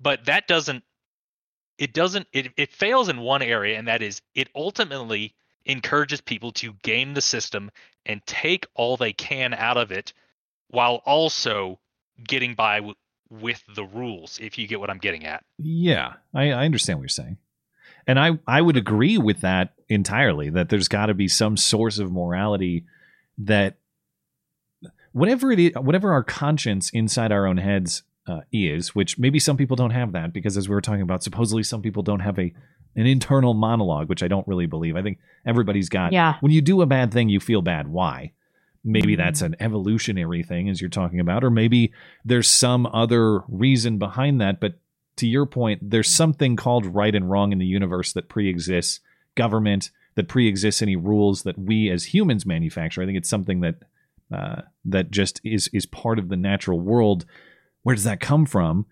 But 0.01 0.27
that 0.27 0.47
doesn't 0.47 0.85
it 1.79 1.95
doesn't 1.95 2.27
it, 2.33 2.53
it 2.57 2.73
fails 2.73 3.09
in 3.09 3.21
one 3.21 3.41
area 3.41 3.79
and 3.79 3.87
that 3.89 4.03
is 4.03 4.21
it 4.35 4.49
ultimately 4.55 5.35
encourages 5.65 6.21
people 6.21 6.51
to 6.51 6.73
game 6.83 7.15
the 7.15 7.21
system 7.21 7.71
and 8.05 8.25
take 8.27 8.67
all 8.75 8.97
they 8.97 9.13
can 9.13 9.55
out 9.55 9.77
of 9.77 9.93
it 9.93 10.13
while 10.69 10.97
also 11.07 11.79
getting 12.27 12.55
by 12.55 12.77
w- 12.77 12.95
with 13.31 13.63
the 13.75 13.85
rules 13.85 14.39
if 14.41 14.57
you 14.59 14.67
get 14.67 14.81
what 14.81 14.91
i'm 14.91 14.99
getting 14.99 15.27
at 15.27 15.45
Yeah, 15.59 16.15
I, 16.35 16.51
I 16.53 16.65
understand 16.65 16.99
what 16.99 17.03
you're 17.03 17.09
saying, 17.09 17.37
and 18.07 18.19
I 18.19 18.39
I 18.47 18.63
would 18.63 18.77
agree 18.77 19.19
with 19.19 19.41
that 19.43 19.75
entirely. 19.89 20.51
That 20.51 20.69
there's 20.69 20.89
got 20.89 21.07
to 21.07 21.15
be 21.15 21.29
some 21.29 21.57
source 21.57 21.99
of 21.99 22.11
morality 22.11 22.85
that 23.39 23.77
whatever 25.13 25.53
it 25.53 25.59
is, 25.59 25.73
whatever 25.75 26.13
our 26.13 26.23
conscience 26.23 26.91
inside 26.91 27.33
our 27.33 27.47
own 27.47 27.59
heads 27.59 28.03
uh, 28.27 28.41
is, 28.53 28.95
which 28.95 29.19
maybe 29.19 29.39
some 29.39 29.57
people 29.57 29.77
don't 29.77 29.91
have 29.91 30.13
that 30.13 30.33
because 30.33 30.57
as 30.57 30.69
we 30.69 30.75
were 30.75 30.81
talking 30.81 31.03
about, 31.03 31.23
supposedly 31.23 31.63
some 31.63 31.83
people 31.83 32.03
don't 32.03 32.21
have 32.21 32.39
a 32.39 32.53
an 32.97 33.07
internal 33.07 33.55
monologue, 33.55 34.09
which 34.09 34.23
I 34.23 34.29
don't 34.29 34.47
really 34.49 34.67
believe. 34.67 34.97
I 34.97 35.03
think 35.03 35.19
everybody's 35.47 35.89
got. 35.89 36.13
Yeah. 36.13 36.35
When 36.41 36.53
you 36.53 36.61
do 36.61 36.83
a 36.83 36.87
bad 36.87 37.13
thing, 37.13 37.29
you 37.29 37.41
feel 37.41 37.63
bad. 37.63 37.89
Why? 37.89 38.33
Maybe 38.89 39.17
that's 39.17 39.43
an 39.43 39.55
evolutionary 39.61 40.43
thing, 40.43 40.71
as 40.71 40.81
you're 40.81 40.89
talking 40.89 41.21
about, 41.21 41.45
or 41.45 41.51
maybe 41.51 41.93
there's 42.25 42.49
some 42.49 42.87
other 42.87 43.43
reason 43.47 43.99
behind 43.99 44.41
that. 44.41 44.61
But 44.61 44.81
to 45.17 45.27
your 45.27 45.45
point, 45.45 45.91
there's 45.91 46.09
something 46.09 46.57
called 46.57 46.87
right 46.87 47.15
and 47.15 47.31
wrong 47.31 47.53
in 47.53 47.59
the 47.59 47.67
universe 47.67 48.15
that 48.15 48.29
pre-exists 48.29 49.01
government, 49.35 49.91
that 50.15 50.29
pre-exists 50.29 50.81
any 50.81 50.97
rules 50.97 51.43
that 51.43 51.59
we 51.59 51.91
as 51.91 52.15
humans 52.15 52.47
manufacture. 52.47 53.03
I 53.03 53.07
think 53.07 53.19
it's 53.19 53.29
something 53.29 53.61
that 53.61 53.75
uh, 54.33 54.63
that 54.87 55.11
just 55.11 55.41
is 55.45 55.69
is 55.73 55.87
part 55.87 56.19
of 56.19 56.29
the 56.29 56.37
natural 56.37 56.81
world. 56.81 57.27
Where 57.83 57.95
does 57.95 58.05
that 58.05 58.21
come 58.21 58.47
from? 58.47 58.87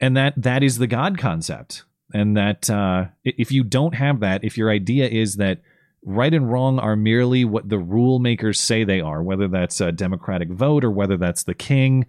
And 0.00 0.16
that 0.16 0.34
that 0.36 0.62
is 0.62 0.78
the 0.78 0.86
God 0.88 1.16
concept. 1.16 1.84
And 2.12 2.36
that 2.36 2.68
uh, 2.68 3.06
if 3.24 3.52
you 3.52 3.62
don't 3.62 3.94
have 3.94 4.20
that, 4.20 4.44
if 4.44 4.58
your 4.58 4.70
idea 4.70 5.08
is 5.08 5.36
that 5.36 5.62
right 6.04 6.34
and 6.34 6.50
wrong 6.50 6.78
are 6.78 6.96
merely 6.96 7.44
what 7.44 7.68
the 7.68 7.78
rule 7.78 8.18
makers 8.18 8.60
say 8.60 8.84
they 8.84 9.00
are, 9.00 9.22
whether 9.22 9.48
that's 9.48 9.80
a 9.80 9.92
democratic 9.92 10.50
vote 10.50 10.84
or 10.84 10.90
whether 10.90 11.16
that's 11.16 11.44
the 11.44 11.54
king, 11.54 12.06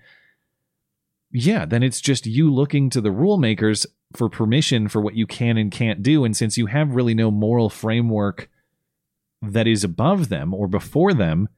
yeah, 1.31 1.65
then 1.65 1.83
it's 1.83 2.01
just 2.01 2.25
you 2.25 2.53
looking 2.53 2.89
to 2.91 3.01
the 3.01 3.11
rule 3.11 3.37
makers 3.37 3.85
for 4.15 4.29
permission 4.29 4.87
for 4.87 5.01
what 5.01 5.15
you 5.15 5.25
can 5.25 5.57
and 5.57 5.71
can't 5.71 6.03
do. 6.03 6.23
And 6.23 6.37
since 6.37 6.57
you 6.57 6.67
have 6.67 6.95
really 6.95 7.15
no 7.15 7.31
moral 7.31 7.69
framework 7.69 8.49
that 9.41 9.67
is 9.67 9.83
above 9.83 10.29
them 10.29 10.53
or 10.53 10.67
before 10.67 11.13
them, 11.13 11.49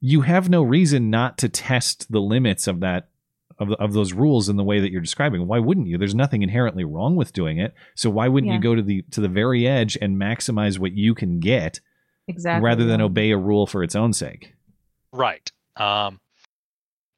you 0.00 0.22
have 0.22 0.50
no 0.50 0.62
reason 0.62 1.08
not 1.08 1.38
to 1.38 1.48
test 1.48 2.10
the 2.10 2.20
limits 2.20 2.66
of 2.66 2.80
that 2.80 3.08
of, 3.62 3.72
of 3.72 3.92
those 3.92 4.12
rules 4.12 4.48
in 4.48 4.56
the 4.56 4.64
way 4.64 4.80
that 4.80 4.90
you're 4.90 5.00
describing. 5.00 5.46
Why 5.46 5.58
wouldn't 5.58 5.86
you? 5.86 5.96
There's 5.98 6.14
nothing 6.14 6.42
inherently 6.42 6.84
wrong 6.84 7.16
with 7.16 7.32
doing 7.32 7.58
it. 7.58 7.74
So 7.94 8.10
why 8.10 8.28
wouldn't 8.28 8.50
Yeah. 8.50 8.56
you 8.56 8.62
go 8.62 8.74
to 8.74 8.82
the 8.82 9.02
to 9.12 9.20
the 9.20 9.28
very 9.28 9.66
edge 9.66 9.96
and 10.00 10.16
maximize 10.16 10.78
what 10.78 10.92
you 10.92 11.14
can 11.14 11.40
get 11.40 11.80
Exactly. 12.28 12.64
rather 12.64 12.84
than 12.84 13.00
obey 13.00 13.30
a 13.30 13.36
rule 13.38 13.66
for 13.66 13.82
its 13.82 13.94
own 13.96 14.12
sake? 14.12 14.54
Right. 15.12 15.50
Um, 15.76 16.20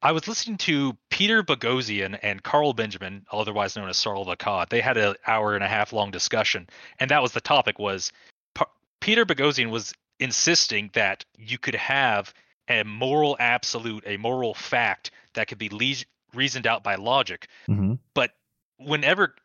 I 0.01 0.11
was 0.11 0.27
listening 0.27 0.57
to 0.59 0.95
Peter 1.09 1.41
Boghossian 1.41 2.19
and 2.21 2.43
Carl 2.43 2.73
Benjamin, 2.73 3.25
otherwise 3.31 3.75
known 3.75 3.89
as 3.89 3.97
Sargon 3.97 4.27
of 4.29 4.37
Akkad. 4.37 4.69
They 4.69 4.81
had 4.81 4.97
an 4.97 5.15
hour 5.25 5.55
and 5.55 5.63
a 5.63 5.67
half 5.67 5.93
long 5.93 6.11
discussion, 6.11 6.67
and 6.99 7.09
that 7.09 7.21
was 7.23 7.31
the 7.31 7.41
topic. 7.41 7.79
Was 7.79 8.11
P- 8.53 8.65
Peter 9.01 9.25
Boghossian 9.25 9.71
was 9.71 9.93
insisting 10.19 10.91
that 10.93 11.25
you 11.37 11.57
could 11.57 11.75
have 11.75 12.33
a 12.69 12.83
moral 12.83 13.35
absolute, 13.39 14.03
a 14.05 14.17
moral 14.17 14.53
fact 14.53 15.11
that 15.33 15.47
could 15.47 15.57
be 15.57 15.69
le- 15.69 16.05
reasoned 16.35 16.67
out 16.67 16.83
by 16.83 16.95
logic, 16.95 17.47
Mm-hmm. 17.69 17.93
but 18.13 18.31
whenever 18.77 19.35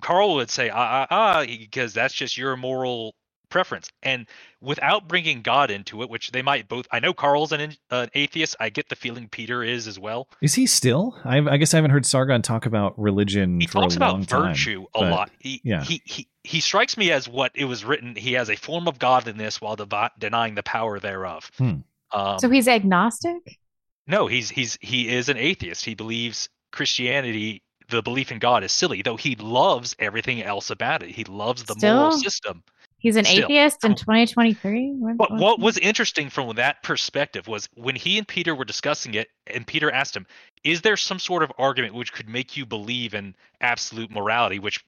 Carl 0.00 0.34
would 0.36 0.50
say 0.50 0.70
ah 0.70 1.06
ah 1.10 1.38
ah 1.40 1.44
because 1.46 1.92
that's 1.92 2.14
just 2.14 2.36
your 2.36 2.56
moral 2.56 3.14
preference 3.48 3.88
and 4.02 4.26
without 4.60 5.06
bringing 5.06 5.40
God 5.40 5.70
into 5.70 6.02
it 6.02 6.10
which 6.10 6.32
they 6.32 6.42
might 6.42 6.66
both 6.66 6.86
I 6.90 6.98
know 6.98 7.12
Carl's 7.14 7.52
an, 7.52 7.74
an 7.92 8.08
atheist 8.14 8.56
I 8.58 8.70
get 8.70 8.88
the 8.88 8.96
feeling 8.96 9.28
Peter 9.28 9.62
is 9.62 9.86
as 9.86 10.00
well 10.00 10.28
Is 10.42 10.54
he 10.54 10.66
still? 10.66 11.16
I, 11.24 11.38
I 11.38 11.56
guess 11.56 11.72
I 11.72 11.76
haven't 11.76 11.92
heard 11.92 12.04
Sargon 12.06 12.42
talk 12.42 12.66
about 12.66 12.98
religion 12.98 13.60
he 13.60 13.68
for 13.68 13.82
talks 13.82 13.94
a 13.94 13.98
about 13.98 14.12
long 14.14 14.24
time. 14.24 14.48
virtue 14.48 14.86
a 14.96 15.00
lot 15.02 15.30
he, 15.38 15.60
yeah. 15.62 15.84
he 15.84 16.02
he 16.04 16.26
he 16.42 16.58
strikes 16.60 16.96
me 16.96 17.12
as 17.12 17.28
what 17.28 17.52
it 17.54 17.66
was 17.66 17.84
written 17.84 18.16
he 18.16 18.32
has 18.32 18.50
a 18.50 18.56
form 18.56 18.88
of 18.88 18.98
godliness 18.98 19.60
while 19.60 19.76
devi- 19.76 20.10
denying 20.18 20.56
the 20.56 20.64
power 20.64 20.98
thereof 20.98 21.48
Hmm. 21.56 21.74
um, 22.12 22.38
so 22.40 22.50
he's 22.50 22.66
agnostic. 22.66 23.58
No, 24.06 24.26
he's 24.26 24.50
he's 24.50 24.78
he 24.80 25.08
is 25.08 25.28
an 25.28 25.36
atheist. 25.36 25.84
He 25.84 25.94
believes 25.94 26.48
Christianity, 26.72 27.62
the 27.88 28.02
belief 28.02 28.30
in 28.30 28.38
God, 28.38 28.62
is 28.62 28.72
silly, 28.72 29.02
though 29.02 29.16
he 29.16 29.36
loves 29.36 29.96
everything 29.98 30.42
else 30.42 30.70
about 30.70 31.02
it. 31.02 31.10
He 31.10 31.24
loves 31.24 31.64
the 31.64 31.76
moral 31.80 32.12
system. 32.12 32.62
He's 32.98 33.16
an 33.16 33.24
Still. 33.24 33.44
atheist 33.44 33.84
in 33.84 33.94
2023. 33.94 34.96
But 35.16 35.32
what 35.32 35.60
was 35.60 35.76
interesting 35.78 36.30
from 36.30 36.56
that 36.56 36.82
perspective 36.82 37.46
was 37.46 37.68
when 37.74 37.94
he 37.94 38.16
and 38.18 38.26
Peter 38.26 38.54
were 38.54 38.64
discussing 38.64 39.14
it, 39.14 39.28
and 39.46 39.66
Peter 39.66 39.90
asked 39.90 40.16
him, 40.16 40.26
"Is 40.64 40.80
there 40.80 40.96
some 40.96 41.18
sort 41.18 41.42
of 41.42 41.52
argument 41.58 41.94
which 41.94 42.12
could 42.12 42.28
make 42.28 42.56
you 42.56 42.64
believe 42.64 43.14
in 43.14 43.34
absolute 43.60 44.10
morality?" 44.10 44.58
Which 44.58 44.84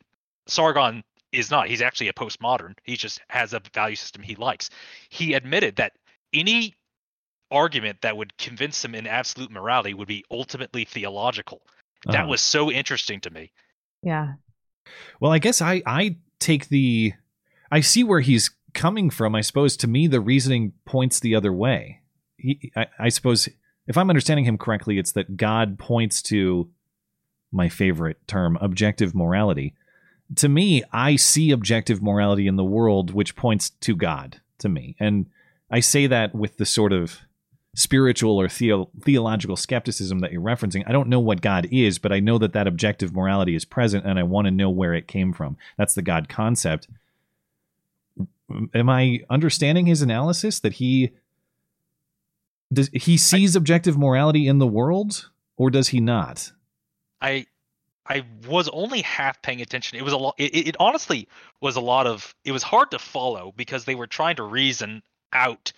Sargon 0.47 1.05
is 1.33 1.51
not. 1.51 1.69
He's 1.69 1.83
actually 1.83 2.09
a 2.09 2.13
postmodern. 2.15 2.75
He 2.85 2.97
just 2.97 3.21
has 3.29 3.53
a 3.53 3.61
value 3.75 3.97
system 3.97 4.23
he 4.23 4.35
likes. 4.37 4.71
He 5.11 5.35
admitted 5.35 5.77
that 5.77 5.93
any 6.33 6.75
argument 7.51 8.01
that 8.03 8.17
would 8.17 8.37
convince 8.39 8.85
him 8.85 8.95
in 8.95 9.07
absolute 9.07 9.51
morality 9.51 9.95
would 9.95 10.09
be 10.09 10.25
ultimately 10.31 10.85
theological. 10.85 11.63
That 12.07 12.15
Uh-huh. 12.17 12.29
was 12.29 12.41
so 12.41 12.71
interesting 12.71 13.21
to 13.23 13.31
me. 13.31 13.51
Yeah. 14.03 14.35
Well, 15.21 15.33
I 15.33 15.39
guess 15.39 15.61
I 15.61 15.83
I 15.87 16.17
take 16.39 16.69
the 16.69 17.15
I 17.71 17.81
see 17.81 18.05
where 18.05 18.21
he's 18.21 18.51
coming 18.75 19.11
from. 19.11 19.35
I 19.35 19.41
suppose 19.41 19.77
to 19.79 19.87
me 19.89 20.07
the 20.07 20.21
reasoning 20.21 20.73
points 20.85 21.21
the 21.21 21.35
other 21.35 21.53
way. 21.53 22.01
He, 22.37 22.71
I, 22.77 22.87
I 22.99 23.09
suppose 23.09 23.49
if 23.87 23.97
I'm 23.99 24.11
understanding 24.11 24.45
him 24.45 24.59
correctly, 24.59 24.99
it's 24.99 25.13
that 25.13 25.37
God 25.37 25.79
points 25.79 26.23
to 26.23 26.71
my 27.51 27.69
favorite 27.69 28.19
term, 28.29 28.57
objective 28.61 29.15
morality. 29.15 29.75
To 30.37 30.49
me, 30.49 30.83
I 30.93 31.17
see 31.17 31.51
objective 31.51 32.03
morality 32.03 32.47
in 32.47 32.57
the 32.57 32.65
world, 32.65 33.13
which 33.15 33.35
points 33.35 33.71
to 33.71 33.97
God 33.97 34.41
to 34.59 34.69
me, 34.69 34.95
and 35.01 35.27
I 35.71 35.81
say 35.81 36.07
that 36.07 36.35
with 36.35 36.59
the 36.59 36.67
sort 36.67 36.93
of 36.93 37.21
spiritual 37.79 38.37
or 38.37 38.49
theo- 38.49 38.91
theological 39.03 39.57
skepticism 39.57 40.19
that 40.19 40.33
you're 40.33 40.43
referencing. 40.43 40.83
I 40.87 40.93
don't 40.93 41.09
know 41.09 41.21
what 41.21 41.41
God 41.41 41.69
is, 41.71 41.99
but 41.99 42.13
I 42.13 42.19
know 42.19 42.37
that 42.39 42.53
that 42.53 42.67
objective 42.67 43.15
morality 43.15 43.55
is 43.55 43.65
present, 43.65 44.05
and 44.05 44.19
I 44.19 44.25
want 44.25 44.47
to 44.47 44.51
know 44.51 44.69
where 44.69 44.95
it 44.95 45.07
came 45.07 45.33
from. 45.33 45.57
That's 45.77 45.95
the 45.95 46.03
God 46.03 46.29
concept. 46.29 46.89
Am 48.75 48.89
I 48.89 49.21
understanding 49.31 49.87
his 49.87 50.03
analysis 50.03 50.59
that 50.61 50.75
he 50.75 51.13
does 52.73 52.91
he 52.93 53.17
sees 53.17 53.55
objective 53.55 53.97
morality 53.97 54.49
in 54.49 54.59
the 54.59 54.67
world, 54.67 55.31
or 55.57 55.71
does 55.71 55.89
he 55.89 56.01
not? 56.01 56.51
I 57.21 57.47
I 58.05 58.25
was 58.49 58.69
only 58.71 59.03
half 59.03 59.41
paying 59.41 59.61
attention. 59.61 59.99
It 59.99 60.03
was 60.03 60.13
a 60.13 60.17
lot. 60.17 60.35
It, 60.39 60.69
it 60.69 60.77
honestly 60.81 61.29
was 61.61 61.77
a 61.77 61.81
lot 61.81 62.09
of. 62.09 62.35
It 62.45 62.53
was 62.53 62.65
hard 62.65 62.91
to 62.91 62.99
follow 62.99 63.53
because 63.57 63.85
they 63.85 63.95
were 63.95 64.09
trying 64.09 64.37
to 64.37 64.43
reason 64.43 65.03
out 65.33 65.73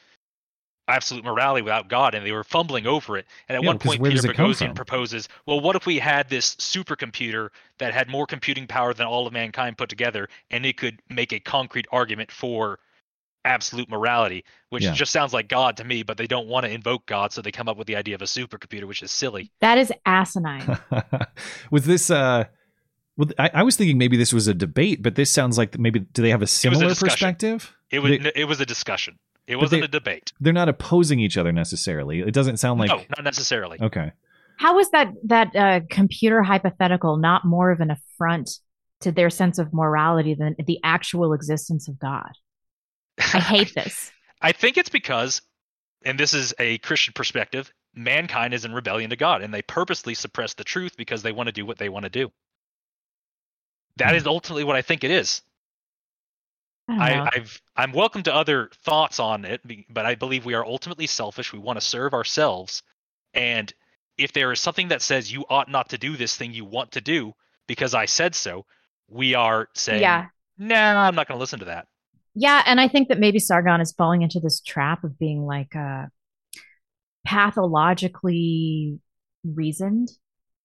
absolute 0.90 1.24
morality 1.24 1.62
without 1.62 1.88
God, 1.88 2.14
and 2.14 2.24
they 2.26 2.32
were 2.32 2.44
fumbling 2.44 2.86
over 2.86 3.16
it. 3.16 3.26
And 3.48 3.56
at 3.56 3.62
Yeah, 3.62 3.68
one 3.68 3.78
point, 3.78 4.02
Peter 4.02 4.16
does 4.16 4.26
Boghossian 4.26 4.74
proposes, 4.74 5.28
"Well, 5.46 5.60
what 5.60 5.76
if 5.76 5.86
we 5.86 5.98
had 5.98 6.28
this 6.28 6.54
supercomputer 6.56 7.48
that 7.78 7.94
had 7.94 8.08
more 8.08 8.26
computing 8.26 8.66
power 8.66 8.92
than 8.92 9.06
all 9.06 9.26
of 9.26 9.32
mankind 9.32 9.78
put 9.78 9.88
together, 9.88 10.28
and 10.50 10.66
it 10.66 10.76
could 10.76 11.00
make 11.08 11.32
a 11.32 11.40
concrete 11.40 11.86
argument 11.92 12.30
for 12.30 12.78
absolute 13.44 13.88
morality?" 13.88 14.44
Which 14.68 14.84
Yeah. 14.84 14.92
just 14.92 15.12
sounds 15.12 15.32
like 15.32 15.48
God 15.48 15.76
to 15.78 15.84
me, 15.84 16.02
but 16.02 16.16
they 16.16 16.26
don't 16.26 16.46
want 16.46 16.66
to 16.66 16.70
invoke 16.70 17.06
God, 17.06 17.32
so 17.32 17.40
they 17.42 17.52
come 17.52 17.68
up 17.68 17.76
with 17.76 17.86
the 17.86 17.96
idea 17.96 18.14
of 18.14 18.22
a 18.22 18.26
supercomputer, 18.26 18.84
which 18.84 19.02
is 19.02 19.10
silly. 19.10 19.50
That 19.60 19.78
is 19.78 19.92
asinine. 20.06 20.78
was 21.70 21.84
this 21.86 22.10
uh 22.10 22.44
well, 23.16 23.28
I, 23.38 23.50
I 23.54 23.62
was 23.64 23.76
thinking 23.76 23.98
maybe 23.98 24.16
this 24.16 24.32
was 24.32 24.46
a 24.48 24.54
debate, 24.54 25.02
but 25.02 25.14
this 25.14 25.30
sounds 25.30 25.58
like 25.58 25.78
maybe 25.78 26.00
do 26.00 26.22
they 26.22 26.30
have 26.30 26.40
a 26.40 26.42
was 26.42 26.52
a 26.52 26.58
similar 26.58 26.94
perspective? 26.94 27.74
It 27.90 27.98
was 27.98 28.12
They- 28.18 28.32
it 28.34 28.44
was 28.46 28.60
a 28.60 28.66
discussion. 28.66 29.18
It 29.50 29.56
wasn't 29.56 29.82
they- 29.82 29.86
a 29.86 29.88
debate. 29.88 30.32
They're 30.40 30.52
not 30.52 30.68
opposing 30.68 31.18
each 31.18 31.36
other 31.36 31.50
necessarily. 31.52 32.20
It 32.20 32.32
doesn't 32.32 32.58
sound 32.58 32.78
like 32.78 32.88
no, 32.88 33.02
not 33.16 33.24
necessarily. 33.24 33.78
okay. 33.80 34.12
How 34.58 34.78
is 34.78 34.90
that 34.90 35.12
that 35.24 35.56
uh, 35.56 35.80
computer 35.90 36.42
hypothetical 36.42 37.16
not 37.16 37.44
more 37.44 37.70
of 37.70 37.80
an 37.80 37.90
affront 37.90 38.50
to 39.00 39.10
their 39.10 39.30
sense 39.30 39.58
of 39.58 39.72
morality 39.72 40.34
than 40.34 40.54
the 40.66 40.78
actual 40.84 41.32
existence 41.32 41.88
of 41.88 41.98
God? 41.98 42.30
I 43.18 43.22
hate 43.40 43.74
this. 43.74 44.12
I 44.40 44.52
think 44.52 44.76
it's 44.76 44.88
because, 44.88 45.42
and 46.04 46.18
this 46.18 46.32
is 46.32 46.54
a 46.58 46.78
Christian 46.78 47.12
perspective, 47.14 47.72
mankind 47.94 48.54
is 48.54 48.64
in 48.64 48.72
rebellion 48.72 49.10
to 49.10 49.16
God, 49.16 49.42
and 49.42 49.52
they 49.52 49.62
purposely 49.62 50.14
suppress 50.14 50.54
the 50.54 50.64
truth 50.64 50.96
because 50.96 51.22
they 51.22 51.32
want 51.32 51.48
to 51.48 51.52
do 51.52 51.66
what 51.66 51.78
they 51.78 51.88
want 51.88 52.04
to 52.04 52.10
do. 52.10 52.30
That 53.96 54.14
is 54.14 54.26
ultimately 54.26 54.64
what 54.64 54.76
I 54.76 54.82
think 54.82 55.04
it 55.04 55.10
is. 55.10 55.42
I 56.90 57.08
don't 57.10 57.18
know. 57.18 57.24
I, 57.24 57.30
I've 57.34 57.62
I'm 57.76 57.92
welcome 57.92 58.22
to 58.24 58.34
other 58.34 58.70
thoughts 58.84 59.20
on 59.20 59.44
it, 59.44 59.60
but 59.88 60.06
I 60.06 60.14
believe 60.14 60.44
we 60.44 60.54
are 60.54 60.64
ultimately 60.64 61.06
selfish. 61.06 61.52
We 61.52 61.58
want 61.58 61.78
to 61.78 61.84
serve 61.84 62.14
ourselves, 62.14 62.82
and 63.34 63.72
if 64.18 64.32
there 64.32 64.52
is 64.52 64.60
something 64.60 64.88
that 64.88 65.02
says 65.02 65.32
you 65.32 65.44
ought 65.48 65.70
not 65.70 65.88
to 65.90 65.98
do 65.98 66.16
this 66.16 66.36
thing 66.36 66.52
you 66.52 66.64
want 66.64 66.92
to 66.92 67.00
do 67.00 67.32
because 67.66 67.94
I 67.94 68.04
said 68.06 68.34
so, 68.34 68.66
we 69.08 69.34
are 69.34 69.68
saying, 69.74 70.02
Yeah. 70.02 70.26
"Nah, 70.58 71.06
I'm 71.06 71.14
not 71.14 71.28
going 71.28 71.36
to 71.36 71.40
listen 71.40 71.60
to 71.60 71.66
that." 71.66 71.86
Yeah, 72.34 72.62
and 72.66 72.80
I 72.80 72.88
think 72.88 73.08
that 73.08 73.18
maybe 73.18 73.38
Sargon 73.38 73.80
is 73.80 73.92
falling 73.92 74.22
into 74.22 74.40
this 74.40 74.60
trap 74.60 75.04
of 75.04 75.18
being 75.18 75.44
like 75.44 75.74
uh, 75.74 76.06
pathologically 77.26 78.98
reasoned. 79.44 80.10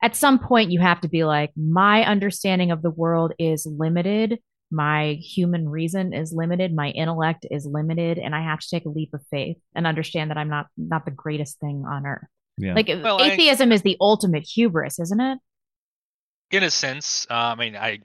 At 0.04 0.16
some 0.16 0.40
point, 0.40 0.72
you 0.72 0.80
have 0.82 1.02
to 1.02 1.08
be 1.08 1.24
like, 1.24 1.52
my 1.56 2.04
understanding 2.04 2.72
of 2.72 2.82
the 2.82 2.92
world 2.92 3.34
is 3.40 3.66
limited. 3.66 4.40
My 4.72 5.14
human 5.22 5.70
reason 5.70 6.14
is 6.14 6.34
limited. 6.34 6.74
My 6.76 6.90
intellect 6.90 7.46
is 7.50 7.66
limited, 7.66 8.18
and 8.18 8.36
I 8.36 8.42
have 8.44 8.60
to 8.60 8.68
take 8.70 8.86
a 8.86 8.90
leap 8.90 9.14
of 9.14 9.22
faith 9.32 9.58
and 9.76 9.86
understand 9.88 10.32
that 10.32 10.38
I'm 10.38 10.50
not 10.50 10.68
not 10.78 11.06
the 11.06 11.12
greatest 11.12 11.60
thing 11.60 11.86
on 11.88 12.06
earth. 12.06 12.28
Yeah. 12.58 12.74
Like 12.74 12.88
Well, 12.88 13.22
I- 13.22 13.32
atheism 13.32 13.72
is 13.72 13.82
the 13.84 13.98
ultimate 14.02 14.44
hubris, 14.44 15.00
isn't 15.00 15.22
it? 15.22 15.40
in 16.52 16.64
a 16.64 16.70
sense 16.70 17.26
uh, 17.32 17.34
i 17.34 17.56
mean 17.56 17.76
i 17.76 18.00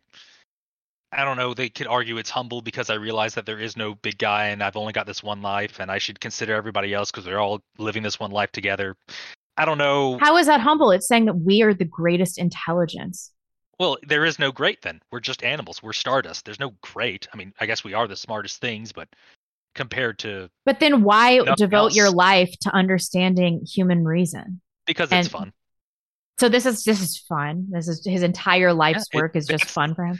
i 1.13 1.25
don't 1.25 1.37
know 1.37 1.53
they 1.55 1.69
could 1.69 1.87
argue 1.87 2.17
it's 2.17 2.31
humble 2.31 2.63
because 2.63 2.89
i 2.91 2.95
realize 2.95 3.35
that 3.35 3.45
there 3.47 3.61
is 3.61 3.77
no 3.77 3.95
big 3.97 4.17
guy 4.19 4.47
and 4.47 4.63
i've 4.63 4.77
only 4.77 4.93
got 4.95 5.07
this 5.07 5.23
one 5.23 5.43
life 5.43 5.79
and 5.79 5.91
i 5.91 5.99
should 5.99 6.19
consider 6.19 6.55
everybody 6.55 6.95
else 6.95 7.11
because 7.11 7.25
they're 7.25 7.39
all 7.39 7.61
living 7.79 8.03
this 8.03 8.19
one 8.19 8.31
life 8.31 8.51
together 8.51 8.97
i 9.59 9.65
don't 9.65 9.77
know 9.79 10.19
How 10.19 10.37
is 10.39 10.47
that 10.47 10.61
humble? 10.63 10.91
It's 10.91 11.07
saying 11.07 11.27
that 11.27 11.37
we 11.37 11.63
are 11.63 11.75
the 11.75 11.85
greatest 11.85 12.39
intelligence. 12.39 13.31
Well, 13.81 13.97
there 14.03 14.27
is 14.27 14.39
no 14.39 14.53
great 14.53 14.83
then. 14.83 15.01
We're 15.11 15.21
just 15.21 15.43
animals. 15.43 15.83
We're 15.83 15.95
stardust. 15.95 16.45
There's 16.45 16.61
no 16.61 16.75
great. 16.83 17.27
I 17.33 17.39
mean, 17.39 17.55
I 17.61 17.65
guess 17.65 17.83
we 17.83 17.95
are 17.95 18.07
the 18.07 18.15
smartest 18.15 18.61
things, 18.61 18.93
but 18.93 19.09
compared 19.75 20.19
to 20.19 20.51
But 20.67 20.81
then 20.81 21.03
why 21.03 21.43
devote 21.57 21.95
your 21.95 22.11
life 22.11 22.51
to 22.61 22.75
understanding 22.77 23.65
human 23.65 24.05
reason? 24.05 24.61
because 24.87 25.11
And- 25.11 25.21
it's 25.21 25.33
fun. 25.33 25.55
So 26.39 26.51
this 26.51 26.67
is 26.67 26.85
this 26.85 27.01
is 27.01 27.19
fun. 27.27 27.69
This 27.71 27.89
is 27.89 28.05
his 28.05 28.23
entire 28.23 28.73
life's 28.75 29.07
Yeah, 29.15 29.21
work 29.21 29.35
is 29.37 29.47
just 29.47 29.65
fun 29.65 29.95
for 29.95 30.05
him. 30.05 30.19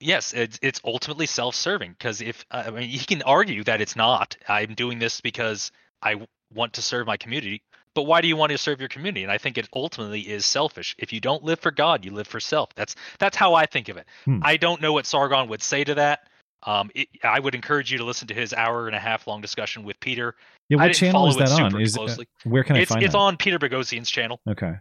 Yes, 0.00 0.32
it's 0.32 0.58
it's 0.62 0.80
ultimately 0.84 1.26
self-serving 1.26 1.92
because 1.92 2.22
if 2.22 2.44
I 2.50 2.70
mean 2.70 2.88
he 2.88 2.98
can 3.04 3.20
argue 3.22 3.64
that 3.64 3.82
it's 3.82 3.96
not. 3.96 4.34
I'm 4.48 4.74
doing 4.74 4.98
this 4.98 5.20
because 5.20 5.72
I 6.00 6.26
want 6.54 6.72
to 6.74 6.82
serve 6.82 7.06
my 7.06 7.16
community. 7.18 7.62
But 7.94 8.02
why 8.02 8.20
do 8.20 8.28
you 8.28 8.36
want 8.36 8.50
to 8.52 8.58
serve 8.58 8.80
your 8.80 8.88
community? 8.88 9.22
And 9.22 9.30
I 9.30 9.38
think 9.38 9.56
it 9.56 9.68
ultimately 9.74 10.20
is 10.20 10.44
selfish. 10.44 10.96
If 10.98 11.12
you 11.12 11.20
don't 11.20 11.44
live 11.44 11.60
for 11.60 11.70
God, 11.70 12.04
you 12.04 12.10
live 12.10 12.26
for 12.26 12.40
self. 12.40 12.74
That's 12.74 12.96
that's 13.18 13.36
how 13.36 13.54
I 13.54 13.66
think 13.66 13.88
of 13.88 13.96
it. 13.96 14.06
Hmm. 14.24 14.40
I 14.42 14.56
don't 14.56 14.80
know 14.80 14.92
what 14.92 15.06
Sargon 15.06 15.48
would 15.48 15.62
say 15.62 15.84
to 15.84 15.94
that. 15.94 16.28
Um, 16.64 16.90
it, 16.94 17.08
I 17.22 17.40
would 17.40 17.54
encourage 17.54 17.92
you 17.92 17.98
to 17.98 18.04
listen 18.04 18.26
to 18.28 18.34
his 18.34 18.52
hour 18.54 18.86
and 18.86 18.96
a 18.96 18.98
half 18.98 19.26
long 19.26 19.40
discussion 19.40 19.84
with 19.84 20.00
Peter. 20.00 20.34
Yeah, 20.68 20.78
what 20.78 20.84
didn't 20.84 20.96
channel 20.96 21.28
is 21.28 21.36
that 21.36 21.50
on? 21.50 21.70
super 21.70 21.80
Is 21.80 21.96
uh, 21.96 22.16
where 22.44 22.64
can 22.64 22.76
I 22.76 22.80
it's 22.80 22.90
find 22.90 23.02
it's 23.02 23.12
that? 23.12 23.18
on 23.18 23.36
Peter 23.36 23.58
Boghossian's 23.58 24.10
channel. 24.10 24.40
Okay. 24.48 24.72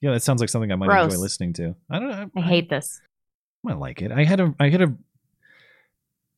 Yeah, 0.00 0.12
that 0.12 0.22
sounds 0.22 0.40
like 0.40 0.48
something 0.48 0.72
I 0.72 0.76
might 0.76 0.86
Gross. 0.86 1.12
enjoy 1.12 1.20
listening 1.20 1.52
to. 1.54 1.74
I 1.90 1.98
don't 1.98 2.10
know. 2.10 2.30
I 2.36 2.40
hate 2.40 2.70
this. 2.70 3.00
I 3.68 3.74
like 3.74 4.00
it. 4.00 4.12
I 4.12 4.24
had 4.24 4.40
a 4.40 4.54
I 4.58 4.70
had 4.70 4.82
a 4.82 4.94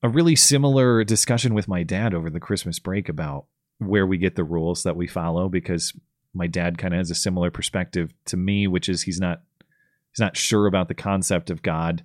a 0.02 0.08
really 0.08 0.34
similar 0.34 1.04
discussion 1.04 1.54
with 1.54 1.68
my 1.68 1.84
dad 1.84 2.12
over 2.12 2.28
the 2.28 2.40
Christmas 2.40 2.78
break 2.80 3.08
about 3.08 3.44
where 3.78 4.06
we 4.06 4.18
get 4.18 4.36
the 4.36 4.44
rules 4.44 4.84
that 4.84 4.96
we 4.96 5.06
follow 5.06 5.48
because 5.48 5.92
my 6.34 6.46
dad 6.46 6.78
kind 6.78 6.94
of 6.94 6.98
has 6.98 7.10
a 7.10 7.14
similar 7.14 7.50
perspective 7.50 8.12
to 8.26 8.36
me, 8.36 8.66
which 8.66 8.88
is 8.88 9.02
he's 9.02 9.20
not 9.20 9.42
he's 10.12 10.20
not 10.20 10.36
sure 10.36 10.66
about 10.66 10.88
the 10.88 10.94
concept 10.94 11.50
of 11.50 11.62
God, 11.62 12.04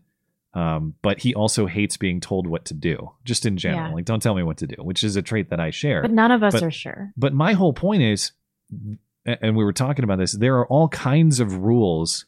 um, 0.53 0.95
but 1.01 1.19
he 1.19 1.35
also 1.35 1.65
hates 1.67 1.97
being 1.97 2.19
told 2.19 2.47
what 2.47 2.65
to 2.65 2.73
do, 2.73 3.11
just 3.23 3.45
in 3.45 3.57
general. 3.57 3.89
Yeah. 3.89 3.93
Like, 3.95 4.05
don't 4.05 4.21
tell 4.21 4.35
me 4.35 4.43
what 4.43 4.57
to 4.57 4.67
do, 4.67 4.75
which 4.81 5.03
is 5.03 5.15
a 5.15 5.21
trait 5.21 5.49
that 5.49 5.59
I 5.59 5.69
share. 5.69 6.01
But 6.01 6.11
none 6.11 6.31
of 6.31 6.41
us 6.43 6.53
But- 6.53 6.63
are 6.63 6.71
sure. 6.71 7.13
But 7.15 7.33
my 7.33 7.53
whole 7.53 7.73
point 7.73 8.01
is, 8.01 8.31
and 9.25 9.55
we 9.55 9.63
were 9.63 9.73
talking 9.73 10.03
about 10.03 10.17
this, 10.19 10.31
there 10.33 10.57
are 10.57 10.67
all 10.67 10.87
kinds 10.89 11.39
of 11.39 11.57
rules 11.57 12.25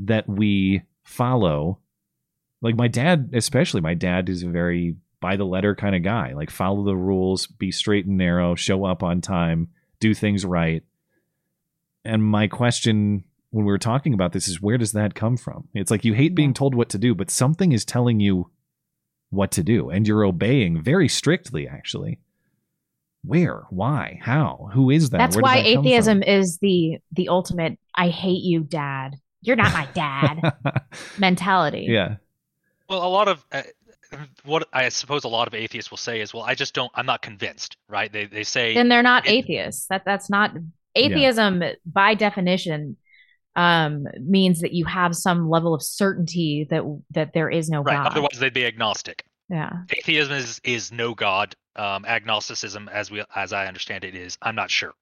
that 0.00 0.28
we 0.28 0.82
follow. 1.04 1.78
Like 2.60 2.76
my 2.76 2.88
dad, 2.88 3.30
especially 3.32 3.80
my 3.80 3.94
dad 3.94 4.28
is 4.28 4.42
a 4.42 4.48
very 4.48 4.96
by 5.20 5.36
the 5.36 5.44
letter 5.44 5.74
kind 5.74 5.96
of 5.96 6.02
guy. 6.02 6.32
Like 6.32 6.50
follow 6.50 6.84
the 6.84 6.96
rules, 6.96 7.46
be 7.46 7.70
straight 7.70 8.06
and 8.06 8.16
narrow, 8.16 8.54
show 8.54 8.84
up 8.84 9.02
on 9.02 9.20
time, 9.20 9.68
do 10.00 10.14
things 10.14 10.44
right. 10.44 10.82
And 12.04 12.22
my 12.22 12.46
question 12.46 13.24
when 13.50 13.64
we 13.64 13.72
were 13.72 13.78
talking 13.78 14.12
about 14.14 14.32
this 14.32 14.46
is 14.46 14.60
where 14.60 14.78
does 14.78 14.92
that 14.92 15.14
come 15.14 15.36
from? 15.36 15.68
It's 15.74 15.90
like 15.90 16.04
you 16.04 16.12
hate 16.12 16.34
being 16.34 16.52
told 16.52 16.74
what 16.74 16.90
to 16.90 16.98
do, 16.98 17.14
but 17.14 17.30
something 17.30 17.72
is 17.72 17.84
telling 17.84 18.20
you 18.20 18.50
what 19.30 19.50
to 19.52 19.62
do 19.62 19.90
and 19.90 20.06
you're 20.06 20.24
obeying 20.24 20.82
very 20.82 21.08
strictly 21.08 21.66
actually. 21.66 22.20
Where? 23.24 23.66
Why? 23.70 24.20
How? 24.22 24.70
Who 24.72 24.90
is 24.90 25.10
that? 25.10 25.18
That's 25.18 25.36
why 25.36 25.62
that 25.62 25.66
atheism 25.66 26.22
is 26.22 26.58
the 26.58 26.98
the 27.12 27.28
ultimate 27.28 27.78
I 27.94 28.08
hate 28.08 28.42
you, 28.44 28.60
dad. 28.60 29.16
You're 29.42 29.56
not 29.56 29.72
my 29.72 29.88
dad 29.92 30.54
mentality. 31.18 31.86
yeah. 31.88 32.16
Well, 32.88 33.06
a 33.06 33.08
lot 33.08 33.28
of 33.28 33.44
uh, 33.52 33.62
what 34.44 34.68
I 34.72 34.88
suppose 34.88 35.24
a 35.24 35.28
lot 35.28 35.48
of 35.48 35.54
atheists 35.54 35.90
will 35.90 35.98
say 35.98 36.20
is, 36.20 36.32
"Well, 36.32 36.42
I 36.42 36.54
just 36.54 36.74
don't. 36.74 36.90
I'm 36.94 37.06
not 37.06 37.22
convinced." 37.22 37.76
Right? 37.88 38.12
They 38.12 38.26
they 38.26 38.44
say 38.44 38.74
Then 38.74 38.88
they're 38.88 39.02
not 39.02 39.26
it- 39.26 39.30
atheists. 39.30 39.86
That 39.88 40.04
that's 40.04 40.30
not 40.30 40.52
atheism 40.94 41.62
by 41.86 42.14
definition 42.14 42.96
um 43.56 44.04
means 44.20 44.60
that 44.60 44.72
you 44.72 44.84
have 44.84 45.14
some 45.14 45.48
level 45.48 45.74
of 45.74 45.82
certainty 45.82 46.66
that 46.70 46.82
that 47.10 47.32
there 47.34 47.50
is 47.50 47.68
no 47.68 47.82
right. 47.82 47.96
God. 47.96 48.06
Otherwise, 48.12 48.38
they'd 48.38 48.52
be 48.54 48.66
agnostic. 48.66 49.24
yeah. 49.48 49.70
Atheism 49.90 50.34
is 50.34 50.60
is 50.64 50.92
no 50.92 51.14
God. 51.14 51.54
Um, 51.76 52.04
agnosticism, 52.06 52.88
as 52.88 53.10
we 53.10 53.22
as 53.36 53.52
I 53.52 53.66
understand 53.66 54.04
it, 54.04 54.14
is 54.14 54.36
I'm 54.42 54.54
not 54.56 54.70
sure. 54.70 54.92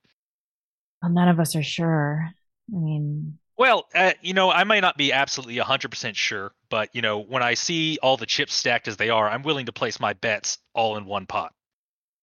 Well, 1.02 1.10
none 1.12 1.28
of 1.28 1.40
us 1.40 1.56
are 1.56 1.62
sure. 1.62 2.28
I 2.74 2.76
mean, 2.78 3.38
Well, 3.58 3.86
uh, 3.94 4.12
you 4.20 4.34
know, 4.34 4.50
I 4.50 4.64
might 4.64 4.80
not 4.80 4.96
be 4.98 5.12
absolutely 5.12 5.56
100% 5.56 6.14
sure, 6.14 6.52
but 6.68 6.90
you 6.94 7.00
know, 7.02 7.20
when 7.20 7.42
I 7.42 7.54
see 7.54 7.98
all 8.02 8.16
the 8.16 8.26
chips 8.26 8.54
stacked 8.54 8.86
as 8.88 8.96
they 8.98 9.08
are, 9.08 9.28
I'm 9.28 9.42
willing 9.42 9.66
to 9.66 9.72
place 9.72 9.98
my 9.98 10.12
bets 10.12 10.58
all 10.74 10.96
in 10.96 11.06
one 11.06 11.26
pot. 11.26 11.52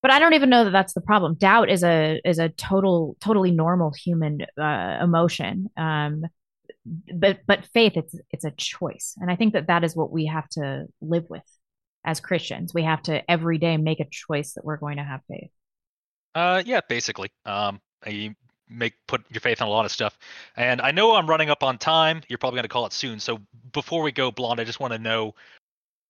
but 0.02 0.12
I 0.12 0.20
don't 0.20 0.34
even 0.34 0.50
know 0.50 0.66
that 0.66 0.72
that's 0.72 0.94
the 0.94 1.02
problem. 1.02 1.36
Doubt 1.36 1.70
is 1.70 1.84
a 1.84 2.22
is 2.26 2.38
a 2.40 2.50
total 2.50 3.16
totally 3.22 3.52
normal 3.52 3.92
human 3.94 4.42
uh, 4.62 5.00
emotion. 5.02 5.70
Um, 5.78 6.24
but 7.16 7.40
but 7.48 7.66
faith 7.74 7.94
it's 7.96 8.16
it's 8.32 8.46
a 8.46 8.52
choice, 8.52 9.16
and 9.20 9.32
I 9.32 9.36
think 9.36 9.54
that 9.54 9.68
that 9.68 9.84
is 9.84 9.96
what 9.96 10.12
we 10.12 10.26
have 10.28 10.48
to 10.50 10.86
live 11.02 11.26
with 11.30 11.44
as 12.06 12.20
Christians. 12.20 12.74
We 12.74 12.84
have 12.84 13.02
to 13.04 13.30
every 13.32 13.58
day 13.58 13.78
make 13.78 14.02
a 14.02 14.08
choice 14.12 14.54
that 14.54 14.66
we're 14.66 14.78
going 14.78 14.98
to 14.98 15.04
have 15.04 15.22
faith. 15.30 15.52
Uh, 16.36 16.62
yeah, 16.66 16.82
basically. 16.90 17.32
Um, 17.46 17.80
you 18.06 18.34
make 18.74 18.94
put 19.08 19.24
your 19.30 19.42
faith 19.42 19.62
in 19.62 19.68
a 19.68 19.70
lot 19.70 19.86
of 19.86 19.92
stuff, 19.92 20.18
and 20.58 20.82
I 20.82 20.92
know 20.92 21.16
I'm 21.16 21.28
running 21.30 21.50
up 21.50 21.64
on 21.64 21.78
time. 21.78 22.22
You're 22.28 22.38
probably 22.38 22.58
going 22.58 22.64
to 22.64 22.70
call 22.70 22.86
it 22.86 22.94
soon. 22.94 23.20
So 23.20 23.40
before 23.72 24.02
we 24.04 24.12
go, 24.12 24.32
blonde, 24.32 24.60
I 24.60 24.64
just 24.64 24.80
want 24.80 24.94
to 24.94 25.00
know 25.00 25.36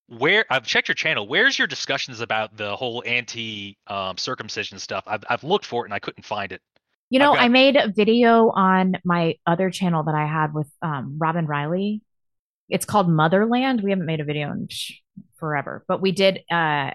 where 0.08 0.46
I've 0.50 0.66
checked 0.66 0.88
your 0.88 0.96
channel. 0.96 1.28
Where's 1.28 1.58
your 1.58 1.68
discussions 1.68 2.20
about 2.20 2.58
the 2.58 2.76
whole 2.76 3.04
anti 3.06 3.78
um, 3.88 4.18
circumcision 4.18 4.80
stuff? 4.80 5.04
I've 5.08 5.24
I've 5.30 5.44
looked 5.44 5.66
for 5.66 5.84
it 5.84 5.88
and 5.88 5.94
I 5.94 6.00
couldn't 6.00 6.26
find 6.26 6.52
it. 6.52 6.62
You 7.10 7.20
know, 7.20 7.34
got- 7.34 7.44
I 7.44 7.48
made 7.48 7.76
a 7.76 7.92
video 7.92 8.50
on 8.50 8.98
my 9.04 9.36
other 9.46 9.70
channel 9.70 10.04
that 10.04 10.16
I 10.16 10.26
had 10.26 10.54
with 10.54 10.70
um, 10.82 11.18
Robin 11.20 11.46
Riley. 11.46 12.02
It's 12.70 12.86
called 12.86 13.10
Motherland. 13.10 13.82
We 13.82 13.92
haven't 13.92 14.06
made 14.06 14.20
a 14.20 14.24
video 14.24 14.52
in 14.52 14.68
sh- 14.70 14.94
forever, 15.36 15.84
but 15.88 16.02
we 16.02 16.12
did 16.12 16.40
uh, 16.50 16.92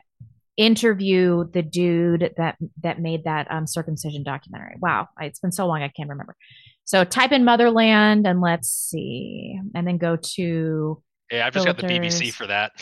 interview 0.58 1.44
the 1.52 1.62
dude 1.62 2.34
that 2.36 2.56
that 2.82 3.00
made 3.00 3.24
that 3.24 3.50
um, 3.50 3.66
circumcision 3.66 4.22
documentary. 4.24 4.74
Wow, 4.80 5.08
it's 5.20 5.38
been 5.38 5.52
so 5.52 5.66
long 5.66 5.82
I 5.82 5.88
can't 5.88 6.10
remember. 6.10 6.36
So 6.84 7.04
type 7.04 7.32
in 7.32 7.44
Motherland 7.44 8.26
and 8.26 8.40
let's 8.42 8.68
see, 8.68 9.58
and 9.74 9.86
then 9.86 9.96
go 9.98 10.16
to 10.16 11.02
Yeah, 11.30 11.46
I've 11.46 11.54
just 11.54 11.64
got 11.66 11.76
the 11.78 11.84
BBC 11.84 12.32
for 12.32 12.46
that. 12.48 12.72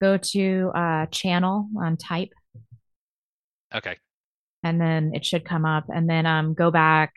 go 0.00 0.16
to 0.16 0.70
uh, 0.74 1.06
channel 1.06 1.68
on 1.78 1.96
type, 1.96 2.30
Okay. 3.74 3.96
and 4.62 4.80
then 4.80 5.12
it 5.14 5.24
should 5.24 5.44
come 5.44 5.64
up, 5.64 5.84
and 5.88 6.08
then 6.08 6.24
um, 6.26 6.54
go 6.54 6.70
back, 6.70 7.14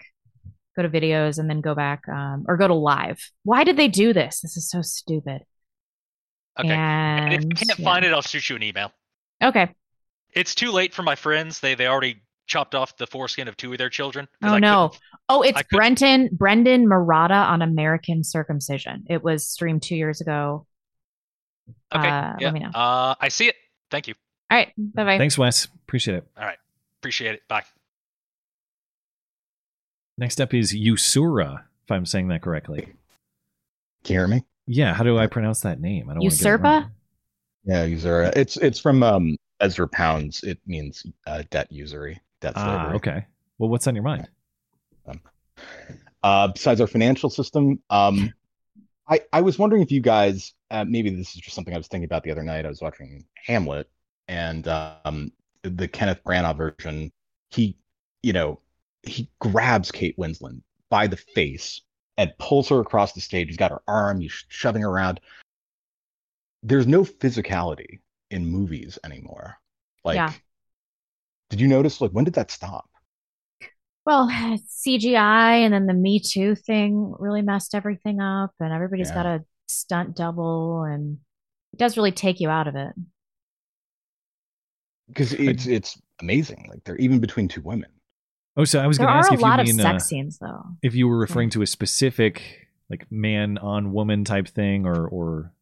go 0.76 0.82
to 0.84 0.90
videos, 0.90 1.38
and 1.40 1.50
then 1.50 1.62
go 1.62 1.76
back 1.76 2.02
um, 2.10 2.44
or 2.48 2.58
go 2.58 2.68
to 2.68 2.74
live. 2.74 3.20
Why 3.44 3.64
did 3.64 3.78
they 3.78 3.88
do 3.88 4.12
this? 4.14 4.42
This 4.42 4.58
is 4.58 4.70
so 4.70 4.82
stupid. 4.82 5.42
Okay. 6.60 6.70
And 6.70 7.34
if 7.34 7.42
And, 7.44 7.54
I 7.56 7.56
can't 7.56 7.80
yeah. 7.80 7.86
find 7.86 8.04
it, 8.04 8.12
I'll 8.14 8.22
shoot 8.22 8.50
you 8.50 8.56
an 8.56 8.64
email. 8.64 8.92
Okay. 9.44 9.74
It's 10.34 10.53
too 10.56 10.72
late 10.72 10.94
for 10.94 11.03
my 11.03 11.16
friends. 11.16 11.60
They 11.60 11.76
they 11.76 11.88
already 11.88 12.22
chopped 12.48 12.76
off 12.76 12.98
the 12.98 13.07
foreskin 13.07 13.48
of 13.48 13.56
two 13.57 13.72
of 13.72 13.78
their 13.78 13.90
children. 13.90 14.28
Oh 14.44 14.56
I 14.56 14.60
no. 14.60 14.91
Oh, 15.28 15.41
it's 15.41 15.57
I 15.57 15.64
couldn't- 15.64 15.78
Brenton 15.78 16.30
Brendon 16.32 16.86
Marotta 16.88 17.48
on 17.49 17.61
American 17.61 18.24
circumcision. 18.24 19.06
It 19.10 19.24
was 19.24 19.48
streamed 19.48 19.84
two 19.84 19.95
years 19.95 20.22
ago. 20.22 20.66
Okay. 21.94 22.07
Uh, 22.07 22.34
yeah. 22.40 22.48
Let 22.48 22.53
me 22.53 22.60
know. 22.60 22.70
Uh, 22.74 23.16
I 23.20 23.30
see 23.30 23.48
it. 23.48 23.56
Thank 23.91 24.07
you. 24.07 24.16
All 24.52 24.57
right. 24.57 24.72
Bye 24.78 25.03
bye. 25.03 25.18
Thanks, 25.18 25.38
Wes. 25.38 25.66
Appreciate 25.66 26.16
it. 26.16 26.28
All 26.38 26.45
right. 26.45 26.57
Appreciate 27.02 27.36
it. 27.36 27.41
Bye. 27.48 27.64
Next 30.18 30.41
up 30.41 30.53
is 30.53 30.74
Usura, 30.74 31.64
if 31.86 31.91
I'm 31.91 32.06
saying 32.06 32.28
that 32.28 32.41
correctly. 32.41 32.82
Can 34.03 34.14
you 34.14 34.20
hear 34.20 34.28
me? 34.28 34.44
Yeah, 34.68 34.94
how 34.94 35.03
do 35.03 35.18
I 35.18 35.28
pronounce 35.28 35.61
that 35.61 35.80
name? 35.80 36.10
I 36.10 36.14
don't 36.14 36.24
wanna 36.24 36.30
Usurpa? 36.30 36.91
Yeah, 37.65 37.84
usury. 37.84 38.31
It's 38.36 38.57
it's 38.57 38.80
from 38.80 39.03
um 39.03 39.38
Ezra 39.60 39.88
Pounds. 39.88 40.44
It 40.44 40.60
means 40.65 41.06
uh, 41.27 41.44
debt 41.49 41.72
usury, 41.72 42.19
debt 42.41 42.56
slavery. 42.56 42.77
Ah, 42.77 42.94
okay. 42.94 43.26
Well, 43.57 43.69
what's 43.69 43.88
on 43.88 43.95
your 43.95 44.03
mind? 44.03 44.27
Uh, 46.22 46.49
besides 46.49 46.81
our 46.81 46.88
financial 46.88 47.30
system, 47.30 47.80
um, 47.90 48.34
I 49.07 49.22
I 49.31 49.41
was 49.41 49.57
wondering 49.57 49.81
if 49.81 49.91
you 49.91 50.02
guys 50.02 50.53
uh, 50.72 50.86
maybe 50.88 51.10
this 51.10 51.36
is 51.36 51.41
just 51.41 51.56
something 51.56 51.73
I 51.73 51.77
was 51.77 51.88
thinking 51.88 52.06
about 52.06 52.23
the 52.23 52.31
other 52.31 52.44
night. 52.44 52.65
I 52.65 52.69
was 52.69 52.81
watching 52.81 53.26
Hamlet, 53.45 53.90
and 54.27 54.68
um, 54.68 55.31
the 55.64 55.88
Kenneth 55.88 56.23
Branagh 56.23 56.57
version. 56.57 57.11
He, 57.52 57.77
you 58.22 58.34
know, 58.34 58.60
he 59.03 59.30
grabs 59.40 59.91
Kate 59.91 60.18
Winslet 60.18 60.61
by 60.90 61.07
the 61.07 61.18
face 61.18 61.81
and 62.18 62.31
pulls 62.38 62.69
her 62.69 62.80
across 62.80 63.14
the 63.14 63.22
stage. 63.22 63.48
He's 63.48 63.57
got 63.57 63.72
her 63.72 63.81
arm. 63.88 64.22
He's 64.22 64.45
shoving 64.49 64.84
her 64.84 64.90
around. 64.90 65.19
There's 66.64 66.88
no 66.88 67.03
physicality 67.03 67.99
in 68.31 68.45
movies 68.45 68.98
anymore. 69.03 69.60
Like, 70.03 70.15
Yeah. 70.15 70.34
did 71.49 71.60
you 71.61 71.68
notice? 71.68 72.02
Like, 72.02 72.11
when 72.11 72.26
did 72.26 72.34
that 72.36 72.49
stop? 72.52 72.90
Well, 74.06 74.27
CGI 74.68 75.64
and 75.65 75.73
then 75.73 75.86
the 75.86 75.94
Me 75.94 76.19
Too 76.19 76.56
thing 76.56 77.14
really 77.19 77.41
messed 77.41 77.76
everything 77.76 78.19
up, 78.19 78.53
and 78.60 78.73
everybody's 78.73 79.11
got 79.11 79.26
a 79.26 79.44
stunt 79.68 80.15
double, 80.15 80.84
and 80.84 81.19
it 81.73 81.77
does 81.80 81.98
really 81.98 82.11
take 82.11 82.40
you 82.40 82.49
out 82.49 82.68
of 82.68 82.76
it. 82.76 82.94
Because 85.07 85.34
it's 85.34 85.65
it's 85.65 85.99
amazing. 86.22 86.68
Like, 86.69 86.84
they're 86.84 86.98
even 86.98 87.19
between 87.19 87.48
two 87.48 87.61
women. 87.61 87.90
Oh, 88.57 88.65
so 88.65 88.80
I 88.80 88.88
was 88.88 88.98
There 88.98 89.07
going 89.07 89.10
to 89.10 89.15
are 89.15 89.18
ask 89.18 89.31
a 89.31 89.36
if 89.36 89.45
you 89.45 89.48
lot 89.48 89.60
of 89.60 89.68
mean 89.68 89.80
sex 89.81 90.03
uh, 90.03 90.07
scenes, 90.07 90.38
though. 90.40 90.77
if 90.81 90.95
you 90.95 91.07
were 91.07 91.18
referring 91.19 91.49
to 91.52 91.61
a 91.61 91.68
specific 91.68 92.68
like 92.90 93.11
man 93.11 93.57
on 93.60 93.94
woman 93.94 94.26
type 94.26 94.48
thing, 94.48 94.86
or 94.86 95.07
or 95.07 95.53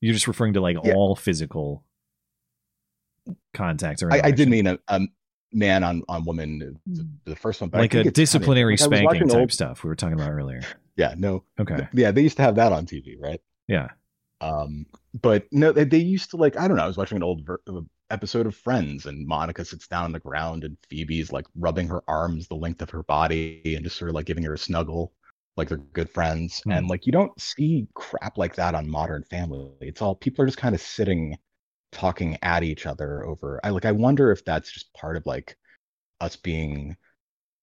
you're 0.00 0.14
just 0.14 0.28
referring 0.28 0.52
to 0.54 0.60
like 0.60 0.76
Yeah. 0.84 0.94
all 0.94 1.16
physical 1.16 1.84
contact 3.54 4.02
or 4.02 4.12
I, 4.12 4.20
I 4.24 4.30
did 4.30 4.48
mean 4.48 4.66
a, 4.66 4.78
a 4.88 5.00
man 5.52 5.82
on 5.82 6.02
on 6.08 6.24
woman 6.24 6.78
the, 6.86 7.08
the 7.24 7.36
first 7.36 7.60
one, 7.60 7.70
but 7.70 7.78
like 7.78 7.94
a 7.94 7.98
it's 7.98 8.04
kinda- 8.04 8.10
disciplinary 8.12 8.72
like 8.74 8.80
spanking 8.80 9.04
watching 9.06 9.28
type 9.28 9.38
old- 9.40 9.52
stuff 9.52 9.82
we 9.84 9.88
were 9.88 9.96
talking 9.96 10.14
about 10.18 10.30
earlier. 10.30 10.60
Yeah, 10.98 11.12
no. 11.18 11.44
Okay. 11.60 11.86
Yeah, 11.92 12.10
they 12.10 12.22
used 12.22 12.38
to 12.38 12.42
have 12.42 12.54
that 12.54 12.72
on 12.72 12.86
TV, 12.86 13.16
right? 13.20 13.38
Yeah. 13.68 13.88
Um, 14.40 14.86
but 15.20 15.44
no, 15.52 15.70
they, 15.70 15.84
they 15.84 15.98
used 15.98 16.30
to 16.30 16.38
like 16.38 16.56
I 16.58 16.66
don't 16.66 16.78
know. 16.78 16.84
I 16.84 16.86
was 16.86 16.96
watching 16.96 17.16
an 17.16 17.22
old 17.22 17.44
ver- 17.44 17.60
uh, 17.68 17.82
episode 18.10 18.46
of 18.46 18.56
Friends, 18.56 19.04
and 19.04 19.26
Monica 19.26 19.62
sits 19.66 19.86
down 19.88 20.04
on 20.04 20.12
the 20.12 20.20
ground, 20.20 20.64
and 20.64 20.78
Phoebe's 20.88 21.30
like 21.32 21.44
rubbing 21.54 21.86
her 21.88 22.02
arms 22.08 22.48
the 22.48 22.54
length 22.54 22.80
of 22.80 22.88
her 22.88 23.02
body, 23.02 23.60
and 23.76 23.84
just 23.84 23.98
sort 23.98 24.08
of 24.08 24.14
like 24.14 24.24
giving 24.24 24.42
her 24.44 24.54
a 24.54 24.58
snuggle, 24.58 25.12
like 25.56 25.68
they're 25.68 25.78
good 25.78 26.10
friends. 26.10 26.60
Hmm. 26.64 26.72
And 26.72 26.88
like 26.88 27.06
you 27.06 27.12
don't 27.12 27.38
see 27.40 27.86
crap 27.94 28.38
like 28.38 28.54
that 28.56 28.74
on 28.74 28.88
Modern 28.88 29.24
Family. 29.24 29.70
It's 29.80 30.02
all 30.02 30.14
people 30.14 30.42
are 30.42 30.46
just 30.46 30.58
kind 30.58 30.74
of 30.74 30.80
sitting, 30.80 31.36
talking 31.92 32.38
at 32.42 32.62
each 32.62 32.86
other 32.86 33.24
over. 33.24 33.60
I 33.64 33.70
like 33.70 33.84
I 33.84 33.92
wonder 33.92 34.30
if 34.32 34.44
that's 34.44 34.72
just 34.72 34.92
part 34.94 35.16
of 35.16 35.26
like 35.26 35.56
us 36.20 36.36
being 36.36 36.96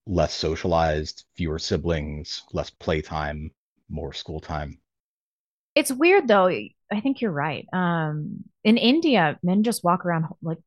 less 0.06 0.34
socialized, 0.34 1.24
fewer 1.36 1.58
siblings, 1.58 2.42
less 2.52 2.70
playtime, 2.70 3.50
more 3.88 4.12
school 4.12 4.40
time. 4.40 4.78
It's 5.74 5.92
weird 5.92 6.28
though. 6.28 6.46
I 6.46 7.00
think 7.00 7.20
you're 7.20 7.32
right. 7.32 7.66
Um, 7.72 8.44
in 8.62 8.76
India, 8.76 9.38
men 9.42 9.62
just 9.62 9.82
walk 9.82 10.04
around 10.04 10.26
like 10.42 10.58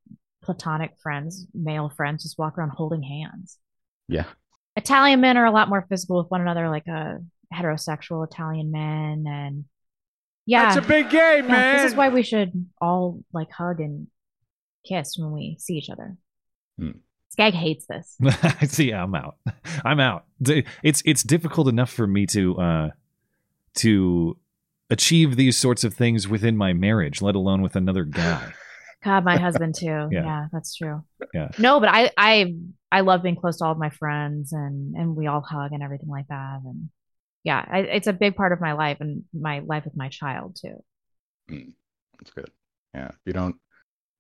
platonic 0.41 0.98
friends, 0.98 1.45
male 1.54 1.90
friends, 1.90 2.24
just 2.24 2.38
walk 2.38 2.58
around 2.58 2.72
holding 2.72 3.04
hands. 3.04 3.58
Yeah. 4.08 4.26
Italian 4.78 5.20
men 5.20 5.38
are 5.38 5.45
a 5.45 5.52
lot 5.52 5.70
more 5.70 5.86
physical 5.90 6.20
with 6.20 6.30
one 6.30 6.41
another, 6.41 6.70
like 6.70 6.88
a 6.88 7.18
heterosexual 7.54 8.26
Italian 8.26 8.72
men, 8.72 9.26
and 9.28 9.66
yeah, 10.45 10.74
That's 10.74 10.86
a 10.86 10.88
big 10.88 11.10
game, 11.10 11.49
yeah, 11.49 11.82
This 11.82 11.91
is 11.91 11.98
why 11.98 12.08
we 12.10 12.24
should 12.24 12.68
all 12.80 13.20
like 13.34 13.52
hug 13.52 13.82
and 13.82 14.08
kiss 14.88 15.18
when 15.18 15.32
we 15.32 15.58
see 15.60 15.74
each 15.74 15.90
other. 15.90 16.16
Hmm. 16.80 16.91
Skag 17.30 17.54
hates 17.54 17.86
this. 17.88 18.18
See, 18.72 18.91
I'm 18.91 19.14
out. 19.14 19.36
I'm 19.86 19.99
out. 19.99 20.26
It's 20.84 21.02
it's 21.06 21.24
difficult 21.24 21.68
enough 21.68 21.91
for 21.91 22.08
me 22.08 22.26
to 22.28 22.58
uh 22.58 22.90
to 23.76 24.38
achieve 24.90 25.36
these 25.36 25.58
sorts 25.58 25.84
of 25.84 25.94
things 25.94 26.28
within 26.28 26.56
my 26.56 26.72
marriage, 26.72 27.22
let 27.22 27.36
alone 27.36 27.62
with 27.62 27.76
another 27.76 28.06
guy. 28.06 28.54
God, 29.03 29.24
my 29.24 29.38
husband 29.38 29.76
too. 29.76 30.10
Yeah. 30.11 30.24
yeah. 30.24 30.45
that's 30.52 30.76
true. 30.76 31.03
Yeah. 31.34 31.49
No, 31.57 31.80
but 31.80 31.90
I 31.90 32.11
I 32.18 32.56
I 32.91 33.02
love 33.02 33.24
being 33.24 33.36
close 33.36 33.57
to 33.57 33.65
all 33.65 33.72
of 33.72 33.78
my 33.78 33.90
friends 33.90 34.52
and 34.53 34.95
and 34.95 35.15
we 35.15 35.28
all 35.28 35.41
hug 35.41 35.72
and 35.72 35.84
everything 35.84 36.10
like 36.10 36.28
that 36.28 36.60
and 36.65 36.90
yeah, 37.44 37.64
I, 37.72 37.80
it's 37.80 38.07
a 38.07 38.14
big 38.14 38.36
part 38.36 38.52
of 38.52 38.60
my 38.60 38.74
life 38.74 38.98
and 38.99 39.24
my 39.34 39.60
life 39.60 39.86
with 39.86 39.95
my 39.95 40.10
child 40.10 40.57
too. 40.61 40.84
Mm, 41.49 41.72
that's 42.19 42.32
good. 42.32 42.52
Yeah. 42.94 43.11
You 43.26 43.34
don't 43.34 43.56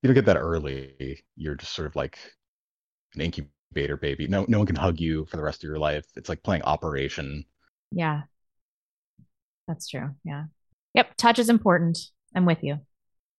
you 0.01 0.07
don't 0.07 0.15
get 0.15 0.25
that 0.25 0.37
early, 0.37 1.23
you're 1.35 1.55
just 1.55 1.73
sort 1.73 1.87
of 1.87 1.95
like 1.95 2.19
an 3.15 3.21
incubator 3.21 3.97
baby. 3.97 4.27
No 4.27 4.45
no 4.47 4.59
one 4.59 4.67
can 4.67 4.75
hug 4.75 4.99
you 4.99 5.25
for 5.25 5.37
the 5.37 5.43
rest 5.43 5.63
of 5.63 5.67
your 5.67 5.79
life. 5.79 6.05
It's 6.15 6.29
like 6.29 6.43
playing 6.43 6.61
Operation. 6.61 7.43
Yeah. 7.91 8.21
That's 9.67 9.87
true. 9.89 10.11
Yeah. 10.23 10.45
Yep, 10.93 11.17
touch 11.17 11.39
is 11.39 11.49
important. 11.49 11.97
I'm 12.33 12.45
with 12.45 12.63
you. 12.63 12.79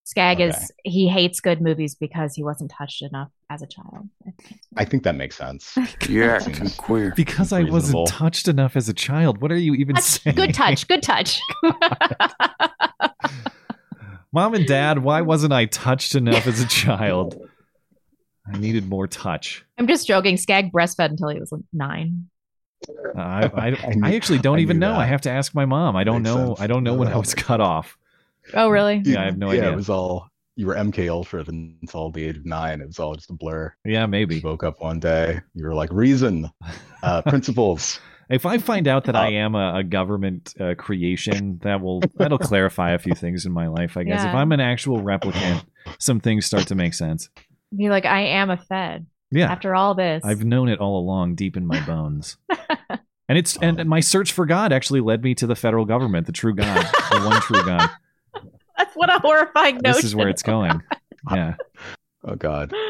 Skag 0.09 0.41
Okay. 0.41 0.49
is 0.57 0.73
he 0.85 1.07
hates 1.07 1.39
good 1.39 1.61
movies 1.61 1.95
because 1.95 2.35
he 2.35 2.43
wasn't 2.43 2.71
touched 2.71 3.03
enough 3.03 3.29
as 3.51 3.61
a 3.61 3.67
child. 3.67 4.09
I 4.75 4.87
think 4.87 5.03
that 5.03 5.15
makes 5.17 5.37
sense. 5.37 5.77
You're 6.09 6.29
That 6.29 6.41
acting 6.41 6.55
seems 6.55 6.75
queer. 6.77 7.13
Because 7.15 7.53
I 7.53 7.65
wasn't 7.65 8.09
touched 8.09 8.49
enough 8.49 8.75
as 8.75 8.89
a 8.89 8.95
child. 8.95 9.43
What 9.43 9.53
are 9.53 9.57
you 9.59 9.75
even 9.75 9.97
saying? 9.97 10.35
Good 10.35 10.55
touch, 10.55 10.89
good 10.89 11.03
touch. 11.03 11.39
Mom 14.33 14.55
and 14.55 14.67
Dad, 14.67 15.01
why 15.03 15.21
wasn't 15.21 15.53
I 15.53 15.67
touched 15.67 16.15
enough 16.15 16.47
as 16.47 16.61
a 16.61 16.67
child? 16.67 17.39
I 18.51 18.57
needed 18.59 18.89
more 18.89 19.07
touch. 19.07 19.65
I'm 19.77 19.87
just 19.87 20.07
joking. 20.07 20.39
Skag 20.39 20.73
breastfed 20.73 21.11
until 21.11 21.29
he 21.29 21.39
was 21.39 21.53
like 21.53 21.61
nine. 21.73 22.29
I 23.15 23.45
I, 23.47 23.67
I, 23.67 23.91
knew- 23.95 24.17
actually 24.17 24.39
don't 24.39 24.59
I 24.59 24.63
even 24.63 24.79
know. 24.79 24.93
that. 24.93 25.01
I 25.01 25.05
have 25.07 25.21
to 25.23 25.31
ask 25.31 25.55
my 25.55 25.67
mom. 25.67 25.97
I 25.97 26.05
don't 26.05 26.23
Makes 26.23 26.35
know. 26.35 26.47
sense. 26.47 26.61
I 26.61 26.67
don't 26.67 26.83
know 26.83 26.95
No, 26.95 27.01
when 27.01 27.09
I 27.09 27.17
was 27.17 27.35
cut 27.35 27.61
off. 27.61 27.99
Oh, 28.55 28.69
really? 28.69 29.03
Yeah, 29.05 29.23
I 29.23 29.25
have 29.27 29.39
no 29.39 29.51
yeah, 29.51 29.61
idea. 29.61 29.73
it 29.73 29.77
was 29.77 29.89
all 29.89 30.29
you 30.57 30.67
were 30.67 30.75
MK 30.75 31.09
Ultra 31.09 31.45
until 31.47 32.11
the 32.11 32.25
age 32.25 32.37
of 32.37 32.45
nine. 32.45 32.81
It 32.81 32.87
was 32.87 32.99
all 32.99 33.15
just 33.15 33.31
a 33.31 33.33
blur. 33.33 33.73
Yeah, 33.85 34.07
maybe. 34.07 34.37
You 34.37 34.41
woke 34.43 34.65
up 34.65 34.81
one 34.81 34.99
day, 34.99 35.41
you 35.55 35.65
were 35.65 35.75
like, 35.75 35.91
reason, 35.93 36.51
uh, 37.03 37.23
principles. 37.27 38.01
If 38.29 38.45
I 38.45 38.59
find 38.59 38.89
out 38.89 39.05
that 39.05 39.15
Uh, 39.15 39.21
I 39.21 39.29
am 39.31 39.55
a, 39.55 39.77
a 39.77 39.85
government 39.85 40.55
uh, 40.61 40.75
creation, 40.77 41.61
that 41.63 41.81
will 41.81 42.03
that'll 42.17 42.39
clarify 42.39 42.91
a 42.91 42.99
few 42.99 43.15
things 43.15 43.47
in 43.47 43.53
my 43.53 43.69
life. 43.69 43.97
I 43.97 44.03
guess 44.03 44.25
if 44.25 44.35
I'm 44.35 44.53
an 44.53 44.61
actual 44.61 44.99
replicant, 44.99 45.65
some 45.99 46.21
things 46.21 46.45
start 46.45 46.67
to 46.67 46.75
make 46.75 46.93
sense. 46.93 47.31
Be 47.75 47.89
like, 47.89 48.05
I 48.05 48.21
am 48.23 48.51
a 48.51 48.57
Fed. 48.57 49.07
Yeah. 49.31 49.51
After 49.51 49.75
all 49.75 49.95
this, 49.95 50.25
I've 50.25 50.45
known 50.45 50.69
it 50.69 50.81
all 50.81 50.99
along, 50.99 51.37
deep 51.37 51.57
in 51.57 51.67
my 51.67 51.81
bones. 51.87 52.37
and 53.29 53.39
it's 53.39 53.57
and, 53.59 53.79
and 53.79 53.89
my 53.89 54.01
search 54.01 54.33
for 54.33 54.45
God 54.45 54.73
actually 54.73 55.01
led 55.01 55.23
me 55.23 55.35
to 55.37 55.47
the 55.47 55.57
federal 55.57 55.85
government, 55.85 56.27
the 56.27 56.33
true 56.33 56.55
God, 56.55 56.85
the 57.11 57.21
one 57.21 57.41
true 57.43 57.65
God. 57.65 57.89
That's 58.79 58.95
what 58.95 59.15
a 59.15 59.19
horrifying 59.19 59.75
notion. 59.77 59.93
This 59.97 60.05
is 60.05 60.15
where 60.17 60.29
it's 60.29 60.43
going. 60.43 60.81
Yeah. 61.35 61.55
Oh 62.25 62.37
God. 62.37 62.73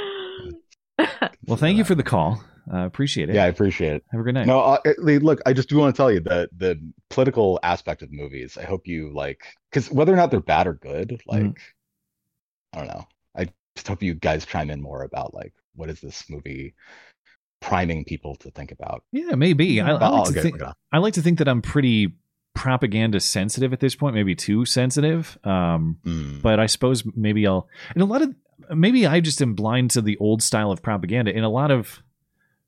Well, 1.46 1.56
thank 1.56 1.78
you 1.78 1.84
for 1.84 1.94
the 1.94 2.02
call. 2.02 2.42
Uh, 2.72 2.84
appreciate 2.84 3.30
it. 3.30 3.34
Yeah, 3.36 3.44
I 3.44 3.46
appreciate 3.46 3.94
it. 3.94 4.04
Have 4.12 4.20
a 4.20 4.24
good 4.24 4.34
night. 4.34 4.46
No, 4.46 4.60
uh, 4.60 4.78
look, 4.98 5.40
I 5.46 5.52
just 5.54 5.68
do 5.70 5.78
want 5.78 5.94
to 5.94 5.96
tell 5.96 6.12
you 6.12 6.20
that 6.20 6.50
the 6.56 6.78
political 7.08 7.58
aspect 7.62 8.02
of 8.02 8.12
movies. 8.12 8.58
I 8.58 8.64
hope 8.64 8.86
you 8.86 9.10
like, 9.14 9.40
because 9.70 9.90
whether 9.90 10.12
or 10.12 10.16
not 10.16 10.30
they're 10.30 10.40
bad 10.40 10.66
or 10.66 10.74
good, 10.74 11.20
like, 11.26 11.42
Mhm. 11.42 11.56
I 12.74 12.78
don't 12.78 12.88
know. 12.88 13.06
I 13.36 13.46
just 13.76 13.88
hope 13.88 14.02
you 14.02 14.12
guys 14.14 14.44
chime 14.44 14.68
in 14.70 14.82
more 14.82 15.02
about 15.02 15.32
like, 15.32 15.54
what 15.74 15.88
is 15.88 16.00
this 16.00 16.28
movie 16.28 16.74
priming 17.62 18.04
people 18.04 18.34
to 18.36 18.50
think 18.50 18.70
about? 18.72 19.02
Yeah, 19.12 19.36
maybe. 19.36 19.80
I, 19.80 19.92
I, 19.92 20.08
Oh, 20.08 20.14
like 20.16 20.24
to 20.24 20.30
okay, 20.32 20.42
think. 20.42 20.62
I 20.92 20.98
like 20.98 21.14
to 21.14 21.22
think 21.22 21.38
that 21.38 21.48
I'm 21.48 21.62
pretty 21.62 22.12
propaganda 22.58 23.20
sensitive 23.20 23.72
at 23.72 23.80
this 23.80 23.94
point, 23.94 24.14
maybe 24.14 24.34
too 24.34 24.64
sensitive. 24.64 25.38
Um, 25.44 25.98
Mm. 26.04 26.42
But 26.42 26.58
I 26.60 26.66
suppose 26.66 27.04
maybe 27.14 27.46
I'll. 27.46 27.68
And 27.94 28.02
a 28.02 28.06
lot 28.06 28.22
of 28.22 28.34
maybe 28.74 29.06
I 29.06 29.20
just 29.20 29.40
am 29.40 29.54
blind 29.54 29.90
to 29.92 30.02
the 30.02 30.16
old 30.18 30.42
style 30.42 30.70
of 30.72 30.82
propaganda. 30.82 31.30
In 31.36 31.44
a 31.44 31.48
lot 31.48 31.70
of 31.70 32.02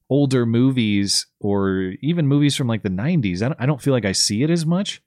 older 0.09 0.47
movies, 0.47 1.27
or 1.41 1.95
even 2.01 2.27
movies 2.27 2.55
from 2.57 2.67
like 2.69 2.83
the 2.83 2.89
'90s, 2.91 3.43
I 3.43 3.49
don't, 3.49 3.61
I 3.62 3.67
don't 3.67 3.83
feel 3.83 3.93
like 3.93 4.05
I 4.05 4.12
see 4.12 4.43
it 4.43 4.51
as 4.51 4.65
much. 4.65 5.03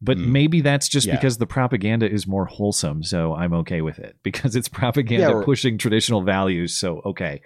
But 0.00 0.16
Mm. 0.18 0.26
maybe 0.28 0.60
that's 0.60 0.88
just 0.88 1.06
Yeah. 1.06 1.16
because 1.16 1.38
the 1.38 1.46
propaganda 1.46 2.08
is 2.08 2.26
more 2.26 2.44
wholesome, 2.46 3.02
so 3.02 3.34
I'm 3.34 3.52
okay 3.54 3.80
with 3.80 3.98
it 3.98 4.16
because 4.22 4.54
it's 4.56 4.68
propaganda 4.68 5.26
Yeah, 5.28 5.32
or- 5.34 5.44
pushing 5.44 5.76
traditional 5.78 6.22
values. 6.22 6.76
So 6.76 7.00
okay, 7.04 7.40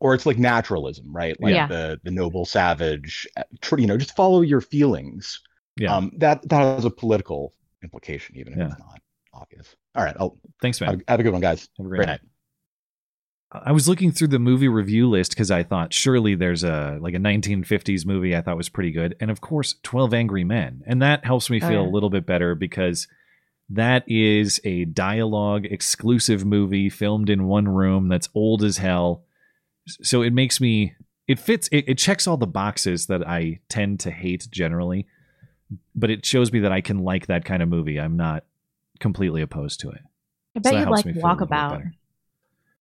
Or 0.00 0.14
it's 0.14 0.26
like 0.26 0.38
naturalism, 0.38 1.06
right? 1.14 1.36
Like 1.40 1.54
Yeah. 1.54 1.66
the 1.68 2.00
the 2.04 2.10
noble 2.10 2.44
savage, 2.44 3.26
uh, 3.36 3.42
you 3.76 3.86
know, 3.86 3.96
just 3.98 4.14
follow 4.16 4.40
your 4.42 4.60
feelings. 4.60 5.40
Yeah. 5.78 5.94
Um, 5.96 6.12
that 6.18 6.46
that 6.48 6.60
has 6.76 6.84
a 6.84 6.90
political 6.90 7.54
implication, 7.82 8.36
even 8.36 8.52
if 8.54 8.58
Yeah. 8.58 8.66
it's 8.68 8.78
not 8.78 9.00
obvious. 9.32 9.74
All 9.94 10.04
right, 10.04 10.16
I'll 10.18 10.38
Thanks, 10.60 10.80
man. 10.80 10.90
have, 10.90 11.00
have 11.08 11.20
a 11.20 11.22
good 11.22 11.32
one, 11.32 11.40
guys. 11.40 11.68
Have 11.78 11.86
a 11.86 11.88
great 11.88 11.98
Great 11.98 12.06
night. 12.08 12.20
night. 12.22 12.30
I 13.50 13.72
was 13.72 13.88
looking 13.88 14.12
through 14.12 14.28
the 14.28 14.38
movie 14.38 14.68
review 14.68 15.08
list 15.08 15.30
because 15.30 15.50
I 15.50 15.62
thought 15.62 15.94
surely 15.94 16.34
there's 16.34 16.64
a 16.64 16.98
like 17.00 17.14
a 17.14 17.18
1950s 17.18 18.04
movie 18.04 18.36
I 18.36 18.42
thought 18.42 18.58
was 18.58 18.68
pretty 18.68 18.90
good, 18.90 19.16
and 19.20 19.30
of 19.30 19.40
course 19.40 19.76
12 19.82 20.12
Angry 20.12 20.44
Men, 20.44 20.82
and 20.86 21.00
that 21.00 21.24
helps 21.24 21.48
me 21.48 21.58
Oh, 21.62 21.68
feel 21.68 21.82
yeah. 21.82 21.88
a 21.88 21.90
little 21.90 22.10
bit 22.10 22.26
better 22.26 22.54
because 22.54 23.08
that 23.70 24.04
is 24.06 24.60
a 24.64 24.84
dialogue 24.86 25.64
exclusive 25.66 26.44
movie 26.44 26.90
filmed 26.90 27.30
in 27.30 27.44
one 27.46 27.68
room 27.68 28.08
that's 28.08 28.28
old 28.34 28.62
as 28.62 28.78
hell. 28.78 29.24
So 30.02 30.20
it 30.22 30.32
makes 30.34 30.60
me 30.60 30.94
it 31.26 31.38
fits 31.38 31.68
it, 31.72 31.86
it 31.88 31.96
checks 31.98 32.26
all 32.26 32.36
the 32.36 32.46
boxes 32.46 33.06
that 33.06 33.26
I 33.26 33.60
tend 33.70 34.00
to 34.00 34.10
hate 34.10 34.46
generally, 34.50 35.06
but 35.94 36.10
it 36.10 36.24
shows 36.24 36.52
me 36.52 36.60
that 36.60 36.72
I 36.72 36.80
can 36.80 36.98
like 36.98 37.26
that 37.26 37.44
kind 37.44 37.62
of 37.62 37.68
movie. 37.68 37.98
I'm 38.00 38.16
not 38.16 38.44
completely 39.00 39.42
opposed 39.42 39.80
to 39.80 39.90
it. 39.90 40.00
I 40.56 40.60
bet 40.60 40.72
that 40.72 40.84
you 40.86 40.90
like 40.90 41.04
me 41.06 41.12
feel 41.12 41.22
a 41.24 41.28
little 41.28 41.46
bit 41.46 41.50
Walkabout. 41.50 41.90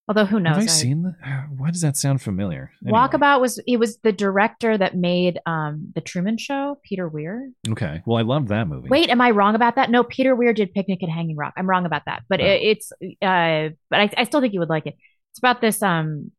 Although 0.10 0.24
who 0.26 0.40
knows? 0.40 0.56
Have 0.56 0.64
I 0.64 0.66
I- 0.68 0.68
seen 0.68 1.04
that? 1.04 1.48
Why 1.58 1.70
does 1.70 1.82
that 1.82 1.98
sound 1.98 2.22
familiar? 2.22 2.72
Anyway. 2.82 2.98
Walkabout 2.98 3.42
was 3.42 3.60
he 3.66 3.76
was 3.76 3.98
the 3.98 4.14
director 4.14 4.78
that 4.78 4.96
made 4.96 5.38
um 5.46 5.92
the 5.96 6.00
Truman 6.02 6.38
Show, 6.38 6.80
Peter 6.82 7.10
Weir. 7.10 7.52
Okay. 7.68 8.02
Well, 8.06 8.18
I 8.18 8.22
love 8.22 8.48
that 8.48 8.70
movie. 8.70 8.88
Wait, 8.88 9.10
am 9.10 9.20
I 9.20 9.32
wrong 9.32 9.54
about 9.54 9.76
that? 9.76 9.92
No, 9.92 10.04
Peter 10.06 10.34
Weir 10.34 10.54
did 10.54 10.74
Picnic 10.74 11.04
at 11.04 11.10
Hanging 11.10 11.36
Rock. 11.36 11.54
I'm 11.58 11.70
wrong 11.70 11.86
about 11.86 12.04
that, 12.06 12.24
but 12.30 12.40
Oh. 12.40 12.46
it, 12.46 12.62
it's 12.64 12.92
uh, 13.22 13.76
but 13.90 14.00
I, 14.00 14.10
I 14.16 14.24
still 14.24 14.40
think 14.40 14.54
you 14.54 14.62
would 14.62 14.70
like 14.70 14.86
it. 14.86 14.96
It's 15.32 15.40
about 15.40 15.60
this 15.60 15.84
um 15.84 16.32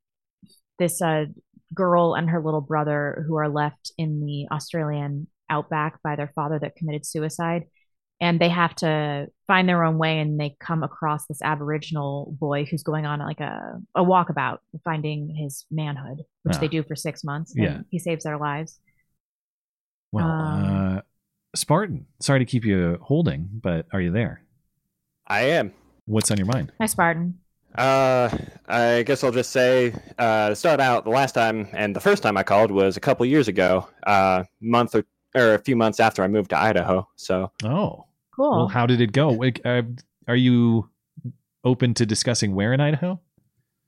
this 0.79 1.03
uh 1.03 1.27
girl 1.75 2.15
and 2.15 2.31
her 2.31 2.43
little 2.43 2.63
brother 2.63 3.23
who 3.29 3.37
are 3.37 3.51
left 3.51 3.93
in 3.99 4.25
the 4.25 4.47
Australian 4.51 5.27
outback 5.51 6.03
by 6.03 6.17
their 6.17 6.33
father 6.35 6.59
that 6.59 6.77
committed 6.77 7.05
suicide, 7.07 7.65
and 8.21 8.41
they 8.41 8.49
have 8.49 8.75
to 8.77 9.29
find 9.47 9.69
their 9.69 9.85
own 9.85 9.97
way, 9.99 10.19
and 10.21 10.39
they 10.41 10.57
come 10.61 10.83
across 10.83 11.27
this 11.27 11.41
Aboriginal 11.43 12.35
boy 12.41 12.65
who's 12.65 12.83
going 12.83 13.07
on 13.07 13.21
like 13.21 13.41
a 13.41 13.81
a 13.95 14.05
walkabout, 14.05 14.59
finding 14.85 15.35
his 15.35 15.65
manhood, 15.71 16.19
which 16.43 16.57
Ah. 16.57 16.61
they 16.61 16.69
do 16.69 16.83
for 16.83 16.97
six 16.97 17.23
months. 17.25 17.55
and 17.55 17.65
Yeah. 17.65 17.81
he 17.91 17.99
saves 17.99 18.25
their 18.25 18.39
lives. 18.39 18.79
Well, 20.13 20.27
Um, 20.29 20.97
uh, 20.99 21.01
Spartan. 21.55 22.07
Sorry 22.21 22.39
to 22.41 22.45
keep 22.45 22.65
you 22.65 22.99
holding, 23.03 23.49
but 23.53 23.87
are 23.93 24.01
you 24.01 24.11
there? 24.11 24.43
I 25.27 25.41
am. 25.43 25.73
What's 26.07 26.31
on 26.31 26.39
your 26.39 26.47
mind? 26.47 26.73
Hi, 26.81 26.87
Spartan. 26.87 27.39
Uh, 27.77 28.31
I 28.67 29.03
guess 29.03 29.23
I'll 29.23 29.31
just 29.31 29.51
say, 29.51 29.93
uh, 30.19 30.49
to 30.51 30.57
start 30.57 30.81
out, 30.81 31.05
the 31.05 31.11
last 31.11 31.33
time 31.33 31.69
and 31.73 31.95
the 31.95 32.01
first 32.01 32.23
time 32.23 32.37
I 32.37 32.43
called 32.43 32.71
was 32.71 32.97
a 32.97 33.01
couple 33.01 33.25
years 33.27 33.47
ago, 33.49 33.87
uh, 34.07 34.45
month 34.61 34.95
or, 34.95 35.05
or 35.35 35.55
a 35.55 35.59
few 35.59 35.77
months 35.77 36.01
after 36.01 36.23
I 36.23 36.29
moved 36.29 36.51
to 36.51 36.59
Idaho. 36.59 37.09
So, 37.17 37.53
Oh, 37.65 38.07
Cool. 38.35 38.51
well, 38.57 38.69
how 38.69 38.87
did 38.87 39.01
it 39.01 39.13
go? 39.13 39.31
Like, 39.31 39.61
uh, 39.65 39.83
are 40.27 40.37
you 40.37 40.89
open 41.65 41.95
to 41.95 42.07
discussing 42.07 42.55
where 42.55 42.73
in 42.73 42.81
Idaho? 42.81 43.21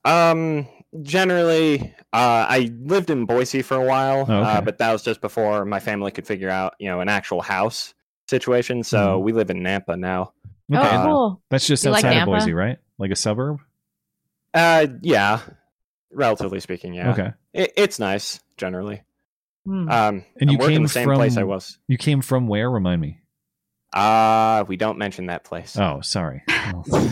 um, 0.03 0.67
generally, 1.03 1.93
uh, 2.11 2.45
I 2.49 2.71
lived 2.81 3.09
in 3.11 3.25
Boise 3.25 3.61
for 3.61 3.77
a 3.77 3.85
while, 3.85 4.25
Oh, 4.27 4.39
okay. 4.41 4.49
uh, 4.57 4.61
but 4.61 4.79
that 4.79 4.91
was 4.91 5.03
just 5.03 5.21
before 5.21 5.63
my 5.65 5.79
family 5.79 6.11
could 6.11 6.25
figure 6.25 6.49
out, 6.49 6.73
you 6.79 6.89
know, 6.89 7.01
an 7.01 7.07
actual 7.09 7.41
house 7.41 7.93
situation. 8.27 8.83
So 8.83 9.19
Mhm. 9.19 9.23
we 9.23 9.31
live 9.31 9.49
in 9.51 9.57
Nampa 9.61 9.97
now. 9.97 10.33
Oh, 10.71 10.77
Okay. 10.77 10.97
cool. 10.97 11.41
That's 11.49 11.67
just 11.67 11.85
You 11.85 11.91
like 11.91 12.03
outside 12.03 12.17
of 12.17 12.25
Boise, 12.25 12.53
right? 12.53 12.77
Like 12.97 13.11
a 13.11 13.15
suburb? 13.15 13.59
Uh, 14.53 14.87
yeah, 15.01 15.39
relatively 16.11 16.59
speaking, 16.59 16.93
yeah. 16.93 17.11
Okay. 17.11 17.33
It, 17.53 17.71
it's 17.77 17.99
nice 17.99 18.39
generally. 18.57 19.03
Hmm. 19.65 19.89
Um, 19.89 20.25
And 20.39 20.49
you 20.49 20.55
I'm 20.57 20.59
working 20.59 20.75
came 20.77 20.83
the 20.83 20.89
same 20.89 21.05
from 21.05 21.15
place 21.17 21.37
I 21.37 21.43
was. 21.43 21.77
You 21.87 21.97
came 21.97 22.21
from 22.21 22.47
where? 22.47 22.69
Remind 22.69 23.01
me. 23.01 23.19
Uh, 23.93 24.63
we 24.67 24.77
don't 24.77 24.97
mention 24.97 25.27
that 25.27 25.43
place. 25.43 25.77
Oh, 25.77 26.01
sorry. 26.01 26.43
Well, 26.47 26.85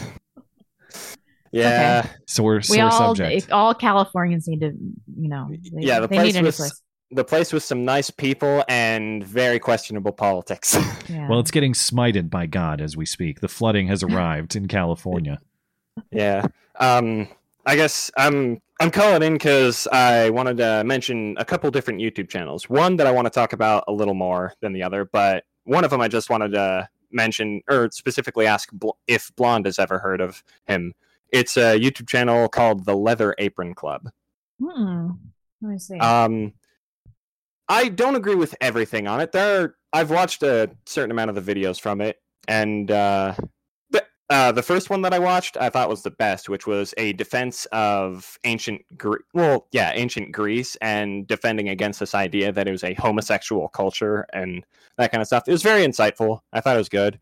yeah. 1.52 2.08
so 2.26 2.44
we're 2.44 2.58
we 2.58 2.64
sore 2.64 2.84
all, 2.86 3.16
subject. 3.16 3.44
if 3.46 3.52
all 3.54 3.74
Californians 3.74 4.48
need 4.48 4.62
to, 4.62 4.72
you 5.18 5.30
know, 5.30 5.48
they, 5.50 5.82
yeah, 5.82 6.00
the 6.00 6.08
they 6.08 6.16
place 6.16 6.34
need 6.36 6.44
was 6.44 6.58
place. 6.58 6.82
the 7.12 7.24
place 7.24 7.52
with 7.54 7.64
some 7.64 7.86
nice 7.86 8.10
people 8.10 8.64
and 8.70 9.24
very 9.24 9.60
questionable 9.60 10.12
politics. 10.12 10.78
Yeah. 11.10 11.28
Well, 11.28 11.40
it's 11.40 11.50
getting 11.50 11.74
smited 11.74 12.30
by 12.30 12.46
God 12.46 12.82
as 12.82 12.96
we 12.96 13.04
speak. 13.04 13.40
The 13.42 13.48
flooding 13.48 13.88
has 13.88 14.04
arrived 14.04 14.56
in 14.56 14.68
California. 14.68 15.40
yeah. 16.12 16.46
Um, 16.80 17.28
I 17.70 17.76
guess 17.76 18.10
I'm 18.18 18.64
I'm 18.80 18.90
calling 18.90 19.22
in 19.22 19.34
because 19.34 19.88
I 19.91 20.32
wanted 20.32 20.58
to 20.58 20.84
mention 20.84 21.36
a 21.38 21.46
couple 21.46 21.70
different 21.70 22.00
YouTube 22.00 22.28
channels. 22.28 22.68
One 22.68 22.96
that 22.96 23.06
I 23.06 23.12
want 23.12 23.28
to 23.28 23.30
talk 23.30 23.54
about 23.54 23.84
a 23.88 23.91
little 23.91 24.16
more 24.16 24.54
than 24.60 24.74
the 24.74 24.82
other, 24.82 25.06
but 25.06 25.44
one 25.66 25.84
of 25.84 25.91
them 25.91 26.02
I 26.02 26.08
just 26.08 26.32
wanted 26.32 26.54
to 26.54 26.90
mention 27.12 27.62
or 27.70 27.90
specifically 27.91 28.48
ask 28.48 28.72
Bl- 28.72 28.98
if 29.06 29.32
Blonde 29.36 29.68
has 29.68 29.78
ever 29.78 30.00
heard 30.00 30.20
of 30.20 30.44
him. 30.66 30.96
It's 31.32 31.58
a 31.58 31.80
YouTube 31.80 32.08
channel 32.08 32.50
called 32.50 32.86
the 32.86 32.96
Leather 32.96 33.36
Apron 33.38 33.76
Club. 33.76 34.10
Hmm. 34.60 35.10
Let 35.62 35.70
me 35.70 35.78
see. 35.78 36.00
Um, 36.00 36.54
I 37.68 37.90
don't 37.90 38.16
agree 38.16 38.34
with 38.34 38.56
everything 38.62 39.08
on 39.08 39.22
it. 39.22 39.32
There, 39.32 39.62
are, 39.62 39.76
I've 39.94 40.10
watched 40.10 40.41
a 40.41 40.72
certain 40.88 41.12
amount 41.12 41.38
of 41.38 41.46
the 41.46 41.54
videos 41.54 41.80
from 41.80 42.02
it, 42.02 42.20
and 42.48 42.90
uh, 42.90 43.36
uh, 44.30 44.52
the 44.52 44.62
first 44.62 44.90
one 44.90 45.02
that 45.02 45.14
I 45.14 45.20
watched, 45.20 45.58
I 45.58 45.70
thought 45.70 45.90
was 45.90 46.04
the 46.04 46.12
best, 46.12 46.50
which 46.50 46.68
was 46.68 46.94
a 46.98 47.14
defense 47.14 47.66
of 47.72 48.38
ancient 48.44 48.82
Gre- 48.98 49.18
well, 49.34 49.68
yeah, 49.72 49.92
ancient 49.96 50.32
Greece, 50.32 50.76
and 50.82 51.26
defending 51.28 51.70
against 51.70 52.00
this 52.00 52.14
idea 52.14 52.52
that 52.52 52.68
it 52.68 52.72
was 52.72 52.84
a 52.84 52.94
homosexual 52.94 53.68
culture 53.70 54.26
and 54.34 54.64
that 54.98 55.12
kind 55.12 55.22
of 55.22 55.28
stuff. 55.28 55.44
It 55.48 55.52
was 55.52 55.64
very 55.64 55.86
insightful. 55.86 56.42
I 56.54 56.62
thought 56.62 56.76
it 56.76 56.80
was 56.80 56.90
good. 56.90 57.20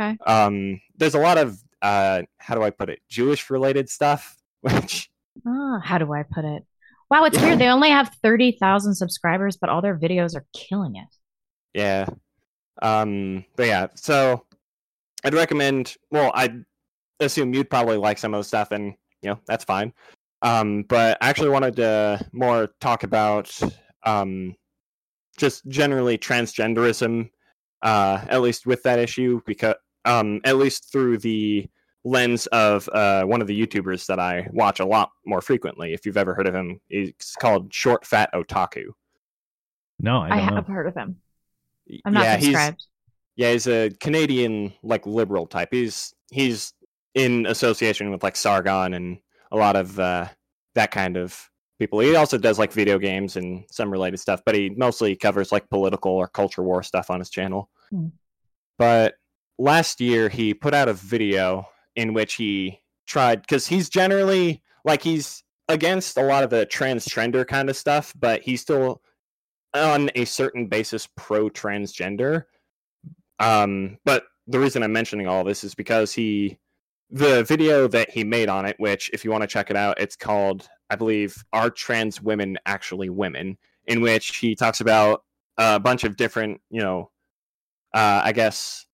Okay. 0.00 0.16
Um, 0.26 0.80
there's 0.96 1.14
a 1.14 1.20
lot 1.20 1.38
of 1.38 1.58
uh, 1.80 2.22
how 2.38 2.54
do 2.54 2.62
I 2.62 2.70
put 2.70 2.90
it, 2.90 3.00
Jewish 3.08 3.50
related 3.50 3.88
stuff, 3.88 4.36
which 4.60 5.10
Ah, 5.46 5.80
how 5.82 5.98
do 5.98 6.12
I 6.12 6.24
put 6.24 6.44
it? 6.44 6.64
Wow, 7.10 7.24
it's 7.24 7.40
weird. 7.40 7.58
They 7.58 7.68
only 7.68 7.90
have 7.90 8.14
30,000 8.22 8.94
subscribers, 8.94 9.56
but 9.56 9.70
all 9.70 9.80
their 9.80 9.96
videos 9.96 10.36
are 10.36 10.44
killing 10.52 10.96
it. 10.96 11.08
Yeah. 11.72 12.06
Um, 12.82 13.44
but 13.56 13.66
yeah, 13.66 13.86
so 13.94 14.44
I'd 15.24 15.34
recommend 15.34 15.96
well, 16.10 16.30
I'd 16.34 16.64
assume 17.20 17.54
you'd 17.54 17.70
probably 17.70 17.96
like 17.96 18.18
some 18.18 18.34
of 18.34 18.40
the 18.40 18.44
stuff 18.44 18.70
and 18.70 18.94
you 19.22 19.30
know, 19.30 19.40
that's 19.46 19.64
fine. 19.64 19.92
Um, 20.42 20.84
but 20.88 21.18
I 21.20 21.28
actually 21.28 21.50
wanted 21.50 21.76
to 21.76 22.24
more 22.32 22.70
talk 22.80 23.02
about 23.02 23.50
um 24.04 24.54
just 25.36 25.66
generally 25.68 26.18
transgenderism, 26.18 27.30
uh, 27.82 28.24
at 28.28 28.40
least 28.40 28.66
with 28.66 28.82
that 28.84 28.98
issue, 28.98 29.40
because 29.46 29.74
um 30.04 30.40
at 30.44 30.56
least 30.56 30.92
through 30.92 31.18
the 31.18 31.68
lens 32.04 32.46
of 32.48 32.88
uh, 32.90 33.24
one 33.24 33.40
of 33.40 33.46
the 33.46 33.66
YouTubers 33.66 34.06
that 34.06 34.18
I 34.18 34.48
watch 34.52 34.80
a 34.80 34.84
lot 34.84 35.10
more 35.26 35.40
frequently. 35.40 35.92
If 35.92 36.06
you've 36.06 36.16
ever 36.16 36.34
heard 36.34 36.46
of 36.46 36.54
him, 36.54 36.80
he's 36.88 37.12
called 37.38 37.72
Short 37.72 38.06
Fat 38.06 38.30
Otaku. 38.34 38.86
No, 40.00 40.20
I 40.20 40.28
I, 40.28 40.36
don't 40.38 40.46
know. 40.50 40.54
have 40.56 40.66
heard 40.66 40.86
of 40.86 40.94
him. 40.94 41.16
I'm 42.04 42.12
not 42.12 42.24
yeah, 42.24 42.36
he's 42.36 42.46
subscribed. 42.46 42.86
Yeah, 43.38 43.52
he's 43.52 43.68
a 43.68 43.90
Canadian 44.00 44.74
like 44.82 45.06
liberal 45.06 45.46
type. 45.46 45.68
He's 45.70 46.12
he's 46.32 46.74
in 47.14 47.46
association 47.46 48.10
with 48.10 48.24
like 48.24 48.34
Sargon 48.34 48.94
and 48.94 49.18
a 49.52 49.56
lot 49.56 49.76
of 49.76 49.98
uh, 49.98 50.26
that 50.74 50.90
kind 50.90 51.16
of 51.16 51.48
people. 51.78 52.00
He 52.00 52.16
also 52.16 52.36
does 52.36 52.58
like 52.58 52.72
video 52.72 52.98
games 52.98 53.36
and 53.36 53.64
some 53.70 53.92
related 53.92 54.18
stuff, 54.18 54.42
but 54.44 54.56
he 54.56 54.70
mostly 54.70 55.14
covers 55.14 55.52
like 55.52 55.70
political 55.70 56.10
or 56.10 56.26
culture 56.26 56.64
war 56.64 56.82
stuff 56.82 57.10
on 57.10 57.20
his 57.20 57.30
channel. 57.30 57.70
Hmm. 57.90 58.08
But 58.76 59.14
last 59.56 60.00
year 60.00 60.28
he 60.28 60.52
put 60.52 60.74
out 60.74 60.88
a 60.88 60.92
video 60.92 61.68
in 61.94 62.14
which 62.14 62.34
he 62.34 62.80
tried 63.06 63.42
because 63.42 63.68
he's 63.68 63.88
generally 63.88 64.62
like 64.84 65.00
he's 65.00 65.44
against 65.68 66.16
a 66.16 66.22
lot 66.22 66.42
of 66.42 66.50
the 66.50 66.66
transgender 66.66 67.46
kind 67.46 67.70
of 67.70 67.76
stuff, 67.76 68.12
but 68.18 68.42
he's 68.42 68.62
still 68.62 69.00
on 69.74 70.10
a 70.16 70.24
certain 70.24 70.66
basis 70.66 71.08
pro 71.16 71.48
transgender. 71.48 72.44
Um, 73.38 73.98
but 74.04 74.24
the 74.46 74.58
reason 74.58 74.82
I'm 74.82 74.92
mentioning 74.92 75.26
all 75.26 75.44
this 75.44 75.64
is 75.64 75.74
because 75.74 76.12
he, 76.12 76.58
the 77.10 77.44
video 77.44 77.88
that 77.88 78.10
he 78.10 78.24
made 78.24 78.48
on 78.48 78.66
it, 78.66 78.76
which 78.78 79.10
if 79.12 79.24
you 79.24 79.30
want 79.30 79.42
to 79.42 79.46
check 79.46 79.70
it 79.70 79.76
out, 79.76 80.00
it's 80.00 80.16
called, 80.16 80.68
I 80.90 80.96
believe, 80.96 81.44
Are 81.52 81.70
Trans 81.70 82.20
Women 82.20 82.58
Actually 82.66 83.10
Women? 83.10 83.58
In 83.86 84.02
which 84.02 84.36
he 84.36 84.54
talks 84.54 84.80
about 84.80 85.22
a 85.56 85.80
bunch 85.80 86.04
of 86.04 86.16
different, 86.16 86.60
you 86.70 86.82
know, 86.82 87.10
uh, 87.94 88.20
I 88.24 88.32
guess, 88.32 88.86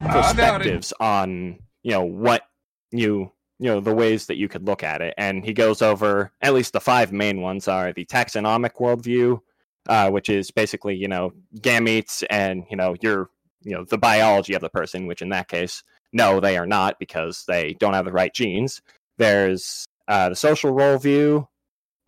doubt 0.00 0.12
perspectives 0.12 0.92
on, 1.00 1.58
you 1.82 1.92
know, 1.92 2.04
what 2.04 2.42
you, 2.90 3.32
you 3.58 3.70
know, 3.70 3.80
the 3.80 3.94
ways 3.94 4.26
that 4.26 4.36
you 4.36 4.48
could 4.48 4.66
look 4.66 4.82
at 4.82 5.00
it. 5.00 5.14
And 5.16 5.42
he 5.42 5.54
goes 5.54 5.80
over 5.80 6.32
at 6.42 6.52
least 6.52 6.74
the 6.74 6.80
five 6.80 7.12
main 7.12 7.40
ones 7.40 7.66
are 7.66 7.94
the 7.94 8.04
taxonomic 8.04 8.74
worldview, 8.78 9.40
uh, 9.88 10.10
which 10.10 10.28
is 10.28 10.50
basically 10.50 10.94
you 10.94 11.08
know 11.08 11.32
gametes 11.58 12.22
and 12.28 12.64
you 12.70 12.76
know 12.76 12.94
your 13.00 13.30
you 13.66 13.74
know 13.74 13.84
the 13.84 13.98
biology 13.98 14.54
of 14.54 14.62
the 14.62 14.70
person 14.70 15.06
which 15.06 15.20
in 15.20 15.28
that 15.28 15.48
case 15.48 15.82
no 16.12 16.40
they 16.40 16.56
are 16.56 16.66
not 16.66 16.98
because 16.98 17.44
they 17.46 17.74
don't 17.78 17.94
have 17.94 18.04
the 18.04 18.12
right 18.12 18.32
genes. 18.32 18.80
There's 19.18 19.86
uh, 20.08 20.28
the 20.28 20.36
social 20.36 20.70
role 20.70 20.98
view 20.98 21.48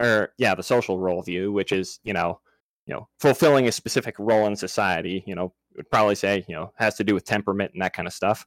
or 0.01 0.33
yeah 0.39 0.55
the 0.55 0.63
social 0.63 0.99
role 0.99 1.23
view 1.23 1.53
which 1.53 1.73
is 1.73 1.99
you 2.05 2.13
know 2.13 2.41
you 2.87 2.95
know 2.95 3.09
fulfilling 3.19 3.67
a 3.67 3.73
specific 3.73 4.15
role 4.19 4.47
in 4.47 4.57
society 4.57 5.25
you 5.27 5.35
know 5.35 5.53
would 5.77 5.91
probably 5.91 6.15
say 6.15 6.45
you 6.49 6.55
know 6.55 6.73
has 6.77 6.95
to 6.97 7.05
do 7.05 7.15
with 7.15 7.25
temperament 7.25 7.73
and 7.73 7.83
that 7.83 7.93
kind 7.93 8.07
of 8.07 8.15
stuff. 8.15 8.47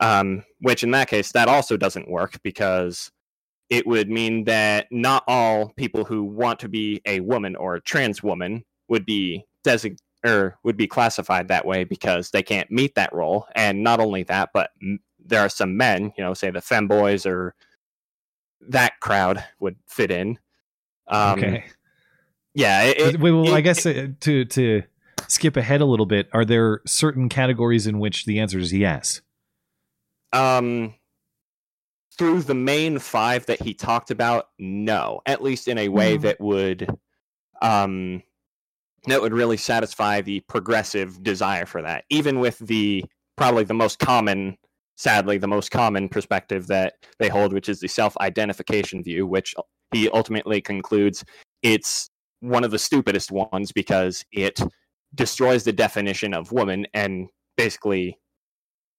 Um 0.00 0.44
which 0.60 0.82
in 0.82 0.90
that 0.92 1.08
case 1.08 1.32
that 1.32 1.48
also 1.48 1.76
doesn't 1.76 2.10
work 2.10 2.38
because 2.42 3.10
it 3.70 3.86
would 3.86 4.10
mean 4.10 4.44
that 4.44 4.86
not 4.90 5.24
all 5.26 5.72
people 5.76 6.04
who 6.04 6.24
want 6.24 6.58
to 6.60 6.68
be 6.68 7.00
a 7.06 7.20
woman 7.20 7.56
or 7.56 7.76
a 7.76 7.80
trans 7.80 8.22
woman 8.22 8.64
would 8.88 9.06
be 9.06 9.46
design 9.64 9.96
or 10.24 10.58
would 10.62 10.76
be 10.76 10.86
classified 10.86 11.48
that 11.48 11.66
way 11.66 11.84
because 11.84 12.30
they 12.30 12.42
can't 12.42 12.70
meet 12.70 12.94
that 12.94 13.12
role. 13.12 13.46
And 13.54 13.82
not 13.82 14.00
only 14.00 14.22
that, 14.24 14.50
but 14.54 14.70
m- 14.82 15.00
there 15.24 15.40
are 15.40 15.48
some 15.48 15.76
men, 15.76 16.12
you 16.16 16.22
know, 16.24 16.34
say 16.34 16.50
the 16.50 16.60
femboys 16.60 17.26
or 17.26 17.54
that 18.68 19.00
crowd 19.00 19.42
would 19.60 19.76
fit 19.88 20.10
in. 20.10 20.38
Um, 21.08 21.38
okay. 21.38 21.64
Yeah. 22.54 22.82
It, 22.84 23.14
it- 23.14 23.20
well, 23.20 23.52
I 23.54 23.60
guess 23.60 23.84
uh, 23.86 24.08
to 24.20 24.44
to 24.44 24.82
skip 25.28 25.56
ahead 25.56 25.80
a 25.80 25.84
little 25.86 26.06
bit, 26.06 26.28
are 26.32 26.44
there 26.44 26.80
certain 26.86 27.28
categories 27.28 27.86
in 27.86 27.98
which 27.98 28.24
the 28.26 28.38
answer 28.40 28.58
is 28.58 28.72
yes? 28.72 29.20
um 30.34 30.94
through 32.16 32.42
the 32.42 32.54
main 32.54 32.98
five 32.98 33.44
that 33.46 33.60
he 33.60 33.74
talked 33.74 34.10
about 34.10 34.48
no 34.58 35.20
at 35.26 35.42
least 35.42 35.68
in 35.68 35.76
a 35.78 35.88
way 35.88 36.16
Mhm. 36.16 36.22
that 36.22 36.40
would 36.40 36.88
um 37.60 38.22
that 39.06 39.20
would 39.20 39.32
really 39.32 39.56
satisfy 39.56 40.20
the 40.20 40.40
progressive 40.48 41.22
desire 41.22 41.66
for 41.66 41.82
that 41.82 42.04
even 42.10 42.40
with 42.40 42.58
the 42.58 43.04
probably 43.36 43.64
the 43.64 43.74
most 43.74 43.98
common 43.98 44.56
sadly 44.96 45.38
the 45.38 45.48
most 45.48 45.70
common 45.70 46.08
perspective 46.08 46.66
that 46.66 46.94
they 47.18 47.28
hold 47.28 47.52
which 47.52 47.68
is 47.68 47.80
the 47.80 47.88
self-identification 47.88 49.02
view 49.02 49.26
which 49.26 49.54
he 49.92 50.08
ultimately 50.10 50.60
concludes 50.60 51.24
it's 51.62 52.08
one 52.40 52.64
of 52.64 52.70
the 52.70 52.78
stupidest 52.78 53.30
ones 53.30 53.72
because 53.72 54.24
it 54.32 54.60
destroys 55.14 55.64
the 55.64 55.72
definition 55.72 56.34
of 56.34 56.52
woman 56.52 56.86
and 56.94 57.28
basically 57.56 58.18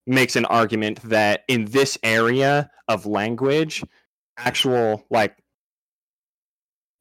makes 0.06 0.36
an 0.36 0.46
argument 0.46 1.00
that 1.04 1.42
in 1.48 1.66
this 1.66 1.98
area 2.04 2.70
of 2.88 3.06
language, 3.06 3.84
actual 4.38 5.06
like 5.10 5.36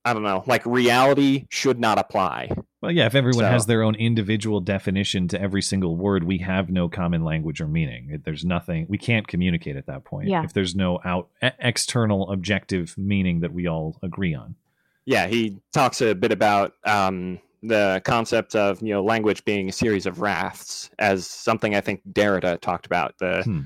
I 0.05 0.13
don't 0.13 0.25
know, 0.25 0.43
like 0.47 0.67
reality 0.67 1.47
should 1.51 1.79
not 1.79 1.99
apply 1.99 2.51
Well, 2.83 2.91
yeah, 2.91 3.07
if 3.07 3.15
everyone 3.15 3.45
So- 3.45 3.49
has 3.51 3.67
their 3.67 3.83
own 3.83 3.95
individual 3.95 4.61
definition 4.61 5.29
to 5.29 5.41
every 5.41 5.63
single 5.63 5.97
word, 5.97 6.25
we 6.25 6.39
have 6.39 6.69
no 6.69 6.89
common 6.89 7.23
language 7.25 7.61
or 7.61 7.69
meaning. 7.69 8.21
There's 8.25 8.45
nothing 8.45 8.87
we 8.89 8.99
can't 8.99 9.27
communicate 9.29 9.77
at 9.77 9.87
that 9.87 10.05
point. 10.05 10.29
Yeah. 10.29 10.43
If 10.43 10.53
there's 10.53 10.75
no 10.75 10.99
out 11.05 11.29
external 11.61 12.31
objective 12.31 12.99
meaning 12.99 13.41
that 13.41 13.53
we 13.53 13.67
all 13.69 13.99
agree 14.03 14.35
on. 14.35 14.57
yeah, 15.05 15.27
he 15.27 15.59
talks 15.73 16.01
a 16.01 16.15
bit 16.15 16.31
about 16.33 16.75
um, 16.85 17.39
the 17.63 18.01
concept 18.05 18.55
of 18.57 18.81
you 18.83 18.93
know 18.93 19.03
language 19.05 19.45
being 19.45 19.69
a 19.69 19.73
series 19.73 20.05
of 20.07 20.21
rafts 20.21 20.91
as 20.99 21.27
something 21.27 21.75
I 21.77 21.81
think 21.81 22.03
Derrida 22.13 22.61
talked 22.61 22.87
about. 22.87 23.17
The 23.19 23.43
Hmm. 23.45 23.61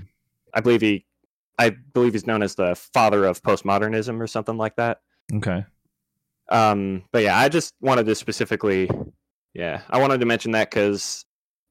I 0.55 0.61
believe 0.61 0.81
he, 0.83 1.05
I 1.59 1.71
believe 1.71 2.13
he's 2.13 2.27
known 2.27 2.43
as 2.43 2.55
the 2.55 2.75
father 2.75 3.25
of 3.25 3.43
postmodernism 3.43 4.21
or 4.21 4.27
something 4.27 4.57
like 4.59 4.77
that. 4.77 5.01
Okay. 5.33 5.65
Um, 6.49 7.05
but 7.13 7.23
yeah, 7.23 7.39
I 7.39 7.49
just 7.49 7.75
wanted 7.81 8.07
to 8.07 8.15
specifically, 8.15 8.91
yeah, 9.55 9.83
I 9.91 9.99
wanted 9.99 10.21
to 10.21 10.27
mention 10.27 10.53
that 10.53 10.71
because, 10.71 11.25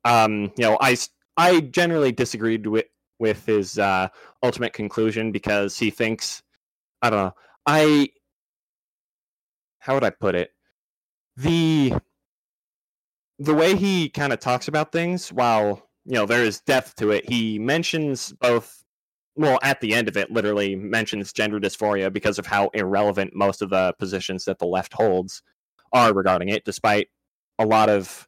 um, 0.03 0.51
you 0.57 0.63
know, 0.63 0.77
I 0.81 0.97
I 1.37 1.61
generally 1.61 2.11
disagreed 2.11 2.67
with 2.67 2.85
with 3.19 3.45
his 3.45 3.79
uh, 3.79 4.09
ultimate 4.43 4.73
conclusion 4.73 5.31
because 5.31 5.77
he 5.77 5.89
thinks, 5.89 6.43
I 7.01 7.09
don't 7.09 7.19
know, 7.19 7.35
I, 7.65 8.09
how 9.79 9.93
would 9.93 10.03
I 10.03 10.09
put 10.09 10.35
it, 10.35 10.51
the 11.37 11.93
the 13.39 13.53
way 13.53 13.75
he 13.75 14.09
kind 14.09 14.31
of 14.33 14.39
talks 14.39 14.67
about 14.67 14.91
things, 14.91 15.31
while 15.31 15.89
you 16.05 16.13
know 16.13 16.25
there 16.25 16.43
is 16.43 16.61
depth 16.61 16.95
to 16.97 17.11
it, 17.11 17.29
he 17.29 17.59
mentions 17.59 18.33
both 18.33 18.83
well, 19.35 19.59
at 19.61 19.81
the 19.81 19.93
end 19.93 20.07
of 20.07 20.17
it, 20.17 20.31
literally 20.31 20.75
mentions 20.75 21.33
gender 21.33 21.59
dysphoria 21.59 22.11
because 22.11 22.39
of 22.39 22.45
how 22.45 22.69
irrelevant 22.73 23.35
most 23.35 23.61
of 23.61 23.69
the 23.69 23.93
positions 23.99 24.45
that 24.45 24.59
the 24.59 24.65
left 24.65 24.93
holds 24.93 25.41
are 25.91 26.13
regarding 26.13 26.49
it, 26.49 26.63
despite 26.65 27.09
a 27.59 27.65
lot 27.65 27.89
of 27.89 28.27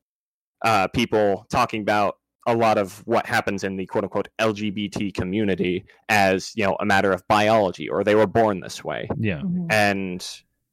uh, 0.65 0.87
people 0.89 1.45
talking 1.49 1.81
about 1.81 2.15
a 2.47 2.55
lot 2.55 2.77
of 2.77 3.05
what 3.05 3.25
happens 3.25 3.63
in 3.63 3.75
the 3.75 3.85
quote 3.85 4.05
unquote 4.05 4.29
LGBT 4.39 5.13
community 5.13 5.85
as, 6.09 6.51
you 6.55 6.65
know, 6.65 6.77
a 6.79 6.85
matter 6.85 7.11
of 7.11 7.27
biology 7.27 7.89
or 7.89 8.03
they 8.03 8.15
were 8.15 8.27
born 8.27 8.61
this 8.61 8.83
way. 8.83 9.09
Yeah. 9.17 9.41
And 9.69 10.25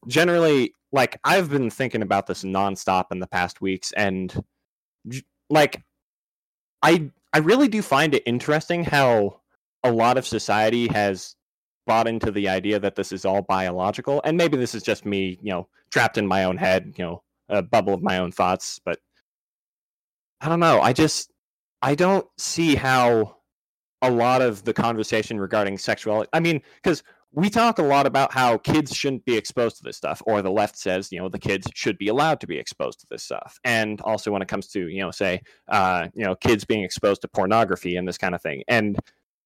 generally, 0.06 0.72
like, 0.92 1.18
I've 1.24 1.50
been 1.50 1.70
thinking 1.70 2.02
about 2.02 2.26
this 2.26 2.44
nonstop 2.44 3.06
in 3.10 3.18
the 3.18 3.26
past 3.26 3.60
weeks, 3.60 3.92
and 3.96 4.32
like, 5.50 5.82
I 6.82 7.10
I 7.32 7.38
really 7.38 7.66
do 7.66 7.82
find 7.82 8.14
it 8.14 8.22
interesting 8.26 8.84
how 8.84 9.40
a 9.84 9.92
lot 9.92 10.18
of 10.18 10.26
society 10.26 10.88
has 10.88 11.36
bought 11.86 12.08
into 12.08 12.30
the 12.30 12.48
idea 12.48 12.80
that 12.80 12.96
this 12.96 13.12
is 13.12 13.24
all 13.24 13.42
biological, 13.42 14.20
and 14.24 14.36
maybe 14.36 14.56
this 14.56 14.74
is 14.74 14.82
just 14.82 15.04
me, 15.04 15.38
you 15.42 15.52
know, 15.52 15.68
trapped 15.90 16.18
in 16.18 16.26
my 16.26 16.44
own 16.44 16.56
head, 16.56 16.94
you 16.96 17.04
know, 17.04 17.22
a 17.48 17.62
bubble 17.62 17.94
of 17.94 18.02
my 18.02 18.18
own 18.18 18.32
thoughts, 18.32 18.80
but 18.84 18.98
I 20.40 20.48
don't 20.48 20.60
know. 20.60 20.80
I 20.80 20.92
just 20.92 21.30
I 21.82 21.94
don't 21.94 22.26
see 22.38 22.74
how 22.74 23.36
a 24.02 24.10
lot 24.10 24.42
of 24.42 24.64
the 24.64 24.72
conversation 24.72 25.38
regarding 25.38 25.78
sexuality. 25.78 26.28
I 26.32 26.40
mean, 26.40 26.62
because 26.82 27.02
we 27.32 27.50
talk 27.50 27.78
a 27.78 27.82
lot 27.82 28.06
about 28.06 28.32
how 28.32 28.58
kids 28.58 28.94
shouldn't 28.94 29.24
be 29.24 29.36
exposed 29.36 29.76
to 29.78 29.82
this 29.82 29.96
stuff, 29.96 30.22
or 30.24 30.40
the 30.40 30.50
left 30.50 30.78
says, 30.78 31.10
you 31.10 31.18
know, 31.18 31.28
the 31.28 31.38
kids 31.38 31.66
should 31.74 31.98
be 31.98 32.08
allowed 32.08 32.40
to 32.40 32.46
be 32.46 32.58
exposed 32.58 33.00
to 33.00 33.06
this 33.10 33.24
stuff. 33.24 33.58
And 33.64 34.00
also 34.02 34.30
when 34.30 34.40
it 34.40 34.48
comes 34.48 34.68
to, 34.68 34.88
you 34.88 35.00
know, 35.00 35.10
say, 35.10 35.40
uh, 35.68 36.08
you 36.14 36.24
know, 36.24 36.36
kids 36.36 36.64
being 36.64 36.84
exposed 36.84 37.22
to 37.22 37.28
pornography 37.28 37.96
and 37.96 38.06
this 38.06 38.18
kind 38.18 38.34
of 38.34 38.42
thing. 38.42 38.62
And 38.68 38.98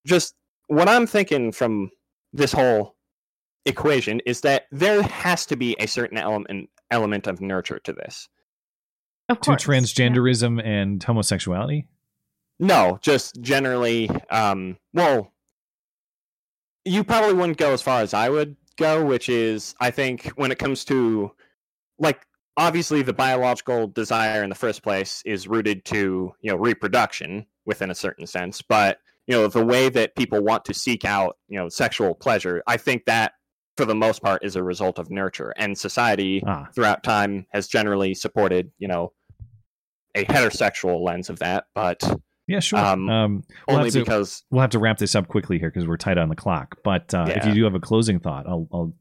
just 0.06 0.34
what 0.68 0.88
I'm 0.88 1.06
thinking 1.06 1.52
from 1.52 1.90
this 2.32 2.52
whole 2.52 2.96
equation 3.64 4.20
is 4.26 4.40
that 4.42 4.64
there 4.70 5.02
has 5.02 5.46
to 5.46 5.56
be 5.56 5.76
a 5.78 5.86
certain 5.86 6.18
element 6.18 6.70
element 6.90 7.26
of 7.26 7.40
nurture 7.40 7.80
to 7.84 7.92
this. 7.92 8.28
Of 9.28 9.40
To 9.42 9.50
transgenderism 9.50 10.64
and 10.64 11.02
homosexuality? 11.02 11.86
No, 12.58 12.98
just 13.02 13.40
generally. 13.42 14.10
Um, 14.30 14.78
well, 14.94 15.32
you 16.84 17.04
probably 17.04 17.34
wouldn't 17.34 17.58
go 17.58 17.72
as 17.72 17.82
far 17.82 18.00
as 18.00 18.14
I 18.14 18.30
would 18.30 18.56
go, 18.76 19.04
which 19.04 19.28
is 19.28 19.74
I 19.80 19.90
think 19.90 20.28
when 20.36 20.50
it 20.50 20.58
comes 20.58 20.84
to 20.86 21.32
like 21.98 22.26
obviously 22.56 23.02
the 23.02 23.12
biological 23.12 23.86
desire 23.88 24.42
in 24.42 24.48
the 24.48 24.54
first 24.54 24.82
place 24.82 25.22
is 25.26 25.46
rooted 25.46 25.84
to 25.86 26.32
you 26.40 26.50
know 26.50 26.56
reproduction 26.56 27.46
within 27.66 27.90
a 27.90 27.94
certain 27.94 28.26
sense, 28.26 28.62
but 28.62 28.98
you 29.28 29.36
know 29.36 29.46
the 29.46 29.64
way 29.64 29.88
that 29.90 30.16
people 30.16 30.42
want 30.42 30.64
to 30.64 30.74
seek 30.74 31.04
out 31.04 31.36
you 31.48 31.58
know 31.58 31.68
sexual 31.68 32.14
pleasure, 32.16 32.62
I 32.66 32.76
think 32.78 33.04
that 33.04 33.34
for 33.76 33.84
the 33.84 33.94
most 33.94 34.20
part 34.22 34.44
is 34.44 34.56
a 34.56 34.62
result 34.64 34.98
of 34.98 35.08
nurture, 35.10 35.54
and 35.56 35.78
society 35.78 36.42
Ah. 36.44 36.66
throughout 36.74 37.04
time 37.04 37.46
has 37.52 37.68
generally 37.68 38.14
supported 38.14 38.72
you 38.78 38.88
know 38.88 39.12
a 40.16 40.24
heterosexual 40.24 41.00
lens 41.04 41.30
of 41.30 41.38
that, 41.38 41.66
but 41.74 42.02
Yeah, 42.48 42.60
sure. 42.60 42.78
Um, 42.78 43.10
Um, 43.10 43.44
we'll 43.68 43.76
only 43.76 43.90
to- 43.90 43.98
because 44.00 44.42
we'll 44.50 44.62
have 44.62 44.70
to 44.70 44.78
wrap 44.78 44.96
this 44.96 45.14
up 45.14 45.28
quickly 45.28 45.58
here 45.58 45.70
because 45.70 45.86
we're 45.86 45.98
tight 45.98 46.16
on 46.16 46.30
the 46.30 46.34
clock. 46.34 46.78
But 46.82 47.12
uh, 47.12 47.26
if 47.28 47.44
you 47.44 47.52
do 47.52 47.64
have 47.64 47.74
a 47.74 47.78
closing 47.80 48.18
thought, 48.20 48.46
I'll, 48.48 48.66
I'll 48.72 48.94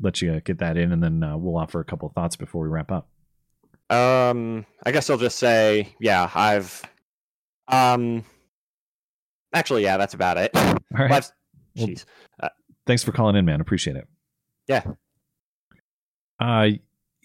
let 0.00 0.20
you 0.20 0.40
get 0.40 0.58
that 0.58 0.76
in, 0.76 0.90
and 0.90 1.00
then 1.00 1.22
uh, 1.22 1.36
we'll 1.36 1.56
offer 1.56 1.78
a 1.78 1.84
couple 1.84 2.08
of 2.08 2.14
thoughts 2.14 2.34
before 2.34 2.60
we 2.64 2.68
wrap 2.68 2.90
up. 2.90 3.08
Um, 3.88 4.66
I 4.84 4.90
guess 4.90 5.08
I'll 5.10 5.16
just 5.16 5.38
say, 5.38 5.94
yeah, 6.00 6.28
I've, 6.34 6.82
um, 7.68 8.24
actually, 9.52 9.82
yeah, 9.84 9.96
that's 9.96 10.14
about 10.14 10.36
it. 10.38 10.50
All 10.54 10.74
right. 10.92 11.10
I've- 11.12 11.26
Well, 11.76 11.86
Jeez. 11.88 12.04
Uh, 12.40 12.48
Thanks 12.86 13.02
for 13.04 13.12
calling 13.12 13.36
in, 13.36 13.44
man. 13.44 13.60
Appreciate 13.60 13.96
it. 13.96 14.06
yeah. 14.66 14.82
Uh, 16.40 16.68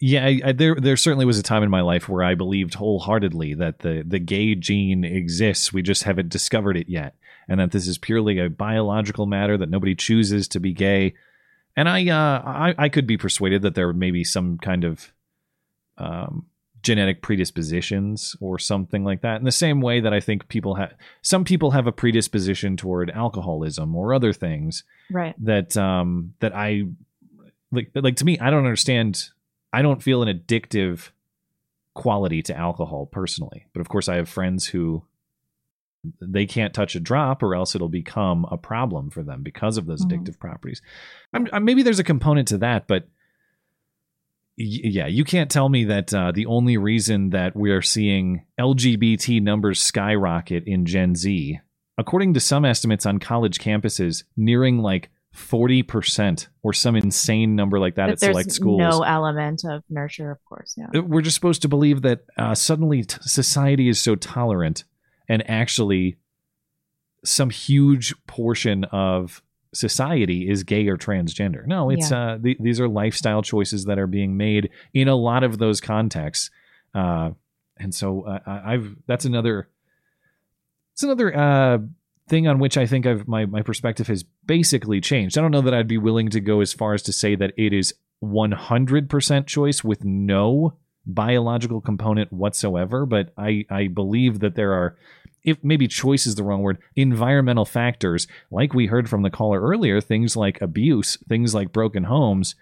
yeah, 0.00 0.26
I, 0.26 0.40
I, 0.46 0.52
there 0.52 0.74
there 0.74 0.96
certainly 0.96 1.24
was 1.24 1.38
a 1.38 1.42
time 1.42 1.62
in 1.62 1.70
my 1.70 1.80
life 1.80 2.08
where 2.08 2.24
I 2.24 2.34
believed 2.34 2.74
wholeheartedly 2.74 3.54
that 3.54 3.78
the 3.78 4.04
the 4.06 4.18
gay 4.18 4.54
gene 4.56 5.04
exists. 5.04 5.72
We 5.72 5.82
just 5.82 6.02
haven't 6.02 6.28
discovered 6.30 6.76
it 6.76 6.88
yet, 6.88 7.14
and 7.48 7.60
that 7.60 7.70
this 7.70 7.86
is 7.86 7.96
purely 7.96 8.38
a 8.38 8.50
biological 8.50 9.26
matter 9.26 9.56
that 9.56 9.70
nobody 9.70 9.94
chooses 9.94 10.48
to 10.48 10.60
be 10.60 10.72
gay. 10.72 11.14
And 11.76 11.88
I 11.88 12.08
uh, 12.08 12.42
I, 12.44 12.74
I 12.76 12.88
could 12.88 13.06
be 13.06 13.16
persuaded 13.16 13.62
that 13.62 13.76
there 13.76 13.92
may 13.92 14.10
be 14.10 14.24
some 14.24 14.58
kind 14.58 14.82
of 14.84 15.12
um, 15.96 16.46
genetic 16.84 17.22
predispositions 17.22 18.36
or 18.40 18.58
something 18.58 19.02
like 19.04 19.22
that. 19.22 19.38
In 19.38 19.44
the 19.44 19.50
same 19.50 19.80
way 19.80 20.00
that 20.00 20.12
I 20.12 20.20
think 20.20 20.46
people 20.48 20.76
have 20.76 20.94
some 21.22 21.42
people 21.44 21.72
have 21.72 21.86
a 21.88 21.92
predisposition 21.92 22.76
toward 22.76 23.10
alcoholism 23.10 23.96
or 23.96 24.14
other 24.14 24.32
things 24.32 24.84
Right. 25.10 25.34
that 25.44 25.76
um 25.76 26.34
that 26.40 26.54
I 26.54 26.84
like 27.72 27.90
like 27.94 28.16
to 28.16 28.24
me 28.24 28.38
I 28.38 28.50
don't 28.50 28.64
understand 28.64 29.30
I 29.72 29.82
don't 29.82 30.02
feel 30.02 30.22
an 30.22 30.28
addictive 30.28 31.10
quality 31.94 32.42
to 32.42 32.56
alcohol 32.56 33.06
personally 33.06 33.66
but 33.72 33.80
of 33.80 33.88
course 33.88 34.08
I 34.08 34.16
have 34.16 34.28
friends 34.28 34.66
who 34.66 35.02
they 36.20 36.44
can't 36.44 36.74
touch 36.74 36.94
a 36.94 37.00
drop 37.00 37.42
or 37.42 37.54
else 37.54 37.74
it'll 37.74 37.88
become 37.88 38.44
a 38.50 38.58
problem 38.58 39.08
for 39.08 39.22
them 39.22 39.42
because 39.42 39.78
of 39.78 39.86
those 39.86 40.04
Mhm. 40.04 40.10
addictive 40.12 40.38
properties 40.38 40.82
I'm, 41.32 41.48
I- 41.52 41.60
maybe 41.60 41.82
there's 41.82 41.98
a 41.98 42.04
component 42.04 42.48
to 42.48 42.58
that 42.58 42.86
but 42.86 43.08
yeah 44.56 45.06
you 45.06 45.24
can't 45.24 45.50
tell 45.50 45.68
me 45.68 45.84
that 45.84 46.12
uh, 46.14 46.32
the 46.32 46.46
only 46.46 46.76
reason 46.76 47.30
that 47.30 47.56
we're 47.56 47.82
seeing 47.82 48.44
lgbt 48.58 49.42
numbers 49.42 49.80
skyrocket 49.80 50.64
in 50.66 50.84
gen 50.86 51.14
z 51.14 51.60
according 51.98 52.34
to 52.34 52.40
some 52.40 52.64
estimates 52.64 53.06
on 53.06 53.18
college 53.18 53.58
campuses 53.58 54.24
nearing 54.36 54.78
like 54.78 55.10
40% 55.34 56.46
or 56.62 56.72
some 56.72 56.94
insane 56.94 57.56
number 57.56 57.80
like 57.80 57.96
that 57.96 58.06
That 58.06 58.12
at 58.12 58.20
select 58.20 58.52
schools 58.52 58.78
no 58.78 59.02
element 59.02 59.64
of 59.64 59.82
nurture, 59.90 60.30
of 60.30 60.38
course. 60.44 60.76
Yeah. 60.76 61.00
we're 61.00 61.22
just 61.22 61.34
supposed 61.34 61.62
to 61.62 61.68
believe 61.68 62.02
that 62.02 62.20
uh, 62.38 62.54
suddenly 62.54 63.02
t- 63.02 63.16
society 63.22 63.88
is 63.88 64.00
so 64.00 64.14
tolerant 64.14 64.84
and 65.28 65.48
actually 65.50 66.18
some 67.24 67.50
huge 67.50 68.14
portion 68.26 68.84
of 68.84 69.42
society 69.74 70.48
is 70.48 70.62
gay 70.62 70.86
or 70.88 70.96
transgender 70.96 71.66
no 71.66 71.90
it's 71.90 72.10
Yeah. 72.10 72.18
uh 72.34 72.38
th- 72.38 72.58
these 72.60 72.80
are 72.80 72.88
lifestyle 72.88 73.42
choices 73.42 73.84
that 73.84 73.98
are 73.98 74.06
being 74.06 74.36
made 74.36 74.70
in 74.92 75.08
a 75.08 75.16
lot 75.16 75.42
of 75.44 75.58
those 75.58 75.80
contexts 75.80 76.50
uh 76.94 77.30
and 77.76 77.94
so 77.94 78.22
uh, 78.22 78.38
I- 78.46 78.74
i've 78.74 78.94
that's 79.06 79.24
another 79.24 79.68
it's 80.92 81.02
another 81.02 81.36
uh 81.36 81.78
thing 82.28 82.48
on 82.48 82.58
which 82.58 82.78
I 82.78 82.86
think 82.86 83.04
I've 83.04 83.28
my 83.28 83.44
my 83.44 83.60
perspective 83.60 84.06
has 84.06 84.24
basically 84.46 84.98
changed. 85.02 85.36
I 85.36 85.42
don't 85.42 85.50
know 85.50 85.60
that 85.60 85.74
I'd 85.74 85.86
be 85.88 85.98
willing 85.98 86.30
to 86.30 86.40
go 86.40 86.60
as 86.62 86.72
far 86.72 86.94
as 86.94 87.02
to 87.02 87.12
say 87.12 87.34
that 87.36 87.52
it 87.58 87.74
is 87.74 87.92
100% 88.22 89.46
choice 89.46 89.84
with 89.84 90.04
no 90.04 90.74
biological 91.06 91.82
component 91.82 92.32
whatsoever, 92.32 93.04
but 93.04 93.34
I 93.36 93.66
I 93.68 93.88
believe 93.88 94.40
that 94.40 94.54
there 94.54 94.72
are 94.72 94.96
if 95.44 95.62
maybe 95.62 95.86
choice 95.86 96.26
is 96.26 96.34
the 96.34 96.42
wrong 96.42 96.62
word, 96.62 96.78
environmental 96.96 97.64
factors 97.64 98.26
like 98.50 98.74
we 98.74 98.86
heard 98.86 99.08
from 99.08 99.22
the 99.22 99.30
caller 99.30 99.60
earlier, 99.60 100.00
things 100.00 100.36
like 100.36 100.60
abuse, 100.60 101.18
things 101.28 101.54
like 101.54 101.72
broken 101.72 102.04
homes 102.04 102.54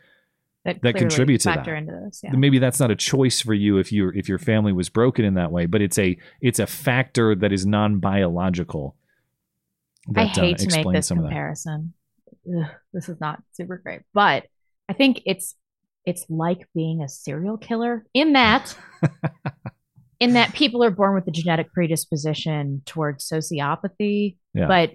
That, 0.64 0.82
that 0.82 0.96
contribute 0.96 1.40
to 1.42 1.52
factor 1.52 1.70
that. 1.72 1.78
into 1.78 1.92
this. 2.04 2.20
Yeah. 2.22 2.32
Maybe 2.32 2.58
that's 2.58 2.80
not 2.80 2.90
a 2.90 2.96
choice 2.96 3.40
for 3.40 3.54
you 3.54 3.78
if 3.78 3.92
your 3.92 4.14
if 4.14 4.28
your 4.28 4.38
family 4.38 4.72
was 4.72 4.88
broken 4.88 5.24
in 5.24 5.34
that 5.34 5.52
way, 5.52 5.66
but 5.66 5.80
it's 5.80 5.98
a 5.98 6.16
it's 6.40 6.58
a 6.58 6.66
factor 6.66 7.34
that 7.34 7.52
is 7.52 7.64
non 7.64 7.98
biological. 7.98 8.96
I 10.16 10.24
uh, 10.24 10.28
hate 10.28 10.58
to 10.58 10.70
make 10.70 10.92
this 10.92 11.08
comparison. 11.08 11.94
Ugh, 12.48 12.66
this 12.92 13.08
is 13.08 13.20
not 13.20 13.40
super 13.52 13.76
great, 13.78 14.00
but 14.12 14.46
I 14.88 14.92
think 14.94 15.22
it's 15.24 15.54
it's 16.04 16.26
like 16.28 16.68
being 16.74 17.02
a 17.02 17.08
serial 17.08 17.56
killer 17.56 18.04
in 18.12 18.32
that 18.32 18.76
in 20.22 20.34
that 20.34 20.54
people 20.54 20.84
are 20.84 20.90
born 20.90 21.14
with 21.16 21.26
a 21.26 21.32
genetic 21.32 21.72
predisposition 21.72 22.80
towards 22.86 23.28
sociopathy, 23.28 24.36
Yeah. 24.54 24.68
but 24.68 24.92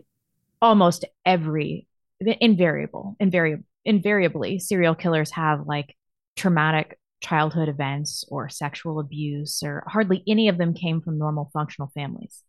almost 0.61 1.03
every 1.25 1.85
invariable, 2.21 3.17
invariable, 3.19 3.63
invariably 3.83 4.57
serial 4.57 4.95
killers 4.95 5.31
have 5.31 5.67
like 5.67 5.95
traumatic 6.37 6.97
childhood 7.19 7.67
events 7.67 8.23
or 8.29 8.47
sexual 8.47 8.99
abuse 9.01 9.61
or 9.63 9.83
hardly 9.87 10.23
any 10.27 10.47
of 10.47 10.57
them 10.57 10.73
came 10.73 11.01
from 11.01 11.17
normal 11.17 11.49
functional 11.51 11.91
families. 11.93 12.43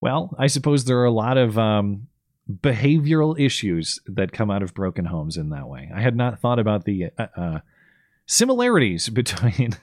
Well, 0.00 0.34
I 0.38 0.46
suppose 0.46 0.84
there 0.84 0.98
are 0.98 1.04
a 1.06 1.10
lot 1.10 1.38
of 1.38 1.58
um, 1.58 2.06
behavioral 2.48 3.38
issues 3.38 4.00
that 4.06 4.30
come 4.32 4.50
out 4.50 4.62
of 4.62 4.74
broken 4.74 5.06
homes 5.06 5.36
in 5.36 5.50
that 5.50 5.68
way. 5.68 5.90
I 5.92 6.00
had 6.02 6.14
not 6.14 6.40
thought 6.40 6.60
about 6.60 6.84
the 6.84 7.10
uh, 7.18 7.26
uh, 7.36 7.58
similarities 8.26 9.08
between. 9.20 9.76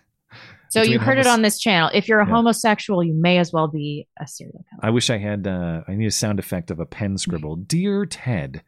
So 0.70 0.82
you 0.82 1.00
heard 1.00 1.18
it 1.18 1.28
on 1.28 1.42
this 1.42 1.60
channel. 1.60 1.90
If 1.94 2.08
you're 2.08 2.20
a 2.20 2.26
Yeah. 2.28 2.34
homosexual, 2.34 3.04
you 3.04 3.14
may 3.14 3.38
as 3.40 3.52
well 3.52 3.68
be 3.68 4.08
a 4.20 4.28
serial 4.28 4.64
killer. 4.70 4.80
I 4.82 4.90
wish 4.92 5.10
I 5.10 5.18
had. 5.18 5.48
Uh, 5.48 5.82
I 5.88 5.96
need 5.96 6.06
a 6.08 6.12
sound 6.12 6.40
effect 6.40 6.70
of 6.72 6.80
a 6.80 6.86
pen 6.86 7.18
scribble. 7.18 7.56
Dear 7.76 8.06
Ted, 8.06 8.62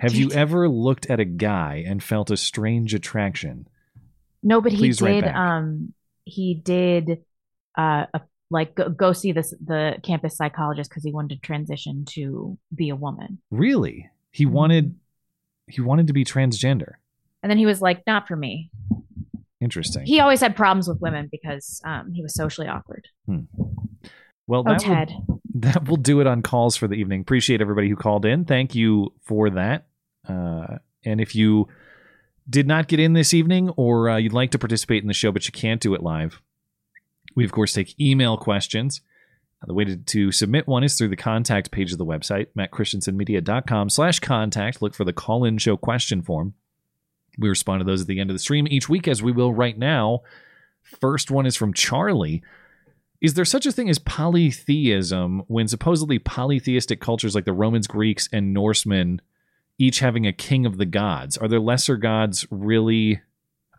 have 0.00 0.14
you 0.14 0.30
ever 0.32 0.68
looked 0.68 1.06
at 1.10 1.20
a 1.20 1.24
guy 1.24 1.82
and 1.86 2.02
felt 2.02 2.30
a 2.30 2.36
strange 2.36 2.94
attraction? 2.94 3.66
No, 4.42 4.60
but 4.60 4.72
he 4.72 4.78
Please 4.78 5.02
write 5.02 5.24
did. 5.24 5.34
Um, 5.34 5.92
he 6.24 6.54
did. 6.54 7.24
Uh, 7.76 8.06
a, 8.14 8.20
like 8.50 8.74
go, 8.74 8.88
go 8.88 9.12
see 9.12 9.32
this 9.32 9.52
the 9.64 9.96
campus 10.02 10.36
psychologist 10.36 10.88
because 10.90 11.04
he 11.04 11.12
wanted 11.12 11.34
to 11.34 11.40
transition 11.46 12.04
to 12.10 12.56
be 12.74 12.88
a 12.88 12.96
woman, 12.96 13.38
Really? 13.50 14.08
He 14.30 14.46
wanted. 14.46 14.94
He 15.66 15.80
wanted 15.82 16.06
to 16.06 16.12
be 16.12 16.24
transgender. 16.24 16.92
and 17.42 17.50
then 17.50 17.58
he 17.58 17.66
was 17.66 17.82
like, 17.82 18.06
"Not 18.06 18.26
for 18.28 18.36
me." 18.36 18.70
Interesting. 19.60 20.06
He 20.06 20.20
always 20.20 20.40
had 20.40 20.54
problems 20.54 20.88
with 20.88 21.00
women 21.00 21.28
because 21.30 21.80
um, 21.84 22.12
he 22.12 22.22
was 22.22 22.34
socially 22.34 22.68
awkward. 22.68 23.06
Hmm. 23.26 23.40
Well, 24.46 24.62
Oh, 24.66 24.70
that 24.72 24.80
Ted. 24.80 25.12
Will, 25.26 25.40
that 25.56 25.88
will 25.88 25.96
do 25.96 26.20
it 26.20 26.26
on 26.26 26.42
calls 26.42 26.76
for 26.76 26.86
the 26.88 26.94
evening. 26.94 27.20
Appreciate 27.22 27.60
everybody 27.60 27.88
who 27.88 27.96
called 27.96 28.24
in. 28.24 28.44
Thank 28.44 28.74
you 28.74 29.12
for 29.22 29.50
that. 29.50 29.86
Uh, 30.28 30.78
and 31.04 31.20
if 31.20 31.34
you 31.34 31.68
did 32.48 32.66
not 32.66 32.88
get 32.88 33.00
in 33.00 33.12
this 33.12 33.34
evening, 33.34 33.70
or 33.70 34.08
uh, 34.10 34.16
you'd 34.16 34.32
like 34.32 34.52
to 34.52 34.58
participate 34.58 35.02
in 35.02 35.08
the 35.08 35.14
show 35.14 35.32
but 35.32 35.46
you 35.46 35.52
can't 35.52 35.80
do 35.80 35.92
it 35.94 36.02
live, 36.02 36.40
we 37.34 37.44
of 37.44 37.52
course 37.52 37.72
take 37.72 37.98
email 38.00 38.36
questions. 38.36 39.00
Uh, 39.62 39.66
The 39.66 39.74
way 39.74 39.84
to, 39.84 39.96
to 39.96 40.32
submit 40.32 40.66
one 40.68 40.84
is 40.84 40.96
through 40.96 41.08
the 41.08 41.16
contact 41.16 41.70
page 41.72 41.92
of 41.92 41.98
the 41.98 42.06
website, 42.06 42.46
mattchristiansenmedia.com 42.56 43.90
slash 43.90 44.20
contact. 44.20 44.80
Look 44.80 44.94
for 44.94 45.04
the 45.04 45.12
call-in 45.12 45.58
show 45.58 45.76
question 45.76 46.22
form. 46.22 46.54
We 47.38 47.48
respond 47.48 47.80
to 47.80 47.84
those 47.84 48.02
at 48.02 48.06
the 48.06 48.20
end 48.20 48.30
of 48.30 48.34
the 48.34 48.40
stream 48.40 48.66
each 48.68 48.88
week, 48.88 49.06
as 49.08 49.22
we 49.22 49.32
will 49.32 49.52
right 49.52 49.78
now. 49.78 50.22
First 50.82 51.30
one 51.30 51.46
is 51.46 51.56
from 51.56 51.72
Charlie. 51.72 52.42
Is 53.20 53.34
there 53.34 53.44
such 53.44 53.66
a 53.66 53.72
thing 53.72 53.88
as 53.88 53.98
polytheism 53.98 55.42
when 55.48 55.68
supposedly 55.68 56.18
polytheistic 56.18 57.00
cultures 57.00 57.34
like 57.34 57.44
the 57.44 57.52
Romans, 57.52 57.86
Greeks, 57.86 58.28
and 58.32 58.54
Norsemen 58.54 59.20
each 59.78 60.00
having 60.00 60.26
a 60.26 60.32
king 60.32 60.66
of 60.66 60.76
the 60.76 60.86
gods? 60.86 61.36
Are 61.36 61.48
there 61.48 61.60
lesser 61.60 61.96
gods 61.96 62.46
really 62.50 63.20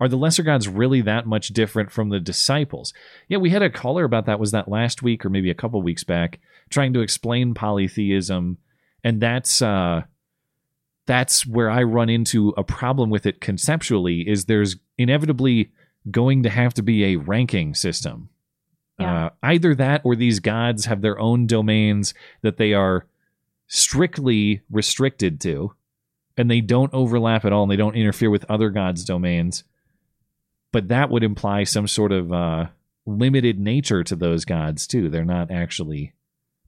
are 0.01 0.07
the 0.07 0.17
lesser 0.17 0.43
gods 0.43 0.67
really 0.67 1.01
that 1.01 1.27
much 1.27 1.49
different 1.49 1.91
from 1.91 2.09
the 2.09 2.21
disciples? 2.21 2.93
Yeah, 3.27 3.37
we 3.37 3.49
had 3.49 3.61
a 3.61 3.69
caller 3.69 4.05
about 4.05 4.25
that 4.27 4.39
was 4.39 4.51
that 4.51 4.69
last 4.69 5.03
week 5.03 5.25
or 5.25 5.29
maybe 5.29 5.49
a 5.49 5.55
couple 5.55 5.81
weeks 5.81 6.05
back 6.05 6.39
trying 6.69 6.93
to 6.93 7.01
explain 7.01 7.53
polytheism 7.53 8.57
and 9.03 9.21
that's 9.21 9.61
uh 9.61 10.03
that's 11.09 11.43
where 11.43 11.71
I 11.71 11.81
run 11.81 12.07
into 12.07 12.53
a 12.55 12.63
problem 12.63 13.09
with 13.09 13.25
it 13.25 13.41
conceptually 13.41 14.29
is 14.29 14.45
there's 14.45 14.75
inevitably 14.99 15.71
going 16.11 16.43
to 16.43 16.51
have 16.51 16.75
to 16.75 16.83
be 16.83 17.03
a 17.03 17.15
ranking 17.15 17.73
system. 17.73 18.29
Uh, 18.99 19.29
either 19.41 19.73
that 19.73 20.01
or 20.03 20.15
these 20.15 20.39
gods 20.39 20.85
have 20.85 21.01
their 21.01 21.17
own 21.17 21.47
domains 21.47 22.13
that 22.43 22.57
they 22.57 22.73
are 22.73 23.07
strictly 23.65 24.61
restricted 24.69 25.41
to 25.41 25.73
and 26.37 26.51
they 26.51 26.61
don't 26.61 26.93
overlap 26.93 27.43
at 27.43 27.53
all 27.53 27.63
and 27.63 27.71
they 27.71 27.75
don't 27.75 27.95
interfere 27.95 28.29
with 28.29 28.45
other 28.47 28.69
gods' 28.69 29.03
domains. 29.03 29.63
But 30.71 30.89
that 30.89 31.09
would 31.09 31.23
imply 31.23 31.63
some 31.63 31.87
sort 31.87 32.11
of 32.11 32.31
uh, 32.31 32.67
limited 33.07 33.59
nature 33.59 34.03
to 34.03 34.15
those 34.15 34.45
gods, 34.45 34.85
too. 34.85 35.09
They're 35.09 35.25
not 35.25 35.49
actually 35.49 36.13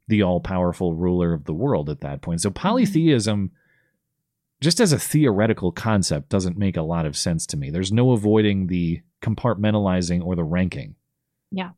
the 0.07 0.23
all 0.23 0.39
powerful 0.39 0.95
ruler 0.95 1.31
of 1.31 1.43
the 1.43 1.53
world 1.53 1.91
at 1.91 2.01
that 2.01 2.23
point. 2.23 2.41
So 2.41 2.49
polytheism, 2.49 3.51
just 4.62 4.80
as 4.80 4.94
a 4.94 5.00
theoretical 5.00 5.72
concept, 5.72 6.30
doesn't 6.30 6.58
make 6.58 6.78
a 6.78 6.82
lot 6.84 7.06
of 7.06 7.18
sense 7.18 7.46
to 7.48 7.58
me. 7.58 7.70
There's 7.72 7.92
no 7.92 8.12
avoiding 8.12 8.68
the 8.68 9.02
compartmentalizing 9.22 10.24
or 10.24 10.36
the 10.36 10.44
ranking. 10.44 10.96
Yeah. 11.52 11.72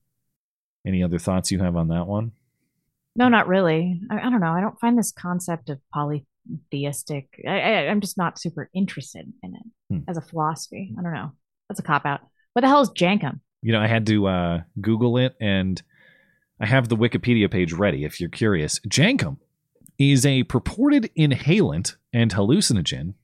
Any 0.85 1.01
other 1.03 1.17
thoughts 1.17 1.51
you 1.51 1.59
have 1.59 1.75
on 1.77 1.87
that 1.87 2.07
one? 2.07 2.33
No, 3.15 3.29
not 3.29 3.47
really. 3.47 4.01
I, 4.11 4.17
I 4.27 4.29
don't 4.29 4.41
know. 4.41 4.51
I 4.51 4.61
don't 4.61 4.79
find 4.79 4.97
this 4.97 5.11
concept 5.11 5.69
of 5.69 5.79
polytheistic. 5.93 7.29
I, 7.47 7.59
I, 7.59 7.87
I'm 7.87 8.01
just 8.01 8.17
not 8.17 8.39
super 8.39 8.69
interested 8.73 9.31
in 9.41 9.55
it 9.55 9.61
Hmm. 9.89 9.99
as 10.07 10.17
a 10.17 10.21
philosophy. 10.21 10.93
I 10.97 11.01
don't 11.01 11.13
know. 11.13 11.31
That's 11.69 11.79
a 11.79 11.83
cop 11.83 12.05
out. 12.05 12.21
What 12.53 12.61
the 12.61 12.67
hell 12.67 12.81
is 12.81 12.89
Jenkem? 12.89 13.39
You 13.61 13.71
know, 13.71 13.79
I 13.81 13.87
had 13.87 14.05
to 14.07 14.27
uh, 14.27 14.61
Google 14.81 15.17
it, 15.17 15.35
and 15.39 15.81
I 16.59 16.65
have 16.65 16.89
the 16.89 16.97
Wikipedia 16.97 17.49
page 17.49 17.71
ready 17.73 18.03
if 18.03 18.19
you're 18.19 18.29
curious. 18.29 18.79
Jenkem 18.81 19.37
is 19.97 20.25
a 20.25 20.43
purported 20.43 21.09
inhalant 21.17 21.95
and 22.13 22.31
hallucinogen 22.33 23.15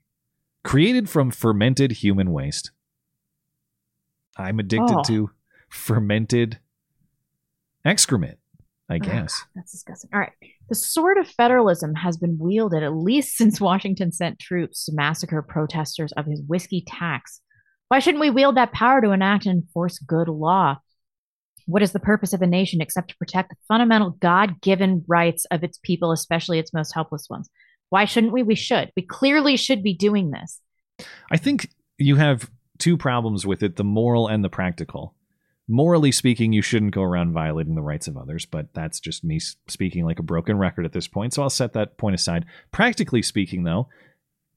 created 0.63 1.09
from 1.09 1.31
fermented 1.31 1.91
human 1.93 2.31
waste. 2.31 2.71
I'm 4.37 4.59
addicted 4.59 4.95
Oh. 4.97 5.03
to 5.03 5.29
fermented 5.69 6.59
excrement, 7.85 8.39
I 8.89 8.97
guess. 8.99 9.43
that's 9.55 9.71
disgusting. 9.71 10.09
All 10.13 10.19
right. 10.19 10.31
The 10.69 10.75
sword 10.75 11.17
of 11.17 11.27
federalism 11.27 11.95
has 11.95 12.17
been 12.17 12.37
wielded 12.39 12.83
at 12.83 12.93
least 12.95 13.35
since 13.37 13.59
Washington 13.61 14.11
sent 14.11 14.39
troops 14.39 14.85
to 14.85 14.93
massacre 14.93 15.41
protesters 15.41 16.11
of 16.13 16.25
his 16.25 16.41
whiskey 16.47 16.83
tax. 16.87 17.41
Why 17.87 17.99
shouldn't 17.99 18.21
we 18.21 18.29
wield 18.29 18.55
that 18.57 18.71
power 18.71 19.01
to 19.01 19.11
enact 19.11 19.45
and 19.45 19.63
enforce 19.63 19.97
good 19.99 20.27
law? 20.27 20.77
What 21.65 21.81
is 21.83 21.91
the 21.91 21.99
purpose 21.99 22.33
of 22.33 22.41
a 22.41 22.47
nation 22.47 22.81
except 22.81 23.09
to 23.09 23.17
protect 23.17 23.49
the 23.49 23.55
fundamental 23.67 24.11
God 24.11 24.61
given 24.61 25.03
rights 25.07 25.45
of 25.51 25.63
its 25.63 25.79
people, 25.83 26.11
especially 26.11 26.59
its 26.59 26.73
most 26.73 26.93
helpless 26.93 27.27
ones? 27.29 27.49
Why 27.89 28.05
shouldn't 28.05 28.33
we? 28.33 28.43
We 28.43 28.55
should. 28.55 28.91
We 28.95 29.03
clearly 29.03 29.57
should 29.57 29.83
be 29.83 29.93
doing 29.93 30.31
this. 30.31 30.61
I 31.31 31.37
think 31.37 31.69
you 31.97 32.15
have 32.15 32.49
two 32.77 32.97
problems 32.97 33.45
with 33.45 33.63
it 33.63 33.75
the 33.75 33.83
moral 33.83 34.27
and 34.27 34.43
the 34.43 34.49
practical. 34.49 35.15
Morally 35.67 36.11
speaking, 36.11 36.51
you 36.51 36.63
shouldn't 36.63 36.95
go 36.95 37.03
around 37.03 37.31
violating 37.31 37.75
the 37.75 37.81
rights 37.81 38.07
of 38.07 38.17
others, 38.17 38.45
but 38.45 38.73
that's 38.73 38.99
just 38.99 39.23
me 39.23 39.39
speaking 39.39 40.03
like 40.03 40.17
a 40.17 40.23
broken 40.23 40.57
record 40.57 40.83
at 40.83 40.93
this 40.93 41.07
point, 41.07 41.33
so 41.33 41.43
I'll 41.43 41.49
set 41.49 41.73
that 41.73 41.97
point 41.97 42.15
aside. 42.15 42.45
Practically 42.71 43.21
speaking, 43.21 43.63
though, 43.63 43.87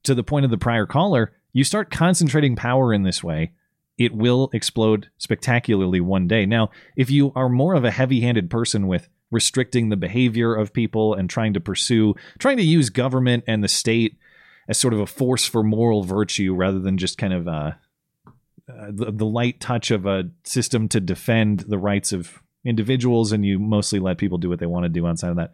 to 0.03 0.15
the 0.15 0.23
point 0.23 0.45
of 0.45 0.49
the 0.49 0.57
prior 0.57 0.87
caller, 0.87 1.33
you 1.51 1.63
start 1.63 1.91
concentrating 1.91 2.55
power 2.55 2.91
in 2.91 3.03
this 3.03 3.23
way, 3.23 3.51
it 3.97 4.15
will 4.15 4.49
explode 4.53 5.09
spectacularly 5.19 6.01
one 6.01 6.27
day. 6.27 6.47
Now, 6.47 6.71
if 6.95 7.11
you 7.11 7.31
are 7.35 7.47
more 7.47 7.75
of 7.75 7.85
a 7.85 7.91
heavy 7.91 8.21
handed 8.21 8.49
person 8.49 8.87
with 8.87 9.07
restricting 9.33 9.89
the 9.89 9.97
behavior 9.97 10.55
of 10.55 10.71
people 10.71 11.13
and 11.13 11.29
trying 11.29 11.53
to 11.53 11.59
pursue, 11.59 12.15
trying 12.39 12.57
to 12.57 12.63
use 12.63 12.89
government 12.89 13.43
and 13.47 13.63
the 13.63 13.67
state 13.67 14.17
as 14.67 14.77
sort 14.77 14.93
of 14.93 14.99
a 14.99 15.05
force 15.05 15.45
for 15.45 15.63
moral 15.63 16.03
virtue 16.03 16.53
rather 16.55 16.79
than 16.79 16.97
just 16.97 17.17
kind 17.17 17.33
of 17.33 17.47
uh, 17.47 17.71
uh, 18.69 18.91
the, 18.91 19.11
the 19.11 19.25
light 19.25 19.59
touch 19.59 19.91
of 19.91 20.05
a 20.05 20.29
system 20.43 20.87
to 20.87 21.01
defend 21.01 21.61
the 21.61 21.77
rights 21.77 22.13
of 22.13 22.41
individuals 22.63 23.31
and 23.31 23.45
you 23.45 23.59
mostly 23.59 23.99
let 23.99 24.17
people 24.17 24.37
do 24.37 24.49
what 24.49 24.59
they 24.59 24.65
want 24.65 24.83
to 24.83 24.89
do 24.89 25.05
outside 25.05 25.31
of 25.31 25.35
that. 25.35 25.51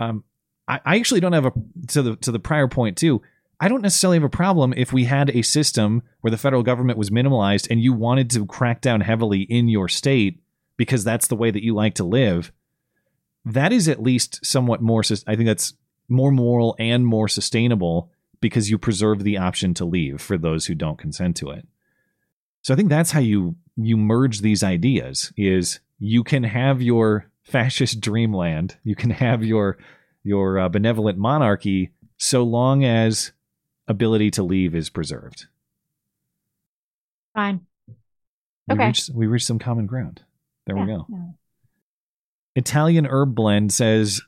Um, 0.00 0.24
I, 0.66 0.80
I 0.84 0.96
actually 0.96 1.20
don't 1.20 1.34
have 1.34 1.46
a 1.46 1.52
to 1.88 2.02
the 2.02 2.16
to 2.16 2.32
the 2.32 2.38
prior 2.38 2.68
point 2.68 2.96
too. 2.96 3.20
I 3.60 3.68
don't 3.68 3.82
necessarily 3.82 4.16
have 4.16 4.24
a 4.24 4.30
problem 4.30 4.74
if 4.76 4.92
we 4.92 5.04
had 5.04 5.30
a 5.30 5.42
system 5.42 6.02
where 6.20 6.30
the 6.30 6.38
federal 6.38 6.62
government 6.62 6.98
was 6.98 7.10
minimalized 7.10 7.68
and 7.70 7.80
you 7.80 7.92
wanted 7.92 8.30
to 8.30 8.46
crack 8.46 8.80
down 8.80 9.02
heavily 9.02 9.42
in 9.42 9.68
your 9.68 9.88
state 9.88 10.40
because 10.76 11.04
that's 11.04 11.28
the 11.28 11.36
way 11.36 11.50
that 11.50 11.62
you 11.62 11.74
like 11.74 11.94
to 11.94 12.04
live. 12.04 12.50
That 13.44 13.72
is 13.72 13.88
at 13.88 14.02
least 14.02 14.44
somewhat 14.44 14.80
more. 14.80 15.02
I 15.26 15.36
think 15.36 15.46
that's 15.46 15.74
more 16.08 16.30
moral 16.30 16.76
and 16.78 17.04
more 17.06 17.28
sustainable 17.28 18.10
because 18.40 18.70
you 18.70 18.78
preserve 18.78 19.22
the 19.24 19.38
option 19.38 19.72
to 19.74 19.84
leave 19.84 20.20
for 20.20 20.36
those 20.36 20.66
who 20.66 20.74
don't 20.74 20.98
consent 20.98 21.36
to 21.36 21.50
it. 21.50 21.66
So 22.62 22.72
I 22.72 22.76
think 22.76 22.88
that's 22.88 23.10
how 23.12 23.20
you 23.20 23.56
you 23.76 23.96
merge 23.96 24.40
these 24.40 24.62
ideas 24.62 25.32
is 25.36 25.80
you 25.98 26.22
can 26.22 26.44
have 26.44 26.82
your 26.82 27.30
fascist 27.42 28.00
dreamland, 28.00 28.76
you 28.84 28.94
can 28.94 29.10
have 29.10 29.42
your 29.44 29.78
your 30.22 30.58
uh, 30.58 30.68
benevolent 30.68 31.18
monarchy 31.18 31.90
so 32.18 32.44
long 32.44 32.84
as 32.84 33.32
ability 33.88 34.30
to 34.32 34.42
leave 34.44 34.74
is 34.76 34.90
preserved. 34.90 35.46
Fine. 37.34 37.66
We 38.68 38.74
Okay. 38.74 38.86
reached 38.86 39.10
we 39.10 39.26
reached 39.26 39.46
some 39.46 39.58
common 39.58 39.86
ground. 39.86 40.22
There 40.66 40.76
we 40.76 40.86
go. 40.86 41.06
no. 41.08 41.34
Italian 42.54 43.06
Herb 43.06 43.34
Blend 43.34 43.72
says, 43.72 44.20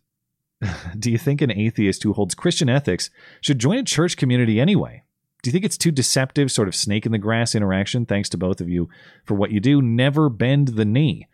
Do 0.99 1.11
you 1.11 1.19
think 1.19 1.41
an 1.43 1.51
atheist 1.51 2.03
who 2.03 2.13
holds 2.13 2.35
Christian 2.35 2.69
ethics 2.69 3.11
should 3.41 3.59
join 3.59 3.79
a 3.79 3.85
church 3.85 4.17
community 4.17 4.61
anyway? 4.61 5.03
do 5.43 5.49
you 5.51 5.53
think 5.53 5.67
it's 5.67 5.77
too 5.77 5.91
deceptive, 5.91 6.51
sort 6.51 6.69
of 6.69 6.75
snake 6.75 7.05
in 7.05 7.13
the 7.13 7.19
grass 7.19 7.55
interaction? 7.55 8.07
Thanks 8.07 8.31
to 8.31 8.39
both 8.39 8.63
of 8.63 8.69
you 8.71 8.89
for 9.27 9.35
what 9.35 9.51
you 9.51 9.61
do. 9.61 9.83
Never 9.83 10.31
bend 10.31 10.69
the 10.69 10.87
knee. 10.87 11.29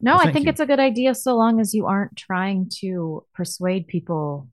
No, 0.00 0.12
Well, 0.12 0.28
I 0.28 0.32
think 0.32 0.44
you. 0.44 0.50
it's 0.50 0.60
a 0.60 0.66
good 0.66 0.78
idea 0.78 1.16
so 1.16 1.36
long 1.36 1.58
as 1.58 1.74
you 1.74 1.84
aren't 1.84 2.14
trying 2.14 2.70
to 2.78 3.24
persuade 3.34 3.88
people 3.88 4.46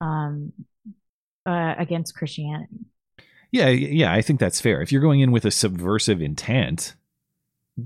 um, 0.00 0.52
uh, 1.44 1.74
against 1.78 2.14
Christianity. 2.14 2.78
Yeah, 3.50 3.70
yeah, 3.70 4.12
I 4.12 4.22
think 4.22 4.38
that's 4.38 4.60
fair. 4.60 4.82
If 4.82 4.92
you're 4.92 5.02
going 5.02 5.18
in 5.18 5.32
with 5.32 5.44
a 5.44 5.50
subversive 5.50 6.22
intent, 6.22 6.94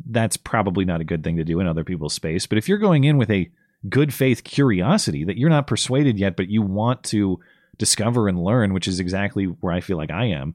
that's 0.07 0.37
probably 0.37 0.85
not 0.85 1.01
a 1.01 1.05
good 1.05 1.23
thing 1.23 1.37
to 1.37 1.45
do 1.45 1.61
in 1.61 1.67
other 1.67 1.85
people's 1.85 2.15
space. 2.15 2.47
But 2.47 2.59
if 2.59 2.69
you're 2.69 2.79
going 2.79 3.05
in 3.05 3.19
with 3.19 3.31
a 3.31 3.51
good 3.89 4.15
faith 4.15 4.45
curiosity 4.45 5.25
that 5.25 5.37
you're 5.37 5.51
not 5.51 5.67
persuaded 5.67 6.19
yet, 6.19 6.37
but 6.37 6.49
you 6.49 6.63
want 6.63 7.03
to 7.05 7.39
discover 7.77 8.29
and 8.29 8.43
learn, 8.43 8.73
which 8.73 8.89
is 8.89 9.01
exactly 9.01 9.45
where 9.45 9.73
I 9.73 9.81
feel 9.81 9.97
like 9.97 10.11
I 10.11 10.27
am, 10.27 10.55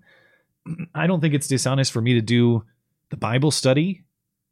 I 0.96 1.08
don't 1.08 1.22
think 1.22 1.34
it's 1.34 1.48
dishonest 1.48 1.92
for 1.92 2.02
me 2.02 2.14
to 2.16 2.22
do 2.22 2.64
the 3.10 3.18
Bible 3.18 3.52
study, 3.52 4.04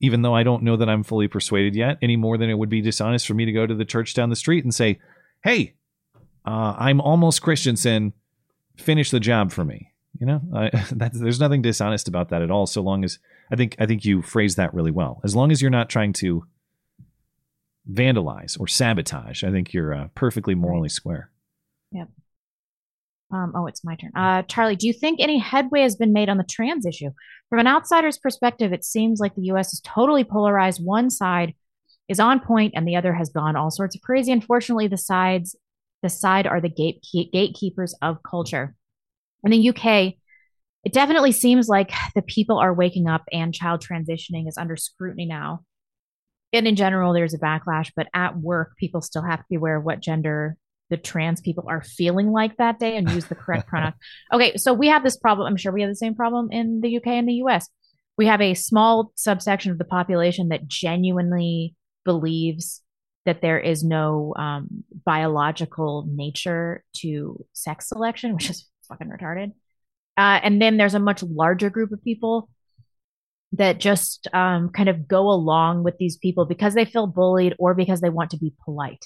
even 0.01 0.21
though 0.21 0.35
I 0.35 0.43
don't 0.43 0.63
know 0.63 0.77
that 0.77 0.89
I'm 0.89 1.03
fully 1.03 1.27
persuaded 1.27 1.75
yet, 1.75 1.97
any 2.01 2.15
more 2.15 2.37
than 2.37 2.49
it 2.49 2.57
would 2.57 2.69
be 2.69 2.81
dishonest 2.81 3.25
for 3.25 3.33
me 3.33 3.45
to 3.45 3.51
go 3.51 3.65
to 3.65 3.75
the 3.75 3.85
church 3.85 4.13
down 4.13 4.29
the 4.29 4.35
street 4.35 4.63
and 4.63 4.73
say, 4.73 4.99
hey, 5.43 5.73
uh, 6.45 6.75
I'm 6.77 7.01
almost 7.01 7.41
Christensen, 7.41 8.13
finish 8.77 9.09
the 9.09 9.19
job 9.19 9.51
for 9.51 9.65
me. 9.65 9.91
You 10.19 10.25
know, 10.25 10.41
I, 10.53 10.69
that's, 10.91 11.19
there's 11.19 11.39
nothing 11.39 11.61
dishonest 11.61 12.07
about 12.07 12.29
that 12.29 12.41
at 12.41 12.51
all. 12.51 12.65
So 12.65 12.81
long 12.81 13.03
as 13.03 13.19
I 13.51 13.55
think 13.55 13.75
I 13.79 13.85
think 13.85 14.05
you 14.05 14.21
phrase 14.21 14.55
that 14.55 14.73
really 14.73 14.91
well. 14.91 15.21
As 15.23 15.35
long 15.35 15.51
as 15.51 15.61
you're 15.61 15.71
not 15.71 15.89
trying 15.89 16.13
to 16.13 16.45
vandalize 17.91 18.59
or 18.59 18.67
sabotage, 18.67 19.43
I 19.43 19.51
think 19.51 19.73
you're 19.73 19.93
uh, 19.93 20.07
perfectly 20.15 20.55
morally 20.55 20.89
square. 20.89 21.29
Yep. 21.91 22.09
Um, 23.31 23.53
oh, 23.55 23.67
it's 23.67 23.83
my 23.83 23.95
turn. 23.95 24.11
Uh, 24.15 24.43
Charlie, 24.43 24.75
do 24.75 24.87
you 24.87 24.93
think 24.93 25.19
any 25.19 25.39
headway 25.39 25.81
has 25.81 25.95
been 25.95 26.13
made 26.13 26.29
on 26.29 26.37
the 26.37 26.43
trans 26.43 26.85
issue? 26.85 27.09
From 27.49 27.59
an 27.59 27.67
outsider's 27.67 28.17
perspective, 28.17 28.71
it 28.71 28.85
seems 28.85 29.19
like 29.19 29.35
the 29.35 29.43
U.S. 29.43 29.73
is 29.73 29.81
totally 29.81 30.23
polarized. 30.23 30.83
One 30.83 31.09
side 31.09 31.53
is 32.07 32.19
on 32.19 32.39
point, 32.39 32.73
and 32.75 32.87
the 32.87 32.95
other 32.95 33.13
has 33.13 33.29
gone 33.29 33.55
all 33.55 33.71
sorts 33.71 33.95
of 33.95 34.01
crazy. 34.01 34.31
Unfortunately, 34.31 34.87
the 34.87 34.97
sides, 34.97 35.55
the 36.03 36.09
side 36.09 36.45
are 36.45 36.61
the 36.61 36.69
gate 36.69 37.05
gatekeepers 37.33 37.95
of 38.01 38.21
culture. 38.23 38.75
In 39.45 39.51
the 39.51 39.69
UK, 39.69 40.15
it 40.83 40.93
definitely 40.93 41.31
seems 41.31 41.67
like 41.67 41.91
the 42.15 42.21
people 42.21 42.57
are 42.57 42.73
waking 42.73 43.07
up, 43.07 43.23
and 43.31 43.53
child 43.53 43.81
transitioning 43.81 44.47
is 44.47 44.57
under 44.57 44.75
scrutiny 44.75 45.25
now. 45.25 45.61
And 46.51 46.67
in 46.67 46.75
general, 46.75 47.13
there's 47.13 47.33
a 47.33 47.39
backlash, 47.39 47.91
but 47.95 48.07
at 48.13 48.37
work, 48.37 48.75
people 48.77 49.01
still 49.01 49.23
have 49.23 49.39
to 49.39 49.45
be 49.49 49.55
aware 49.55 49.77
of 49.77 49.83
what 49.83 50.01
gender 50.01 50.57
the 50.89 50.97
trans 50.97 51.41
people 51.41 51.65
are 51.67 51.83
feeling 51.83 52.31
like 52.31 52.57
that 52.57 52.79
day 52.79 52.95
and 52.95 53.09
use 53.09 53.25
the 53.25 53.35
correct 53.35 53.67
pronoun. 53.69 53.93
Okay, 54.31 54.55
so 54.57 54.73
we 54.73 54.87
have 54.87 55.03
this 55.03 55.17
problem. 55.17 55.47
I'm 55.47 55.57
sure 55.57 55.71
we 55.71 55.81
have 55.81 55.89
the 55.89 55.95
same 55.95 56.15
problem 56.15 56.49
in 56.51 56.81
the 56.81 56.97
UK 56.97 57.07
and 57.07 57.27
the 57.27 57.43
US. 57.45 57.67
We 58.17 58.27
have 58.27 58.41
a 58.41 58.53
small 58.53 59.11
subsection 59.15 59.71
of 59.71 59.77
the 59.77 59.85
population 59.85 60.49
that 60.49 60.67
genuinely 60.67 61.75
believes 62.05 62.81
that 63.25 63.41
there 63.41 63.59
is 63.59 63.83
no 63.83 64.33
um, 64.37 64.83
biological 65.05 66.05
nature 66.07 66.83
to 66.97 67.43
sex 67.53 67.89
selection, 67.89 68.35
which 68.35 68.49
is 68.49 68.69
fucking 68.85 69.07
retarded. 69.07 69.51
Uh, 70.17 70.39
and 70.43 70.61
then 70.61 70.77
there's 70.77 70.93
a 70.93 70.99
much 70.99 71.21
larger 71.23 71.69
group 71.69 71.91
of 71.91 72.03
people 72.03 72.49
that 73.51 73.79
just 73.79 74.27
um, 74.33 74.69
kind 74.69 74.89
of 74.89 75.07
go 75.07 75.29
along 75.29 75.83
with 75.83 75.97
these 75.97 76.17
people 76.17 76.45
because 76.45 76.73
they 76.73 76.85
feel 76.85 77.07
bullied 77.07 77.53
or 77.59 77.73
because 77.73 78.01
they 78.01 78.09
want 78.09 78.31
to 78.31 78.37
be 78.37 78.53
polite. 78.63 79.05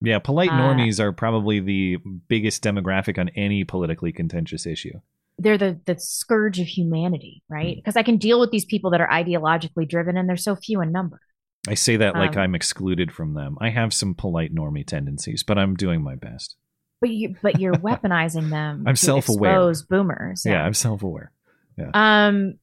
Yeah, 0.00 0.18
polite 0.18 0.50
Uh, 0.50 0.54
normies 0.54 1.00
are 1.00 1.12
probably 1.12 1.60
the 1.60 1.98
biggest 2.28 2.62
demographic 2.62 3.18
on 3.18 3.30
any 3.30 3.64
politically 3.64 4.12
contentious 4.12 4.66
issue. 4.66 5.00
they're 5.38 5.58
the 5.58 5.80
the 5.86 5.98
scourge 5.98 6.60
of 6.60 6.66
humanity, 6.68 7.42
right? 7.48 7.74
Because 7.76 7.96
I 7.96 8.04
can 8.04 8.18
deal 8.18 8.38
with 8.38 8.50
these 8.52 8.64
people 8.64 8.90
that 8.92 9.00
are 9.00 9.08
ideologically 9.08 9.88
driven, 9.88 10.16
and 10.16 10.28
they're 10.28 10.36
so 10.36 10.54
few 10.54 10.80
in 10.80 10.92
number. 10.92 11.20
I 11.66 11.74
say 11.74 11.96
that 11.96 12.14
like 12.14 12.36
Um, 12.36 12.42
I'm 12.42 12.54
excluded 12.54 13.10
from 13.10 13.34
them. 13.34 13.56
I 13.60 13.70
have 13.70 13.92
some 13.92 14.14
polite 14.14 14.54
normie 14.54 14.86
tendencies, 14.86 15.42
but 15.42 15.58
I'm 15.58 15.74
doing 15.74 16.02
my 16.02 16.14
best. 16.14 16.56
But 17.04 17.10
you 17.10 17.36
but 17.42 17.60
you're 17.60 17.74
weaponizing 17.74 18.48
them. 18.48 18.84
I'm 18.86 18.96
self-aware. 18.96 19.50
expose 19.50 19.82
boomers. 19.82 20.42
Yeah, 20.46 20.64
I'm 20.64 20.72
self-aware. 20.72 21.30
Yeah. 21.76 21.90
Um. 21.92 22.54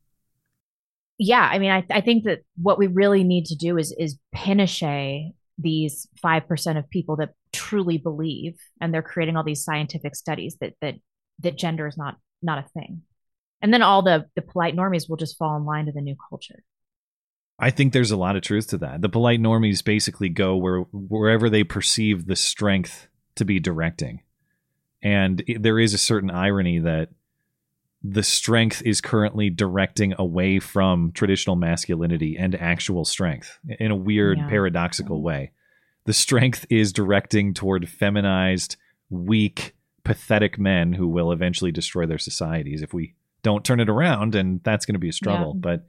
Yeah, 1.19 1.47
I 1.47 1.59
mean, 1.59 1.69
I 1.69 1.85
I 1.91 2.01
think 2.01 2.23
that 2.23 2.39
what 2.59 2.79
we 2.79 2.87
really 2.87 3.23
need 3.23 3.45
to 3.45 3.55
do 3.55 3.77
is 3.77 3.95
is 3.99 4.17
punish 4.33 4.81
these 5.59 6.07
five 6.19 6.47
percent 6.47 6.79
of 6.79 6.89
people 6.89 7.17
that 7.17 7.35
truly 7.53 7.99
believe, 7.99 8.57
and 8.81 8.91
they're 8.91 9.03
creating 9.03 9.37
all 9.37 9.43
these 9.43 9.63
scientific 9.63 10.15
studies 10.15 10.57
that 10.59 10.73
that 10.81 10.95
that 11.41 11.55
gender 11.55 11.85
is 11.85 11.95
not 11.95 12.17
not 12.41 12.57
a 12.57 12.67
thing, 12.69 13.03
and 13.61 13.71
then 13.71 13.83
all 13.83 14.01
the 14.01 14.25
the 14.35 14.41
polite 14.41 14.75
normies 14.75 15.07
will 15.07 15.17
just 15.17 15.37
fall 15.37 15.55
in 15.55 15.65
line 15.65 15.85
to 15.85 15.91
the 15.91 16.01
new 16.01 16.15
culture. 16.29 16.63
I 17.59 17.69
think 17.69 17.93
there's 17.93 18.09
a 18.09 18.17
lot 18.17 18.35
of 18.35 18.41
truth 18.41 18.69
to 18.69 18.79
that. 18.79 19.03
The 19.03 19.09
polite 19.09 19.39
normies 19.39 19.83
basically 19.83 20.29
go 20.29 20.57
where 20.57 20.79
wherever 20.91 21.47
they 21.47 21.63
perceive 21.63 22.25
the 22.25 22.35
strength 22.35 23.07
to 23.35 23.45
be 23.45 23.59
directing. 23.59 24.21
And 25.03 25.43
it- 25.47 25.61
there 25.63 25.79
is 25.79 25.93
a 25.93 25.97
certain 25.97 26.29
irony 26.31 26.79
that 26.79 27.09
the 28.03 28.23
strength 28.23 28.81
is 28.85 28.99
currently 29.01 29.49
directing 29.49 30.13
away 30.17 30.59
from 30.59 31.11
traditional 31.11 31.55
masculinity 31.55 32.35
and 32.37 32.55
actual 32.55 33.05
strength 33.05 33.59
in 33.79 33.91
a 33.91 33.95
weird 33.95 34.39
Yeah. 34.39 34.47
paradoxical 34.49 35.21
way. 35.21 35.51
The 36.05 36.13
strength 36.13 36.65
is 36.69 36.91
directing 36.91 37.53
toward 37.53 37.87
feminized, 37.87 38.75
weak, 39.11 39.75
pathetic 40.03 40.57
men 40.57 40.93
who 40.93 41.07
will 41.07 41.31
eventually 41.31 41.71
destroy 41.71 42.07
their 42.07 42.17
societies 42.17 42.81
if 42.81 42.91
we 42.91 43.13
don't 43.43 43.63
turn 43.63 43.79
it 43.79 43.89
around 43.89 44.33
and 44.33 44.61
that's 44.63 44.85
going 44.85 44.95
to 44.95 44.99
be 44.99 45.09
a 45.09 45.13
struggle. 45.13 45.53
Yeah. 45.55 45.59
But 45.61 45.85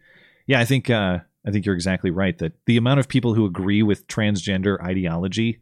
yeah, 0.46 0.60
I 0.60 0.66
think 0.66 0.90
uh, 0.90 1.20
I 1.46 1.50
think 1.50 1.64
you're 1.64 1.74
exactly 1.74 2.10
right 2.10 2.36
that 2.38 2.52
the 2.66 2.76
amount 2.76 3.00
of 3.00 3.08
people 3.08 3.32
who 3.34 3.46
agree 3.46 3.82
with 3.82 4.06
transgender 4.06 4.78
ideology, 4.82 5.60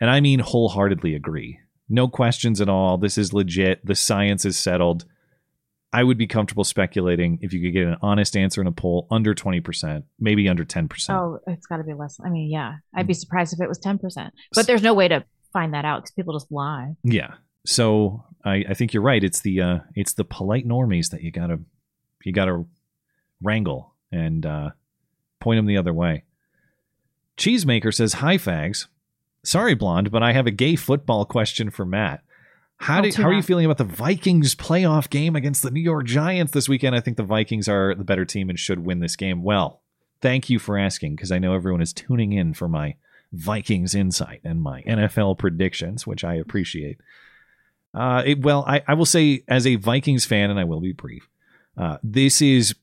and 0.00 0.08
I 0.08 0.20
mean 0.20 0.38
wholeheartedly 0.40 1.14
agree, 1.14 1.60
no 1.88 2.08
questions 2.08 2.60
at 2.60 2.68
all. 2.68 2.98
This 2.98 3.18
is 3.18 3.32
legit. 3.32 3.84
The 3.84 3.94
science 3.94 4.44
is 4.44 4.58
settled. 4.58 5.04
I 5.92 6.02
would 6.02 6.18
be 6.18 6.26
comfortable 6.26 6.64
speculating 6.64 7.38
if 7.42 7.52
you 7.52 7.62
could 7.62 7.72
get 7.72 7.86
an 7.86 7.96
honest 8.02 8.36
answer 8.36 8.60
in 8.60 8.66
a 8.66 8.72
poll 8.72 9.06
under 9.10 9.34
20%, 9.34 10.02
maybe 10.18 10.48
under 10.48 10.64
10%. 10.64 11.10
Oh, 11.10 11.38
it's 11.46 11.66
got 11.66 11.78
to 11.78 11.84
be 11.84 11.94
less. 11.94 12.18
I 12.22 12.28
mean, 12.28 12.50
yeah, 12.50 12.74
I'd 12.94 13.06
be 13.06 13.14
surprised 13.14 13.52
if 13.54 13.60
it 13.60 13.68
was 13.68 13.78
ten 13.78 13.98
percent. 13.98 14.34
But 14.54 14.66
there's 14.66 14.82
no 14.82 14.94
way 14.94 15.08
to 15.08 15.24
find 15.52 15.72
that 15.74 15.84
out 15.84 16.02
because 16.02 16.10
people 16.10 16.34
just 16.34 16.50
lie. 16.52 16.96
Yeah. 17.02 17.34
So 17.64 18.24
I, 18.44 18.64
I 18.68 18.74
think 18.74 18.92
you're 18.92 19.02
right. 19.02 19.22
It's 19.22 19.40
the 19.40 19.60
uh, 19.60 19.78
it's 19.94 20.12
the 20.12 20.24
polite 20.24 20.66
normies 20.66 21.10
that 21.10 21.22
you 21.22 21.30
gotta 21.30 21.60
you 22.24 22.32
gotta 22.32 22.64
wrangle 23.42 23.94
and 24.12 24.44
uh, 24.44 24.70
point 25.40 25.58
them 25.58 25.66
the 25.66 25.78
other 25.78 25.94
way. 25.94 26.24
Cheesemaker 27.38 27.94
says, 27.94 28.14
"Hi 28.14 28.36
fags, 28.36 28.86
sorry 29.46 29.74
blonde, 29.74 30.10
but 30.10 30.22
I 30.22 30.32
have 30.32 30.46
a 30.46 30.50
gay 30.50 30.76
football 30.76 31.24
question 31.24 31.70
for 31.70 31.84
Matt. 31.84 32.22
How 32.78 32.98
Oh, 32.98 33.02
do, 33.02 33.10
how 33.22 33.28
are 33.28 33.32
you 33.32 33.42
feeling 33.42 33.64
about 33.64 33.78
the 33.78 33.84
Vikings 33.84 34.54
playoff 34.54 35.08
game 35.08 35.34
against 35.34 35.62
the 35.62 35.70
New 35.70 35.80
York 35.80 36.04
Giants 36.04 36.52
this 36.52 36.68
weekend? 36.68 36.94
I 36.94 37.00
think 37.00 37.16
the 37.16 37.22
Vikings 37.22 37.68
are 37.68 37.94
the 37.94 38.04
better 38.04 38.24
team 38.26 38.50
and 38.50 38.58
should 38.58 38.84
win 38.84 39.00
this 39.00 39.16
game. 39.16 39.42
Well, 39.42 39.80
thank 40.20 40.50
you 40.50 40.58
for 40.58 40.76
asking 40.76 41.16
because 41.16 41.32
I 41.32 41.38
know 41.38 41.54
everyone 41.54 41.80
is 41.80 41.94
tuning 41.94 42.32
in 42.32 42.52
for 42.52 42.68
my 42.68 42.96
Vikings 43.32 43.94
insight 43.94 44.40
and 44.44 44.60
my 44.62 44.82
NFL 44.82 45.38
predictions, 45.38 46.06
which 46.06 46.22
I 46.22 46.34
appreciate. 46.34 46.98
Uh, 47.94 48.22
it, 48.26 48.42
well, 48.42 48.62
I, 48.66 48.82
I 48.86 48.92
will 48.92 49.06
say 49.06 49.42
as 49.48 49.66
a 49.66 49.76
Vikings 49.76 50.26
fan, 50.26 50.50
and 50.50 50.60
I 50.60 50.64
will 50.64 50.80
be 50.80 50.92
brief. 50.92 51.28
Uh, 51.78 51.96
this 52.02 52.42
is 52.42 52.74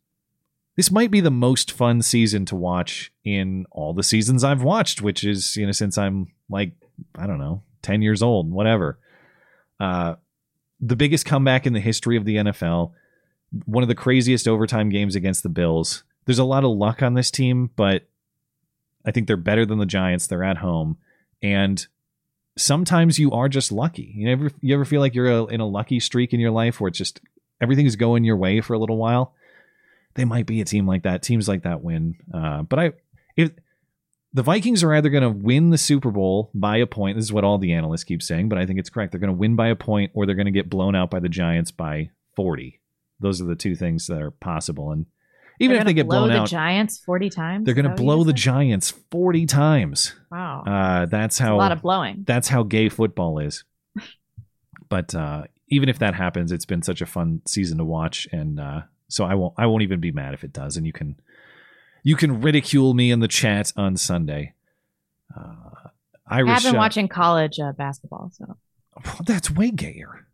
this 0.76 0.92
might 0.92 1.12
be 1.12 1.22
the 1.22 1.32
most 1.32 1.72
fun 1.72 2.02
season 2.02 2.46
to 2.46 2.56
watch 2.56 3.12
in 3.24 3.66
all 3.72 3.94
the 3.94 4.04
seasons 4.04 4.44
I've 4.44 4.64
watched, 4.64 5.02
which 5.02 5.24
is 5.24 5.56
you 5.56 5.66
know 5.66 5.72
since 5.72 5.98
I'm 5.98 6.28
like 6.50 6.74
I 7.16 7.28
don't 7.28 7.40
know 7.40 7.62
ten 7.82 8.02
years 8.02 8.24
old, 8.24 8.52
whatever. 8.52 9.00
Uh, 9.80 10.16
the 10.80 10.96
biggest 10.96 11.26
comeback 11.26 11.66
in 11.66 11.74
the 11.74 11.80
history 11.80 12.18
of 12.18 12.26
the 12.26 12.38
NFL, 12.38 12.92
one 13.66 13.84
of 13.84 13.90
the 13.90 13.96
craziest 13.96 14.48
overtime 14.48 14.90
games 14.90 15.16
against 15.16 15.44
the 15.44 15.50
Bills. 15.50 16.04
There's 16.26 16.40
a 16.40 16.44
lot 16.44 16.64
of 16.64 16.72
luck 16.72 17.02
on 17.02 17.14
this 17.14 17.32
team, 17.32 17.70
but 17.76 18.08
I 19.06 19.12
think 19.12 19.28
they're 19.28 19.38
better 19.38 19.66
than 19.66 19.80
the 19.80 19.86
Giants. 19.86 20.28
They're 20.28 20.44
at 20.44 20.58
home, 20.58 20.98
and 21.42 21.86
sometimes 22.58 23.20
you 23.20 23.32
are 23.32 23.50
just 23.50 23.72
lucky. 23.72 24.14
You 24.16 24.32
ever 24.32 24.52
you 24.62 24.74
ever 24.74 24.86
feel 24.86 25.02
like 25.02 25.14
you're 25.14 25.32
a, 25.32 25.46
in 25.46 25.60
a 25.60 25.68
lucky 25.68 26.00
streak 26.00 26.34
in 26.34 26.40
your 26.40 26.52
life 26.52 26.80
where 26.80 26.88
it's 26.88 26.98
just 26.98 27.22
everything's 27.62 27.96
going 27.96 28.24
your 28.24 28.38
way 28.38 28.62
for 28.62 28.74
a 28.74 28.80
little 28.80 28.98
while? 28.98 29.34
They 30.16 30.26
might 30.26 30.46
be 30.46 30.62
a 30.62 30.66
team 30.66 30.88
like 30.88 31.04
that. 31.04 31.24
Teams 31.24 31.48
like 31.48 31.64
that 31.64 31.82
win. 31.82 32.16
Uh, 32.34 32.64
but 32.64 32.80
I 32.80 32.92
if 33.36 33.52
the 34.34 34.44
Vikings 34.44 34.84
are 34.84 34.94
either 34.94 35.10
going 35.10 35.24
to 35.24 35.30
win 35.30 35.70
the 35.70 35.78
Super 35.78 36.10
Bowl 36.10 36.50
by 36.56 36.78
a 36.78 36.88
point. 36.88 37.18
This 37.18 37.26
is 37.26 37.34
what 37.34 37.44
all 37.44 37.60
the 37.60 37.74
analysts 37.74 38.04
keep 38.04 38.24
saying, 38.24 38.50
but 38.50 38.58
I 38.58 38.66
think 38.66 38.80
it's 38.80 38.90
correct. 38.90 39.12
They're 39.12 39.20
going 39.20 39.34
to 39.34 39.38
win 39.38 39.56
by 39.56 39.68
a 39.68 39.76
point, 39.76 40.12
or 40.16 40.26
they're 40.26 40.36
going 40.36 40.48
to 40.48 40.52
get 40.52 40.70
blown 40.70 40.96
out 40.96 41.12
by 41.12 41.20
the 41.20 41.30
Giants 41.30 41.72
by 41.72 42.10
forty. 42.36 42.80
Those 43.20 43.42
are 43.42 43.46
the 43.46 43.56
two 43.56 43.76
things 43.76 44.08
that 44.08 44.22
are 44.22 44.32
possible. 44.32 44.92
And 44.92 45.06
even 45.60 45.78
if 45.78 45.86
they 45.86 45.94
get 45.94 46.08
blow 46.08 46.22
blown 46.22 46.30
the 46.30 46.40
out, 46.40 46.48
Giants 46.48 46.98
forty 46.98 47.30
times. 47.30 47.66
they're 47.66 47.76
going 47.76 47.84
to 47.84 47.90
that 47.90 47.94
what 47.94 48.02
you 48.02 48.06
blow 48.06 48.24
the 48.24 48.32
said? 48.32 48.38
Giants 48.38 48.92
forty 49.12 49.46
times. 49.46 50.16
Wow. 50.32 50.64
Uh, 50.66 51.06
that's 51.06 51.38
how 51.38 51.56
a 51.56 51.58
lot 51.58 51.72
of 51.72 51.82
blowing. 51.82 52.24
That's 52.26 52.48
how 52.48 52.64
gay 52.64 52.90
football 52.90 53.40
is. 53.40 53.64
But 54.90 55.16
uh, 55.16 55.46
even 55.70 55.90
if 55.90 55.98
that 56.00 56.14
happens, 56.14 56.52
it's 56.52 56.66
been 56.66 56.84
such 56.84 57.02
a 57.02 57.08
fun 57.08 57.42
season 57.48 57.80
to 57.80 57.84
watch, 57.84 58.28
and 58.32 58.60
uh, 58.60 58.82
so 59.08 59.26
I 59.26 59.36
won't 59.36 59.54
I 59.58 59.66
won't 59.66 59.84
even 59.84 60.00
be 60.00 60.12
mad 60.12 60.34
if 60.34 60.44
it 60.44 60.54
does. 60.54 60.78
And 60.78 60.86
you 60.86 60.94
can 60.94 61.20
you 62.04 62.16
can 62.16 62.42
ridicule 62.42 62.94
me 62.94 63.12
in 63.12 63.20
the 63.20 63.28
chat 63.28 63.72
on 63.76 63.98
Sunday. 63.98 64.54
Uh, 65.36 65.90
Irish. 66.28 66.50
I've 66.50 66.64
been 66.64 66.76
uh, 66.76 66.80
watching 66.80 67.08
college 67.08 67.60
uh, 67.60 67.72
basketball, 67.74 68.32
so 68.34 68.58
That's 69.26 69.50
way 69.52 69.72
gayer. 69.72 70.28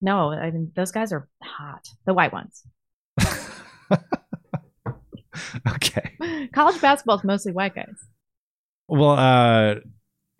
no, 0.00 0.30
I 0.32 0.50
mean 0.50 0.72
those 0.74 0.92
guys 0.92 1.12
are 1.12 1.28
hot. 1.42 1.88
The 2.04 2.14
white 2.14 2.32
ones. 2.32 2.62
okay. 5.68 6.48
College 6.52 6.80
basketball 6.80 7.18
is 7.18 7.24
mostly 7.24 7.52
white 7.52 7.74
guys. 7.74 7.96
Well, 8.88 9.10
uh, 9.10 9.74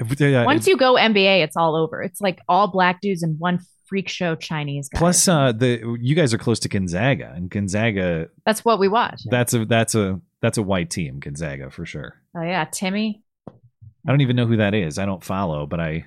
uh, 0.00 0.44
Once 0.44 0.66
you 0.66 0.76
go 0.76 0.94
NBA, 0.94 1.42
it's 1.42 1.56
all 1.56 1.74
over. 1.74 2.02
It's 2.02 2.20
like 2.20 2.40
all 2.48 2.68
black 2.68 3.00
dudes 3.00 3.22
and 3.22 3.38
one 3.38 3.60
freak 3.86 4.08
show 4.08 4.34
Chinese 4.34 4.88
guy. 4.88 4.98
plus 4.98 5.26
uh, 5.28 5.52
the 5.52 5.98
you 6.00 6.14
guys 6.14 6.34
are 6.34 6.38
close 6.38 6.58
to 6.60 6.68
Gonzaga, 6.68 7.32
and 7.34 7.48
Gonzaga 7.50 8.28
That's 8.44 8.64
what 8.64 8.78
we 8.78 8.88
watch. 8.88 9.22
that's 9.30 9.54
a 9.54 9.64
that's 9.64 9.94
a 9.94 10.20
that's 10.42 10.58
a 10.58 10.62
white 10.62 10.90
team, 10.90 11.18
Gonzaga 11.20 11.70
for 11.70 11.86
sure. 11.86 12.20
Oh 12.36 12.42
yeah, 12.42 12.64
Timme. 12.66 13.20
I 13.48 14.10
don't 14.12 14.20
even 14.20 14.36
know 14.36 14.46
who 14.46 14.58
that 14.58 14.74
is. 14.74 14.98
I 14.98 15.06
don't 15.06 15.24
follow, 15.24 15.66
but 15.66 15.80
I 15.80 16.04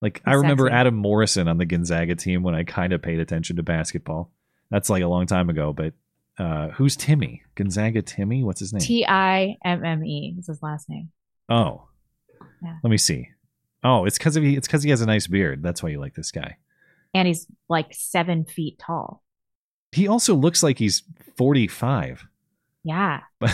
like 0.00 0.22
I 0.24 0.34
remember 0.34 0.64
sexy. 0.66 0.74
Adam 0.76 0.94
Morrison 0.96 1.46
on 1.48 1.58
the 1.58 1.66
Gonzaga 1.66 2.14
team 2.16 2.42
when 2.42 2.54
I 2.54 2.64
kind 2.64 2.92
of 2.92 3.02
paid 3.02 3.20
attention 3.20 3.56
to 3.56 3.62
basketball. 3.62 4.30
That's 4.70 4.88
like 4.90 5.02
a 5.02 5.08
long 5.08 5.26
time 5.26 5.50
ago, 5.50 5.72
but 5.72 5.92
uh 6.38 6.68
who's 6.70 6.96
Timme? 6.96 7.40
Gonzaga 7.54 8.02
Timme? 8.02 8.44
What's 8.44 8.60
his 8.60 8.72
name? 8.72 8.80
T 8.80 9.04
I 9.06 9.56
M 9.64 9.84
M 9.84 10.04
E 10.04 10.34
is 10.38 10.46
his 10.46 10.62
last 10.62 10.88
name. 10.88 11.10
oh. 11.48 11.86
Yeah. 12.62 12.76
Let 12.82 12.90
me 12.90 12.98
see. 12.98 13.28
Oh, 13.82 14.04
it's 14.04 14.18
cuz 14.18 14.34
he 14.34 14.56
it's 14.56 14.68
cuz 14.68 14.82
he 14.82 14.90
has 14.90 15.00
a 15.00 15.06
nice 15.06 15.26
beard. 15.26 15.62
That's 15.62 15.82
why 15.82 15.90
you 15.90 16.00
like 16.00 16.14
this 16.14 16.30
guy. 16.30 16.56
And 17.14 17.26
he's 17.26 17.46
like 17.68 17.88
seven 17.92 18.44
feet 18.44 18.78
tall. 18.78 19.22
He 19.92 20.06
also 20.06 20.34
looks 20.34 20.62
like 20.62 20.78
he's 20.78 21.02
45. 21.36 22.26
Yeah. 22.84 23.20
oh, 23.42 23.46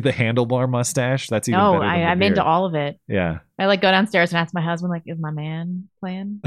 the 0.00 0.12
handlebar 0.12 0.68
mustache. 0.68 1.28
That's 1.28 1.48
even 1.48 1.60
No, 1.60 1.80
I, 1.82 1.96
I'm 2.04 2.22
into 2.22 2.42
all 2.42 2.64
of 2.64 2.74
it. 2.74 2.98
Yeah. 3.06 3.40
I 3.58 3.66
like 3.66 3.80
go 3.82 3.90
downstairs 3.90 4.32
and 4.32 4.38
ask 4.38 4.54
my 4.54 4.62
husband, 4.62 4.90
like, 4.90 5.02
is 5.06 5.18
my 5.18 5.30
man 5.30 5.88
playing? 6.00 6.40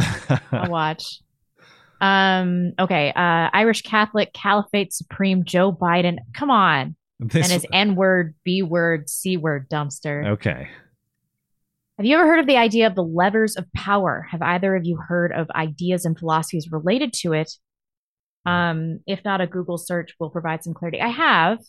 I'll 0.52 0.70
watch. 0.72 1.22
Um, 2.02 2.74
okay. 2.80 3.12
Uh 3.16 3.50
Irish 3.54 3.82
Catholic 3.84 4.34
Caliphate 4.34 4.94
Supreme 4.94 5.44
Joe 5.46 5.72
Biden. 5.72 6.18
Come 6.34 6.50
on. 6.50 6.96
This- 7.20 7.44
and 7.44 7.52
his 7.52 7.66
N 7.72 7.96
word, 7.96 8.36
B 8.44 8.64
word, 8.64 9.10
C 9.10 9.38
word 9.38 9.70
dumpster. 9.70 10.26
Okay. 10.34 10.70
Have 12.00 12.06
you 12.06 12.16
ever 12.16 12.26
heard 12.26 12.40
of 12.40 12.48
the 12.48 12.56
idea 12.56 12.88
of 12.88 12.96
the 12.96 13.04
levers 13.04 13.58
of 13.58 13.66
power? 13.74 14.26
Have 14.32 14.42
either 14.42 14.74
of 14.74 14.86
you 14.86 14.96
heard 14.96 15.34
of 15.34 15.50
ideas 15.52 16.06
and 16.06 16.18
philosophies 16.18 16.72
related 16.72 17.12
to 17.16 17.34
it? 17.34 17.52
Um, 18.46 19.02
if 19.06 19.26
not, 19.26 19.42
a 19.42 19.48
Google 19.48 19.78
search 19.78 20.16
will 20.18 20.30
provide 20.30 20.64
some 20.64 20.74
clarity. 20.74 21.02
I 21.02 21.10
have, 21.10 21.60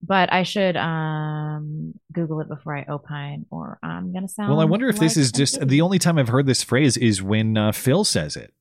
but 0.00 0.32
I 0.32 0.44
should 0.44 0.76
um 0.76 1.94
Google 2.12 2.42
it 2.42 2.48
before 2.48 2.76
I 2.76 2.86
opine, 2.88 3.44
or 3.50 3.80
I'm 3.82 4.12
gonna 4.12 4.28
sound. 4.28 4.50
Well, 4.50 4.60
I 4.60 4.66
wonder 4.66 4.88
if 4.88 5.00
this 5.00 5.16
is 5.16 5.32
just 5.32 5.66
the 5.66 5.80
only 5.80 5.98
time 5.98 6.16
I've 6.16 6.28
heard 6.28 6.46
this 6.46 6.62
phrase 6.62 6.96
is 6.96 7.20
when 7.20 7.56
uh, 7.56 7.72
Phil 7.72 8.04
says 8.04 8.36
it. 8.36 8.54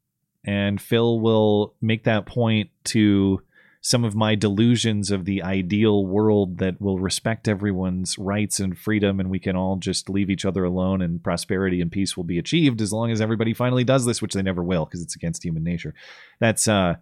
And 0.43 0.81
Phil 0.81 1.19
will 1.19 1.75
make 1.81 2.05
that 2.05 2.25
point 2.25 2.71
to 2.85 3.43
some 3.81 4.03
of 4.03 4.13
my 4.13 4.35
delusions 4.35 5.09
of 5.09 5.23
the 5.23 5.41
ideal 5.41 6.05
world 6.05 6.57
that 6.57 6.81
will 6.81 6.99
respect 6.99 7.47
everyone's 7.47 8.17
rights 8.17 8.59
and 8.59 8.77
freedom, 8.77 9.19
and 9.19 9.29
we 9.29 9.39
can 9.39 9.55
all 9.55 9.77
just 9.77 10.09
leave 10.09 10.29
each 10.29 10.43
other 10.43 10.65
alone, 10.65 11.01
and 11.01 11.23
prosperity 11.23 11.79
and 11.79 11.91
peace 11.91 12.17
will 12.17 12.25
be 12.25 12.37
achieved 12.37 12.81
as 12.81 12.91
long 12.91 13.09
as 13.09 13.21
everybody 13.21 13.53
finally 13.53 13.85
does 13.85 14.05
this, 14.05 14.21
which 14.21 14.33
they 14.33 14.41
never 14.41 14.63
will 14.63 14.85
because 14.85 15.01
it's 15.01 15.15
against 15.15 15.45
human 15.45 15.63
nature. 15.63 15.93
That's 16.39 16.67
uh, 16.67 16.95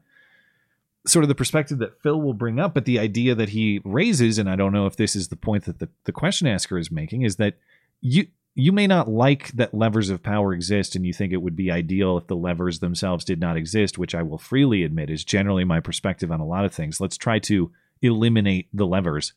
sort 1.07 1.23
of 1.23 1.29
the 1.29 1.35
perspective 1.35 1.79
that 1.79 1.99
Phil 2.01 2.21
will 2.21 2.33
bring 2.33 2.59
up, 2.59 2.75
but 2.75 2.85
the 2.85 2.99
idea 2.99 3.33
that 3.33 3.49
he 3.49 3.81
raises, 3.83 4.37
and 4.37 4.49
I 4.49 4.55
don't 4.55 4.73
know 4.73 4.85
if 4.85 4.97
this 4.97 5.15
is 5.15 5.29
the 5.29 5.35
point 5.35 5.65
that 5.65 5.79
the, 5.79 5.89
the 6.03 6.11
question 6.11 6.47
asker 6.47 6.77
is 6.77 6.91
making, 6.91 7.23
is 7.23 7.37
that 7.37 7.55
you 8.01 8.27
you 8.59 8.71
may 8.71 8.88
not 8.88 9.07
like 9.07 9.51
that 9.51 9.75
levers 9.75 10.09
of 10.09 10.23
power 10.23 10.51
exist 10.51 10.95
and 10.95 11.05
you 11.05 11.13
think 11.13 11.31
it 11.31 11.43
would 11.43 11.55
be 11.55 11.69
ideal 11.69 12.17
if 12.17 12.25
the 12.25 12.35
levers 12.35 12.79
themselves 12.79 13.23
did 13.23 13.39
not 13.39 13.55
exist, 13.55 13.99
which 13.99 14.15
I 14.15 14.23
will 14.23 14.39
freely 14.39 14.81
admit 14.84 15.11
is 15.11 15.23
generally 15.23 15.63
my 15.63 15.79
perspective 15.79 16.31
on 16.31 16.39
a 16.39 16.45
lot 16.45 16.65
of 16.65 16.73
things. 16.73 16.99
Let's 16.99 17.17
try 17.17 17.38
to 17.39 17.71
eliminate 18.01 18.67
the 18.73 18.88
levers. 18.88 19.34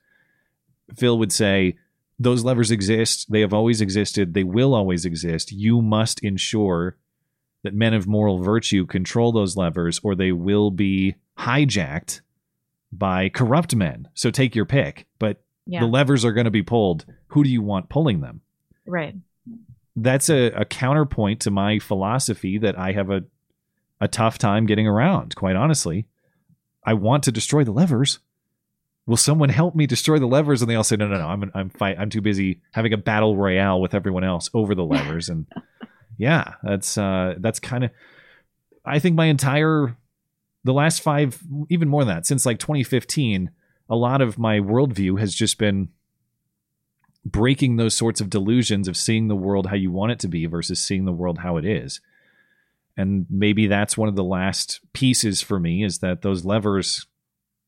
Phil 0.97 1.18
would 1.18 1.32
say, 1.32 1.76
those 2.18 2.44
levers 2.44 2.70
exist. 2.70 3.30
They 3.30 3.40
have 3.42 3.52
always 3.52 3.82
existed. 3.82 4.32
They 4.32 4.42
will 4.42 4.74
always 4.74 5.05
exist. 5.05 5.52
You 5.52 5.82
must 5.82 6.24
ensure 6.24 6.97
that 7.62 7.74
men 7.74 7.92
of 7.92 8.06
moral 8.06 8.38
virtue 8.38 8.86
control 8.86 9.32
those 9.32 9.55
levers 9.55 10.01
or 10.02 10.14
they 10.14 10.32
will 10.32 10.70
be 10.70 11.16
hijacked 11.38 12.22
by 12.90 13.28
corrupt 13.28 13.76
men. 13.76 14.09
So 14.14 14.30
take 14.30 14.55
your 14.55 14.64
pick. 14.64 15.06
But 15.18 15.42
Yeah. 15.66 15.80
the 15.80 15.86
levers 15.86 16.24
are 16.24 16.32
going 16.32 16.47
to 16.47 16.51
be 16.51 16.62
pulled. 16.62 17.05
Who 17.28 17.44
do 17.44 17.51
you 17.51 17.60
want 17.60 17.90
pulling 17.90 18.20
them? 18.20 18.40
Right. 18.90 19.14
That's 19.96 20.28
a, 20.28 20.46
a 20.52 20.64
counterpoint 20.64 21.40
to 21.40 21.50
my 21.50 21.78
philosophy 21.78 22.58
that 22.58 22.78
I 22.78 22.92
have 22.92 23.10
a, 23.10 23.24
a 24.00 24.08
tough 24.08 24.38
time 24.38 24.66
getting 24.66 24.86
around, 24.86 25.34
quite 25.36 25.56
honestly. 25.56 26.06
I 26.84 26.94
want 26.94 27.24
to 27.24 27.32
destroy 27.32 27.64
the 27.64 27.72
levers. 27.72 28.18
Will 29.06 29.16
someone 29.16 29.48
help 29.48 29.74
me 29.74 29.86
destroy 29.86 30.18
the 30.18 30.26
levers? 30.26 30.62
And 30.62 30.70
they 30.70 30.74
all 30.74 30.84
say, 30.84 30.96
no, 30.96 31.08
no, 31.08 31.18
no, 31.18 31.26
I'm, 31.26 31.50
I'm 31.54 31.70
fight. 31.70 31.96
I'm 31.98 32.10
too 32.10 32.20
busy 32.20 32.60
having 32.72 32.92
a 32.92 32.98
battle 32.98 33.36
royale 33.36 33.80
with 33.80 33.94
everyone 33.94 34.24
else 34.24 34.48
over 34.54 34.74
the 34.74 34.84
levers. 34.84 35.28
And 35.28 35.46
yeah, 36.18 36.54
that's, 36.62 36.96
uh, 36.96 37.34
that's 37.38 37.60
kind 37.60 37.84
of, 37.84 37.90
I 38.84 38.98
think 38.98 39.16
my 39.16 39.26
entire, 39.26 39.96
the 40.64 40.72
last 40.72 41.02
five, 41.02 41.42
even 41.68 41.88
more 41.88 42.04
than 42.04 42.14
that, 42.14 42.26
since 42.26 42.46
like 42.46 42.58
2015, 42.58 43.50
a 43.88 43.96
lot 43.96 44.20
of 44.20 44.38
my 44.38 44.60
worldview 44.60 45.18
has 45.18 45.34
just 45.34 45.58
been 45.58 45.88
breaking 47.31 47.77
those 47.77 47.94
sorts 47.94 48.20
of 48.20 48.31
delusions 48.31 48.89
of 48.89 48.97
seeing 48.97 49.28
the 49.28 49.36
world 49.36 49.66
how 49.66 49.77
you 49.77 49.90
want 49.90 50.12
it 50.12 50.19
to 50.20 50.28
be 50.28 50.47
versus 50.47 50.81
seeing 50.81 51.05
the 51.05 51.12
world 51.12 51.39
how 51.39 51.57
it 51.57 51.65
is. 51.65 52.01
And 52.97 53.27
maybe 53.31 53.66
that's 53.66 53.97
one 53.97 54.09
of 54.09 54.16
the 54.16 54.24
last 54.24 54.81
pieces 54.93 55.40
for 55.40 55.59
me 55.59 55.85
is 55.85 55.98
that 55.98 56.23
those 56.23 56.44
levers, 56.44 57.07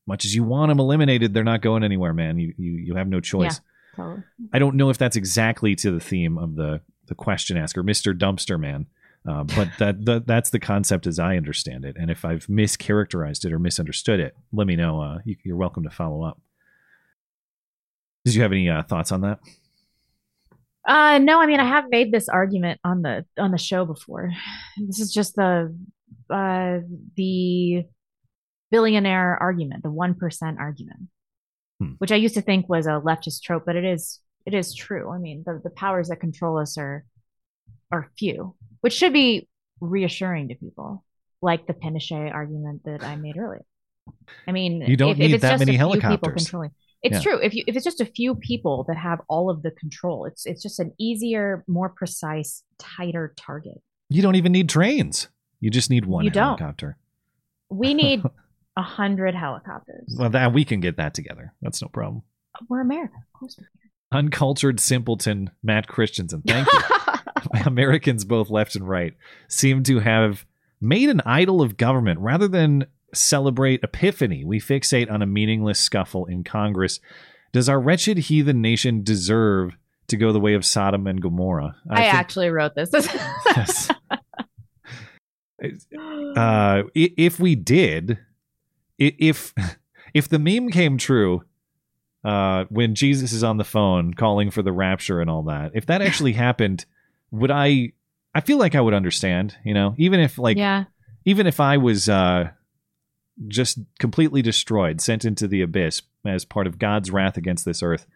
much 0.06 0.24
as 0.24 0.34
you 0.34 0.44
want 0.44 0.70
them 0.70 0.80
eliminated, 0.80 1.32
they're 1.32 1.44
not 1.44 1.62
going 1.62 1.84
anywhere, 1.84 2.12
man. 2.12 2.38
You 2.38 2.52
you, 2.58 2.72
you 2.72 2.94
have 2.96 3.08
no 3.08 3.20
choice. 3.20 3.60
Yeah, 3.96 4.04
totally. 4.04 4.22
I 4.52 4.58
don't 4.58 4.76
know 4.76 4.90
if 4.90 4.98
that's 4.98 5.16
exactly 5.16 5.74
to 5.76 5.90
the 5.90 6.00
theme 6.00 6.38
of 6.38 6.56
the 6.56 6.80
the 7.06 7.14
question 7.14 7.56
asker, 7.56 7.82
Mister 7.82 8.12
Dumpster 8.12 8.58
Man, 8.58 8.86
uh, 9.26 9.44
but 9.44 9.68
that, 9.78 10.04
that 10.04 10.26
that's 10.26 10.50
the 10.50 10.60
concept 10.60 11.06
as 11.06 11.18
I 11.18 11.36
understand 11.36 11.84
it. 11.84 11.96
And 11.98 12.10
if 12.10 12.24
I've 12.24 12.46
mischaracterized 12.46 13.44
it 13.44 13.52
or 13.52 13.58
misunderstood 13.58 14.20
it, 14.20 14.36
let 14.52 14.66
me 14.66 14.76
know. 14.76 15.00
Uh, 15.00 15.18
you, 15.24 15.36
you're 15.44 15.56
welcome 15.56 15.84
to 15.84 15.90
follow 15.90 16.22
up. 16.22 16.40
Did 18.24 18.34
you 18.34 18.42
have 18.42 18.52
any 18.52 18.68
uh, 18.68 18.82
thoughts 18.82 19.12
on 19.12 19.22
that? 19.22 19.38
Uh 20.86 21.18
no, 21.18 21.40
I 21.40 21.46
mean 21.46 21.60
I 21.60 21.64
have 21.64 21.84
made 21.90 22.10
this 22.10 22.28
argument 22.28 22.80
on 22.82 23.02
the 23.02 23.24
on 23.38 23.52
the 23.52 23.58
show 23.58 23.84
before. 23.84 24.32
This 24.76 24.98
is 24.98 25.12
just 25.12 25.36
the 25.36 25.76
uh 26.28 26.78
the 27.16 27.84
billionaire 28.70 29.38
argument, 29.40 29.82
the 29.82 29.92
1% 29.92 30.58
argument. 30.58 31.08
Hmm. 31.78 31.92
Which 31.98 32.10
I 32.10 32.16
used 32.16 32.34
to 32.34 32.42
think 32.42 32.68
was 32.68 32.86
a 32.86 33.00
leftist 33.04 33.42
trope, 33.42 33.64
but 33.64 33.76
it 33.76 33.84
is 33.84 34.20
it 34.44 34.54
is 34.54 34.74
true. 34.74 35.10
I 35.10 35.18
mean, 35.18 35.44
the 35.46 35.60
the 35.62 35.70
powers 35.70 36.08
that 36.08 36.16
control 36.16 36.58
us 36.58 36.76
are 36.78 37.04
are 37.92 38.10
few, 38.18 38.56
which 38.80 38.94
should 38.94 39.12
be 39.12 39.48
reassuring 39.80 40.48
to 40.48 40.54
people, 40.56 41.04
like 41.42 41.66
the 41.66 41.74
Pinochet 41.74 42.32
argument 42.32 42.82
that 42.84 43.04
I 43.04 43.16
made 43.16 43.36
earlier. 43.36 43.64
I 44.48 44.52
mean, 44.52 44.82
You 44.82 44.96
don't 44.96 45.12
if, 45.12 45.18
need 45.18 45.26
if 45.26 45.34
it's 45.34 45.42
that 45.42 45.50
just 45.52 45.66
many 45.66 45.76
a 45.76 45.78
few 45.78 45.90
people 45.90 46.02
helicopters. 46.02 46.72
It's 47.02 47.14
Yeah. 47.16 47.20
true. 47.20 47.40
If 47.42 47.54
you 47.54 47.64
if 47.66 47.74
it's 47.76 47.84
just 47.84 48.00
a 48.00 48.06
few 48.06 48.34
people 48.34 48.84
that 48.88 48.96
have 48.96 49.20
all 49.28 49.50
of 49.50 49.62
the 49.62 49.70
control, 49.72 50.24
it's 50.24 50.46
it's 50.46 50.62
just 50.62 50.78
an 50.78 50.92
easier, 50.98 51.64
more 51.66 51.88
precise, 51.88 52.62
tighter 52.78 53.34
target. 53.36 53.82
You 54.08 54.22
don't 54.22 54.36
even 54.36 54.52
need 54.52 54.68
trains. 54.68 55.28
You 55.60 55.70
just 55.70 55.90
need 55.90 56.06
one 56.06 56.24
You 56.24 56.30
don't. 56.30 56.58
helicopter. 56.58 56.96
We 57.70 57.94
need 57.94 58.22
a 58.76 58.82
hundred 58.82 59.34
helicopters. 59.34 60.14
Well, 60.18 60.30
that 60.30 60.52
we 60.52 60.64
can 60.64 60.80
get 60.80 60.96
that 60.98 61.14
together. 61.14 61.52
That's 61.62 61.80
no 61.82 61.88
problem. 61.88 62.22
We're 62.68 62.80
America, 62.82 63.14
of 63.16 63.38
course. 63.38 63.56
We 63.58 63.64
Uncultured 64.12 64.78
simpleton 64.78 65.50
Matt 65.62 65.88
Christiansen. 65.88 66.42
Thank 66.46 66.68
you. 66.72 66.80
Americans, 67.66 68.24
both 68.24 68.50
left 68.50 68.76
and 68.76 68.86
right, 68.88 69.14
seem 69.48 69.82
to 69.84 70.00
have 70.00 70.44
made 70.80 71.08
an 71.08 71.20
idol 71.24 71.62
of 71.62 71.76
government 71.76 72.20
rather 72.20 72.46
than 72.48 72.86
celebrate 73.14 73.82
epiphany. 73.82 74.44
We 74.44 74.60
fixate 74.60 75.10
on 75.10 75.22
a 75.22 75.26
meaningless 75.26 75.78
scuffle 75.78 76.26
in 76.26 76.44
Congress. 76.44 77.00
Does 77.52 77.68
our 77.68 77.80
wretched 77.80 78.18
heathen 78.18 78.60
nation 78.60 79.02
deserve 79.02 79.76
to 80.08 80.16
go 80.16 80.32
the 80.32 80.40
way 80.40 80.54
of 80.54 80.64
Sodom 80.64 81.06
and 81.06 81.20
Gomorrah? 81.20 81.76
I, 81.88 82.02
think- 82.02 82.14
actually 82.14 82.50
wrote 82.50 82.74
this. 82.74 82.90
Yes. 83.54 83.90
uh, 86.36 86.82
if 86.94 87.38
we 87.38 87.54
did, 87.54 88.18
if 88.98 89.54
if 90.12 90.28
the 90.28 90.40
meme 90.40 90.70
came 90.70 90.98
true, 90.98 91.44
uh, 92.24 92.64
when 92.68 92.94
Jesus 92.94 93.32
is 93.32 93.44
on 93.44 93.58
the 93.58 93.64
phone 93.64 94.14
calling 94.14 94.50
for 94.50 94.62
the 94.62 94.72
rapture 94.72 95.20
and 95.20 95.30
all 95.30 95.44
that, 95.44 95.72
if 95.74 95.86
that 95.86 96.02
actually 96.02 96.32
happened, 96.32 96.84
would 97.30 97.50
I 97.50 97.92
I 98.34 98.40
feel 98.40 98.58
like 98.58 98.74
I 98.74 98.80
would 98.80 98.94
understand, 98.94 99.56
you 99.64 99.74
know, 99.74 99.94
even 99.98 100.18
if 100.20 100.38
like 100.38 100.56
yeah. 100.56 100.84
even 101.24 101.46
if 101.46 101.60
I 101.60 101.76
was 101.76 102.08
uh 102.08 102.50
just 103.48 103.78
completely 103.98 104.42
destroyed, 104.42 105.00
sent 105.00 105.24
into 105.24 105.48
the 105.48 105.62
abyss 105.62 106.02
as 106.24 106.44
part 106.44 106.66
of 106.66 106.78
God's 106.78 107.10
wrath 107.10 107.36
against 107.36 107.64
this 107.64 107.82
earth. 107.82 108.06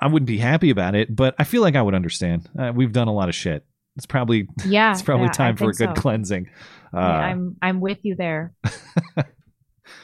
I 0.00 0.06
wouldn't 0.06 0.28
be 0.28 0.38
happy 0.38 0.70
about 0.70 0.94
it, 0.94 1.14
but 1.14 1.34
I 1.38 1.44
feel 1.44 1.62
like 1.62 1.74
I 1.74 1.82
would 1.82 1.94
understand. 1.94 2.48
Uh, 2.58 2.72
we've 2.74 2.92
done 2.92 3.08
a 3.08 3.12
lot 3.12 3.28
of 3.28 3.34
shit. 3.34 3.64
It's 3.96 4.06
probably 4.06 4.48
Yeah, 4.64 4.92
it's 4.92 5.02
probably 5.02 5.26
yeah, 5.26 5.32
I 5.32 5.34
time 5.34 5.56
for 5.56 5.70
a 5.70 5.74
good 5.74 5.96
so. 5.96 6.00
cleansing. 6.00 6.48
Uh, 6.94 6.98
Yeah, 6.98 7.02
I'm 7.02 7.56
I'm 7.60 7.80
with 7.80 7.98
you 8.02 8.14
there. 8.14 8.54
um, 9.16 9.24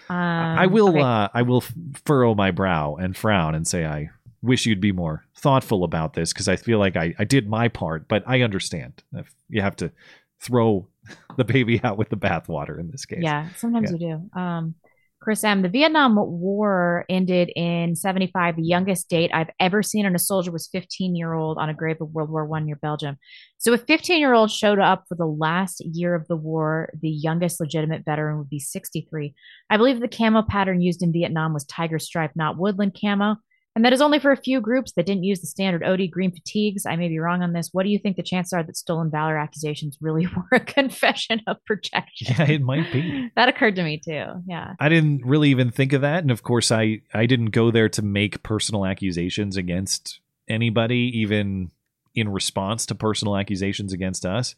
I 0.08 0.66
will 0.66 0.88
okay. 0.90 1.00
uh, 1.00 1.28
I 1.32 1.42
will 1.42 1.62
furrow 2.04 2.34
my 2.34 2.50
brow 2.50 2.96
and 2.96 3.16
frown 3.16 3.54
and 3.54 3.66
say 3.66 3.86
I 3.86 4.10
wish 4.42 4.66
you'd 4.66 4.80
be 4.80 4.92
more 4.92 5.24
thoughtful 5.36 5.84
about 5.84 6.14
this 6.14 6.32
because 6.32 6.48
I 6.48 6.56
feel 6.56 6.78
like 6.78 6.96
I, 6.96 7.14
I 7.18 7.24
did 7.24 7.48
my 7.48 7.68
part, 7.68 8.08
but 8.08 8.24
I 8.26 8.42
understand 8.42 9.02
if 9.12 9.32
you 9.48 9.62
have 9.62 9.76
to 9.76 9.92
throw 10.40 10.88
the 11.36 11.44
baby 11.44 11.80
out 11.82 11.98
with 11.98 12.08
the 12.08 12.16
bathwater 12.16 12.78
in 12.78 12.90
this 12.90 13.04
case. 13.04 13.20
Yeah, 13.22 13.48
sometimes 13.56 13.90
Yeah. 13.92 13.96
you 13.98 14.18
do. 14.34 14.40
Um, 14.40 14.74
Chris 15.20 15.42
M. 15.42 15.62
The 15.62 15.70
Vietnam 15.70 16.16
War 16.16 17.06
ended 17.08 17.50
in 17.56 17.96
75. 17.96 18.56
The 18.56 18.62
youngest 18.62 19.08
date 19.08 19.30
I've 19.32 19.48
ever 19.58 19.82
seen 19.82 20.04
on 20.04 20.14
a 20.14 20.18
soldier 20.18 20.50
was 20.50 20.68
15 20.68 21.16
year 21.16 21.32
old 21.32 21.56
on 21.56 21.70
a 21.70 21.74
grave 21.74 21.96
of 22.02 22.10
World 22.10 22.28
War 22.28 22.44
One 22.44 22.66
near 22.66 22.76
Belgium. 22.76 23.16
So 23.56 23.72
if 23.72 23.84
15 23.84 24.20
year 24.20 24.34
old 24.34 24.50
showed 24.50 24.78
up 24.78 25.04
for 25.08 25.14
the 25.14 25.24
last 25.24 25.82
year 25.82 26.14
of 26.14 26.28
the 26.28 26.36
war, 26.36 26.90
the 27.00 27.08
youngest 27.08 27.58
legitimate 27.58 28.04
veteran 28.04 28.36
would 28.36 28.50
be 28.50 28.58
63. 28.58 29.34
I 29.70 29.78
believe 29.78 29.98
the 30.00 30.08
camo 30.08 30.42
pattern 30.42 30.82
used 30.82 31.02
in 31.02 31.10
Vietnam 31.10 31.54
was 31.54 31.64
tiger 31.64 31.98
stripe, 31.98 32.32
not 32.34 32.58
woodland 32.58 32.94
camo. 33.00 33.36
And 33.74 33.84
that 33.84 33.92
is 33.92 34.00
only 34.00 34.20
for 34.20 34.30
a 34.30 34.36
few 34.36 34.60
groups 34.60 34.92
that 34.92 35.04
didn't 35.04 35.24
use 35.24 35.40
the 35.40 35.48
standard 35.48 35.82
OD 35.82 36.10
green 36.10 36.30
fatigues. 36.30 36.86
I 36.86 36.94
may 36.94 37.08
be 37.08 37.18
wrong 37.18 37.42
on 37.42 37.52
this. 37.52 37.70
What 37.72 37.82
do 37.82 37.88
you 37.88 37.98
think 37.98 38.16
the 38.16 38.22
chances 38.22 38.52
are 38.52 38.62
that 38.62 38.76
stolen 38.76 39.10
valor 39.10 39.36
accusations 39.36 39.98
really 40.00 40.26
were 40.36 40.44
a 40.52 40.60
confession 40.60 41.40
of 41.48 41.56
projection? 41.64 42.34
Yeah, 42.38 42.50
it 42.50 42.62
might 42.62 42.92
be. 42.92 43.30
That 43.36 43.48
occurred 43.48 43.76
to 43.76 43.82
me 43.82 44.00
too. 44.04 44.26
Yeah. 44.46 44.74
I 44.78 44.88
didn't 44.88 45.24
really 45.24 45.50
even 45.50 45.70
think 45.70 45.92
of 45.92 46.02
that, 46.02 46.22
and 46.22 46.30
of 46.30 46.42
course, 46.42 46.70
I 46.70 47.00
I 47.12 47.26
didn't 47.26 47.50
go 47.50 47.70
there 47.70 47.88
to 47.90 48.02
make 48.02 48.42
personal 48.42 48.86
accusations 48.86 49.56
against 49.56 50.20
anybody, 50.48 51.10
even 51.14 51.70
in 52.14 52.28
response 52.28 52.86
to 52.86 52.94
personal 52.94 53.36
accusations 53.36 53.92
against 53.92 54.24
us. 54.24 54.54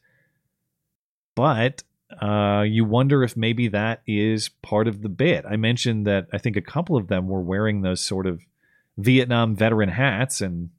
But 1.34 1.84
uh, 2.20 2.64
you 2.66 2.84
wonder 2.84 3.22
if 3.22 3.36
maybe 3.36 3.68
that 3.68 4.02
is 4.06 4.48
part 4.62 4.88
of 4.88 5.02
the 5.02 5.08
bit. 5.08 5.44
I 5.48 5.56
mentioned 5.56 6.06
that 6.06 6.26
I 6.32 6.38
think 6.38 6.56
a 6.56 6.62
couple 6.62 6.96
of 6.96 7.08
them 7.08 7.28
were 7.28 7.42
wearing 7.42 7.82
those 7.82 8.00
sort 8.00 8.26
of 8.26 8.40
Vietnam 8.98 9.54
veteran 9.54 9.90
hats, 9.90 10.40
and 10.40 10.70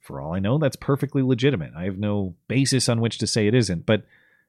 for 0.00 0.20
all 0.20 0.34
I 0.34 0.38
know, 0.38 0.58
that's 0.58 0.76
perfectly 0.76 1.22
legitimate. 1.22 1.72
I 1.76 1.84
have 1.84 1.98
no 1.98 2.34
basis 2.48 2.88
on 2.88 3.00
which 3.00 3.18
to 3.18 3.26
say 3.26 3.46
it 3.46 3.54
isn't, 3.54 3.86
but 3.86 4.04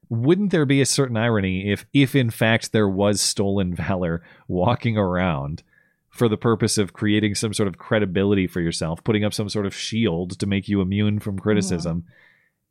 wouldn't 0.08 0.50
there 0.50 0.64
be 0.64 0.80
a 0.80 0.86
certain 0.86 1.16
irony 1.16 1.70
if 1.70 1.84
if 1.92 2.14
in 2.14 2.30
fact 2.30 2.72
there 2.72 2.88
was 2.88 3.20
stolen 3.20 3.74
valor 3.74 4.22
walking 4.46 4.96
around 4.96 5.62
for 6.08 6.28
the 6.28 6.36
purpose 6.36 6.78
of 6.78 6.92
creating 6.92 7.34
some 7.34 7.52
sort 7.52 7.68
of 7.68 7.78
credibility 7.78 8.46
for 8.46 8.60
yourself 8.60 9.04
putting 9.04 9.24
up 9.24 9.34
some 9.34 9.48
sort 9.48 9.66
of 9.66 9.74
shield 9.74 10.38
to 10.38 10.46
make 10.46 10.66
you 10.66 10.80
immune 10.80 11.18
from 11.18 11.38
criticism 11.38 12.04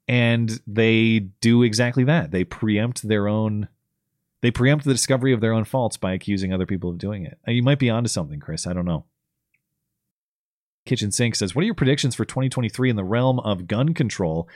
and 0.08 0.62
they 0.66 1.20
do 1.42 1.64
exactly 1.64 2.06
that? 2.06 2.32
They 2.32 2.44
preempt 2.44 3.08
their 3.08 3.28
own 3.28 3.68
they 4.42 4.52
preempt 4.52 4.86
the 4.86 4.94
discovery 4.94 5.34
of 5.34 5.42
their 5.42 5.54
own 5.54 5.64
faults 5.64 5.98
by 5.98 6.14
accusing 6.14 6.54
other 6.54 6.68
people 6.68 6.92
of 6.92 7.00
doing 7.00 7.26
it. 7.26 7.40
You 7.48 7.64
might 7.64 7.80
be 7.80 7.90
onto 7.90 8.08
something 8.08 8.40
chris. 8.40 8.68
I 8.68 8.74
don't 8.74 8.86
know 8.86 9.06
kitchen 10.88 11.12
sink 11.12 11.36
says 11.36 11.54
what 11.54 11.62
are 11.62 11.66
your 11.66 11.76
predictions 11.76 12.16
for 12.16 12.26
2023 12.26 12.90
in 12.90 12.96
the 12.96 13.04
realm 13.04 13.40
of 13.40 13.68
gun 13.68 13.94
control 13.94 14.50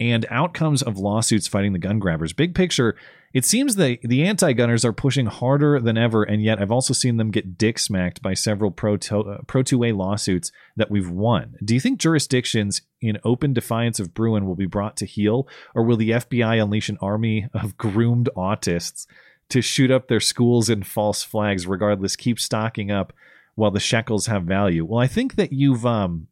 and 0.00 0.26
outcomes 0.30 0.82
of 0.82 0.98
lawsuits 0.98 1.48
fighting 1.48 1.72
the 1.72 1.78
gun 1.78 1.98
grabbers. 1.98 2.32
Big 2.32 2.54
picture, 2.54 2.94
it 3.34 3.44
seems 3.44 3.76
that 3.76 3.98
the 4.02 4.24
anti 4.24 4.52
gunners 4.52 4.84
are 4.84 4.92
pushing 4.92 5.26
harder 5.26 5.80
than 5.80 5.98
ever, 5.98 6.22
and 6.22 6.42
yet 6.42 6.60
I've 6.60 6.70
also 6.70 6.94
seen 6.94 7.16
them 7.16 7.30
get 7.30 7.58
dick 7.58 7.78
smacked 7.78 8.22
by 8.22 8.34
several 8.34 8.70
pro 8.70 8.94
uh, 8.94 9.38
pro 9.46 9.62
2A 9.62 9.96
lawsuits 9.96 10.52
that 10.76 10.90
we've 10.90 11.10
won. 11.10 11.56
Do 11.64 11.74
you 11.74 11.80
think 11.80 11.98
jurisdictions 11.98 12.82
in 13.00 13.18
open 13.24 13.52
defiance 13.52 14.00
of 14.00 14.14
Bruen 14.14 14.46
will 14.46 14.56
be 14.56 14.66
brought 14.66 14.96
to 14.98 15.06
heel, 15.06 15.48
or 15.74 15.82
will 15.82 15.96
the 15.96 16.10
FBI 16.10 16.62
unleash 16.62 16.88
an 16.88 16.98
army 17.00 17.48
of 17.52 17.76
groomed 17.76 18.30
autists 18.36 19.06
to 19.50 19.62
shoot 19.62 19.90
up 19.90 20.08
their 20.08 20.20
schools 20.20 20.68
and 20.68 20.86
false 20.86 21.22
flags 21.22 21.66
regardless, 21.66 22.16
keep 22.16 22.38
stocking 22.38 22.90
up 22.90 23.12
while 23.58 23.72
the 23.72 23.80
shekels 23.80 24.26
have 24.26 24.44
value? 24.44 24.84
Well, 24.84 25.00
I 25.00 25.08
think 25.08 25.34
that 25.34 25.52
you've 25.52 25.84
um 25.84 26.28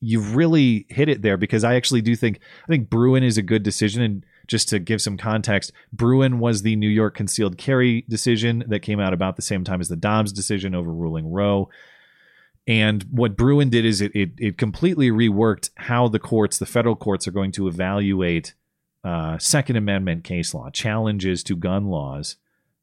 you've 0.00 0.36
really 0.36 0.86
hit 0.88 1.08
it 1.08 1.20
there 1.20 1.36
because 1.36 1.64
I 1.64 1.74
actually 1.74 2.02
do 2.02 2.14
think 2.14 2.38
I 2.64 2.66
think 2.68 2.88
Bruen 2.88 3.24
is 3.24 3.36
a 3.36 3.42
good 3.42 3.64
decision. 3.64 4.00
And 4.00 4.24
just 4.46 4.68
to 4.68 4.78
give 4.78 5.02
some 5.02 5.16
context, 5.16 5.72
Bruen 5.92 6.38
was 6.38 6.62
the 6.62 6.76
New 6.76 6.88
York 6.88 7.16
concealed 7.16 7.58
carry 7.58 8.04
decision 8.08 8.64
that 8.68 8.80
came 8.80 9.00
out 9.00 9.12
about 9.12 9.34
the 9.34 9.42
same 9.42 9.64
time 9.64 9.80
as 9.80 9.88
the 9.88 9.96
Dobbs 9.96 10.32
decision 10.32 10.74
overruling 10.74 11.30
Roe. 11.30 11.68
And 12.68 13.02
what 13.10 13.36
Bruen 13.36 13.68
did 13.68 13.84
is 13.84 14.00
it 14.00 14.12
it, 14.14 14.30
it 14.38 14.56
completely 14.56 15.10
reworked 15.10 15.70
how 15.76 16.06
the 16.06 16.20
courts, 16.20 16.58
the 16.58 16.66
federal 16.66 16.94
courts, 16.94 17.26
are 17.26 17.32
going 17.32 17.50
to 17.52 17.66
evaluate 17.66 18.54
uh, 19.02 19.36
Second 19.38 19.74
Amendment 19.74 20.22
case 20.22 20.54
law, 20.54 20.70
challenges 20.70 21.42
to 21.42 21.56
gun 21.56 21.86
laws 21.86 22.36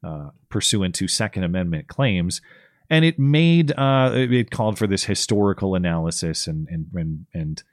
uh, 0.03 0.31
pursuant 0.49 0.95
to 0.95 1.07
Second 1.07 1.45
Amendment 1.45 1.87
claims 1.87 2.41
and 2.89 3.05
it 3.05 3.19
made 3.19 3.71
uh 3.77 4.11
it 4.13 4.51
called 4.51 4.77
for 4.77 4.87
this 4.87 5.03
historical 5.03 5.75
analysis 5.75 6.47
and 6.47 6.67
and 6.69 6.87
and, 6.93 7.25
and 7.33 7.63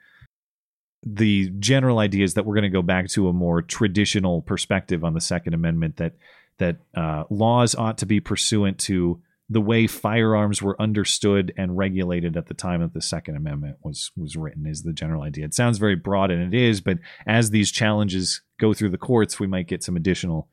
the 1.07 1.51
general 1.61 2.01
idea 2.01 2.25
is 2.25 2.35
that 2.35 2.45
we're 2.45 2.55
going 2.55 2.65
to 2.65 2.69
go 2.69 2.83
back 2.83 3.09
to 3.09 3.29
a 3.29 3.33
more 3.33 3.63
traditional 3.63 4.43
perspective 4.43 5.05
on 5.05 5.15
the 5.15 5.21
second 5.21 5.55
amendment 5.55 5.97
that 5.97 6.15
that 6.59 6.79
uh, 6.97 7.25
laws 7.31 7.75
ought 7.75 7.99
to 7.99 8.07
be 8.07 8.19
pursuant 8.19 8.79
to 8.79 9.21
the 9.49 9.61
way 9.61 9.87
firearms 9.87 10.61
were 10.61 10.81
understood 10.81 11.53
and 11.57 11.77
regulated 11.77 12.37
at 12.37 12.47
the 12.47 12.55
time 12.55 12.81
that 12.81 12.95
the 12.95 13.01
second 13.01 13.37
amendment 13.37 13.77
was 13.83 14.11
was 14.17 14.37
written 14.37 14.67
is 14.67 14.83
the 14.83 14.93
general 14.93 15.23
idea. 15.23 15.45
It 15.45 15.55
sounds 15.55 15.79
very 15.79 15.95
broad 15.95 16.33
and 16.33 16.53
it 16.53 16.61
is 16.61 16.81
but 16.81 16.99
as 17.27 17.51
these 17.51 17.71
challenges 17.71 18.43
go 18.59 18.75
through 18.75 18.91
the 18.91 18.99
courts 18.99 19.39
we 19.39 19.47
might 19.47 19.69
get 19.69 19.85
some 19.85 19.97
additional 19.97 20.49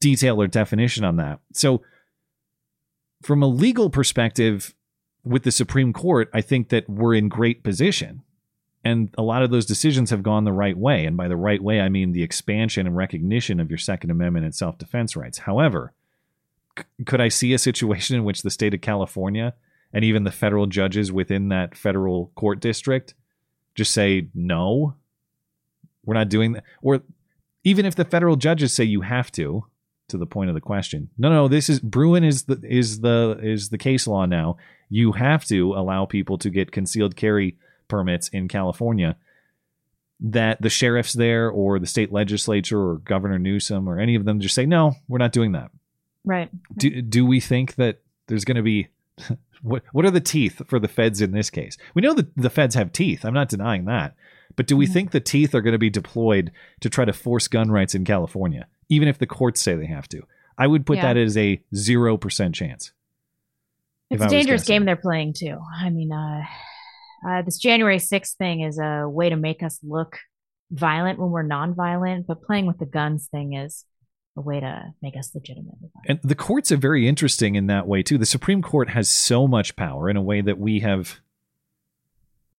detail 0.00 0.42
or 0.42 0.48
definition 0.48 1.04
on 1.04 1.16
that. 1.16 1.38
So 1.52 1.82
from 3.22 3.42
a 3.42 3.46
legal 3.46 3.90
perspective 3.90 4.74
with 5.24 5.42
the 5.42 5.52
Supreme 5.52 5.92
Court, 5.92 6.30
I 6.32 6.40
think 6.40 6.68
that 6.70 6.88
we're 6.88 7.14
in 7.14 7.28
great 7.28 7.62
position. 7.62 8.22
And 8.84 9.12
a 9.18 9.22
lot 9.22 9.42
of 9.42 9.50
those 9.50 9.66
decisions 9.66 10.10
have 10.10 10.22
gone 10.22 10.44
the 10.44 10.52
right 10.52 10.76
way. 10.76 11.04
And 11.04 11.16
by 11.16 11.28
the 11.28 11.36
right 11.36 11.62
way, 11.62 11.80
I 11.80 11.88
mean 11.88 12.12
the 12.12 12.22
expansion 12.22 12.86
and 12.86 12.96
recognition 12.96 13.60
of 13.60 13.70
your 13.70 13.78
Second 13.78 14.10
Amendment 14.10 14.44
and 14.44 14.54
self 14.54 14.78
defense 14.78 15.16
rights. 15.16 15.38
However, 15.38 15.92
c- 16.78 16.84
could 17.04 17.20
I 17.20 17.28
see 17.28 17.52
a 17.52 17.58
situation 17.58 18.16
in 18.16 18.24
which 18.24 18.42
the 18.42 18.50
state 18.50 18.74
of 18.74 18.80
California 18.80 19.54
and 19.92 20.04
even 20.04 20.24
the 20.24 20.30
federal 20.30 20.66
judges 20.66 21.10
within 21.10 21.48
that 21.48 21.76
federal 21.76 22.30
court 22.36 22.60
district 22.60 23.14
just 23.74 23.92
say, 23.92 24.28
no, 24.34 24.94
we're 26.04 26.14
not 26.14 26.28
doing 26.28 26.52
that? 26.52 26.64
Or 26.80 27.02
even 27.64 27.84
if 27.84 27.96
the 27.96 28.04
federal 28.04 28.36
judges 28.36 28.72
say 28.72 28.84
you 28.84 29.02
have 29.02 29.32
to, 29.32 29.66
to 30.08 30.18
the 30.18 30.26
point 30.26 30.50
of 30.50 30.54
the 30.54 30.60
question. 30.60 31.10
No, 31.18 31.28
no, 31.28 31.48
this 31.48 31.68
is 31.68 31.80
Bruen 31.80 32.24
is 32.24 32.44
the 32.44 32.60
is 32.64 33.00
the 33.00 33.38
is 33.42 33.68
the 33.68 33.78
case 33.78 34.06
law 34.06 34.26
now. 34.26 34.56
You 34.88 35.12
have 35.12 35.44
to 35.46 35.74
allow 35.74 36.06
people 36.06 36.38
to 36.38 36.50
get 36.50 36.72
concealed 36.72 37.16
carry 37.16 37.56
permits 37.88 38.28
in 38.28 38.48
California. 38.48 39.16
That 40.20 40.60
the 40.60 40.70
sheriffs 40.70 41.12
there 41.12 41.48
or 41.48 41.78
the 41.78 41.86
state 41.86 42.12
legislature 42.12 42.80
or 42.80 42.96
Governor 42.96 43.38
Newsom 43.38 43.88
or 43.88 44.00
any 44.00 44.16
of 44.16 44.24
them 44.24 44.40
just 44.40 44.54
say 44.54 44.66
no, 44.66 44.94
we're 45.06 45.18
not 45.18 45.32
doing 45.32 45.52
that. 45.52 45.70
Right. 46.24 46.50
Do 46.76 47.02
do 47.02 47.24
we 47.24 47.40
think 47.40 47.76
that 47.76 48.00
there's 48.26 48.44
going 48.44 48.56
to 48.56 48.62
be 48.62 48.88
what 49.62 49.84
what 49.92 50.04
are 50.04 50.10
the 50.10 50.20
teeth 50.20 50.62
for 50.66 50.78
the 50.78 50.88
feds 50.88 51.20
in 51.20 51.32
this 51.32 51.50
case? 51.50 51.76
We 51.94 52.02
know 52.02 52.14
that 52.14 52.34
the 52.36 52.50
feds 52.50 52.74
have 52.74 52.92
teeth. 52.92 53.24
I'm 53.24 53.34
not 53.34 53.48
denying 53.48 53.84
that. 53.84 54.14
But 54.56 54.66
do 54.66 54.76
we 54.76 54.86
mm-hmm. 54.86 54.92
think 54.92 55.10
the 55.10 55.20
teeth 55.20 55.54
are 55.54 55.60
going 55.60 55.72
to 55.72 55.78
be 55.78 55.90
deployed 55.90 56.50
to 56.80 56.90
try 56.90 57.04
to 57.04 57.12
force 57.12 57.46
gun 57.46 57.70
rights 57.70 57.94
in 57.94 58.04
California, 58.04 58.66
even 58.88 59.08
if 59.08 59.18
the 59.18 59.26
courts 59.26 59.60
say 59.60 59.74
they 59.76 59.86
have 59.86 60.08
to? 60.08 60.22
I 60.56 60.66
would 60.66 60.84
put 60.86 60.96
Yeah. 60.96 61.14
that 61.14 61.16
as 61.16 61.36
a 61.36 61.62
0% 61.74 62.54
chance. 62.54 62.92
It's 64.10 64.22
a 64.22 64.28
dangerous 64.28 64.64
game 64.64 64.84
they're 64.84 64.96
playing 64.96 65.34
too. 65.34 65.58
I 65.80 65.90
mean, 65.90 66.10
uh, 66.12 66.42
uh, 67.26 67.42
this 67.42 67.58
January 67.58 67.98
6th 67.98 68.36
thing 68.36 68.62
is 68.62 68.78
a 68.78 69.06
way 69.08 69.28
to 69.28 69.36
make 69.36 69.62
us 69.62 69.78
look 69.82 70.18
violent 70.70 71.18
when 71.18 71.30
we're 71.30 71.42
non-violent, 71.42 72.26
but 72.26 72.42
playing 72.42 72.66
with 72.66 72.78
the 72.78 72.86
guns 72.86 73.28
thing 73.28 73.54
is 73.54 73.84
a 74.36 74.40
way 74.40 74.60
to 74.60 74.94
make 75.02 75.16
us 75.16 75.34
legitimately 75.34 75.90
violent. 75.94 76.20
And 76.22 76.30
the 76.30 76.34
courts 76.34 76.72
are 76.72 76.76
very 76.76 77.06
interesting 77.08 77.54
in 77.54 77.66
that 77.66 77.86
way 77.86 78.02
too. 78.02 78.18
The 78.18 78.26
Supreme 78.26 78.62
Court 78.62 78.90
has 78.90 79.10
so 79.10 79.46
much 79.46 79.76
power 79.76 80.08
in 80.08 80.16
a 80.16 80.22
way 80.22 80.40
that 80.40 80.58
we 80.58 80.80
have 80.80 81.20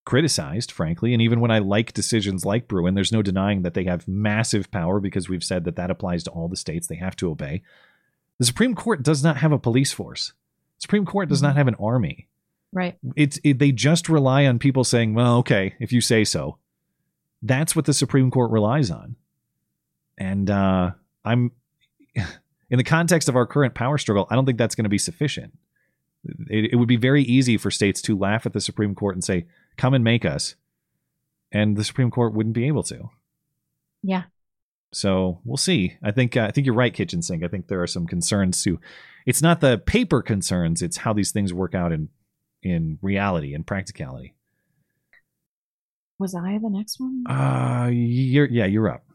criticized, 0.05 0.71
frankly. 0.71 1.13
And 1.13 1.21
even 1.21 1.39
when 1.39 1.51
I 1.51 1.59
like 1.59 1.93
decisions 1.93 2.45
like 2.45 2.67
Bruen, 2.67 2.95
there's 2.95 3.11
no 3.11 3.21
denying 3.21 3.61
that 3.61 3.73
they 3.73 3.83
have 3.83 4.07
massive 4.07 4.71
power 4.71 4.99
because 4.99 5.29
we've 5.29 5.43
said 5.43 5.65
that 5.65 5.75
that 5.75 5.91
applies 5.91 6.23
to 6.23 6.31
all 6.31 6.47
the 6.47 6.55
states. 6.55 6.87
They 6.87 6.95
have 6.95 7.15
to 7.17 7.29
obey. 7.29 7.61
The 8.39 8.45
Supreme 8.45 8.73
Court 8.75 9.03
does 9.03 9.23
not 9.23 9.37
have 9.37 9.51
a 9.51 9.59
police 9.59 9.91
force. 9.91 10.33
Supreme 10.77 11.05
Court 11.05 11.29
does 11.29 11.41
not 11.41 11.57
have 11.57 11.67
an 11.67 11.75
army. 11.75 12.27
Right. 12.71 12.97
It's 13.15 13.39
it, 13.43 13.59
they 13.59 13.71
just 13.71 14.09
rely 14.09 14.45
on 14.45 14.59
people 14.59 14.83
saying, 14.83 15.13
"Well, 15.13 15.37
okay, 15.37 15.75
if 15.79 15.91
you 15.91 16.01
say 16.01 16.23
so." 16.23 16.57
That's 17.41 17.75
what 17.75 17.85
the 17.85 17.93
Supreme 17.93 18.31
Court 18.31 18.51
relies 18.51 18.91
on. 18.91 19.15
And 20.17 20.49
uh, 20.49 20.91
I'm 21.23 21.51
in 22.15 22.77
the 22.77 22.83
context 22.83 23.29
of 23.29 23.35
our 23.35 23.45
current 23.45 23.73
power 23.75 23.97
struggle, 23.97 24.27
I 24.29 24.35
don't 24.35 24.45
think 24.45 24.57
that's 24.57 24.75
going 24.75 24.83
to 24.83 24.89
be 24.89 24.97
sufficient. 24.97 25.57
It, 26.49 26.73
it 26.73 26.75
would 26.75 26.87
be 26.87 26.97
very 26.97 27.23
easy 27.23 27.57
for 27.57 27.71
states 27.71 28.01
to 28.03 28.17
laugh 28.17 28.45
at 28.45 28.53
the 28.53 28.61
Supreme 28.61 28.93
Court 28.93 29.15
and 29.15 29.23
say, 29.23 29.45
"Come 29.79 29.93
and 29.93 30.03
make 30.03 30.25
us," 30.25 30.55
and 31.51 31.77
the 31.77 31.83
Supreme 31.85 32.11
Court 32.11 32.33
wouldn't 32.33 32.53
be 32.53 32.67
able 32.67 32.83
to. 32.83 33.09
Yeah. 34.03 34.23
So 34.91 35.39
we'll 35.45 35.57
see. 35.57 35.95
I 36.03 36.11
think 36.11 36.35
uh, 36.35 36.41
I 36.43 36.51
think 36.51 36.65
you're 36.65 36.75
right, 36.75 36.93
kitchen 36.93 37.21
sink. 37.21 37.43
I 37.43 37.47
think 37.47 37.67
there 37.67 37.81
are 37.81 37.87
some 37.87 38.05
concerns 38.05 38.61
too. 38.61 38.79
It's 39.25 39.41
not 39.41 39.61
the 39.61 39.77
paper 39.77 40.21
concerns; 40.21 40.81
it's 40.81 40.97
how 40.97 41.13
these 41.13 41.31
things 41.31 41.53
work 41.53 41.73
out 41.73 41.91
in 41.91 42.09
in 42.61 42.99
reality 43.01 43.53
and 43.53 43.65
practicality. 43.65 44.35
Was 46.17 46.35
I 46.35 46.57
the 46.61 46.69
next 46.69 46.99
one? 46.99 47.23
Uh, 47.25 47.89
you're 47.91 48.49
yeah, 48.49 48.65
you're 48.65 48.89
up. 48.89 49.05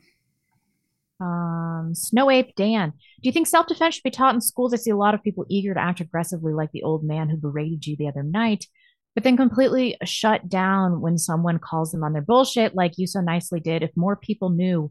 Um, 1.20 1.92
Snow 1.94 2.30
Ape 2.30 2.54
Dan, 2.56 2.90
do 2.90 3.28
you 3.28 3.32
think 3.32 3.46
self 3.46 3.66
defense 3.66 3.96
should 3.96 4.04
be 4.04 4.10
taught 4.10 4.34
in 4.34 4.40
schools? 4.40 4.72
I 4.72 4.78
see 4.78 4.90
a 4.90 4.96
lot 4.96 5.14
of 5.14 5.22
people 5.22 5.44
eager 5.48 5.74
to 5.74 5.80
act 5.80 6.00
aggressively, 6.00 6.52
like 6.52 6.72
the 6.72 6.82
old 6.82 7.04
man 7.04 7.28
who 7.28 7.36
berated 7.36 7.86
you 7.86 7.96
the 7.96 8.08
other 8.08 8.22
night, 8.22 8.66
but 9.14 9.22
then 9.22 9.36
completely 9.36 9.96
shut 10.04 10.48
down 10.48 11.00
when 11.00 11.18
someone 11.18 11.58
calls 11.58 11.92
them 11.92 12.02
on 12.02 12.12
their 12.12 12.22
bullshit, 12.22 12.74
like 12.74 12.98
you 12.98 13.06
so 13.06 13.20
nicely 13.20 13.60
did. 13.60 13.82
If 13.82 13.96
more 13.96 14.16
people 14.16 14.50
knew 14.50 14.90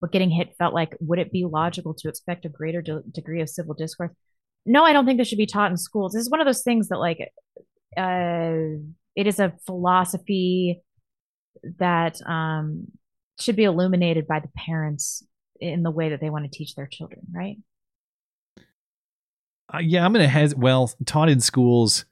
what 0.00 0.12
getting 0.12 0.30
hit 0.30 0.56
felt 0.58 0.74
like, 0.74 0.96
would 1.00 1.18
it 1.18 1.30
be 1.30 1.44
logical 1.44 1.94
to 1.94 2.08
expect 2.08 2.44
a 2.44 2.48
greater 2.48 2.82
de- 2.82 3.02
degree 3.12 3.40
of 3.40 3.48
civil 3.48 3.74
discourse? 3.74 4.10
No, 4.66 4.84
I 4.84 4.92
don't 4.92 5.06
think 5.06 5.18
this 5.18 5.28
should 5.28 5.38
be 5.38 5.46
taught 5.46 5.70
in 5.70 5.76
schools. 5.76 6.12
This 6.12 6.22
is 6.22 6.30
one 6.30 6.40
of 6.40 6.46
those 6.46 6.62
things 6.62 6.88
that, 6.88 6.98
like, 6.98 7.30
uh, 7.96 8.80
it 9.16 9.26
is 9.26 9.38
a 9.38 9.54
philosophy 9.66 10.82
that 11.78 12.20
um, 12.26 12.86
should 13.38 13.56
be 13.56 13.64
illuminated 13.64 14.26
by 14.26 14.40
the 14.40 14.50
parents 14.56 15.22
in 15.60 15.82
the 15.82 15.90
way 15.90 16.10
that 16.10 16.20
they 16.20 16.30
want 16.30 16.44
to 16.44 16.50
teach 16.50 16.74
their 16.74 16.86
children, 16.86 17.20
right? 17.32 17.58
Uh, 19.72 19.78
yeah, 19.78 20.04
I'm 20.04 20.12
gonna 20.12 20.26
has 20.26 20.54
well 20.54 20.90
taught 21.04 21.28
in 21.28 21.40
schools. 21.40 22.04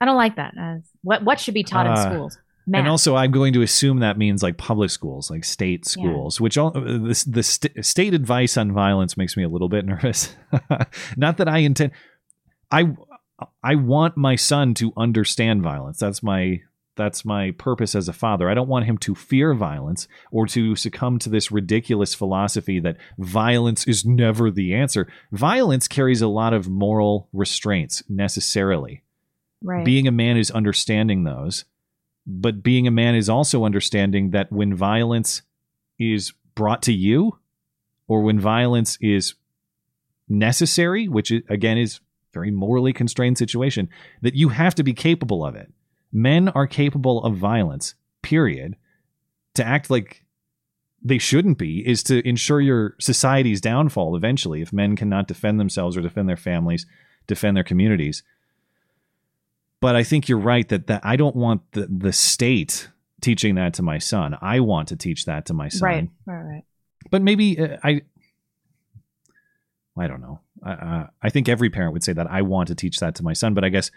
I 0.00 0.04
don't 0.06 0.16
like 0.16 0.36
that. 0.36 0.54
Uh, 0.58 0.76
what 1.02 1.22
what 1.24 1.38
should 1.40 1.54
be 1.54 1.62
taught 1.62 1.86
Uh, 1.86 1.90
in 1.90 1.96
schools? 1.96 2.38
Math. 2.66 2.80
And 2.80 2.88
also, 2.88 3.16
I'm 3.16 3.30
going 3.32 3.52
to 3.54 3.62
assume 3.62 3.98
that 4.00 4.16
means 4.18 4.42
like 4.42 4.56
public 4.56 4.90
schools, 4.90 5.30
like 5.30 5.44
state 5.44 5.84
Yeah. 5.96 6.02
schools, 6.04 6.40
which 6.40 6.56
all 6.58 6.68
uh, 6.76 6.80
the, 6.80 7.24
the 7.26 7.42
st- 7.42 7.84
state 7.84 8.14
advice 8.14 8.56
on 8.56 8.72
violence 8.72 9.16
makes 9.16 9.36
me 9.36 9.42
a 9.42 9.48
little 9.48 9.68
bit 9.68 9.84
nervous. 9.92 10.36
Not 11.16 11.38
that 11.38 11.48
I 11.48 11.58
intend. 11.58 11.92
I 12.70 12.92
I 13.62 13.74
want 13.76 14.16
my 14.16 14.36
son 14.36 14.74
to 14.74 14.92
understand 14.96 15.62
violence. 15.62 15.98
That's 15.98 16.22
my 16.22 16.60
that's 16.96 17.24
my 17.24 17.52
purpose 17.52 17.94
as 17.94 18.08
a 18.08 18.12
father. 18.12 18.50
I 18.50 18.54
don't 18.54 18.68
want 18.68 18.84
him 18.84 18.98
to 18.98 19.14
fear 19.14 19.54
violence 19.54 20.06
or 20.30 20.46
to 20.48 20.76
succumb 20.76 21.18
to 21.20 21.30
this 21.30 21.50
ridiculous 21.50 22.14
philosophy 22.14 22.78
that 22.80 22.98
violence 23.18 23.86
is 23.88 24.04
never 24.04 24.50
the 24.50 24.74
answer. 24.74 25.08
Violence 25.32 25.88
carries 25.88 26.20
a 26.20 26.28
lot 26.28 26.52
of 26.52 26.68
moral 26.68 27.28
restraints 27.32 28.02
necessarily. 28.08 29.02
Right. 29.62 29.84
Being 29.84 30.08
a 30.08 30.12
man 30.12 30.36
is 30.36 30.50
understanding 30.50 31.24
those, 31.24 31.64
but 32.26 32.62
being 32.62 32.86
a 32.86 32.90
man 32.90 33.14
is 33.14 33.28
also 33.28 33.64
understanding 33.64 34.30
that 34.30 34.50
when 34.50 34.74
violence 34.74 35.42
is 35.98 36.32
brought 36.54 36.82
to 36.82 36.92
you 36.92 37.38
or 38.08 38.22
when 38.22 38.40
violence 38.40 38.96
is 39.00 39.34
necessary, 40.28 41.08
which 41.08 41.30
is, 41.30 41.42
again 41.48 41.76
is 41.76 42.00
very 42.32 42.50
morally 42.50 42.92
constrained 42.92 43.36
situation, 43.36 43.88
that 44.22 44.34
you 44.34 44.50
have 44.50 44.74
to 44.76 44.82
be 44.82 44.94
capable 44.94 45.44
of 45.44 45.54
it. 45.54 45.72
Men 46.12 46.48
are 46.50 46.66
capable 46.66 47.22
of 47.24 47.36
violence, 47.36 47.94
period. 48.22 48.76
To 49.54 49.66
act 49.66 49.90
like 49.90 50.24
they 51.02 51.18
shouldn't 51.18 51.58
be 51.58 51.86
is 51.86 52.02
to 52.04 52.26
ensure 52.26 52.60
your 52.60 52.94
society's 53.00 53.60
downfall 53.60 54.16
eventually 54.16 54.62
if 54.62 54.72
men 54.72 54.96
cannot 54.96 55.28
defend 55.28 55.58
themselves 55.58 55.96
or 55.96 56.02
defend 56.02 56.28
their 56.28 56.36
families, 56.36 56.86
defend 57.26 57.56
their 57.56 57.64
communities. 57.64 58.22
But 59.80 59.96
I 59.96 60.02
think 60.02 60.28
you're 60.28 60.38
right 60.38 60.68
that, 60.68 60.86
that 60.88 61.00
I 61.04 61.16
don't 61.16 61.34
want 61.36 61.62
the, 61.72 61.86
the 61.86 62.12
state 62.12 62.88
teaching 63.20 63.54
that 63.54 63.74
to 63.74 63.82
my 63.82 63.98
son. 63.98 64.36
I 64.40 64.60
want 64.60 64.88
to 64.88 64.96
teach 64.96 65.24
that 65.24 65.46
to 65.46 65.54
my 65.54 65.68
son. 65.68 65.86
right, 65.88 66.08
right, 66.26 66.42
right. 66.42 66.64
But 67.10 67.22
maybe 67.22 67.58
uh, 67.58 67.76
I 67.82 68.02
I 69.98 70.06
don't 70.06 70.20
know. 70.20 70.40
Uh, 70.64 70.68
uh, 70.70 71.06
I 71.22 71.30
think 71.30 71.48
every 71.48 71.70
parent 71.70 71.92
would 71.94 72.04
say 72.04 72.12
that 72.12 72.30
I 72.30 72.42
want 72.42 72.68
to 72.68 72.74
teach 72.74 72.98
that 72.98 73.14
to 73.16 73.22
my 73.22 73.32
son, 73.32 73.54
but 73.54 73.64
I 73.64 73.68
guess 73.70 73.90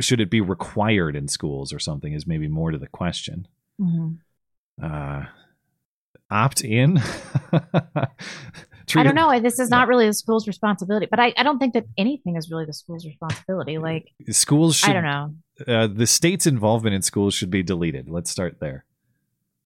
should 0.00 0.20
it 0.20 0.30
be 0.30 0.40
required 0.40 1.16
in 1.16 1.28
schools 1.28 1.72
or 1.72 1.78
something 1.78 2.12
is 2.12 2.26
maybe 2.26 2.48
more 2.48 2.70
to 2.70 2.78
the 2.78 2.86
question. 2.88 3.48
Mhm. 3.80 4.18
Uh, 4.82 5.24
opt 6.30 6.62
in. 6.62 7.02
I 8.96 9.02
don't 9.02 9.14
know. 9.14 9.40
This 9.40 9.58
is 9.58 9.70
not 9.70 9.88
really 9.88 10.06
the 10.06 10.12
school's 10.12 10.46
responsibility, 10.46 11.06
but 11.10 11.20
I, 11.20 11.32
I 11.36 11.42
don't 11.42 11.58
think 11.58 11.74
that 11.74 11.86
anything 11.96 12.36
is 12.36 12.50
really 12.50 12.64
the 12.64 12.72
school's 12.72 13.04
responsibility. 13.06 13.78
Like, 13.78 14.12
Schools 14.30 14.76
should. 14.76 14.90
I 14.90 14.92
don't 14.92 15.04
know. 15.04 15.34
Uh, 15.66 15.86
the 15.86 16.06
state's 16.06 16.46
involvement 16.46 16.94
in 16.94 17.02
schools 17.02 17.34
should 17.34 17.50
be 17.50 17.62
deleted. 17.62 18.08
Let's 18.08 18.30
start 18.30 18.60
there. 18.60 18.84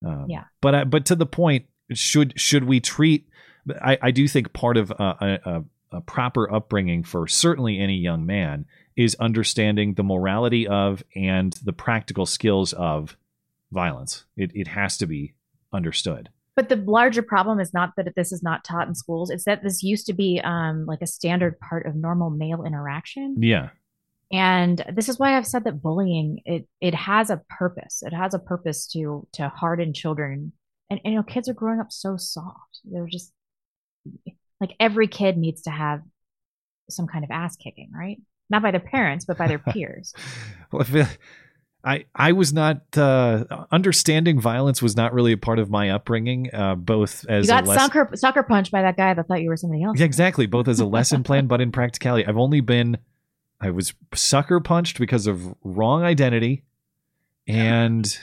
Um, 0.05 0.27
Yeah. 0.29 0.45
But 0.61 0.91
but 0.91 1.07
to 1.07 1.15
the 1.15 1.27
point, 1.27 1.67
should 1.93 2.39
should 2.41 2.65
we 2.65 2.81
treat? 2.81 3.29
I, 3.81 3.99
I 4.03 4.11
do 4.11 4.27
think 4.27 4.53
part 4.53 4.77
of 4.77 4.91
a, 4.91 4.95
a, 4.95 5.51
a, 5.51 5.65
a 5.99 6.01
proper 6.01 6.53
upbringing 6.53 7.05
for 7.05 7.29
certainly 7.29 7.79
any 7.79 7.97
young 7.97 8.27
man 8.27 8.67
is 8.97 9.15
understanding 9.21 9.95
the 9.95 10.03
morality 10.03 10.67
of 10.67 11.03
and 11.15 11.53
the 11.65 11.73
practical 11.73 12.27
skills 12.27 12.73
of 12.73 13.17
violence. 13.71 14.25
It 14.37 14.51
it 14.55 14.69
has 14.69 14.97
to 14.99 15.07
be 15.07 15.35
understood. 15.73 16.29
But 16.55 16.69
the 16.69 16.77
larger 16.77 17.23
problem 17.23 17.61
is 17.61 17.73
not 17.73 17.93
that 17.97 18.15
this 18.15 18.31
is 18.31 18.43
not 18.43 18.65
taught 18.65 18.87
in 18.87 18.95
schools. 18.95 19.31
It's 19.31 19.45
that 19.45 19.63
this 19.63 19.83
used 19.83 20.07
to 20.07 20.13
be 20.13 20.41
um, 20.45 20.85
like 20.87 21.01
a 21.01 21.07
standard 21.07 21.59
part 21.61 21.87
of 21.87 21.95
normal 21.95 22.29
male 22.29 22.65
interaction. 22.65 23.37
Yeah. 23.39 23.71
And 24.31 24.85
this 24.93 25.09
is 25.09 25.19
why 25.19 25.37
I've 25.37 25.47
said 25.47 25.65
that 25.65 25.83
bullying 25.83 26.41
it 26.45 26.67
it 26.81 26.95
has 26.95 27.31
a 27.31 27.43
purpose. 27.49 28.03
It 28.03 28.15
has 28.15 28.35
a 28.35 28.39
purpose 28.39 28.87
to 28.89 29.27
to 29.33 29.49
harden 29.49 29.93
children. 29.93 30.53
And, 30.91 31.01
and 31.05 31.13
you 31.15 31.19
know, 31.19 31.23
kids 31.23 31.49
are 31.49 31.55
growing 31.55 31.81
up 31.81 31.93
so 31.93 32.17
soft. 32.17 32.81
They're 32.85 33.07
just 33.07 33.33
like 34.61 34.75
every 34.79 35.07
kid 35.07 35.37
needs 35.37 35.63
to 35.63 35.71
have 35.71 36.03
some 36.89 37.07
kind 37.07 37.25
of 37.25 37.31
ass 37.31 37.57
kicking, 37.57 37.91
right? 37.95 38.21
Not 38.51 38.63
by 38.63 38.71
their 38.71 38.81
parents, 38.81 39.25
but 39.25 39.39
by 39.39 39.49
their 39.49 39.59
peers. 39.71 40.15
Well, 40.71 40.87
I 41.85 42.05
I 42.15 42.33
was 42.33 42.53
not 42.53 42.83
uh, 42.97 43.45
understanding 43.73 44.41
violence 44.41 44.81
was 44.81 44.97
not 44.97 45.13
really 45.13 45.33
a 45.33 45.37
part 45.37 45.59
of 45.59 45.69
my 45.71 45.91
upbringing. 45.91 46.49
Uh, 46.55 46.75
both 46.77 47.25
as 47.29 47.47
you 47.47 47.53
got 47.53 47.67
less- 47.67 47.81
sucker 47.81 48.11
sucker 48.15 48.43
punched 48.43 48.71
by 48.71 48.83
that 48.83 48.97
guy 48.97 49.13
that 49.15 49.27
thought 49.27 49.43
you 49.43 49.49
were 49.49 49.57
somebody 49.57 49.83
else. 49.83 49.99
Yeah, 49.99 50.05
exactly. 50.05 50.47
Both 50.47 50.69
as 50.69 50.79
a 50.81 50.87
lesson 50.87 51.23
plan, 51.25 51.47
but 51.47 51.61
in 51.61 51.73
practicality, 51.73 52.27
I've 52.27 52.39
only 52.39 52.61
been, 52.61 52.99
I 53.61 53.71
was 53.71 53.95
sucker 54.15 54.61
punched 54.61 54.99
because 54.99 55.27
of 55.27 55.55
wrong 55.65 56.05
identity, 56.05 56.63
and 57.49 58.17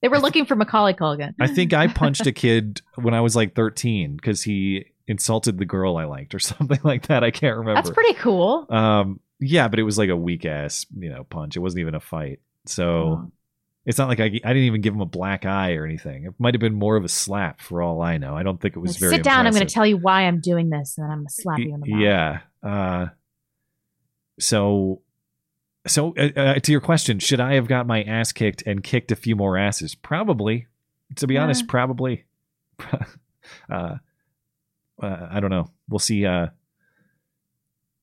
They 0.00 0.08
were 0.08 0.18
looking 0.18 0.46
for 0.46 0.56
Macaulay 0.56 0.94
Culkin. 0.94 1.34
I 1.40 1.48
think 1.48 1.72
I 1.74 1.86
punched 1.86 2.26
a 2.26 2.32
kid 2.44 2.80
when 2.96 3.14
I 3.14 3.20
was 3.20 3.36
like 3.36 3.54
13 3.54 4.16
because 4.16 4.42
he 4.42 4.86
insulted 5.06 5.58
the 5.58 5.64
girl 5.66 5.96
I 5.98 6.04
liked 6.04 6.34
or 6.34 6.38
something 6.40 6.80
like 6.82 7.08
that. 7.08 7.22
I 7.22 7.30
can't 7.30 7.58
remember. 7.58 7.82
That's 7.82 7.90
pretty 7.94 8.14
cool. 8.14 8.66
Um, 8.70 9.20
yeah, 9.42 9.66
but 9.68 9.78
it 9.78 9.82
was 9.82 9.98
like 9.98 10.08
a 10.08 10.16
weak 10.16 10.46
ass, 10.46 10.86
you 10.96 11.10
know, 11.10 11.24
punch. 11.24 11.56
It 11.56 11.60
wasn't 11.60 11.80
even 11.80 11.94
a 11.94 12.00
fight. 12.00 12.40
So 12.66 12.84
Oh. 12.84 13.32
it's 13.84 13.98
not 13.98 14.08
like 14.08 14.20
I, 14.20 14.24
I 14.24 14.28
didn't 14.28 14.56
even 14.58 14.80
give 14.80 14.94
him 14.94 15.00
a 15.00 15.06
black 15.06 15.44
eye 15.44 15.72
or 15.74 15.84
anything. 15.84 16.24
It 16.24 16.34
might 16.38 16.54
have 16.54 16.60
been 16.60 16.74
more 16.74 16.96
of 16.96 17.04
a 17.04 17.08
slap 17.08 17.60
for 17.60 17.82
all 17.82 18.00
I 18.00 18.18
know. 18.18 18.36
I 18.36 18.44
don't 18.44 18.60
think 18.60 18.76
it 18.76 18.78
was 18.78 18.92
Like, 18.92 19.00
very. 19.00 19.14
Sit 19.16 19.24
down. 19.24 19.46
I'm 19.46 19.52
going 19.52 19.66
to 19.66 19.74
tell 19.74 19.84
you 19.86 19.96
why 19.96 20.22
I'm 20.22 20.40
doing 20.40 20.70
this, 20.70 20.96
and 20.96 21.04
then 21.04 21.10
I'm 21.10 21.18
going 21.18 21.26
to 21.26 21.32
slap 21.34 21.58
you 21.58 21.74
in 21.74 21.80
the 21.80 21.86
mouth. 21.90 22.00
Yeah. 22.00 22.38
Uh, 22.62 23.06
so, 24.38 25.02
so 25.86 26.14
uh, 26.16 26.28
uh, 26.36 26.54
to 26.60 26.72
your 26.72 26.80
question, 26.80 27.18
should 27.18 27.40
I 27.40 27.54
have 27.54 27.66
got 27.66 27.86
my 27.86 28.02
ass 28.04 28.32
kicked 28.32 28.62
and 28.66 28.82
kicked 28.82 29.10
a 29.12 29.16
few 29.16 29.34
more 29.36 29.58
asses? 29.58 29.94
Probably. 29.94 30.66
To 31.16 31.26
be 31.26 31.36
honest, 31.36 31.66
probably. 31.68 32.24
uh, 32.80 32.96
uh, 33.70 33.96
I 35.02 35.40
don't 35.40 35.50
know. 35.50 35.70
We'll 35.88 35.98
see. 35.98 36.24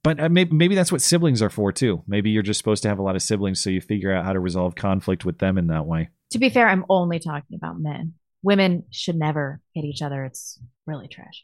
But 0.04 0.20
uh, 0.20 0.30
maybe 0.30 0.56
maybe 0.56 0.76
that's 0.76 0.92
what 0.92 1.02
siblings 1.02 1.42
are 1.42 1.50
for 1.50 1.72
too. 1.72 2.04
Maybe 2.08 2.30
you're 2.30 2.44
just 2.44 2.58
supposed 2.58 2.84
to 2.84 2.90
have 2.90 3.00
a 3.00 3.04
lot 3.04 3.16
of 3.16 3.22
siblings, 3.22 3.60
so 3.62 3.70
you 3.70 3.82
figure 3.82 4.14
out 4.14 4.26
how 4.26 4.34
to 4.34 4.40
resolve 4.40 4.76
conflict 4.76 5.26
with 5.26 5.40
them 5.40 5.58
in 5.58 5.68
that 5.68 5.86
way. 5.86 6.10
To 6.32 6.40
be 6.40 6.50
fair, 6.50 6.70
I'm 6.70 6.86
only 6.90 7.20
talking 7.20 7.58
about 7.58 7.80
men. 7.80 8.14
Women 8.42 8.86
should 8.92 9.18
never 9.18 9.62
hit 9.74 9.84
each 9.84 10.02
other. 10.02 10.24
It's 10.24 10.60
really 10.86 11.10
trash. 11.10 11.44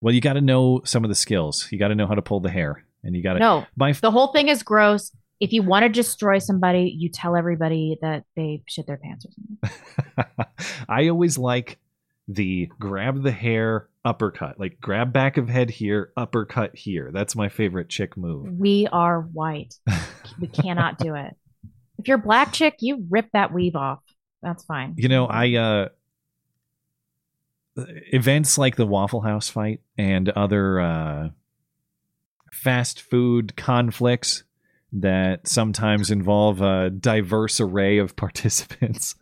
Well, 0.00 0.14
you 0.14 0.22
got 0.22 0.34
to 0.34 0.40
know 0.40 0.80
some 0.84 1.04
of 1.04 1.10
the 1.10 1.14
skills. 1.14 1.68
You 1.70 1.78
got 1.78 1.88
to 1.88 1.94
know 1.94 2.06
how 2.06 2.14
to 2.14 2.22
pull 2.22 2.40
the 2.40 2.50
hair, 2.50 2.84
and 3.02 3.14
you 3.14 3.22
got 3.22 3.34
to. 3.34 3.38
No, 3.38 3.66
my 3.76 3.92
the 3.92 4.10
whole 4.10 4.28
thing 4.28 4.48
is 4.48 4.62
gross. 4.62 5.12
If 5.38 5.52
you 5.52 5.62
want 5.62 5.82
to 5.82 5.88
destroy 5.90 6.38
somebody, 6.38 6.94
you 6.96 7.10
tell 7.10 7.36
everybody 7.36 7.98
that 8.00 8.24
they 8.34 8.62
shit 8.66 8.86
their 8.86 8.98
pants 8.98 9.26
or 9.26 9.30
something. 9.32 10.46
I 10.88 11.08
always 11.08 11.36
like 11.36 11.78
the 12.28 12.70
grab 12.78 13.22
the 13.22 13.32
hair 13.32 13.88
uppercut, 14.04 14.58
like 14.58 14.80
grab 14.80 15.12
back 15.12 15.36
of 15.36 15.48
head 15.48 15.70
here, 15.70 16.12
uppercut 16.16 16.76
here. 16.76 17.10
That's 17.12 17.36
my 17.36 17.48
favorite 17.48 17.88
chick 17.88 18.16
move. 18.16 18.52
We 18.58 18.86
are 18.90 19.20
white. 19.20 19.74
we 20.40 20.46
cannot 20.46 20.98
do 20.98 21.14
it. 21.14 21.36
If 21.98 22.08
you're 22.08 22.18
black 22.18 22.52
chick, 22.52 22.76
you 22.80 23.06
rip 23.10 23.28
that 23.32 23.52
weave 23.52 23.76
off. 23.76 24.00
That's 24.42 24.64
fine. 24.64 24.94
You 24.96 25.08
know, 25.08 25.26
I 25.26 25.54
uh 25.56 25.88
events 27.76 28.58
like 28.58 28.76
the 28.76 28.86
Waffle 28.86 29.20
House 29.20 29.48
fight 29.48 29.80
and 29.96 30.28
other 30.30 30.80
uh, 30.80 31.28
fast 32.52 33.02
food 33.02 33.56
conflicts 33.56 34.44
that 34.92 35.46
sometimes 35.46 36.10
involve 36.10 36.60
a 36.60 36.90
diverse 36.90 37.60
array 37.60 37.98
of 37.98 38.16
participants. 38.16 39.14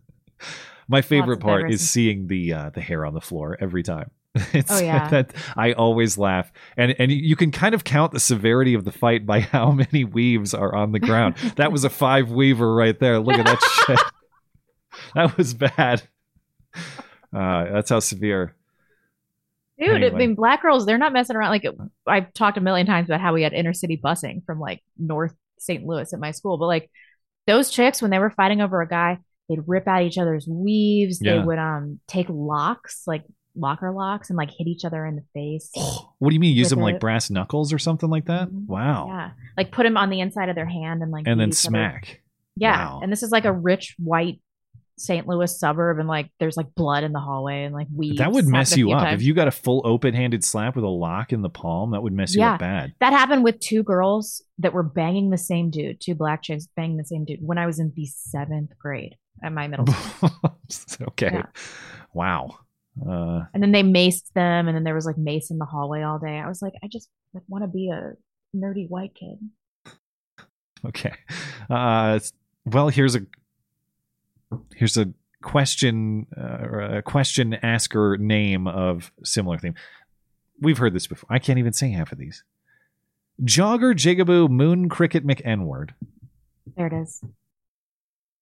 My 0.89 1.03
favorite 1.03 1.41
part 1.41 1.71
is 1.71 1.89
seeing 1.89 2.29
the 2.29 2.53
uh, 2.53 2.71
the 2.71 2.81
hair 2.81 3.05
on 3.05 3.13
the 3.13 3.21
floor 3.21 3.57
every 3.61 3.83
time. 3.83 4.11
It's 4.53 4.71
Oh, 4.71 4.79
yeah. 4.79 5.09
that 5.09 5.33
I 5.57 5.73
always 5.73 6.17
laugh, 6.19 6.53
and 6.77 6.95
and 6.99 7.11
you 7.11 7.35
can 7.37 7.51
kind 7.51 7.75
of 7.75 7.83
count 7.85 8.13
the 8.13 8.21
severity 8.21 8.75
of 8.75 8.85
the 8.85 8.93
fight 8.93 9.27
by 9.27 9.41
how 9.53 9.73
many 9.73 10.05
weaves 10.05 10.55
are 10.55 10.75
on 10.75 10.93
the 10.93 11.01
ground. 11.01 11.37
that 11.57 11.73
was 11.73 11.85
a 11.85 11.91
five 11.91 12.31
weaver 12.31 12.75
right 12.75 12.99
there. 12.99 13.19
Look 13.19 13.37
at 13.39 13.47
that 13.47 13.61
shit. 13.87 14.01
That 15.15 15.37
was 15.37 15.55
bad. 15.55 16.03
Uh, 17.35 17.65
that's 17.73 17.91
how 17.91 18.01
severe. 18.01 18.55
Dude, 19.79 20.03
I 20.03 20.11
mean, 20.11 20.35
black 20.35 20.63
girls, 20.63 20.87
they're 20.87 20.99
not 20.99 21.13
messing 21.13 21.37
around. 21.37 21.51
Like, 21.51 21.65
I've 22.07 22.33
talked 22.35 22.59
a 22.59 22.61
million 22.61 22.85
times 22.87 23.09
about 23.09 23.21
how 23.21 23.33
we 23.33 23.43
had 23.45 23.53
inner 23.53 23.73
city 23.73 23.97
busing 23.97 24.45
from 24.45 24.59
like 24.59 24.83
North 24.99 25.35
St. 25.59 25.87
Louis 25.87 26.13
at 26.13 26.19
my 26.19 26.33
school, 26.33 26.59
but 26.59 26.67
like 26.67 26.91
those 27.47 27.71
chicks, 27.71 28.03
when 28.03 28.11
they 28.11 28.19
were 28.19 28.31
fighting 28.31 28.61
over 28.61 28.83
a 28.83 28.89
guy, 28.89 29.19
they'd 29.49 29.61
rip 29.69 29.87
out 29.87 30.03
each 30.03 30.19
other's 30.19 30.49
weaves. 30.49 31.21
They 31.21 31.39
would 31.39 31.59
um 31.61 32.01
take 32.09 32.27
locks, 32.29 33.03
like 33.07 33.23
locker 33.59 33.93
locks, 33.93 34.31
and 34.31 34.37
like 34.37 34.51
hit 34.51 34.67
each 34.67 34.85
other 34.85 35.05
in 35.05 35.17
the 35.17 35.25
face. 35.35 35.71
What 36.19 36.31
do 36.31 36.35
you 36.35 36.41
mean? 36.41 36.57
Use 36.57 36.71
them 36.71 36.81
like 36.81 37.01
brass 37.01 37.31
knuckles 37.31 37.73
or 37.73 37.79
something 37.79 38.09
like 38.11 38.27
that? 38.27 38.49
Mm-hmm. 38.49 38.67
Wow. 38.67 39.07
Yeah, 39.09 39.31
like 39.57 39.71
put 39.73 39.83
them 39.85 39.97
on 39.97 40.11
the 40.11 40.21
inside 40.21 40.49
of 40.49 40.55
their 40.55 40.67
hand 40.69 41.03
and 41.03 41.11
like 41.13 41.27
And 41.27 41.39
then 41.41 41.49
each 41.49 41.65
other. 41.67 41.71
smack. 41.71 42.23
Yeah, 42.57 42.77
Wow. 42.89 43.01
and 43.03 43.13
this 43.13 43.23
is 43.23 43.31
like 43.31 43.45
a 43.45 43.53
rich 43.53 43.95
white 43.99 44.41
St. 45.01 45.29
Louis 45.29 45.57
suburb, 45.61 46.01
and 46.01 46.09
like 46.09 46.29
there's 46.41 46.57
like 46.57 46.75
blood 46.75 47.05
in 47.05 47.13
the 47.13 47.21
hallway 47.21 47.63
and 47.63 47.73
like 47.73 47.87
weeds. 47.95 48.19
That 48.19 48.33
would 48.33 48.49
mess 48.49 48.77
you 48.77 48.91
up. 48.91 49.05
times. 49.05 49.21
If 49.23 49.27
you 49.27 49.33
got 49.33 49.47
a 49.47 49.53
full 49.53 49.81
open 49.85 50.13
handed 50.13 50.43
slap 50.43 50.75
with 50.75 50.83
a 50.85 50.89
lock 50.89 51.33
in 51.33 51.41
the 51.43 51.49
palm, 51.49 51.93
that 51.93 52.03
would 52.03 52.13
mess 52.13 52.35
you 52.35 52.43
up 52.43 52.59
bad. 52.59 52.95
That 52.99 53.13
happened 53.13 53.45
with 53.45 53.61
two 53.61 53.85
girls 53.85 54.43
that 54.59 54.73
were 54.73 54.83
banging 54.83 55.31
the 55.31 55.39
same 55.39 55.71
dude, 55.71 56.01
two 56.01 56.17
black 56.17 56.43
chicks 56.43 56.67
banging 56.75 56.97
the 56.97 57.05
same 57.05 57.25
dude 57.25 57.39
when 57.41 57.59
I 57.59 57.67
was 57.67 57.79
in 57.79 57.93
the 57.95 58.07
seventh 58.07 58.77
grade 58.77 59.15
at 59.41 59.53
my 59.53 59.69
middle 59.69 59.87
school. 59.87 60.31
okay. 61.11 61.31
Yeah. 61.33 61.47
Wow. 62.13 62.59
Uh, 63.07 63.45
and 63.55 63.63
then 63.63 63.73
they 63.73 63.83
maced 63.83 64.33
them, 64.35 64.69
and 64.69 64.77
then 64.77 64.85
there 64.85 64.95
was 64.95 65.07
like 65.07 65.19
mace 65.19 65.51
in 65.51 65.59
the 65.59 65.65
hallway 65.65 66.03
all 66.03 66.19
day. 66.19 66.39
I 66.39 66.49
was 66.49 66.63
like, 66.63 66.75
I 66.83 66.89
just 66.89 67.09
like, 67.35 67.45
want 67.49 67.65
to 67.65 67.69
be 67.69 67.91
a 67.91 68.13
nerdy 68.57 68.89
white 68.89 69.15
kid. 69.15 69.39
okay. 70.87 71.13
Uh, 71.69 72.19
well, 72.65 72.89
here's 72.89 73.15
a 73.15 73.21
here's 74.75 74.97
a 74.97 75.13
question 75.43 76.27
uh, 76.37 76.59
or 76.63 76.81
a 76.81 77.03
question 77.03 77.55
asker 77.55 78.17
name 78.19 78.67
of 78.67 79.13
similar 79.25 79.59
theme. 79.59 79.75
We've 80.61 80.79
heard 80.79 80.95
this 80.95 81.07
before. 81.07 81.29
I 81.31 81.39
can't 81.39 81.59
even 81.59 81.73
say 81.73 81.91
half 81.91 82.11
of 82.13 82.19
these. 82.19 82.43
Jogger, 83.43 83.95
Jigaboo, 83.95 84.49
Moon, 84.49 84.89
Cricket, 84.89 85.25
McN-word. 85.25 85.95
There 86.77 86.89
it 86.89 86.93
is. 86.93 87.23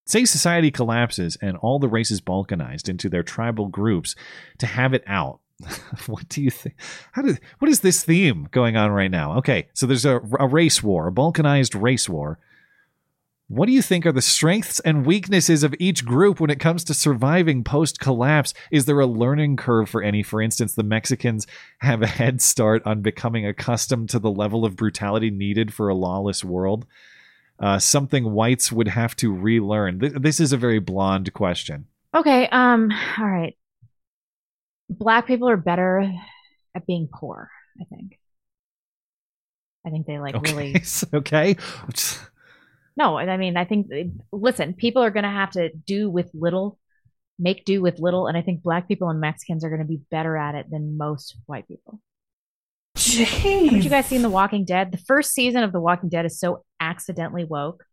Say 0.06 0.24
society 0.24 0.70
collapses 0.70 1.36
and 1.42 1.56
all 1.56 1.80
the 1.80 1.88
races 1.88 2.20
balkanized 2.20 2.88
into 2.88 3.08
their 3.08 3.24
tribal 3.24 3.66
groups 3.66 4.14
to 4.58 4.66
have 4.66 4.94
it 4.94 5.02
out. 5.06 5.40
what 6.06 6.28
do 6.28 6.42
you 6.42 6.50
think? 6.50 6.76
How 7.12 7.22
did 7.22 7.40
what 7.58 7.70
is 7.70 7.80
this 7.80 8.04
theme 8.04 8.48
going 8.52 8.76
on 8.76 8.90
right 8.90 9.10
now? 9.10 9.36
Okay, 9.38 9.68
so 9.74 9.86
there's 9.86 10.04
a, 10.04 10.20
a 10.38 10.46
race 10.46 10.82
war, 10.82 11.08
a 11.08 11.12
balkanized 11.12 11.80
race 11.80 12.08
war. 12.08 12.38
What 13.48 13.66
do 13.66 13.72
you 13.72 13.82
think 13.82 14.04
are 14.04 14.12
the 14.12 14.22
strengths 14.22 14.80
and 14.80 15.06
weaknesses 15.06 15.62
of 15.62 15.74
each 15.78 16.04
group 16.04 16.40
when 16.40 16.50
it 16.50 16.58
comes 16.58 16.82
to 16.84 16.94
surviving 16.94 17.62
post 17.62 18.00
collapse? 18.00 18.52
Is 18.72 18.86
there 18.86 18.98
a 18.98 19.06
learning 19.06 19.56
curve 19.56 19.88
for 19.88 20.02
any? 20.02 20.24
For 20.24 20.42
instance, 20.42 20.74
the 20.74 20.82
Mexicans 20.82 21.46
have 21.78 22.02
a 22.02 22.08
head 22.08 22.42
start 22.42 22.82
on 22.84 23.02
becoming 23.02 23.46
accustomed 23.46 24.10
to 24.10 24.18
the 24.18 24.32
level 24.32 24.64
of 24.64 24.74
brutality 24.74 25.30
needed 25.30 25.72
for 25.72 25.88
a 25.88 25.94
lawless 25.94 26.44
world. 26.44 26.86
Uh, 27.58 27.78
something 27.78 28.32
whites 28.32 28.70
would 28.70 28.88
have 28.88 29.16
to 29.16 29.32
relearn. 29.34 29.98
Th- 30.00 30.12
this 30.12 30.40
is 30.40 30.52
a 30.52 30.56
very 30.56 30.78
blonde 30.78 31.32
question. 31.32 31.86
Okay. 32.14 32.48
Um. 32.48 32.90
All 33.18 33.26
right. 33.26 33.56
Black 34.90 35.26
people 35.26 35.48
are 35.48 35.56
better 35.56 36.10
at 36.74 36.86
being 36.86 37.08
poor. 37.12 37.50
I 37.80 37.84
think. 37.84 38.18
I 39.86 39.90
think 39.90 40.06
they 40.06 40.18
like 40.18 40.34
Okay, 40.34 40.52
really. 40.52 40.82
okay. 41.14 41.56
No, 42.98 43.18
I 43.18 43.36
mean, 43.36 43.58
I 43.58 43.66
think. 43.66 43.88
Listen, 44.32 44.72
people 44.72 45.02
are 45.02 45.10
going 45.10 45.24
to 45.24 45.28
have 45.28 45.50
to 45.50 45.68
do 45.68 46.08
with 46.08 46.30
little, 46.32 46.78
make 47.38 47.66
do 47.66 47.82
with 47.82 47.98
little, 47.98 48.26
and 48.26 48.38
I 48.38 48.42
think 48.42 48.62
black 48.62 48.88
people 48.88 49.10
and 49.10 49.20
Mexicans 49.20 49.64
are 49.64 49.68
going 49.68 49.82
to 49.82 49.86
be 49.86 50.00
better 50.10 50.34
at 50.34 50.54
it 50.54 50.70
than 50.70 50.96
most 50.96 51.36
white 51.44 51.68
people. 51.68 52.00
Haven't 53.24 53.82
you 53.82 53.90
guys 53.90 54.06
seen 54.06 54.22
The 54.22 54.30
Walking 54.30 54.64
Dead? 54.64 54.92
The 54.92 54.98
first 54.98 55.32
season 55.32 55.62
of 55.62 55.72
The 55.72 55.80
Walking 55.80 56.08
Dead 56.08 56.26
is 56.26 56.38
so 56.38 56.64
accidentally 56.80 57.44
woke 57.44 57.84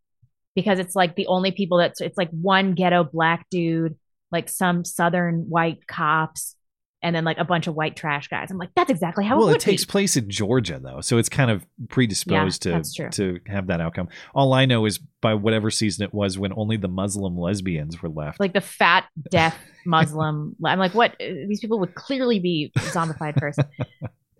because 0.55 0.79
it's 0.79 0.95
like 0.95 1.15
the 1.15 1.27
only 1.27 1.51
people 1.51 1.77
that's 1.77 2.01
it's 2.01 2.17
like 2.17 2.29
one 2.29 2.73
ghetto 2.73 3.03
black 3.03 3.45
dude, 3.49 3.97
like 4.31 4.49
some 4.49 4.83
southern 4.85 5.45
white 5.49 5.87
cops, 5.87 6.55
and 7.01 7.15
then 7.15 7.23
like 7.25 7.37
a 7.37 7.43
bunch 7.45 7.67
of 7.67 7.75
white 7.75 7.95
trash 7.95 8.27
guys. 8.27 8.49
I'm 8.51 8.57
like, 8.57 8.69
that's 8.75 8.89
exactly 8.89 9.25
how 9.25 9.35
it 9.35 9.37
works. 9.39 9.45
well, 9.45 9.55
it 9.55 9.57
it 9.57 9.61
takes 9.71 9.85
be. 9.85 9.91
place 9.91 10.15
in 10.15 10.29
Georgia 10.29 10.79
though, 10.81 11.01
so 11.01 11.17
it's 11.17 11.29
kind 11.29 11.51
of 11.51 11.65
predisposed 11.89 12.65
Yeah, 12.65 12.81
to 12.81 13.09
to 13.09 13.39
have 13.47 13.67
that 13.67 13.81
outcome. 13.81 14.09
All 14.33 14.53
I 14.53 14.65
know 14.65 14.85
is 14.85 14.99
by 15.21 15.33
whatever 15.33 15.69
season 15.71 16.03
it 16.03 16.13
was, 16.13 16.37
when 16.37 16.53
only 16.55 16.77
the 16.77 16.87
Muslim 16.87 17.37
lesbians 17.37 18.01
were 18.01 18.09
left. 18.09 18.39
Like 18.39 18.53
the 18.53 18.61
fat, 18.61 19.05
deaf 19.31 19.57
Muslim. 19.85 20.55
I'm 20.65 20.79
like, 20.79 20.93
what? 20.93 21.15
These 21.19 21.59
people 21.59 21.79
would 21.79 21.95
clearly 21.95 22.39
be 22.39 22.71
zombified 22.77 23.39
first. 23.39 23.59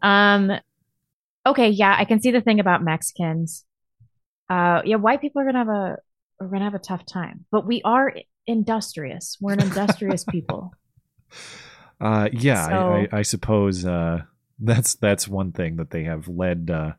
Um, 0.01 0.51
okay, 1.45 1.70
yeah, 1.70 1.95
I 1.98 2.06
can 2.06 2.22
see 2.22 2.32
the 2.32 2.41
thing 2.41 2.60
about 2.60 2.84
Mexicans. 2.84 3.65
Uh, 4.49 4.82
yeah, 4.86 4.98
white 4.98 5.22
people 5.22 5.41
are 5.41 5.45
gonna 5.45 5.57
have 5.60 5.70
a 5.70 5.98
are 6.40 6.48
gonna 6.48 6.64
have 6.65 6.74
a 6.76 6.80
tough 6.80 7.06
time, 7.06 7.45
but 7.52 7.65
we 7.65 7.82
are 7.84 8.14
industrious. 8.48 9.38
We're 9.40 9.53
an 9.53 9.61
industrious 9.61 10.24
people. 10.30 10.74
Uh, 12.02 12.30
yeah, 12.34 12.68
So- 12.68 12.74
I, 12.74 13.07
I, 13.11 13.20
I 13.20 13.22
suppose 13.22 13.86
uh, 13.86 14.24
that's 14.60 14.95
that's 14.95 15.28
one 15.28 15.52
thing 15.52 15.78
that 15.78 15.91
they 15.91 16.03
have 16.03 16.28
led 16.28 16.70
uh, 16.72 16.91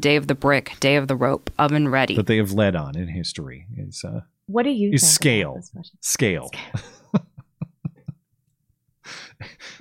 Day 0.00 0.16
of 0.16 0.26
the 0.26 0.34
brick, 0.34 0.76
day 0.80 0.96
of 0.96 1.06
the 1.08 1.16
rope, 1.16 1.50
oven 1.58 1.88
ready. 1.88 2.16
that 2.16 2.26
they 2.26 2.36
have 2.38 2.52
led 2.52 2.74
on 2.74 2.96
in 2.96 3.08
history 3.08 3.66
is 3.76 4.04
uh, 4.04 4.20
What 4.46 4.64
do 4.64 4.70
you 4.70 4.90
is 4.92 5.02
think 5.02 5.12
scale 5.12 5.62
scale. 6.00 6.50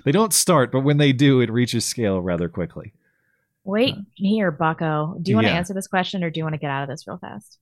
they 0.05 0.11
don't 0.11 0.33
start, 0.33 0.71
but 0.71 0.81
when 0.81 0.97
they 0.97 1.13
do, 1.13 1.41
it 1.41 1.49
reaches 1.51 1.85
scale 1.85 2.21
rather 2.21 2.49
quickly. 2.49 2.93
Wait 3.63 3.95
here, 4.15 4.51
Bucko. 4.51 5.17
Do 5.21 5.31
you 5.31 5.37
want 5.37 5.47
to 5.47 5.51
Yeah. 5.51 5.57
answer 5.57 5.73
this 5.73 5.87
question, 5.87 6.23
or 6.23 6.29
do 6.29 6.39
you 6.39 6.43
want 6.43 6.53
to 6.53 6.59
get 6.59 6.69
out 6.69 6.83
of 6.83 6.89
this 6.89 7.07
real 7.07 7.17
fast? 7.17 7.59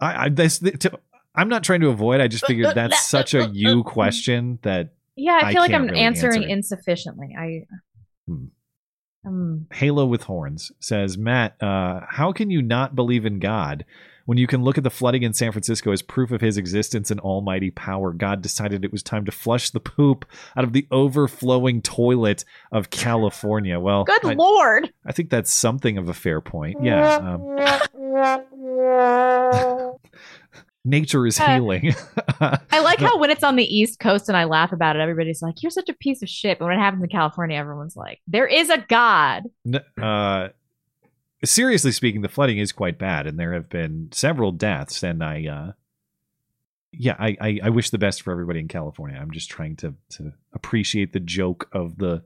I, 0.00 0.24
I 0.24 0.28
this, 0.30 0.58
to, 0.58 0.98
I'm 1.34 1.48
not 1.48 1.62
trying 1.62 1.80
to 1.82 1.88
avoid. 1.88 2.20
I 2.20 2.28
just 2.28 2.46
figured 2.46 2.74
that's 2.74 3.04
such 3.08 3.34
a 3.34 3.44
you 3.52 3.82
question 3.84 4.58
that 4.62 4.94
Yeah, 5.16 5.40
I 5.42 5.52
feel 5.52 5.60
like 5.60 5.72
I'm 5.72 5.86
really 5.86 6.00
answering 6.00 6.42
answer 6.44 6.52
insufficiently. 6.52 7.36
I 7.38 7.64
Hmm. 8.26 8.44
um 9.26 9.66
Halo 9.72 10.06
with 10.06 10.22
Horns 10.24 10.72
says, 10.80 11.18
Matt, 11.18 11.62
uh, 11.62 12.00
how 12.08 12.32
can 12.32 12.50
you 12.50 12.62
not 12.62 12.94
believe 12.94 13.26
in 13.26 13.38
God 13.38 13.84
when 14.26 14.38
you 14.38 14.46
can 14.46 14.62
look 14.62 14.78
at 14.78 14.84
the 14.84 14.90
flooding 14.90 15.22
in 15.22 15.32
San 15.34 15.52
Francisco 15.52 15.92
as 15.92 16.02
proof 16.02 16.30
of 16.30 16.40
his 16.40 16.56
existence 16.56 17.10
and 17.10 17.20
almighty 17.20 17.70
power? 17.70 18.12
God 18.12 18.42
decided 18.42 18.84
it 18.84 18.92
was 18.92 19.02
time 19.02 19.24
to 19.24 19.32
flush 19.32 19.70
the 19.70 19.80
poop 19.80 20.24
out 20.56 20.64
of 20.64 20.72
the 20.72 20.86
overflowing 20.90 21.82
toilet 21.82 22.44
of 22.70 22.90
California. 22.90 23.78
Well, 23.80 24.04
Good 24.04 24.24
I, 24.24 24.32
lord. 24.34 24.92
I 25.06 25.12
think 25.12 25.30
that's 25.30 25.52
something 25.52 25.98
of 25.98 26.08
a 26.08 26.14
fair 26.14 26.40
point. 26.40 26.78
Yeah. 26.82 27.16
Um, 27.16 27.56
nature 30.84 31.26
is 31.26 31.38
Uh, 31.38 31.54
healing. 31.54 31.94
I 32.40 32.80
like 32.80 32.98
how 33.00 33.18
when 33.18 33.30
it's 33.30 33.44
on 33.44 33.56
the 33.56 33.64
East 33.64 33.98
Coast 34.00 34.28
and 34.28 34.36
I 34.36 34.44
laugh 34.44 34.72
about 34.72 34.96
it, 34.96 35.00
everybody's 35.00 35.42
like, 35.42 35.62
"You're 35.62 35.70
such 35.70 35.88
a 35.88 35.94
piece 35.94 36.22
of 36.22 36.28
shit." 36.28 36.58
But 36.58 36.66
when 36.66 36.74
it 36.78 36.80
happens 36.80 37.02
in 37.02 37.08
California, 37.08 37.56
everyone's 37.56 37.96
like, 37.96 38.20
"There 38.26 38.46
is 38.46 38.68
a 38.70 38.78
God." 38.88 39.44
Uh, 40.00 40.48
seriously 41.44 41.92
speaking, 41.92 42.22
the 42.22 42.28
flooding 42.28 42.58
is 42.58 42.72
quite 42.72 42.98
bad, 42.98 43.26
and 43.26 43.38
there 43.38 43.52
have 43.52 43.68
been 43.68 44.08
several 44.12 44.52
deaths. 44.52 45.02
And 45.02 45.22
I, 45.22 45.46
uh, 45.46 45.72
yeah, 46.92 47.16
I, 47.18 47.36
I, 47.40 47.60
I 47.64 47.68
wish 47.70 47.90
the 47.90 47.98
best 47.98 48.22
for 48.22 48.32
everybody 48.32 48.60
in 48.60 48.68
California. 48.68 49.18
I'm 49.20 49.30
just 49.30 49.50
trying 49.50 49.76
to 49.76 49.94
to 50.10 50.32
appreciate 50.52 51.12
the 51.12 51.20
joke 51.20 51.68
of 51.72 51.98
the 51.98 52.22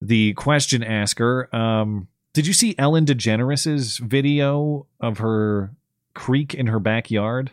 the 0.00 0.32
question 0.34 0.82
asker. 0.82 1.54
Um, 1.54 2.08
did 2.32 2.46
you 2.46 2.52
see 2.52 2.74
Ellen 2.78 3.04
DeGeneres's 3.04 3.98
video 3.98 4.86
of 5.00 5.18
her 5.18 5.72
creek 6.14 6.54
in 6.54 6.68
her 6.68 6.78
backyard? 6.78 7.50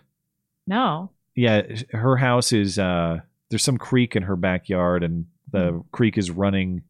No. 0.66 1.12
yeah 1.34 1.62
her 1.92 2.18
house 2.18 2.52
is 2.52 2.78
uh 2.78 3.20
there's 3.50 3.64
some 3.64 3.78
creek 3.78 4.16
in 4.18 4.24
her 4.24 4.36
backyard 4.36 5.02
and 5.04 5.26
the 5.52 5.82
creek 5.94 6.18
is 6.18 6.30
running 6.30 6.82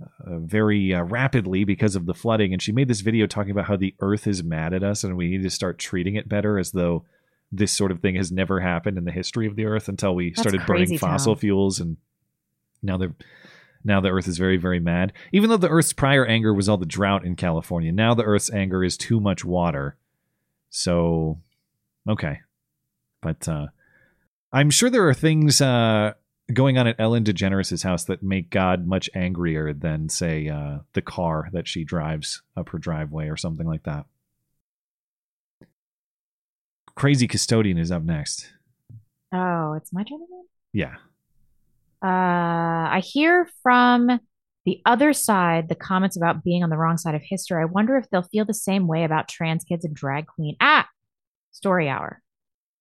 uh, 0.00 0.38
very 0.38 0.92
uh, 0.94 1.02
rapidly 1.02 1.64
because 1.64 1.96
of 1.96 2.06
the 2.06 2.14
flooding 2.14 2.52
and 2.52 2.60
she 2.60 2.72
made 2.72 2.88
this 2.88 3.00
video 3.00 3.26
talking 3.26 3.50
about 3.52 3.66
how 3.66 3.76
the 3.76 3.94
earth 4.00 4.26
is 4.26 4.42
mad 4.42 4.72
at 4.72 4.82
us 4.82 5.04
and 5.04 5.16
we 5.16 5.28
need 5.28 5.42
to 5.42 5.50
start 5.50 5.78
treating 5.78 6.16
it 6.16 6.28
better 6.28 6.58
as 6.58 6.72
though 6.72 7.04
this 7.52 7.72
sort 7.72 7.92
of 7.92 8.00
thing 8.00 8.16
has 8.16 8.32
never 8.32 8.60
happened 8.60 8.98
in 8.98 9.04
the 9.04 9.12
history 9.12 9.46
of 9.46 9.54
the 9.54 9.66
earth 9.66 9.88
until 9.88 10.14
we 10.14 10.30
That's 10.30 10.40
started 10.40 10.66
burning 10.66 10.98
fossil 10.98 11.34
town. 11.34 11.40
fuels 11.40 11.80
and 11.80 11.96
now 12.82 12.96
they're 12.96 13.14
Now 13.84 14.00
the 14.00 14.10
Earth 14.10 14.26
is 14.26 14.38
very, 14.38 14.56
very 14.56 14.80
mad. 14.80 15.12
Even 15.30 15.50
though 15.50 15.58
the 15.58 15.68
Earth's 15.68 15.92
prior 15.92 16.24
anger 16.24 16.54
was 16.54 16.68
all 16.68 16.78
the 16.78 16.86
drought 16.86 17.24
in 17.24 17.36
California, 17.36 17.92
now 17.92 18.14
the 18.14 18.24
Earth's 18.24 18.50
anger 18.52 18.82
is 18.82 18.96
too 18.96 19.20
much 19.20 19.44
water. 19.44 19.96
So, 20.70 21.38
okay. 22.08 22.40
But 23.20 23.46
uh, 23.46 23.66
I'm 24.52 24.70
sure 24.70 24.90
there 24.90 25.08
are 25.08 25.14
things 25.14 25.60
uh, 25.60 26.14
going 26.52 26.76
on 26.78 26.86
at 26.86 27.00
Ellen 27.00 27.24
DeGeneres' 27.24 27.82
house 27.82 28.04
that 28.04 28.22
make 28.22 28.50
God 28.50 28.86
much 28.86 29.08
angrier 29.14 29.72
than, 29.72 30.08
say, 30.08 30.48
uh, 30.48 30.78
the 30.92 31.02
car 31.02 31.48
that 31.52 31.66
she 31.66 31.84
drives 31.84 32.42
up 32.56 32.68
her 32.70 32.78
driveway 32.78 33.28
or 33.28 33.36
something 33.36 33.66
like 33.66 33.84
that. 33.84 34.04
Crazy 36.94 37.26
Custodian 37.26 37.78
is 37.78 37.90
up 37.90 38.02
next. 38.02 38.52
Oh, 39.32 39.72
it's 39.72 39.92
my 39.92 40.04
turn 40.04 40.20
again? 40.22 40.44
Yeah. 40.72 40.94
Uh, 42.02 42.88
I 42.90 43.00
hear 43.02 43.48
from 43.62 44.20
the 44.64 44.80
other 44.86 45.12
side 45.12 45.68
the 45.68 45.74
comments 45.74 46.16
about 46.16 46.44
being 46.44 46.62
on 46.62 46.70
the 46.70 46.76
wrong 46.76 46.98
side 46.98 47.14
of 47.14 47.22
history. 47.22 47.60
I 47.60 47.64
wonder 47.64 47.96
if 47.96 48.08
they'll 48.10 48.22
feel 48.22 48.44
the 48.44 48.54
same 48.54 48.86
way 48.86 49.04
about 49.04 49.28
trans 49.28 49.64
kids 49.64 49.84
and 49.84 49.94
drag 49.94 50.26
queen. 50.26 50.56
Ah, 50.60 50.88
story 51.52 51.88
hour. 51.88 52.20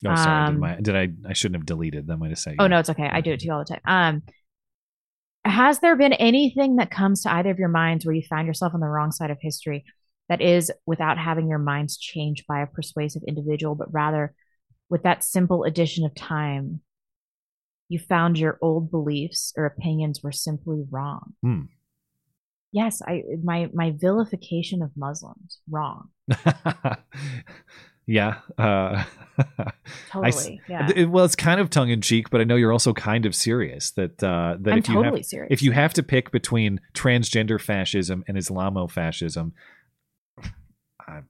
Oh, 0.05 0.15
sorry. 0.15 0.47
Um, 0.47 0.53
did, 0.53 0.59
my, 0.59 0.75
did 0.81 0.95
I? 0.95 1.29
I 1.29 1.33
shouldn't 1.33 1.59
have 1.61 1.65
deleted. 1.65 2.07
That 2.07 2.17
might 2.17 2.29
have 2.29 2.39
said. 2.39 2.55
Oh 2.59 2.67
no, 2.67 2.79
it's 2.79 2.89
okay. 2.89 3.09
I 3.11 3.21
do 3.21 3.31
it 3.31 3.39
to 3.41 3.45
you 3.45 3.53
all 3.53 3.59
the 3.59 3.65
time. 3.65 3.81
Um, 3.85 4.23
has 5.45 5.79
there 5.79 5.95
been 5.95 6.13
anything 6.13 6.77
that 6.77 6.89
comes 6.89 7.23
to 7.23 7.33
either 7.33 7.51
of 7.51 7.59
your 7.59 7.69
minds 7.69 8.05
where 8.05 8.15
you 8.15 8.23
find 8.29 8.47
yourself 8.47 8.73
on 8.73 8.79
the 8.79 8.87
wrong 8.87 9.11
side 9.11 9.29
of 9.29 9.37
history 9.41 9.83
that 10.29 10.41
is 10.41 10.71
without 10.85 11.17
having 11.17 11.49
your 11.49 11.59
minds 11.59 11.97
changed 11.97 12.45
by 12.47 12.61
a 12.61 12.67
persuasive 12.67 13.23
individual, 13.27 13.75
but 13.75 13.93
rather 13.93 14.33
with 14.89 15.03
that 15.03 15.23
simple 15.23 15.63
addition 15.63 16.05
of 16.05 16.15
time, 16.15 16.79
you 17.89 17.99
found 17.99 18.39
your 18.39 18.57
old 18.61 18.89
beliefs 18.89 19.53
or 19.57 19.65
opinions 19.65 20.23
were 20.23 20.31
simply 20.31 20.85
wrong? 20.89 21.33
Hmm. 21.41 21.61
Yes, 22.71 23.01
I 23.05 23.23
my 23.43 23.69
my 23.73 23.93
vilification 23.95 24.81
of 24.81 24.91
Muslims 24.95 25.59
wrong. 25.69 26.09
yeah. 28.05 28.39
Uh, 28.57 29.03
I 29.37 29.71
Totally, 30.11 30.61
yeah. 30.69 30.89
it- 30.95 31.09
well, 31.09 31.25
it's 31.25 31.35
kind 31.35 31.59
of 31.59 31.69
tongue 31.69 31.89
in 31.89 32.01
cheek, 32.01 32.29
but 32.29 32.39
I 32.41 32.43
know 32.43 32.55
you're 32.55 32.71
also 32.71 32.93
kind 32.93 33.25
of 33.25 33.33
serious. 33.33 33.91
That 33.91 34.21
uh, 34.23 34.57
that 34.59 34.73
I'm 34.73 34.77
if 34.79 34.87
you 34.87 34.95
totally 34.95 35.19
have, 35.19 35.25
serious. 35.25 35.47
if 35.51 35.61
you 35.63 35.71
have 35.71 35.93
to 35.95 36.03
pick 36.03 36.31
between 36.31 36.79
transgender 36.93 37.59
fascism 37.59 38.23
and 38.27 38.37
Islamofascism, 38.37 39.51
I'm, 41.07 41.25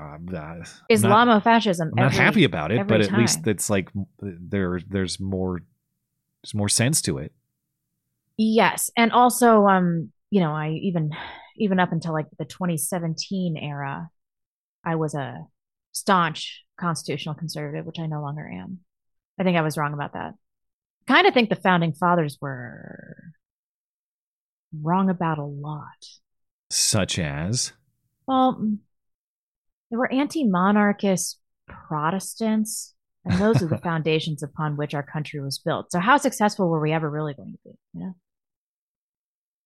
I'm 0.00 0.26
not, 0.26 0.58
Islamofascism. 0.90 1.80
I'm 1.82 1.90
not 1.94 2.12
every- 2.12 2.16
happy 2.24 2.44
about 2.44 2.72
it, 2.72 2.86
but 2.86 3.00
at 3.00 3.12
least 3.12 3.46
it's 3.46 3.70
like 3.70 3.90
there 4.20 4.80
there's 4.88 5.20
more 5.20 5.60
there's 6.42 6.54
more 6.54 6.68
sense 6.68 7.00
to 7.02 7.18
it. 7.18 7.32
Yes, 8.36 8.90
and 8.96 9.12
also, 9.12 9.66
um, 9.66 10.12
you 10.30 10.40
know, 10.40 10.52
I 10.52 10.70
even 10.82 11.12
even 11.56 11.80
up 11.80 11.92
until 11.92 12.12
like 12.12 12.26
the 12.38 12.44
2017 12.44 13.56
era, 13.56 14.10
I 14.84 14.96
was 14.96 15.14
a 15.14 15.46
staunch 15.96 16.62
constitutional 16.78 17.34
conservative, 17.34 17.86
which 17.86 17.98
I 17.98 18.06
no 18.06 18.20
longer 18.20 18.46
am. 18.46 18.80
I 19.40 19.44
think 19.44 19.56
I 19.56 19.62
was 19.62 19.78
wrong 19.78 19.94
about 19.94 20.12
that. 20.12 20.34
Kind 21.08 21.26
of 21.26 21.32
think 21.32 21.48
the 21.48 21.56
founding 21.56 21.94
fathers 21.94 22.36
were 22.38 23.16
wrong 24.82 25.08
about 25.08 25.38
a 25.38 25.44
lot. 25.44 26.04
Such 26.70 27.18
as 27.18 27.72
Well, 28.26 28.58
mm, 28.60 28.78
they 29.90 29.96
were 29.96 30.12
anti-monarchist 30.12 31.38
Protestants, 31.66 32.94
and 33.24 33.40
those 33.40 33.62
are 33.62 33.68
the 33.68 33.78
foundations 33.82 34.42
upon 34.42 34.76
which 34.76 34.94
our 34.94 35.02
country 35.02 35.40
was 35.40 35.58
built. 35.58 35.90
So, 35.92 35.98
how 35.98 36.18
successful 36.18 36.68
were 36.68 36.80
we 36.80 36.92
ever 36.92 37.08
really 37.08 37.34
going 37.34 37.52
to 37.52 37.58
be? 37.64 37.78
You 37.94 38.00
know. 38.00 38.16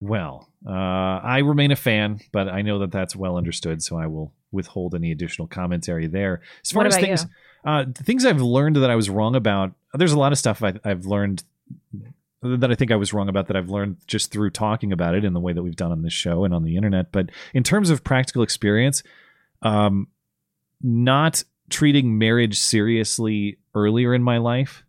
Well, 0.00 0.48
uh, 0.66 0.70
I 0.70 1.38
remain 1.38 1.70
a 1.70 1.76
fan, 1.76 2.20
but 2.32 2.48
I 2.48 2.62
know 2.62 2.78
that 2.80 2.90
that's 2.90 3.14
well 3.14 3.36
understood, 3.36 3.82
so 3.82 3.98
I 3.98 4.06
will 4.06 4.32
withhold 4.52 4.94
any 4.94 5.12
additional 5.12 5.46
commentary 5.46 6.06
there. 6.06 6.40
As 6.64 6.72
far 6.72 6.86
as 6.86 6.96
things, 6.96 7.26
uh, 7.64 7.84
things 7.94 8.24
I've 8.24 8.40
learned 8.40 8.76
that 8.76 8.90
I 8.90 8.96
was 8.96 9.10
wrong 9.10 9.36
about, 9.36 9.72
there's 9.94 10.12
a 10.12 10.18
lot 10.18 10.32
of 10.32 10.38
stuff 10.38 10.62
I, 10.62 10.74
I've 10.84 11.06
learned 11.06 11.44
that 12.42 12.70
I 12.70 12.74
think 12.74 12.90
I 12.90 12.96
was 12.96 13.12
wrong 13.12 13.28
about 13.28 13.48
that 13.48 13.56
I've 13.56 13.68
learned 13.68 13.98
just 14.06 14.30
through 14.30 14.50
talking 14.50 14.92
about 14.92 15.14
it 15.14 15.24
in 15.24 15.34
the 15.34 15.40
way 15.40 15.52
that 15.52 15.62
we've 15.62 15.76
done 15.76 15.92
on 15.92 16.02
this 16.02 16.14
show 16.14 16.44
and 16.44 16.54
on 16.54 16.64
the 16.64 16.76
internet. 16.76 17.12
But 17.12 17.30
in 17.52 17.62
terms 17.62 17.90
of 17.90 18.02
practical 18.02 18.42
experience, 18.42 19.02
um, 19.60 20.08
not 20.82 21.44
treating 21.68 22.16
marriage 22.16 22.58
seriously 22.58 23.58
earlier 23.74 24.14
in 24.14 24.22
my 24.22 24.38
life, 24.38 24.84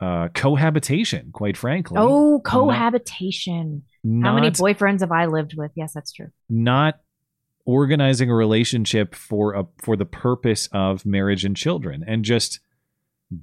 uh, 0.00 0.28
cohabitation, 0.34 1.30
quite 1.32 1.56
frankly. 1.56 1.96
Oh, 1.98 2.34
Not- 2.34 2.44
cohabitation. 2.44 3.82
How 4.22 4.34
many 4.34 4.50
boyfriends 4.50 5.00
have 5.00 5.12
I 5.12 5.26
lived 5.26 5.54
with? 5.56 5.72
Yes, 5.74 5.92
that's 5.92 6.12
true. 6.12 6.28
not 6.48 7.00
organizing 7.66 8.30
a 8.30 8.34
relationship 8.34 9.14
for 9.14 9.52
a 9.54 9.66
for 9.82 9.94
the 9.94 10.06
purpose 10.06 10.68
of 10.72 11.04
marriage 11.04 11.44
and 11.44 11.54
children 11.54 12.02
and 12.06 12.24
just 12.24 12.60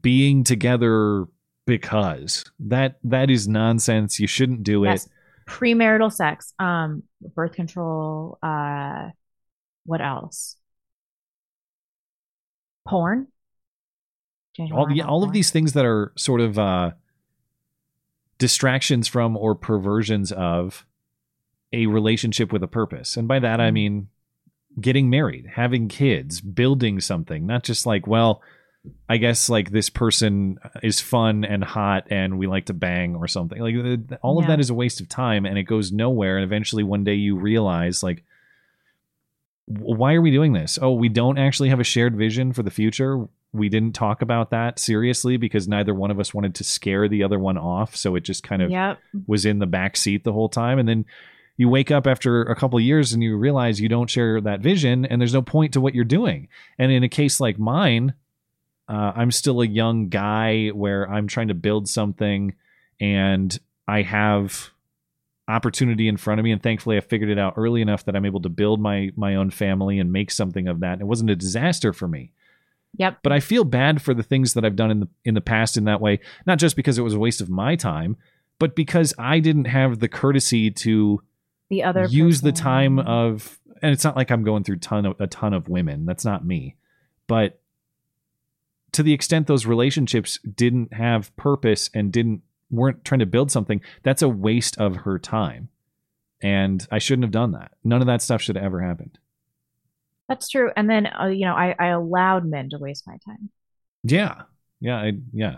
being 0.01 0.43
together 0.43 1.25
because 1.67 2.43
that 2.57 2.97
that 3.03 3.29
is 3.29 3.47
nonsense 3.47 4.19
you 4.19 4.25
shouldn't 4.25 4.63
do 4.63 4.83
it 4.83 5.05
Premarital 5.47 6.11
sex, 6.11 6.53
um, 6.57 7.03
birth 7.35 7.53
control, 7.53 8.39
uh, 8.41 9.09
what 9.85 10.01
else? 10.01 10.55
Porn. 12.87 13.27
All 14.73 14.87
the 14.87 15.01
all 15.01 15.23
of 15.23 15.31
these 15.33 15.51
things 15.51 15.73
that 15.73 15.85
are 15.85 16.11
sort 16.15 16.41
of 16.41 16.57
uh 16.59 16.91
distractions 18.37 19.07
from 19.07 19.37
or 19.37 19.55
perversions 19.55 20.31
of 20.31 20.85
a 21.71 21.87
relationship 21.87 22.51
with 22.51 22.63
a 22.63 22.67
purpose 22.67 23.17
and 23.17 23.27
by 23.27 23.39
that 23.39 23.59
i 23.61 23.71
mean 23.71 24.07
getting 24.79 25.09
married 25.09 25.45
having 25.55 25.87
kids 25.87 26.41
building 26.41 26.99
something 26.99 27.45
not 27.47 27.63
just 27.63 27.85
like 27.85 28.05
well 28.07 28.41
i 29.07 29.15
guess 29.17 29.49
like 29.49 29.71
this 29.71 29.89
person 29.89 30.57
is 30.83 30.99
fun 30.99 31.43
and 31.45 31.63
hot 31.63 32.07
and 32.11 32.37
we 32.37 32.45
like 32.45 32.65
to 32.65 32.73
bang 32.73 33.15
or 33.15 33.27
something 33.27 33.59
like 33.59 33.73
all 34.21 34.37
of 34.37 34.43
Yeah. 34.43 34.49
that 34.49 34.59
is 34.59 34.69
a 34.69 34.73
waste 34.73 34.99
of 35.01 35.07
time 35.09 35.45
and 35.45 35.57
it 35.57 35.63
goes 35.63 35.91
nowhere 35.93 36.35
and 36.37 36.43
eventually 36.43 36.83
one 36.83 37.03
day 37.05 37.15
you 37.15 37.37
realize 37.37 38.03
like 38.03 38.23
why 39.67 40.13
are 40.13 40.21
we 40.21 40.29
doing 40.29 40.53
this? 40.53 40.77
Oh, 40.79 40.93
we 40.93 41.09
don't 41.09 41.39
actually 41.39 41.69
have 41.69 41.79
a 41.79 41.83
shared 41.83 42.15
vision 42.15 42.53
for 42.53 42.61
the 42.61 42.69
future. 42.69 43.25
We 43.55 43.69
didn't 43.69 43.93
talk 43.93 44.21
about 44.21 44.49
that 44.51 44.79
seriously 44.79 45.37
because 45.37 45.67
neither 45.67 45.93
one 45.93 46.11
of 46.11 46.19
us 46.19 46.33
wanted 46.33 46.55
to 46.55 46.63
scare 46.63 47.07
the 47.07 47.23
other 47.23 47.39
one 47.39 47.57
off. 47.57 47.95
So 47.95 48.15
it 48.15 48.21
just 48.21 48.43
kind 48.43 48.61
of 48.61 48.69
Yep. 48.71 48.99
was 49.27 49.45
in 49.45 49.59
the 49.59 49.65
back 49.65 49.97
seat 49.97 50.23
the 50.23 50.33
whole 50.33 50.49
time. 50.49 50.79
And 50.79 50.87
then 50.87 51.05
you 51.57 51.69
wake 51.69 51.89
up 51.89 52.05
after 52.05 52.41
a 52.41 52.55
couple 52.55 52.77
of 52.77 52.83
years 52.83 53.13
and 53.13 53.23
you 53.23 53.37
realize 53.37 53.79
you 53.79 53.87
don't 53.89 54.09
share 54.09 54.41
that 54.41 54.59
vision 54.59 55.05
and 55.05 55.21
there's 55.21 55.33
no 55.33 55.41
point 55.41 55.73
to 55.73 55.81
what 55.81 55.95
you're 55.95 56.03
doing. 56.03 56.49
And 56.77 56.91
in 56.91 57.03
a 57.03 57.09
case 57.09 57.39
like 57.39 57.57
mine, 57.57 58.13
uh, 58.89 59.13
I'm 59.15 59.31
still 59.31 59.61
a 59.61 59.67
young 59.67 60.09
guy 60.09 60.67
where 60.69 61.09
I'm 61.09 61.27
trying 61.27 61.47
to 61.47 61.53
build 61.53 61.87
something 61.87 62.53
and 62.99 63.57
I 63.87 64.01
have 64.01 64.71
opportunity 65.47 66.07
in 66.07 66.17
front 66.17 66.39
of 66.39 66.43
me 66.43 66.51
and 66.51 66.61
thankfully 66.61 66.97
I 66.97 67.01
figured 67.01 67.29
it 67.29 67.37
out 67.37 67.53
early 67.55 67.81
enough 67.81 68.05
that 68.05 68.15
I'm 68.15 68.25
able 68.25 68.41
to 68.41 68.49
build 68.49 68.81
my 68.81 69.11
my 69.15 69.35
own 69.35 69.51
family 69.51 69.99
and 69.99 70.11
make 70.11 70.31
something 70.31 70.67
of 70.67 70.79
that. 70.79 70.93
And 70.93 71.01
it 71.01 71.05
wasn't 71.05 71.29
a 71.29 71.35
disaster 71.35 71.93
for 71.93 72.07
me. 72.07 72.31
Yep. 72.97 73.19
But 73.23 73.31
I 73.31 73.39
feel 73.39 73.63
bad 73.63 74.01
for 74.01 74.13
the 74.13 74.23
things 74.23 74.53
that 74.53 74.65
I've 74.65 74.75
done 74.75 74.91
in 74.91 74.99
the 75.01 75.07
in 75.23 75.33
the 75.33 75.41
past 75.41 75.77
in 75.77 75.85
that 75.85 76.01
way, 76.01 76.19
not 76.45 76.59
just 76.59 76.75
because 76.75 76.97
it 76.97 77.01
was 77.03 77.13
a 77.13 77.19
waste 77.19 77.41
of 77.41 77.49
my 77.49 77.75
time, 77.75 78.17
but 78.59 78.75
because 78.75 79.13
I 79.17 79.39
didn't 79.39 79.65
have 79.65 79.99
the 79.99 80.07
courtesy 80.07 80.71
to 80.71 81.21
The 81.69 81.83
other 81.83 82.05
use 82.05 82.41
the 82.41 82.51
time 82.51 82.99
of 82.99 83.59
and 83.81 83.91
it's 83.91 84.03
not 84.03 84.15
like 84.15 84.31
I'm 84.31 84.43
going 84.43 84.63
through 84.63 84.77
ton 84.77 85.05
of 85.05 85.19
a 85.19 85.27
ton 85.27 85.53
of 85.53 85.67
women. 85.67 86.05
That's 86.05 86.25
not 86.25 86.45
me. 86.45 86.75
But 87.27 87.59
to 88.93 89.03
the 89.03 89.13
extent 89.13 89.47
those 89.47 89.65
relationships 89.65 90.39
didn't 90.39 90.93
have 90.93 91.35
purpose 91.35 91.89
and 91.93 92.11
didn't 92.11 92.41
weren't 92.71 93.03
trying 93.03 93.19
to 93.19 93.25
build 93.25 93.51
something, 93.51 93.81
that's 94.03 94.21
a 94.21 94.29
waste 94.29 94.77
of 94.77 94.97
her 94.97 95.19
time. 95.19 95.69
And 96.41 96.87
I 96.91 96.99
shouldn't 96.99 97.23
have 97.23 97.31
done 97.31 97.51
that. 97.51 97.71
None 97.83 98.01
of 98.01 98.07
that 98.07 98.21
stuff 98.21 98.41
should 98.41 98.55
have 98.55 98.65
ever 98.65 98.81
happened. 98.81 99.19
That's 100.27 100.49
true. 100.49 100.71
And 100.75 100.89
then, 100.89 101.07
uh, 101.07 101.27
you 101.27 101.45
know, 101.45 101.53
I, 101.53 101.75
I 101.77 101.87
allowed 101.87 102.45
men 102.45 102.69
to 102.71 102.77
waste 102.79 103.05
my 103.07 103.17
time. 103.25 103.49
Yeah. 104.03 104.43
Yeah, 104.81 104.97
I, 104.97 105.11
yeah. 105.33 105.57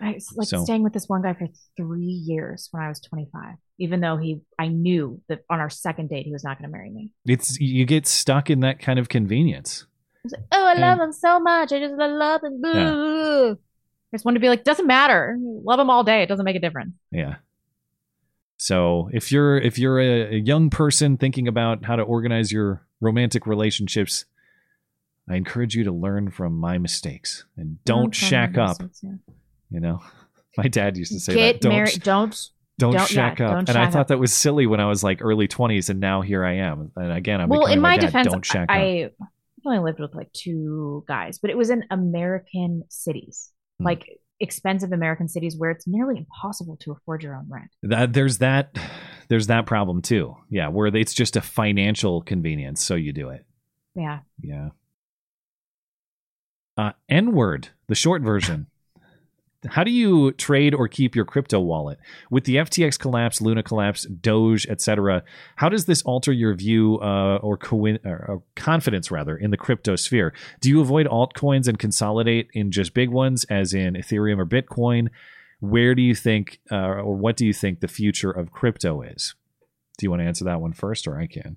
I 0.00 0.12
was 0.12 0.32
like 0.36 0.48
So- 0.48 0.64
staying 0.64 0.82
with 0.82 0.92
this 0.92 1.08
one 1.08 1.22
guy 1.22 1.34
for 1.34 1.46
three 1.76 2.04
years 2.04 2.68
when 2.70 2.82
I 2.82 2.88
was 2.88 3.00
25, 3.00 3.54
even 3.78 4.00
though 4.00 4.16
he, 4.16 4.40
I 4.58 4.68
knew 4.68 5.20
that 5.28 5.40
on 5.50 5.60
our 5.60 5.70
second 5.70 6.08
date, 6.10 6.26
he 6.26 6.32
was 6.32 6.44
not 6.44 6.58
going 6.58 6.70
to 6.70 6.72
marry 6.76 6.90
me. 6.90 7.10
It's 7.26 7.58
you 7.60 7.84
get 7.86 8.06
stuck 8.06 8.50
in 8.50 8.60
that 8.60 8.78
kind 8.78 8.98
of 8.98 9.08
convenience. 9.08 9.86
I 10.24 10.28
like, 10.32 10.44
oh, 10.52 10.64
I 10.66 10.74
love 10.74 10.98
And- 10.98 11.08
him 11.08 11.12
so 11.12 11.38
much. 11.40 11.72
I 11.72 11.78
just 11.80 11.94
love 11.94 12.42
him. 12.42 12.60
Boo. 12.60 13.52
I 14.12 14.16
just 14.16 14.24
wanted 14.24 14.38
to 14.38 14.40
be 14.40 14.48
like, 14.48 14.64
doesn't 14.64 14.86
matter. 14.86 15.36
Love 15.40 15.80
him 15.80 15.90
all 15.90 16.04
day. 16.04 16.22
It 16.22 16.26
doesn't 16.28 16.44
make 16.44 16.56
a 16.56 16.60
difference. 16.60 16.92
Yeah. 17.10 17.36
So 18.58 19.10
if 19.12 19.30
you're 19.30 19.58
if 19.58 19.78
you're 19.78 20.00
a, 20.00 20.36
a 20.36 20.38
young 20.38 20.70
person 20.70 21.16
thinking 21.16 21.46
about 21.48 21.84
how 21.84 21.96
to 21.96 22.02
organize 22.02 22.50
your 22.50 22.85
romantic 23.00 23.46
relationships, 23.46 24.24
I 25.28 25.34
encourage 25.36 25.74
you 25.74 25.84
to 25.84 25.92
learn 25.92 26.30
from 26.30 26.54
my 26.54 26.78
mistakes 26.78 27.44
and 27.56 27.82
don't 27.84 28.14
shack 28.14 28.56
up. 28.58 28.80
mistakes, 28.80 29.00
yeah. 29.02 29.32
You 29.70 29.80
know, 29.80 30.02
my 30.56 30.68
dad 30.68 30.96
used 30.96 31.12
to 31.12 31.20
say 31.20 31.34
Get 31.34 31.52
that. 31.54 31.60
Don't 31.62 31.72
married. 31.72 32.02
Don't 32.02 32.50
Don't, 32.78 32.92
Don't- 32.92 32.94
yeah, 32.94 33.04
shack 33.06 33.40
up. 33.40 33.50
don't 33.52 33.68
and 33.68 33.78
I 33.78 33.90
thought 33.90 34.02
up. 34.02 34.08
that 34.08 34.18
was 34.18 34.32
silly 34.32 34.66
when 34.66 34.80
I 34.80 34.86
was 34.86 35.02
like 35.02 35.18
early 35.22 35.48
20s, 35.48 35.88
and 35.90 35.98
now 36.00 36.20
here 36.22 36.44
I 36.44 36.56
am. 36.58 36.92
And 36.96 37.12
again, 37.12 37.40
I'm 37.40 37.48
well, 37.48 37.66
in 37.66 37.80
my 37.80 37.90
my 37.90 37.96
dad. 37.96 38.06
defense, 38.06 38.28
don't 38.28 38.44
shack 38.44 38.68
up. 38.70 38.76
I 38.76 39.10
only 39.64 39.78
lived 39.80 39.98
with 39.98 40.14
like 40.14 40.32
two 40.32 41.04
guys, 41.08 41.38
but 41.38 41.50
it 41.50 41.56
was 41.56 41.70
in 41.70 41.82
American 41.90 42.84
cities, 42.88 43.50
Hmm. 43.78 43.86
like 43.86 44.08
expensive 44.38 44.92
American 44.92 45.28
cities 45.28 45.56
where 45.58 45.70
it's 45.70 45.86
nearly 45.88 46.18
impossible 46.18 46.76
to 46.82 46.92
afford 46.92 47.22
your 47.22 47.34
own 47.34 47.46
rent. 47.48 47.70
That 47.82 48.12
there's 48.12 48.38
that 48.38 48.76
there's 49.28 49.48
that 49.48 49.66
problem 49.66 50.02
too. 50.02 50.36
Yeah, 50.50 50.68
where 50.68 50.86
it's 50.86 51.14
just 51.14 51.36
a 51.36 51.40
financial 51.40 52.22
convenience, 52.22 52.82
so 52.82 52.94
you 52.94 53.12
do 53.12 53.30
it. 53.30 53.44
Yeah. 53.94 54.20
Yeah. 54.42 54.68
Uh, 56.76 56.92
N 57.08 57.32
word, 57.32 57.68
the 57.88 57.94
short 57.94 58.22
version. 58.22 58.66
How 59.68 59.82
do 59.82 59.90
you 59.90 60.32
trade 60.32 60.74
or 60.74 60.86
keep 60.86 61.16
your 61.16 61.24
crypto 61.24 61.58
wallet 61.58 61.98
with 62.30 62.44
the 62.44 62.56
FTX 62.56 62.98
collapse, 62.98 63.40
Luna 63.40 63.62
collapse, 63.62 64.04
Doge, 64.04 64.66
etc.? 64.66 65.24
How 65.56 65.68
does 65.68 65.86
this 65.86 66.02
alter 66.02 66.30
your 66.30 66.54
view 66.54 66.98
uh, 67.00 67.38
or, 67.42 67.58
or, 67.70 67.98
or 68.04 68.42
confidence 68.54 69.10
rather 69.10 69.36
in 69.36 69.50
the 69.50 69.56
crypto 69.56 69.96
sphere? 69.96 70.34
Do 70.60 70.68
you 70.68 70.80
avoid 70.80 71.06
altcoins 71.06 71.66
and 71.66 71.78
consolidate 71.78 72.48
in 72.52 72.70
just 72.70 72.94
big 72.94 73.10
ones, 73.10 73.44
as 73.44 73.74
in 73.74 73.94
Ethereum 73.94 74.38
or 74.38 74.46
Bitcoin? 74.46 75.08
Where 75.60 75.94
do 75.94 76.02
you 76.02 76.14
think, 76.14 76.60
uh, 76.70 76.76
or 76.76 77.16
what 77.16 77.36
do 77.36 77.46
you 77.46 77.52
think 77.52 77.80
the 77.80 77.88
future 77.88 78.30
of 78.30 78.52
crypto 78.52 79.02
is? 79.02 79.34
Do 79.98 80.04
you 80.04 80.10
want 80.10 80.20
to 80.20 80.26
answer 80.26 80.44
that 80.44 80.60
one 80.60 80.72
first, 80.72 81.06
or 81.06 81.18
I 81.18 81.26
can? 81.26 81.56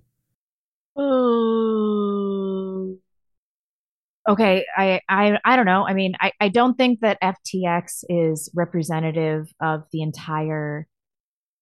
Ooh. 1.00 3.00
Okay, 4.28 4.66
I, 4.78 5.02
I 5.10 5.40
I 5.44 5.56
don't 5.56 5.66
know. 5.66 5.88
I 5.88 5.94
mean, 5.94 6.14
I, 6.20 6.32
I 6.40 6.50
don't 6.50 6.78
think 6.78 7.00
that 7.02 7.18
FTX 7.22 8.04
is 8.10 8.50
representative 8.54 9.48
of 9.60 9.84
the 9.92 10.02
entire 10.02 10.88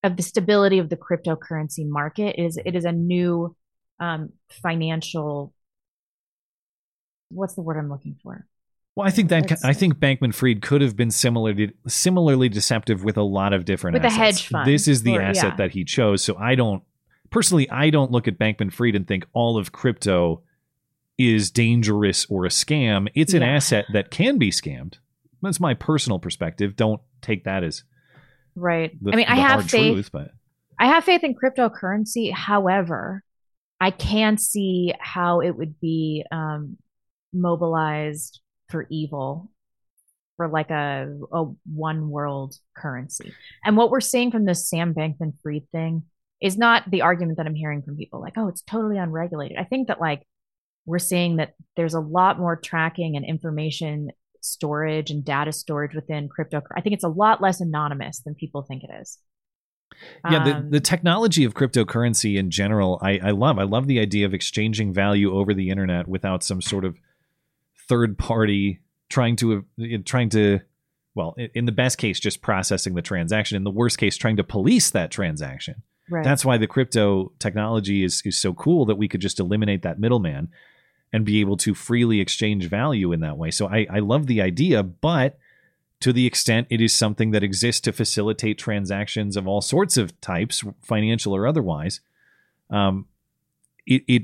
of 0.03 0.17
the 0.17 0.23
stability 0.23 0.79
of 0.79 0.89
the 0.89 0.97
cryptocurrency 0.97 1.87
market. 1.87 2.35
It 2.37 2.43
is 2.43 2.59
it 2.63 2.75
is 2.75 2.85
a 2.85 2.91
new 2.91 3.55
um 3.99 4.29
financial 4.63 5.53
what's 7.29 7.55
the 7.55 7.61
word 7.61 7.77
I'm 7.77 7.89
looking 7.89 8.17
for? 8.23 8.45
Well, 8.97 9.07
I 9.07 9.11
think 9.11 9.29
that 9.29 9.51
I 9.63 9.73
think 9.73 9.95
Bankman 9.99 10.33
Fried 10.33 10.61
could 10.63 10.81
have 10.81 10.95
been 10.95 11.11
similarly 11.11 11.71
similarly 11.87 12.49
deceptive 12.49 13.03
with 13.03 13.15
a 13.15 13.21
lot 13.21 13.53
of 13.53 13.63
different 13.63 13.93
With 13.93 14.03
a 14.03 14.07
assets. 14.07 14.17
hedge 14.39 14.47
fund, 14.47 14.67
This 14.67 14.87
is 14.87 15.03
the 15.03 15.17
or- 15.17 15.21
asset 15.21 15.51
yeah. 15.51 15.55
that 15.57 15.71
he 15.71 15.83
chose. 15.83 16.23
So 16.23 16.35
I 16.37 16.55
don't 16.55 16.81
personally 17.29 17.69
I 17.69 17.91
don't 17.91 18.11
look 18.11 18.27
at 18.27 18.39
Bankman 18.39 18.73
Fried 18.73 18.95
and 18.95 19.07
think 19.07 19.27
all 19.33 19.55
of 19.57 19.71
crypto 19.71 20.41
is 21.17 21.51
dangerous 21.51 22.25
or 22.25 22.45
a 22.45 22.49
scam. 22.49 23.07
It's 23.13 23.33
an 23.35 23.41
Yeah. 23.43 23.49
asset 23.49 23.85
that 23.93 24.09
can 24.09 24.39
be 24.39 24.49
scammed. 24.49 24.95
That's 25.43 25.59
my 25.59 25.75
personal 25.75 26.17
perspective. 26.17 26.75
Don't 26.75 27.01
take 27.21 27.43
that 27.43 27.63
as 27.63 27.83
Right. 28.55 28.91
the, 28.99 29.13
I 29.13 29.15
mean, 29.15 29.25
I 29.27 29.35
have 29.35 29.69
faith. 29.69 29.93
truth, 29.93 30.11
but 30.11 30.31
I 30.79 30.87
have 30.87 31.03
faith 31.03 31.23
in 31.23 31.35
cryptocurrency. 31.35 32.31
However, 32.33 33.23
I 33.79 33.91
can 33.91 34.39
see 34.39 34.93
how 34.99 35.41
it 35.41 35.51
would 35.51 35.79
be 35.79 36.25
um, 36.31 36.77
mobilized 37.31 38.41
for 38.69 38.87
evil 38.89 39.51
for 40.35 40.47
like 40.47 40.69
a, 40.69 41.17
a 41.31 41.45
one 41.65 42.09
world 42.09 42.55
currency. 42.75 43.33
And 43.65 43.75
what 43.75 43.89
we're 43.89 43.99
seeing 43.99 44.31
from 44.31 44.45
this 44.45 44.69
Sam 44.69 44.93
Bankman 44.93 45.33
Fried 45.41 45.67
thing 45.71 46.03
is 46.39 46.57
not 46.57 46.89
the 46.91 47.01
argument 47.01 47.37
that 47.37 47.47
I'm 47.47 47.55
hearing 47.55 47.81
from 47.81 47.97
people 47.97 48.21
like, 48.21 48.33
oh, 48.37 48.47
it's 48.47 48.61
totally 48.61 48.97
unregulated. 48.97 49.57
I 49.57 49.63
think 49.63 49.87
that 49.87 49.99
like 49.99 50.21
we're 50.85 50.99
seeing 50.99 51.37
that 51.37 51.53
there's 51.75 51.95
a 51.95 51.99
lot 51.99 52.39
more 52.39 52.55
tracking 52.55 53.15
and 53.15 53.25
information 53.25 54.11
storage 54.41 55.09
and 55.09 55.25
data 55.25 55.51
storage 55.51 55.95
within 55.95 56.29
crypto. 56.29 56.61
I 56.75 56.81
think 56.81 56.93
it's 56.93 57.03
a 57.03 57.09
lot 57.09 57.41
less 57.41 57.59
anonymous 57.59 58.21
than 58.21 58.35
people 58.35 58.61
think 58.61 58.83
it 58.83 58.91
is. 59.01 59.17
Yeah, 60.29 60.43
the, 60.43 60.55
Um, 60.57 60.69
the 60.69 60.79
technology 60.79 61.43
of 61.43 61.55
cryptocurrency 61.55 62.37
in 62.37 62.51
general, 62.51 62.99
I, 63.01 63.19
I 63.23 63.31
love. 63.31 63.57
I 63.57 63.63
love 63.63 63.87
the 63.87 63.99
idea 63.99 64.25
of 64.25 64.33
exchanging 64.33 64.93
value 64.93 65.33
over 65.33 65.53
the 65.53 65.69
internet 65.69 66.07
without 66.07 66.43
some 66.43 66.61
sort 66.61 66.85
of 66.85 66.99
third 67.87 68.17
party 68.17 68.79
trying 69.09 69.35
to 69.37 69.65
uh, 69.79 69.83
trying 70.05 70.29
to 70.29 70.59
well, 71.15 71.35
in 71.55 71.65
the 71.65 71.71
best 71.71 71.97
case, 71.97 72.19
just 72.19 72.41
processing 72.41 72.93
the 72.93 73.01
transaction. 73.01 73.55
In 73.55 73.63
the 73.63 73.71
worst 73.71 73.97
case, 73.97 74.17
trying 74.17 74.37
to 74.37 74.43
police 74.43 74.91
that 74.91 75.09
transaction. 75.09 75.81
Right. 76.09 76.23
That's 76.23 76.45
why 76.45 76.57
the 76.57 76.67
crypto 76.67 77.31
technology 77.39 78.03
is 78.03 78.21
is 78.23 78.37
so 78.37 78.53
cool 78.53 78.85
that 78.85 78.95
we 78.97 79.07
could 79.07 79.21
just 79.21 79.39
eliminate 79.39 79.81
that 79.81 79.99
middleman 79.99 80.49
and 81.11 81.25
be 81.25 81.39
able 81.41 81.57
to 81.57 81.73
freely 81.73 82.19
exchange 82.19 82.67
value 82.67 83.11
in 83.13 83.21
that 83.21 83.37
way. 83.37 83.49
So 83.49 83.67
I, 83.67 83.87
I 83.89 83.99
love 83.99 84.27
the 84.27 84.41
idea, 84.41 84.83
but 84.83 85.39
to 86.01 86.13
the 86.13 86.27
extent 86.27 86.67
it 86.69 86.81
is 86.81 86.95
something 86.95 87.31
that 87.31 87.43
exists 87.43 87.81
to 87.81 87.93
facilitate 87.93 88.57
transactions 88.57 89.37
of 89.37 89.47
all 89.47 89.61
sorts 89.61 89.97
of 89.97 90.19
types, 90.21 90.63
financial 90.81 91.35
or 91.35 91.47
otherwise, 91.47 92.01
um, 92.69 93.07
it 93.85 94.03
it 94.07 94.23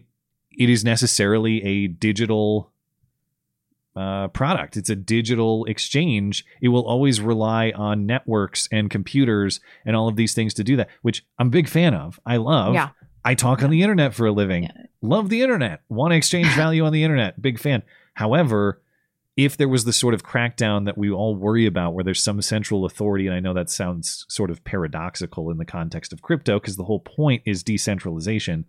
it 0.51 0.69
is 0.69 0.85
necessarily 0.85 1.63
a 1.63 1.88
digital 1.88 2.72
uh, 3.95 4.27
product. 4.30 4.77
It's 4.77 4.89
a 4.89 4.95
digital 4.95 5.65
exchange. 5.65 6.45
It 6.61 6.69
will 6.69 6.85
always 6.85 7.22
rely 7.22 7.72
on 7.75 8.05
networks 8.05 8.67
and 8.72 8.89
computers 8.89 9.59
and 9.85 9.95
all 9.95 10.07
of 10.07 10.15
these 10.15 10.33
things 10.33 10.53
to 10.55 10.63
do 10.63 10.75
that, 10.77 10.89
which 11.01 11.25
I'm 11.38 11.47
a 11.47 11.51
big 11.51 11.69
fan 11.69 11.93
of. 11.93 12.19
I 12.25 12.38
love. 12.38 12.73
Yeah. 12.73 12.89
I 13.25 13.35
talk 13.35 13.63
on 13.63 13.69
the 13.69 13.81
internet 13.81 14.13
for 14.13 14.25
a 14.25 14.31
living. 14.31 14.69
Love 15.01 15.30
the 15.30 15.41
internet. 15.41 15.81
Want 15.89 16.11
to 16.11 16.17
exchange 16.17 16.47
value 16.55 16.85
on 16.85 16.93
the 16.93 17.03
internet. 17.03 17.41
Big 17.41 17.59
fan. 17.59 17.83
However, 18.15 18.81
if 19.35 19.57
there 19.57 19.69
was 19.69 19.85
the 19.85 19.93
sort 19.93 20.13
of 20.13 20.23
crackdown 20.23 20.85
that 20.85 20.97
we 20.97 21.09
all 21.09 21.35
worry 21.35 21.65
about 21.65 21.93
where 21.93 22.03
there's 22.03 22.22
some 22.22 22.41
central 22.41 22.85
authority, 22.85 23.25
and 23.25 23.35
I 23.35 23.39
know 23.39 23.53
that 23.53 23.69
sounds 23.69 24.25
sort 24.30 24.51
of 24.51 24.63
paradoxical 24.63 25.49
in 25.49 25.57
the 25.57 25.65
context 25.65 26.13
of 26.13 26.22
crypto 26.22 26.59
because 26.59 26.75
the 26.75 26.83
whole 26.83 26.99
point 26.99 27.41
is 27.45 27.63
decentralization. 27.63 28.65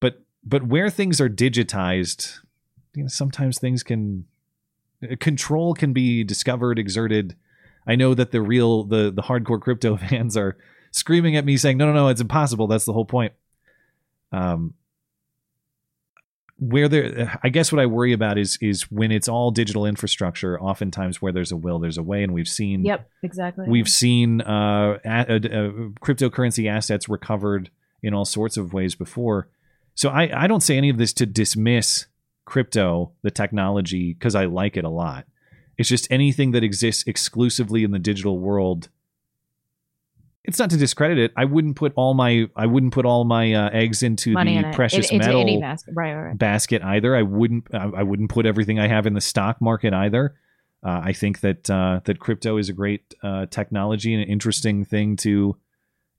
But 0.00 0.22
but 0.44 0.66
where 0.66 0.88
things 0.88 1.20
are 1.20 1.28
digitized, 1.28 2.38
you 2.96 3.02
know, 3.02 3.08
sometimes 3.08 3.58
things 3.58 3.82
can 3.82 4.24
uh, 5.02 5.14
control 5.20 5.74
can 5.74 5.92
be 5.92 6.24
discovered, 6.24 6.78
exerted. 6.78 7.36
I 7.86 7.94
know 7.94 8.14
that 8.14 8.32
the 8.32 8.40
real 8.40 8.84
the 8.84 9.12
the 9.14 9.22
hardcore 9.22 9.60
crypto 9.60 9.96
fans 10.08 10.36
are 10.36 10.56
screaming 10.90 11.36
at 11.36 11.44
me 11.44 11.56
saying, 11.56 11.76
"No, 11.76 11.86
no, 11.86 11.92
no, 11.92 12.08
it's 12.08 12.20
impossible. 12.20 12.66
That's 12.66 12.86
the 12.86 12.92
whole 12.92 13.04
point." 13.04 13.34
Um, 14.32 14.74
where 16.58 16.88
there, 16.88 17.38
I 17.42 17.50
guess 17.50 17.70
what 17.70 17.80
I 17.80 17.86
worry 17.86 18.14
about 18.14 18.38
is 18.38 18.58
is 18.62 18.90
when 18.90 19.12
it's 19.12 19.28
all 19.28 19.50
digital 19.50 19.84
infrastructure. 19.84 20.58
Oftentimes, 20.58 21.20
where 21.20 21.32
there's 21.32 21.52
a 21.52 21.56
will, 21.56 21.78
there's 21.78 21.98
a 21.98 22.02
way, 22.02 22.22
and 22.22 22.32
we've 22.32 22.48
seen 22.48 22.82
Yep, 22.84 23.10
exactly. 23.22 23.66
We've 23.68 23.88
seen 23.88 24.40
uh, 24.40 24.98
a, 25.04 25.08
uh, 25.08 25.34
uh, 25.34 25.70
cryptocurrency 26.00 26.68
assets 26.68 27.10
recovered 27.10 27.70
in 28.02 28.14
all 28.14 28.24
sorts 28.24 28.56
of 28.56 28.72
ways 28.72 28.94
before. 28.94 29.48
So 29.94 30.10
I, 30.10 30.44
I 30.44 30.46
don't 30.46 30.62
say 30.62 30.76
any 30.76 30.90
of 30.90 30.98
this 30.98 31.12
to 31.14 31.26
dismiss 31.26 32.06
crypto, 32.46 33.12
the 33.20 33.30
technology, 33.30 34.14
because 34.14 34.34
I 34.34 34.46
like 34.46 34.78
it 34.78 34.84
a 34.84 34.88
lot. 34.88 35.26
It's 35.76 35.90
just 35.90 36.10
anything 36.10 36.52
that 36.52 36.64
exists 36.64 37.04
exclusively 37.06 37.84
in 37.84 37.90
the 37.90 37.98
digital 37.98 38.38
world. 38.38 38.88
It's 40.44 40.58
not 40.58 40.70
to 40.70 40.76
discredit 40.76 41.18
it. 41.18 41.32
I 41.36 41.44
wouldn't 41.44 41.76
put 41.76 41.92
all 41.96 42.14
my 42.14 42.48
I 42.56 42.66
wouldn't 42.66 42.94
put 42.94 43.04
all 43.04 43.24
my 43.24 43.52
uh, 43.52 43.68
eggs 43.72 44.02
into 44.02 44.32
Money 44.32 44.58
the 44.58 44.68
in 44.68 44.74
precious 44.74 45.10
into 45.10 45.26
metal 45.26 45.60
basket. 45.60 45.92
Right, 45.94 46.14
right, 46.14 46.28
right. 46.28 46.38
basket 46.38 46.82
either. 46.82 47.14
I 47.16 47.22
wouldn't 47.22 47.66
I 47.74 47.90
I 47.96 48.02
wouldn't 48.04 48.30
put 48.30 48.46
everything 48.46 48.78
I 48.78 48.86
have 48.86 49.06
in 49.06 49.14
the 49.14 49.20
stock 49.20 49.60
market 49.60 49.92
either. 49.92 50.36
Uh, 50.84 51.00
I 51.04 51.12
think 51.12 51.40
that 51.40 51.68
uh, 51.68 52.00
that 52.04 52.20
crypto 52.20 52.58
is 52.58 52.68
a 52.68 52.72
great 52.72 53.12
uh, 53.22 53.46
technology 53.46 54.14
and 54.14 54.22
an 54.22 54.28
interesting 54.28 54.84
thing 54.84 55.16
to 55.16 55.56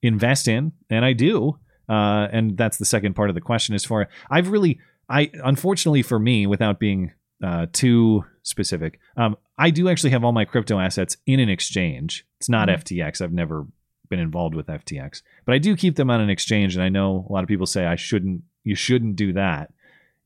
invest 0.02 0.50
in, 0.50 0.74
and 0.90 1.06
I 1.06 1.14
do. 1.14 1.58
Uh, 1.88 2.28
and 2.34 2.58
that's 2.58 2.78
the 2.78 2.86
second 2.86 3.14
part 3.16 3.30
of 3.30 3.36
the 3.36 3.42
question. 3.42 3.74
As 3.76 3.86
far 3.86 4.10
I've 4.30 4.50
really, 4.50 4.80
I 5.10 5.32
unfortunately 5.44 6.02
for 6.02 6.20
me, 6.20 6.48
without 6.48 6.80
being 6.80 7.12
uh, 7.44 7.68
too 7.72 8.26
specific, 8.44 9.00
um, 9.16 9.38
I 9.58 9.70
do 9.70 9.90
actually 9.90 10.10
have 10.12 10.24
all 10.24 10.32
my 10.32 10.46
crypto 10.46 10.80
assets 10.80 11.18
in 11.26 11.40
an 11.40 11.50
exchange. 11.50 12.26
It's 12.40 12.50
not 12.50 12.68
Mhm. 12.68 12.74
FTX. 12.74 13.22
I've 13.22 13.34
never 13.34 13.66
been 14.10 14.20
involved 14.20 14.56
with 14.56 14.68
FTX, 14.70 15.22
but 15.46 15.54
I 15.54 15.58
do 15.58 15.76
keep 15.76 15.96
them 15.96 16.10
on 16.10 16.22
an 16.22 16.30
exchange. 16.30 16.76
And 16.76 16.84
I 16.84 16.90
know 16.90 17.26
a 17.30 17.32
lot 17.32 17.44
of 17.44 17.48
people 17.48 17.66
say 17.66 17.86
I 17.86 17.96
shouldn't. 17.96 18.44
You 18.64 18.76
shouldn't 18.76 19.16
do 19.16 19.34
that. 19.34 19.72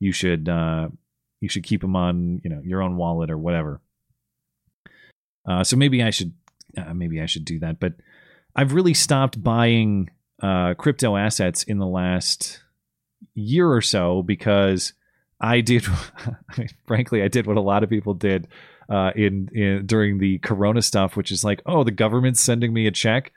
You 0.00 0.12
should. 0.12 0.48
Uh, 0.48 0.88
you 1.40 1.48
should 1.48 1.64
keep 1.64 1.80
them 1.80 1.96
on 1.96 2.40
you 2.44 2.50
know 2.50 2.60
your 2.64 2.82
own 2.82 2.96
wallet 2.96 3.30
or 3.30 3.38
whatever. 3.38 3.80
Uh, 5.46 5.64
so 5.64 5.76
maybe 5.76 6.02
I 6.02 6.10
should. 6.10 6.32
Uh, 6.76 6.94
maybe 6.94 7.20
I 7.20 7.26
should 7.26 7.44
do 7.44 7.58
that. 7.60 7.78
But 7.80 7.94
I've 8.56 8.72
really 8.72 8.94
stopped 8.94 9.42
buying 9.42 10.10
uh, 10.42 10.74
crypto 10.74 11.16
assets 11.16 11.62
in 11.64 11.78
the 11.78 11.86
last 11.86 12.61
year 13.34 13.70
or 13.70 13.82
so 13.82 14.22
because 14.22 14.92
I 15.40 15.60
did. 15.60 15.84
I 16.26 16.34
mean, 16.58 16.68
frankly, 16.86 17.22
I 17.22 17.28
did 17.28 17.46
what 17.46 17.56
a 17.56 17.60
lot 17.60 17.82
of 17.82 17.90
people 17.90 18.14
did 18.14 18.48
uh, 18.88 19.12
in, 19.16 19.48
in 19.54 19.86
during 19.86 20.18
the 20.18 20.38
Corona 20.38 20.82
stuff, 20.82 21.16
which 21.16 21.30
is 21.30 21.44
like, 21.44 21.62
oh, 21.66 21.84
the 21.84 21.90
government's 21.90 22.40
sending 22.40 22.72
me 22.72 22.86
a 22.86 22.90
check. 22.90 23.32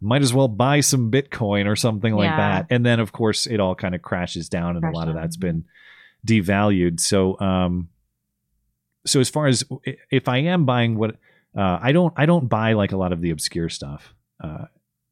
Might 0.00 0.22
as 0.22 0.32
well 0.32 0.48
buy 0.48 0.80
some 0.80 1.10
Bitcoin 1.10 1.66
or 1.66 1.76
something 1.76 2.14
like 2.14 2.28
Yeah. 2.30 2.36
that. 2.36 2.66
And 2.70 2.84
then, 2.84 2.98
of 2.98 3.12
course, 3.12 3.46
it 3.46 3.60
all 3.60 3.74
kind 3.74 3.94
of 3.94 4.00
crashes 4.02 4.48
down, 4.48 4.70
and 4.76 4.78
a 4.78 4.80
Crash 4.80 4.94
lot 4.94 5.08
of 5.08 5.14
that's 5.14 5.36
been 5.36 5.64
devalued. 6.26 6.98
So, 7.00 7.38
um, 7.40 7.88
so 9.06 9.20
as 9.20 9.28
far 9.28 9.46
as 9.46 9.64
if 10.10 10.28
I 10.28 10.38
am 10.38 10.64
buying 10.64 10.96
what 10.96 11.16
uh, 11.56 11.78
I 11.80 11.92
don't, 11.92 12.12
I 12.16 12.26
don't 12.26 12.48
buy 12.48 12.72
like 12.72 12.92
a 12.92 12.96
lot 12.96 13.12
of 13.12 13.20
the 13.20 13.30
obscure 13.30 13.68
stuff. 13.68 14.14
Uh, 14.42 14.64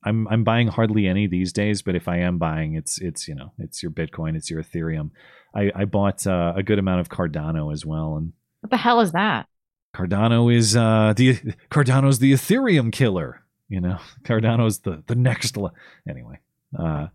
I'm 0.05 0.28
I'm 0.28 0.44
buying 0.44 0.68
hardly 0.68 1.07
any 1.07 1.26
these 1.26 1.52
days, 1.52 1.83
but 1.83 1.94
if 1.94 2.08
I 2.08 2.18
am 2.18 2.39
buying, 2.39 2.74
it's 2.74 3.00
it's 3.00 3.26
you 3.26 3.34
know 3.34 3.52
it's 3.58 3.83
your 3.83 3.91
Bitcoin, 3.91 4.36
it's 4.36 4.50
your 4.50 4.62
Ethereum. 4.62 5.10
I 5.55 5.70
I 5.74 5.84
bought 5.84 6.26
uh, 6.26 6.52
a 6.57 6.62
good 6.62 6.78
amount 6.78 7.00
of 7.00 7.08
Cardano 7.08 7.73
as 7.73 7.86
well, 7.86 8.16
and 8.16 8.33
What 8.60 8.70
the 8.70 8.76
hell 8.76 9.00
is 9.00 9.12
that? 9.12 9.49
Cardano 9.94 10.55
is 10.55 10.76
uh 10.76 11.15
the 11.16 11.34
Cardano's 11.70 12.18
the 12.18 12.33
Ethereum 12.33 12.92
killer. 12.92 13.42
You 13.68 13.81
know, 13.81 13.99
Cardano's 14.23 14.81
the 14.81 15.02
the 15.07 15.15
next. 15.15 15.57
Le- 15.57 15.73
anyway, 16.08 16.41
uh, 16.78 17.08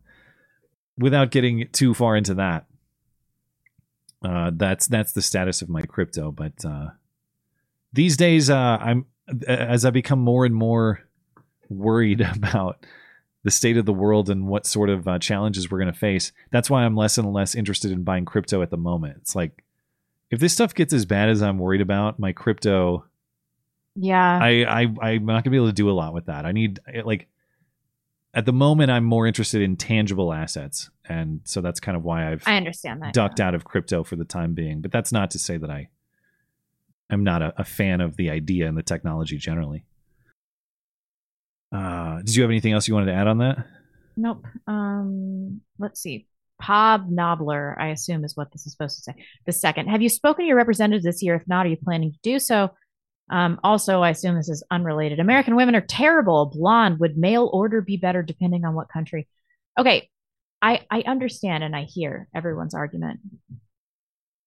without 0.98 1.32
getting 1.32 1.68
too 1.72 1.94
far 1.94 2.16
into 2.16 2.34
that, 2.36 2.66
uh, 4.24 4.52
that's 4.54 4.88
that's 4.88 5.12
the 5.12 5.22
status 5.22 5.62
of 5.62 5.70
my 5.70 5.82
crypto. 5.84 6.32
But 6.32 6.66
uh, 6.66 6.90
these 7.94 8.18
days, 8.18 8.50
uh, 8.50 8.78
I'm 8.80 9.06
as 9.48 9.86
I 9.86 9.92
become 9.92 10.20
more 10.20 10.46
and 10.46 10.56
more 10.56 11.02
worried 11.70 12.22
about 12.36 12.86
the 13.44 13.52
state 13.52 13.78
of 13.78 13.86
the 13.86 13.94
world 13.94 14.30
and 14.30 14.48
what 14.48 14.66
sort 14.66 14.90
of 14.90 15.08
uh, 15.08 15.18
challenges 15.20 15.72
we're 15.72 15.80
going 15.80 15.92
to 15.92 15.98
face. 15.98 16.32
That's 16.52 16.70
why 16.70 16.84
I'm 16.84 16.96
less 16.98 17.18
and 17.18 17.32
less 17.32 17.56
interested 17.56 17.92
in 17.92 18.04
buying 18.04 18.26
crypto 18.26 18.62
at 18.62 18.70
the 18.70 18.78
moment. 18.78 19.18
It's 19.22 19.36
like 19.36 19.64
if 20.30 20.40
this 20.40 20.54
stuff 20.54 20.74
gets 20.76 20.94
as 20.94 21.06
bad 21.06 21.30
as 21.30 21.42
I'm 21.42 21.58
worried 21.58 21.82
about, 21.82 22.20
my 22.20 22.34
crypto, 22.34 23.06
Yeah. 23.96 24.40
I, 24.42 24.64
I 24.64 25.12
I'm 25.12 25.26
not 25.26 25.44
gonna 25.44 25.52
be 25.52 25.58
able 25.58 25.68
to 25.68 25.74
do 25.74 25.90
a 25.90 25.92
lot 25.94 26.14
with 26.14 26.26
that. 26.26 26.46
I 26.46 26.52
need 26.52 26.80
like 27.06 27.28
at 28.34 28.46
the 28.46 28.54
moment 28.54 28.92
I'm 28.92 29.06
more 29.06 29.26
interested 29.26 29.62
in 29.62 29.76
tangible 29.78 30.32
assets, 30.34 30.90
and 31.08 31.40
so 31.46 31.62
that's 31.62 31.80
kind 31.80 31.96
of 31.98 32.04
why 32.04 32.30
I've 32.32 32.44
I 32.46 32.58
understand 32.58 33.02
that. 33.02 33.14
ducked 33.14 33.40
out 33.40 33.56
of 33.56 33.64
crypto 33.64 34.04
for 34.04 34.16
the 34.18 34.26
time 34.26 34.54
being. 34.54 34.82
But 34.82 34.92
that's 34.92 35.12
not 35.12 35.32
to 35.32 35.40
say 35.40 35.58
that 35.58 35.70
I 35.72 35.88
am 37.10 37.24
not 37.24 37.42
a, 37.42 37.54
a 37.58 37.64
fan 37.64 38.02
of 38.02 38.18
the 38.18 38.30
idea 38.30 38.68
and 38.68 38.78
the 38.78 38.84
technology 38.84 39.38
generally. 39.38 39.86
Uh, 41.72 42.18
did 42.18 42.36
you 42.36 42.42
have 42.44 42.52
anything 42.52 42.74
else 42.74 42.88
you 42.88 42.94
wanted 42.94 43.08
to 43.08 43.14
add 43.14 43.28
on 43.28 43.38
that? 43.40 43.66
Nope. 44.18 44.46
Um, 44.68 45.62
let's 45.78 46.02
see. 46.02 46.28
Pob 46.60 47.10
Nobler, 47.10 47.80
I 47.80 47.88
assume 47.88 48.26
is 48.26 48.36
what 48.36 48.52
this 48.52 48.66
is 48.66 48.74
supposed 48.74 48.98
to 48.98 49.04
say. 49.04 49.26
The 49.46 49.54
second, 49.54 49.88
have 49.88 50.02
you 50.02 50.10
spoken 50.10 50.44
to 50.44 50.48
your 50.48 50.58
representatives 50.58 51.06
this 51.06 51.24
year? 51.24 51.36
If 51.36 51.48
not, 51.48 51.66
are 51.66 51.70
you 51.70 51.78
planning 51.78 52.12
to 52.12 52.20
do 52.22 52.38
so? 52.38 52.72
Um, 53.30 53.60
also, 53.64 54.02
I 54.02 54.10
assume 54.10 54.36
this 54.36 54.50
is 54.50 54.64
unrelated. 54.72 55.20
American 55.20 55.56
women 55.56 55.76
are 55.76 55.82
terrible. 55.82 56.48
Blonde. 56.48 57.00
Would 57.00 57.18
mail 57.18 57.50
order 57.54 57.82
be 57.82 57.98
better 57.98 58.24
depending 58.24 58.66
on 58.66 58.74
what 58.74 58.90
country? 58.90 59.28
Okay, 59.80 60.10
I 60.62 60.82
I 60.90 61.02
understand 61.02 61.64
and 61.64 61.76
I 61.76 61.84
hear 61.84 62.28
everyone's 62.36 62.74
argument 62.74 63.20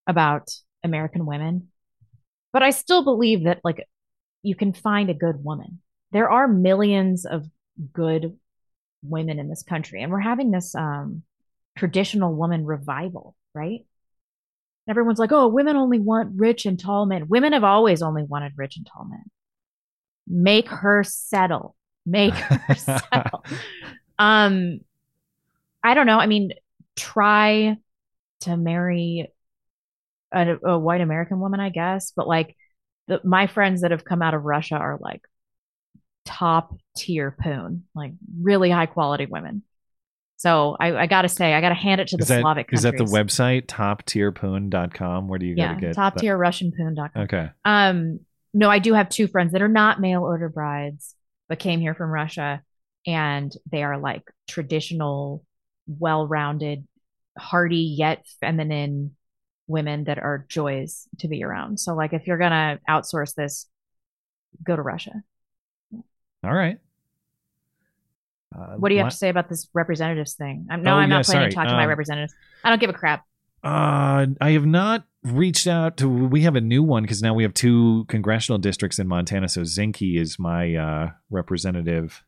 about 0.07 0.51
American 0.84 1.26
women, 1.26 1.68
but 2.52 2.62
I 2.62 2.70
still 2.70 3.05
believe 3.05 3.44
that 3.44 3.60
like 3.62 3.86
you 4.42 4.57
can 4.57 4.73
find 4.73 5.09
a 5.09 5.15
good 5.15 5.42
woman. 5.44 5.81
There 6.12 6.31
are 6.31 6.47
millions 6.47 7.24
of 7.24 7.47
good 7.92 8.39
women 9.02 9.39
in 9.39 9.49
this 9.49 9.62
country, 9.62 10.02
and 10.02 10.12
we're 10.12 10.20
having 10.20 10.50
this 10.50 10.74
um 10.74 11.23
traditional 11.76 12.34
woman 12.34 12.65
revival, 12.65 13.34
right? 13.55 13.86
Everyone's 14.89 15.18
like, 15.18 15.32
oh, 15.32 15.49
women 15.49 15.76
only 15.76 16.00
want 16.00 16.32
rich 16.36 16.66
and 16.66 16.78
tall 16.78 17.07
men. 17.07 17.28
Women 17.28 17.52
have 17.52 17.65
always 17.65 18.02
only 18.02 18.24
wanted 18.24 18.52
rich 18.57 18.76
and 18.76 18.86
tall 18.86 19.05
men. 19.05 19.24
Make 20.26 20.68
her 20.68 21.05
settle. 21.05 21.76
Make 22.05 22.34
her 22.34 22.74
settle. 23.10 23.44
Um, 24.18 24.81
I 25.84 25.94
don't 25.94 26.07
know. 26.07 26.18
I 26.18 26.26
mean, 26.26 26.50
try 26.97 27.76
to 28.41 28.57
marry 28.57 29.28
a, 30.32 30.57
a 30.65 30.78
white 30.78 31.00
American 31.00 31.39
woman, 31.39 31.60
I 31.60 31.68
guess. 31.70 32.12
But 32.15 32.26
like, 32.26 32.57
the, 33.08 33.20
my 33.24 33.47
friends 33.47 33.82
that 33.82 33.91
have 33.92 34.05
come 34.05 34.23
out 34.23 34.34
of 34.34 34.44
Russia 34.44 34.76
are 34.76 34.99
like 35.00 35.23
top 36.25 36.75
tier 36.97 37.36
poon, 37.39 37.84
like 37.94 38.12
really 38.41 38.70
high 38.70 38.86
quality 38.86 39.26
women. 39.26 39.62
So 40.36 40.76
I, 40.81 40.97
I 40.97 41.07
got 41.07 41.23
to 41.23 41.28
say, 41.28 41.55
I 41.55 41.60
got 41.60 41.68
to 41.68 41.76
hand 41.76 42.01
it 42.01 42.09
to 42.09 42.17
the 42.17 42.23
is 42.23 42.28
that, 42.28 42.41
Slavic 42.41 42.73
is 42.73 42.83
countries. 42.83 42.99
that 42.99 43.07
the 43.07 43.17
website 43.17 43.67
toptierpoon.com? 43.67 45.28
Where 45.28 45.39
do 45.39 45.47
you 45.47 45.55
yeah, 45.57 45.75
go 45.75 45.81
to 45.81 45.86
get 45.86 45.94
top 45.94 46.17
tier 46.17 46.36
Russian 46.36 46.73
poon.com. 46.76 47.23
Okay. 47.23 47.51
Um, 47.65 48.20
no, 48.52 48.68
I 48.68 48.81
do 48.81 48.92
have 48.92 49.09
two 49.09 49.28
friends 49.28 49.52
that 49.52 49.62
are 49.62 49.68
not 49.68 50.01
mail 50.01 50.23
order 50.23 50.49
brides, 50.49 51.15
but 51.49 51.59
came 51.59 51.81
here 51.81 51.94
from 51.94 52.10
Russia, 52.10 52.62
and 53.07 53.52
they 53.70 53.83
are 53.83 53.99
like 53.99 54.23
traditional, 54.49 55.44
well-rounded, 55.86 56.86
hearty 57.39 57.94
yet 57.97 58.26
feminine 58.41 59.17
women 59.68 60.05
that 60.05 60.18
are 60.18 60.44
joys 60.49 61.07
to 61.20 61.28
be 61.28 61.44
around. 61.44 61.78
So, 61.78 61.94
like, 61.94 62.12
if 62.12 62.26
you're 62.26 62.39
gonna 62.39 62.81
outsource 62.89 63.34
this, 63.34 63.68
go 64.65 64.76
to 64.76 64.83
Russia. 64.83 65.23
All 66.45 66.53
right. 66.55 66.79
Uh, 68.55 68.75
What 68.77 68.89
do 68.89 68.95
you 68.95 69.01
have 69.01 69.07
la- 69.07 69.11
to 69.11 69.17
say 69.17 69.29
about 69.29 69.49
this 69.49 69.69
representatives 69.73 70.35
thing? 70.35 70.67
I'm, 70.71 70.83
no, 70.83 70.93
Oh, 70.93 70.95
I'm 70.97 71.11
yeah, 71.11 71.17
not 71.19 71.25
planning 71.25 71.51
to 71.51 71.55
talk 71.55 71.69
to 71.69 71.75
my 71.75 71.85
Um, 71.85 71.89
representatives. 71.89 72.35
I 72.65 72.69
don't 72.71 72.81
give 72.81 72.91
a 72.91 72.95
crap. 72.95 73.25
Uh, 73.65 74.27
I 74.41 74.51
have 74.51 74.67
not 74.67 75.05
reached 75.23 75.67
out 75.69 75.97
to. 75.99 76.09
We 76.09 76.43
have 76.43 76.57
a 76.57 76.61
new 76.61 76.83
one 76.83 77.05
because 77.05 77.23
now 77.23 77.33
we 77.33 77.45
have 77.45 77.55
two 77.55 78.05
congressional 78.09 78.59
districts 78.59 78.99
in 78.99 79.07
Montana. 79.07 79.49
So 79.49 79.61
Zinke 79.62 80.19
is 80.21 80.37
my 80.39 80.75
uh, 80.75 81.11
representative 81.31 82.25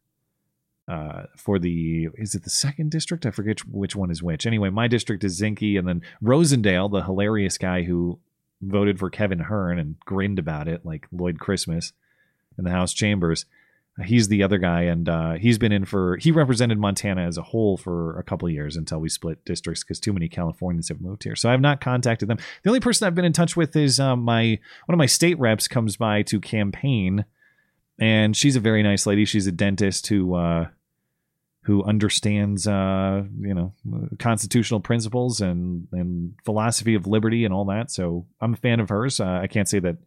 uh, 0.87 1.25
for 1.37 1.59
the. 1.59 2.09
Is 2.15 2.37
it 2.37 2.45
the 2.45 2.51
second 2.51 2.93
district? 2.93 3.27
I 3.27 3.33
forget 3.33 3.67
which 3.67 3.97
one 3.97 4.13
is 4.13 4.23
which. 4.23 4.47
Anyway, 4.47 4.71
my 4.71 4.87
district 4.87 5.25
is 5.25 5.41
Zinke, 5.41 5.77
and 5.77 5.89
then 5.89 6.03
Rosendale, 6.23 6.89
the 6.91 7.03
hilarious 7.03 7.59
guy 7.59 7.83
who 7.83 8.21
voted 8.63 9.01
for 9.01 9.11
Kevin 9.11 9.41
Hern 9.41 9.79
and 9.81 9.97
grinned 10.07 10.39
about 10.39 10.69
it 10.69 10.87
like 10.87 11.09
Lloyd 11.11 11.41
Christmas 11.41 11.93
in 12.57 12.63
the 12.65 12.71
House 12.71 12.93
chambers. 12.95 13.45
He's 14.03 14.27
the 14.27 14.43
other 14.43 14.59
guy, 14.59 14.83
and 14.83 15.09
uh, 15.09 15.33
he's 15.35 15.57
been 15.57 15.71
in 15.71 15.85
for. 15.85 16.17
He 16.17 16.33
represented 16.33 16.79
Montana 16.79 17.23
as 17.23 17.39
a 17.39 17.43
whole 17.43 17.77
for 17.77 18.19
a 18.19 18.25
couple 18.25 18.51
years 18.51 18.77
until 18.77 18.99
we 18.99 19.09
split 19.09 19.45
districts 19.45 19.85
because 19.85 20.01
too 20.01 20.13
many 20.13 20.29
Californians 20.29 20.89
have 20.89 21.01
moved 21.01 21.23
here. 21.23 21.37
So 21.37 21.49
I've 21.49 21.61
not 21.61 21.81
contacted 21.81 22.29
them. 22.29 22.39
The 22.65 22.71
only 22.71 22.81
person 22.81 23.07
I've 23.07 23.15
been 23.15 23.25
in 23.25 23.33
touch 23.33 23.57
with 23.57 23.77
is 23.77 24.01
um, 24.01 24.23
my 24.23 24.59
one 24.87 24.95
of 24.95 24.99
my 24.99 25.07
state 25.07 25.39
reps 25.39 25.69
comes 25.69 25.97
by 25.97 26.23
to 26.23 26.41
campaign, 26.41 27.25
and 27.97 28.37
she's 28.37 28.57
a 28.57 28.61
very 28.61 28.83
nice 28.83 29.07
lady. 29.07 29.25
She's 29.25 29.47
a 29.47 29.53
dentist 29.53 30.09
who 30.09 30.35
uh, 30.35 30.67
who 31.63 31.85
understands 31.85 32.67
uh, 32.67 33.23
you 33.41 33.55
know 33.55 33.73
constitutional 34.19 34.81
principles 34.81 35.41
and 35.41 35.87
and 35.93 36.35
philosophy 36.45 36.97
of 36.97 37.07
liberty 37.07 37.45
and 37.45 37.55
all 37.55 37.67
that. 37.67 37.93
So 37.93 38.27
I'm 38.41 38.55
a 38.55 38.57
fan 38.57 38.81
of 38.81 38.89
hers. 38.89 39.21
Uh, 39.21 39.39
I 39.41 39.47
can't 39.47 39.69
say 39.69 39.79
that 39.79 39.99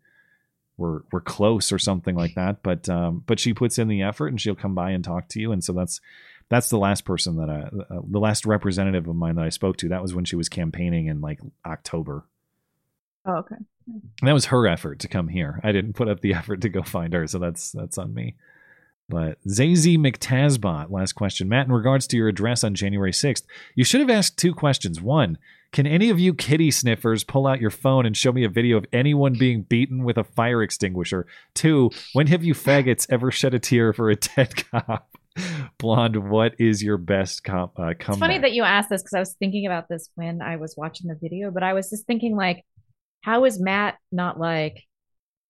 we're 0.78 1.02
we're 1.12 1.22
close 1.22 1.72
or 1.72 1.80
something 1.80 2.16
like 2.16 2.36
that, 2.36 2.62
but 2.64 2.88
um, 2.88 3.24
but 3.26 3.40
she 3.40 3.54
puts 3.54 3.80
in 3.80 3.88
the 3.88 4.04
effort 4.04 4.28
and 4.28 4.40
she'll 4.40 4.56
come 4.56 4.76
by 4.76 4.92
and 4.92 5.04
talk 5.04 5.28
to 5.30 5.40
you. 5.40 5.52
And 5.52 5.64
so 5.64 5.74
that's 5.74 6.00
that's 6.50 6.70
the 6.70 6.78
last 6.78 7.04
person 7.04 7.38
that 7.38 7.50
I 7.50 7.94
uh, 7.94 8.02
the 8.08 8.20
last 8.20 8.46
representative 8.46 9.08
of 9.08 9.16
mine 9.16 9.36
that 9.36 9.46
I 9.46 9.50
spoke 9.50 9.78
to. 9.78 9.90
That 9.90 10.02
was 10.02 10.14
when 10.14 10.26
she 10.26 10.36
was 10.36 10.50
campaigning 10.50 11.08
in 11.08 11.20
like 11.22 11.40
October. 11.66 12.26
Oh, 13.26 13.38
okay. 13.38 13.56
And 13.88 14.28
that 14.28 14.34
was 14.34 14.46
her 14.46 14.68
effort 14.68 15.00
to 15.00 15.08
come 15.08 15.28
here. 15.28 15.60
I 15.64 15.72
didn't 15.72 15.94
put 15.94 16.08
up 16.08 16.22
the 16.22 16.34
effort 16.36 16.62
to 16.62 16.70
go 16.70 16.84
find 16.84 17.14
her, 17.14 17.28
so 17.28 17.40
that's 17.40 17.72
that's 17.72 17.98
on 17.98 18.14
me. 18.14 18.36
But 19.10 19.42
Zazy 19.48 19.98
McTasbot, 19.98 20.92
last 20.92 21.14
question. 21.14 21.48
Matt, 21.48 21.68
in 21.68 21.72
regards 21.72 22.08
to 22.08 22.18
your 22.18 22.28
address 22.28 22.64
on 22.66 22.76
January 22.76 23.14
6th, 23.14 23.44
you 23.74 23.86
should 23.86 24.02
have 24.02 24.10
asked 24.10 24.38
two 24.38 24.54
questions. 24.54 25.02
One, 25.02 25.38
can 25.72 25.86
any 25.86 26.10
of 26.10 26.20
you 26.20 26.34
kitty 26.34 26.72
sniffers 26.72 27.24
pull 27.24 27.46
out 27.46 27.60
your 27.60 27.70
phone 27.70 28.06
and 28.06 28.16
show 28.16 28.32
me 28.32 28.44
a 28.44 28.50
video 28.50 28.78
of 28.78 28.86
anyone 28.94 29.34
being 29.34 29.64
beaten 29.64 30.04
with 30.04 30.18
a 30.18 30.24
fire 30.24 30.64
extinguisher? 30.64 31.28
Two, 31.54 31.92
when 32.14 32.28
have 32.28 32.44
you 32.44 32.54
faggots 32.54 33.06
ever 33.10 33.32
shed 33.32 33.54
a 33.54 33.60
tear 33.60 33.94
for 33.94 34.10
a 34.10 34.16
dead 34.16 34.56
cop? 34.72 35.10
Blonde, 35.78 36.30
what 36.30 36.56
is 36.58 36.82
your 36.82 36.98
best 36.98 37.44
comp, 37.44 37.78
uh, 37.80 37.90
It's 37.90 38.18
funny 38.18 38.40
that 38.40 38.54
you 38.54 38.64
asked 38.64 38.90
this 38.90 39.04
because 39.04 39.14
I 39.14 39.20
was 39.20 39.36
thinking 39.38 39.66
about 39.68 39.88
this 39.88 40.10
when 40.16 40.42
I 40.42 40.56
was 40.56 40.76
watching 40.76 41.08
the 41.08 41.16
video, 41.22 41.52
but 41.52 41.64
I 41.64 41.74
was 41.74 41.90
just 41.90 42.08
thinking 42.08 42.36
like, 42.36 42.66
how 43.22 43.46
is 43.46 43.60
Matt 43.60 43.98
not 44.12 44.40
like, 44.40 44.84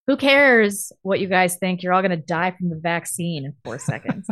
who 0.08 0.18
cares 0.18 0.92
what 1.04 1.20
you 1.20 1.28
guys 1.28 1.58
think? 1.58 1.84
You're 1.84 1.94
all 1.94 2.02
going 2.02 2.12
to 2.12 2.18
die 2.18 2.52
from 2.52 2.70
the 2.70 2.76
vaccine 2.78 3.46
in 3.46 3.54
four 3.64 3.80
seconds. 3.80 4.28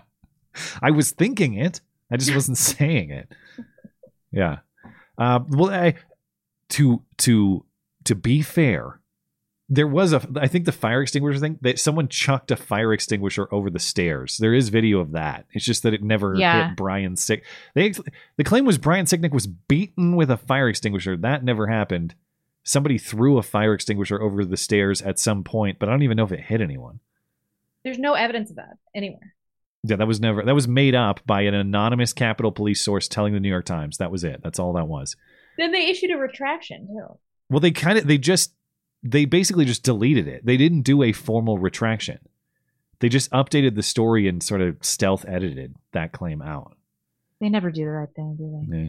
I 0.82 0.90
was 0.90 1.10
thinking 1.10 1.54
it. 1.54 1.80
I 2.10 2.16
just 2.16 2.34
wasn't 2.34 2.58
saying 2.58 3.10
it. 3.10 3.32
Yeah. 4.30 4.58
Uh, 5.18 5.40
well, 5.48 5.70
I, 5.70 5.94
to 6.70 7.02
to 7.18 7.64
to 8.04 8.14
be 8.14 8.40
fair, 8.42 9.00
there 9.68 9.86
was 9.86 10.12
a. 10.12 10.26
I 10.36 10.46
think 10.46 10.64
the 10.64 10.72
fire 10.72 11.02
extinguisher 11.02 11.38
thing 11.40 11.58
that 11.62 11.78
someone 11.78 12.08
chucked 12.08 12.50
a 12.50 12.56
fire 12.56 12.92
extinguisher 12.92 13.48
over 13.52 13.68
the 13.68 13.78
stairs. 13.78 14.36
There 14.38 14.54
is 14.54 14.68
video 14.68 15.00
of 15.00 15.12
that. 15.12 15.46
It's 15.52 15.64
just 15.64 15.82
that 15.82 15.92
it 15.94 16.02
never 16.02 16.34
Yeah. 16.36 16.68
hit 16.68 16.76
Brian 16.76 17.16
Sick. 17.16 17.44
They 17.74 17.92
the 18.36 18.44
claim 18.44 18.64
was 18.64 18.78
Brian 18.78 19.06
Sicknick 19.06 19.32
was 19.32 19.46
beaten 19.46 20.16
with 20.16 20.30
a 20.30 20.36
fire 20.36 20.68
extinguisher. 20.68 21.16
That 21.16 21.42
never 21.44 21.66
happened. 21.66 22.14
Somebody 22.64 22.98
threw 22.98 23.38
a 23.38 23.42
fire 23.42 23.72
extinguisher 23.74 24.20
over 24.20 24.44
the 24.44 24.56
stairs 24.56 25.00
at 25.02 25.18
some 25.18 25.42
point, 25.42 25.78
but 25.78 25.88
I 25.88 25.92
don't 25.92 26.02
even 26.02 26.16
know 26.16 26.24
if 26.24 26.32
it 26.32 26.40
hit 26.40 26.60
anyone. 26.60 27.00
There's 27.82 27.98
no 27.98 28.12
evidence 28.14 28.50
of 28.50 28.56
that 28.56 28.76
anywhere. 28.94 29.34
Yeah, 29.84 29.96
that 29.96 30.08
was 30.08 30.20
never 30.20 30.42
that 30.42 30.54
was 30.54 30.66
made 30.66 30.94
up 30.94 31.20
by 31.24 31.42
an 31.42 31.54
anonymous 31.54 32.12
Capitol 32.12 32.50
Police 32.52 32.82
source 32.82 33.06
telling 33.08 33.32
the 33.32 33.40
New 33.40 33.48
York 33.48 33.64
Times. 33.64 33.98
That 33.98 34.10
was 34.10 34.24
it. 34.24 34.40
That's 34.42 34.58
all 34.58 34.72
that 34.74 34.88
was. 34.88 35.16
Then 35.56 35.72
they 35.72 35.86
issued 35.86 36.10
a 36.10 36.16
retraction 36.16 36.88
too. 36.88 37.18
Well, 37.48 37.60
they 37.60 37.70
kind 37.70 37.98
of 37.98 38.06
they 38.06 38.18
just 38.18 38.52
they 39.02 39.24
basically 39.24 39.64
just 39.64 39.84
deleted 39.84 40.26
it. 40.26 40.44
They 40.44 40.56
didn't 40.56 40.82
do 40.82 41.02
a 41.02 41.12
formal 41.12 41.58
retraction. 41.58 42.18
They 43.00 43.08
just 43.08 43.30
updated 43.30 43.76
the 43.76 43.82
story 43.82 44.26
and 44.26 44.42
sort 44.42 44.60
of 44.60 44.76
stealth 44.80 45.24
edited 45.28 45.76
that 45.92 46.12
claim 46.12 46.42
out. 46.42 46.76
They 47.40 47.48
never 47.48 47.70
do 47.70 47.84
the 47.84 47.90
right 47.90 48.08
thing, 48.14 48.34
do 48.36 48.66
they? 48.68 48.76
Yeah. 48.76 48.88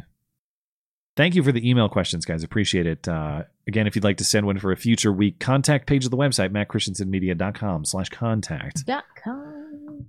Thank 1.15 1.35
you 1.35 1.43
for 1.43 1.51
the 1.51 1.69
email 1.69 1.89
questions, 1.89 2.25
guys. 2.25 2.43
Appreciate 2.43 2.87
it. 2.87 3.07
Uh, 3.07 3.43
again, 3.67 3.85
if 3.85 3.95
you'd 3.95 4.03
like 4.03 4.17
to 4.17 4.23
send 4.23 4.45
one 4.45 4.57
for 4.57 4.71
a 4.71 4.77
future 4.77 5.11
week, 5.11 5.39
contact 5.39 5.85
page 5.85 6.05
of 6.05 6.11
the 6.11 6.17
website, 6.17 6.49
mattchristiansenmedia.com 6.49 7.85
slash 7.85 8.09
contact. 8.09 8.85
Dot 8.85 9.03
com. 9.21 10.05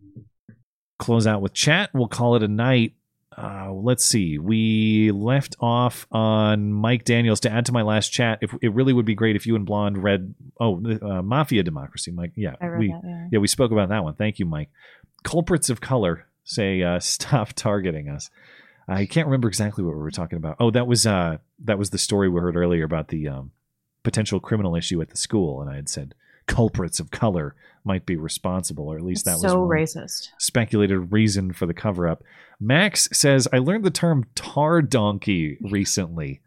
Close 1.00 1.26
out 1.26 1.40
with 1.40 1.54
chat. 1.54 1.88
We'll 1.94 2.08
call 2.08 2.36
it 2.36 2.42
a 2.42 2.48
night. 2.48 2.92
Uh, 3.36 3.72
let's 3.72 4.04
see. 4.04 4.38
We 4.38 5.12
left 5.12 5.56
off 5.60 6.06
on 6.12 6.74
Mike 6.74 7.04
Daniels 7.04 7.40
to 7.40 7.50
add 7.50 7.64
to 7.66 7.72
my 7.72 7.80
last 7.80 8.10
chat. 8.10 8.38
If 8.42 8.54
it 8.60 8.74
really 8.74 8.92
would 8.92 9.06
be 9.06 9.14
great 9.14 9.34
if 9.34 9.46
you 9.46 9.56
and 9.56 9.64
Blonde 9.64 10.02
read 10.02 10.34
oh 10.60 10.76
uh, 11.00 11.22
Mafia 11.22 11.62
Democracy, 11.62 12.10
Mike. 12.10 12.32
Yeah, 12.36 12.54
we 12.78 12.88
that, 12.88 13.28
yeah. 13.32 13.38
we 13.38 13.46
spoke 13.48 13.72
about 13.72 13.88
that 13.88 14.04
one. 14.04 14.14
Thank 14.14 14.40
you, 14.40 14.44
Mike. 14.44 14.68
Culprits 15.22 15.70
of 15.70 15.80
color 15.80 16.26
say 16.44 16.82
uh, 16.82 17.00
stop 17.00 17.54
targeting 17.54 18.10
us. 18.10 18.28
I 18.86 19.06
can't 19.06 19.26
remember 19.26 19.48
exactly 19.48 19.84
what 19.84 19.94
we 19.94 20.02
were 20.02 20.10
talking 20.10 20.36
about. 20.36 20.56
Oh, 20.60 20.70
that 20.72 20.86
was 20.86 21.06
uh 21.06 21.38
that 21.64 21.78
was 21.78 21.90
the 21.90 21.98
story 21.98 22.28
we 22.28 22.40
heard 22.40 22.56
earlier 22.56 22.84
about 22.84 23.08
the 23.08 23.28
um, 23.28 23.52
potential 24.02 24.38
criminal 24.38 24.76
issue 24.76 25.00
at 25.00 25.08
the 25.08 25.16
school, 25.16 25.62
and 25.62 25.70
I 25.70 25.76
had 25.76 25.88
said 25.88 26.14
culprits 26.46 27.00
of 27.00 27.10
color 27.10 27.54
might 27.84 28.04
be 28.06 28.16
responsible, 28.16 28.88
or 28.88 28.96
at 28.96 29.04
least 29.04 29.24
that 29.24 29.32
was 29.34 29.42
so 29.42 29.58
racist. 29.66 30.28
speculated 30.38 30.98
reason 31.12 31.52
for 31.52 31.66
the 31.66 31.74
cover 31.74 32.06
up. 32.06 32.22
Max 32.60 33.08
says, 33.12 33.48
I 33.52 33.58
learned 33.58 33.84
the 33.84 33.90
term 33.90 34.26
tar 34.34 34.82
donkey 34.82 35.56
recently. 35.60 36.40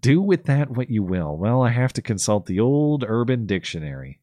Do 0.00 0.20
with 0.20 0.44
that 0.44 0.70
what 0.70 0.90
you 0.90 1.02
will. 1.02 1.36
Well, 1.36 1.62
I 1.62 1.70
have 1.70 1.92
to 1.94 2.02
consult 2.02 2.46
the 2.46 2.58
old 2.60 3.04
urban 3.06 3.46
dictionary. 3.46 4.18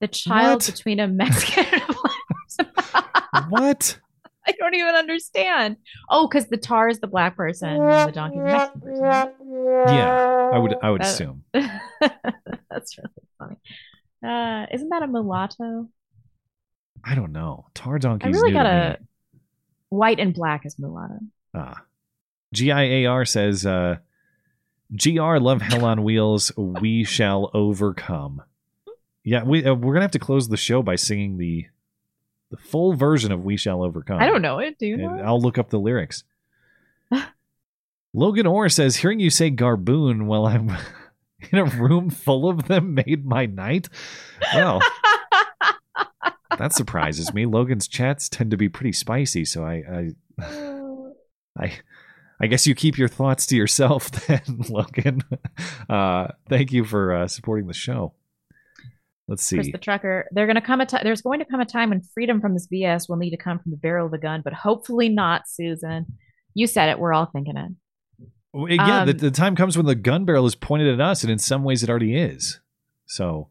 The 0.00 0.08
child 0.08 0.62
What? 0.62 0.66
between 0.74 0.98
a 1.00 1.06
Mexican 1.08 1.64
and 1.72 1.82
a 1.82 2.64
black 2.64 3.48
What? 3.48 3.98
I 4.50 4.54
don't 4.58 4.74
even 4.74 4.94
understand. 4.94 5.76
Oh, 6.08 6.26
because 6.26 6.48
the 6.48 6.56
tar 6.56 6.88
is 6.88 6.98
the 7.00 7.06
black 7.06 7.36
person 7.36 7.68
and 7.68 8.08
the 8.08 8.12
donkey 8.12 8.38
is 8.38 8.44
the 8.44 8.50
Mexican 8.50 8.80
person. 8.80 9.04
Yeah, 9.86 10.50
I 10.52 10.58
would 10.58 10.74
I 10.82 10.90
would 10.90 11.00
That- 11.02 11.06
assume. 11.08 11.44
That's 12.70 12.98
really 12.98 13.28
funny. 13.38 13.56
Uh, 14.26 14.66
isn't 14.72 14.88
that 14.88 15.02
a 15.02 15.06
mulatto? 15.06 15.88
I 17.04 17.14
don't 17.14 17.32
know. 17.32 17.66
Tar 17.74 17.98
donkey. 17.98 18.26
I 18.26 18.28
really 18.30 18.52
got 18.52 18.66
a 18.66 18.98
white 19.88 20.18
and 20.20 20.34
black 20.34 20.66
is 20.66 20.78
mulatto. 20.78 21.20
Ah. 21.54 21.82
GIAR 22.54 23.24
says, 23.26 23.64
uh, 23.64 23.96
GR 24.96 25.36
love 25.38 25.62
hell 25.62 25.84
on 25.84 26.02
wheels. 26.02 26.50
We 26.56 27.04
shall 27.04 27.50
overcome. 27.54 28.42
Yeah, 29.22 29.44
we 29.44 29.64
uh, 29.64 29.74
we're 29.74 29.92
gonna 29.94 30.04
have 30.04 30.10
to 30.12 30.18
close 30.18 30.48
the 30.48 30.56
show 30.56 30.82
by 30.82 30.96
singing 30.96 31.36
the 31.38 31.66
the 32.50 32.56
full 32.56 32.94
version 32.94 33.32
of 33.32 33.44
"We 33.44 33.56
Shall 33.56 33.82
Overcome." 33.82 34.20
I 34.20 34.26
don't 34.26 34.42
know 34.42 34.58
it. 34.58 34.78
Do 34.78 34.86
you 34.86 34.96
know? 34.96 35.20
I'll 35.24 35.40
look 35.40 35.58
up 35.58 35.70
the 35.70 35.78
lyrics. 35.78 36.24
Logan 38.14 38.46
Orr 38.46 38.68
says, 38.68 38.96
"Hearing 38.96 39.20
you 39.20 39.30
say 39.30 39.50
Garboon 39.50 40.26
while 40.26 40.46
I'm 40.46 40.70
in 41.52 41.58
a 41.58 41.64
room 41.64 42.10
full 42.10 42.48
of 42.48 42.68
them 42.68 42.94
made 42.94 43.24
my 43.24 43.46
night." 43.46 43.88
Well, 44.54 44.80
that 46.58 46.72
surprises 46.72 47.32
me. 47.32 47.46
Logan's 47.46 47.88
chats 47.88 48.28
tend 48.28 48.50
to 48.50 48.56
be 48.56 48.68
pretty 48.68 48.92
spicy, 48.92 49.44
so 49.44 49.64
I, 49.64 50.10
I, 50.40 50.44
I, 51.58 51.72
I 52.40 52.46
guess 52.46 52.66
you 52.66 52.74
keep 52.74 52.98
your 52.98 53.08
thoughts 53.08 53.46
to 53.46 53.56
yourself, 53.56 54.10
then, 54.26 54.42
Logan. 54.68 55.22
Uh, 55.88 56.28
thank 56.48 56.72
you 56.72 56.84
for 56.84 57.14
uh, 57.14 57.28
supporting 57.28 57.66
the 57.66 57.74
show. 57.74 58.12
Let's 59.30 59.44
see. 59.44 59.56
Chris 59.56 59.70
the 59.70 59.78
trucker. 59.78 60.28
They're 60.32 60.48
gonna 60.48 60.60
come 60.60 60.80
a 60.80 60.86
ti- 60.86 60.98
there's 61.04 61.22
going 61.22 61.38
to 61.38 61.44
come 61.46 61.60
a 61.60 61.64
time 61.64 61.90
when 61.90 62.02
freedom 62.02 62.40
from 62.40 62.52
this 62.52 62.66
BS 62.66 63.08
will 63.08 63.16
need 63.16 63.30
to 63.30 63.36
come 63.36 63.60
from 63.60 63.70
the 63.70 63.76
barrel 63.78 64.06
of 64.08 64.12
a 64.12 64.18
gun, 64.18 64.42
but 64.42 64.52
hopefully 64.52 65.08
not, 65.08 65.42
Susan. 65.48 66.04
You 66.52 66.66
said 66.66 66.88
it. 66.88 66.98
We're 66.98 67.12
all 67.14 67.26
thinking 67.32 67.56
it. 67.56 67.70
Well, 68.52 68.68
Yeah, 68.68 69.04
the, 69.04 69.12
Um, 69.12 69.18
the 69.18 69.30
time 69.30 69.54
comes 69.54 69.76
when 69.76 69.86
the 69.86 69.94
gun 69.94 70.24
barrel 70.24 70.46
is 70.46 70.56
pointed 70.56 70.92
at 70.92 71.00
us, 71.00 71.22
and 71.22 71.30
in 71.30 71.38
some 71.38 71.62
ways, 71.62 71.84
it 71.84 71.88
already 71.88 72.16
is. 72.16 72.58
So, 73.06 73.50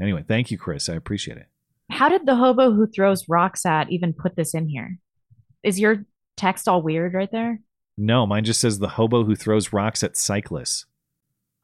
anyway, 0.00 0.24
thank 0.26 0.50
you, 0.50 0.58
Chris. 0.58 0.88
I 0.88 0.94
appreciate 0.94 1.36
it. 1.38 1.46
How 1.88 2.08
did 2.08 2.26
the 2.26 2.34
hobo 2.34 2.72
who 2.72 2.88
throws 2.88 3.28
rocks 3.28 3.64
at 3.64 3.92
even 3.92 4.12
put 4.12 4.34
this 4.34 4.54
in 4.54 4.68
here? 4.68 4.98
Is 5.62 5.78
your 5.78 6.04
text 6.36 6.66
all 6.66 6.82
weird 6.82 7.14
right 7.14 7.30
there? 7.30 7.60
No, 7.96 8.26
mine 8.26 8.42
just 8.44 8.60
says 8.60 8.80
the 8.80 8.88
hobo 8.88 9.22
who 9.22 9.36
throws 9.36 9.72
rocks 9.72 10.02
at 10.02 10.16
cyclists. 10.16 10.86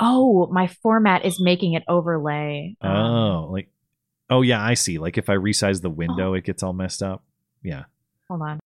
Oh, 0.01 0.47
my 0.47 0.69
format 0.69 1.25
is 1.25 1.41
making 1.41 1.73
it 1.75 1.83
overlay. 1.89 2.77
Um, 2.81 2.91
Oh, 2.97 3.49
like, 3.51 3.69
oh 4.31 4.43
yeah, 4.43 4.63
I 4.63 4.75
see. 4.75 4.99
Like 4.99 5.19
if 5.19 5.29
I 5.29 5.35
resize 5.35 5.83
the 5.83 5.91
window, 5.91 6.35
it 6.35 6.45
gets 6.45 6.63
all 6.63 6.73
messed 6.73 7.03
up. 7.03 7.25
Yeah. 7.63 7.85
hold 8.29 8.43
on. 8.43 8.61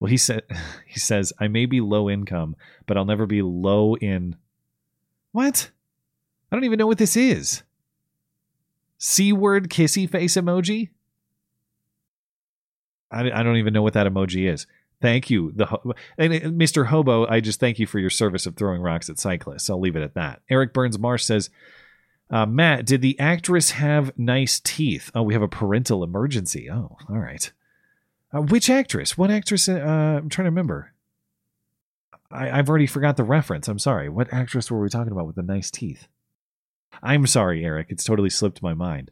Well, 0.00 0.10
he 0.10 0.16
said 0.16 0.42
he 0.86 0.98
says 1.00 1.32
I 1.38 1.48
may 1.48 1.66
be 1.66 1.80
low 1.80 2.08
income, 2.10 2.56
but 2.86 2.96
I'll 2.96 3.04
never 3.04 3.26
be 3.26 3.42
low 3.42 3.94
in. 3.96 4.36
What? 5.32 5.70
I 6.50 6.56
don't 6.56 6.64
even 6.64 6.78
know 6.78 6.86
what 6.86 6.98
this 6.98 7.16
is. 7.16 7.62
C 8.98 9.32
word 9.32 9.68
kissy 9.68 10.08
face 10.08 10.34
emoji. 10.36 10.90
I, 13.10 13.30
I 13.30 13.42
don't 13.42 13.56
even 13.56 13.72
know 13.72 13.82
what 13.82 13.94
that 13.94 14.06
emoji 14.06 14.50
is. 14.50 14.66
Thank 15.04 15.28
you, 15.28 15.52
the 15.54 15.66
and 16.16 16.32
Mr. 16.58 16.86
Hobo. 16.86 17.26
I 17.26 17.40
just 17.40 17.60
thank 17.60 17.78
you 17.78 17.86
for 17.86 17.98
your 17.98 18.08
service 18.08 18.46
of 18.46 18.56
throwing 18.56 18.80
rocks 18.80 19.10
at 19.10 19.18
cyclists. 19.18 19.68
I'll 19.68 19.78
leave 19.78 19.96
it 19.96 20.02
at 20.02 20.14
that. 20.14 20.40
Eric 20.48 20.72
Burns 20.72 20.98
Marsh 20.98 21.24
says, 21.24 21.50
uh, 22.30 22.46
Matt, 22.46 22.86
did 22.86 23.02
the 23.02 23.20
actress 23.20 23.72
have 23.72 24.18
nice 24.18 24.60
teeth? 24.60 25.10
Oh, 25.14 25.22
we 25.22 25.34
have 25.34 25.42
a 25.42 25.46
parental 25.46 26.02
emergency. 26.02 26.70
Oh, 26.70 26.96
all 27.06 27.18
right. 27.18 27.52
Uh, 28.32 28.40
which 28.40 28.70
actress? 28.70 29.18
What 29.18 29.30
actress? 29.30 29.68
Uh, 29.68 29.74
I'm 29.74 30.30
trying 30.30 30.44
to 30.44 30.50
remember. 30.50 30.94
I, 32.30 32.58
I've 32.58 32.70
already 32.70 32.86
forgot 32.86 33.18
the 33.18 33.24
reference. 33.24 33.68
I'm 33.68 33.78
sorry. 33.78 34.08
What 34.08 34.32
actress 34.32 34.70
were 34.70 34.80
we 34.80 34.88
talking 34.88 35.12
about 35.12 35.26
with 35.26 35.36
the 35.36 35.42
nice 35.42 35.70
teeth? 35.70 36.08
I'm 37.02 37.26
sorry, 37.26 37.62
Eric. 37.62 37.88
It's 37.90 38.04
totally 38.04 38.30
slipped 38.30 38.62
my 38.62 38.72
mind. 38.72 39.10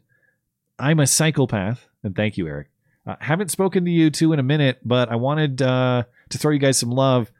I'm 0.79 0.99
a 0.99 1.05
psychopath, 1.05 1.87
and 2.01 2.15
thank 2.15 2.35
you, 2.35 2.47
Eric. 2.47 2.69
Uh, 3.05 3.15
haven't 3.19 3.51
spoken 3.51 3.85
to 3.85 3.91
you 3.91 4.09
two 4.09 4.33
in 4.33 4.39
a 4.39 4.43
minute, 4.43 4.79
but 4.83 5.09
I 5.09 5.15
wanted 5.15 5.61
uh, 5.61 6.03
to 6.29 6.37
throw 6.37 6.51
you 6.51 6.59
guys 6.59 6.77
some 6.77 6.91
love. 6.91 7.31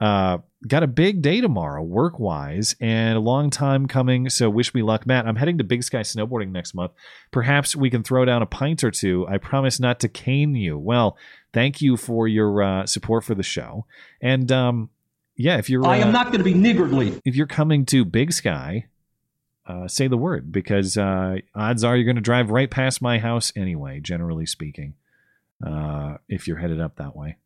Uh, 0.00 0.38
got 0.66 0.82
a 0.82 0.86
big 0.86 1.20
day 1.20 1.42
tomorrow, 1.42 1.82
work 1.82 2.18
wise, 2.18 2.74
and 2.80 3.18
a 3.18 3.20
long 3.20 3.50
time 3.50 3.86
coming. 3.86 4.30
So 4.30 4.48
wish 4.48 4.72
me 4.74 4.82
luck, 4.82 5.06
Matt. 5.06 5.26
I'm 5.26 5.36
heading 5.36 5.58
to 5.58 5.64
Big 5.64 5.82
Sky 5.82 6.00
Snowboarding 6.00 6.52
next 6.52 6.72
month. 6.72 6.92
Perhaps 7.30 7.76
we 7.76 7.90
can 7.90 8.02
throw 8.02 8.24
down 8.24 8.40
a 8.40 8.46
pint 8.46 8.82
or 8.82 8.90
two. 8.90 9.26
I 9.28 9.36
promise 9.36 9.78
not 9.78 10.00
to 10.00 10.08
cane 10.08 10.54
you. 10.54 10.78
Well, 10.78 11.18
thank 11.52 11.82
you 11.82 11.98
for 11.98 12.26
your 12.26 12.62
uh, 12.62 12.86
support 12.86 13.24
for 13.24 13.34
the 13.34 13.42
show, 13.42 13.84
and 14.22 14.50
um, 14.50 14.88
yeah, 15.36 15.58
if 15.58 15.68
you're 15.68 15.86
I 15.86 15.98
am 15.98 16.08
uh, 16.08 16.12
not 16.12 16.26
going 16.26 16.38
to 16.38 16.44
be 16.44 16.54
niggardly. 16.54 17.20
if 17.24 17.36
you're 17.36 17.46
coming 17.46 17.84
to 17.86 18.04
Big 18.04 18.32
Sky, 18.32 18.86
uh, 19.66 19.86
say 19.86 20.08
the 20.08 20.16
word 20.16 20.50
because 20.50 20.96
uh, 20.96 21.36
odds 21.54 21.84
are 21.84 21.96
you're 21.96 22.04
going 22.04 22.16
to 22.16 22.22
drive 22.22 22.50
right 22.50 22.70
past 22.70 23.02
my 23.02 23.18
house 23.18 23.52
anyway. 23.54 24.00
Generally 24.00 24.46
speaking, 24.46 24.94
uh, 25.64 26.16
if 26.28 26.46
you're 26.46 26.58
headed 26.58 26.80
up 26.80 26.96
that 26.96 27.16
way. 27.16 27.36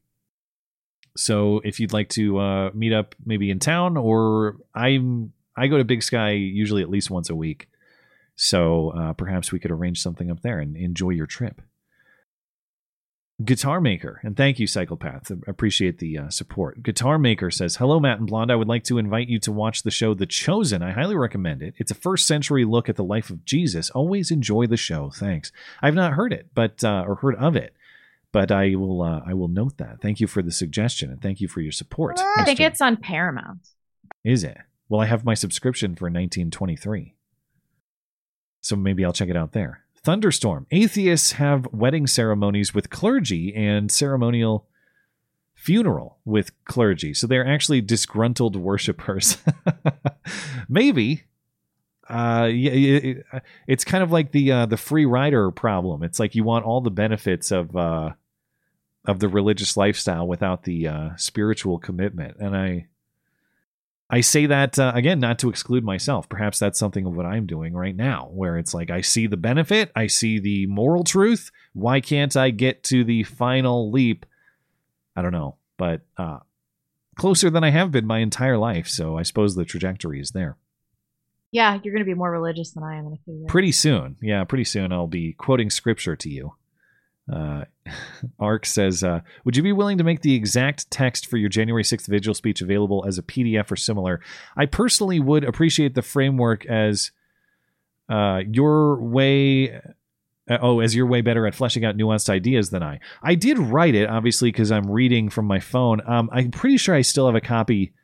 So 1.17 1.61
if 1.65 1.79
you'd 1.79 1.93
like 1.93 2.09
to 2.11 2.39
uh, 2.39 2.71
meet 2.75 2.93
up, 2.93 3.15
maybe 3.25 3.51
in 3.51 3.59
town, 3.59 3.97
or 3.97 4.57
I'm 4.75 5.33
I 5.57 5.69
go 5.69 5.79
to 5.79 5.85
Big 5.85 6.03
Sky 6.03 6.31
usually 6.31 6.83
at 6.83 6.91
least 6.91 7.11
once 7.11 7.31
a 7.31 7.37
week. 7.37 7.69
So 8.37 8.91
uh, 8.91 9.13
perhaps 9.13 9.53
we 9.53 9.61
could 9.61 9.71
arrange 9.71 10.01
something 10.01 10.31
up 10.31 10.43
there 10.43 10.59
and 10.59 10.77
enjoy 10.77 11.11
your 11.11 11.27
trip. 11.27 11.63
Guitar 13.45 13.81
Maker, 13.81 14.21
and 14.23 14.37
thank 14.37 14.61
you, 14.61 14.67
Psychopath. 14.69 15.31
Appreciate 15.49 15.99
the 15.99 16.19
uh, 16.19 16.29
support. 16.31 16.85
Guitar 16.85 17.19
Maker 17.19 17.51
says, 17.51 17.77
Hello, 17.77 17.99
Matt 17.99 18.19
and 18.19 18.29
Blonde. 18.29 18.53
I 18.53 18.55
would 18.55 18.69
like 18.69 18.85
to 18.85 18.99
invite 18.99 19.29
you 19.29 19.41
to 19.41 19.51
watch 19.51 19.83
the 19.83 19.91
show 19.91 20.15
The 20.15 20.25
Chosen. 20.25 20.85
I 20.85 20.93
highly 20.93 21.17
recommend 21.17 21.61
it. 21.61 21.75
It's 21.77 21.91
a 21.91 21.97
first 21.97 22.29
century 22.29 22.65
look 22.65 22.89
at 22.89 22.95
the 22.95 23.03
life 23.03 23.31
of 23.31 23.45
Jesus. 23.45 23.91
Always 23.91 24.31
enjoy 24.31 24.69
the 24.69 24.77
show. 24.77 25.11
Thanks. 25.11 25.51
I've 25.83 25.97
not 25.97 26.13
heard 26.13 26.33
it, 26.33 26.51
but 26.55 26.85
uh, 26.85 27.05
or 27.09 27.17
heard 27.17 27.35
of 27.35 27.57
it, 27.57 27.75
but 28.35 28.51
I 28.53 28.75
will 28.75 29.01
uh, 29.01 29.21
I 29.25 29.33
will 29.33 29.49
note 29.49 29.79
that. 29.79 30.03
Thank 30.03 30.19
you 30.21 30.27
for 30.27 30.43
the 30.43 30.51
suggestion 30.53 31.11
and 31.11 31.23
thank 31.23 31.41
you 31.41 31.47
for 31.49 31.61
your 31.63 31.73
support. 31.73 32.19
I 32.37 32.45
think 32.45 32.59
it's 32.61 32.81
on 32.83 32.97
Paramount. 32.99 33.61
Is 34.25 34.43
it? 34.45 34.59
Well, 34.89 35.01
I 35.01 35.07
have 35.07 35.25
my 35.25 35.35
subscription 35.35 35.95
for 35.95 36.07
1923. 36.07 37.15
So 38.61 38.77
maybe 38.77 39.05
I'll 39.05 39.13
check 39.13 39.29
it 39.29 39.37
out 39.37 39.53
there. 39.53 39.85
Thunderstorm. 40.03 40.67
Atheists 40.71 41.33
have 41.33 41.67
wedding 41.73 42.07
ceremonies 42.07 42.75
with 42.75 42.91
clergy 42.91 43.55
and 43.55 43.91
ceremonial 43.91 44.67
funeral 45.55 46.19
with 46.25 46.51
clergy. 46.65 47.15
So 47.15 47.27
they're 47.27 47.47
actually 47.47 47.81
disgruntled 47.83 48.57
worshipers. 48.57 49.39
maybe. 50.69 51.23
Uh, 52.09 52.51
yeah, 52.53 52.73
it, 52.73 53.05
it- 53.33 53.43
it's 53.69 53.85
kind 53.85 54.03
of 54.03 54.11
like 54.13 54.33
the 54.33 54.51
uh, 54.53 54.67
the 54.67 54.77
free 54.77 55.07
rider 55.07 55.51
problem. 55.51 56.03
It's 56.03 56.19
like 56.19 56.35
you 56.35 56.43
want 56.45 56.65
all 56.65 56.81
the 56.83 56.91
benefits 56.91 57.51
of 57.51 57.75
uh, 57.77 58.11
of 59.05 59.21
the 59.21 59.29
religious 59.29 59.77
lifestyle 59.77 60.27
without 60.27 60.65
the 60.65 60.89
uh, 60.89 61.11
spiritual 61.17 61.79
commitment. 61.79 62.37
And 62.39 62.57
I 62.57 62.87
I 64.11 64.21
say 64.21 64.47
that 64.47 64.79
uh, 64.79 64.93
again, 64.95 65.19
not 65.19 65.39
to 65.41 65.49
exclude 65.49 65.85
myself. 65.85 66.29
Perhaps 66.29 66.59
that's 66.59 66.79
something 66.79 67.07
of 67.07 67.17
what 67.17 67.27
I'm 67.27 67.47
doing 67.47 67.75
right 67.75 67.97
now, 67.97 68.29
where 68.33 68.59
it's 68.59 68.75
like 68.75 68.91
I 68.91 69.01
see 69.01 69.27
the 69.27 69.37
benefit, 69.37 69.91
I 69.97 70.07
see 70.07 70.39
the 70.39 70.67
moral 70.67 71.05
truth. 71.05 71.51
Why 71.73 72.01
can't 72.01 72.37
I 72.37 72.51
get 72.51 72.83
to 72.85 73.05
the 73.05 73.25
final 73.25 73.91
leap? 73.91 74.27
I 75.17 75.23
don't 75.23 75.33
know, 75.33 75.57
but 75.77 76.03
uh, 76.17 76.41
closer 77.17 77.51
than 77.51 77.65
I 77.65 77.71
have 77.71 77.91
been 77.91 78.07
my 78.07 78.19
entire 78.19 78.59
life. 78.59 78.89
So 78.89 79.17
I 79.17 79.23
suppose 79.23 79.55
the 79.55 79.65
trajectory 79.65 80.21
is 80.21 80.31
there. 80.31 80.57
Yeah, 81.51 81.79
you're 81.83 81.95
going 81.95 82.05
to 82.05 82.11
be 82.11 82.15
more 82.15 82.33
religious 82.33 82.73
than 82.73 82.83
I 82.83 82.97
am 82.97 83.07
in 83.07 83.13
a 83.13 83.19
few 83.25 83.35
years. 83.35 83.47
Pretty 83.49 83.71
soon, 83.71 84.17
yeah, 84.21 84.43
pretty 84.43 84.65
soon 84.65 84.93
I'll 84.93 85.07
be 85.07 85.35
quoting 85.35 85.71
scripture 85.71 86.17
to 86.17 86.29
you. 86.29 86.55
Uh, 87.33 87.65
Ark 88.39 88.67
says, 88.67 89.03
uh, 89.03 89.21
"Would 89.45 89.57
you 89.57 89.63
be 89.63 89.73
willing 89.73 89.99
to 89.99 90.05
make 90.05 90.23
the 90.23 90.35
exact 90.35 90.91
text 90.91 91.27
for 91.27 91.37
your 91.37 91.49
January 91.49 91.83
6th 91.83 92.07
vigil 92.07 92.35
speech 92.35 92.61
available 92.61 93.05
as 93.07 93.19
a 93.19 93.23
PDF 93.23 93.71
or 93.71 93.77
similar? 93.77 94.21
I 94.57 94.67
personally 94.67 95.21
would 95.21 95.45
appreciate 95.45 95.95
the 95.95 96.03
framework 96.03 96.67
as 96.67 97.11
uh, 98.09 98.41
your 98.51 99.01
way." 99.03 99.81
Uh, 100.47 100.59
oh, 100.61 100.81
as 100.81 100.95
you're 100.95 101.07
way 101.07 101.23
better 101.23 101.47
at 101.47 101.55
fleshing 101.55 101.87
out 101.87 101.97
nuanced 101.97 102.29
ideas 102.29 102.69
than 102.69 102.83
I. 102.83 103.01
I 103.23 103.35
did 103.35 103.59
write 103.59 103.95
it, 103.95 104.11
obviously, 104.11 104.53
because 104.53 104.71
I'm 104.71 104.91
reading 104.91 105.31
from 105.31 105.47
my 105.47 105.59
phone. 105.59 106.03
Um, 106.07 106.29
I'm 106.35 106.51
pretty 106.51 106.77
sure 106.77 106.95
I 106.95 107.01
still 107.01 107.25
have 107.25 107.35
a 107.35 107.41
copy 107.41 107.95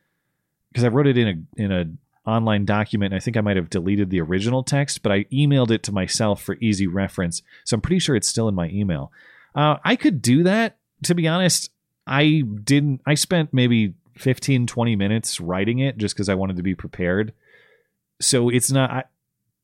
because 0.72 0.82
I 0.84 0.88
wrote 0.88 1.06
it 1.06 1.18
in 1.18 1.28
a 1.28 1.62
in 1.62 1.70
a 1.70 1.84
online 2.30 2.64
document. 2.64 3.14
I 3.14 3.18
think 3.18 3.36
I 3.36 3.40
might 3.40 3.56
have 3.56 3.70
deleted 3.70 4.10
the 4.10 4.20
original 4.20 4.62
text, 4.62 5.02
but 5.02 5.12
I 5.12 5.24
emailed 5.24 5.70
it 5.70 5.82
to 5.84 5.92
myself 5.92 6.42
for 6.42 6.56
easy 6.60 6.86
reference. 6.86 7.42
So 7.64 7.74
I'm 7.74 7.80
pretty 7.80 7.98
sure 7.98 8.16
it's 8.16 8.28
still 8.28 8.48
in 8.48 8.54
my 8.54 8.68
email. 8.68 9.12
Uh, 9.54 9.76
I 9.84 9.96
could 9.96 10.22
do 10.22 10.44
that. 10.44 10.76
To 11.04 11.14
be 11.14 11.26
honest, 11.26 11.70
I 12.06 12.42
didn't. 12.64 13.00
I 13.06 13.14
spent 13.14 13.52
maybe 13.52 13.94
15, 14.16 14.66
20 14.66 14.96
minutes 14.96 15.40
writing 15.40 15.78
it 15.78 15.96
just 15.96 16.14
because 16.14 16.28
I 16.28 16.34
wanted 16.34 16.56
to 16.56 16.62
be 16.62 16.74
prepared. 16.74 17.32
So 18.20 18.48
it's 18.48 18.70
not. 18.70 18.90
I, 18.90 19.04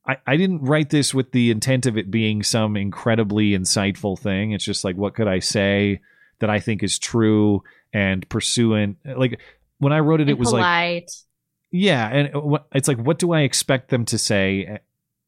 I, 0.06 0.16
I 0.26 0.36
didn't 0.36 0.62
write 0.62 0.90
this 0.90 1.12
with 1.12 1.32
the 1.32 1.50
intent 1.50 1.86
of 1.86 1.98
it 1.98 2.10
being 2.10 2.42
some 2.42 2.76
incredibly 2.76 3.50
insightful 3.50 4.18
thing. 4.18 4.52
It's 4.52 4.64
just 4.64 4.84
like, 4.84 4.96
what 4.96 5.14
could 5.14 5.28
I 5.28 5.40
say 5.40 6.00
that 6.38 6.48
I 6.48 6.60
think 6.60 6.82
is 6.82 6.98
true 6.98 7.64
and 7.92 8.26
pursuant? 8.28 8.98
Like 9.04 9.40
when 9.78 9.92
I 9.92 10.00
wrote 10.00 10.20
it, 10.20 10.24
And 10.24 10.30
it 10.30 10.38
was 10.38 10.52
like 10.52 10.60
polite. 10.60 11.10
Yeah, 11.70 12.08
and 12.08 12.30
it's 12.72 12.88
like, 12.88 12.98
what 12.98 13.18
do 13.18 13.32
I 13.32 13.40
expect 13.40 13.90
them 13.90 14.04
to 14.06 14.18
say? 14.18 14.78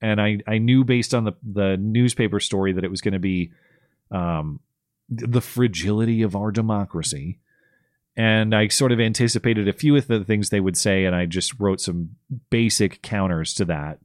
And 0.00 0.20
I, 0.20 0.38
I 0.46 0.58
knew 0.58 0.84
based 0.84 1.14
on 1.14 1.24
the 1.24 1.32
the 1.42 1.76
newspaper 1.76 2.40
story 2.40 2.72
that 2.72 2.84
it 2.84 2.90
was 2.90 3.00
going 3.00 3.14
to 3.14 3.18
be, 3.18 3.52
um, 4.10 4.60
the 5.08 5.40
fragility 5.40 6.22
of 6.22 6.36
our 6.36 6.50
democracy, 6.50 7.38
and 8.16 8.54
I 8.54 8.68
sort 8.68 8.92
of 8.92 9.00
anticipated 9.00 9.68
a 9.68 9.72
few 9.72 9.96
of 9.96 10.06
the 10.06 10.24
things 10.24 10.50
they 10.50 10.60
would 10.60 10.76
say, 10.76 11.04
and 11.04 11.14
I 11.16 11.26
just 11.26 11.58
wrote 11.58 11.80
some 11.80 12.16
basic 12.50 13.02
counters 13.02 13.54
to 13.54 13.64
that, 13.66 13.98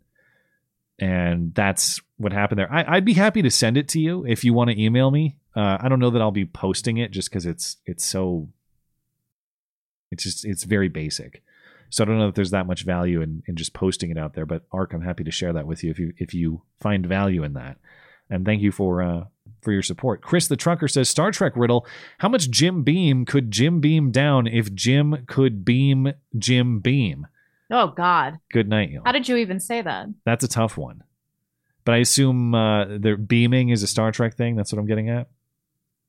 and 0.97 1.53
that's 1.53 2.01
what 2.17 2.31
happened 2.31 2.59
there. 2.59 2.71
I, 2.71 2.95
I'd 2.95 3.05
be 3.05 3.13
happy 3.13 3.41
to 3.41 3.51
send 3.51 3.77
it 3.77 3.87
to 3.89 3.99
you 3.99 4.25
if 4.25 4.43
you 4.43 4.53
want 4.53 4.71
to 4.71 4.81
email 4.81 5.11
me. 5.11 5.37
Uh, 5.55 5.77
I 5.79 5.89
don't 5.89 5.99
know 5.99 6.09
that 6.09 6.21
I'll 6.21 6.31
be 6.31 6.45
posting 6.45 6.97
it 6.97 7.11
just 7.11 7.29
because 7.29 7.45
it's 7.45 7.77
it's 7.85 8.03
so 8.03 8.49
it's 10.09 10.23
just 10.23 10.45
it's 10.45 10.63
very 10.63 10.89
basic. 10.89 11.43
So 11.93 12.03
I 12.03 12.07
don't 12.07 12.17
know 12.17 12.27
if 12.27 12.33
there's 12.33 12.49
that 12.49 12.65
much 12.65 12.85
value 12.85 13.21
in, 13.21 13.43
in 13.45 13.55
just 13.55 13.75
posting 13.75 14.09
it 14.09 14.17
out 14.17 14.33
there. 14.33 14.47
But 14.47 14.63
Ark, 14.71 14.93
I'm 14.93 15.03
happy 15.03 15.23
to 15.25 15.29
share 15.29 15.53
that 15.53 15.67
with 15.67 15.83
you 15.83 15.91
if 15.91 15.99
you 15.99 16.11
if 16.17 16.33
you 16.33 16.63
find 16.79 17.05
value 17.05 17.43
in 17.43 17.53
that. 17.53 17.77
And 18.31 18.43
thank 18.43 18.63
you 18.63 18.71
for 18.71 19.03
uh, 19.03 19.25
for 19.61 19.71
your 19.71 19.83
support. 19.83 20.23
Chris 20.23 20.47
the 20.47 20.55
Trucker 20.55 20.87
says 20.87 21.07
Star 21.07 21.29
Trek 21.29 21.53
riddle: 21.55 21.85
How 22.17 22.29
much 22.29 22.49
Jim 22.49 22.81
Beam 22.81 23.25
could 23.25 23.51
Jim 23.51 23.79
beam 23.79 24.09
down 24.09 24.47
if 24.47 24.73
Jim 24.73 25.23
could 25.27 25.63
beam 25.63 26.13
Jim 26.35 26.79
Beam? 26.79 27.27
Oh 27.69 27.93
God, 27.95 28.39
Good 28.51 28.67
night, 28.67 28.89
y'all. 28.89 29.03
how 29.05 29.11
did 29.11 29.29
you 29.29 29.35
even 29.35 29.59
say 29.59 29.83
that? 29.83 30.07
That's 30.25 30.43
a 30.43 30.47
tough 30.47 30.77
one. 30.77 31.03
But 31.85 31.93
I 31.93 31.97
assume 31.97 32.55
uh, 32.55 32.85
the 32.85 33.17
beaming 33.23 33.69
is 33.69 33.83
a 33.83 33.87
Star 33.87 34.11
Trek 34.11 34.35
thing. 34.35 34.55
That's 34.55 34.73
what 34.73 34.79
I'm 34.79 34.87
getting 34.87 35.11
at. 35.11 35.27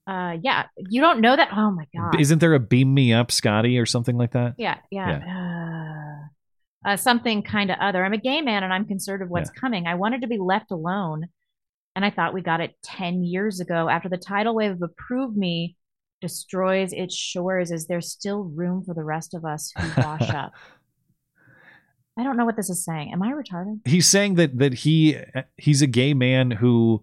Uh, 0.07 0.37
yeah, 0.43 0.65
you 0.79 1.01
don't 1.01 1.21
know 1.21 1.35
that. 1.35 1.49
Oh 1.55 1.71
my 1.71 1.87
God. 1.95 2.21
Isn't 2.21 2.39
there 2.39 2.55
a 2.55 2.61
beam 2.61 2.93
me 2.93 3.13
up, 3.13 3.31
Scotty, 3.31 3.79
or 3.79 3.87
something 3.87 4.17
like 4.17 4.33
that? 4.33 4.55
Yeah, 4.59 4.79
yeah. 4.91 5.21
Uh, 6.85 6.97
something 6.97 7.43
kind 7.43 7.71
of 7.71 7.79
other. 7.81 8.05
I'm 8.05 8.13
a 8.13 8.19
gay 8.19 8.41
man 8.43 8.63
and 8.63 8.73
I'm 8.73 8.85
concerned 8.87 9.23
of 9.23 9.31
what's 9.31 9.51
coming. 9.51 9.87
I 9.87 9.95
wanted 9.95 10.21
to 10.21 10.27
be 10.27 10.39
left 10.39 10.71
alone, 10.71 11.29
and 11.97 12.05
I 12.05 12.11
thought 12.11 12.35
we 12.35 12.43
got 12.43 12.61
it 12.61 12.75
10 12.83 13.23
years 13.25 13.61
ago. 13.61 13.89
After 13.89 14.09
the 14.09 14.19
tidal 14.19 14.55
wave 14.55 14.73
of 14.73 14.83
Approve 14.83 15.35
Me 15.37 15.77
destroys 16.21 16.93
its 16.93 17.15
shores, 17.15 17.71
is 17.71 17.87
there 17.87 18.01
still 18.01 18.45
room 18.45 18.85
for 18.85 18.95
the 18.95 19.05
rest 19.05 19.33
of 19.35 19.45
us 19.45 19.73
who 19.79 20.03
wash 20.03 20.29
up? 20.31 20.53
I 22.19 22.23
don't 22.23 22.37
know 22.37 22.45
what 22.45 22.57
this 22.57 22.71
is 22.71 22.85
saying. 22.85 23.13
Am 23.13 23.23
I 23.23 23.33
retarded? 23.33 23.81
he's 23.87 24.07
saying 24.09 24.35
that 24.35 24.59
that 24.59 24.75
he 24.75 25.17
he's 25.57 25.83
a 25.83 25.87
gay 25.87 26.15
man 26.15 26.51
who 26.53 27.03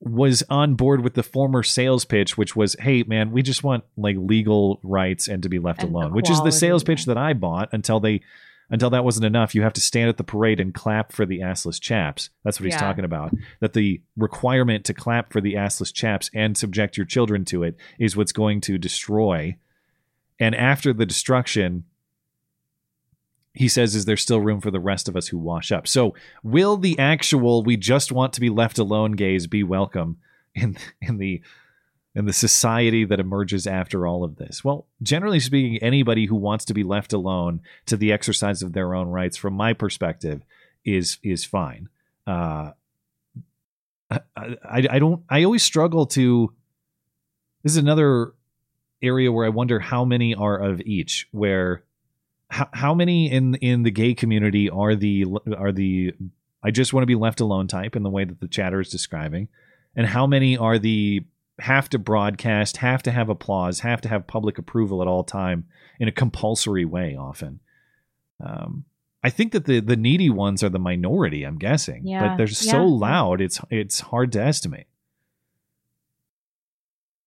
was 0.00 0.44
on 0.48 0.74
board 0.74 1.00
with 1.02 1.14
the 1.14 1.24
former 1.24 1.64
sales 1.64 2.04
pitch 2.04 2.36
which 2.38 2.54
was 2.54 2.76
hey 2.78 3.02
man 3.02 3.32
we 3.32 3.42
just 3.42 3.64
want 3.64 3.82
like 3.96 4.14
legal 4.16 4.78
rights 4.84 5.26
and 5.26 5.42
to 5.42 5.48
be 5.48 5.58
left 5.58 5.82
And 5.82 5.92
alone 5.92 6.12
which 6.14 6.30
is 6.30 6.40
the 6.42 6.52
sales 6.52 6.84
pitch 6.84 7.04
that 7.06 7.18
i 7.18 7.32
bought 7.32 7.70
until 7.72 7.98
they 7.98 8.20
until 8.70 8.90
that 8.90 9.04
wasn't 9.04 9.24
enough 9.24 9.54
you 9.54 9.62
have 9.62 9.72
to 9.72 9.80
stand 9.80 10.08
at 10.08 10.16
the 10.16 10.24
parade 10.24 10.60
and 10.60 10.74
clap 10.74 11.12
for 11.12 11.24
the 11.26 11.40
assless 11.40 11.80
chaps. 11.80 12.30
That's 12.44 12.60
what 12.60 12.64
he's 12.66 12.74
Yeah. 12.74 12.80
talking 12.80 13.04
about. 13.04 13.34
That 13.60 13.72
the 13.72 14.00
requirement 14.16 14.84
to 14.86 14.94
clap 14.94 15.32
for 15.32 15.40
the 15.40 15.54
assless 15.54 15.92
chaps 15.92 16.30
and 16.34 16.56
subject 16.56 16.96
your 16.96 17.06
children 17.06 17.44
to 17.46 17.62
it 17.62 17.76
is 17.98 18.16
what's 18.16 18.32
going 18.32 18.60
to 18.62 18.78
destroy. 18.78 19.56
And 20.38 20.54
after 20.54 20.92
the 20.92 21.06
destruction 21.06 21.84
he 23.54 23.66
says 23.68 23.96
is 23.96 24.04
there 24.04 24.16
still 24.16 24.40
room 24.40 24.60
for 24.60 24.70
the 24.70 24.78
rest 24.78 25.08
of 25.08 25.16
us 25.16 25.28
who 25.28 25.38
wash 25.38 25.72
up? 25.72 25.88
So 25.88 26.14
will 26.44 26.76
the 26.76 26.96
actual 26.98 27.62
we 27.64 27.76
just 27.76 28.12
want 28.12 28.32
to 28.34 28.40
be 28.40 28.50
left 28.50 28.78
alone 28.78 29.12
gays 29.12 29.46
be 29.48 29.62
welcome 29.64 30.18
in 30.54 30.76
in 31.02 31.18
the 31.18 31.42
in 32.18 32.26
the 32.26 32.32
society 32.32 33.04
that 33.04 33.20
emerges 33.20 33.66
after 33.66 34.06
all 34.06 34.24
of 34.24 34.36
this. 34.36 34.64
Well 34.64 34.86
generally 35.02 35.40
speaking 35.40 35.78
anybody 35.78 36.26
who 36.26 36.34
wants 36.34 36.64
to 36.66 36.74
be 36.74 36.82
left 36.82 37.12
alone 37.12 37.60
to 37.86 37.96
the 37.96 38.12
exercise 38.12 38.60
of 38.60 38.72
their 38.72 38.92
own 38.92 39.08
rights 39.08 39.36
from 39.36 39.54
my 39.54 39.72
perspective 39.72 40.42
is 40.84 41.18
is 41.22 41.44
fine. 41.44 41.88
Uh 42.26 42.72
I, 44.10 44.20
I, 44.36 44.86
I 44.90 44.98
don't 44.98 45.22
i 45.28 45.44
always 45.44 45.62
struggle 45.62 46.06
to 46.06 46.54
this 47.62 47.72
is 47.72 47.76
another 47.76 48.32
area 49.02 49.30
where 49.30 49.44
i 49.44 49.50
wonder 49.50 49.78
how 49.78 50.06
many 50.06 50.34
are 50.34 50.58
of 50.58 50.80
each 50.80 51.28
where 51.30 51.82
how, 52.48 52.70
how 52.72 52.94
many 52.94 53.30
in 53.30 53.54
in 53.56 53.82
the 53.82 53.90
gay 53.90 54.14
community 54.14 54.70
are 54.70 54.94
the 54.94 55.26
are 55.56 55.72
the 55.72 56.14
I 56.62 56.70
just 56.70 56.92
want 56.92 57.02
to 57.02 57.06
be 57.06 57.14
left 57.14 57.40
alone 57.40 57.68
type 57.68 57.94
in 57.94 58.02
the 58.02 58.10
way 58.10 58.24
that 58.24 58.40
the 58.40 58.48
chatter 58.48 58.80
is 58.80 58.88
describing, 58.88 59.48
and 59.94 60.06
how 60.06 60.26
many 60.26 60.56
are 60.56 60.78
the 60.78 61.24
have 61.60 61.88
to 61.90 61.98
broadcast, 61.98 62.78
have 62.78 63.02
to 63.02 63.10
have 63.10 63.28
applause, 63.28 63.80
have 63.80 64.00
to 64.02 64.08
have 64.08 64.26
public 64.26 64.58
approval 64.58 65.02
at 65.02 65.08
all 65.08 65.24
time 65.24 65.66
in 65.98 66.08
a 66.08 66.12
compulsory 66.12 66.84
way. 66.84 67.16
Often, 67.16 67.60
um, 68.44 68.84
I 69.24 69.30
think 69.30 69.52
that 69.52 69.64
the 69.64 69.80
the 69.80 69.96
needy 69.96 70.30
ones 70.30 70.62
are 70.62 70.68
the 70.68 70.78
minority. 70.78 71.44
I'm 71.44 71.58
guessing, 71.58 72.06
Yeah, 72.06 72.28
but 72.28 72.36
they're 72.36 72.46
yeah. 72.46 72.52
so 72.72 72.84
loud. 72.84 73.40
It's 73.40 73.60
it's 73.70 74.00
hard 74.00 74.32
to 74.32 74.40
estimate. 74.42 74.86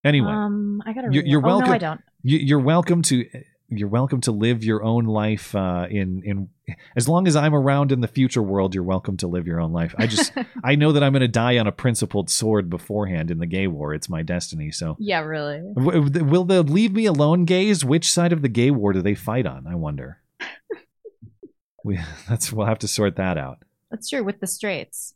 Anyway, 0.04 0.32
Um, 0.32 0.82
I 0.86 0.94
gotta. 0.94 1.08
you're, 1.12 1.22
read 1.24 1.28
you're 1.30 1.42
more. 1.42 1.50
Oh, 1.52 1.54
welcome. 1.58 1.70
no, 1.70 1.76
I 1.76 1.78
don't. 1.78 2.02
You're 2.24 2.60
welcome 2.60 3.02
to. 3.04 3.26
You're 3.74 3.88
welcome 3.88 4.20
to 4.22 4.34
live 4.34 4.66
your 4.66 4.84
own 4.84 5.06
life 5.06 5.56
uh, 5.56 5.88
in 5.90 6.24
in 6.26 6.50
as 6.98 7.08
long 7.08 7.26
as 7.26 7.38
I'm 7.38 7.56
around 7.56 7.94
in 7.94 8.02
the 8.02 8.08
future 8.08 8.42
world. 8.42 8.76
You're 8.76 8.84
welcome 8.84 9.16
to 9.18 9.28
live 9.28 9.48
your 9.48 9.62
own 9.62 9.72
life. 9.72 9.96
I 9.98 10.08
just 10.08 10.34
I 10.64 10.76
know 10.76 10.92
that 10.92 11.02
I'm 11.04 11.14
going 11.14 11.22
to 11.22 11.30
die 11.30 11.58
on 11.58 11.68
a 11.68 11.72
principled 11.72 12.30
sword 12.30 12.70
beforehand 12.70 13.32
in 13.32 13.38
the 13.38 13.46
gay 13.46 13.68
war. 13.68 13.94
It's 13.94 14.10
my 14.10 14.24
destiny. 14.24 14.72
So 14.72 14.98
Yeah, 15.00 15.22
really. 15.22 15.62
W- 15.76 16.24
will 16.26 16.44
the 16.44 16.64
leave 16.64 16.92
me 16.92 17.06
alone 17.06 17.46
gays? 17.46 17.86
Which 17.86 18.12
side 18.12 18.34
of 18.34 18.42
the 18.42 18.50
gay 18.50 18.72
war 18.72 18.92
do 18.92 19.02
they 19.02 19.16
fight 19.16 19.46
on? 19.46 19.66
I 19.66 19.76
wonder. 19.76 20.18
we 21.86 21.98
that's 22.28 22.52
we'll 22.52 22.68
have 22.68 22.80
to 22.80 22.90
sort 22.90 23.16
that 23.16 23.38
out. 23.38 23.60
That's 23.90 24.10
true 24.10 24.24
with 24.26 24.42
the 24.42 24.48
straights. 24.48 25.14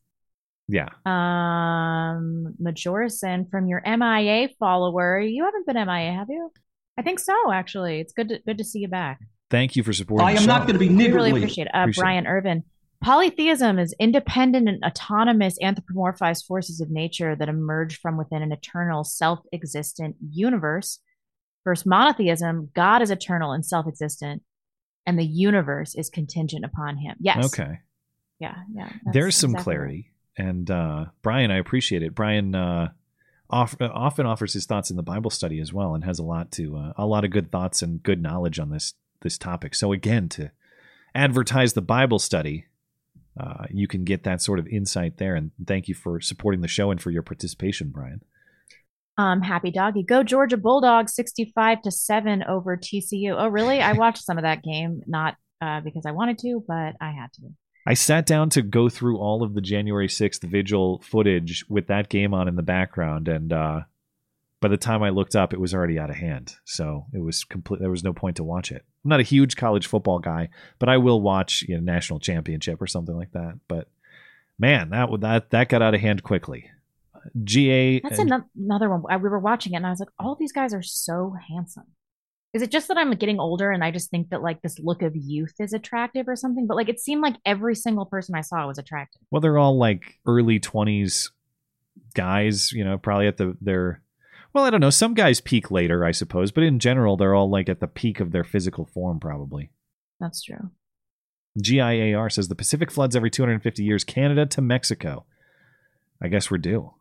Yeah. 0.69 0.89
Um, 1.05 2.55
Majorison 2.57 3.47
from 3.51 3.67
your 3.67 3.83
MIA 3.85 4.47
follower. 4.59 5.19
You 5.19 5.43
haven't 5.43 5.67
been 5.67 5.75
MIA, 5.75 6.13
have 6.13 6.29
you? 6.29 6.51
I 6.97 7.01
think 7.01 7.19
so. 7.19 7.51
Actually, 7.51 7.99
it's 7.99 8.13
good 8.13 8.29
to 8.29 8.39
good 8.45 8.57
to 8.57 8.63
see 8.63 8.79
you 8.79 8.87
back. 8.87 9.19
Thank 9.49 9.75
you 9.75 9.83
for 9.83 9.93
supporting. 9.93 10.27
I 10.27 10.33
the 10.33 10.39
am 10.41 10.45
not 10.47 10.67
gonna 10.67 10.79
be 10.79 10.89
We 10.89 11.11
really 11.11 11.31
appreciate 11.31 11.67
it. 11.67 11.75
Uh, 11.75 11.81
Appreciate 11.81 12.01
Brian 12.01 12.27
Irvin. 12.27 12.63
Polytheism 13.01 13.77
is 13.77 13.93
independent 13.99 14.67
and 14.67 14.83
autonomous 14.83 15.59
anthropomorphized 15.61 16.45
forces 16.45 16.81
of 16.81 16.89
nature 16.89 17.35
that 17.35 17.49
emerge 17.49 17.99
from 17.99 18.17
within 18.17 18.41
an 18.41 18.51
eternal, 18.51 19.03
self-existent 19.03 20.15
universe. 20.31 20.99
Versus 21.63 21.85
monotheism, 21.85 22.69
God 22.75 23.01
is 23.01 23.09
eternal 23.09 23.51
and 23.51 23.65
self-existent, 23.65 24.43
and 25.05 25.17
the 25.17 25.25
universe 25.25 25.95
is 25.95 26.09
contingent 26.09 26.63
upon 26.63 26.97
Him. 26.97 27.15
Yes. 27.19 27.45
Okay. 27.45 27.79
Yeah. 28.39 28.55
Yeah. 28.73 28.89
There's 29.11 29.35
some 29.35 29.51
exactly 29.51 29.71
right. 29.71 29.77
clarity. 29.77 30.11
And 30.37 30.69
uh, 30.69 31.05
Brian, 31.21 31.51
I 31.51 31.57
appreciate 31.57 32.03
it. 32.03 32.13
Brian 32.13 32.53
uh, 32.53 32.89
uh, 33.49 33.65
often 33.81 34.25
offers 34.25 34.53
his 34.53 34.65
thoughts 34.65 34.89
in 34.89 34.97
the 34.97 35.03
Bible 35.03 35.29
study 35.29 35.59
as 35.59 35.71
well, 35.73 35.95
and 35.95 36.03
has 36.03 36.19
a 36.19 36.23
lot 36.23 36.51
to 36.53 36.77
uh, 36.77 36.93
a 36.97 37.05
lot 37.05 37.23
of 37.23 37.31
good 37.31 37.51
thoughts 37.51 37.81
and 37.81 38.01
good 38.01 38.21
knowledge 38.21 38.59
on 38.59 38.69
this 38.69 38.93
this 39.21 39.37
topic. 39.37 39.75
So 39.75 39.91
again, 39.91 40.29
to 40.29 40.51
advertise 41.13 41.73
the 41.73 41.81
Bible 41.81 42.19
study, 42.19 42.65
uh, 43.39 43.65
you 43.69 43.87
can 43.87 44.03
get 44.03 44.23
that 44.23 44.41
sort 44.41 44.59
of 44.59 44.67
insight 44.67 45.17
there. 45.17 45.35
And 45.35 45.51
thank 45.65 45.87
you 45.87 45.95
for 45.95 46.21
supporting 46.21 46.61
the 46.61 46.67
show 46.67 46.91
and 46.91 47.01
for 47.01 47.11
your 47.11 47.21
participation, 47.21 47.89
Brian. 47.89 48.21
Um, 49.17 49.41
happy 49.41 49.71
doggy. 49.71 50.03
Go 50.03 50.23
Georgia 50.23 50.57
Bulldogs 50.57 51.15
65 51.15 51.81
to 51.83 51.91
7 51.91 52.43
over 52.43 52.77
TCU. 52.77 53.35
Oh, 53.37 53.47
really? 53.47 53.81
I 53.81 53.93
watched 53.93 54.23
some 54.23 54.37
of 54.37 54.43
that 54.43 54.61
game, 54.61 55.01
not 55.07 55.35
uh, 55.61 55.79
because 55.81 56.05
I 56.05 56.11
wanted 56.11 56.37
to, 56.39 56.63
but 56.67 56.95
I 56.99 57.11
had 57.11 57.31
to. 57.33 57.41
I 57.85 57.93
sat 57.93 58.25
down 58.25 58.49
to 58.51 58.61
go 58.61 58.89
through 58.89 59.17
all 59.17 59.43
of 59.43 59.53
the 59.53 59.61
January 59.61 60.07
6th 60.07 60.43
vigil 60.43 61.01
footage 61.03 61.65
with 61.69 61.87
that 61.87 62.09
game 62.09 62.33
on 62.33 62.47
in 62.47 62.55
the 62.55 62.63
background. 62.63 63.27
And 63.27 63.53
uh, 63.53 63.81
by 64.59 64.69
the 64.69 64.77
time 64.77 65.03
I 65.03 65.09
looked 65.09 65.35
up, 65.35 65.53
it 65.53 65.59
was 65.59 65.73
already 65.73 65.99
out 65.99 66.09
of 66.09 66.15
hand. 66.15 66.55
So 66.65 67.05
it 67.13 67.19
was 67.19 67.43
complete. 67.43 67.81
There 67.81 67.91
was 67.91 68.03
no 68.03 68.13
point 68.13 68.37
to 68.37 68.43
watch 68.43 68.71
it. 68.71 68.83
I'm 69.03 69.09
not 69.09 69.19
a 69.19 69.23
huge 69.23 69.55
college 69.55 69.85
football 69.85 70.17
guy, 70.17 70.49
but 70.79 70.89
I 70.89 70.97
will 70.97 71.21
watch 71.21 71.63
you 71.67 71.75
know, 71.75 71.81
national 71.81 72.19
championship 72.19 72.81
or 72.81 72.87
something 72.87 73.15
like 73.15 73.33
that. 73.33 73.59
But 73.67 73.87
man, 74.57 74.89
that 74.89 75.09
that 75.21 75.49
that 75.51 75.69
got 75.69 75.83
out 75.83 75.93
of 75.93 76.01
hand 76.01 76.23
quickly. 76.23 76.71
GA. 77.43 77.99
That's 77.99 78.17
and- 78.17 78.31
another 78.57 78.89
one. 78.89 79.03
We 79.21 79.29
were 79.29 79.39
watching 79.39 79.73
it 79.73 79.77
and 79.77 79.85
I 79.85 79.91
was 79.91 79.99
like, 79.99 80.09
all 80.17 80.35
these 80.35 80.51
guys 80.51 80.73
are 80.73 80.83
so 80.83 81.35
handsome. 81.49 81.85
Is 82.55 82.61
it 82.61 82.71
just 82.71 82.87
that 82.87 82.97
I'm 82.97 83.11
getting 83.11 83.37
older 83.37 83.69
and 83.69 83.83
I 83.83 83.91
just 83.91 84.09
think 84.09 84.29
that 84.29 84.41
like 84.41 84.61
this 84.61 84.79
look 84.79 85.01
of 85.01 85.13
youth 85.13 85.55
is 85.59 85.73
attractive 85.73 86.29
or 86.29 86.37
something? 86.37 86.67
But 86.67 86.77
like 86.77 86.87
it 86.87 87.01
seemed 87.01 87.21
like 87.21 87.35
every 87.45 87.75
single 87.75 88.05
person 88.05 88.33
I 88.33 88.41
saw 88.41 88.65
was 88.65 88.77
attractive. 88.77 89.21
well, 89.29 89.41
they're 89.41 89.57
all 89.57 89.77
like 89.77 90.19
early 90.25 90.61
20s 90.61 91.31
guys, 92.13 92.71
you 92.71 92.85
know, 92.85 92.97
probably 92.97 93.27
at 93.27 93.35
the 93.35 93.57
their 93.59 94.01
well, 94.53 94.63
I 94.63 94.69
don't 94.69 94.79
know. 94.79 94.89
Some 94.89 95.15
guys 95.15 95.41
peak 95.41 95.69
later, 95.69 96.05
I 96.05 96.11
suppose, 96.11 96.53
but 96.53 96.63
in 96.63 96.79
general, 96.79 97.17
they're 97.17 97.35
all 97.35 97.49
like 97.49 97.67
at 97.67 97.81
the 97.81 97.87
peak 97.87 98.21
of 98.21 98.31
their 98.31 98.45
physical 98.45 98.85
form, 98.85 99.19
probably. 99.19 99.69
That's 100.21 100.41
true. 100.41 100.71
GIAR 101.61 102.29
says 102.31 102.47
the 102.47 102.55
Pacific 102.55 102.89
floods 102.89 103.17
every 103.17 103.29
250 103.29 103.83
years, 103.83 104.05
Canada 104.05 104.45
to 104.45 104.61
Mexico. 104.61 105.25
I 106.21 106.29
guess 106.29 106.49
we're 106.49 106.57
due. 106.57 106.93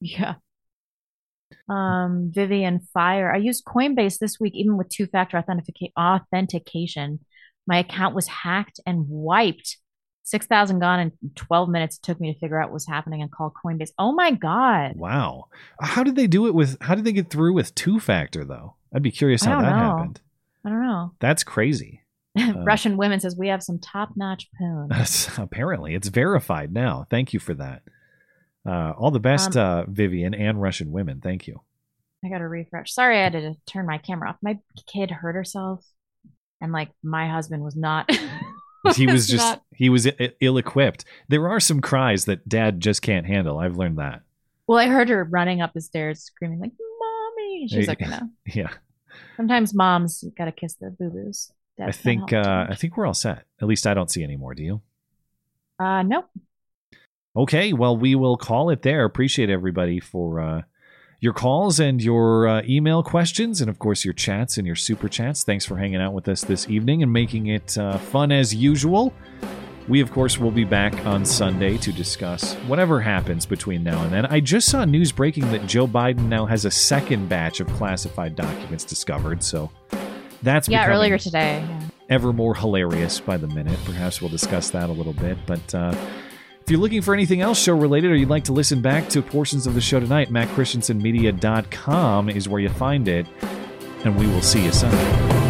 Yeah. 0.00 0.34
Um, 1.68 2.30
Vivian 2.34 2.80
Fire. 2.92 3.32
I 3.32 3.38
used 3.38 3.64
Coinbase 3.64 4.18
this 4.18 4.38
week, 4.38 4.54
even 4.54 4.76
with 4.76 4.88
two 4.88 5.06
factor 5.06 5.36
authentica- 5.40 5.92
authentication. 5.98 7.20
My 7.66 7.78
account 7.78 8.14
was 8.14 8.26
hacked 8.26 8.80
and 8.86 9.06
wiped. 9.08 9.78
6,000 10.24 10.78
gone 10.78 11.00
in 11.00 11.12
12 11.34 11.68
minutes. 11.68 11.96
It 11.98 12.02
took 12.02 12.18
me 12.18 12.32
to 12.32 12.38
figure 12.38 12.58
out 12.58 12.68
what 12.68 12.74
was 12.74 12.86
happening 12.86 13.20
and 13.20 13.30
call 13.30 13.52
Coinbase. 13.64 13.90
Oh 13.98 14.12
my 14.12 14.30
God. 14.30 14.96
Wow. 14.96 15.48
How 15.80 16.02
did 16.02 16.16
they 16.16 16.26
do 16.26 16.46
it 16.46 16.54
with, 16.54 16.78
how 16.80 16.94
did 16.94 17.04
they 17.04 17.12
get 17.12 17.30
through 17.30 17.52
with 17.52 17.74
two 17.74 18.00
factor, 18.00 18.44
though? 18.44 18.74
I'd 18.94 19.02
be 19.02 19.10
curious 19.10 19.44
how 19.44 19.60
that 19.60 19.70
know. 19.70 19.76
happened. 19.76 20.20
I 20.64 20.70
don't 20.70 20.82
know. 20.82 21.12
That's 21.20 21.44
crazy. 21.44 22.00
Uh, 22.36 22.64
Russian 22.64 22.96
women 22.96 23.20
says 23.20 23.36
we 23.36 23.46
have 23.46 23.62
some 23.62 23.78
top 23.78 24.14
notch 24.16 24.48
poon. 24.58 24.88
Apparently, 25.38 25.94
it's 25.94 26.08
verified 26.08 26.72
now. 26.72 27.06
Thank 27.08 27.32
you 27.32 27.38
for 27.38 27.54
that. 27.54 27.82
Uh, 28.66 28.92
all 28.96 29.10
the 29.10 29.20
best, 29.20 29.56
Um, 29.56 29.62
uh, 29.80 29.84
Vivian 29.92 30.34
and 30.34 30.60
Russian 30.60 30.90
women. 30.90 31.20
Thank 31.20 31.46
you. 31.46 31.60
I 32.24 32.28
got 32.30 32.38
to 32.38 32.48
refresh. 32.48 32.92
Sorry, 32.92 33.18
I 33.18 33.24
had 33.24 33.32
to 33.34 33.54
turn 33.66 33.86
my 33.86 33.98
camera 33.98 34.30
off. 34.30 34.36
My 34.42 34.58
kid 34.90 35.10
hurt 35.10 35.34
herself, 35.34 35.84
and 36.60 36.72
like 36.72 36.90
my 37.02 37.28
husband 37.28 37.62
was 37.62 37.76
not. 37.76 38.10
He 38.96 39.06
was 39.06 39.26
just 39.28 39.44
not- 39.44 39.62
he 39.74 39.90
was 39.90 40.08
ill 40.40 40.56
equipped. 40.56 41.04
There 41.28 41.46
are 41.48 41.60
some 41.60 41.80
cries 41.82 42.24
that 42.24 42.48
dad 42.48 42.80
just 42.80 43.02
can't 43.02 43.26
handle. 43.26 43.58
I've 43.58 43.76
learned 43.76 43.98
that. 43.98 44.22
well, 44.66 44.78
I 44.78 44.86
heard 44.86 45.10
her 45.10 45.24
running 45.24 45.60
up 45.60 45.74
the 45.74 45.80
stairs 45.82 46.20
screaming 46.22 46.60
like 46.60 46.72
"mommy." 47.00 47.68
She's 47.68 47.88
like, 47.88 48.00
now. 48.08 48.30
Yeah. 48.46 48.70
Sometimes 49.36 49.74
moms 49.74 50.24
got 50.38 50.46
to 50.46 50.52
kiss 50.52 50.74
the 50.76 50.90
boo 50.90 51.10
boos. 51.10 51.52
I 51.78 51.92
think 51.92 52.32
uh, 52.32 52.66
I 52.70 52.74
think 52.76 52.96
we're 52.96 53.04
all 53.06 53.14
set. 53.14 53.44
At 53.60 53.68
least 53.68 53.86
I 53.86 53.92
don't 53.94 54.10
see 54.10 54.22
any 54.24 54.36
more. 54.36 54.54
Do 54.54 54.62
you? 54.62 54.80
Uh, 55.78 56.02
nope. 56.02 56.30
Okay, 57.36 57.72
well, 57.72 57.96
we 57.96 58.14
will 58.14 58.36
call 58.36 58.70
it 58.70 58.82
there. 58.82 59.04
Appreciate 59.04 59.50
everybody 59.50 59.98
for 59.98 60.38
uh, 60.40 60.62
your 61.18 61.32
calls 61.32 61.80
and 61.80 62.00
your 62.00 62.46
uh, 62.46 62.62
email 62.64 63.02
questions, 63.02 63.60
and 63.60 63.68
of 63.68 63.80
course, 63.80 64.04
your 64.04 64.14
chats 64.14 64.56
and 64.56 64.64
your 64.66 64.76
super 64.76 65.08
chats. 65.08 65.42
Thanks 65.42 65.66
for 65.66 65.76
hanging 65.76 66.00
out 66.00 66.12
with 66.12 66.28
us 66.28 66.42
this 66.42 66.68
evening 66.68 67.02
and 67.02 67.12
making 67.12 67.48
it 67.48 67.76
uh, 67.76 67.98
fun 67.98 68.30
as 68.30 68.54
usual. 68.54 69.12
We, 69.88 70.00
of 70.00 70.12
course, 70.12 70.38
will 70.38 70.52
be 70.52 70.64
back 70.64 70.94
on 71.04 71.24
Sunday 71.24 71.76
to 71.78 71.92
discuss 71.92 72.54
whatever 72.68 73.00
happens 73.00 73.46
between 73.46 73.82
now 73.82 74.02
and 74.04 74.12
then. 74.12 74.26
I 74.26 74.38
just 74.38 74.70
saw 74.70 74.84
news 74.84 75.10
breaking 75.10 75.50
that 75.50 75.66
Joe 75.66 75.88
Biden 75.88 76.28
now 76.28 76.46
has 76.46 76.64
a 76.64 76.70
second 76.70 77.28
batch 77.28 77.58
of 77.58 77.66
classified 77.70 78.36
documents 78.36 78.84
discovered, 78.84 79.42
so 79.42 79.72
that's 80.42 80.68
yeah, 80.68 80.88
earlier 80.88 81.18
today. 81.18 81.66
Yeah. 81.68 81.80
ever 82.10 82.32
more 82.32 82.54
hilarious 82.54 83.18
by 83.18 83.36
the 83.36 83.48
minute. 83.48 83.78
Perhaps 83.84 84.20
we'll 84.20 84.30
discuss 84.30 84.70
that 84.70 84.88
a 84.88 84.92
little 84.92 85.12
bit. 85.14 85.36
But 85.46 85.74
uh, 85.74 85.94
if 86.64 86.70
you're 86.70 86.80
looking 86.80 87.02
for 87.02 87.12
anything 87.12 87.42
else 87.42 87.60
show 87.60 87.76
related 87.76 88.10
or 88.10 88.14
you'd 88.14 88.30
like 88.30 88.44
to 88.44 88.54
listen 88.54 88.80
back 88.80 89.10
to 89.10 89.20
portions 89.20 89.66
of 89.66 89.74
the 89.74 89.82
show 89.82 90.00
tonight, 90.00 90.30
mattchristiansenmedia.com 90.30 92.30
is 92.30 92.48
where 92.48 92.60
you 92.60 92.70
find 92.70 93.06
it. 93.06 93.26
And 94.02 94.16
we 94.16 94.26
will 94.26 94.40
see 94.40 94.64
you 94.64 94.72
Sunday. 94.72 95.43